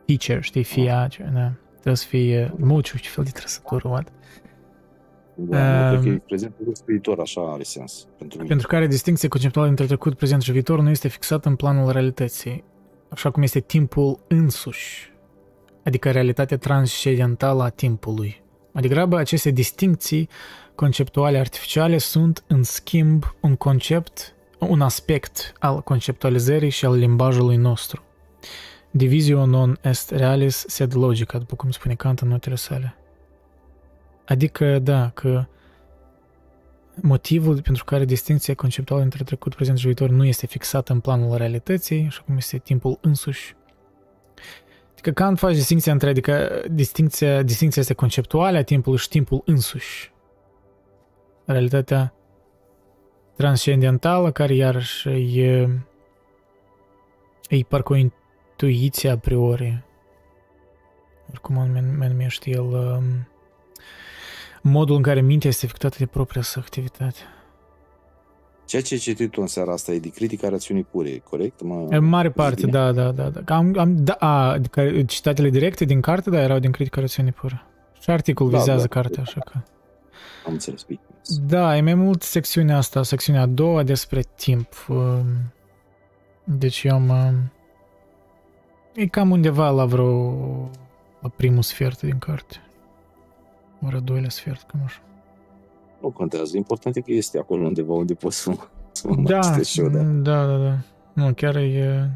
Feature, 0.07 0.41
știi, 0.41 0.65
fia, 0.65 1.03
ah. 1.03 1.17
da. 1.35 1.53
Trebuie 1.73 1.97
să 1.97 2.07
fie 2.07 2.55
muciu, 2.59 2.99
ce 2.99 3.09
fel 3.09 3.25
de 3.25 3.31
trăsătură, 3.31 3.89
what? 3.89 4.13
Da, 5.41 5.93
um, 5.93 6.01
cred 6.01 6.13
că 6.13 6.23
prezent 6.27 6.55
viitor, 6.87 7.21
așa 7.21 7.53
are 7.53 7.63
sens. 7.63 8.07
Pentru, 8.19 8.45
pentru 8.45 8.67
care 8.67 8.87
distinția 8.87 9.29
conceptuală 9.29 9.69
între 9.69 9.87
trecut, 9.87 10.15
prezent 10.15 10.43
și 10.43 10.53
viitor 10.53 10.81
nu 10.81 10.91
este 10.91 11.09
fixată 11.09 11.49
în 11.49 11.57
planul 11.57 11.93
realității, 11.93 12.65
așa 13.09 13.31
cum 13.31 13.43
este 13.43 13.61
timpul 13.61 14.19
însuși, 14.29 15.13
adică 15.85 16.11
realitatea 16.11 16.59
transcendentală 16.59 17.63
a 17.63 17.69
timpului. 17.69 18.43
Mai 18.73 18.83
degrabă, 18.83 19.17
aceste 19.17 19.51
distinții 19.51 20.29
conceptuale 20.75 21.39
artificiale 21.39 21.99
sunt, 21.99 22.45
în 22.47 22.63
schimb, 22.63 23.25
un 23.41 23.57
concept, 23.57 24.35
un 24.59 24.81
aspect 24.81 25.53
al 25.59 25.81
conceptualizării 25.81 26.71
și 26.71 26.85
al 26.85 26.97
limbajului 26.97 27.57
nostru. 27.57 28.03
Divisio 28.91 29.47
non 29.47 29.79
est 29.83 30.11
realis 30.11 30.65
sed 30.67 30.95
logica, 30.95 31.39
după 31.39 31.57
cum 31.57 31.71
spune 31.71 31.95
Kant 31.95 32.19
în 32.19 32.29
notele 32.29 32.55
sale. 32.55 32.97
Adică, 34.27 34.79
da, 34.79 35.11
că 35.15 35.47
motivul 37.03 37.63
pentru 37.63 37.85
care 37.85 38.05
distinția 38.05 38.55
conceptuală 38.55 39.03
între 39.03 39.25
trecut, 39.25 39.55
prezent 39.55 39.79
și 39.79 39.85
viitor 39.85 40.11
nu 40.11 40.25
este 40.25 40.47
fixată 40.47 40.93
în 40.93 41.01
planul 41.01 41.37
realității, 41.37 42.05
așa 42.07 42.23
cum 42.27 42.37
este 42.37 42.59
timpul 42.59 42.99
însuși. 43.01 43.57
Adică 44.93 45.11
Kant 45.11 45.39
face 45.39 45.55
distinția 45.55 45.93
între, 45.93 46.09
adică 46.09 46.63
distinția, 46.71 47.43
distinția 47.43 47.83
este 47.83 47.95
conceptuală 47.95 48.59
a 48.59 48.63
timpului 48.63 48.99
și 48.99 49.09
timpul 49.09 49.43
însuși. 49.45 50.13
Realitatea 51.45 52.15
transcendentală, 53.37 54.33
care 54.33 54.55
iarăși 54.55 55.09
e, 55.39 55.69
e 57.49 57.63
parcă 57.69 57.93
o 57.93 57.97
intuiție 57.97 59.11
a 59.11 59.19
priori. 59.19 59.85
Oricum 61.31 61.59
anume 61.59 62.09
numește 62.09 62.51
el... 62.51 62.65
Um, 62.65 63.29
modul 64.63 64.97
în 64.97 65.03
care 65.03 65.21
mintea 65.21 65.51
este 65.51 65.65
afectată 65.65 65.97
de 65.99 66.07
propria 66.07 66.43
sa 66.43 66.61
activitate. 66.61 67.19
Ceea 68.65 68.83
ce 68.83 68.95
ai 68.95 69.01
citit 69.01 69.31
tu 69.31 69.41
în 69.41 69.47
seara 69.47 69.73
asta 69.73 69.93
e 69.93 69.99
de 69.99 70.09
critica 70.09 70.49
rațiunii 70.49 70.85
pure, 70.85 71.23
corect? 71.31 71.63
Mă... 71.63 71.87
În 71.89 72.05
mare 72.05 72.31
parte, 72.31 72.67
da, 72.67 72.93
da, 72.93 73.11
da. 73.13 73.29
da. 73.29 73.57
Am, 73.57 73.75
am, 73.79 74.05
da 74.05 74.13
a, 74.13 74.51
adică 74.51 75.03
citatele 75.03 75.51
directe 75.51 75.85
din 75.85 76.01
carte, 76.01 76.31
da, 76.31 76.41
erau 76.41 76.59
din 76.59 76.71
critica 76.71 77.01
rațiunii 77.01 77.33
pure. 77.33 77.63
Și 78.01 78.11
articol 78.11 78.51
da, 78.51 78.59
vizează 78.59 78.87
da, 78.87 79.01
cartea, 79.01 79.23
așa 79.23 79.41
că... 79.41 79.53
Am 80.47 80.53
înțeles, 80.53 80.83
bine. 80.83 81.01
Da, 81.47 81.77
e 81.77 81.81
mai 81.81 81.95
mult 81.95 82.23
secțiunea 82.23 82.77
asta, 82.77 83.03
secțiunea 83.03 83.43
a 83.43 83.47
doua 83.47 83.83
despre 83.83 84.23
timp. 84.37 84.87
Um, 84.89 85.25
deci 86.45 86.83
eu 86.83 86.95
am... 86.95 87.09
Um, 87.09 87.53
e 88.95 89.07
cam 89.07 89.31
undeva 89.31 89.71
la 89.71 89.85
vreo... 89.85 90.33
la 91.21 91.29
primul 91.29 91.63
sfert 91.63 92.01
din 92.01 92.19
carte. 92.19 92.57
Ora 93.87 93.99
doilea 93.99 94.29
sfert, 94.29 94.63
cam 94.71 94.81
așa. 94.85 95.01
Nu 96.01 96.11
contează. 96.11 96.57
Important 96.57 96.97
e 96.97 97.01
că 97.01 97.13
este 97.13 97.39
acolo 97.39 97.67
undeva 97.67 97.93
unde 97.93 98.15
poți 98.15 98.37
să, 98.37 98.53
să 98.93 99.09
mă 99.09 99.23
da, 99.29 99.59
și 99.63 99.81
eu, 99.81 99.89
da. 99.89 100.03
Da, 100.03 100.47
da, 100.47 100.57
da. 100.57 100.79
Nu, 101.13 101.35
chiar 101.35 101.57
e, 101.57 102.11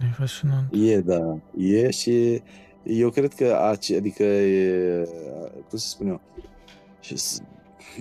e 0.00 0.12
fascinant. 0.12 0.72
E, 0.72 1.00
da. 1.00 1.38
E 1.56 1.90
și 1.90 2.42
eu 2.82 3.10
cred 3.10 3.34
că, 3.34 3.76
adică, 3.96 4.22
e, 4.22 5.08
cum 5.68 5.78
să 5.78 5.88
spun 5.88 6.08
eu, 6.08 6.20
și, 7.00 7.14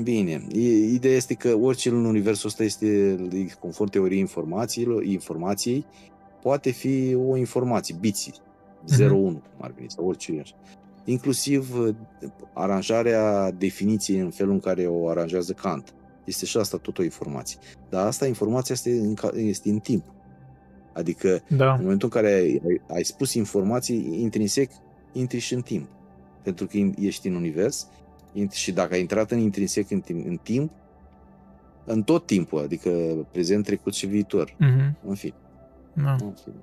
bine, 0.04 0.48
ideea 0.92 1.16
este 1.16 1.34
că 1.34 1.56
orice 1.56 1.90
în 1.90 2.06
universul 2.06 2.50
ăsta 2.50 2.64
este, 2.64 3.18
conform 3.60 3.90
teoriei 3.90 4.20
informațiilor, 4.20 5.04
informației, 5.04 5.86
poate 6.42 6.70
fi 6.70 7.16
o 7.16 7.36
informație, 7.36 7.96
biții, 8.00 8.34
0-1, 8.34 8.96
mm-hmm. 8.96 9.10
cum 9.10 9.42
ar 9.62 9.72
veni, 9.76 9.90
sau 9.90 10.08
orice 10.08 10.40
așa 10.42 10.56
inclusiv 11.10 11.80
uh, 11.80 11.96
aranjarea 12.54 13.52
definiției 13.52 14.20
în 14.20 14.30
felul 14.30 14.54
în 14.54 14.60
care 14.60 14.86
o 14.86 15.10
aranjează 15.10 15.54
Kant. 15.54 15.94
Este 16.24 16.46
și 16.46 16.58
asta 16.58 16.78
tot 16.78 16.98
o 16.98 17.04
informație. 17.04 17.60
Dar 17.90 18.06
asta, 18.06 18.28
informația 18.28 18.76
este 18.76 18.92
în, 18.92 19.16
este 19.36 19.70
în 19.70 19.80
timp. 19.80 20.04
Adică, 20.94 21.42
da. 21.50 21.74
în 21.74 21.82
momentul 21.82 22.10
în 22.14 22.22
care 22.22 22.34
ai, 22.34 22.62
ai 22.94 23.04
spus 23.04 23.34
informații, 23.34 24.22
intrinsec, 24.22 24.72
intri 25.12 25.40
și 25.40 25.54
în 25.54 25.62
timp. 25.62 25.88
Pentru 26.44 26.66
că 26.66 26.78
ești 27.00 27.28
în 27.28 27.36
univers 27.36 27.88
și 28.52 28.72
dacă 28.72 28.94
ai 28.94 29.00
intrat 29.00 29.32
în 29.32 29.40
intrinsec 29.40 29.92
în, 29.92 30.04
în 30.08 30.40
timp, 30.44 30.72
în 31.86 32.04
tot 32.04 32.26
timpul, 32.26 32.60
adică 32.60 32.90
prezent, 33.32 33.66
trecut 33.66 33.94
și 33.94 34.06
viitor. 34.06 34.50
Mm-hmm. 34.52 35.08
În 35.08 35.16
fine. 35.16 35.34
Da. 35.94 36.12
În 36.12 36.34
fine. 36.44 36.56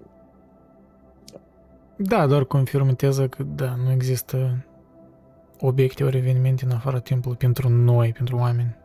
Da, 1.96 2.26
doar 2.26 2.44
confirmează 2.44 3.28
că 3.28 3.42
da, 3.42 3.74
nu 3.84 3.92
există 3.92 4.64
obiecte 5.60 6.04
ori 6.04 6.16
evenimente 6.16 6.64
în 6.64 6.70
afara 6.70 6.98
timpului 6.98 7.36
pentru 7.36 7.68
noi, 7.68 8.12
pentru 8.12 8.36
oameni. 8.36 8.76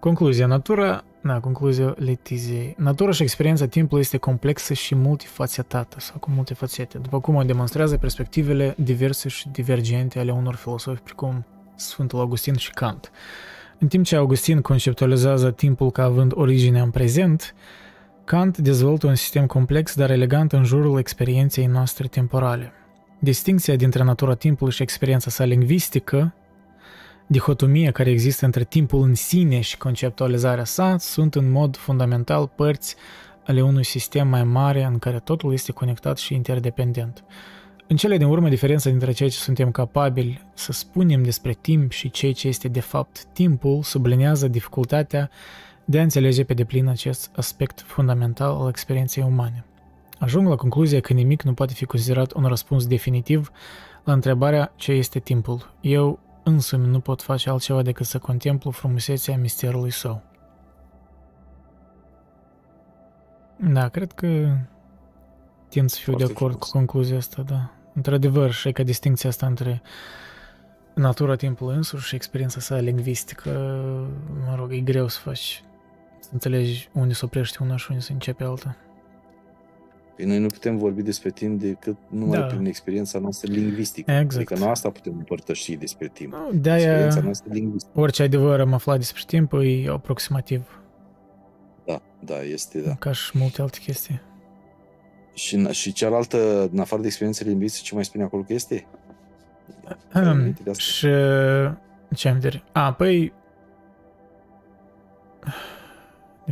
Concluzia. 0.00 0.46
Natura, 0.46 1.04
da, 1.20 1.40
concluzia 1.40 1.94
Letiziei. 1.98 2.74
Natura 2.78 3.10
și 3.10 3.22
experiența 3.22 3.66
timpului 3.66 4.02
este 4.02 4.16
complexă 4.16 4.74
și 4.74 4.94
multifacetată 4.94 6.00
sau 6.00 6.18
cu 6.18 6.30
multe 6.30 6.54
fațete, 6.54 6.98
după 6.98 7.20
cum 7.20 7.34
o 7.34 7.42
demonstrează 7.42 7.96
perspectivele 7.96 8.74
diverse 8.78 9.28
și 9.28 9.48
divergente 9.48 10.18
ale 10.18 10.32
unor 10.32 10.54
filosofi 10.54 11.00
precum 11.00 11.44
Sfântul 11.74 12.18
Augustin 12.18 12.54
și 12.54 12.70
Kant. 12.70 13.10
În 13.78 13.88
timp 13.88 14.04
ce 14.04 14.16
Augustin 14.16 14.60
conceptualizează 14.60 15.50
timpul 15.50 15.90
ca 15.90 16.02
având 16.02 16.32
originea 16.34 16.82
în 16.82 16.90
prezent, 16.90 17.54
Kant 18.24 18.58
dezvoltă 18.58 19.06
un 19.06 19.14
sistem 19.14 19.46
complex, 19.46 19.94
dar 19.94 20.10
elegant 20.10 20.52
în 20.52 20.64
jurul 20.64 20.98
experienței 20.98 21.66
noastre 21.66 22.06
temporale. 22.06 22.72
Distinția 23.18 23.76
dintre 23.76 24.02
natura 24.02 24.34
timpului 24.34 24.72
și 24.72 24.82
experiența 24.82 25.30
sa 25.30 25.44
lingvistică 25.44 26.34
dihotomia 27.26 27.90
care 27.90 28.10
există 28.10 28.44
între 28.44 28.64
timpul 28.64 29.02
în 29.02 29.14
sine 29.14 29.60
și 29.60 29.78
conceptualizarea 29.78 30.64
sa 30.64 30.96
sunt 30.98 31.34
în 31.34 31.50
mod 31.50 31.76
fundamental 31.76 32.52
părți 32.56 32.96
ale 33.46 33.62
unui 33.62 33.84
sistem 33.84 34.28
mai 34.28 34.44
mare 34.44 34.84
în 34.84 34.98
care 34.98 35.18
totul 35.18 35.52
este 35.52 35.72
conectat 35.72 36.18
și 36.18 36.34
interdependent. 36.34 37.24
În 37.86 37.96
cele 37.96 38.16
din 38.16 38.26
urmă, 38.26 38.48
diferența 38.48 38.90
dintre 38.90 39.12
ceea 39.12 39.28
ce 39.28 39.36
suntem 39.36 39.70
capabili 39.70 40.46
să 40.54 40.72
spunem 40.72 41.22
despre 41.22 41.52
timp 41.60 41.92
și 41.92 42.10
ceea 42.10 42.32
ce 42.32 42.48
este 42.48 42.68
de 42.68 42.80
fapt 42.80 43.24
timpul 43.24 43.82
sublinează 43.82 44.48
dificultatea 44.48 45.30
de 45.84 45.98
a 45.98 46.02
înțelege 46.02 46.44
pe 46.44 46.54
deplin 46.54 46.88
acest 46.88 47.30
aspect 47.36 47.80
fundamental 47.80 48.60
al 48.60 48.68
experienței 48.68 49.22
umane. 49.22 49.64
Ajung 50.18 50.48
la 50.48 50.56
concluzia 50.56 51.00
că 51.00 51.12
nimic 51.12 51.42
nu 51.42 51.54
poate 51.54 51.72
fi 51.72 51.84
considerat 51.84 52.32
un 52.32 52.44
răspuns 52.44 52.86
definitiv 52.86 53.50
la 54.04 54.12
întrebarea 54.12 54.72
ce 54.76 54.92
este 54.92 55.18
timpul. 55.18 55.74
Eu 55.80 56.18
însumi 56.42 56.86
nu 56.86 57.00
pot 57.00 57.22
face 57.22 57.50
altceva 57.50 57.82
decât 57.82 58.06
să 58.06 58.18
contemplu 58.18 58.70
frumusețea 58.70 59.36
misterului 59.36 59.90
său. 59.90 60.22
Da, 63.56 63.88
cred 63.88 64.12
că 64.12 64.56
tind 65.68 65.90
să 65.90 65.98
fiu 66.00 66.12
Foarte 66.12 66.24
de 66.24 66.32
acord 66.32 66.52
frumos. 66.52 66.70
cu 66.70 66.76
concluzia 66.76 67.16
asta, 67.16 67.42
da. 67.42 67.70
Într-adevăr, 67.94 68.50
și 68.50 68.72
că 68.72 68.82
distinția 68.82 69.28
asta 69.28 69.46
între 69.46 69.82
natura 70.94 71.36
timpului 71.36 71.76
însuși 71.76 72.06
și 72.06 72.14
experiența 72.14 72.60
sa 72.60 72.76
lingvistică, 72.76 73.50
mă 74.46 74.54
rog, 74.54 74.72
e 74.72 74.80
greu 74.80 75.08
să 75.08 75.18
faci, 75.18 75.38
să 75.40 75.62
înțelegi 76.32 76.88
unde 76.92 77.12
se 77.12 77.24
oprește 77.24 77.58
una 77.62 77.76
și 77.76 77.86
unde 77.90 78.02
se 78.02 78.12
începe 78.12 78.44
alta. 78.44 78.76
Păi 80.16 80.24
noi 80.24 80.38
nu 80.38 80.46
putem 80.46 80.78
vorbi 80.78 81.02
despre 81.02 81.30
timp 81.30 81.60
decât 81.60 81.96
numai 82.08 82.38
da. 82.38 82.46
prin 82.46 82.64
experiența 82.64 83.18
noastră 83.18 83.52
lingvistică. 83.52 84.10
Exact. 84.10 84.34
Adică 84.34 84.64
nu 84.64 84.70
asta 84.70 84.90
putem 84.90 85.12
împărtăși 85.16 85.74
despre 85.74 86.08
timp. 86.08 86.34
De-aia 86.52 86.80
experiența 86.80 87.20
noastră 87.20 87.52
lingvistică. 87.52 88.00
orice 88.00 88.22
adevăr 88.22 88.60
am 88.60 88.72
aflat 88.72 88.98
despre 88.98 89.22
timp 89.26 89.52
e 89.52 89.88
aproximativ. 89.88 90.82
Da, 91.86 92.02
da, 92.20 92.42
este, 92.42 92.80
da. 92.80 92.94
Ca 92.94 93.12
și 93.12 93.38
multe 93.38 93.62
alte 93.62 93.78
chestii. 93.78 94.20
Și, 95.34 95.66
și 95.70 95.92
cealaltă, 95.92 96.68
în 96.72 96.78
afară 96.78 97.00
de 97.00 97.06
experiențele 97.06 97.48
lingvistice, 97.48 97.84
ce 97.84 97.94
mai 97.94 98.04
spune 98.04 98.24
acolo 98.24 98.42
că 98.42 98.52
este? 98.52 98.86
Um, 100.14 100.54
și 100.76 101.08
ce 102.14 102.28
am 102.28 102.34
vedere? 102.34 102.62
A, 102.72 102.92
păi 102.92 103.32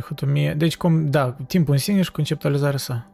dihotomie. 0.01 0.53
Deci, 0.53 0.77
cum, 0.77 1.09
da, 1.09 1.31
timpul 1.47 1.73
în 1.73 1.79
sine 1.79 2.01
și 2.01 2.11
conceptualizarea 2.11 2.77
sa. 2.77 3.11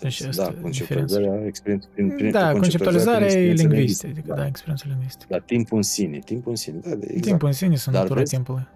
Deci 0.00 0.20
da, 0.20 0.54
conceptualizarea, 0.60 1.46
experiență, 1.46 1.88
prin, 1.94 2.10
prin 2.10 2.30
da, 2.30 2.52
conceptualizarea 2.52 3.28
e 3.28 3.52
lingvistică, 3.52 4.10
adică, 4.10 4.26
da, 4.28 4.34
da, 4.34 4.46
experiența 4.46 4.84
lingvistică. 4.88 5.26
Da, 5.28 5.38
timpul 5.38 5.76
în 5.76 5.82
sine, 5.82 6.18
timpul 6.18 6.50
în 6.50 6.56
sine, 6.56 6.78
da, 6.82 6.90
exact. 6.90 7.22
Timpul 7.22 7.46
în 7.46 7.54
sine 7.54 7.76
sunt 7.76 7.94
natura 7.94 8.22
timpului. 8.22 8.68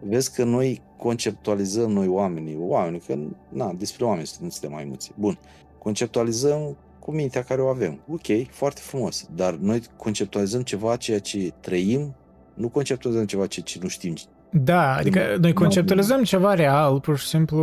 Vezi 0.00 0.34
că 0.34 0.44
noi 0.44 0.82
conceptualizăm 0.96 1.90
noi 1.90 2.06
oamenii, 2.06 2.56
oamenii, 2.58 3.00
că, 3.06 3.18
na, 3.48 3.72
despre 3.78 4.04
oameni 4.04 4.28
nu 4.40 4.48
suntem 4.48 4.70
mai 4.70 4.84
mulți. 4.84 5.12
Bun, 5.14 5.38
conceptualizăm 5.78 6.76
cu 6.98 7.12
mintea 7.12 7.42
care 7.42 7.60
o 7.60 7.66
avem. 7.66 8.00
Ok, 8.10 8.50
foarte 8.50 8.80
frumos, 8.80 9.28
dar 9.34 9.54
noi 9.54 9.82
conceptualizăm 9.96 10.62
ceva 10.62 10.96
ceea 10.96 11.18
ce 11.18 11.52
trăim, 11.60 12.14
nu 12.54 12.68
conceptualizăm 12.68 13.26
ceva 13.26 13.46
ceea 13.46 13.64
ce 13.64 13.78
nu 13.82 13.88
știm 13.88 14.14
da, 14.50 14.94
adică 14.94 15.36
noi 15.40 15.52
conceptualizăm 15.52 16.22
ceva 16.22 16.54
real, 16.54 17.00
pur 17.00 17.18
și 17.18 17.26
simplu... 17.26 17.60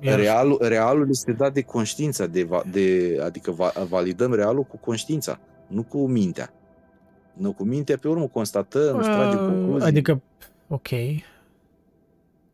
Realul, 0.00 0.58
realul 0.60 1.06
este 1.10 1.32
dat 1.32 1.52
de 1.52 1.62
conștiința, 1.62 2.26
de, 2.26 2.48
de, 2.70 3.18
adică 3.24 3.50
va, 3.50 3.72
validăm 3.88 4.34
realul 4.34 4.62
cu 4.62 4.76
conștiința, 4.76 5.40
nu 5.66 5.82
cu 5.82 6.06
mintea. 6.06 6.52
Nu 7.34 7.52
cu 7.52 7.64
mintea, 7.64 7.96
pe 7.96 8.08
urmă 8.08 8.26
constatăm, 8.26 8.96
uh, 8.96 9.02
tragem 9.02 9.38
concluzii. 9.38 9.88
Adică, 9.88 10.22
ok. 10.68 10.88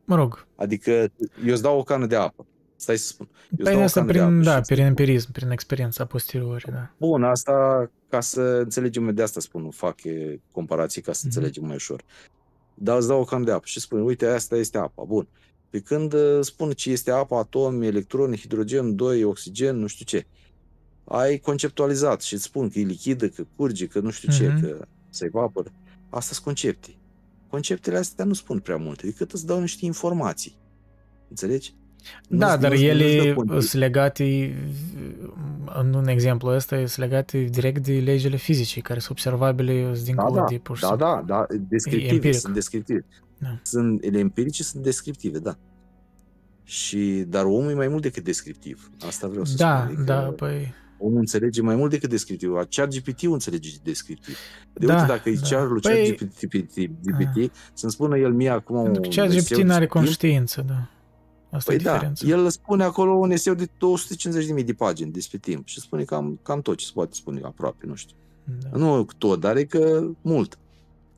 Mă 0.04 0.16
rog. 0.16 0.46
Adică 0.56 0.90
eu 1.46 1.52
îți 1.52 1.62
dau 1.62 1.78
o 1.78 1.82
cană 1.82 2.06
de 2.06 2.16
apă. 2.16 2.46
Stai 2.76 2.96
să 2.96 3.06
spun. 3.06 3.28
Eu 3.58 3.64
păi 3.64 3.82
asta 3.82 4.04
prin, 4.04 4.42
da, 4.42 4.60
prin 4.60 4.84
empirism, 4.84 5.32
prin 5.32 5.50
experiența 5.50 6.04
posterioră, 6.04 6.68
da. 6.70 6.90
Bun, 6.98 7.24
asta 7.24 7.90
ca 8.08 8.20
să 8.20 8.40
înțelegem, 8.40 9.14
de 9.14 9.22
asta 9.22 9.40
spun, 9.40 9.70
fac 9.70 9.94
comparații 10.52 11.02
ca 11.02 11.12
să 11.12 11.20
mm-hmm. 11.20 11.24
înțelegem 11.24 11.64
mai 11.64 11.74
ușor 11.74 12.02
dar 12.82 12.96
îți 12.96 13.08
dau 13.08 13.20
o 13.20 13.24
cam 13.24 13.42
de 13.42 13.50
apă 13.50 13.66
și 13.66 13.80
spune, 13.80 14.02
uite, 14.02 14.26
asta 14.26 14.56
este 14.56 14.78
apa. 14.78 15.04
Bun. 15.04 15.28
Pe 15.70 15.80
când 15.80 16.12
uh, 16.12 16.38
spun 16.40 16.70
ce 16.70 16.90
este 16.90 17.10
apa, 17.10 17.38
atomi, 17.38 17.86
electroni, 17.86 18.36
hidrogen, 18.36 18.96
2, 18.96 19.24
oxigen, 19.24 19.76
nu 19.76 19.86
știu 19.86 20.04
ce. 20.04 20.26
Ai 21.04 21.38
conceptualizat 21.38 22.22
și 22.22 22.34
îți 22.34 22.42
spun 22.42 22.68
că 22.68 22.78
e 22.78 22.82
lichidă, 22.82 23.28
că 23.28 23.44
curge, 23.56 23.86
că 23.86 24.00
nu 24.00 24.10
știu 24.10 24.28
mm-hmm. 24.32 24.36
ce, 24.36 24.48
mhm. 24.48 24.60
că 24.60 24.86
se 25.10 25.24
evaporă. 25.24 25.72
Asta 26.08 26.32
sunt 26.32 26.44
concepte. 26.44 26.96
Conceptele 27.48 27.96
astea 27.96 28.24
nu 28.24 28.32
spun 28.32 28.58
prea 28.58 28.76
multe, 28.76 29.06
decât 29.06 29.32
îți 29.32 29.46
dau 29.46 29.60
niște 29.60 29.84
informații. 29.84 30.58
Înțelegi? 31.28 31.74
Da, 32.28 32.56
dar 32.56 32.72
ele 32.72 33.34
sunt 33.48 33.72
legate, 33.72 34.54
în 35.78 35.94
un 35.94 36.08
exemplu 36.08 36.48
ăsta, 36.48 36.76
sunt 36.76 37.08
legate 37.08 37.42
direct 37.42 37.84
de 37.84 37.92
legile 37.92 38.36
fizice, 38.36 38.80
care 38.80 38.98
sunt 38.98 39.10
observabile 39.10 39.92
dincolo 40.04 40.34
da, 40.34 40.40
da, 40.40 40.46
de 40.48 40.58
pur 40.58 40.76
și 40.76 40.82
Da, 40.82 40.96
da, 40.96 41.22
da, 41.26 41.46
descriptive, 41.68 42.14
empiric. 42.14 42.38
sunt 42.38 42.54
descriptive. 42.54 43.04
Da. 43.38 43.60
Sunt, 43.62 44.04
ele 44.04 44.18
empirice 44.18 44.62
sunt 44.62 44.82
descriptive, 44.82 45.38
da. 45.38 45.58
Și, 46.64 47.24
dar 47.28 47.44
omul 47.44 47.70
e 47.70 47.74
mai 47.74 47.88
mult 47.88 48.02
decât 48.02 48.24
descriptiv. 48.24 48.90
Asta 49.06 49.28
vreau 49.28 49.44
să 49.44 49.56
da, 49.56 49.88
spun. 49.90 50.04
Da, 50.04 50.14
da, 50.14 50.20
păi... 50.20 50.74
Omul 50.98 51.18
înțelege 51.18 51.62
mai 51.62 51.76
mult 51.76 51.90
decât 51.90 52.10
descriptiv. 52.10 52.50
Chiar 52.68 52.88
GPT-ul 52.88 53.32
înțelege 53.32 53.70
descriptiv. 53.82 54.36
De 54.72 54.86
da, 54.86 54.94
uite, 54.94 55.06
dacă 55.06 55.22
da. 55.24 55.30
îi 55.30 55.40
cer 55.40 55.66
lui 55.66 55.80
păi... 55.80 56.18
GPT, 56.40 56.74
GPT, 57.02 57.52
să-mi 57.72 57.92
spună 57.92 58.18
el 58.18 58.32
mie 58.32 58.48
acum... 58.48 58.82
Pentru 58.82 59.00
că 59.00 59.26
GPT 59.26 59.62
nu 59.62 59.72
are 59.72 59.86
conștiință, 59.86 60.64
da. 60.66 60.88
Asta 61.50 61.72
păi 61.72 61.80
e 61.80 61.82
da, 61.82 62.12
el 62.20 62.48
spune 62.48 62.84
acolo 62.84 63.12
un 63.12 63.30
eseu 63.30 63.54
de 63.54 63.66
250.000 64.58 64.64
de 64.64 64.72
pagini 64.72 65.10
despre 65.10 65.38
timp 65.38 65.66
și 65.66 65.80
spune 65.80 66.02
cam, 66.02 66.38
cam 66.42 66.60
tot 66.60 66.76
ce 66.76 66.86
se 66.86 66.90
poate 66.94 67.10
spune 67.12 67.40
aproape, 67.42 67.86
nu 67.86 67.94
știu. 67.94 68.16
Da. 68.70 68.78
Nu 68.78 69.06
tot, 69.18 69.40
dar 69.40 69.56
e 69.56 69.64
că 69.64 70.06
mult. 70.20 70.58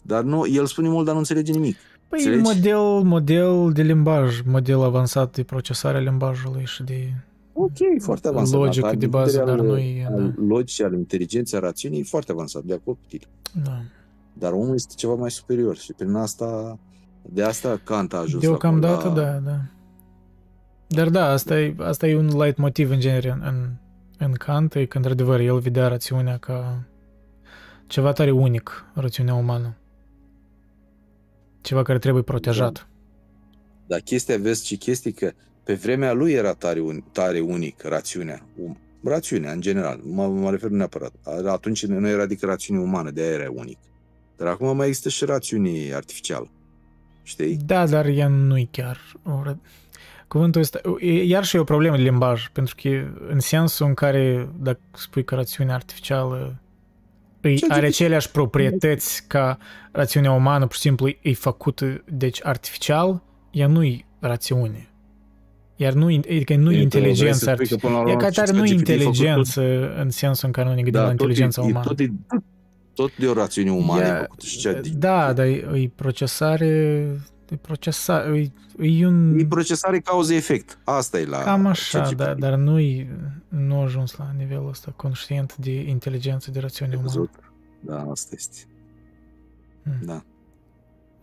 Dar 0.03 0.23
nu, 0.23 0.47
el 0.47 0.67
spune 0.67 0.89
mult, 0.89 1.05
dar 1.05 1.13
nu 1.13 1.21
înțelege 1.21 1.53
nimic. 1.53 1.77
Păi 2.09 2.19
Înțelegi? 2.19 2.43
model, 2.43 3.03
model 3.09 3.73
de 3.73 3.83
limbaj, 3.83 4.41
model 4.47 4.83
avansat 4.83 5.35
de 5.35 5.43
procesare 5.43 5.97
a 5.97 6.01
limbajului 6.01 6.65
și 6.65 6.83
de 6.83 7.13
Ok, 7.53 7.77
foarte 7.99 8.29
avansat. 8.29 8.61
Logică 8.61 8.95
de 8.97 9.07
bază, 9.07 9.43
dar 9.47 9.61
nu 9.61 9.79
e... 9.79 10.09
Da. 10.17 10.33
Logice, 10.47 10.85
al 10.85 10.93
inteligenței, 10.93 11.59
a 11.59 11.63
rațiunii, 11.63 12.01
e 12.01 12.03
foarte 12.03 12.33
avansat, 12.33 12.63
de 12.63 12.73
acord 12.73 12.97
cu 12.97 13.05
tine. 13.09 13.25
Da. 13.65 13.81
Dar 14.33 14.53
omul 14.53 14.75
este 14.75 14.95
ceva 14.97 15.15
mai 15.15 15.31
superior 15.31 15.77
și 15.77 15.93
prin 15.93 16.15
asta, 16.15 16.79
de 17.23 17.43
asta 17.43 17.81
Kant 17.85 18.13
a 18.13 18.17
ajuns 18.17 18.43
Deocamdată, 18.43 19.09
la... 19.09 19.15
da, 19.15 19.31
da. 19.45 19.61
Dar 20.95 21.09
da, 21.09 21.31
asta 21.31 21.61
e, 21.61 21.75
asta 21.79 22.07
e 22.07 22.17
un 22.17 22.27
light 22.27 22.57
motiv 22.57 22.91
în 22.91 23.01
genere 23.01 23.31
în, 23.31 23.71
în 24.19 24.33
Kant, 24.33 24.75
e 24.75 24.85
că 24.85 24.97
într-adevăr 24.97 25.41
el 25.41 25.59
vedea 25.59 25.89
rațiunea 25.89 26.37
ca 26.37 26.85
ceva 27.87 28.13
tare 28.13 28.31
unic, 28.31 28.85
rațiunea 28.95 29.35
umană. 29.35 29.77
Ceva 31.61 31.83
care 31.83 31.99
trebuie 31.99 32.23
protejat. 32.23 32.73
Da. 32.73 32.87
Dar 33.87 34.01
chestia, 34.01 34.39
vezi 34.39 34.65
ce 34.65 34.77
chestii 34.77 35.13
că 35.13 35.33
pe 35.65 35.75
vremea 35.75 36.13
lui 36.13 36.33
era 36.33 36.53
tare, 36.53 36.81
un, 36.81 37.03
tare 37.13 37.41
unic 37.41 37.83
rațiunea. 37.83 38.47
Um, 38.57 38.79
rațiunea, 39.05 39.53
în 39.53 39.61
general. 39.61 40.01
Mă, 40.05 40.27
mă 40.27 40.51
refer 40.51 40.71
neapărat. 40.71 41.13
Atunci 41.47 41.87
nu 41.87 42.09
era 42.09 42.23
adică 42.23 42.47
rațiune 42.47 42.81
umană, 42.81 43.11
de 43.11 43.21
aia 43.21 43.33
era 43.33 43.51
unic. 43.51 43.79
Dar 44.37 44.47
acum 44.47 44.77
mai 44.77 44.87
există 44.87 45.09
și 45.09 45.25
rațiune 45.25 45.95
artificială. 45.95 46.51
Știi? 47.23 47.57
Da, 47.57 47.87
dar 47.87 48.07
ea 48.07 48.29
nu 48.29 48.59
e 48.59 48.69
chiar 48.71 49.01
o 49.25 49.43
Cuvântul 50.33 50.61
ăsta, 50.61 50.81
iar 51.25 51.45
și 51.45 51.57
e 51.57 51.59
o 51.59 51.65
problemă 51.65 51.97
de 51.97 52.03
limbaj, 52.03 52.49
pentru 52.49 52.75
că 52.83 52.89
în 53.29 53.41
sensul 53.41 53.87
în 53.87 53.95
care, 53.95 54.49
dacă 54.59 54.81
spui 54.93 55.25
că 55.25 55.35
rațiunea 55.35 55.75
artificială 55.75 56.61
îi 57.41 57.65
are 57.69 57.87
aceleași 57.87 58.31
proprietăți 58.31 59.27
ca 59.27 59.59
rațiunea 59.91 60.33
umană, 60.33 60.67
pur 60.67 60.75
și 60.75 60.81
simplu 60.81 61.09
e 61.21 61.33
făcută, 61.33 62.05
deci 62.11 62.41
artificial, 62.43 63.23
ea 63.51 63.67
nu-i 63.67 64.07
rațiune. 64.19 64.89
Iar 65.77 65.93
nu, 65.93 66.07
adică 66.07 66.57
nu 66.57 66.73
e 66.73 66.81
inteligență 66.81 67.51
artificială. 67.51 68.11
E 68.11 68.17
ca 68.17 68.29
tare 68.29 68.53
nu 68.53 68.65
inteligență 68.65 69.93
în 69.97 70.11
sensul 70.11 70.47
în 70.47 70.53
care 70.53 70.69
nu 70.69 70.75
ne 70.75 70.83
gândim 70.83 71.01
da, 71.01 71.05
la 71.05 71.11
inteligența 71.11 71.63
e, 71.63 71.65
umană. 71.65 71.87
Tot, 71.87 72.01
e, 72.01 72.13
tot 72.95 73.17
de 73.17 73.27
o 73.27 73.33
rațiune 73.33 73.71
umană 73.71 74.07
e 74.07 74.19
făcută 74.21 74.47
și 74.47 74.59
cea 74.59 74.81
Da, 74.95 75.33
dar 75.33 75.47
e, 75.47 75.69
e 75.75 75.91
procesare 75.95 77.05
E 77.53 77.57
procesare, 77.57 78.53
e, 78.79 78.87
e 78.87 79.07
un... 79.07 79.39
E 79.39 79.47
procesare 79.47 79.99
cauză-efect. 79.99 80.79
Asta 80.85 81.21
e 81.21 81.25
la... 81.25 81.43
Cam 81.43 81.67
așa, 81.67 82.11
da, 82.17 82.35
dar 82.35 82.55
nu 82.55 82.79
nu 83.49 83.79
a 83.79 83.83
ajuns 83.83 84.17
la 84.17 84.35
nivelul 84.37 84.69
ăsta 84.69 84.93
conștient 84.97 85.57
de 85.57 85.71
inteligență, 85.71 86.51
de 86.51 86.59
rațiune 86.59 86.95
umană. 86.97 87.31
Da, 87.81 88.07
asta 88.11 88.35
este. 88.35 88.59
Hmm. 89.83 89.99
Da. 90.03 90.25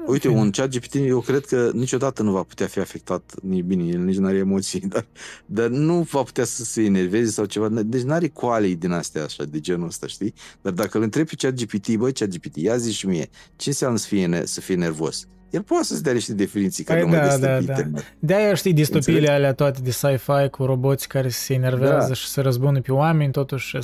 Uite, 0.06 0.28
un 0.28 0.52
chat 0.52 0.70
GPT, 0.70 0.94
eu 0.94 1.20
cred 1.20 1.46
că 1.46 1.72
niciodată 1.74 2.24
nu 2.24 2.32
va 2.32 2.44
putea 2.44 2.68
fi 2.68 2.80
afectat, 2.80 3.34
nici 3.42 3.64
bine, 3.64 3.84
el 3.84 4.00
nici 4.00 4.18
nu 4.18 4.28
are 4.28 4.38
emoții, 4.38 4.80
dar, 4.94 5.06
dar 5.46 5.68
nu 5.68 6.02
va 6.02 6.24
putea 6.24 6.44
să 6.44 6.64
se 6.64 6.84
enerveze 6.84 7.32
sau 7.32 7.46
ceva. 7.46 7.70
Deci 7.70 8.02
nu 8.02 8.14
are 8.14 8.28
coalei 8.28 8.76
din 8.76 8.92
astea 8.92 9.24
așa, 9.24 9.44
de 9.44 9.60
genul 9.60 9.88
ăsta, 9.88 10.08
știi? 10.08 10.34
Dar 10.62 10.74
dacă 10.74 10.98
îl 10.98 11.04
întrebi 11.04 11.30
pe 11.30 11.36
chat 11.36 11.54
GPT, 11.54 11.96
băi, 11.96 12.14
chat 12.14 12.28
GPT, 12.28 12.56
ia 12.56 12.78
zi 12.78 12.92
și 12.92 13.08
mie, 13.08 13.30
ce 13.56 13.70
înseamnă 13.70 13.98
să 13.98 14.08
fie, 14.08 14.42
să 14.44 14.62
fie 14.62 14.76
nervos? 14.76 15.28
El 15.50 15.62
poate 15.62 15.84
să-ți 15.84 16.04
dea 16.04 16.14
niște 16.14 16.34
definiții 16.34 16.84
care 16.84 17.02
păi, 17.02 17.12
da, 17.12 17.38
da, 17.38 17.60
da. 17.60 17.74
De-aia 18.20 18.54
știi 18.54 18.74
distopiile 18.74 19.20
Înțeleg? 19.20 19.38
alea 19.38 19.54
toate 19.54 19.80
de 19.84 19.92
sci-fi 19.92 20.50
cu 20.52 20.66
roboți 20.66 21.08
care 21.08 21.30
se 21.30 21.54
enervează 21.54 22.08
da. 22.08 22.14
și 22.14 22.28
se 22.28 22.42
răzbună 22.42 22.82
pe 22.82 22.92
oameni, 22.92 23.32
totuși 23.32 23.78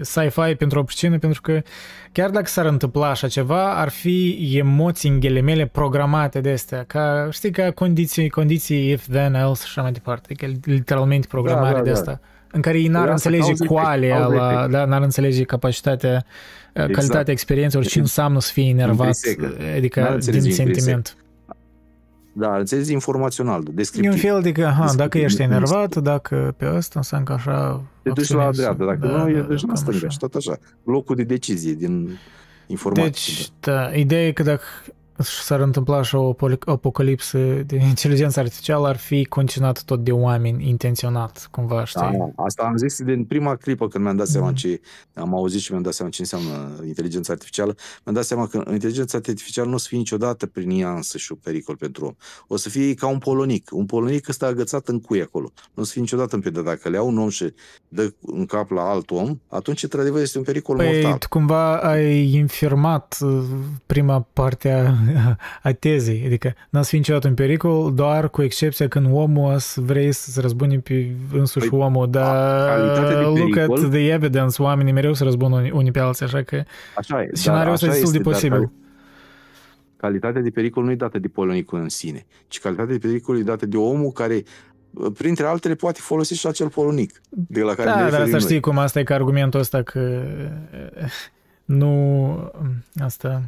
sci-fi 0.00 0.54
pentru 0.58 0.78
o 0.78 0.82
pricină, 0.82 1.18
pentru 1.18 1.40
că 1.40 1.62
chiar 2.12 2.30
dacă 2.30 2.46
s-ar 2.46 2.66
întâmpla 2.66 3.08
așa 3.08 3.28
ceva, 3.28 3.74
ar 3.74 3.88
fi 3.88 4.50
emoții 4.58 5.08
în 5.08 5.20
ghilimele 5.20 5.66
programate 5.66 6.40
de 6.40 6.50
astea, 6.50 6.84
ca, 6.86 7.28
știi, 7.30 7.50
ca 7.50 7.70
condiții, 7.70 8.28
condiții 8.28 8.90
if, 8.90 9.06
then, 9.08 9.34
else 9.34 9.62
și 9.62 9.68
așa 9.68 9.82
mai 9.82 9.92
departe, 9.92 10.26
adică 10.30 10.70
literalmente 10.70 11.26
programare 11.26 11.72
da, 11.72 11.78
da, 11.78 11.84
de 11.84 11.90
asta. 11.90 12.10
Da 12.10 12.20
în 12.56 12.62
care 12.62 12.78
ei 12.78 12.86
n-ar 12.86 13.02
păi 13.02 13.12
înțelege 13.12 13.52
coalea, 13.66 14.26
la, 14.26 14.66
da, 14.70 14.84
n-ar 14.84 15.02
înțelege 15.02 15.42
capacitatea, 15.44 16.24
exact. 16.76 16.92
calitatea 16.92 17.32
experiențelor, 17.32 17.86
ce 17.86 17.98
înseamnă 17.98 18.40
să 18.40 18.52
fie 18.52 18.68
enervat, 18.68 19.16
adică 19.76 20.18
din 20.20 20.52
sentiment. 20.52 21.16
Da, 22.38 22.56
înțelegi 22.56 22.92
informațional, 22.92 23.62
descriptiv. 23.72 24.10
E 24.10 24.14
un 24.14 24.20
fel 24.20 24.42
de 24.42 24.52
că, 24.52 24.64
aha, 24.64 24.92
dacă 24.96 25.18
ești 25.18 25.42
enervat, 25.42 25.96
dacă 25.96 26.54
pe 26.56 26.72
ăsta 26.74 26.92
înseamnă 26.98 27.26
că 27.26 27.32
așa... 27.32 27.82
Te 28.02 28.10
duci 28.10 28.28
la 28.28 28.50
dreapta, 28.50 28.84
dacă 28.84 29.06
da, 29.06 29.24
nu, 29.24 29.32
da, 29.32 29.54
ești 29.54 29.66
da, 29.66 29.72
la 29.72 29.78
stânga 29.78 30.08
și 30.08 30.18
tot 30.18 30.34
așa. 30.34 30.58
Locul 30.84 31.16
de 31.16 31.22
decizie 31.22 31.72
din 31.72 32.18
informație. 32.66 33.10
Deci, 33.10 33.48
da, 33.60 33.90
ideea 33.94 34.26
e 34.26 34.32
că 34.32 34.42
dacă 34.42 34.62
s-ar 35.18 35.60
întâmpla 35.60 35.96
așa 35.96 36.18
o 36.18 36.34
apocalipsă 36.64 37.38
de 37.38 37.76
inteligență 37.88 38.40
artificială, 38.40 38.88
ar 38.88 38.96
fi 38.96 39.24
continuat 39.24 39.82
tot 39.82 40.04
de 40.04 40.12
oameni 40.12 40.68
intenționat, 40.68 41.48
cumva, 41.50 41.84
știi? 41.84 42.00
Da, 42.00 42.44
asta 42.44 42.62
am 42.62 42.76
zis 42.76 43.02
din 43.02 43.24
prima 43.24 43.56
clipă 43.56 43.88
când 43.88 44.04
mi-am 44.04 44.16
dat 44.16 44.26
seama 44.26 44.48
mm. 44.48 44.54
ce, 44.54 44.80
am 45.14 45.34
auzit 45.34 45.60
și 45.60 45.70
mi-am 45.70 45.82
dat 45.82 45.92
seama 45.92 46.10
ce 46.10 46.20
înseamnă 46.20 46.84
inteligența 46.86 47.32
artificială, 47.32 47.74
mi-am 48.04 48.14
dat 48.14 48.24
seama 48.24 48.46
că 48.46 48.62
inteligența 48.70 49.18
artificială 49.18 49.68
nu 49.68 49.74
o 49.74 49.78
să 49.78 49.86
fie 49.88 49.98
niciodată 49.98 50.46
prin 50.46 50.70
ea 50.70 50.90
însăși 50.90 51.32
un 51.32 51.38
pericol 51.42 51.76
pentru 51.76 52.04
om. 52.04 52.14
O 52.46 52.56
să 52.56 52.68
fie 52.68 52.94
ca 52.94 53.06
un 53.06 53.18
polonic, 53.18 53.68
un 53.72 53.86
polonic 53.86 54.28
ăsta 54.28 54.46
agățat 54.46 54.88
în 54.88 55.00
cui 55.00 55.22
acolo. 55.22 55.52
Nu 55.74 55.82
o 55.82 55.84
să 55.84 55.92
fie 55.92 56.00
niciodată 56.00 56.34
în 56.34 56.40
piedă. 56.40 56.62
Dacă 56.62 56.88
le 56.88 56.96
ia 56.96 57.02
un 57.02 57.18
om 57.18 57.28
și 57.28 57.52
dă 57.88 58.12
în 58.20 58.46
cap 58.46 58.70
la 58.70 58.82
alt 58.82 59.10
om, 59.10 59.38
atunci, 59.48 59.82
într-adevăr, 59.82 60.20
este 60.20 60.38
un 60.38 60.44
pericol 60.44 60.76
păi, 60.76 60.92
mortal. 60.92 61.18
tu 61.18 61.28
cumva 61.28 61.76
ai 61.76 62.34
infirmat 62.34 63.16
uh, 63.20 63.44
prima 63.86 64.20
parte 64.32 64.70
a 64.70 64.94
a 65.62 65.72
tezei. 65.72 66.22
Adică 66.26 66.54
n-ați 66.70 66.88
fi 66.88 66.96
niciodată 66.96 67.28
în 67.28 67.34
pericol, 67.34 67.94
doar 67.94 68.30
cu 68.30 68.42
excepția 68.42 68.88
când 68.88 69.06
omul 69.12 69.58
să 69.58 69.80
vrei 69.80 70.12
să 70.12 70.30
se 70.30 70.40
răzbuni 70.40 70.78
pe 70.78 71.14
însuși 71.32 71.68
păi, 71.68 71.78
omul, 71.78 72.10
dar 72.10 72.78
look 73.22 73.56
at 73.56 73.90
the 73.90 74.12
evidence, 74.12 74.62
oamenii 74.62 74.92
mereu 74.92 75.14
se 75.14 75.24
răzbună 75.24 75.68
unii 75.72 75.90
pe 75.90 75.98
alții, 75.98 76.24
așa 76.24 76.42
că 76.42 76.62
așa 76.96 77.22
e, 77.22 77.30
scenariul 77.32 77.72
ăsta 77.72 77.86
este 77.86 77.98
destul 77.98 78.22
de 78.22 78.30
posibil. 78.30 78.70
Calitatea 79.96 80.40
de 80.40 80.50
pericol 80.50 80.84
nu 80.84 80.90
e 80.90 80.94
dată 80.94 81.18
de 81.18 81.28
polonicul 81.28 81.80
în 81.80 81.88
sine, 81.88 82.26
ci 82.48 82.58
calitatea 82.58 82.92
de 82.92 83.06
pericol 83.06 83.38
e 83.38 83.42
dată 83.42 83.66
de 83.66 83.76
omul 83.76 84.10
care 84.10 84.42
printre 85.18 85.46
altele 85.46 85.74
poate 85.74 85.98
folosi 86.02 86.34
și 86.34 86.46
acel 86.46 86.68
polonic 86.68 87.20
de 87.28 87.60
la 87.60 87.74
care 87.74 87.88
Da, 87.88 88.10
dar 88.10 88.20
asta 88.20 88.38
știi 88.38 88.60
cum 88.60 88.78
asta 88.78 88.98
e 89.00 89.02
ca 89.02 89.14
argumentul 89.14 89.60
ăsta 89.60 89.82
că 89.82 90.22
nu 91.64 92.52
asta 92.96 93.42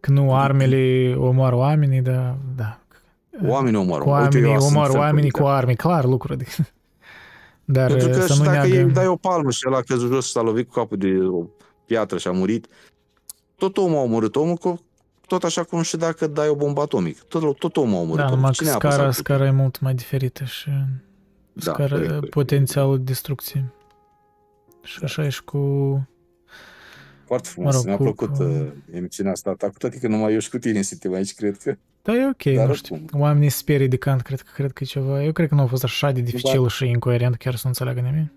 Că 0.00 0.10
nu 0.10 0.34
armele 0.34 1.14
omoară 1.18 1.56
oamenii, 1.56 2.00
dar 2.00 2.36
da. 2.56 2.80
Oamenii 3.46 3.78
omoară. 3.78 4.02
Cu 4.02 4.08
oamenii 4.08 4.56
omoară 4.58 4.98
oamenii 4.98 5.30
cu 5.30 5.42
arme, 5.42 5.74
clar 5.74 6.04
lucru. 6.04 6.32
Adică. 6.32 6.50
Dar 7.64 7.90
Pentru 7.90 8.08
că 8.08 8.26
să 8.26 8.34
nu 8.36 8.44
dacă 8.44 8.66
neagă... 8.66 8.86
îi 8.86 8.92
dai 8.92 9.06
o 9.06 9.16
palmă 9.16 9.50
și 9.50 9.64
ăla 9.66 9.76
a 9.76 9.80
căzut 9.80 10.10
jos 10.10 10.26
și 10.26 10.32
s-a 10.32 10.40
lovit 10.40 10.68
cu 10.68 10.72
capul 10.72 10.96
de 10.96 11.18
o 11.30 11.44
piatră 11.86 12.18
și 12.18 12.28
a 12.28 12.30
murit, 12.30 12.66
tot 13.56 13.76
omul 13.76 13.96
a 13.96 14.00
omorât 14.00 14.36
omul, 14.36 14.58
tot 15.26 15.44
așa 15.44 15.62
cum 15.62 15.82
și 15.82 15.96
dacă 15.96 16.26
dai 16.26 16.48
o 16.48 16.54
bombă 16.54 16.80
atomică. 16.80 17.22
Tot, 17.28 17.58
tot 17.58 17.76
omul 17.76 17.96
a 17.96 18.00
omorât 18.00 18.26
da, 18.26 18.32
omul. 18.32 18.52
Cine 18.52 18.68
scara, 18.68 19.10
scara 19.10 19.46
e 19.46 19.50
mult 19.50 19.80
mai 19.80 19.94
diferită 19.94 20.44
și 20.44 20.70
da, 21.52 21.72
scara, 21.72 22.18
potențialul 22.30 22.96
de 22.96 23.02
destrucție. 23.02 23.72
Și 24.82 24.98
da. 24.98 25.04
așa 25.06 25.24
e 25.24 25.28
și 25.28 25.44
cu 25.44 25.58
foarte 27.30 27.48
frumos, 27.48 27.74
mă 27.74 27.78
rog, 27.78 27.86
mi-a 27.86 27.96
cu, 27.96 28.02
plăcut 28.02 28.36
cu... 28.36 28.42
Uh, 28.42 28.96
emisiunea 28.96 29.32
asta 29.32 29.54
ta, 29.54 29.66
cu 29.66 29.78
toate 29.78 29.98
că 29.98 30.08
numai 30.08 30.32
eu 30.32 30.38
și 30.38 30.50
cu 30.50 30.58
tine 30.58 30.82
suntem 30.82 31.12
aici, 31.12 31.34
cred 31.34 31.56
că. 31.56 31.76
Da, 32.02 32.14
e 32.14 32.26
ok, 32.26 32.54
Dar 32.54 32.66
nu 32.66 32.74
știu. 32.74 33.00
Cum? 33.10 33.20
Oamenii 33.20 33.48
sperie 33.48 33.86
de 33.86 33.96
cant, 33.96 34.20
cred 34.20 34.40
că, 34.40 34.50
cred 34.54 34.72
că 34.72 34.82
e 34.82 34.86
ceva. 34.86 35.24
Eu 35.24 35.32
cred 35.32 35.48
că 35.48 35.54
nu 35.54 35.60
a 35.60 35.66
fost 35.66 35.84
așa 35.84 36.10
de 36.12 36.20
dificil 36.20 36.62
da. 36.62 36.68
și 36.68 36.88
incoerent 36.88 37.36
chiar 37.36 37.54
să 37.54 37.66
înțeleagă 37.66 38.00
nimic. 38.00 38.32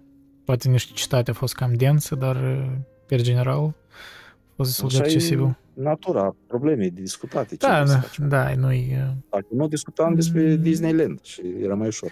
Poate 0.45 0.69
niște 0.69 0.91
citate 0.93 1.31
a 1.31 1.33
fost 1.33 1.53
cam 1.53 1.73
densă, 1.73 2.15
dar 2.15 2.35
uh, 2.35 2.72
per 3.05 3.22
general 3.22 3.59
a 3.59 4.53
fost 4.55 4.69
destul 4.69 4.89
de 4.89 4.97
accesibil. 4.97 5.57
natura 5.73 6.35
problemei 6.47 6.89
de 6.89 7.01
discutate. 7.01 7.55
Da, 7.55 7.83
da, 7.83 8.03
da, 8.27 8.55
noi... 8.55 8.88
Uh, 8.91 9.11
Dacă 9.30 9.47
nu 9.49 9.67
discutam 9.67 10.13
despre 10.13 10.41
mm. 10.41 10.61
Disneyland 10.61 11.19
și 11.22 11.41
era 11.61 11.75
mai 11.75 11.88
ușor. 11.88 12.11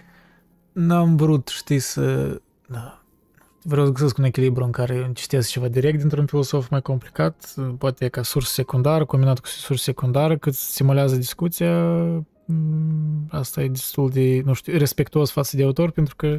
N-am 0.72 1.16
vrut, 1.16 1.48
știi, 1.48 1.80
să... 1.80 2.40
Da 2.68 3.01
vreau 3.64 3.86
să 3.86 3.92
găsesc 3.92 4.18
un 4.18 4.24
echilibru 4.24 4.64
în 4.64 4.72
care 4.72 5.12
citesc 5.14 5.50
ceva 5.50 5.68
direct 5.68 6.00
dintr-un 6.00 6.26
filosof 6.26 6.70
mai 6.70 6.82
complicat, 6.82 7.56
poate 7.78 8.08
ca 8.08 8.24
sursă 8.24 8.54
secundară, 8.54 9.06
combinat 9.06 9.40
cu 9.40 9.48
sursă 9.48 9.84
secundară, 9.84 10.38
cât 10.38 10.54
stimulează 10.54 11.16
discuția, 11.16 11.94
mm, 12.46 13.28
asta 13.30 13.62
e 13.62 13.68
destul 13.68 14.10
de, 14.10 14.42
nu 14.46 14.54
știu, 14.54 14.78
respectuos 14.78 15.32
față 15.32 15.56
de 15.58 15.64
autor, 15.64 15.92
pentru 15.92 16.16
că, 16.16 16.38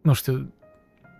nu 0.00 0.12
știu, 0.12 0.52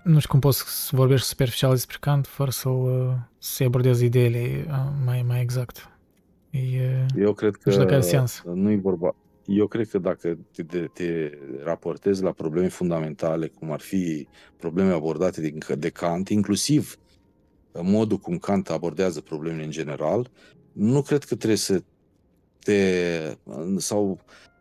nu 0.04 0.18
știu 0.18 0.30
cum 0.30 0.40
poți 0.40 0.86
să 0.86 0.96
vorbești 0.96 1.26
superficial 1.26 1.70
despre 1.70 1.96
Kant 2.00 2.26
fără 2.26 2.50
să-l, 2.50 3.28
să 3.38 3.64
abordezi 3.64 4.04
ideile 4.04 4.66
mai, 5.04 5.24
mai 5.26 5.40
exact. 5.40 5.88
E, 6.50 7.06
Eu 7.16 7.32
cred 7.32 7.56
că 7.56 7.70
nu 8.54 8.70
e 8.70 8.76
vorba, 8.76 9.14
eu 9.46 9.66
cred 9.66 9.88
că 9.88 9.98
dacă 9.98 10.38
te, 10.52 10.62
te, 10.62 10.86
te 10.92 11.38
raportezi 11.64 12.22
la 12.22 12.32
probleme 12.32 12.68
fundamentale, 12.68 13.46
cum 13.46 13.72
ar 13.72 13.80
fi 13.80 14.28
probleme 14.56 14.92
abordate 14.92 15.40
de, 15.40 15.74
de 15.74 15.88
Kant, 15.88 16.28
inclusiv 16.28 16.98
modul 17.82 18.18
cum 18.18 18.38
Kant 18.38 18.68
abordează 18.70 19.20
problemele 19.20 19.64
în 19.64 19.70
general, 19.70 20.30
nu 20.72 21.02
cred 21.02 21.24
că 21.24 21.34
trebuie 21.34 21.58
să 21.58 21.82
te 22.58 23.36
sau 23.76 24.20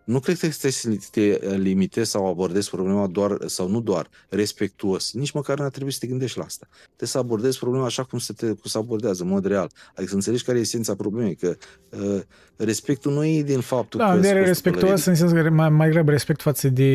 nu 0.09 0.19
cred 0.19 0.39
că 0.39 0.47
trebuie 0.47 0.71
să 0.71 1.09
te 1.11 1.55
limitezi 1.55 2.09
sau 2.09 2.27
abordezi 2.27 2.69
problema 2.69 3.07
doar, 3.07 3.37
sau 3.45 3.67
nu 3.67 3.81
doar, 3.81 4.09
respectuos. 4.29 5.13
Nici 5.13 5.31
măcar 5.31 5.57
nu 5.57 5.63
ar 5.63 5.69
trebui 5.71 5.91
să 5.91 5.97
te 5.99 6.07
gândești 6.07 6.37
la 6.37 6.43
asta. 6.43 6.67
Trebuie 6.85 7.09
să 7.09 7.17
abordezi 7.17 7.59
problema 7.59 7.85
așa 7.85 8.03
cum 8.03 8.19
se, 8.19 8.33
te, 8.33 8.45
cum 8.45 8.63
se 8.63 8.77
abordează, 8.77 9.23
în 9.23 9.29
mod 9.29 9.45
real. 9.45 9.71
Adică 9.89 10.07
să 10.07 10.15
înțelegi 10.15 10.43
care 10.43 10.57
e 10.57 10.61
esența 10.61 10.95
problemei, 10.95 11.35
că 11.35 11.57
uh, 11.89 12.21
respectul 12.63 13.11
nu 13.13 13.25
e 13.25 13.41
din 13.41 13.59
faptul 13.59 13.99
da, 13.99 14.11
că... 14.13 14.19
Da, 14.19 14.31
respectuos 14.31 15.05
în 15.05 15.15
sensul 15.15 15.41
că 15.41 15.49
mai, 15.49 15.69
mai 15.69 15.89
greu 15.89 16.03
respect 16.05 16.41
față 16.41 16.69
de 16.69 16.91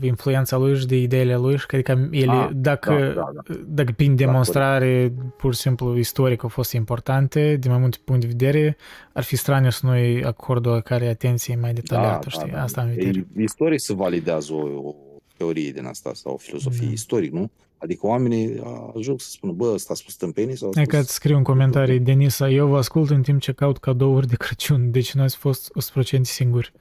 influența 0.00 0.56
lui 0.56 0.78
și 0.78 0.86
de 0.86 0.96
ideile 0.96 1.36
lui 1.36 1.56
și 1.58 1.66
adică 1.72 2.08
ele, 2.10 2.30
A, 2.30 2.50
dacă, 2.54 2.90
da, 2.90 3.30
da, 3.34 3.40
da. 3.46 3.54
dacă 3.66 3.92
prin 3.96 4.16
da, 4.16 4.24
demonstrare 4.24 5.12
da, 5.16 5.22
pur 5.36 5.54
și 5.54 5.60
simplu 5.60 5.96
istoric 5.96 6.42
au 6.42 6.48
fost 6.48 6.72
importante, 6.72 7.56
din 7.60 7.70
mai 7.70 7.80
multe 7.80 7.98
puncte 8.04 8.26
de 8.26 8.32
vedere, 8.38 8.76
ar 9.12 9.22
fi 9.22 9.36
straniu 9.36 9.70
să 9.70 9.86
noi 9.86 10.24
acordă 10.24 10.80
care 10.84 11.08
atenție 11.08 11.58
mai 11.60 11.72
detaliată, 11.72 12.28
da, 12.30 12.30
știi? 12.30 12.50
Da, 12.50 12.56
da. 12.56 12.62
Asta 12.62 12.80
am 12.80 12.88
vedere. 12.88 13.26
Istoric 13.36 13.80
se 13.80 13.94
validează 13.94 14.52
o, 14.52 14.88
o 14.88 14.94
teorie 15.36 15.70
din 15.70 15.84
asta 15.84 16.10
sau 16.14 16.32
o 16.32 16.36
filozofie 16.36 16.86
da. 16.86 16.92
istoric, 16.92 17.32
nu? 17.32 17.50
Adică 17.84 18.06
oamenii 18.06 18.62
ajung 18.96 19.20
să 19.20 19.28
spună, 19.30 19.52
bă, 19.52 19.70
ăsta 19.74 19.92
a 19.92 19.96
spus 19.96 20.14
tâmpenii 20.14 20.56
sau... 20.56 20.70
E 20.74 20.84
că 20.84 20.96
îți 20.96 21.12
scriu 21.14 21.36
în 21.36 21.42
comentarii, 21.42 22.00
Denisa, 22.00 22.50
eu 22.50 22.66
vă 22.66 22.76
ascult 22.76 23.10
în 23.10 23.22
timp 23.22 23.40
ce 23.40 23.52
caut 23.52 23.78
cadouri 23.78 24.26
de 24.26 24.34
Crăciun, 24.36 24.90
deci 24.90 25.14
nu 25.14 25.22
ați 25.22 25.36
fost 25.36 25.72
100% 26.16 26.20
singuri. 26.20 26.72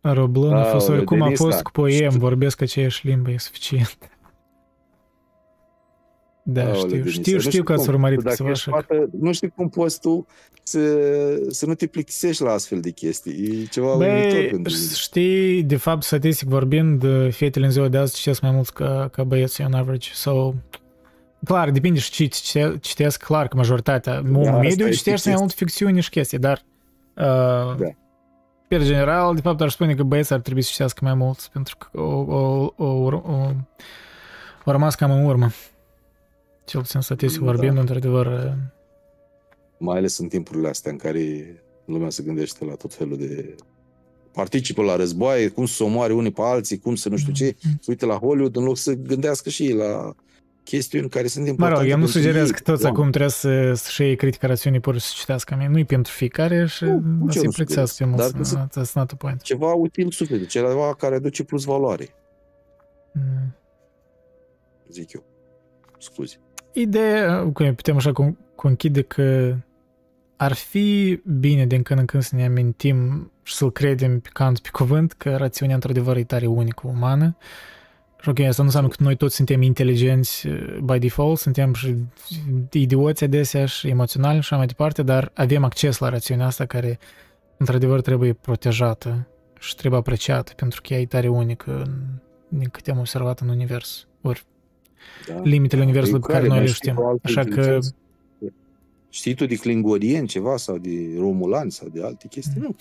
Roblon 0.00 0.52
a 0.52 0.64
fost 0.64 0.88
oricum 0.88 1.22
a 1.22 1.30
fost 1.34 1.62
cu 1.62 1.70
poem, 1.70 2.10
vorbesc 2.18 2.60
aceeași 2.60 3.06
limbă, 3.06 3.30
e 3.30 3.38
suficient. 3.38 3.98
Da, 6.42 6.64
Aole, 6.64 6.76
știu, 6.76 6.88
Denise, 6.88 7.10
știu, 7.10 7.38
știu 7.38 7.62
că 7.62 7.72
ați 7.72 7.88
urmărit 7.88 8.22
câțiva 8.22 8.48
așa. 8.48 8.70
Fată, 8.70 9.08
nu 9.20 9.32
știu 9.32 9.52
cum 9.56 9.68
poți 9.68 10.00
tu 10.00 10.26
să, 10.68 11.50
să 11.50 11.66
nu 11.66 11.74
te 11.74 11.86
plictisești 11.86 12.42
la 12.42 12.50
astfel 12.50 12.80
de 12.80 12.90
chestii. 12.90 13.62
E 13.62 13.64
ceva 13.64 13.96
Băi, 13.96 14.08
uimitor 14.08 14.72
știi, 14.94 15.62
de 15.62 15.76
fapt, 15.76 16.02
statistic 16.02 16.48
vorbind, 16.48 17.04
fetele 17.30 17.64
în 17.64 17.70
ziua 17.70 17.88
de 17.88 17.98
azi 17.98 18.16
citesc 18.16 18.40
mai 18.40 18.50
mult 18.50 18.68
ca, 18.68 19.08
ca 19.12 19.24
băieții 19.24 19.64
în 19.64 19.72
average. 19.72 20.10
So, 20.12 20.54
clar, 21.44 21.70
depinde 21.70 21.98
și 21.98 22.28
ce 22.28 22.78
citesc, 22.80 23.22
clar 23.22 23.48
că 23.48 23.56
majoritatea. 23.56 24.20
Da, 24.20 24.58
mediu 24.58 24.90
citește 24.90 25.28
mai 25.28 25.38
mult 25.38 25.52
ficțiune 25.52 26.00
și 26.00 26.10
chestii, 26.10 26.38
dar 26.38 26.62
uh, 27.14 27.76
da. 27.78 27.88
per 28.68 28.82
general, 28.82 29.34
de 29.34 29.40
fapt, 29.40 29.60
ar 29.60 29.68
spune 29.68 29.94
că 29.94 30.02
băieții 30.02 30.34
ar 30.34 30.40
trebui 30.40 30.62
să 30.62 30.70
citească 30.70 31.00
mai 31.02 31.14
mult, 31.14 31.48
pentru 31.52 31.76
că 31.76 32.00
o, 32.00 32.20
o, 32.20 32.72
o, 32.76 32.84
o, 32.84 33.06
o, 33.14 33.50
o 34.64 34.70
rămas 34.70 34.94
cam 34.94 35.10
în 35.10 35.24
urmă. 35.24 35.48
Cel 36.64 36.80
puțin 36.80 37.00
statistic 37.00 37.40
da. 37.40 37.46
vorbind, 37.46 37.78
într-adevăr, 37.78 38.56
Mai 39.78 39.96
ales 39.96 40.18
în 40.18 40.28
timpurile 40.28 40.68
astea 40.68 40.90
în 40.92 40.96
care 40.98 41.54
lumea 41.84 42.10
se 42.10 42.22
gândește 42.22 42.64
la 42.64 42.74
tot 42.74 42.94
felul 42.94 43.16
de 43.16 43.54
participă 44.32 44.82
la 44.82 44.96
războaie, 44.96 45.48
cum 45.48 45.66
să 45.66 45.84
omoare 45.84 46.12
unii 46.12 46.30
pe 46.32 46.40
alții, 46.42 46.78
cum 46.78 46.94
să 46.94 47.08
nu 47.08 47.16
știu 47.16 47.32
ce. 47.32 47.54
Mm. 47.64 47.78
Uite 47.86 48.06
la 48.06 48.14
Hollywood 48.14 48.56
în 48.56 48.64
loc 48.64 48.76
să 48.76 48.92
gândească 48.92 49.48
și 49.48 49.62
ei 49.64 49.72
la 49.74 50.14
chestiuni 50.64 51.08
care 51.08 51.26
sunt 51.26 51.44
Mă 51.44 51.50
importante. 51.50 51.80
rog, 51.82 51.90
eu 51.90 51.96
nu 51.98 52.02
pentru 52.04 52.20
sugerez 52.20 52.46
ei. 52.46 52.52
că 52.54 52.60
toți 52.60 52.82
Da. 52.82 52.88
acum 52.88 53.08
trebuie 53.10 53.30
să, 53.30 53.72
să-și 53.74 54.02
iei 54.02 54.16
critica 54.16 54.46
rațiunii 54.46 54.80
pur 54.80 54.94
și 54.98 55.00
să 55.06 55.12
citească. 55.16 55.54
Mie 55.58 55.68
Nu-i 55.68 55.84
pentru 55.84 56.12
fiecare 56.12 56.66
și 56.66 56.84
Nu, 56.84 56.94
nici 57.20 57.34
eu 57.34 57.40
să-i 57.40 57.42
nu 57.42 57.50
prețească 57.50 58.04
pe 58.04 58.10
sugerez. 58.10 58.32
mulți. 58.34 58.54
Dar 58.54 58.68
că 58.72 58.80
That's 58.80 58.92
not 58.92 59.06
the 59.06 59.16
point. 59.16 59.40
Ceva 59.42 59.72
util 59.72 60.10
sufletul, 60.10 60.46
ceva 60.46 60.94
care 60.94 61.14
aduce 61.14 61.44
plus 61.44 61.64
valoare, 61.64 62.08
Mm. 63.14 63.54
zic 64.90 65.12
eu. 65.12 65.24
Scuze. 65.98 66.36
Ideea, 66.72 67.42
cum 67.52 67.74
putem 67.74 67.96
așa 67.96 68.12
con- 68.12 68.54
conchide 68.54 69.02
că 69.02 69.54
ar 70.38 70.52
fi 70.52 71.20
bine 71.24 71.66
din 71.66 71.82
când 71.82 72.00
în 72.00 72.06
când 72.06 72.22
să 72.22 72.36
ne 72.36 72.44
amintim 72.44 73.30
și 73.42 73.54
să-l 73.54 73.72
credem 73.72 74.20
pe 74.20 74.28
Kant 74.32 74.58
pe 74.58 74.68
cuvânt 74.72 75.12
că 75.12 75.36
rațiunea 75.36 75.74
într-adevăr 75.74 76.16
e 76.16 76.24
tare 76.24 76.46
unică 76.46 76.86
umană. 76.86 77.36
Și 78.20 78.28
ok, 78.28 78.38
asta 78.38 78.62
nu 78.62 78.64
înseamnă 78.64 78.88
că 78.88 79.02
noi 79.02 79.16
toți 79.16 79.34
suntem 79.34 79.62
inteligenți 79.62 80.46
uh, 80.46 80.76
by 80.82 80.98
default, 80.98 81.38
suntem 81.38 81.74
și 81.74 81.96
idioți 82.72 83.24
adesea 83.24 83.66
și 83.66 83.88
emoționali 83.88 84.34
și 84.34 84.38
așa 84.38 84.56
mai 84.56 84.66
departe, 84.66 85.02
dar 85.02 85.30
avem 85.34 85.64
acces 85.64 85.98
la 85.98 86.08
rațiunea 86.08 86.46
asta 86.46 86.66
care 86.66 86.98
într-adevăr 87.56 88.00
trebuie 88.00 88.32
protejată 88.32 89.28
și 89.58 89.74
trebuie 89.74 90.00
apreciată 90.00 90.52
pentru 90.56 90.80
că 90.82 90.94
ea 90.94 91.00
e 91.00 91.06
tare 91.06 91.28
unică 91.28 91.82
în, 91.86 91.94
din 92.48 92.68
câte 92.68 92.90
am 92.90 92.98
observat 92.98 93.40
în 93.40 93.48
univers. 93.48 94.06
Ori 94.22 94.44
Da? 95.28 95.40
limitele 95.42 95.82
universului 95.82 96.20
pe 96.20 96.32
care 96.32 96.46
noi 96.46 96.56
mai 96.56 96.60
le 96.60 96.72
știi 96.72 96.90
știm. 96.90 97.02
o 97.04 97.08
altă 97.08 97.20
Așa 97.24 97.40
că 97.40 97.48
inteligență? 97.48 97.94
Știi 99.08 99.34
tu 99.34 99.46
de 99.46 99.54
klingorieni 99.54 100.26
ceva 100.26 100.56
sau 100.56 100.78
de 100.78 101.14
romulani 101.18 101.72
sau 101.72 101.88
de 101.88 102.02
alte 102.02 102.28
chestii? 102.28 102.60
Nu. 102.60 102.76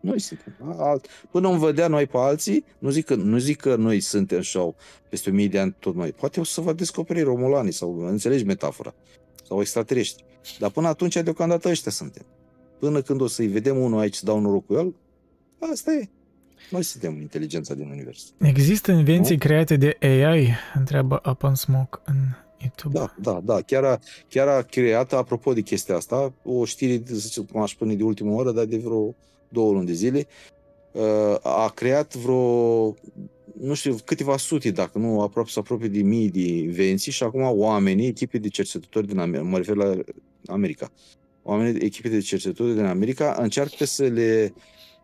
Noi 0.00 0.18
suntem. 0.18 0.54
Alt. 0.78 1.06
Până 1.30 1.48
vom 1.48 1.58
vedea 1.58 1.88
noi 1.88 2.06
pe 2.06 2.16
alții, 2.16 2.64
nu 2.78 2.90
zic, 2.90 3.04
că, 3.04 3.14
nu 3.14 3.38
zic 3.38 3.60
că 3.60 3.76
noi 3.76 4.00
suntem 4.00 4.40
și 4.40 4.56
au 4.56 4.76
peste 5.08 5.30
o 5.30 5.32
mie 5.32 5.48
de 5.48 5.58
ani 5.58 5.74
tot 5.78 5.94
noi. 5.94 6.12
Poate 6.12 6.40
o 6.40 6.44
să 6.44 6.60
vă 6.60 6.72
descoperi 6.72 7.20
romulanii 7.20 7.72
sau 7.72 7.98
înțelegi 7.98 8.44
metafora. 8.44 8.94
Sau 9.46 9.60
extraterestri. 9.60 10.24
Dar 10.58 10.70
până 10.70 10.88
atunci, 10.88 11.16
deocamdată 11.16 11.68
ăștia 11.68 11.90
suntem. 11.90 12.26
Până 12.78 13.02
când 13.02 13.20
o 13.20 13.26
să-i 13.26 13.46
vedem 13.46 13.78
unul 13.78 14.00
aici 14.00 14.14
să 14.14 14.24
dau 14.24 14.40
noroc 14.40 14.66
cu 14.66 14.74
el, 14.74 14.94
asta 15.72 15.92
e. 15.92 16.08
Noi 16.70 16.82
suntem 16.82 17.20
inteligența 17.20 17.74
din 17.74 17.88
univers. 17.88 18.32
Există 18.38 18.92
invenții 18.92 19.38
create 19.38 19.76
de 19.76 19.96
AI? 20.00 20.54
Întreabă 20.74 21.20
Up 21.30 21.42
on 21.42 21.54
Smoke 21.54 21.98
în 22.04 22.16
YouTube. 22.62 22.98
Da, 22.98 23.14
da, 23.20 23.40
da. 23.44 23.60
Chiar 23.60 23.84
a, 23.84 23.98
chiar 24.28 24.48
a 24.48 24.62
creat, 24.62 25.12
apropo 25.12 25.52
de 25.52 25.60
chestia 25.60 25.96
asta, 25.96 26.32
o 26.42 26.64
știre, 26.64 27.02
să 27.06 27.14
zic, 27.14 27.50
cum 27.50 27.60
aș 27.60 27.70
spune, 27.70 27.94
de 27.94 28.02
ultimă 28.02 28.34
oră, 28.34 28.52
dar 28.52 28.64
de 28.64 28.76
vreo 28.76 29.14
două 29.48 29.72
luni 29.72 29.86
de 29.86 29.92
zile, 29.92 30.26
uh, 30.92 31.36
a 31.42 31.72
creat 31.74 32.14
vreo, 32.14 32.94
nu 33.60 33.74
știu, 33.74 33.96
câteva 34.04 34.36
sute, 34.36 34.70
dacă 34.70 34.98
nu 34.98 35.20
aproape, 35.20 35.50
să 35.50 35.58
apropie 35.58 35.88
de 35.88 36.02
mii 36.02 36.30
de 36.30 36.56
invenții 36.56 37.12
și 37.12 37.22
acum 37.22 37.42
oamenii, 37.42 38.06
echipe 38.06 38.38
de 38.38 38.48
cercetători 38.48 39.06
din 39.06 39.18
America, 39.18 39.48
mă 39.48 39.56
refer 39.56 39.76
la 39.76 39.94
America, 40.46 40.90
oamenii, 41.42 41.80
echipe 41.84 42.08
de 42.08 42.20
cercetători 42.20 42.74
din 42.74 42.84
America 42.84 43.36
încearcă 43.38 43.84
să 43.84 44.04
le 44.04 44.54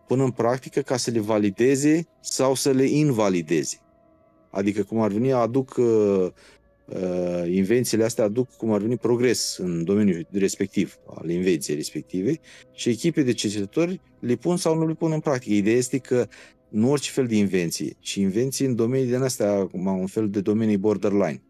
pună 0.06 0.24
în 0.24 0.30
practică 0.30 0.80
ca 0.80 0.96
să 0.96 1.10
le 1.10 1.20
valideze 1.20 2.06
sau 2.20 2.54
să 2.54 2.70
le 2.70 2.84
invalideze. 2.84 3.80
Adică, 4.50 4.82
cum 4.82 5.00
ar 5.00 5.10
veni, 5.10 5.32
aduc 5.32 5.74
uh, 5.76 6.26
uh, 6.88 7.54
invențiile 7.54 8.04
astea 8.04 8.24
aduc 8.24 8.56
cum 8.56 8.72
ar 8.72 8.80
veni 8.80 8.96
progres 8.96 9.56
în 9.56 9.84
domeniul 9.84 10.26
respectiv, 10.30 10.98
al 11.06 11.30
invenției 11.30 11.76
respective 11.76 12.40
și 12.72 12.88
echipe 12.88 13.22
de 13.22 13.32
cercetători 13.32 14.00
le 14.20 14.34
pun 14.34 14.56
sau 14.56 14.78
nu 14.78 14.86
le 14.86 14.94
pun 14.94 15.12
în 15.12 15.20
practică. 15.20 15.54
Ideea 15.54 15.76
este 15.76 15.98
că 15.98 16.26
nu 16.68 16.90
orice 16.90 17.10
fel 17.10 17.26
de 17.26 17.36
invenție, 17.36 17.96
ci 17.98 18.14
invenții 18.14 18.66
în 18.66 18.74
domenii 18.74 19.06
din 19.06 19.22
astea, 19.22 19.66
cum 19.66 19.86
un 19.86 20.06
fel 20.06 20.28
de 20.28 20.40
domenii 20.40 20.76
borderline. 20.76 21.42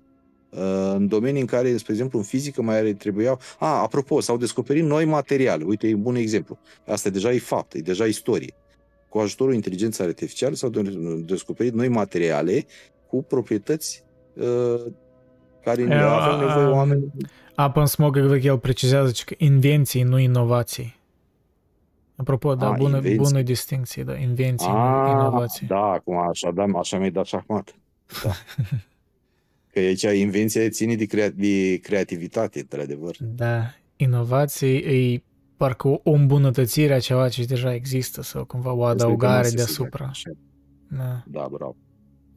Uh, 0.50 0.92
în 0.94 1.08
domenii 1.08 1.40
în 1.40 1.46
care, 1.46 1.76
spre 1.76 1.92
exemplu, 1.92 2.18
în 2.18 2.24
fizică 2.24 2.62
mai 2.62 2.76
are, 2.76 2.92
trebuiau... 2.92 3.38
A, 3.58 3.82
apropo, 3.82 4.20
s-au 4.20 4.36
descoperit 4.36 4.84
noi 4.84 5.04
materiale. 5.04 5.64
Uite, 5.64 5.88
e 5.88 5.94
un 5.94 6.02
bun 6.02 6.14
exemplu. 6.14 6.58
Asta 6.86 7.10
deja 7.10 7.32
e 7.32 7.38
fapt, 7.38 7.74
e 7.74 7.80
deja 7.80 8.06
istorie. 8.06 8.54
Cu 9.08 9.18
ajutorul 9.18 9.54
inteligenței 9.54 10.06
artificiale 10.06 10.54
s-au 10.54 10.68
de- 10.68 11.22
descoperit 11.24 11.72
noi 11.72 11.88
materiale 11.88 12.66
cu 13.06 13.22
proprietăți 13.22 14.04
uh, 14.34 14.92
care 15.68 15.82
Eu, 15.82 16.08
aveau 16.08 16.38
nevoie 16.38 16.64
a- 16.66 16.70
oameni. 16.70 17.04
Up 17.66 17.76
on 17.76 17.86
Smoke, 17.86 18.20
cred 18.26 18.40
că 18.40 18.46
el 18.46 18.58
precizează 18.58 19.12
că 19.24 19.34
invenții, 19.38 20.02
nu 20.02 20.18
inovații. 20.18 20.96
Apropo, 22.16 22.54
da, 22.54 22.66
A, 22.66 22.72
bună, 22.72 22.96
invenții. 22.96 23.18
bună 23.18 23.42
distinție, 23.42 24.02
da, 24.04 24.14
invenții, 24.16 24.68
nu 24.68 24.76
Ah, 24.76 25.10
inovații. 25.10 25.66
da, 25.66 25.80
acum 25.84 26.16
așa, 26.28 26.50
da, 26.50 26.64
așa 26.78 26.96
mi-ai 26.96 27.10
dat 27.10 27.24
șahmat. 27.26 27.74
Da. 28.24 28.30
Că 29.72 29.78
aici 29.78 30.02
invenția 30.02 30.68
ține 30.68 30.94
de, 30.94 31.04
crea- 31.06 31.30
de 31.34 31.76
creativitate, 31.82 32.58
într-adevăr. 32.60 33.16
Da, 33.20 33.62
inovații 33.96 34.76
e 35.14 35.22
parcă 35.56 35.88
o 35.88 36.00
îmbunătățire 36.04 36.94
a 36.94 37.00
ceva 37.00 37.28
ce 37.28 37.44
deja 37.44 37.74
există 37.74 38.22
sau 38.22 38.44
cumva 38.44 38.72
o 38.72 38.84
Asta 38.84 39.02
e 39.02 39.04
adăugare 39.04 39.34
că 39.38 39.42
nu 39.42 39.48
se 39.48 39.56
deasupra. 39.56 40.06
Așa. 40.06 40.30
Da, 40.88 41.22
Da, 41.26 41.48
bravo. 41.50 41.76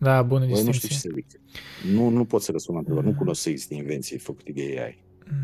Da 0.01 0.21
bună 0.21 0.45
Băi, 0.45 0.63
nu 0.63 0.71
știu 0.71 0.87
ce 0.87 0.87
distinție. 0.87 1.09
să 1.09 1.09
zic. 1.15 1.95
Nu, 1.95 2.09
nu 2.09 2.25
pot 2.25 2.41
să 2.41 2.51
răspund 2.51 2.77
la 2.77 2.79
întrebare. 2.79 3.05
Nu 3.07 3.11
Mm. 3.13 3.17
cunosc 3.19 3.41
să 3.41 3.49
existe 3.49 3.73
invenții 3.73 4.17
făcute 4.17 4.51
de 4.51 4.61
AI. 4.61 5.03
Mm. 5.31 5.35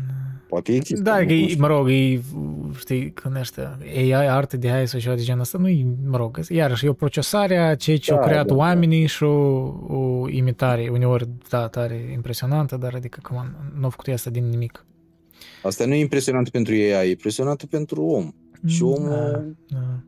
Poate 0.48 0.74
există. 0.74 1.02
Da, 1.02 1.20
nu 1.20 1.26
că 1.26 1.32
e, 1.32 1.36
cunosc. 1.40 1.56
mă 1.58 1.66
rog, 1.66 1.88
e, 1.90 2.20
știi, 2.78 3.10
când 3.12 3.36
ăștia, 3.36 3.78
AI, 3.96 4.12
arte 4.12 4.56
de 4.56 4.68
AI 4.70 4.86
sau 4.88 5.00
ceva 5.00 5.14
de 5.14 5.22
genul 5.22 5.40
ăsta, 5.40 5.58
nu 5.58 5.68
e, 5.68 5.86
mă 6.06 6.16
rog, 6.16 6.40
iarăși 6.48 6.86
e 6.86 6.88
o 6.88 6.92
procesare 6.92 7.56
a 7.58 7.74
ceea 7.74 7.96
ce 7.98 8.10
Da, 8.10 8.16
au 8.18 8.24
creat 8.26 8.46
da, 8.46 8.52
da. 8.52 8.58
oamenii 8.58 9.06
și 9.06 9.22
o, 9.22 9.28
o 9.86 10.28
imitare, 10.28 10.88
uneori, 10.92 11.28
da, 11.48 11.66
tare 11.68 12.10
impresionantă, 12.12 12.76
dar 12.76 12.94
adică, 12.94 13.20
cum 13.22 13.36
nu 13.78 13.84
au 13.84 13.90
făcut 13.90 14.06
asta 14.12 14.30
din 14.30 14.48
nimic. 14.48 14.84
Asta 15.62 15.86
nu 15.86 15.94
e 15.94 15.98
impresionant 16.00 16.48
pentru 16.48 16.72
AI, 16.72 17.06
e 17.06 17.10
impresionant 17.10 17.64
pentru 17.64 18.02
om. 18.02 18.32
Și 18.66 18.82
omul... 18.82 19.08
Da, 19.08 19.76
da. 19.78 20.00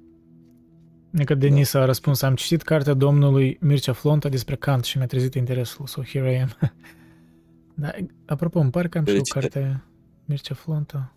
Adică 1.15 1.35
Denis 1.35 1.75
a 1.75 1.85
răspuns, 1.85 2.23
am 2.23 2.35
citit 2.35 2.63
cartea 2.63 2.95
domnului 2.95 3.59
Mircea 3.61 3.93
Flonta 3.93 4.29
despre 4.29 4.57
Kant 4.57 4.85
și 4.85 4.97
mi-a 4.97 5.07
trezit 5.07 5.35
interesul, 5.35 5.87
so 5.87 6.03
here 6.03 6.33
I 6.33 6.37
am. 6.37 6.49
da, 7.83 7.91
apropo, 8.27 8.59
îmi 8.59 8.71
pare 8.71 8.89
că 8.89 8.99
am 8.99 9.05
și 9.05 9.11
o 9.13 9.15
Deci- 9.15 9.29
carte 9.33 9.83
Mircea 10.25 10.55
Flonta. 10.55 11.15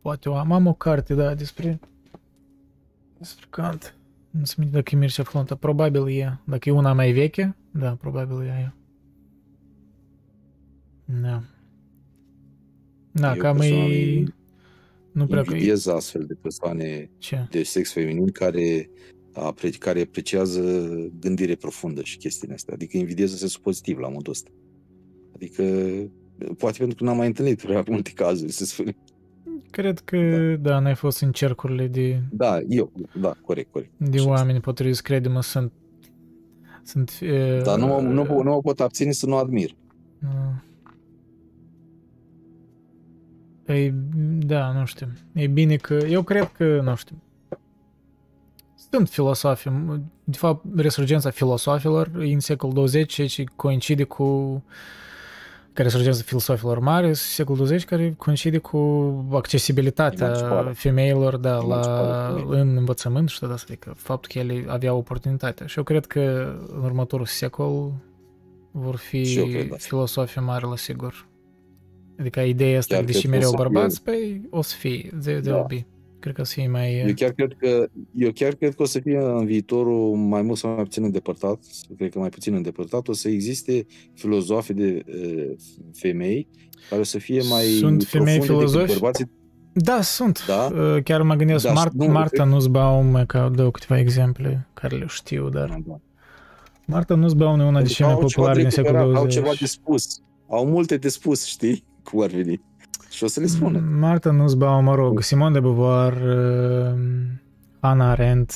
Poate 0.00 0.28
o 0.28 0.34
am, 0.34 0.52
am 0.52 0.66
o 0.66 0.74
carte, 0.74 1.14
da, 1.14 1.34
despre 1.34 1.80
despre 3.18 3.46
Kant. 3.50 3.94
Nu 4.30 4.44
se 4.44 4.54
minte 4.58 4.74
dacă 4.74 4.94
e 4.94 4.98
Mircea 4.98 5.22
Flonta, 5.22 5.54
probabil 5.54 6.08
e. 6.08 6.38
Dacă 6.44 6.68
e 6.68 6.72
una 6.72 6.92
mai 6.92 7.12
veche, 7.12 7.56
da, 7.70 7.94
probabil 7.94 8.46
e 8.46 8.50
aia. 8.50 8.74
Da. 11.04 11.42
Da, 13.12 13.34
Eu 13.34 13.40
cam 13.40 13.56
e... 13.56 13.58
personal 13.60 14.34
Nu 15.12 15.26
prea 15.26 15.42
că 15.42 15.50
e... 15.50 15.52
Invidiez 15.52 15.86
astfel 15.86 16.24
de 16.24 16.34
persoane 16.34 17.10
Ce? 17.18 17.46
de 17.50 17.62
sex 17.62 17.92
feminin 17.92 18.30
care, 18.30 18.90
apre- 19.32 19.68
care 19.70 20.00
apreciază 20.00 20.88
gândire 21.20 21.54
profundă 21.54 22.02
și 22.02 22.16
chestiile 22.16 22.54
astea. 22.54 22.74
Adică 22.74 22.96
invidiez 22.96 23.30
în 23.32 23.36
sensul 23.38 23.60
pozitiv 23.62 23.98
la 23.98 24.08
modul 24.08 24.32
ăsta. 24.32 24.50
Adică, 25.34 25.62
poate 26.58 26.78
pentru 26.78 26.96
că 26.96 27.04
n-am 27.04 27.16
mai 27.16 27.26
întâlnit 27.26 27.62
prea 27.62 27.84
multe 27.88 28.10
cazuri, 28.14 28.52
să 28.52 28.64
spun. 28.64 28.96
Cred 29.70 29.98
că, 29.98 30.18
da, 30.60 30.78
n-ai 30.78 30.94
fost 30.94 31.20
în 31.22 31.32
cercurile 31.32 31.86
de, 31.86 32.22
Da, 32.32 32.60
eu, 32.68 32.92
da, 33.20 33.36
corect, 33.44 33.70
corect. 33.72 33.90
de 33.96 34.18
Așa 34.18 34.28
oameni 34.28 34.60
potriviți, 34.60 35.02
crede-mă, 35.02 35.42
sunt... 35.42 35.72
Sunt... 36.84 37.18
Uh, 37.22 37.62
Dar 37.62 37.78
nu, 37.78 37.86
mă- 37.86 38.00
nu, 38.00 38.22
mă- 38.22 38.42
nu 38.42 38.50
mă 38.50 38.60
pot 38.60 38.80
abține 38.80 39.10
să 39.12 39.26
nu 39.26 39.36
admir. 39.36 39.70
uh, 40.22 40.68
E, 43.66 43.90
da, 44.46 44.72
nu 44.72 44.84
știu. 44.84 45.06
E 45.32 45.46
bine 45.46 45.76
că... 45.76 45.94
Eu 45.94 46.22
cred 46.22 46.48
că, 46.52 46.80
nu 46.80 46.94
știu, 46.96 47.22
sunt 48.90 49.08
filosofi. 49.08 49.68
De 50.24 50.36
fapt, 50.36 50.64
resurgența 50.76 51.30
filosofilor 51.30 52.10
în 52.14 52.40
secolul 52.40 52.74
20, 52.74 53.12
ceea 53.12 53.26
ce 53.26 53.44
coincide 53.56 54.04
cu 54.04 54.62
care 55.72 55.88
resurgența 55.88 56.22
filosofilor 56.24 56.78
mari, 56.78 57.06
în 57.06 57.14
secolul 57.14 57.56
20, 57.58 57.84
care 57.84 58.14
coincide 58.18 58.58
cu 58.58 58.78
accesibilitatea 59.32 60.26
Emanciparea. 60.26 60.72
femeilor 60.72 61.36
da, 61.36 61.50
la, 61.56 61.62
Emanciparea 61.62 62.26
femeii. 62.36 62.60
în 62.62 62.76
învățământ 62.76 63.28
și 63.28 63.38
tot 63.38 63.50
asta, 63.50 63.66
adică 63.70 63.92
faptul 63.96 64.30
că 64.32 64.38
ele 64.38 64.64
aveau 64.68 64.96
oportunitatea. 64.98 65.66
Și 65.66 65.78
eu 65.78 65.84
cred 65.84 66.06
că 66.06 66.54
în 66.76 66.82
următorul 66.84 67.26
secol 67.26 67.92
vor 68.70 68.96
fi 68.96 69.24
Și 69.24 69.38
eu 69.38 69.44
cred 69.46 69.62
asta. 69.62 69.76
filosofi 69.78 70.38
mari 70.38 70.64
la 70.64 70.76
sigur. 70.76 71.26
Adică 72.20 72.40
ideea 72.40 72.78
asta, 72.78 72.94
Chiar 72.94 73.04
deși 73.04 73.26
cred 73.26 73.30
că 73.30 73.36
o 73.36 73.38
mereu 73.38 73.50
să 73.50 73.56
fie- 73.56 73.64
bărbați, 73.72 74.02
păi 74.02 74.46
o 74.50 74.62
să 74.62 74.74
fie, 74.76 75.10
they, 75.22 75.34
they 75.34 75.40
Da. 75.40 75.54
will 75.54 75.66
be. 75.68 75.86
Cred 76.20 76.34
că 76.34 76.40
o 76.40 76.44
să 76.44 76.52
fie 76.54 76.68
mai... 76.68 76.98
Eu 77.06 77.14
chiar 77.14 77.30
cred 77.30 77.52
că 77.58 77.88
eu 78.14 78.30
chiar 78.32 78.54
cred 78.54 78.74
că 78.74 78.82
o 78.82 78.86
să 78.86 79.00
fie 79.00 79.18
în 79.18 79.46
viitorul 79.46 80.14
mai 80.16 80.42
mult 80.42 80.58
sau 80.58 80.74
mai 80.74 80.82
puțin 80.82 81.04
îndepărtat, 81.04 81.58
cred 81.96 82.10
că 82.12 82.18
mai 82.18 82.28
puțin 82.28 82.54
îndepărtat, 82.54 83.08
o 83.08 83.12
să 83.12 83.28
existe 83.28 83.86
filozofi 84.14 84.72
de 84.72 85.04
uh, 85.06 85.50
femei 85.92 86.48
care 86.88 87.00
o 87.00 87.04
să 87.04 87.18
fie 87.18 87.42
mai 87.50 87.64
Sunt 87.64 88.02
femei 88.04 88.36
profunde 88.38 88.54
decât 88.64 88.70
filozofi? 88.70 88.92
bărbații. 88.92 89.30
Da, 89.72 90.00
sunt. 90.02 90.44
Da? 90.46 90.68
Uh, 90.74 91.02
Chiar 91.02 91.22
mă 91.22 91.34
gândesc, 91.34 91.64
Da, 91.64 91.72
Mar- 91.72 91.92
nu, 91.92 92.06
Marta 92.06 92.44
Nussbaum, 92.44 93.24
că 93.26 93.50
dau 93.54 93.70
câteva 93.70 93.98
exemple 94.00 94.68
care 94.74 94.96
le 94.96 95.04
știu, 95.08 95.48
dar 95.48 95.78
Da. 95.86 96.00
Marta 96.86 97.14
Nussbaum 97.14 97.60
e 97.60 97.64
una 97.64 97.78
Pentru 97.78 97.94
dintre 97.94 98.04
că 98.04 98.08
cele 98.08 98.08
mai 98.08 98.22
au 98.22 98.28
ceva 98.28 98.42
populare 98.42 98.56
de 98.56 98.62
din 98.62 98.70
secolul 98.70 98.98
recuperat, 98.98 99.22
20. 99.22 99.36
Au 99.36 99.42
ceva 99.42 99.54
de 99.60 99.66
spus. 99.66 100.22
Au 100.48 100.66
multe 100.66 100.96
de 100.96 101.08
spus, 101.08 101.44
știi? 101.46 101.84
Cum 102.02 102.20
ar 102.22 102.28
veni. 102.30 102.60
Și 103.10 103.24
o 103.24 103.26
să 103.26 103.40
le 103.40 103.46
spună. 103.46 103.78
Marta 103.78 104.30
Nussbaum, 104.30 104.84
mă 104.84 104.94
rog, 104.94 105.20
Simone 105.22 105.52
de 105.52 105.60
Beauvoir, 105.60 106.12
uh, 106.12 106.98
Hannah 107.80 108.06
Arendt. 108.06 108.50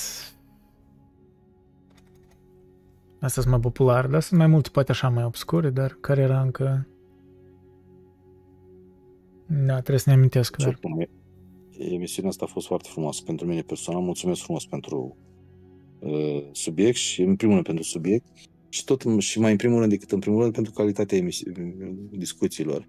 Astea 3.21 3.43
sunt 3.43 3.55
mai 3.55 3.61
populare, 3.61 4.09
dar 4.09 4.21
sunt 4.21 4.39
mai 4.39 4.49
multe, 4.49 4.69
poate 4.73 4.91
așa 4.91 5.09
mai 5.09 5.25
obscure, 5.25 5.71
dar 5.71 5.97
care 6.01 6.21
era 6.21 6.41
încă... 6.41 6.87
Da, 9.47 9.73
trebuie 9.73 9.99
să 9.99 10.11
ne 10.11 10.17
amintesc, 10.17 10.59
Și 10.59 10.65
dar... 10.65 10.69
oricum, 10.69 11.01
e- 11.01 11.11
emisiunea 11.95 12.31
asta 12.31 12.45
a 12.49 12.53
fost 12.53 12.67
foarte 12.67 12.89
frumoasă 12.93 13.23
pentru 13.25 13.47
mine 13.47 13.61
personal. 13.61 14.03
Mulțumesc 14.03 14.41
frumos 14.43 14.67
pentru 14.67 15.17
uh, 15.99 16.45
subiect 16.53 16.97
și 16.97 17.23
în 17.23 17.37
primul 17.37 17.55
rând 17.55 17.67
pentru 17.67 17.85
subiect. 17.85 18.27
Și 18.69 18.85
tot 18.85 19.05
și 19.19 19.41
mai 19.41 19.51
în 19.51 19.57
primul 19.57 19.79
rând 19.79 19.91
decât 19.91 20.13
în 20.13 20.19
primul 20.19 20.41
rând 20.41 20.53
pentru 20.53 20.73
calitatea 20.73 21.19
emisi- 21.19 21.53
discuțiilor 22.11 22.89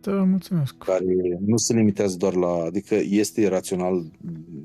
Da, 0.00 0.12
mulțumesc. 0.12 0.78
care 0.78 1.04
nu 1.46 1.56
se 1.56 1.74
limitează 1.74 2.16
doar 2.16 2.34
la, 2.34 2.62
adică 2.64 2.94
este 2.94 3.48
rațional, 3.48 4.10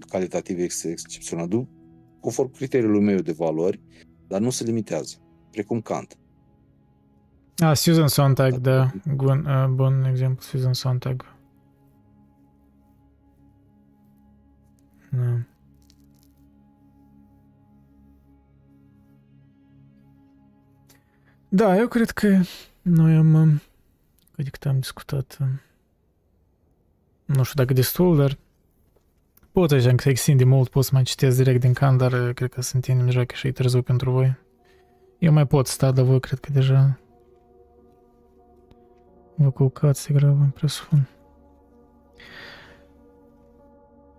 calitativ 0.09 0.59
ex- 0.59 0.83
excepțional, 0.83 1.47
du- 1.47 1.69
conform 2.19 2.51
criteriului 2.51 3.03
meu 3.03 3.19
de 3.19 3.31
valori, 3.31 3.79
dar 4.27 4.41
nu 4.41 4.49
se 4.49 4.63
limitează, 4.63 5.15
precum 5.51 5.81
Kant. 5.81 6.17
Ah, 7.57 7.75
Susan 7.75 8.07
Sontag, 8.07 8.57
da, 8.57 8.91
bun, 9.15 9.45
uh, 9.45 9.67
bun 9.67 10.03
exemplu, 10.09 10.41
Susan 10.41 10.73
Sontag. 10.73 11.25
Da. 15.11 15.39
Da, 21.49 21.77
eu 21.77 21.87
cred 21.87 22.09
că 22.09 22.39
noi 22.81 23.15
am, 23.15 23.33
um, 23.33 23.61
adică 24.37 24.69
am 24.69 24.79
discutat, 24.79 25.37
um, 25.41 25.61
nu 27.25 27.43
știu 27.43 27.63
dacă 27.63 27.73
destul, 27.73 28.17
dar 28.17 28.37
pot 29.51 29.71
așa 29.71 29.89
că 29.89 30.01
se 30.01 30.09
extinde 30.09 30.43
mult, 30.43 30.69
pot 30.69 30.83
să 30.83 30.89
mai 30.93 31.03
citesc 31.03 31.37
direct 31.37 31.59
din 31.59 31.73
can, 31.73 31.97
dar 31.97 32.11
uh, 32.11 32.33
cred 32.33 32.49
că 32.49 32.61
se 32.61 32.75
întinde 32.75 33.03
deja 33.03 33.25
că 33.25 33.35
și 33.35 33.47
e 33.47 33.51
târziu 33.51 33.81
pentru 33.81 34.11
voi. 34.11 34.35
Eu 35.17 35.31
mai 35.31 35.47
pot 35.47 35.67
sta, 35.67 35.91
dar 35.91 36.05
voi 36.05 36.19
cred 36.19 36.39
că 36.39 36.51
deja 36.51 36.99
vă 39.35 39.51
culcați 39.51 40.13
greu, 40.13 40.29
îmi 40.29 40.51
presupun. 40.55 41.09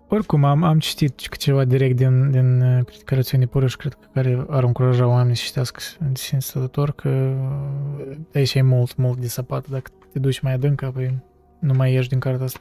Oricum, 0.09 0.43
am, 0.43 0.63
am 0.63 0.79
citit 0.79 1.37
ceva 1.37 1.65
direct 1.65 1.95
din, 1.95 2.31
din 2.31 2.61
uh, 2.61 2.85
criticațiunii 2.85 3.47
Purăș, 3.47 3.75
cred 3.75 3.93
că 3.93 4.07
care 4.13 4.45
ar 4.49 4.63
încuraja 4.63 5.07
oamenii 5.07 5.35
să 5.35 5.43
citească 5.45 5.79
de 5.99 6.11
sine 6.13 6.39
stătător, 6.39 6.91
că 6.91 7.09
uh, 7.09 8.15
aici 8.33 8.53
e 8.53 8.61
mult, 8.61 8.95
mult 8.95 9.19
de 9.19 9.27
săpat. 9.27 9.67
Dacă 9.67 9.91
te 10.13 10.19
duci 10.19 10.39
mai 10.39 10.53
adânc, 10.53 10.81
apoi 10.81 11.23
nu 11.59 11.73
mai 11.73 11.93
ieși 11.93 12.09
din 12.09 12.19
cartea 12.19 12.45
asta. 12.45 12.59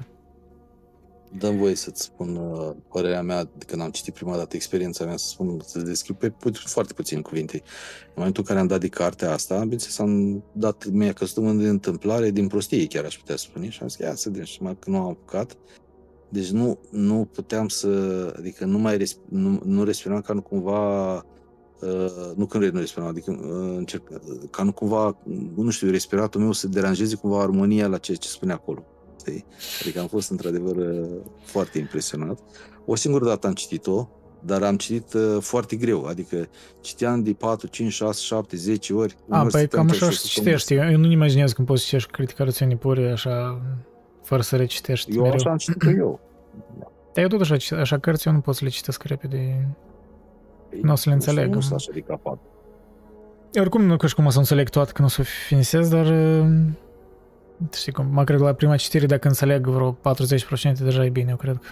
Dăm 1.38 1.56
voie 1.56 1.74
să-ți 1.74 2.02
spun 2.02 2.36
uh, 2.36 2.70
părerea 2.88 3.22
mea 3.22 3.44
de 3.44 3.64
când 3.66 3.82
am 3.82 3.90
citit 3.90 4.14
prima 4.14 4.36
dată 4.36 4.56
experiența 4.56 5.04
mea, 5.04 5.16
să 5.16 5.28
spun, 5.28 5.60
să 5.64 5.80
descriu 5.80 6.14
pe 6.14 6.30
pu- 6.30 6.50
foarte 6.52 6.92
puțin 6.92 7.22
cuvinte. 7.22 7.62
În 8.06 8.12
momentul 8.16 8.42
în 8.42 8.48
care 8.48 8.60
am 8.60 8.66
dat 8.66 8.80
de 8.80 8.88
cartea 8.88 9.32
asta, 9.32 9.60
bineînțeles, 9.60 9.98
am 9.98 10.44
dat, 10.52 10.86
mi-a 10.86 11.12
căzut 11.12 11.44
în 11.44 11.58
de 11.58 11.68
întâmplare 11.68 12.30
din 12.30 12.46
prostie, 12.46 12.86
chiar 12.86 13.04
aș 13.04 13.16
putea 13.16 13.36
spune, 13.36 13.68
și 13.68 13.82
am 13.82 13.88
zis, 13.88 13.98
ia 13.98 14.14
să 14.14 14.28
vedem, 14.28 14.44
și 14.44 14.62
mai 14.62 14.76
că 14.78 14.90
nu 14.90 14.96
am 14.96 15.08
apucat. 15.08 15.56
Deci 16.28 16.50
nu, 16.50 16.78
nu 16.90 17.28
puteam 17.32 17.68
să, 17.68 17.88
adică 18.38 18.64
nu 18.64 18.78
mai 18.78 18.96
resp- 18.96 19.28
nu, 19.28 19.60
nu 19.64 19.84
respiram 19.84 20.20
ca 20.20 20.32
nu 20.32 20.42
cumva, 20.42 21.14
uh, 21.14 21.22
nu 22.36 22.46
când 22.46 22.64
nu 22.64 22.78
respiram, 22.78 23.08
adică 23.08 23.30
uh, 23.30 23.74
încerc, 23.76 24.02
ca 24.50 24.62
nu 24.62 24.72
cumva, 24.72 25.16
nu 25.54 25.70
știu, 25.70 25.90
respiratul 25.90 26.40
meu 26.40 26.52
să 26.52 26.68
deranjeze 26.68 27.16
cumva 27.16 27.40
armonia 27.40 27.86
la 27.86 27.98
ceea 27.98 28.16
ce 28.16 28.28
spune 28.28 28.52
acolo. 28.52 28.84
Știi? 29.20 29.44
Adică 29.80 30.00
am 30.00 30.06
fost 30.06 30.30
într-adevăr 30.30 30.76
uh, 30.76 31.08
foarte 31.44 31.78
impresionat. 31.78 32.38
O 32.84 32.94
singură 32.94 33.24
dată 33.24 33.46
am 33.46 33.52
citit-o, 33.52 34.08
dar 34.44 34.62
am 34.62 34.76
citit 34.76 35.12
uh, 35.12 35.36
foarte 35.40 35.76
greu, 35.76 36.04
adică 36.04 36.48
citeam 36.80 37.22
de 37.22 37.32
4, 37.32 37.66
5, 37.66 37.92
6, 37.92 38.20
7, 38.22 38.56
10 38.56 38.92
ori. 38.94 39.16
A, 39.18 39.24
Uneori 39.26 39.50
păi 39.50 39.60
stăteam 39.60 39.86
cam 39.86 39.96
chiar 39.98 40.08
așa 40.08 40.16
și 40.18 40.26
și 40.26 40.32
să 40.34 40.40
citești. 40.40 40.74
Eu 40.74 40.96
nu 40.98 41.10
imaginez 41.10 41.52
cum 41.52 41.64
poți 41.64 41.80
să 41.80 41.86
citești 41.86 42.10
critica 42.10 42.44
rațiunii 42.44 42.76
pure 42.76 43.10
așa, 43.10 43.62
fără 44.22 44.42
să 44.42 44.56
recitești 44.56 45.10
Eu 45.10 45.22
mereu. 45.22 45.34
așa 45.34 45.50
am 45.50 45.56
citit 45.56 45.82
eu. 45.98 46.20
Dar 47.14 47.24
eu 47.24 47.28
tot 47.28 47.40
așa, 47.40 47.56
cit- 47.56 47.78
așa 47.78 47.98
cărți 47.98 48.26
eu 48.26 48.32
nu 48.32 48.40
pot 48.40 48.54
să 48.54 48.64
le 48.64 48.70
citesc 48.70 49.02
repede. 49.02 49.68
Nu 50.82 50.92
o 50.92 50.94
să 50.94 51.08
le 51.08 51.14
înțeleg. 51.14 51.54
Nu 51.54 51.60
sunt 51.60 51.74
așa 51.74 51.90
de 51.92 52.00
capabil. 52.00 52.40
Oricum 53.54 53.84
nu 53.84 53.96
că 53.96 54.06
și 54.06 54.14
cum 54.14 54.26
o 54.26 54.30
să 54.30 54.38
înțeleg 54.38 54.68
toate 54.68 54.92
că 54.92 55.00
nu 55.00 55.06
o 55.06 55.10
să 55.10 55.22
finisez, 55.22 55.88
dar 55.88 56.06
uh, 56.06 56.46
știi 57.72 57.92
cum, 57.92 58.06
mă 58.10 58.24
cred 58.24 58.40
la 58.40 58.52
prima 58.52 58.76
citire 58.76 59.06
dacă 59.06 59.28
înțeleg 59.28 59.66
vreo 59.66 59.98
40% 60.72 60.78
deja 60.78 61.04
e 61.04 61.08
bine, 61.08 61.30
eu 61.30 61.36
cred 61.36 61.56
că. 61.56 61.68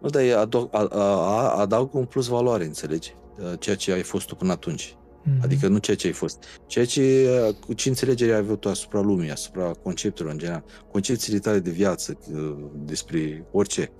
Nu, 0.00 0.08
dar 0.08 0.22
e 0.22 0.34
ado- 0.34 0.70
a, 0.70 0.86
a, 0.90 1.00
a, 1.00 1.60
adaugă 1.60 1.98
un 1.98 2.04
plus 2.04 2.26
valoare, 2.26 2.64
înțelegi? 2.64 3.14
Uh, 3.38 3.52
Ceea 3.58 3.76
ce 3.76 3.92
ai 3.92 4.02
fost 4.02 4.26
tu 4.26 4.34
până 4.34 4.52
atunci. 4.52 4.96
Mhm. 5.22 5.40
Adică 5.42 5.68
nu 5.68 5.78
ceea 5.78 5.96
ce 5.96 6.06
ai 6.06 6.12
fost. 6.12 6.44
Ceea 6.66 6.84
ce, 6.84 7.28
uh, 7.48 7.54
cu 7.66 7.72
ce 7.72 7.88
înțelegere 7.88 8.32
ai 8.32 8.38
avut 8.38 8.60
tu 8.60 8.68
asupra 8.68 9.00
lumii, 9.00 9.30
asupra 9.30 9.70
conceptelor 9.82 10.32
în 10.32 10.38
general, 10.38 10.64
concepțiile 10.90 11.38
tale 11.38 11.58
de 11.58 11.70
viață, 11.70 12.18
uh, 12.32 12.56
despre 12.74 13.46
orice. 13.52 13.90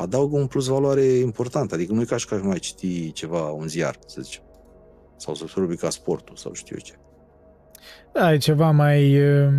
Adaugă 0.00 0.36
un 0.36 0.46
plus 0.46 0.66
valoare 0.66 1.02
important. 1.02 1.72
Adică 1.72 1.92
nu 1.92 2.00
e 2.00 2.04
ca 2.04 2.16
și 2.16 2.28
cum 2.28 2.50
ai 2.50 2.58
citi 2.58 3.12
ceva, 3.12 3.50
un 3.50 3.66
ziar, 3.68 3.98
să 4.06 4.20
zicem. 4.22 4.42
Sau 5.16 5.34
să 5.34 5.44
rubrica 5.54 5.90
sportul, 5.90 6.36
sau 6.36 6.52
știu 6.52 6.76
eu 6.78 6.84
ce. 6.84 6.94
Da, 8.12 8.32
e 8.32 8.36
ceva 8.36 8.70
mai... 8.70 9.20
uh, 9.44 9.52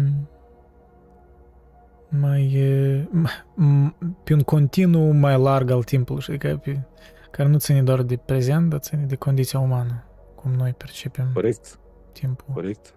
mai... 2.10 2.56
uh, 2.56 3.04
m- 3.24 3.96
pe 4.24 4.34
un 4.34 4.42
continuu 4.42 5.12
mai 5.12 5.40
larg 5.40 5.70
al 5.70 5.84
timpului, 5.84 6.22
știi, 6.22 6.38
că 6.38 6.58
pe, 6.64 6.82
care 7.32 7.50
nu 7.50 7.58
ține 7.58 7.84
doar 7.84 8.02
de 8.02 8.18
prezent, 8.18 8.70
dar 8.70 8.80
ține 8.80 9.04
de 9.08 9.16
condiția 9.16 9.60
umană, 9.60 10.04
cum 10.36 10.52
noi 10.52 10.74
percepem 10.74 11.30
Corect? 11.34 11.80
timpul, 12.12 12.54
Corect? 12.54 12.96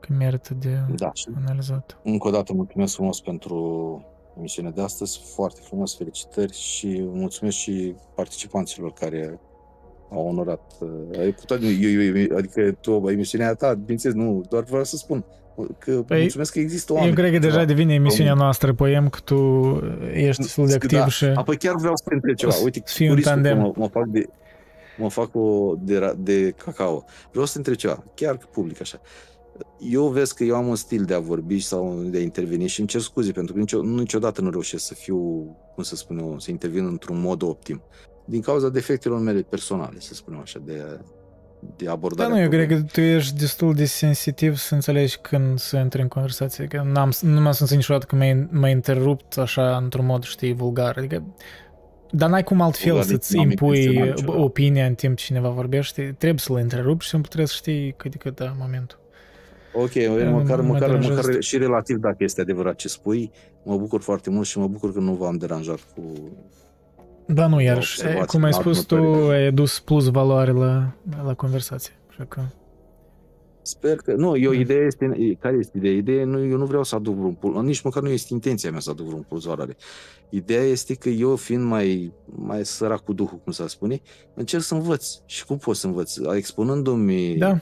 că 0.00 0.12
merită 0.12 0.54
de 0.54 0.78
Da. 0.96 1.10
Și 1.14 1.28
analizat. 1.36 1.98
Încă 2.02 2.28
o 2.28 2.30
dată 2.30 2.52
mulțumesc 2.52 2.94
frumos 2.94 3.20
pentru 3.20 4.04
emisiunea 4.38 4.70
de 4.70 4.80
astăzi, 4.82 5.20
foarte 5.34 5.60
frumos, 5.64 5.96
felicitări 5.96 6.52
și 6.52 7.00
mulțumesc 7.12 7.56
și 7.56 7.94
participanților 8.14 8.92
care 8.92 9.40
au 10.10 10.26
onorat. 10.26 10.72
uh, 10.80 11.34
Cu 11.34 11.44
toate, 11.46 11.66
eu, 11.66 12.02
eu, 12.02 12.16
eu, 12.16 12.36
adică 12.36 12.76
tu, 12.80 13.04
emisiunea 13.10 13.54
ta, 13.54 13.74
bineînțeles, 13.74 14.16
nu, 14.16 14.42
doar 14.48 14.62
vreau 14.62 14.84
să 14.84 14.96
spun 14.96 15.24
că 15.78 16.02
Păi, 16.06 16.20
mulțumesc 16.20 16.52
că 16.52 16.58
există 16.58 16.92
oameni. 16.92 17.10
Eu 17.10 17.16
cred 17.16 17.32
că 17.32 17.38
deja 17.38 17.56
Da. 17.56 17.64
devine 17.64 17.94
emisiunea 17.94 18.34
noastră 18.34 18.72
poem, 18.74 19.08
că 19.08 19.18
tu 19.24 19.34
ești 20.12 20.42
destul 20.42 20.66
de 20.66 20.76
Da. 20.76 20.98
activ 20.98 21.12
și... 21.12 21.24
Apoi 21.24 21.56
chiar 21.56 21.74
vreau 21.76 21.96
să 21.96 22.04
te 22.08 22.14
întreb 22.14 22.34
ceva. 22.36 22.52
O 22.52 22.54
să 22.54 22.62
Uite, 22.64 22.82
fii 22.86 23.04
cu 23.06 23.10
un 23.12 23.16
riscul 23.18 23.34
că 23.36 23.40
tandem. 23.42 23.62
mă, 23.64 23.72
mă 23.76 23.86
fac 23.88 24.04
de 24.06 24.26
mă 24.98 25.10
fac 25.10 25.34
o 25.34 25.74
de, 25.78 25.98
ra- 25.98 26.16
de 26.18 26.50
cacao. 26.50 27.04
Vreau 27.30 27.46
să 27.46 27.52
te 27.52 27.58
întreb 27.58 27.76
ceva, 27.76 28.04
chiar 28.14 28.36
că 28.36 28.46
public 28.52 28.80
așa. 28.80 29.00
Eu 29.78 30.08
vezi 30.08 30.34
că 30.34 30.44
eu 30.44 30.56
am 30.56 30.66
un 30.66 30.74
stil 30.76 31.04
de 31.04 31.14
a 31.14 31.18
vorbi 31.18 31.60
sau 31.60 32.02
de 32.02 32.18
a 32.18 32.20
interveni 32.20 32.66
și 32.66 32.78
îmi 32.78 32.88
cer 32.88 33.00
scuze 33.00 33.32
pentru 33.32 33.52
că 33.54 33.58
nicio, 33.58 33.82
niciodată 33.82 34.40
nu 34.40 34.50
reușesc 34.50 34.84
să 34.84 34.94
fiu, 34.94 35.18
cum 35.74 35.82
să 35.82 35.96
spun 35.96 36.18
eu, 36.18 36.38
să 36.38 36.50
intervin 36.50 36.86
într-un 36.86 37.20
mod 37.20 37.42
optim. 37.42 37.82
Din 38.24 38.40
cauza 38.40 38.68
defectelor 38.68 39.20
mele 39.20 39.40
personale, 39.40 40.00
să 40.00 40.14
spunem 40.14 40.40
așa, 40.40 40.60
de, 40.64 41.00
de 41.76 41.84
Da, 41.84 41.90
abordare. 41.90 42.30
nu, 42.32 42.40
eu 42.40 42.48
cred 42.48 42.68
că 42.68 42.82
tu 42.92 43.00
ești 43.00 43.38
destul 43.38 43.74
de 43.74 43.84
sensitiv 43.84 44.56
să 44.56 44.74
înțelegi 44.74 45.18
când 45.18 45.58
să 45.58 45.76
intri 45.76 46.00
în 46.00 46.08
conversație. 46.08 46.64
Că 46.64 46.82
n-am, 46.92 47.12
nu 47.20 47.40
m-am 47.40 47.52
simțit 47.52 47.76
niciodată 47.76 48.06
că 48.06 48.16
m-ai, 48.16 48.48
m-ai 48.50 48.72
întrerupt 48.72 49.38
așa 49.38 49.76
într-un 49.76 50.06
mod, 50.06 50.22
știi, 50.22 50.54
vulgar. 50.54 50.94
Adică, 50.98 51.24
dar 52.10 52.30
n-ai 52.30 52.44
cum 52.44 52.60
altfel 52.60 52.90
Vulgar, 52.92 53.10
să-ți 53.10 53.36
n-am 53.36 53.50
impui 53.50 53.78
intenționat 53.78 54.14
niciodată. 54.16 54.40
opinia 54.40 54.86
în 54.86 54.94
timp 54.94 55.16
ce 55.16 55.24
cineva 55.24 55.48
vorbește. 55.48 56.14
Trebuie 56.18 56.40
să-l 56.40 56.56
întrerupi 56.56 57.04
și 57.04 57.10
trebuie 57.10 57.46
să 57.46 57.54
știi 57.56 57.92
cât 57.96 58.10
de 58.10 58.16
cât 58.16 58.36
da 58.36 58.54
momentul. 58.58 59.02
Ok, 59.74 59.94
mă 59.94 60.30
măcar, 60.30 60.60
măcar, 60.60 60.88
deranjează. 60.88 61.20
măcar 61.26 61.42
și 61.42 61.58
relativ 61.58 61.96
dacă 61.96 62.16
este 62.18 62.40
adevărat 62.40 62.74
ce 62.76 62.88
spui, 62.88 63.30
mă 63.64 63.76
bucur 63.76 64.00
foarte 64.00 64.30
mult 64.30 64.46
și 64.46 64.58
mă 64.58 64.66
bucur 64.68 64.92
că 64.92 64.98
nu 65.00 65.12
v-am 65.12 65.36
deranjat 65.36 65.78
cu 65.94 66.02
Da, 67.26 67.46
nu, 67.46 67.60
iarăși, 67.60 68.00
observații 68.00 68.26
cum 68.38 68.42
ai 68.42 68.50
în 68.54 68.60
spus 68.60 68.84
tu, 68.84 68.94
următoarele. 68.94 69.34
ai 69.34 69.46
adus 69.46 69.80
plus 69.80 70.08
valoare 70.10 70.50
la, 70.50 70.92
la 71.24 71.34
conversație. 71.34 71.92
Așa 72.10 72.24
că... 72.24 72.40
Sper 73.62 73.96
că... 73.96 74.12
Nu, 74.14 74.36
eu 74.36 74.50
Da. 74.52 74.56
ideea 74.58 74.86
este... 74.86 75.04
e- 75.18 75.34
Care 75.34 75.56
este 75.58 75.76
ideea? 75.78 75.92
Ideea 75.92 76.24
nu, 76.24 76.44
eu 76.44 76.56
nu 76.56 76.64
vreau 76.64 76.82
să 76.82 76.94
aduc 76.94 77.14
vreun 77.14 77.32
pul... 77.32 77.62
Nici 77.64 77.80
măcar 77.82 78.02
nu 78.02 78.08
este 78.08 78.32
intenția 78.32 78.70
mea 78.70 78.80
să 78.80 78.90
aduc 78.90 79.06
vreun 79.06 79.24
plus 79.28 79.44
valoare. 79.44 79.76
Ideea 80.28 80.62
este 80.62 80.94
că 80.94 81.08
eu, 81.08 81.36
fiind 81.36 81.64
mai, 81.64 82.12
mai 82.24 82.64
sărac 82.64 83.04
cu 83.04 83.12
duhul, 83.12 83.38
cum 83.44 83.52
să 83.52 83.68
spune, 83.68 84.00
încerc 84.34 84.62
să 84.62 84.74
învăț. 84.74 85.08
Și 85.26 85.46
cum 85.46 85.56
pot 85.56 85.76
să 85.76 85.86
învăț? 85.86 86.16
Expunându-mi 86.34 87.36
Da, 87.36 87.60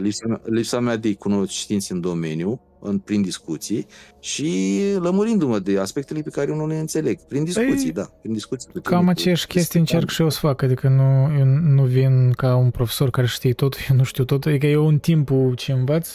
lipsa, 0.00 0.26
mea, 0.26 0.40
lipsa 0.44 0.80
mea 0.80 0.96
de 0.96 1.14
cunoștințe 1.14 1.92
în 1.92 2.00
domeniu, 2.00 2.60
în, 2.80 2.98
prin 2.98 3.22
discuții 3.22 3.86
și 4.20 4.80
lămurindu-mă 4.98 5.58
de 5.58 5.78
aspectele 5.78 6.20
pe 6.20 6.30
care 6.30 6.50
eu 6.50 6.56
nu 6.56 6.66
le 6.66 6.78
înțeleg. 6.78 7.20
Prin 7.20 7.44
discuții, 7.44 7.92
păi, 7.92 8.02
da. 8.02 8.10
Prin 8.20 8.32
discuții. 8.32 8.70
Cam 8.82 9.08
aceeași 9.08 9.46
chestii 9.46 9.80
încerc 9.80 10.08
și 10.08 10.22
eu 10.22 10.30
să 10.30 10.38
fac, 10.38 10.62
adică 10.62 10.88
nu, 10.88 11.38
eu 11.38 11.44
nu 11.44 11.84
vin 11.84 12.32
ca 12.32 12.56
un 12.56 12.70
profesor 12.70 13.10
care 13.10 13.26
știe 13.26 13.52
tot, 13.52 13.76
eu 13.90 13.96
nu 13.96 14.02
știu 14.02 14.24
tot, 14.24 14.46
adică 14.46 14.66
eu 14.66 14.86
în 14.86 14.98
timpul 14.98 15.54
ce 15.54 15.72
învăț 15.72 16.08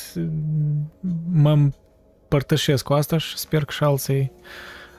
mă 1.32 1.52
împărtășesc 1.52 2.84
cu 2.84 2.94
asta 2.94 3.18
și 3.18 3.38
sper 3.38 3.66
că 3.66 3.72
și 3.72 3.84
alții 3.84 4.32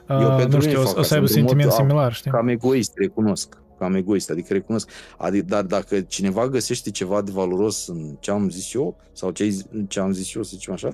eu, 0.09 0.37
uh, 0.37 0.45
nu 0.45 0.59
știu, 0.59 0.81
o, 0.81 0.99
o 0.99 1.01
să 1.01 1.13
aibă 1.13 1.25
sentiment 1.25 1.71
similar, 1.71 2.13
știi? 2.13 2.31
Cam 2.31 2.47
egoist, 2.47 2.91
recunosc 2.95 3.57
cam 3.79 3.95
egoist, 3.95 4.29
adică 4.29 4.53
recunosc. 4.53 4.89
Adică, 5.17 5.45
dar 5.45 5.63
dacă 5.63 6.01
cineva 6.01 6.47
găsește 6.47 6.91
ceva 6.91 7.21
de 7.21 7.31
valoros 7.31 7.87
în 7.87 8.17
ce 8.19 8.31
am 8.31 8.49
zis 8.49 8.73
eu, 8.73 8.97
sau 9.13 9.31
ce, 9.31 9.65
ce 9.87 9.99
am 9.99 10.11
zis 10.11 10.33
eu, 10.33 10.43
să 10.43 10.49
zicem 10.53 10.73
așa, 10.73 10.87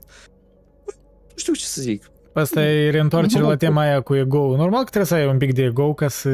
nu 1.29 1.35
știu 1.35 1.53
ce 1.53 1.65
să 1.65 1.81
zic. 1.81 2.09
Asta 2.35 2.61
e 2.61 2.89
reîntoarcere 2.89 3.43
la 3.43 3.55
tema 3.55 3.81
aia 3.81 4.01
cu 4.01 4.15
ego. 4.15 4.55
Normal 4.55 4.83
că 4.83 4.89
trebuie 4.89 5.05
să 5.05 5.13
ai 5.13 5.27
un 5.27 5.37
pic 5.37 5.53
de 5.53 5.63
ego 5.63 5.93
ca 5.93 6.07
să, 6.07 6.29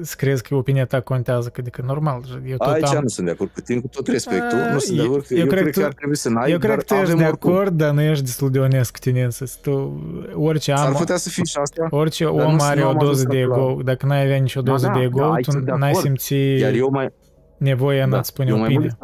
să 0.00 0.14
crezi 0.18 0.42
că 0.42 0.54
opinia 0.54 0.86
ta 0.86 1.00
contează, 1.00 1.48
că 1.48 1.60
adică 1.60 1.82
normal. 1.86 2.22
Eu 2.46 2.56
tot 2.56 2.72
Aici 2.72 2.94
am... 2.94 3.02
nu 3.02 3.08
sunt 3.08 3.26
de 3.26 3.32
acord 3.32 3.50
cu 3.50 3.60
tine, 3.60 3.80
cu 3.80 3.86
tot 3.86 4.06
respectul. 4.06 4.58
A, 4.58 4.72
nu 4.72 4.78
sunt 4.78 4.96
de 4.96 5.02
acord, 5.02 5.24
eu, 5.28 5.38
eu 5.38 5.46
cred, 5.46 5.62
cred 5.62 5.74
că 5.74 5.84
ar 5.84 5.92
trebui 5.92 6.16
să 6.16 6.28
n-ai, 6.28 6.50
Eu 6.50 6.58
cred 6.58 6.76
că 6.76 6.82
tu 6.82 6.94
ești 6.94 7.16
de 7.16 7.24
acord, 7.24 7.76
dar 7.76 7.92
nu 7.92 8.00
ești 8.00 8.24
destul 8.24 8.50
de 8.50 8.58
onest 8.58 8.92
cu 8.92 8.98
tine. 8.98 9.30
Să 9.30 9.50
tu, 9.62 10.02
orice 10.34 10.72
am, 10.72 10.78
S-ar 10.78 10.92
putea 10.92 11.16
să 11.16 11.28
fii 11.28 11.46
și 11.46 11.56
asta. 11.60 11.86
Orice 11.90 12.24
om 12.24 12.56
are 12.60 12.82
o 12.82 12.92
doză 12.92 13.26
de 13.28 13.38
ego. 13.38 13.78
Dacă 13.84 14.06
n-ai 14.06 14.22
avea 14.22 14.36
nicio 14.36 14.62
doză 14.62 14.86
da, 14.86 14.92
de 14.92 15.00
ego, 15.00 15.18
da, 15.18 15.36
tu 15.70 15.76
n-ai 15.76 15.94
simți 15.94 16.34
Iar 16.34 16.72
eu 16.72 16.90
mai... 16.90 17.08
nevoia 17.56 17.98
da, 17.98 18.04
în 18.04 18.12
a-ți 18.12 18.28
spune 18.28 18.52
opinia. 18.52 18.98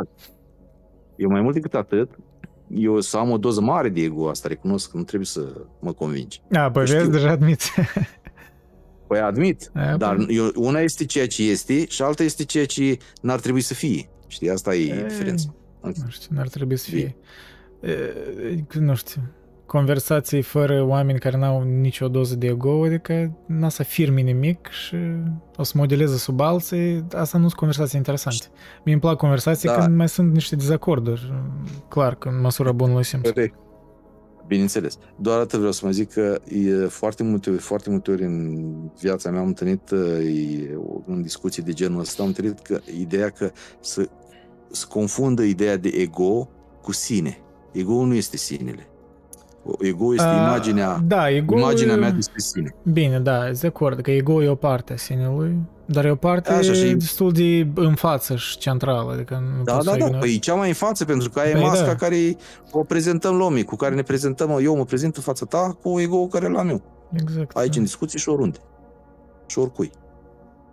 Eu 1.16 1.28
mai 1.28 1.40
mult 1.40 1.54
decât 1.54 1.74
atât, 1.74 2.10
eu 2.74 3.00
să 3.00 3.16
am 3.16 3.30
o 3.30 3.38
doză 3.38 3.60
mare 3.60 3.88
de 3.88 4.00
ego, 4.00 4.28
asta 4.28 4.48
recunosc 4.48 4.90
că 4.90 4.97
nu 4.97 5.02
trebuie 5.02 5.26
să 5.26 5.66
mă 5.80 5.92
convingi. 5.92 6.42
A, 6.52 6.70
păi 6.70 6.84
vezi, 6.84 7.10
deja 7.10 7.30
admiți. 7.30 7.70
Păi 9.06 9.20
admit, 9.20 9.70
A, 9.74 9.97
dar 9.97 10.16
păi... 10.16 10.36
eu, 10.36 10.50
una 10.55 10.80
este 10.80 11.05
ceea 11.05 11.26
ce 11.26 11.42
este 11.50 11.86
și 11.86 12.02
alta 12.02 12.22
este 12.22 12.44
ceea 12.44 12.66
ce 12.66 12.98
n-ar 13.20 13.40
trebui 13.40 13.60
să 13.60 13.74
fie. 13.74 14.08
Știi, 14.26 14.50
asta 14.50 14.74
e, 14.74 14.94
e 14.94 15.06
diferența. 15.06 15.55
Nu 15.80 16.08
știu, 16.08 16.34
n-ar 16.34 16.48
trebui 16.48 16.76
să 16.76 16.90
fie. 16.90 17.16
E, 17.80 18.64
nu 18.78 18.94
știu, 18.94 19.22
conversații 19.68 20.42
fără 20.42 20.82
oameni 20.82 21.18
care 21.18 21.36
n-au 21.36 21.62
nicio 21.62 22.08
doză 22.08 22.34
de 22.36 22.47
ego, 22.47 22.84
adică 22.84 23.32
n-a 23.47 23.68
să 23.68 23.78
afirmi 23.82 24.22
nimic 24.22 24.68
și 24.68 24.97
o 25.56 25.62
să 25.62 25.72
modeleze 25.76 26.16
sub 26.16 26.40
alții, 26.40 27.05
asta 27.16 27.38
nu 27.38 27.44
sunt 27.44 27.58
conversații 27.58 27.98
interesante. 27.98 28.47
Mie 28.84 28.92
îmi 28.92 29.02
plac 29.02 29.16
conversații 29.16 29.68
da. 29.68 29.74
când 29.74 29.97
mai 29.97 30.08
sunt 30.08 30.32
niște 30.32 30.56
dezacorduri, 30.56 31.32
clar, 31.88 32.14
că 32.14 32.28
în 32.28 32.40
măsura 32.40 32.72
bunului 32.72 33.05
simț. 33.05 33.28
Bineînțeles. 34.47 34.98
Doar 35.20 35.38
atât 35.38 35.58
vreau 35.58 35.72
să 35.72 35.86
mă 35.86 35.90
zic 35.90 36.12
că 36.12 36.40
e 36.48 36.86
foarte 36.86 37.22
multe, 37.22 37.50
foarte 37.50 37.90
multe 37.90 38.10
ori 38.10 38.24
în 38.24 38.64
viața 39.00 39.30
mea 39.30 39.40
am 39.40 39.47
întâlnit 39.47 39.90
e, 39.90 40.78
în 41.06 41.22
discuții 41.22 41.62
de 41.62 41.72
genul 41.72 42.00
ăsta, 42.00 42.22
am 42.22 42.28
întâlnit 42.28 42.58
că 42.58 42.80
ideea 42.98 43.28
că 43.28 43.50
să, 43.80 44.08
să 44.70 44.86
confundă 44.88 45.42
ideea 45.42 45.76
de 45.76 45.88
ego 45.88 46.48
cu 46.82 46.92
sine. 46.92 47.38
Ego 47.72 48.05
nu 48.05 48.14
este 48.14 48.36
sinele. 48.36 48.88
Ego 49.78 50.14
este 50.14 50.26
imaginea, 50.26 51.00
da, 51.06 51.30
ego 51.30 51.58
imaginea 51.58 51.97
mea 51.97 52.10
despre 52.10 52.38
sine. 52.38 52.74
Bine, 52.82 53.18
da, 53.20 53.44
sunt 53.44 53.60
de 53.60 53.66
acord 53.66 54.00
că 54.00 54.10
ego 54.10 54.42
e 54.42 54.48
o 54.48 54.55
parte 54.55 54.92
a 54.92 54.97
sinelui, 54.97 55.56
dar 55.84 56.05
e 56.05 56.10
o 56.10 56.14
parte 56.14 56.52
Așa, 56.52 56.72
și... 56.72 56.94
destul 56.94 57.32
de 57.32 57.68
în 57.74 57.94
față 57.94 58.36
și 58.36 58.58
centrală. 58.58 59.12
Adică 59.12 59.42
nu 59.56 59.62
da, 59.64 59.78
da, 59.84 59.97
da, 59.97 60.18
păi 60.18 60.38
cea 60.38 60.55
mai 60.55 60.68
în 60.68 60.74
față, 60.74 61.05
pentru 61.05 61.30
că 61.30 61.40
aia 61.40 61.52
păi, 61.52 61.60
e 61.60 61.64
masca 61.64 61.86
da. 61.86 61.94
care 61.94 62.36
o 62.72 62.84
prezentăm 62.84 63.36
lumii, 63.36 63.64
cu 63.64 63.76
care 63.76 63.94
ne 63.94 64.02
prezentăm, 64.02 64.58
eu 64.62 64.76
mă 64.76 64.84
prezint 64.84 65.16
în 65.16 65.22
fața 65.22 65.47
ta 65.47 65.76
cu 65.82 66.00
ego 66.00 66.26
care 66.26 66.48
l-am 66.48 66.68
eu. 66.68 66.82
Exact. 67.12 67.56
Aici 67.56 67.72
da. 67.72 67.78
în 67.78 67.84
discuții 67.84 68.18
și 68.18 68.28
oriunde. 68.28 68.58
Și 69.47 69.58
oricui. 69.58 69.90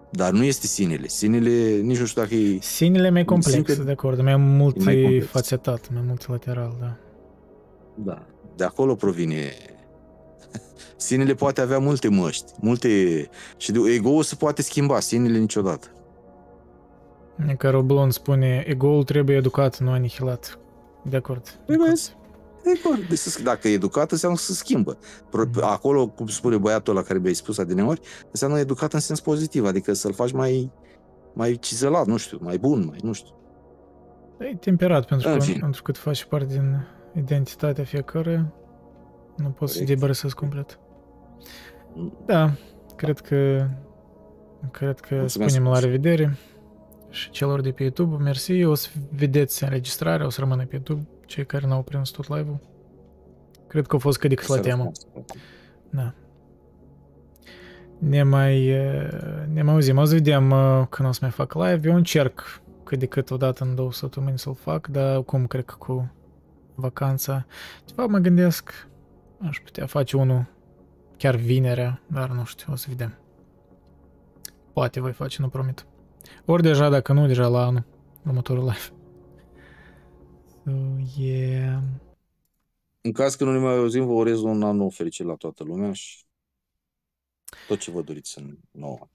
Dar 0.09 0.31
nu 0.31 0.43
este 0.43 0.67
sinele. 0.67 1.07
Sinele, 1.07 1.79
nici 1.81 1.99
nu 1.99 2.05
știu 2.05 2.21
dacă 2.21 2.35
e... 2.35 2.57
Sinele 2.61 3.09
mai 3.09 3.25
complex, 3.25 3.53
simple... 3.53 3.83
de 3.83 3.91
acord, 3.91 4.21
mai 4.21 4.35
multifacetat, 4.35 5.89
mai 5.93 6.03
multilateral, 6.07 6.75
da. 6.79 6.95
Da 7.95 8.25
de 8.55 8.63
acolo 8.63 8.95
provine 8.95 9.53
Sinele 10.97 11.33
poate 11.33 11.61
avea 11.61 11.79
multe 11.79 12.09
măști, 12.09 12.51
multe... 12.59 12.89
Și 13.57 13.73
ego-ul 13.85 14.23
se 14.23 14.35
poate 14.35 14.61
schimba, 14.61 14.99
sinele 14.99 15.37
niciodată. 15.37 15.87
Ca 17.57 17.69
Roblon 17.69 18.11
spune, 18.11 18.63
ego-ul 18.67 19.03
trebuie 19.03 19.35
educat, 19.35 19.79
nu 19.79 19.91
anihilat. 19.91 20.59
De 21.03 21.15
acord. 21.15 21.59
De 21.65 21.73
acord. 21.73 23.07
Deci, 23.09 23.41
dacă 23.43 23.67
e 23.67 23.73
educat, 23.73 24.11
înseamnă 24.11 24.37
să 24.37 24.45
se 24.45 24.53
schimbă. 24.53 24.97
Acolo, 25.61 26.07
cum 26.07 26.27
spune 26.27 26.57
băiatul 26.57 26.93
la 26.93 27.01
care 27.01 27.19
mi-ai 27.19 27.33
spus 27.33 27.57
adineori, 27.57 27.99
înseamnă 28.31 28.59
educat 28.59 28.93
în 28.93 28.99
sens 28.99 29.19
pozitiv, 29.19 29.65
adică 29.65 29.93
să-l 29.93 30.13
faci 30.13 30.31
mai, 30.31 30.71
mai 31.33 31.57
cizelat, 31.59 32.05
nu 32.05 32.17
știu, 32.17 32.37
mai 32.41 32.57
bun, 32.57 32.85
mai 32.87 32.97
nu 33.03 33.13
știu. 33.13 33.33
E 34.39 34.55
temperat, 34.55 35.05
pentru 35.05 35.29
că, 35.29 35.37
pentru 35.59 35.83
că 35.83 35.91
tu 35.91 35.99
faci 35.99 36.23
parte 36.23 36.53
din 36.53 36.87
identitatea 37.17 37.83
fiecare 37.83 38.53
nu 39.35 39.49
pot 39.49 39.69
să 39.69 39.83
debarasez 39.83 40.33
complet. 40.33 40.79
Da, 42.25 42.51
cred 42.95 43.19
că 43.19 43.67
cred 44.71 44.99
că 44.99 45.15
Mulțumesc. 45.15 45.53
spunem 45.53 45.71
la 45.71 45.79
revedere 45.79 46.37
și 47.09 47.29
celor 47.29 47.61
de 47.61 47.71
pe 47.71 47.83
YouTube. 47.83 48.23
Mersi, 48.23 48.63
o 48.63 48.73
să 48.73 48.89
vedeți 49.15 49.63
înregistrarea, 49.63 50.25
o 50.25 50.29
să 50.29 50.39
rămână 50.39 50.65
pe 50.65 50.75
YouTube, 50.75 51.07
cei 51.25 51.45
care 51.45 51.67
n-au 51.67 51.81
prins 51.81 52.09
tot 52.09 52.27
live-ul. 52.27 52.59
Cred 53.67 53.87
că 53.87 53.95
a 53.95 53.99
fost 53.99 54.17
cât 54.17 54.29
de 54.29 54.35
cât 54.35 54.47
la 54.47 54.59
temă. 54.59 54.91
Da. 55.89 56.13
Ne 57.97 58.23
mai, 58.23 58.67
ne 59.53 59.61
mai 59.61 59.73
auzim. 59.73 59.97
O 59.97 60.03
să 60.03 60.13
vedem 60.13 60.49
când 60.89 61.07
o 61.07 61.11
să 61.11 61.19
mai 61.21 61.31
fac 61.31 61.53
live. 61.53 61.89
Eu 61.89 61.95
încerc 61.95 62.61
cât 62.83 62.99
de 62.99 63.05
cât 63.05 63.31
odată 63.31 63.63
în 63.63 63.75
două 63.75 63.91
săptămâni 63.91 64.39
să-l 64.39 64.55
fac, 64.55 64.87
dar 64.87 65.23
cum 65.23 65.47
cred 65.47 65.65
că 65.65 65.75
cu 65.77 66.11
vacanța. 66.75 67.45
Ceva 67.85 68.05
mă 68.05 68.17
gândesc, 68.17 68.87
aș 69.39 69.59
putea 69.59 69.85
face 69.85 70.17
unul 70.17 70.45
chiar 71.17 71.35
vinerea, 71.35 72.01
dar 72.07 72.29
nu 72.29 72.45
știu, 72.45 72.73
o 72.73 72.75
să 72.75 72.85
vedem. 72.89 73.17
Poate 74.73 74.99
voi 74.99 75.13
face, 75.13 75.41
nu 75.41 75.49
promit. 75.49 75.85
Ori 76.45 76.61
deja, 76.61 76.89
dacă 76.89 77.13
nu, 77.13 77.27
deja 77.27 77.47
la 77.47 77.65
anul, 77.65 77.85
următorul 78.25 78.63
live. 78.63 78.93
So, 80.63 80.71
yeah. 81.17 81.81
În 83.01 83.11
caz 83.11 83.35
că 83.35 83.43
nu 83.43 83.51
ne 83.51 83.57
mai 83.57 83.75
auzim, 83.75 84.05
vă 84.05 84.11
urez 84.11 84.41
un 84.41 84.63
an 84.63 84.77
nou 84.77 84.89
fericit 84.89 85.25
la 85.25 85.35
toată 85.35 85.63
lumea 85.63 85.93
și 85.93 86.23
tot 87.67 87.79
ce 87.79 87.91
vă 87.91 88.01
doriți 88.01 88.39
în 88.39 88.57
nouă. 88.71 89.07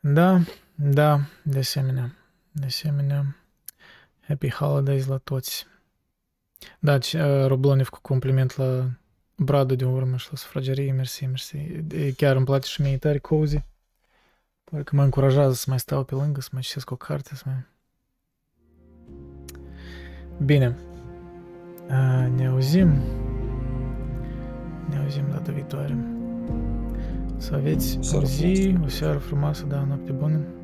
Da, 0.00 0.40
da, 0.74 1.20
de 1.44 1.58
asemenea. 1.58 2.16
De 2.52 2.66
asemenea, 2.66 3.36
happy 4.20 4.50
holidays 4.50 5.06
la 5.06 5.18
toți. 5.18 5.66
Da, 6.78 6.94
uh, 6.94 7.46
Roblonev 7.46 7.88
cu 7.88 7.98
compliment 8.02 8.56
la 8.56 8.90
Bradu 9.36 9.74
de 9.74 9.84
urmă 9.84 10.16
și 10.16 10.26
la 10.30 10.36
sufragerie, 10.36 10.92
mersi, 10.92 11.26
mersi. 11.26 11.56
Chiar 12.16 12.36
îmi 12.36 12.44
place 12.44 12.68
și 12.68 12.82
mie 12.82 12.98
tare 12.98 13.18
cozy. 13.18 13.64
Parcă 14.64 14.96
mă 14.96 15.02
încurajează 15.02 15.54
să 15.54 15.64
mai 15.68 15.78
stau 15.78 16.04
pe 16.04 16.14
lângă, 16.14 16.40
să 16.40 16.48
mai 16.52 16.62
citesc 16.62 16.90
o 16.90 16.96
carte, 16.96 17.34
să 17.34 17.42
mai... 17.46 17.66
Bine. 20.44 20.76
Ne 22.36 22.46
auzim. 22.46 22.88
Ne 24.88 24.98
auzim 25.02 25.24
data 25.30 25.52
viitoare. 25.52 25.96
Să 27.36 27.54
aveți 27.54 27.98
o 28.14 28.22
zi, 28.22 28.76
o 28.84 28.88
seară 28.88 29.18
frumoasă, 29.18 29.64
da, 29.64 29.84
noapte 29.84 30.12
bună. 30.12 30.36
Pa, 30.36 30.44
pa. 30.44 30.57